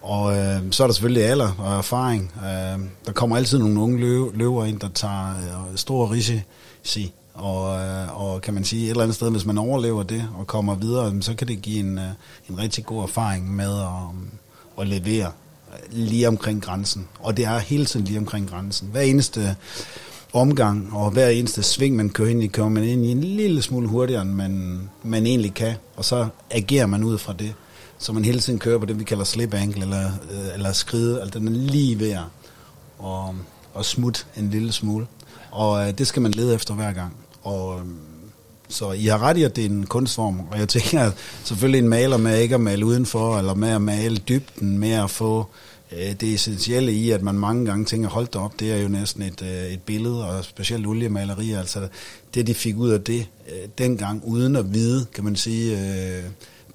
Og 0.00 0.36
øh, 0.36 0.62
så 0.70 0.82
er 0.82 0.86
der 0.86 0.94
selvfølgelig 0.94 1.24
alder 1.24 1.52
og 1.58 1.78
erfaring. 1.78 2.32
Øh, 2.36 2.80
der 3.06 3.12
kommer 3.12 3.36
altid 3.36 3.58
nogle 3.58 3.80
unge 3.80 3.98
løve, 3.98 4.30
løver 4.34 4.64
ind, 4.64 4.80
der 4.80 4.88
tager 4.88 5.30
øh, 5.30 5.76
store 5.76 6.10
risici. 6.10 7.12
Og, 7.34 7.80
øh, 7.80 8.20
og 8.22 8.42
kan 8.42 8.54
man 8.54 8.64
sige 8.64 8.84
et 8.84 8.90
eller 8.90 9.02
andet 9.02 9.14
sted, 9.14 9.30
hvis 9.30 9.44
man 9.44 9.58
overlever 9.58 10.02
det 10.02 10.28
og 10.38 10.46
kommer 10.46 10.74
videre, 10.74 11.22
så 11.22 11.34
kan 11.34 11.48
det 11.48 11.62
give 11.62 11.78
en, 11.78 11.98
øh, 11.98 12.08
en 12.50 12.58
rigtig 12.58 12.86
god 12.86 13.02
erfaring 13.02 13.54
med 13.54 13.80
at, 13.80 14.08
um, 14.10 14.30
at 14.80 14.88
levere 14.88 15.32
lige 15.90 16.28
omkring 16.28 16.62
grænsen. 16.62 17.08
Og 17.20 17.36
det 17.36 17.44
er 17.44 17.58
hele 17.58 17.86
tiden 17.86 18.06
lige 18.06 18.18
omkring 18.18 18.50
grænsen. 18.50 18.88
Hver 18.92 19.00
eneste 19.00 19.56
omgang 20.32 20.88
og 20.92 21.10
hver 21.10 21.28
eneste 21.28 21.62
sving, 21.62 21.96
man 21.96 22.10
kører 22.10 22.28
ind 22.28 22.42
i, 22.42 22.46
kører 22.46 22.68
man 22.68 22.84
ind 22.84 23.04
i 23.04 23.10
en 23.10 23.24
lille 23.24 23.62
smule 23.62 23.88
hurtigere, 23.88 24.22
end 24.22 24.30
man, 24.30 24.80
man 25.02 25.26
egentlig 25.26 25.54
kan. 25.54 25.74
Og 25.96 26.04
så 26.04 26.26
agerer 26.50 26.86
man 26.86 27.04
ud 27.04 27.18
fra 27.18 27.32
det. 27.32 27.54
Så 27.98 28.12
man 28.12 28.24
hele 28.24 28.40
tiden 28.40 28.58
kører 28.58 28.78
på 28.78 28.86
det, 28.86 28.98
vi 28.98 29.04
kalder 29.04 29.24
slip 29.24 29.54
ankle, 29.54 29.82
eller, 29.82 30.04
øh, 30.06 30.54
eller 30.54 30.72
skride. 30.72 31.20
Altså 31.20 31.38
den 31.38 31.48
er 31.48 31.52
lige 31.52 31.98
ved 31.98 32.10
at 32.10 32.22
og, 32.98 33.34
og 33.74 33.84
smutte 33.84 34.24
en 34.36 34.50
lille 34.50 34.72
smule. 34.72 35.06
Og 35.50 35.88
øh, 35.88 35.98
det 35.98 36.06
skal 36.06 36.22
man 36.22 36.32
lede 36.32 36.54
efter 36.54 36.74
hver 36.74 36.92
gang. 36.92 37.16
Og, 37.42 37.78
øh, 37.78 37.86
så 38.68 38.92
I 38.92 39.06
har 39.06 39.22
ret 39.22 39.36
i, 39.36 39.42
at 39.42 39.56
det 39.56 39.64
er 39.64 39.68
en 39.68 39.86
kunstform, 39.86 40.40
og 40.50 40.58
jeg 40.58 40.68
tænker 40.68 41.00
at 41.00 41.12
selvfølgelig 41.44 41.78
en 41.78 41.88
maler 41.88 42.16
med 42.16 42.38
ikke 42.38 42.54
at 42.54 42.60
male 42.60 42.86
udenfor, 42.86 43.38
eller 43.38 43.54
med 43.54 43.68
at 43.68 43.82
male 43.82 44.16
dybden, 44.16 44.78
med 44.78 44.92
at 44.92 45.10
få 45.10 45.38
øh, 45.38 45.44
det 46.20 46.34
essentielle 46.34 46.92
i, 46.92 47.10
at 47.10 47.22
man 47.22 47.34
mange 47.34 47.66
gange 47.66 47.84
tænker, 47.84 48.08
hold 48.08 48.26
da 48.26 48.38
op, 48.38 48.60
det 48.60 48.72
er 48.72 48.76
jo 48.82 48.88
næsten 48.88 49.22
et, 49.22 49.42
øh, 49.42 49.72
et 49.72 49.80
billede, 49.82 50.28
og 50.28 50.44
specielt 50.44 50.86
oliemalerier, 50.86 51.58
altså 51.58 51.88
det 52.34 52.46
de 52.46 52.54
fik 52.54 52.76
ud 52.76 52.90
af 52.90 53.00
det 53.00 53.26
øh, 53.48 53.68
dengang, 53.78 54.22
uden 54.24 54.56
at 54.56 54.74
vide, 54.74 55.06
kan 55.14 55.24
man 55.24 55.36
sige, 55.36 55.78
øh, 55.78 56.24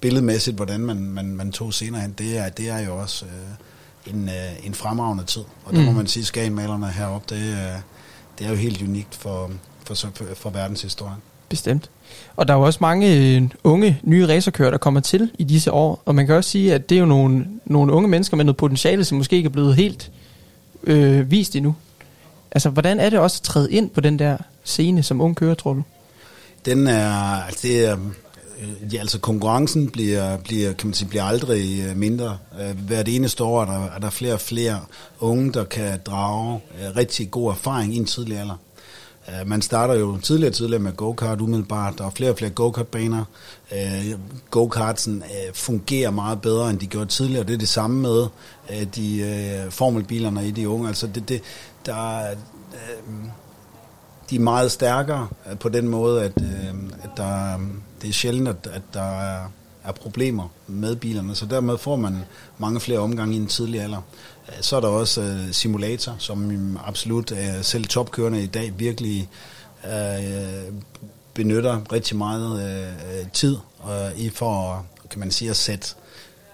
billedmæssigt, 0.00 0.56
hvordan 0.56 0.80
man, 0.80 0.96
man, 1.00 1.26
man 1.36 1.52
tog 1.52 1.74
senere 1.74 2.00
hen, 2.02 2.14
det 2.18 2.38
er, 2.38 2.48
det 2.48 2.68
er 2.68 2.78
jo 2.78 2.96
også 2.96 3.24
øh, 3.26 4.14
en, 4.14 4.28
øh, 4.28 4.66
en 4.66 4.74
fremragende 4.74 5.24
tid. 5.24 5.42
Og 5.64 5.72
der 5.74 5.80
Mm. 5.80 5.84
må 5.86 5.92
man 5.92 6.06
sige, 6.06 6.24
Skagenmalerne 6.24 6.90
heroppe, 6.92 7.34
det, 7.34 7.56
det 8.38 8.46
er 8.46 8.50
jo 8.50 8.56
helt 8.56 8.82
unikt 8.82 9.14
for, 9.14 9.50
for, 9.84 9.94
for, 9.94 10.24
for 10.34 10.50
verdenshistorien. 10.50 11.18
Bestemt. 11.48 11.90
Og 12.36 12.48
der 12.48 12.54
er 12.54 12.58
jo 12.58 12.64
også 12.64 12.78
mange 12.80 13.16
øh, 13.16 13.42
unge, 13.64 14.00
nye 14.02 14.26
racerkører, 14.26 14.70
der 14.70 14.78
kommer 14.78 15.00
til 15.00 15.30
i 15.38 15.44
disse 15.44 15.72
år. 15.72 16.02
Og 16.04 16.14
man 16.14 16.26
kan 16.26 16.34
også 16.34 16.50
sige, 16.50 16.74
at 16.74 16.88
det 16.88 16.94
er 16.94 17.00
jo 17.00 17.06
nogle, 17.06 17.46
nogle 17.64 17.92
unge 17.92 18.08
mennesker 18.08 18.36
med 18.36 18.44
noget 18.44 18.56
potentiale, 18.56 19.04
som 19.04 19.18
måske 19.18 19.36
ikke 19.36 19.46
er 19.46 19.50
blevet 19.50 19.76
helt 19.76 20.10
øh, 20.84 21.30
vist 21.30 21.56
endnu. 21.56 21.74
Altså, 22.50 22.70
hvordan 22.70 23.00
er 23.00 23.10
det 23.10 23.18
også 23.18 23.38
at 23.40 23.42
træde 23.42 23.72
ind 23.72 23.90
på 23.90 24.00
den 24.00 24.18
der 24.18 24.36
scene 24.64 25.02
som 25.02 25.20
ung 25.20 25.36
kører, 25.36 25.54
tror 25.54 25.72
du? 25.72 25.82
Den 26.64 26.86
er, 26.86 27.12
altså 27.44 27.60
det 27.62 27.84
er, 27.84 27.96
øh, 28.60 28.94
ja, 28.94 29.00
altså 29.00 29.18
konkurrencen 29.18 29.88
bliver, 29.90 30.36
bliver, 30.36 30.72
kan 30.72 30.86
man 30.86 30.94
sige, 30.94 31.08
bliver 31.08 31.24
aldrig 31.24 31.84
øh, 31.88 31.96
mindre. 31.96 32.38
Øh, 32.60 32.86
hvert 32.86 33.08
eneste 33.08 33.44
år 33.44 33.62
er 33.62 33.66
der, 33.66 33.86
er 33.94 33.98
der 33.98 34.10
flere 34.10 34.32
og 34.32 34.40
flere 34.40 34.80
unge, 35.20 35.52
der 35.52 35.64
kan 35.64 36.00
drage 36.06 36.60
rigtig 36.96 37.30
god 37.30 37.50
erfaring 37.50 37.94
i 37.94 37.96
en 37.96 38.04
tidlig 38.04 38.38
alder. 38.38 38.56
Øh, 39.28 39.48
man 39.48 39.62
starter 39.62 39.94
jo 39.94 40.18
tidligere 40.18 40.50
og 40.50 40.54
tidligere 40.54 40.82
med 40.82 40.92
go-kart 40.92 41.40
umiddelbart. 41.40 41.98
Der 41.98 42.06
er 42.06 42.10
flere 42.10 42.30
og 42.30 42.36
flere 42.38 42.50
go-kart-baner. 42.50 43.24
Øh, 43.72 44.18
go-kartsen 44.50 45.22
øh, 45.22 45.54
fungerer 45.54 46.10
meget 46.10 46.40
bedre, 46.40 46.70
end 46.70 46.78
de 46.78 46.86
gjorde 46.86 47.06
tidligere. 47.06 47.44
Det 47.44 47.54
er 47.54 47.58
det 47.58 47.68
samme 47.68 48.00
med 48.02 48.26
de 48.86 49.66
formelbilerne 49.70 50.48
i 50.48 50.50
de 50.50 50.68
unge. 50.68 50.88
Altså 50.88 51.06
det, 51.06 51.28
det, 51.28 51.42
der, 51.86 52.20
de 54.30 54.36
er 54.36 54.40
meget 54.40 54.72
stærkere 54.72 55.28
på 55.60 55.68
den 55.68 55.88
måde, 55.88 56.22
at, 56.22 56.32
at 57.02 57.10
der, 57.16 57.58
det 58.02 58.08
er 58.08 58.12
sjældent, 58.12 58.48
at, 58.48 58.68
at 58.72 58.82
der 58.94 59.20
er, 59.20 59.44
er 59.84 59.92
problemer 59.92 60.48
med 60.66 60.96
bilerne, 60.96 61.34
så 61.34 61.46
dermed 61.46 61.78
får 61.78 61.96
man 61.96 62.16
mange 62.58 62.80
flere 62.80 62.98
omgange 62.98 63.34
i 63.34 63.38
en 63.38 63.46
tidlig 63.46 63.80
alder. 63.80 64.02
Så 64.60 64.76
er 64.76 64.80
der 64.80 64.88
også 64.88 65.20
øh, 65.20 65.52
simulator, 65.52 66.14
som 66.18 66.78
absolut 66.84 67.32
øh, 67.32 67.62
selv 67.62 67.84
topkørende 67.84 68.42
i 68.42 68.46
dag 68.46 68.72
virkelig 68.78 69.28
øh, 69.84 70.72
benytter 71.34 71.92
rigtig 71.92 72.16
meget 72.16 72.62
øh, 72.62 73.26
tid 73.32 73.56
øh, 73.90 74.18
i 74.18 74.30
for, 74.30 74.86
kan 75.10 75.20
man 75.20 75.30
sige, 75.30 75.50
at 75.50 75.56
sætte 75.56 75.94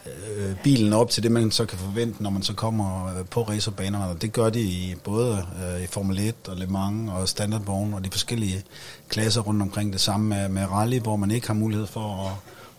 øh, 0.07 0.57
bilen 0.63 0.93
op 0.93 1.11
til 1.11 1.23
det, 1.23 1.33
man 1.33 1.51
så 1.51 1.65
kan 1.65 1.79
forvente, 1.79 2.23
når 2.23 2.31
man 2.31 2.43
så 2.43 2.53
kommer 2.55 3.07
øh, 3.07 3.25
på 3.31 3.43
racerbanerne. 3.43 4.05
Og 4.05 4.23
det 4.23 4.33
gør 4.33 4.51
de 4.51 4.61
i 4.61 4.95
både 5.05 5.47
øh, 5.63 5.83
i 5.83 5.87
Formel 5.87 6.19
1 6.19 6.35
og 6.49 6.57
Le 6.57 6.67
Mans 6.67 7.11
og 7.11 7.29
standardvogn 7.29 7.95
og 7.95 8.05
de 8.05 8.11
forskellige 8.11 8.63
klasser 9.09 9.41
rundt 9.41 9.63
omkring 9.63 9.93
det 9.93 10.01
samme 10.01 10.29
med, 10.29 10.49
med 10.49 10.71
rally, 10.71 10.99
hvor 10.99 11.17
man 11.17 11.31
ikke 11.31 11.47
har 11.47 11.55
mulighed 11.55 11.87
for 11.87 12.27
at, 12.27 12.33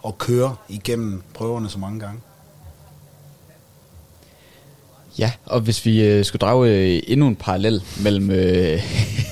at 0.08 0.18
køre 0.18 0.56
igennem 0.70 1.24
prøverne 1.34 1.70
så 1.70 1.80
mange 1.80 2.00
gange. 2.00 2.22
Ja, 5.20 5.32
og 5.46 5.62
hvis 5.62 5.86
vi 5.86 6.04
øh, 6.04 6.26
skulle 6.26 6.40
drage 6.40 6.72
øh, 6.96 7.02
endnu 7.08 7.28
en 7.28 7.36
parallel 7.36 7.82
mellem, 8.04 8.32
øh, 8.32 8.80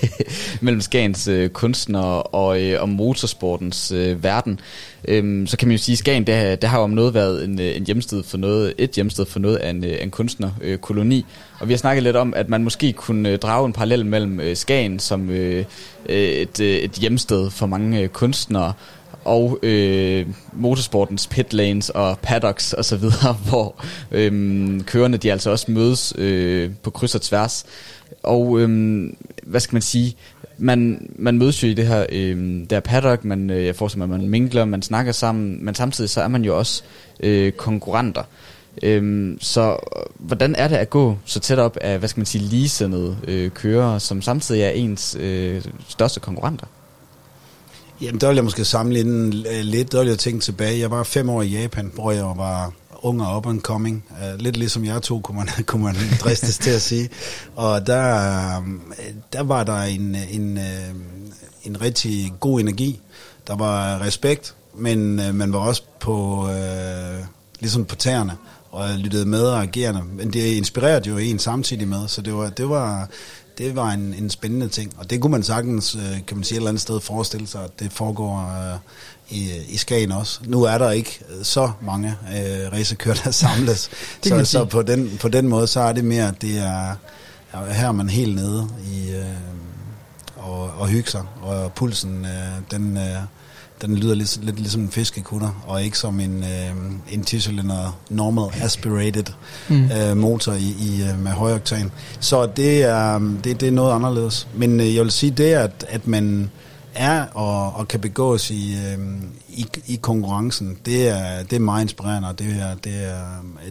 mellem 0.62 0.82
Skagens 0.82 1.28
øh, 1.28 1.50
kunstnere 1.50 2.24
og, 2.24 2.62
øh, 2.62 2.82
og 2.82 2.90
motorsportens 2.90 3.92
øh, 3.92 4.24
verden, 4.24 4.60
øh, 5.08 5.48
så 5.48 5.58
kan 5.58 5.68
man 5.68 5.78
jo 5.78 5.84
sige, 5.84 5.94
at 5.94 5.98
Skagen, 6.00 6.28
det, 6.28 6.36
har- 6.36 6.56
det 6.56 6.70
har 6.70 6.78
jo 6.78 6.84
om 6.84 6.90
noget 6.90 7.14
været 7.14 7.44
en, 7.44 7.60
øh, 7.62 7.76
en 7.78 7.86
hjemsted 7.86 8.24
for 8.24 8.38
noget, 8.38 8.74
et 8.78 8.92
hjemsted 8.92 9.26
for 9.26 9.40
noget 9.40 9.56
af 9.58 9.70
en, 9.70 9.84
øh, 9.84 9.98
en 10.02 10.12
kunstnerkoloni. 10.12 11.18
Øh, 11.18 11.24
og 11.60 11.68
vi 11.68 11.74
har 11.74 11.78
snakket 11.78 12.03
lidt 12.03 12.16
om, 12.16 12.34
at 12.36 12.50
man 12.50 12.64
måske 12.64 12.94
kunne 12.94 13.30
øh, 13.30 13.38
drage 13.40 13.66
en 13.66 13.74
parallel 13.74 14.06
mellem 14.06 14.40
øh, 14.40 14.56
Skagen 14.56 15.00
som 15.00 15.30
øh, 15.30 15.66
øh, 16.10 16.16
et, 16.18 16.60
øh, 16.60 16.76
et 16.78 16.92
hjemsted 16.92 17.50
for 17.50 17.66
mange 17.66 18.00
øh, 18.02 18.08
kunstnere, 18.10 18.74
og 19.26 19.60
øh, 19.64 20.27
motorsportens 20.53 21.27
pit 21.27 21.53
lanes 21.53 21.90
og 21.90 22.19
paddocks 22.19 22.74
og 22.74 22.85
så 22.85 22.98
videre, 22.98 23.34
hvor 23.50 23.84
øh, 24.11 24.82
kørerne 24.82 25.18
de 25.18 25.32
altså 25.32 25.50
også 25.50 25.72
mødes 25.72 26.14
øh, 26.18 26.72
på 26.84 26.90
kryds 26.90 27.16
og 27.16 27.22
tværs. 27.22 27.66
Og 28.24 28.60
øh, 28.60 29.10
hvad 29.43 29.60
skal 29.60 29.76
man 29.76 29.82
sige? 29.82 30.16
Man, 30.58 31.10
man 31.16 31.38
mødes 31.38 31.64
jo 31.64 31.68
i 31.68 31.74
det 31.74 31.88
her 31.88 32.06
øh, 32.10 32.66
der 32.69 32.80
paddock, 32.80 33.26
man, 33.26 33.50
øh, 33.50 33.66
jeg 33.66 33.76
forestiller 33.76 34.06
mig, 34.06 34.19
man 34.19 34.30
mingler, 34.30 34.66
man 34.66 34.82
snakker 34.82 35.11
sammen, 35.11 35.66
men 35.66 35.76
samtidig 35.76 36.10
så 36.10 36.22
er 36.22 36.27
man 36.27 36.43
jo 36.43 36.58
også 36.58 36.84
øh, 37.19 37.52
konkurrenter. 37.52 38.24
Øhm, 38.84 39.38
så 39.42 39.77
hvordan 40.19 40.56
er 40.56 40.68
det 40.68 40.76
at 40.76 40.90
gå 40.90 41.18
så 41.26 41.40
tæt 41.40 41.60
op 41.60 41.77
af, 41.77 42.00
hvad 42.00 42.10
skal 42.10 42.19
man 42.19 42.26
sige, 42.26 42.43
ligesindede 42.43 43.18
øh, 43.27 43.52
kører, 43.52 43.98
som 43.98 44.22
samtidig 44.22 44.61
er 44.61 44.69
ens 44.69 45.18
øh, 45.19 45.61
største 45.88 46.19
konkurrenter? 46.19 46.68
Jamen, 48.01 48.22
der 48.22 48.27
vil 48.27 48.35
jeg 48.35 48.43
måske 48.43 48.65
sammenligne 48.65 49.49
øh, 49.49 49.61
lidt. 49.61 49.91
Der 49.91 49.99
vil 49.99 50.07
jeg 50.07 50.19
tænke 50.19 50.39
tilbage. 50.39 50.80
Jeg 50.80 50.91
var 50.91 51.03
fem 51.03 51.30
år 51.30 51.41
i 51.41 51.47
Japan, 51.47 51.91
hvor 51.93 52.11
jeg 52.11 52.23
var 52.23 52.73
ung 53.01 53.22
og 53.22 53.38
up 53.38 53.47
and 53.47 53.61
coming. 53.61 54.05
Uh, 54.09 54.39
lidt 54.39 54.57
ligesom 54.57 54.85
jeg 54.85 55.01
to, 55.01 55.19
kunne 55.19 55.38
man, 55.38 55.47
kunne 55.67 55.83
man 55.83 55.95
dristes 56.19 56.57
til 56.57 56.72
at 56.72 56.81
sige. 56.81 57.09
Og 57.55 57.88
der, 57.88 58.57
øh, 58.59 58.67
der 59.33 59.43
var 59.43 59.63
der 59.63 59.81
en, 59.81 60.15
en, 60.31 60.59
en 61.63 61.81
rigtig 61.81 62.33
god 62.39 62.59
energi. 62.59 62.99
Der 63.47 63.55
var 63.55 64.01
respekt, 64.01 64.55
men 64.75 65.15
man 65.15 65.53
var 65.53 65.59
også 65.59 65.83
på, 65.99 66.49
øh, 66.49 67.25
ligesom 67.59 67.85
på 67.85 67.95
tæerne 67.95 68.38
og 68.73 68.89
lyttede 68.97 69.25
med 69.25 69.41
og 69.41 69.61
agerende. 69.61 70.01
Men 70.13 70.33
det 70.33 70.45
inspirerede 70.45 71.09
jo 71.09 71.17
en 71.17 71.39
samtidig 71.39 71.88
med, 71.88 72.07
så 72.07 72.22
det 72.22 72.33
var, 72.33 72.49
det 72.49 72.69
var, 72.69 73.09
det 73.57 73.75
var 73.75 73.90
en, 73.91 74.15
en 74.17 74.30
spændende 74.30 74.67
ting. 74.67 74.93
Og 74.98 75.09
det 75.09 75.22
kunne 75.22 75.32
man 75.32 75.43
sagtens, 75.43 75.95
øh, 75.95 76.25
kan 76.27 76.38
man 76.38 76.43
sige, 76.43 76.56
et 76.56 76.57
eller 76.57 76.69
andet 76.69 76.82
sted 76.82 76.99
forestille 76.99 77.48
sig, 77.48 77.64
at 77.64 77.80
det 77.80 77.91
foregår 77.91 78.38
øh, 78.40 78.80
i, 79.30 79.51
i 79.69 79.77
Skagen 79.77 80.11
også. 80.11 80.40
Nu 80.45 80.64
er 80.64 80.77
der 80.77 80.91
ikke 80.91 81.19
øh, 81.30 81.45
så 81.45 81.72
mange 81.82 82.09
øh, 82.09 82.73
racerkører, 82.73 83.15
der 83.15 83.32
samles. 83.45 83.90
Så 84.23 84.45
så 84.45 84.65
på, 84.65 84.82
den, 84.82 85.17
på 85.22 85.27
den 85.27 85.48
måde, 85.48 85.67
så 85.67 85.80
er 85.80 85.93
det 85.93 86.06
mere, 86.06 86.27
at 86.27 86.41
det 86.41 86.57
er, 86.57 86.95
her 87.51 87.88
er 87.88 87.91
man 87.91 88.09
helt 88.09 88.35
nede 88.35 88.67
i, 88.93 89.11
øh, 89.11 89.25
og, 90.35 90.61
og 90.61 90.88
hygge 90.88 91.09
sig. 91.09 91.23
Og 91.41 91.73
pulsen, 91.73 92.25
øh, 92.25 92.32
den, 92.72 92.98
øh, 92.98 93.17
den 93.86 93.95
lyder 93.95 94.16
lidt, 94.16 94.45
lidt 94.45 94.60
ligesom 94.60 94.82
en 94.82 94.90
fiskekutter, 94.90 95.64
og 95.68 95.84
ikke 95.84 95.98
som 95.98 96.20
en, 96.20 96.44
øh, 96.44 97.14
en 97.14 97.22
10-cylinder 97.30 98.00
normal 98.10 98.62
aspirated 98.64 99.24
Mm. 99.70 99.90
øh, 99.92 100.18
motor 100.18 100.53
i, 100.53 100.76
i, 100.80 101.03
øh, 101.10 101.20
med 101.24 101.32
høj 101.32 101.53
oktan. 101.53 101.92
Så 102.20 102.45
det 102.45 102.84
er, 102.84 103.20
det, 103.44 103.62
det 103.62 103.68
er 103.68 103.72
noget 103.72 103.94
anderledes. 103.95 104.48
Men 104.56 104.80
øh, 104.80 104.95
jeg 104.95 105.03
vil 105.03 105.12
sige 105.12 105.32
det, 105.32 105.53
at, 105.53 105.86
at 105.90 106.08
man 106.08 106.50
er 106.95 107.25
og, 107.25 107.73
og 107.75 107.88
kan 107.88 107.99
begås 107.99 108.49
i, 108.49 108.75
øh, 108.75 108.99
i, 109.49 109.67
i 109.88 109.95
konkurrencen, 109.95 110.77
det 110.85 111.09
er, 111.09 111.43
det 111.43 111.55
er 111.55 111.59
meget 111.59 111.81
inspirerende, 111.81 112.30
og 112.30 112.39
det 112.39 112.47
er, 112.47 112.75
det 112.75 113.03
er, 113.03 113.25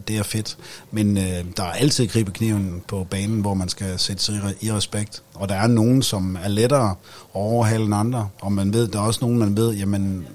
det 0.08 0.18
er 0.18 0.22
fedt. 0.22 0.56
Men 0.90 1.18
øh, 1.18 1.44
der 1.56 1.62
er 1.62 1.72
altid 1.72 2.08
gribekniven 2.08 2.82
på 2.88 3.06
banen, 3.10 3.40
hvor 3.40 3.54
man 3.54 3.68
skal 3.68 3.98
sætte 3.98 4.22
sig 4.22 4.54
i, 4.60 4.66
i 4.66 4.72
respekt. 4.72 5.22
Og 5.34 5.48
der 5.48 5.54
er 5.54 5.66
nogen, 5.66 6.02
som 6.02 6.38
er 6.44 6.48
lettere 6.48 6.90
at 6.90 6.96
overhale 7.32 7.84
end 7.84 7.94
andre, 7.94 8.28
og 8.40 8.52
man 8.52 8.72
ved, 8.72 8.88
der 8.88 8.98
er 8.98 9.02
også 9.02 9.20
nogen, 9.22 9.38
man 9.38 9.56
ved, 9.56 9.74
jamen, 9.74 10.26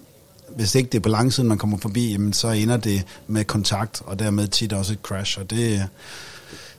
hvis 0.56 0.75
ikke 0.75 0.90
det 0.90 1.06
er 1.06 1.33
på 1.33 1.43
man 1.43 1.57
kommer 1.57 1.77
forbi, 1.77 2.11
jamen, 2.11 2.33
så 2.33 2.49
ender 2.49 2.77
det 2.77 3.06
med 3.27 3.45
kontakt, 3.45 4.01
og 4.06 4.19
dermed 4.19 4.48
tit 4.48 4.74
også 4.74 4.93
et 4.93 4.99
crash. 5.03 5.40
Og 5.40 5.49
det, 5.49 5.88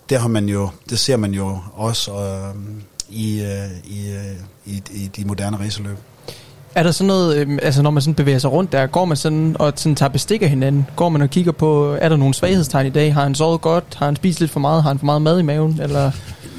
det, 0.08 0.20
har 0.20 0.28
man 0.28 0.48
jo, 0.48 0.70
det 0.90 0.98
ser 0.98 1.16
man 1.16 1.34
jo 1.34 1.58
også 1.74 2.12
øh, 2.12 2.54
i, 3.10 3.40
øh, 3.40 3.48
i, 3.84 4.10
øh, 4.10 4.74
i, 4.74 4.82
i 4.92 5.10
de 5.16 5.24
moderne 5.24 5.56
racerløb. 5.56 5.98
Er 6.74 6.82
der 6.82 6.90
sådan 6.90 7.06
noget, 7.06 7.36
øh, 7.36 7.58
altså 7.62 7.82
når 7.82 7.90
man 7.90 8.02
sådan 8.02 8.14
bevæger 8.14 8.38
sig 8.38 8.52
rundt 8.52 8.72
der, 8.72 8.86
går 8.86 9.04
man 9.04 9.16
sådan 9.16 9.56
og 9.58 9.72
sådan 9.76 9.96
tager 9.96 10.10
bestik 10.10 10.42
af 10.42 10.48
hinanden? 10.48 10.86
Går 10.96 11.08
man 11.08 11.22
og 11.22 11.30
kigger 11.30 11.52
på, 11.52 11.96
er 12.00 12.08
der 12.08 12.16
nogle 12.16 12.34
svaghedstegn 12.34 12.86
i 12.86 12.90
dag? 12.90 13.14
Har 13.14 13.22
han 13.22 13.34
sovet 13.34 13.60
godt? 13.60 13.84
Har 13.96 14.06
han 14.06 14.16
spist 14.16 14.40
lidt 14.40 14.50
for 14.50 14.60
meget? 14.60 14.82
Har 14.82 14.90
han 14.90 14.98
for 14.98 15.06
meget 15.06 15.22
mad 15.22 15.38
i 15.38 15.42
maven? 15.42 15.80
Eller? 15.82 16.10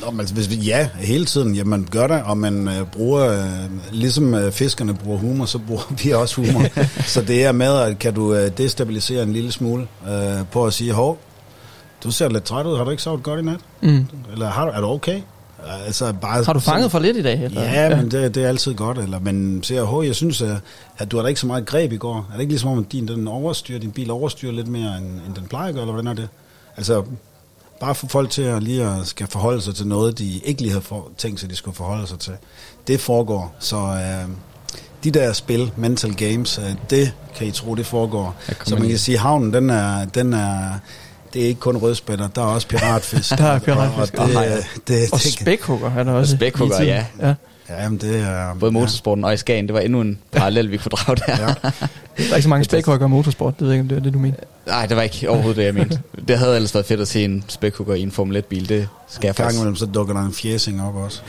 Nå, 0.05 0.11
men 0.11 0.19
altså, 0.19 0.35
hvis 0.35 0.49
vi, 0.49 0.55
ja, 0.55 0.89
hele 0.95 1.25
tiden, 1.25 1.55
jamen 1.55 1.69
man 1.69 1.87
gør 1.91 2.07
det, 2.07 2.21
og 2.23 2.37
man 2.37 2.67
øh, 2.67 2.85
bruger, 2.85 3.31
øh, 3.31 3.69
ligesom 3.91 4.33
øh, 4.33 4.51
fiskerne 4.51 4.93
bruger 4.93 5.17
humor, 5.17 5.45
så 5.45 5.57
bruger 5.57 5.93
vi 6.03 6.11
også 6.11 6.35
humor. 6.35 6.63
så 7.13 7.21
det 7.21 7.45
er 7.45 7.51
med, 7.51 7.77
at 7.77 7.99
kan 7.99 8.13
du 8.13 8.33
øh, 8.33 8.51
destabilisere 8.57 9.23
en 9.23 9.33
lille 9.33 9.51
smule 9.51 9.87
øh, 10.09 10.45
på 10.51 10.65
at 10.65 10.73
sige, 10.73 10.93
hov, 10.93 11.17
du 12.03 12.11
ser 12.11 12.29
lidt 12.29 12.43
træt 12.43 12.65
ud, 12.65 12.77
har 12.77 12.83
du 12.83 12.89
ikke 12.91 13.03
sovet 13.03 13.23
godt 13.23 13.39
i 13.39 13.43
nat? 13.43 13.59
Mm. 13.81 14.05
Eller 14.31 14.49
har 14.49 14.65
du, 14.65 14.71
er 14.71 14.81
du 14.81 14.87
okay? 14.87 15.21
Altså, 15.85 16.13
bare 16.13 16.43
Har 16.43 16.53
du 16.53 16.59
fanget 16.59 16.91
for 16.91 16.99
lidt 16.99 17.17
i 17.17 17.21
dag? 17.21 17.43
Eller? 17.43 17.63
Ja, 17.63 17.95
men 17.95 18.11
det, 18.11 18.35
det 18.35 18.43
er 18.43 18.47
altid 18.47 18.73
godt. 18.73 18.97
Eller, 18.97 19.19
men 19.19 19.63
ser, 19.63 19.83
hov, 19.83 20.03
jeg 20.03 20.15
synes, 20.15 20.41
at, 20.41 20.57
at 20.97 21.11
du 21.11 21.17
har 21.17 21.23
da 21.23 21.27
ikke 21.27 21.39
så 21.39 21.47
meget 21.47 21.65
greb 21.65 21.91
i 21.91 21.97
går. 21.97 22.15
Er 22.17 22.33
det 22.33 22.41
ikke 22.41 22.51
ligesom 22.51 22.69
om, 22.69 22.85
din, 22.85 23.07
den 23.07 23.27
overstyrer, 23.27 23.79
din 23.79 23.91
bil 23.91 24.11
overstyrer 24.11 24.51
lidt 24.51 24.67
mere, 24.67 24.97
end, 24.97 25.05
end 25.27 25.35
den 25.35 25.43
plejer 25.43 25.67
at 25.67 25.73
gøre, 25.73 25.83
eller 25.83 25.93
hvordan 25.93 26.07
er 26.07 26.13
det? 26.13 26.29
Altså, 26.77 27.03
bare 27.79 27.95
få 27.95 28.07
folk 28.07 28.29
til 28.29 28.41
at 28.41 28.63
lige 28.63 28.83
at 28.83 29.07
skal 29.07 29.27
forholde 29.27 29.61
sig 29.61 29.75
til 29.75 29.87
noget, 29.87 30.17
de 30.19 30.39
ikke 30.43 30.61
lige 30.61 30.71
havde 30.71 30.83
for, 30.83 31.09
tænkt 31.17 31.39
sig, 31.39 31.49
de 31.49 31.55
skulle 31.55 31.75
forholde 31.75 32.07
sig 32.07 32.19
til. 32.19 32.33
Det 32.87 32.99
foregår. 32.99 33.55
Så 33.59 33.77
øh, 33.77 34.29
de 35.03 35.11
der 35.11 35.33
spil, 35.33 35.71
mental 35.75 36.13
games, 36.13 36.57
øh, 36.57 36.75
det 36.89 37.13
kan 37.35 37.47
I 37.47 37.51
tro, 37.51 37.75
det 37.75 37.85
foregår. 37.85 38.35
Så 38.65 38.75
man 38.75 38.87
kan 38.87 38.97
sige, 38.97 39.17
havnen, 39.17 39.53
den 39.53 39.69
er, 39.69 40.05
den 40.05 40.33
er, 40.33 40.79
det 41.33 41.41
er 41.43 41.47
ikke 41.47 41.59
kun 41.59 41.77
rødspætter, 41.77 42.27
der 42.27 42.41
er 42.41 42.45
også 42.45 42.67
piratfisk. 42.67 43.29
Der 43.37 43.45
er 43.45 43.59
piratfisk. 43.59 44.13
Og, 44.13 44.23
og, 44.23 44.27
det, 44.29 44.35
Og 44.37 44.41
hajer. 44.43 44.57
det, 44.87 45.11
Og 45.13 45.19
spækhugger 45.19 45.91
er 45.97 46.03
der 46.03 46.11
også. 46.11 46.35
Spækhugger, 46.35 46.75
i 46.75 46.79
tiden. 46.85 46.89
ja. 47.19 47.27
ja. 47.27 47.33
Ja, 47.69 47.83
jamen 47.83 47.97
det 47.99 48.19
er... 48.21 48.55
Både 48.59 48.71
motorsporten 48.71 49.23
og 49.23 49.33
i 49.33 49.37
Skagen, 49.37 49.67
det 49.67 49.73
var 49.73 49.79
endnu 49.79 50.01
en 50.01 50.19
parallel, 50.31 50.71
vi 50.71 50.77
kunne 50.77 50.89
drage 50.89 51.15
der. 51.15 51.41
Ja. 51.41 51.47
Der 52.17 52.31
er 52.31 52.35
ikke 52.35 52.41
så 52.41 52.49
mange 52.49 52.63
spækhugger 52.63 53.05
i 53.07 53.09
motorsport, 53.09 53.53
det 53.59 53.61
ved 53.61 53.73
jeg 53.73 53.73
ikke, 53.73 53.81
om 53.81 53.87
det 53.89 53.97
er 53.97 54.01
det, 54.01 54.13
du 54.13 54.19
mener. 54.19 54.35
Nej, 54.67 54.85
det 54.85 54.97
var 54.97 55.03
ikke 55.03 55.29
overhovedet 55.29 55.57
det, 55.57 55.65
jeg 55.65 55.73
mente. 55.73 55.99
Det 56.27 56.37
havde 56.37 56.55
ellers 56.55 56.73
været 56.73 56.85
fedt 56.85 56.99
at 57.01 57.07
se 57.07 57.23
en 57.25 57.43
spækhugger 57.47 57.95
i 57.95 58.01
en 58.01 58.11
Formel 58.11 58.37
1-bil. 58.37 58.69
Det 58.69 58.87
skal 59.09 59.27
jeg 59.27 59.35
gang 59.35 59.45
faktisk. 59.45 59.59
imellem, 59.59 59.75
så 59.75 59.85
dukker 59.85 60.13
der 60.13 60.21
en 60.25 60.33
fjæsing 60.33 60.81
op 60.83 60.95
også. 60.95 61.21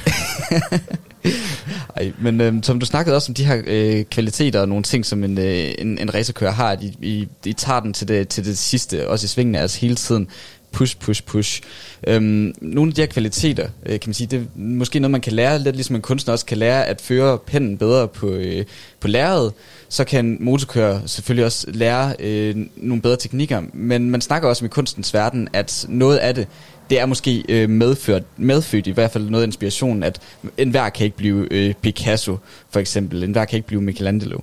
Ej, 1.97 2.13
men 2.19 2.41
øh, 2.41 2.55
som 2.63 2.81
du 2.81 2.87
snakkede 2.87 3.17
også 3.17 3.31
om 3.31 3.35
de 3.35 3.45
her 3.45 3.63
øh, 3.67 4.05
kvaliteter 4.05 4.61
og 4.61 4.69
nogle 4.69 4.83
ting, 4.83 5.07
som 5.07 5.25
en, 5.25 5.39
øh, 5.39 5.75
en, 5.79 5.99
en 5.99 6.15
racerkører 6.15 6.53
har, 6.53 6.75
de, 6.75 6.93
I, 7.03 7.29
I 7.45 7.53
tager 7.53 7.81
den 7.81 7.93
til 7.93 8.09
det, 8.09 8.29
til 8.29 8.45
det 8.45 8.59
sidste, 8.59 9.09
også 9.09 9.25
i 9.25 9.29
svingene, 9.29 9.59
altså 9.59 9.81
hele 9.81 9.95
tiden 9.95 10.29
push, 10.73 10.99
push, 10.99 11.25
push. 11.25 11.63
Øhm, 12.07 12.55
nogle 12.61 12.91
af 12.91 12.95
de 12.95 13.01
her 13.01 13.07
kvaliteter, 13.07 13.69
øh, 13.87 14.01
kan 14.01 14.09
man 14.09 14.15
sige, 14.15 14.27
det 14.27 14.39
er 14.39 14.45
måske 14.57 14.99
noget, 14.99 15.11
man 15.11 15.21
kan 15.21 15.33
lære, 15.33 15.59
lidt 15.59 15.77
ligesom 15.77 15.97
en 15.97 16.03
kunstner 16.03 16.33
også 16.33 16.47
kan 16.47 16.59
lære 16.59 16.87
at 16.87 17.01
føre 17.01 17.39
pennen 17.39 17.79
bedre 17.79 18.09
på, 18.09 18.29
øh, 18.29 18.65
på 19.01 19.09
lærredet, 19.09 19.53
så 19.89 20.05
kan 20.05 20.27
en 20.27 20.37
motorkører 20.41 21.01
selvfølgelig 21.07 21.45
også 21.45 21.67
lære 21.71 22.15
øh, 22.19 22.57
nogle 22.77 23.03
bedre 23.03 23.17
teknikker, 23.17 23.63
men 23.73 24.11
man 24.11 24.21
snakker 24.21 24.49
også 24.49 24.65
om 24.65 24.67
i 24.67 24.69
kunstens 24.69 25.15
verden, 25.15 25.49
at 25.53 25.87
noget 25.89 26.17
af 26.17 26.35
det, 26.35 26.47
det 26.91 27.01
er 27.01 27.07
måske 27.07 27.45
øh, 27.49 27.71
medført, 27.71 28.23
medfødt 28.37 28.87
i 28.87 28.91
hvert 28.91 29.11
fald 29.11 29.31
noget 29.31 29.47
inspiration, 29.47 30.03
at 30.03 30.21
enhver 30.57 30.89
kan 30.89 31.05
ikke 31.05 31.17
blive 31.17 31.49
øh, 31.51 31.75
Picasso, 31.75 32.37
for 32.71 32.81
eksempel. 32.81 33.23
Enhver 33.23 33.45
kan 33.45 33.57
ikke 33.57 33.67
blive 33.67 33.83
Michelangelo. 33.83 34.39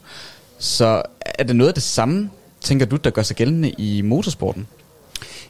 Så 0.59 1.01
er 1.19 1.43
det 1.43 1.55
noget 1.55 1.67
af 1.67 1.73
det 1.73 1.83
samme, 1.83 2.29
tænker 2.61 2.85
du, 2.85 2.95
der 2.95 3.09
gør 3.09 3.21
sig 3.21 3.35
gældende 3.35 3.69
i 3.69 4.01
motorsporten? 4.01 4.67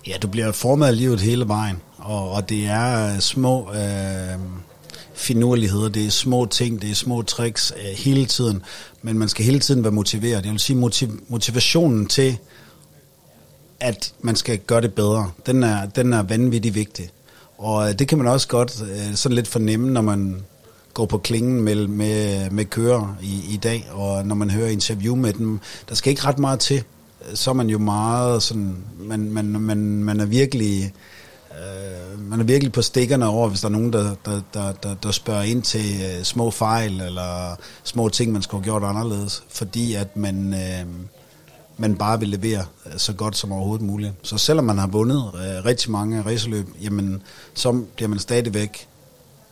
Ja, 0.08 0.18
du 0.22 0.28
bliver 0.28 0.52
formet 0.52 0.88
af 0.88 0.98
livet 0.98 1.22
hele 1.22 1.48
vejen, 1.48 1.78
og, 1.98 2.32
og 2.32 2.50
det 2.50 2.66
er 2.66 3.14
øh, 3.14 3.20
små 3.20 3.74
øh, 3.74 4.40
finurligheder, 5.14 5.90
det 5.90 6.06
er 6.06 6.10
små 6.12 6.46
ting, 6.46 6.82
det 6.82 6.92
er 6.92 6.96
små 6.96 7.22
tricks 7.22 7.74
øh, 7.78 7.98
hele 7.98 8.26
tiden, 8.26 8.62
men 9.02 9.20
man 9.20 9.30
skal 9.30 9.46
hele 9.46 9.60
tiden 9.60 9.84
være 9.84 9.92
motiveret. 9.92 10.46
Jeg 10.46 10.52
vil 10.52 10.60
sige, 10.60 10.78
motiv- 10.78 11.22
motivationen 11.28 12.06
til, 12.08 12.38
at 13.80 14.14
man 14.22 14.36
skal 14.36 14.58
gøre 14.58 14.82
det 14.82 14.94
bedre, 14.94 15.32
den 15.46 15.64
er, 15.64 15.86
den 15.86 16.14
er 16.14 16.24
vanvittigt 16.24 16.76
vigtig. 16.76 17.10
Og 17.58 17.90
øh, 17.90 18.00
det 18.00 18.08
kan 18.08 18.18
man 18.18 18.28
også 18.28 18.48
godt 18.48 18.82
øh, 18.82 19.16
sådan 19.16 19.36
lidt 19.36 19.48
fornemme, 19.48 19.92
når 19.92 20.02
man 20.02 20.42
går 20.94 21.06
på 21.06 21.18
klingen 21.18 21.62
med, 21.62 21.88
med, 21.88 22.50
med 22.50 22.66
kører 22.66 23.18
i, 23.22 23.54
i 23.54 23.58
dag, 23.64 23.88
og 23.92 24.26
når 24.26 24.36
man 24.36 24.50
hører 24.50 24.70
interview 24.70 25.16
med 25.16 25.34
dem. 25.34 25.60
Der 25.90 25.96
skal 25.96 26.10
ikke 26.10 26.26
ret 26.26 26.40
meget 26.40 26.60
til. 26.60 26.84
Så 27.34 27.50
er 27.50 27.54
man 27.54 27.70
jo 27.70 27.78
meget 27.78 28.44
sådan, 28.44 28.78
man, 29.00 29.32
man, 29.32 29.46
man, 29.46 29.78
man 30.04 30.20
er 30.20 30.26
virkelig 30.26 30.94
øh, 31.52 32.20
man 32.30 32.40
er 32.40 32.44
virkelig 32.44 32.72
på 32.72 32.82
stikkerne 32.82 33.28
over, 33.28 33.50
hvis 33.50 33.62
der 33.62 33.68
er 33.68 33.72
nogen, 33.72 33.94
der, 33.94 34.16
der, 34.26 34.42
der, 34.54 34.72
der, 34.72 34.96
der 34.96 35.12
spørger 35.12 35.44
ind 35.44 35.64
til 35.64 36.02
øh, 36.02 36.24
små 36.24 36.52
fejl, 36.52 37.02
eller 37.02 37.56
små 37.84 38.10
ting, 38.10 38.32
man 38.32 38.42
skulle 38.42 38.64
have 38.64 38.72
gjort 38.72 38.84
anderledes. 38.84 39.44
Fordi 39.50 39.94
at 39.94 40.18
man, 40.18 40.54
øh, 40.54 40.86
man 41.78 41.96
bare 41.96 42.20
vil 42.20 42.30
levere 42.30 42.66
øh, 42.86 42.92
så 42.98 43.14
godt 43.14 43.38
som 43.38 43.52
overhovedet 43.52 43.86
muligt. 43.86 44.14
Så 44.24 44.38
selvom 44.38 44.66
man 44.66 44.78
har 44.78 44.88
vundet 44.88 45.32
øh, 45.36 45.66
rigtig 45.66 45.92
mange 45.92 46.22
racerløb, 46.22 46.68
jamen, 46.82 47.22
så 47.54 47.82
bliver 47.96 48.10
man 48.10 48.20
stadigvæk 48.20 48.88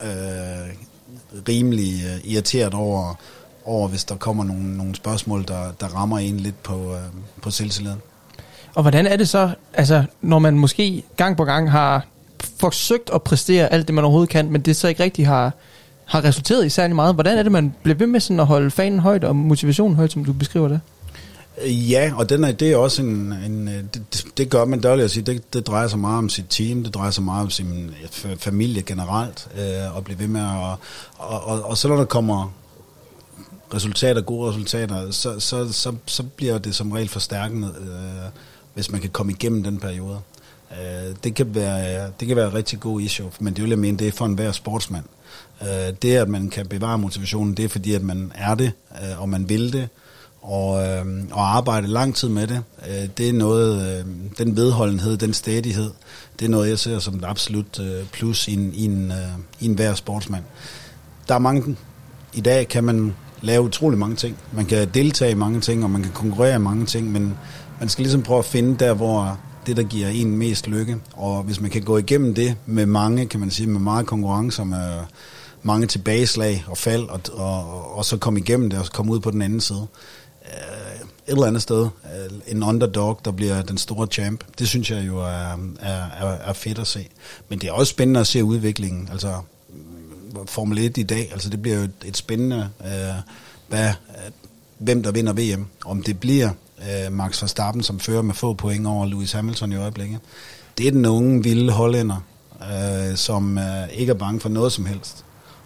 øh, 0.01 0.75
rimelig 1.47 2.03
øh, 2.05 2.31
irriteret 2.31 2.73
over, 2.73 3.15
over, 3.65 3.87
hvis 3.87 4.03
der 4.03 4.15
kommer 4.15 4.43
nogle, 4.43 4.77
nogle 4.77 4.95
spørgsmål, 4.95 5.45
der, 5.47 5.71
der 5.79 5.87
rammer 5.87 6.19
en 6.19 6.37
lidt 6.39 6.63
på, 6.63 6.91
øh, 6.93 6.99
på 7.41 7.51
selvtilliden. 7.51 7.99
Og 8.75 8.81
hvordan 8.81 9.07
er 9.07 9.15
det 9.17 9.29
så, 9.29 9.49
altså, 9.73 10.03
når 10.21 10.39
man 10.39 10.57
måske 10.59 11.03
gang 11.17 11.37
på 11.37 11.43
gang 11.45 11.71
har 11.71 12.05
forsøgt 12.59 13.09
at 13.13 13.21
præstere 13.23 13.73
alt 13.73 13.87
det, 13.87 13.95
man 13.95 14.03
overhovedet 14.03 14.29
kan, 14.29 14.51
men 14.51 14.61
det 14.61 14.75
så 14.75 14.87
ikke 14.87 15.03
rigtig 15.03 15.27
har, 15.27 15.51
har 16.05 16.23
resulteret 16.23 16.65
i 16.65 16.69
særlig 16.69 16.95
meget. 16.95 17.13
Hvordan 17.15 17.37
er 17.37 17.43
det, 17.43 17.51
man 17.51 17.73
bliver 17.83 17.97
ved 17.97 18.07
med 18.07 18.19
sådan 18.19 18.39
at 18.39 18.45
holde 18.45 18.71
fanen 18.71 18.99
højt 18.99 19.23
og 19.23 19.35
motivationen 19.35 19.95
højt, 19.95 20.11
som 20.11 20.25
du 20.25 20.33
beskriver 20.33 20.67
det? 20.67 20.79
Ja, 21.65 22.11
og 22.15 22.29
den 22.29 22.43
er, 22.43 22.51
det 22.51 22.71
er 22.71 22.77
også 22.77 23.01
en, 23.01 23.33
en 23.45 23.67
øh, 23.67 23.83
det, 23.93 24.25
det- 24.37 24.49
gør 24.49 24.65
man 24.65 24.81
dårligt 24.81 25.05
at 25.05 25.11
sige, 25.11 25.23
det, 25.23 25.53
det 25.53 25.67
drejer 25.67 25.87
sig 25.87 25.99
meget 25.99 26.17
om 26.17 26.29
sit 26.29 26.45
team, 26.49 26.83
det 26.83 26.93
drejer 26.93 27.11
sig 27.11 27.23
meget 27.23 27.41
om 27.41 27.49
sin 27.49 27.89
f- 28.03 28.35
familie 28.37 28.81
generelt, 28.81 29.47
øh, 29.57 29.95
og 29.95 30.03
blive 30.03 30.19
ved 30.19 30.27
med 30.27 30.41
at, 30.41 30.47
og, 31.17 31.43
og, 31.47 31.63
og 31.69 31.77
så 31.77 31.87
når 31.87 31.95
der 31.95 32.05
kommer 32.05 32.51
resultater, 33.73 34.21
gode 34.21 34.49
resultater, 34.49 35.11
så, 35.11 35.39
så, 35.39 35.73
så, 35.73 35.95
så 36.05 36.23
bliver 36.23 36.57
det 36.57 36.75
som 36.75 36.91
regel 36.91 37.09
forstærkende, 37.09 37.67
øh, 37.67 38.29
hvis 38.73 38.91
man 38.91 39.01
kan 39.01 39.09
komme 39.09 39.31
igennem 39.31 39.63
den 39.63 39.79
periode. 39.79 40.19
Øh, 40.71 41.15
det, 41.23 41.35
kan 41.35 41.55
være, 41.55 42.11
det 42.19 42.27
kan 42.27 42.37
være 42.37 42.47
et 42.47 42.53
rigtig 42.53 42.79
god 42.79 43.01
issue, 43.01 43.31
men 43.39 43.53
det 43.53 43.63
vil 43.63 43.69
jeg 43.69 43.79
mene, 43.79 43.97
det 43.97 44.07
er 44.07 44.11
for 44.11 44.25
enhver 44.25 44.51
sportsmand. 44.51 45.03
Øh, 45.61 45.93
det, 46.01 46.15
at 46.15 46.29
man 46.29 46.49
kan 46.49 46.67
bevare 46.67 46.97
motivationen, 46.97 47.53
det 47.53 47.65
er 47.65 47.69
fordi, 47.69 47.93
at 47.93 48.01
man 48.01 48.31
er 48.35 48.55
det, 48.55 48.71
øh, 48.91 49.21
og 49.21 49.29
man 49.29 49.49
vil 49.49 49.73
det, 49.73 49.89
og, 50.41 50.87
øh, 50.87 51.05
og 51.31 51.55
arbejde 51.55 51.87
lang 51.87 52.15
tid 52.15 52.29
med 52.29 52.47
det. 52.47 52.63
Øh, 52.87 53.09
det 53.17 53.29
er 53.29 53.33
noget, 53.33 53.99
øh, 53.99 54.05
den 54.37 54.55
vedholdenhed, 54.55 55.17
den 55.17 55.33
stedighed, 55.33 55.91
det 56.39 56.45
er 56.45 56.49
noget, 56.49 56.69
jeg 56.69 56.79
ser 56.79 56.99
som 56.99 57.15
et 57.15 57.25
absolut 57.25 57.79
øh, 57.79 58.05
plus 58.11 58.47
i 58.47 58.53
en, 58.53 58.73
i, 58.73 58.85
en, 58.85 59.11
øh, 59.11 59.17
i 59.59 59.65
en 59.65 59.73
hver 59.73 59.93
sportsmand. 59.93 60.43
Der 61.27 61.35
er 61.35 61.39
mange, 61.39 61.75
i 62.33 62.41
dag 62.41 62.67
kan 62.67 62.83
man 62.83 63.13
lave 63.41 63.61
utrolig 63.61 63.99
mange 63.99 64.15
ting. 64.15 64.37
Man 64.53 64.65
kan 64.65 64.89
deltage 64.93 65.31
i 65.31 65.35
mange 65.35 65.61
ting, 65.61 65.83
og 65.83 65.89
man 65.89 66.03
kan 66.03 66.11
konkurrere 66.11 66.55
i 66.55 66.59
mange 66.59 66.85
ting, 66.85 67.11
men 67.11 67.37
man 67.79 67.89
skal 67.89 68.03
ligesom 68.03 68.21
prøve 68.21 68.39
at 68.39 68.45
finde 68.45 68.75
der, 68.79 68.93
hvor 68.93 69.39
det, 69.67 69.77
der 69.77 69.83
giver 69.83 70.07
en 70.07 70.37
mest 70.37 70.67
lykke. 70.67 70.97
Og 71.13 71.43
hvis 71.43 71.61
man 71.61 71.71
kan 71.71 71.81
gå 71.81 71.97
igennem 71.97 72.33
det 72.33 72.55
med 72.65 72.85
mange, 72.85 73.25
kan 73.25 73.39
man 73.39 73.51
sige, 73.51 73.67
med 73.67 73.79
meget 73.79 74.05
konkurrence, 74.05 74.65
med 74.65 74.99
mange 75.63 75.87
tilbageslag 75.87 76.65
og 76.67 76.77
fald, 76.77 77.03
og, 77.03 77.21
og, 77.33 77.97
og 77.97 78.05
så 78.05 78.17
komme 78.17 78.39
igennem 78.39 78.69
det, 78.69 78.79
og 78.79 78.85
så 78.85 78.91
komme 78.91 79.11
ud 79.11 79.19
på 79.19 79.31
den 79.31 79.41
anden 79.41 79.61
side. 79.61 79.87
Øh, 80.45 80.95
et 81.27 81.31
eller 81.31 81.45
andet 81.45 81.61
sted, 81.61 81.81
øh, 81.83 82.31
en 82.47 82.63
underdog, 82.63 83.19
der 83.25 83.31
bliver 83.31 83.61
den 83.61 83.77
store 83.77 84.07
champ, 84.07 84.43
det 84.59 84.67
synes 84.67 84.91
jeg 84.91 85.07
jo 85.07 85.19
er, 85.19 85.57
er, 85.79 86.05
er, 86.19 86.27
er 86.27 86.53
fedt 86.53 86.79
at 86.79 86.87
se. 86.87 87.07
Men 87.49 87.59
det 87.59 87.67
er 87.67 87.73
også 87.73 87.89
spændende 87.89 88.19
at 88.19 88.27
se 88.27 88.43
udviklingen. 88.43 89.09
Altså, 89.11 89.33
Formel 90.45 90.77
1 90.77 90.97
i 90.97 91.03
dag, 91.03 91.29
altså 91.31 91.49
det 91.49 91.61
bliver 91.61 91.77
jo 91.77 91.83
et, 91.83 91.93
et 92.05 92.17
spændende, 92.17 92.69
øh, 92.85 93.15
hvad, 93.67 93.93
hvem 94.77 95.03
der 95.03 95.11
vinder 95.11 95.33
VM. 95.33 95.65
Om 95.85 96.03
det 96.03 96.19
bliver 96.19 96.49
øh, 96.81 97.13
Max 97.13 97.41
Verstappen, 97.41 97.83
som 97.83 97.99
fører 97.99 98.21
med 98.21 98.33
få 98.33 98.53
point 98.53 98.87
over 98.87 99.05
Lewis 99.05 99.31
Hamilton 99.31 99.71
i 99.71 99.75
øjeblikket. 99.75 100.19
Det 100.77 100.87
er 100.87 100.91
den 100.91 101.05
unge, 101.05 101.43
vilde 101.43 101.71
hollænder, 101.71 102.25
øh, 102.61 103.15
som 103.15 103.57
øh, 103.57 103.89
ikke 103.93 104.09
er 104.09 104.17
bange 104.17 104.39
for 104.39 104.49
noget 104.49 104.71
som 104.71 104.85
helst. 104.85 105.25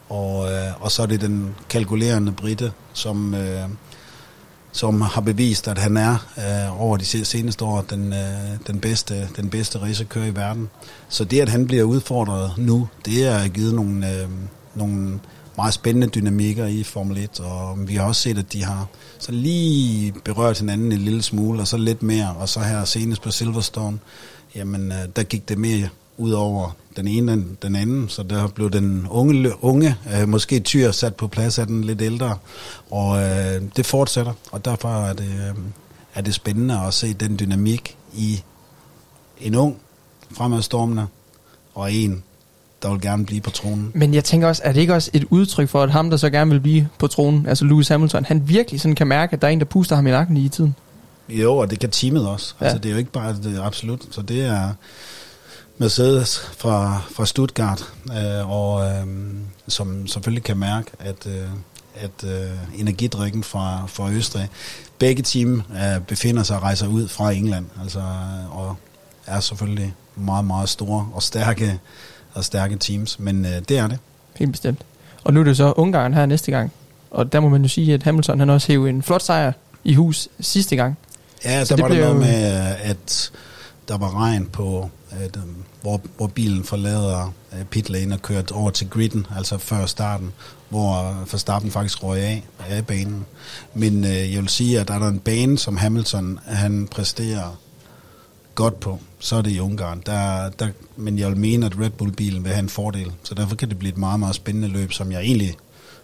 Og, 0.10 0.52
øh, 0.52 0.84
og 0.84 0.92
så 0.92 1.02
er 1.02 1.06
det 1.06 1.22
den 1.22 1.56
kalkulerende 1.70 2.32
britte, 2.32 2.72
som, 2.94 3.34
øh, 3.34 3.70
som 4.72 5.02
har 5.02 5.22
bevist, 5.22 5.68
at 5.68 5.78
han 5.78 5.98
er 5.98 6.14
øh, 6.38 6.82
over 6.82 6.98
de 6.98 7.06
seneste 7.26 7.66
år 7.66 7.82
den, 7.82 8.14
øh, 8.14 8.58
den 8.68 8.80
bedste, 8.80 9.30
den 9.36 9.50
bedste 9.50 9.82
racerkører 9.82 10.26
i 10.26 10.36
verden. 10.36 10.70
Så 11.10 11.24
det, 11.24 11.42
at 11.42 11.50
han 11.50 11.68
bliver 11.68 11.84
udfordret 11.84 12.54
nu, 12.58 12.88
det 13.06 13.26
er 13.26 13.48
givet 13.48 13.74
nogle, 13.74 14.14
øh, 14.14 14.30
nogle 14.76 15.20
meget 15.58 15.74
spændende 15.74 16.08
dynamikker 16.08 16.66
i 16.66 16.84
Formel 16.84 17.18
1, 17.18 17.40
og 17.40 17.88
vi 17.88 17.96
har 17.96 18.04
også 18.04 18.22
set, 18.22 18.38
at 18.38 18.54
de 18.54 18.64
har 18.64 18.88
så 19.20 19.32
lige 19.32 20.14
berørt 20.24 20.60
hinanden 20.60 20.92
en 20.92 21.00
lille 21.00 21.22
smule, 21.22 21.62
og 21.62 21.68
så 21.68 21.78
lidt 21.78 22.04
mere, 22.04 22.36
og 22.40 22.50
så 22.50 22.60
her 22.60 22.86
senest 22.86 23.22
på 23.22 23.32
Silverstone, 23.32 24.00
jamen 24.56 24.92
øh, 24.92 24.98
der 25.16 25.24
gik 25.24 25.50
det 25.50 25.58
mere 25.58 25.90
ud 26.18 26.32
over 26.32 26.76
den 26.96 27.08
ene 27.08 27.34
end 27.34 27.58
den 27.62 27.76
anden, 27.76 28.10
så 28.10 28.24
der 28.24 28.48
blev 28.48 28.70
den 28.72 29.08
unge, 29.10 29.64
unge 29.64 29.96
øh, 30.14 30.30
måske 30.30 30.60
tyr 30.60 30.92
sat 30.92 31.16
på 31.16 31.28
plads 31.28 31.60
af 31.60 31.68
den 31.68 31.84
lidt 31.84 32.02
ældre, 32.02 32.38
og 32.92 33.18
øh, 33.18 33.62
det 33.76 33.86
fortsætter, 33.86 34.34
og 34.52 34.66
derfor 34.66 34.90
er 34.90 35.14
det, 35.14 35.26
øh, 35.26 35.56
er 36.16 36.22
det 36.22 36.34
spændende 36.34 36.80
at 36.80 36.94
se 36.94 37.14
den 37.14 37.40
dynamik 37.40 37.98
i 38.14 38.44
en 39.42 39.56
ung 39.56 39.78
fremadstormende, 40.32 41.08
og 41.74 41.94
en, 41.94 42.24
der 42.82 42.92
vil 42.92 43.02
gerne 43.02 43.26
blive 43.26 43.42
på 43.42 43.50
tronen. 43.50 43.92
Men 43.94 44.14
jeg 44.14 44.24
tænker 44.24 44.48
også, 44.48 44.62
er 44.66 44.72
det 44.72 44.82
ikke 44.82 44.94
også 44.94 45.10
et 45.14 45.26
udtryk 45.30 45.70
for, 45.70 45.84
at 45.84 45.92
ham, 45.92 46.10
der 46.10 46.18
så 46.18 46.30
gerne 46.30 46.52
vil 46.52 46.60
blive 46.60 46.88
på 46.98 47.08
tronen, 47.08 47.46
altså 47.46 47.66
Lewis 47.66 47.88
Hamilton, 47.88 48.26
han 48.26 48.50
virkelig 48.50 48.82
sådan 48.82 48.96
kan 48.96 49.08
mærke, 49.08 49.34
at 49.34 49.42
der 49.42 49.48
er 49.48 49.52
en, 49.52 49.60
der 49.60 49.66
puster 49.66 49.96
ham 49.96 50.08
i 50.08 50.12
nakken 50.12 50.38
i 50.38 50.50
tiden? 50.50 50.76
Jo, 51.30 51.58
og 51.58 51.70
det 51.70 51.80
kan 51.80 51.92
teamet 51.92 52.28
også. 52.28 52.56
Ja. 52.62 52.66
Altså, 52.66 52.78
det 52.78 52.90
er 52.90 52.92
jo 52.92 52.98
ikke 52.98 53.12
bare 53.12 53.36
det 53.44 53.60
absolut. 53.62 54.02
Så 54.12 54.22
det 54.22 54.46
er 54.46 54.70
Mercedes 55.78 56.40
fra, 56.58 57.02
fra 57.16 57.26
Stuttgart, 57.26 57.94
øh, 58.06 58.52
og 58.52 58.90
øh, 58.90 59.08
som 59.68 60.08
selvfølgelig 60.08 60.44
kan 60.44 60.58
mærke, 60.58 60.92
at, 61.00 61.28
øh, 61.28 61.48
at 61.96 62.24
øh, 62.24 62.80
energidrikken 62.80 63.44
fra, 63.44 63.84
fra 63.88 64.12
Østrig, 64.12 64.50
begge 65.00 65.24
team 65.24 65.62
øh, 65.72 66.02
befinder 66.08 66.44
sig 66.44 66.56
og 66.56 66.64
rejser 66.64 66.88
ud 66.88 67.08
fra 67.08 67.32
England, 67.32 67.66
altså, 67.82 68.02
og 68.52 68.76
er 69.26 69.40
selvfølgelig 69.40 69.94
meget, 70.16 70.46
meget 70.46 70.70
store 70.70 71.10
og 71.14 71.24
stærke, 71.24 71.80
og 72.34 72.44
stærke 72.46 72.76
teams, 72.76 73.20
men 73.20 73.46
øh, 73.46 73.52
det 73.70 73.78
er 73.78 73.88
det. 73.88 73.98
Helt 74.36 74.52
bestemt. 74.52 74.82
Og 75.24 75.34
nu 75.34 75.40
er 75.40 75.44
det 75.44 75.58
så 75.58 75.74
Ungarn 75.78 76.14
her 76.14 76.26
næste 76.26 76.52
gang. 76.52 76.72
Og 77.12 77.32
der 77.34 77.40
må 77.40 77.50
man 77.50 77.62
jo 77.62 77.68
sige, 77.68 77.94
at 77.94 78.04
Hamilton 78.04 78.40
han 78.40 78.50
også 78.50 78.68
hævde 78.68 78.90
en 78.90 79.04
flot 79.04 79.22
sejr 79.22 79.52
i 79.84 79.94
hus 79.94 80.28
sidste 80.40 80.76
gang. 80.76 80.98
Ja, 81.46 81.66
Så 81.66 81.76
der 81.76 81.82
var 81.82 81.88
der 81.88 81.96
bliver 81.96 82.14
noget 82.14 82.28
jo- 82.28 82.32
med, 82.32 82.54
øh, 82.70 82.90
at 82.90 83.32
der 83.88 83.98
var 83.98 84.24
regn 84.24 84.46
på, 84.46 84.90
at, 85.12 85.36
øh, 85.38 85.44
hvor, 85.82 86.02
hvor 86.18 86.28
bilen 86.28 86.64
forlader 86.64 87.34
øh, 87.54 87.66
pit 87.66 87.90
lane 87.90 88.16
og 88.16 88.22
kørt 88.22 88.52
over 88.52 88.70
til 88.70 88.90
griden, 88.90 89.28
altså 89.38 89.58
før 89.58 89.86
starten, 89.86 90.32
hvor 90.70 91.18
Verstappen 91.32 91.72
faktisk 91.72 92.04
røg 92.04 92.22
af, 92.22 92.44
af 92.70 92.86
banen. 92.88 93.26
Men 93.74 94.04
øh, 94.04 94.34
jeg 94.34 94.42
vil 94.42 94.50
sige, 94.50 94.80
at 94.80 94.90
er 94.90 95.00
der 95.00 95.08
en 95.08 95.20
bane, 95.20 95.58
som 95.58 95.78
Hamilton 95.78 96.40
han 96.46 96.88
præsterer 96.92 97.58
godt 98.60 98.80
på, 98.80 99.00
så 99.20 99.36
er 99.36 99.42
det 99.42 99.52
i 99.52 99.60
Ungarn. 99.60 100.04
Der, 100.06 100.50
der, 100.50 100.70
men 100.96 101.20
jeg 101.20 101.30
vil 101.30 101.38
mene, 101.38 101.66
at 101.66 101.80
Red 101.80 101.90
Bull-bilen 101.90 102.44
vil 102.44 102.52
have 102.52 102.60
en 102.60 102.70
fordel, 102.70 103.12
så 103.24 103.36
derfor 103.36 103.56
kan 103.56 103.70
det 103.70 103.80
blive 103.80 103.92
et 103.92 103.98
meget, 103.98 104.20
meget 104.20 104.36
spændende 104.36 104.68
løb, 104.68 104.94
som 104.94 105.12
jeg 105.12 105.22
egentlig 105.22 105.56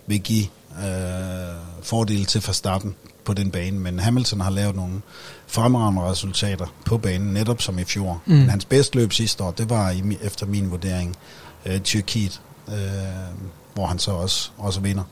vil 0.08 0.22
give 0.22 0.46
øh, 0.80 1.56
fordel 1.84 2.26
til 2.26 2.44
Verstappen 2.48 2.96
på 3.26 3.34
den 3.34 3.52
bane. 3.52 3.80
Men 3.80 4.00
Hamilton 4.00 4.42
har 4.42 4.50
lavet 4.50 4.76
nogle 4.76 5.02
fremragende 5.48 6.02
resultater 6.02 6.66
på 6.86 6.98
banen, 6.98 7.34
netop 7.34 7.62
som 7.62 7.80
i 7.80 7.84
fjor. 7.84 8.22
Mm. 8.26 8.34
Men 8.34 8.50
hans 8.50 8.66
bedste 8.66 8.98
løb 8.98 9.14
sidste 9.14 9.44
år, 9.44 9.52
det 9.52 9.70
var 9.70 9.92
i, 9.92 10.18
efter 10.22 10.46
min 10.46 10.72
vurdering 10.72 11.16
øh, 11.66 11.80
Tyrkiet, 11.80 12.42
øh, 12.68 12.76
hvor 13.74 13.86
han 13.86 14.00
så 14.00 14.12
også, 14.12 14.50
også 14.58 14.80
vinder. 14.80 15.04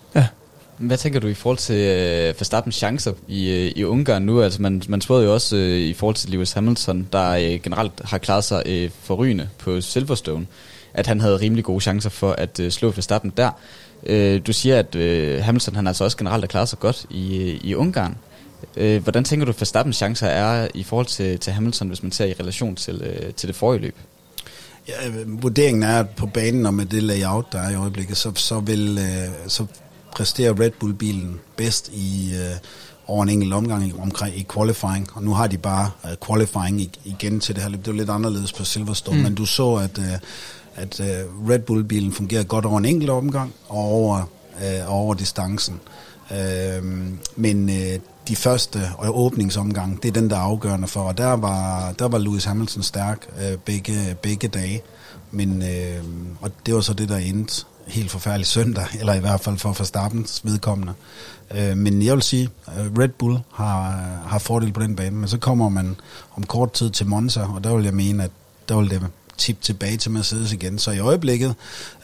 Hvad 0.77 0.97
tænker 0.97 1.19
du 1.19 1.27
i 1.27 1.33
forhold 1.33 1.57
til 1.57 1.75
øh, 1.75 2.25
Verstappens 2.39 2.75
chancer 2.75 3.13
i, 3.27 3.49
øh, 3.49 3.71
i 3.75 3.83
Ungarn 3.83 4.21
nu? 4.21 4.41
Altså 4.41 4.61
man, 4.61 4.81
man 4.87 5.01
spurgte 5.01 5.25
jo 5.25 5.33
også 5.33 5.55
øh, 5.55 5.79
i 5.79 5.93
forhold 5.93 6.15
til 6.15 6.29
Lewis 6.29 6.51
Hamilton, 6.51 7.07
der 7.13 7.29
øh, 7.29 7.59
generelt 7.63 7.93
har 8.05 8.17
klaret 8.17 8.43
sig 8.43 8.63
øh, 8.65 8.89
forrygende 9.01 9.49
på 9.57 9.81
Silverstone, 9.81 10.47
at 10.93 11.07
han 11.07 11.21
havde 11.21 11.37
rimelig 11.37 11.63
gode 11.63 11.81
chancer 11.81 12.09
for 12.09 12.31
at 12.31 12.59
øh, 12.59 12.71
slå 12.71 12.89
Verstappen 12.89 13.33
der. 13.37 13.51
Øh, 14.05 14.41
du 14.47 14.53
siger, 14.53 14.79
at 14.79 14.95
øh, 14.95 15.43
Hamilton 15.43 15.75
han 15.75 15.87
altså 15.87 16.03
også 16.03 16.17
generelt 16.17 16.43
har 16.43 16.47
klaret 16.47 16.69
sig 16.69 16.79
godt 16.79 17.05
i, 17.09 17.37
øh, 17.37 17.59
i 17.63 17.75
Ungarn. 17.75 18.17
Øh, 18.77 19.03
hvordan 19.03 19.23
tænker 19.23 19.45
du, 19.45 19.51
at 19.51 19.61
Verstappens 19.61 19.95
chancer 19.95 20.27
er 20.27 20.67
i 20.73 20.83
forhold 20.83 21.05
til, 21.05 21.39
til 21.39 21.53
Hamilton, 21.53 21.87
hvis 21.87 22.03
man 22.03 22.11
ser 22.11 22.25
i 22.25 22.33
relation 22.39 22.75
til, 22.75 23.01
øh, 23.01 23.33
til 23.33 23.47
det 23.47 23.55
forrige 23.55 23.81
løb? 23.81 23.95
Ja, 24.87 25.07
øh, 25.07 25.43
vurderingen 25.43 25.83
er, 25.83 25.99
at 25.99 26.09
på 26.09 26.25
banen 26.25 26.65
og 26.65 26.73
med 26.73 26.85
det 26.85 27.03
layout, 27.03 27.45
der 27.51 27.59
er 27.59 27.71
i 27.71 27.75
øjeblikket, 27.75 28.17
så, 28.17 28.31
så, 28.35 28.59
vil, 28.59 28.97
øh, 28.97 29.49
så 29.49 29.65
præsterer 30.15 30.59
Red 30.59 30.71
Bull-bilen 30.71 31.39
bedst 31.57 31.89
i 31.93 32.33
øh, 32.35 32.55
over 33.07 33.23
en 33.23 33.29
enkelt 33.29 33.53
omgang 33.53 33.87
i, 33.87 33.93
omkring, 33.99 34.37
i 34.37 34.45
qualifying. 34.53 35.07
Og 35.13 35.23
nu 35.23 35.33
har 35.33 35.47
de 35.47 35.57
bare 35.57 35.91
øh, 36.05 36.11
qualifying 36.27 36.81
igen 37.03 37.39
til 37.39 37.55
det 37.55 37.63
her 37.63 37.69
løb. 37.69 37.79
Det 37.79 37.87
er 37.87 37.91
jo 37.91 37.97
lidt 37.97 38.09
anderledes 38.09 38.53
på 38.53 38.63
Silverstone, 38.65 39.17
Mm. 39.17 39.23
men 39.23 39.35
du 39.35 39.45
så, 39.45 39.73
at, 39.75 39.99
øh, 39.99 40.13
at 40.75 40.99
øh, 40.99 41.49
Red 41.49 41.59
Bull-bilen 41.59 42.13
fungerer 42.13 42.43
godt 42.43 42.65
over 42.65 42.77
en 42.77 42.85
enkelt 42.85 43.09
omgang 43.09 43.53
og 43.69 43.77
over, 43.79 44.21
øh, 44.63 44.93
over 44.93 45.13
distancen. 45.13 45.79
Øh, 46.31 46.83
men 47.35 47.69
øh, 47.69 47.99
de 48.27 48.35
første 48.35 48.79
og 48.97 49.19
åbningsomgang, 49.19 50.03
det 50.03 50.09
er 50.09 50.13
den, 50.13 50.29
der 50.29 50.35
er 50.35 50.39
afgørende 50.41 50.87
for. 50.87 50.99
Og 51.01 51.17
der 51.17 51.33
var, 51.33 51.91
der 51.91 52.07
var 52.07 52.17
Lewis 52.17 52.43
Hamilton 52.45 52.83
stærk 52.83 53.27
øh, 53.41 53.57
begge, 53.57 54.15
begge 54.21 54.47
dage. 54.47 54.81
Men, 55.31 55.61
øh, 55.61 56.03
og 56.41 56.51
det 56.65 56.73
var 56.75 56.81
så 56.81 56.93
det, 56.93 57.09
der 57.09 57.17
endte 57.17 57.65
helt 57.87 58.11
forfærdelig 58.11 58.47
søndag, 58.47 58.85
eller 58.99 59.13
i 59.13 59.19
hvert 59.19 59.41
fald 59.41 59.57
for 59.57 59.75
Verstappens 59.77 60.41
vedkommende. 60.43 60.93
Øh, 61.51 61.77
men 61.77 62.01
jeg 62.01 62.13
vil 62.13 62.21
sige, 62.21 62.49
øh, 62.67 62.99
Red 62.99 63.09
Bull 63.09 63.39
har, 63.53 63.87
øh, 63.87 64.29
har 64.29 64.39
fordel 64.39 64.73
på 64.73 64.81
den 64.81 64.95
bane, 64.95 65.15
men 65.15 65.29
så 65.29 65.37
kommer 65.37 65.69
man 65.69 65.95
om 66.35 66.43
kort 66.43 66.73
tid 66.73 66.89
til 66.89 67.07
Monza, 67.07 67.41
og 67.41 67.63
der 67.63 67.75
vil 67.75 67.83
jeg 67.83 67.93
mene, 67.93 68.23
at 68.23 68.31
der 68.69 68.77
vil 68.77 68.89
det 68.89 69.01
tip 69.37 69.61
tilbage 69.61 69.97
til 69.97 70.11
Mercedes 70.11 70.51
igen. 70.51 70.79
Så 70.79 70.91
i 70.91 70.99
øjeblikket 70.99 71.55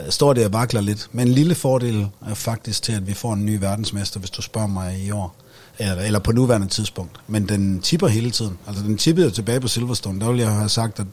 øh, 0.02 0.10
står 0.10 0.34
det 0.34 0.46
og 0.46 0.54
vakler 0.54 0.82
lidt, 0.82 1.08
men 1.12 1.28
en 1.28 1.34
lille 1.34 1.56
fordel 1.56 2.08
er 2.28 2.34
faktisk 2.34 2.84
til, 2.84 2.92
at 2.92 3.08
vi 3.08 3.14
får 3.14 3.34
en 3.34 3.46
ny 3.46 3.60
verdensmester, 3.60 4.20
hvis 4.20 4.30
du 4.30 4.42
spørger 4.42 4.68
mig 4.68 5.00
i 5.06 5.12
år. 5.12 5.36
Eller, 5.82 5.96
eller 5.96 6.20
på 6.20 6.32
nuværende 6.32 6.68
tidspunkt. 6.68 7.20
Men 7.28 7.50
den 7.50 7.82
tipper 7.82 8.08
hele 8.08 8.32
tiden. 8.32 8.58
Altså 8.68 8.84
den 8.84 8.98
tippede 8.98 9.28
jo 9.28 9.32
tilbage 9.32 9.60
på 9.60 9.68
Silverstone. 9.68 10.20
Der 10.20 10.28
ville 10.28 10.44
jeg 10.44 10.52
have 10.52 10.70
sagt, 10.70 11.00
at, 11.00 11.06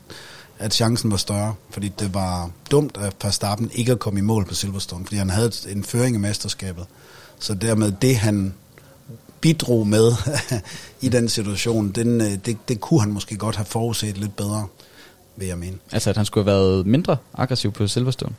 at 0.58 0.74
chancen 0.74 1.10
var 1.10 1.16
større. 1.16 1.54
Fordi 1.70 1.88
det 1.88 2.14
var 2.14 2.50
dumt 2.70 2.96
af 2.96 3.12
Verstappen 3.22 3.70
ikke 3.74 3.92
at 3.92 3.98
komme 3.98 4.18
i 4.18 4.22
mål 4.22 4.44
på 4.44 4.54
Silverstone. 4.54 5.04
Fordi 5.04 5.16
han 5.16 5.30
havde 5.30 5.52
en 5.68 5.84
føring 5.84 6.16
i 6.16 6.18
mesterskabet. 6.18 6.86
Så 7.38 7.54
dermed 7.54 7.92
det, 8.02 8.16
han 8.16 8.54
bidrog 9.40 9.86
med 9.86 10.12
i 11.06 11.08
den 11.08 11.28
situation, 11.28 11.88
den, 11.90 12.20
øh, 12.20 12.32
det, 12.46 12.56
det 12.68 12.80
kunne 12.80 13.00
han 13.00 13.12
måske 13.12 13.36
godt 13.36 13.56
have 13.56 13.66
forudset 13.66 14.18
lidt 14.18 14.36
bedre, 14.36 14.66
vil 15.36 15.48
jeg 15.48 15.58
mene. 15.58 15.76
Altså, 15.92 16.10
at 16.10 16.16
han 16.16 16.26
skulle 16.26 16.50
have 16.50 16.58
været 16.58 16.86
mindre 16.86 17.16
aggressiv 17.34 17.72
på 17.72 17.88
Silverstone? 17.88 18.34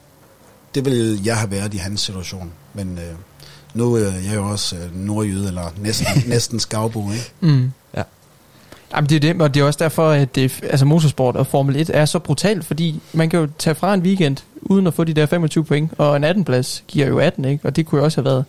Det 0.76 0.86
ville 0.86 1.20
jeg 1.24 1.38
have 1.38 1.52
været 1.52 1.74
i 1.74 1.78
hans 1.78 2.02
situation. 2.02 2.52
Men 2.74 2.98
øh, 2.98 3.16
nu 3.74 3.94
er 3.94 4.12
jeg 4.12 4.36
jo 4.36 4.50
også 4.50 4.76
øh, 4.76 4.96
nordjyde, 4.96 5.48
eller 5.48 5.72
næsten, 5.78 6.08
næsten 6.28 6.60
skavbo, 6.60 7.12
ikke? 7.12 7.32
Mm. 7.40 7.72
Ja. 7.98 8.04
Jamen 8.95 9.09
det 9.09 9.16
er 9.16 9.19
det, 9.33 9.41
og 9.41 9.53
det 9.53 9.59
er 9.59 9.64
også 9.66 9.80
derfor, 9.83 10.09
at 10.09 10.35
det, 10.35 10.59
altså 10.64 10.85
motorsport 10.85 11.35
og 11.35 11.48
Formel 11.48 11.75
1 11.75 11.91
er 11.93 12.06
så 12.06 12.19
brutalt, 12.19 12.66
fordi 12.66 12.99
man 13.14 13.30
kan 13.30 13.40
jo 13.40 13.48
tage 13.59 13.75
fra 13.75 13.93
en 13.93 14.01
weekend, 14.01 14.38
uden 14.61 14.88
at 14.88 14.93
få 14.93 15.03
de 15.03 15.14
der 15.14 15.25
25 15.25 15.64
point, 15.64 15.91
og 15.98 16.16
en 16.16 16.24
18 16.24 16.43
plads 16.43 16.83
giver 16.88 17.07
jo 17.07 17.19
18, 17.19 17.45
ikke? 17.45 17.66
Og 17.67 17.75
det 17.75 17.85
kunne 17.85 17.99
jo 17.99 18.06
også 18.06 18.17
have 18.22 18.25
været 18.25 18.45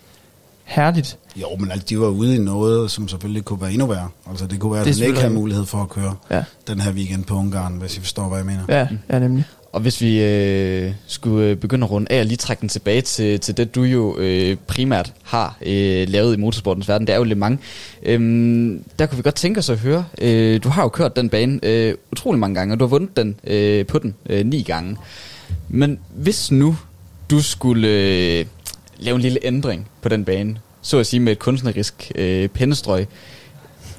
herligt. 0.64 1.18
Jo, 1.36 1.46
men 1.58 1.70
altså, 1.70 1.86
de 1.88 2.00
var 2.00 2.06
ude 2.06 2.34
i 2.34 2.38
noget, 2.38 2.90
som 2.90 3.08
selvfølgelig 3.08 3.44
kunne 3.44 3.60
være 3.60 3.72
endnu 3.72 3.86
værre. 3.86 4.08
Altså, 4.30 4.46
det 4.46 4.60
kunne 4.60 4.72
være, 4.72 4.84
Det 4.84 4.90
at 4.90 4.96
han 4.98 5.06
ikke 5.06 5.20
havde 5.20 5.34
mulighed 5.34 5.66
for 5.66 5.78
at 5.82 5.88
køre 5.88 6.14
Ja. 6.30 6.44
den 6.68 6.80
her 6.80 6.92
weekend 6.92 7.24
på 7.24 7.34
Ungarn, 7.34 7.72
hvis 7.72 7.96
I 7.96 8.00
forstår, 8.00 8.28
hvad 8.28 8.38
jeg 8.38 8.46
mener. 8.46 8.62
Ja, 8.68 8.86
ja 9.10 9.18
nemlig. 9.18 9.44
Og 9.72 9.80
hvis 9.80 10.00
vi 10.00 10.22
øh, 10.22 10.92
skulle 11.06 11.46
øh, 11.46 11.56
begynde 11.56 11.84
at 11.84 11.90
runde 11.90 12.12
af 12.12 12.20
og 12.20 12.26
lige 12.26 12.36
trække 12.36 12.60
den 12.60 12.68
tilbage 12.68 13.00
til, 13.00 13.40
til 13.40 13.56
det, 13.56 13.74
du 13.74 13.82
jo 13.82 14.18
øh, 14.18 14.56
primært 14.66 15.12
har 15.22 15.58
øh, 15.62 16.08
lavet 16.08 16.36
i 16.36 16.40
motorsportens 16.40 16.88
verden, 16.88 17.06
det 17.06 17.12
er 17.12 17.16
jo 17.16 17.24
Le 17.24 17.34
Mans. 17.34 17.60
Øhm, 18.02 18.84
der 18.98 19.06
kunne 19.06 19.16
vi 19.16 19.22
godt 19.22 19.34
tænke 19.34 19.58
os 19.58 19.70
at 19.70 19.78
høre, 19.78 20.04
øh, 20.20 20.62
du 20.62 20.68
har 20.68 20.82
jo 20.82 20.88
kørt 20.88 21.16
den 21.16 21.28
bane 21.28 21.60
øh, 21.62 21.94
utrolig 22.12 22.38
mange 22.38 22.54
gange, 22.54 22.74
og 22.74 22.80
du 22.80 22.84
har 22.84 22.88
vundet 22.88 23.16
den 23.16 23.36
øh, 23.44 23.86
på 23.86 23.98
den 23.98 24.14
øh, 24.28 24.46
ni 24.46 24.62
gange. 24.62 24.96
Men 25.68 25.98
hvis 26.14 26.50
nu 26.50 26.76
du 27.30 27.42
skulle 27.42 27.88
øh, 27.88 28.46
lave 28.98 29.14
en 29.14 29.22
lille 29.22 29.38
ændring 29.42 29.88
på 30.02 30.08
den 30.08 30.24
bane, 30.24 30.56
så 30.82 30.98
at 30.98 31.06
sige 31.06 31.20
med 31.20 31.32
et 31.32 31.38
kunstnerisk 31.38 32.12
øh, 32.14 32.48
pennestrøg, 32.48 33.06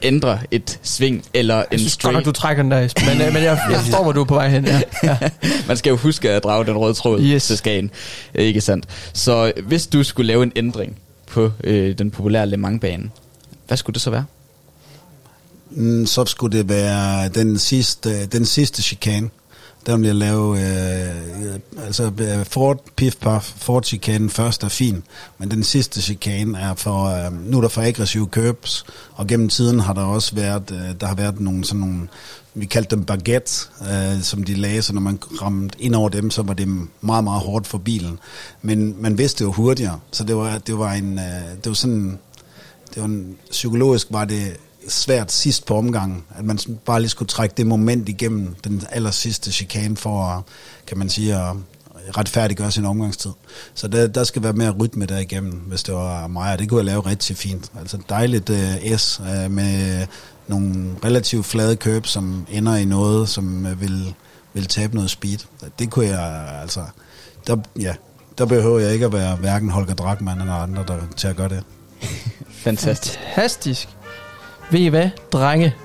ændre 0.03 0.39
et 0.51 0.79
sving 0.83 1.25
eller 1.33 1.59
en 1.59 1.65
Jeg 1.71 1.79
synes 1.79 1.93
straight. 1.93 2.15
godt 2.15 2.25
du 2.25 2.31
trækker 2.31 2.63
den 2.63 2.71
der, 2.71 2.79
Esben, 2.79 3.05
men, 3.05 3.21
øh, 3.21 3.33
men 3.33 3.43
jeg, 3.43 3.59
jeg 3.71 3.79
forstår, 3.81 4.03
hvor 4.03 4.11
du 4.11 4.21
er 4.21 4.25
på 4.25 4.33
vej 4.33 4.49
hen. 4.49 4.65
Ja. 4.65 4.81
Ja. 5.03 5.17
Man 5.67 5.77
skal 5.77 5.89
jo 5.89 5.95
huske 5.95 6.29
at 6.29 6.43
drage 6.43 6.65
den 6.65 6.77
røde 6.77 6.93
tråd 6.93 7.21
yes. 7.21 7.47
til 7.47 7.57
Skagen. 7.57 7.91
Øh, 8.35 8.45
Ikke 8.45 8.61
sandt? 8.61 8.85
Så 9.13 9.53
øh, 9.57 9.65
hvis 9.67 9.87
du 9.87 10.03
skulle 10.03 10.27
lave 10.27 10.43
en 10.43 10.51
ændring 10.55 10.97
på 11.27 11.51
øh, 11.63 11.97
den 11.97 12.11
populære 12.11 12.45
Le 12.47 12.57
Mans-bane, 12.57 13.09
hvad 13.67 13.77
skulle 13.77 13.93
det 13.93 14.01
så 14.01 14.09
være? 14.09 14.25
Mm, 15.71 16.05
så 16.05 16.25
skulle 16.25 16.57
det 16.57 16.69
være 16.69 17.29
den 17.29 17.57
sidste, 17.59 18.25
den 18.25 18.45
sidste 18.45 18.81
chikane. 18.81 19.29
Der 19.85 19.97
vil 19.97 20.05
jeg 20.05 20.15
lave, 20.15 20.59
øh, 20.59 21.53
øh 21.53 21.59
altså 21.85 22.11
øh, 22.19 22.45
Ford, 22.45 22.83
Piff 22.95 23.15
Puff, 23.15 23.53
Ford 23.57 23.83
chikanen 23.83 24.29
først 24.29 24.63
er 24.63 24.67
fin, 24.67 25.03
men 25.37 25.51
den 25.51 25.63
sidste 25.63 26.01
chikane 26.01 26.59
er 26.59 26.73
for, 26.73 27.05
øh, 27.05 27.49
nu 27.49 27.57
er 27.57 27.61
der 27.61 27.67
for 27.67 27.81
aggressive 27.81 28.27
købs, 28.27 28.85
og 29.13 29.27
gennem 29.27 29.49
tiden 29.49 29.79
har 29.79 29.93
der 29.93 30.01
også 30.01 30.35
været, 30.35 30.71
øh, 30.71 31.01
der 31.01 31.07
har 31.07 31.15
været 31.15 31.39
nogle 31.39 31.65
sådan 31.65 31.79
nogle, 31.79 32.07
vi 32.53 32.65
kaldte 32.65 32.95
dem 32.95 33.05
baguette, 33.05 33.53
øh, 33.81 34.21
som 34.21 34.43
de 34.43 34.53
lagde, 34.53 34.81
så 34.81 34.93
når 34.93 35.01
man 35.01 35.19
ramte 35.41 35.81
ind 35.81 35.95
over 35.95 36.09
dem, 36.09 36.31
så 36.31 36.41
var 36.41 36.53
det 36.53 36.67
meget, 37.01 37.23
meget 37.23 37.41
hårdt 37.41 37.67
for 37.67 37.77
bilen. 37.77 38.19
Men 38.61 39.01
man 39.01 39.17
vidste 39.17 39.43
jo 39.43 39.51
hurtigere, 39.51 39.99
så 40.11 40.23
det 40.23 40.35
var, 40.35 40.57
det 40.57 40.77
var 40.77 40.93
en, 40.93 41.19
øh, 41.19 41.55
det 41.55 41.67
var 41.67 41.73
sådan, 41.73 42.19
det 42.93 43.01
var 43.01 43.05
en, 43.05 43.35
psykologisk 43.51 44.07
var 44.09 44.25
det 44.25 44.57
svært 44.87 45.31
sidst 45.31 45.65
på 45.65 45.77
omgangen, 45.77 46.23
at 46.37 46.45
man 46.45 46.59
bare 46.85 46.99
lige 46.99 47.09
skulle 47.09 47.29
trække 47.29 47.55
det 47.57 47.67
moment 47.67 48.09
igennem 48.09 48.55
den 48.63 48.83
aller 48.89 49.11
sidste 49.11 49.51
chikane 49.51 49.97
for 49.97 50.23
at, 50.23 50.43
kan 50.87 50.97
man 50.97 51.09
sige, 51.09 51.35
at 51.35 51.55
retfærdiggøre 52.17 52.71
sin 52.71 52.85
omgangstid. 52.85 53.31
Så 53.73 53.87
der, 53.87 54.07
der 54.07 54.23
skal 54.23 54.43
være 54.43 54.53
mere 54.53 54.71
rytme 54.71 55.05
der 55.05 55.17
igennem, 55.17 55.53
hvis 55.53 55.83
det 55.83 55.93
var 55.93 56.27
mig, 56.27 56.53
og 56.53 56.59
det 56.59 56.69
kunne 56.69 56.77
jeg 56.77 56.85
lave 56.85 57.05
rigtig 57.05 57.37
fint. 57.37 57.71
Altså 57.79 57.97
dejligt 58.09 58.49
uh, 58.49 58.97
S 58.97 59.19
uh, 59.19 59.51
med 59.51 60.05
nogle 60.47 60.95
relativt 61.05 61.45
flade 61.45 61.75
køb, 61.75 62.05
som 62.05 62.47
ender 62.49 62.75
i 62.75 62.85
noget, 62.85 63.29
som 63.29 63.65
uh, 63.65 63.81
vil, 63.81 64.13
vil 64.53 64.65
tabe 64.65 64.95
noget 64.95 65.09
speed. 65.09 65.37
Det 65.79 65.89
kunne 65.89 66.07
jeg, 66.07 66.59
altså, 66.61 66.83
der, 67.47 67.57
ja, 67.79 67.95
der 68.37 68.45
behøver 68.45 68.79
jeg 68.79 68.93
ikke 68.93 69.05
at 69.05 69.13
være 69.13 69.35
hverken 69.35 69.69
Holger 69.69 69.93
Drachmann 69.93 70.41
eller 70.41 70.53
andre 70.53 70.83
der, 70.87 70.97
til 71.17 71.27
at 71.27 71.35
gøre 71.35 71.49
det. 71.49 71.63
Fantastisk. 72.65 73.19
Fantastisk. 73.19 73.89
Ved 74.71 74.79
I 74.79 74.87
hvad, 74.87 75.09
drenge? 75.31 75.75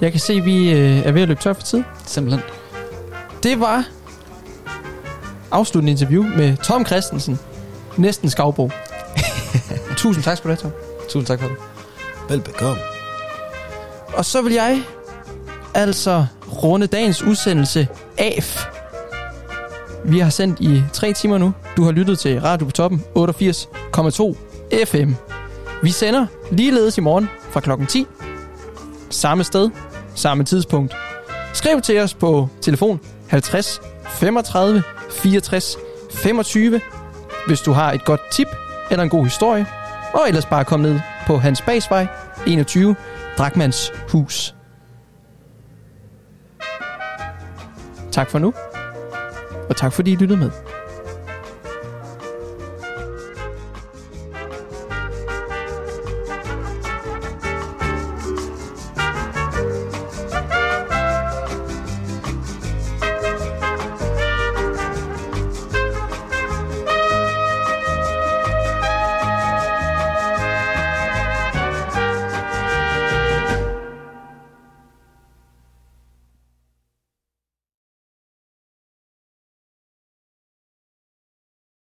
Jeg 0.00 0.10
kan 0.10 0.20
se, 0.20 0.32
at 0.32 0.44
vi 0.44 0.70
øh, 0.72 0.98
er 0.98 1.12
ved 1.12 1.22
at 1.22 1.28
løbe 1.28 1.40
tør 1.40 1.52
for 1.52 1.62
tid. 1.62 1.82
Simpelthen. 2.06 2.42
Det 3.42 3.60
var 3.60 3.84
afsluttende 5.50 5.90
interview 5.90 6.22
med 6.36 6.56
Tom 6.56 6.86
Christensen. 6.86 7.38
Næsten 7.96 8.30
skavbo. 8.30 8.70
Tusind 9.96 10.24
tak 10.24 10.36
skal 10.36 10.50
du 10.50 10.54
have, 10.54 10.56
Tom. 10.56 10.70
Tusind 11.08 11.26
tak 11.26 11.40
for 11.40 11.48
det. 11.48 11.56
Velbekomme. 12.28 12.82
Og 14.14 14.24
så 14.24 14.42
vil 14.42 14.52
jeg 14.52 14.82
altså 15.74 16.26
runde 16.62 16.86
dagens 16.86 17.22
udsendelse 17.22 17.88
af. 18.18 18.44
Vi 20.04 20.18
har 20.18 20.30
sendt 20.30 20.60
i 20.60 20.82
tre 20.92 21.12
timer 21.12 21.38
nu. 21.38 21.52
Du 21.76 21.84
har 21.84 21.92
lyttet 21.92 22.18
til 22.18 22.40
Radio 22.40 22.66
på 22.66 22.72
Toppen 22.72 23.04
88,2 23.18 24.84
FM. 24.84 25.12
Vi 25.82 25.90
sender 25.90 26.26
ligeledes 26.50 26.98
i 26.98 27.00
morgen 27.00 27.28
fra 27.58 27.62
klokken 27.62 27.86
10. 27.86 28.06
Samme 29.10 29.44
sted, 29.44 29.70
samme 30.14 30.44
tidspunkt. 30.44 30.96
Skriv 31.52 31.80
til 31.80 32.00
os 32.00 32.14
på 32.14 32.48
telefon 32.60 33.00
50 33.28 33.80
35 34.10 34.82
64 35.10 35.76
25, 36.10 36.80
hvis 37.46 37.60
du 37.60 37.72
har 37.72 37.92
et 37.92 38.04
godt 38.04 38.20
tip 38.32 38.48
eller 38.90 39.02
en 39.02 39.10
god 39.10 39.24
historie. 39.24 39.66
Og 40.14 40.28
ellers 40.28 40.46
bare 40.46 40.64
kom 40.64 40.80
ned 40.80 41.00
på 41.26 41.36
Hans 41.36 41.62
Basvej 41.62 42.06
21 42.46 42.96
Drakmans 43.38 43.92
Hus. 44.12 44.54
Tak 48.12 48.30
for 48.30 48.38
nu, 48.38 48.54
og 49.68 49.76
tak 49.76 49.92
fordi 49.92 50.12
I 50.12 50.16
lyttede 50.16 50.40
med. 50.40 50.67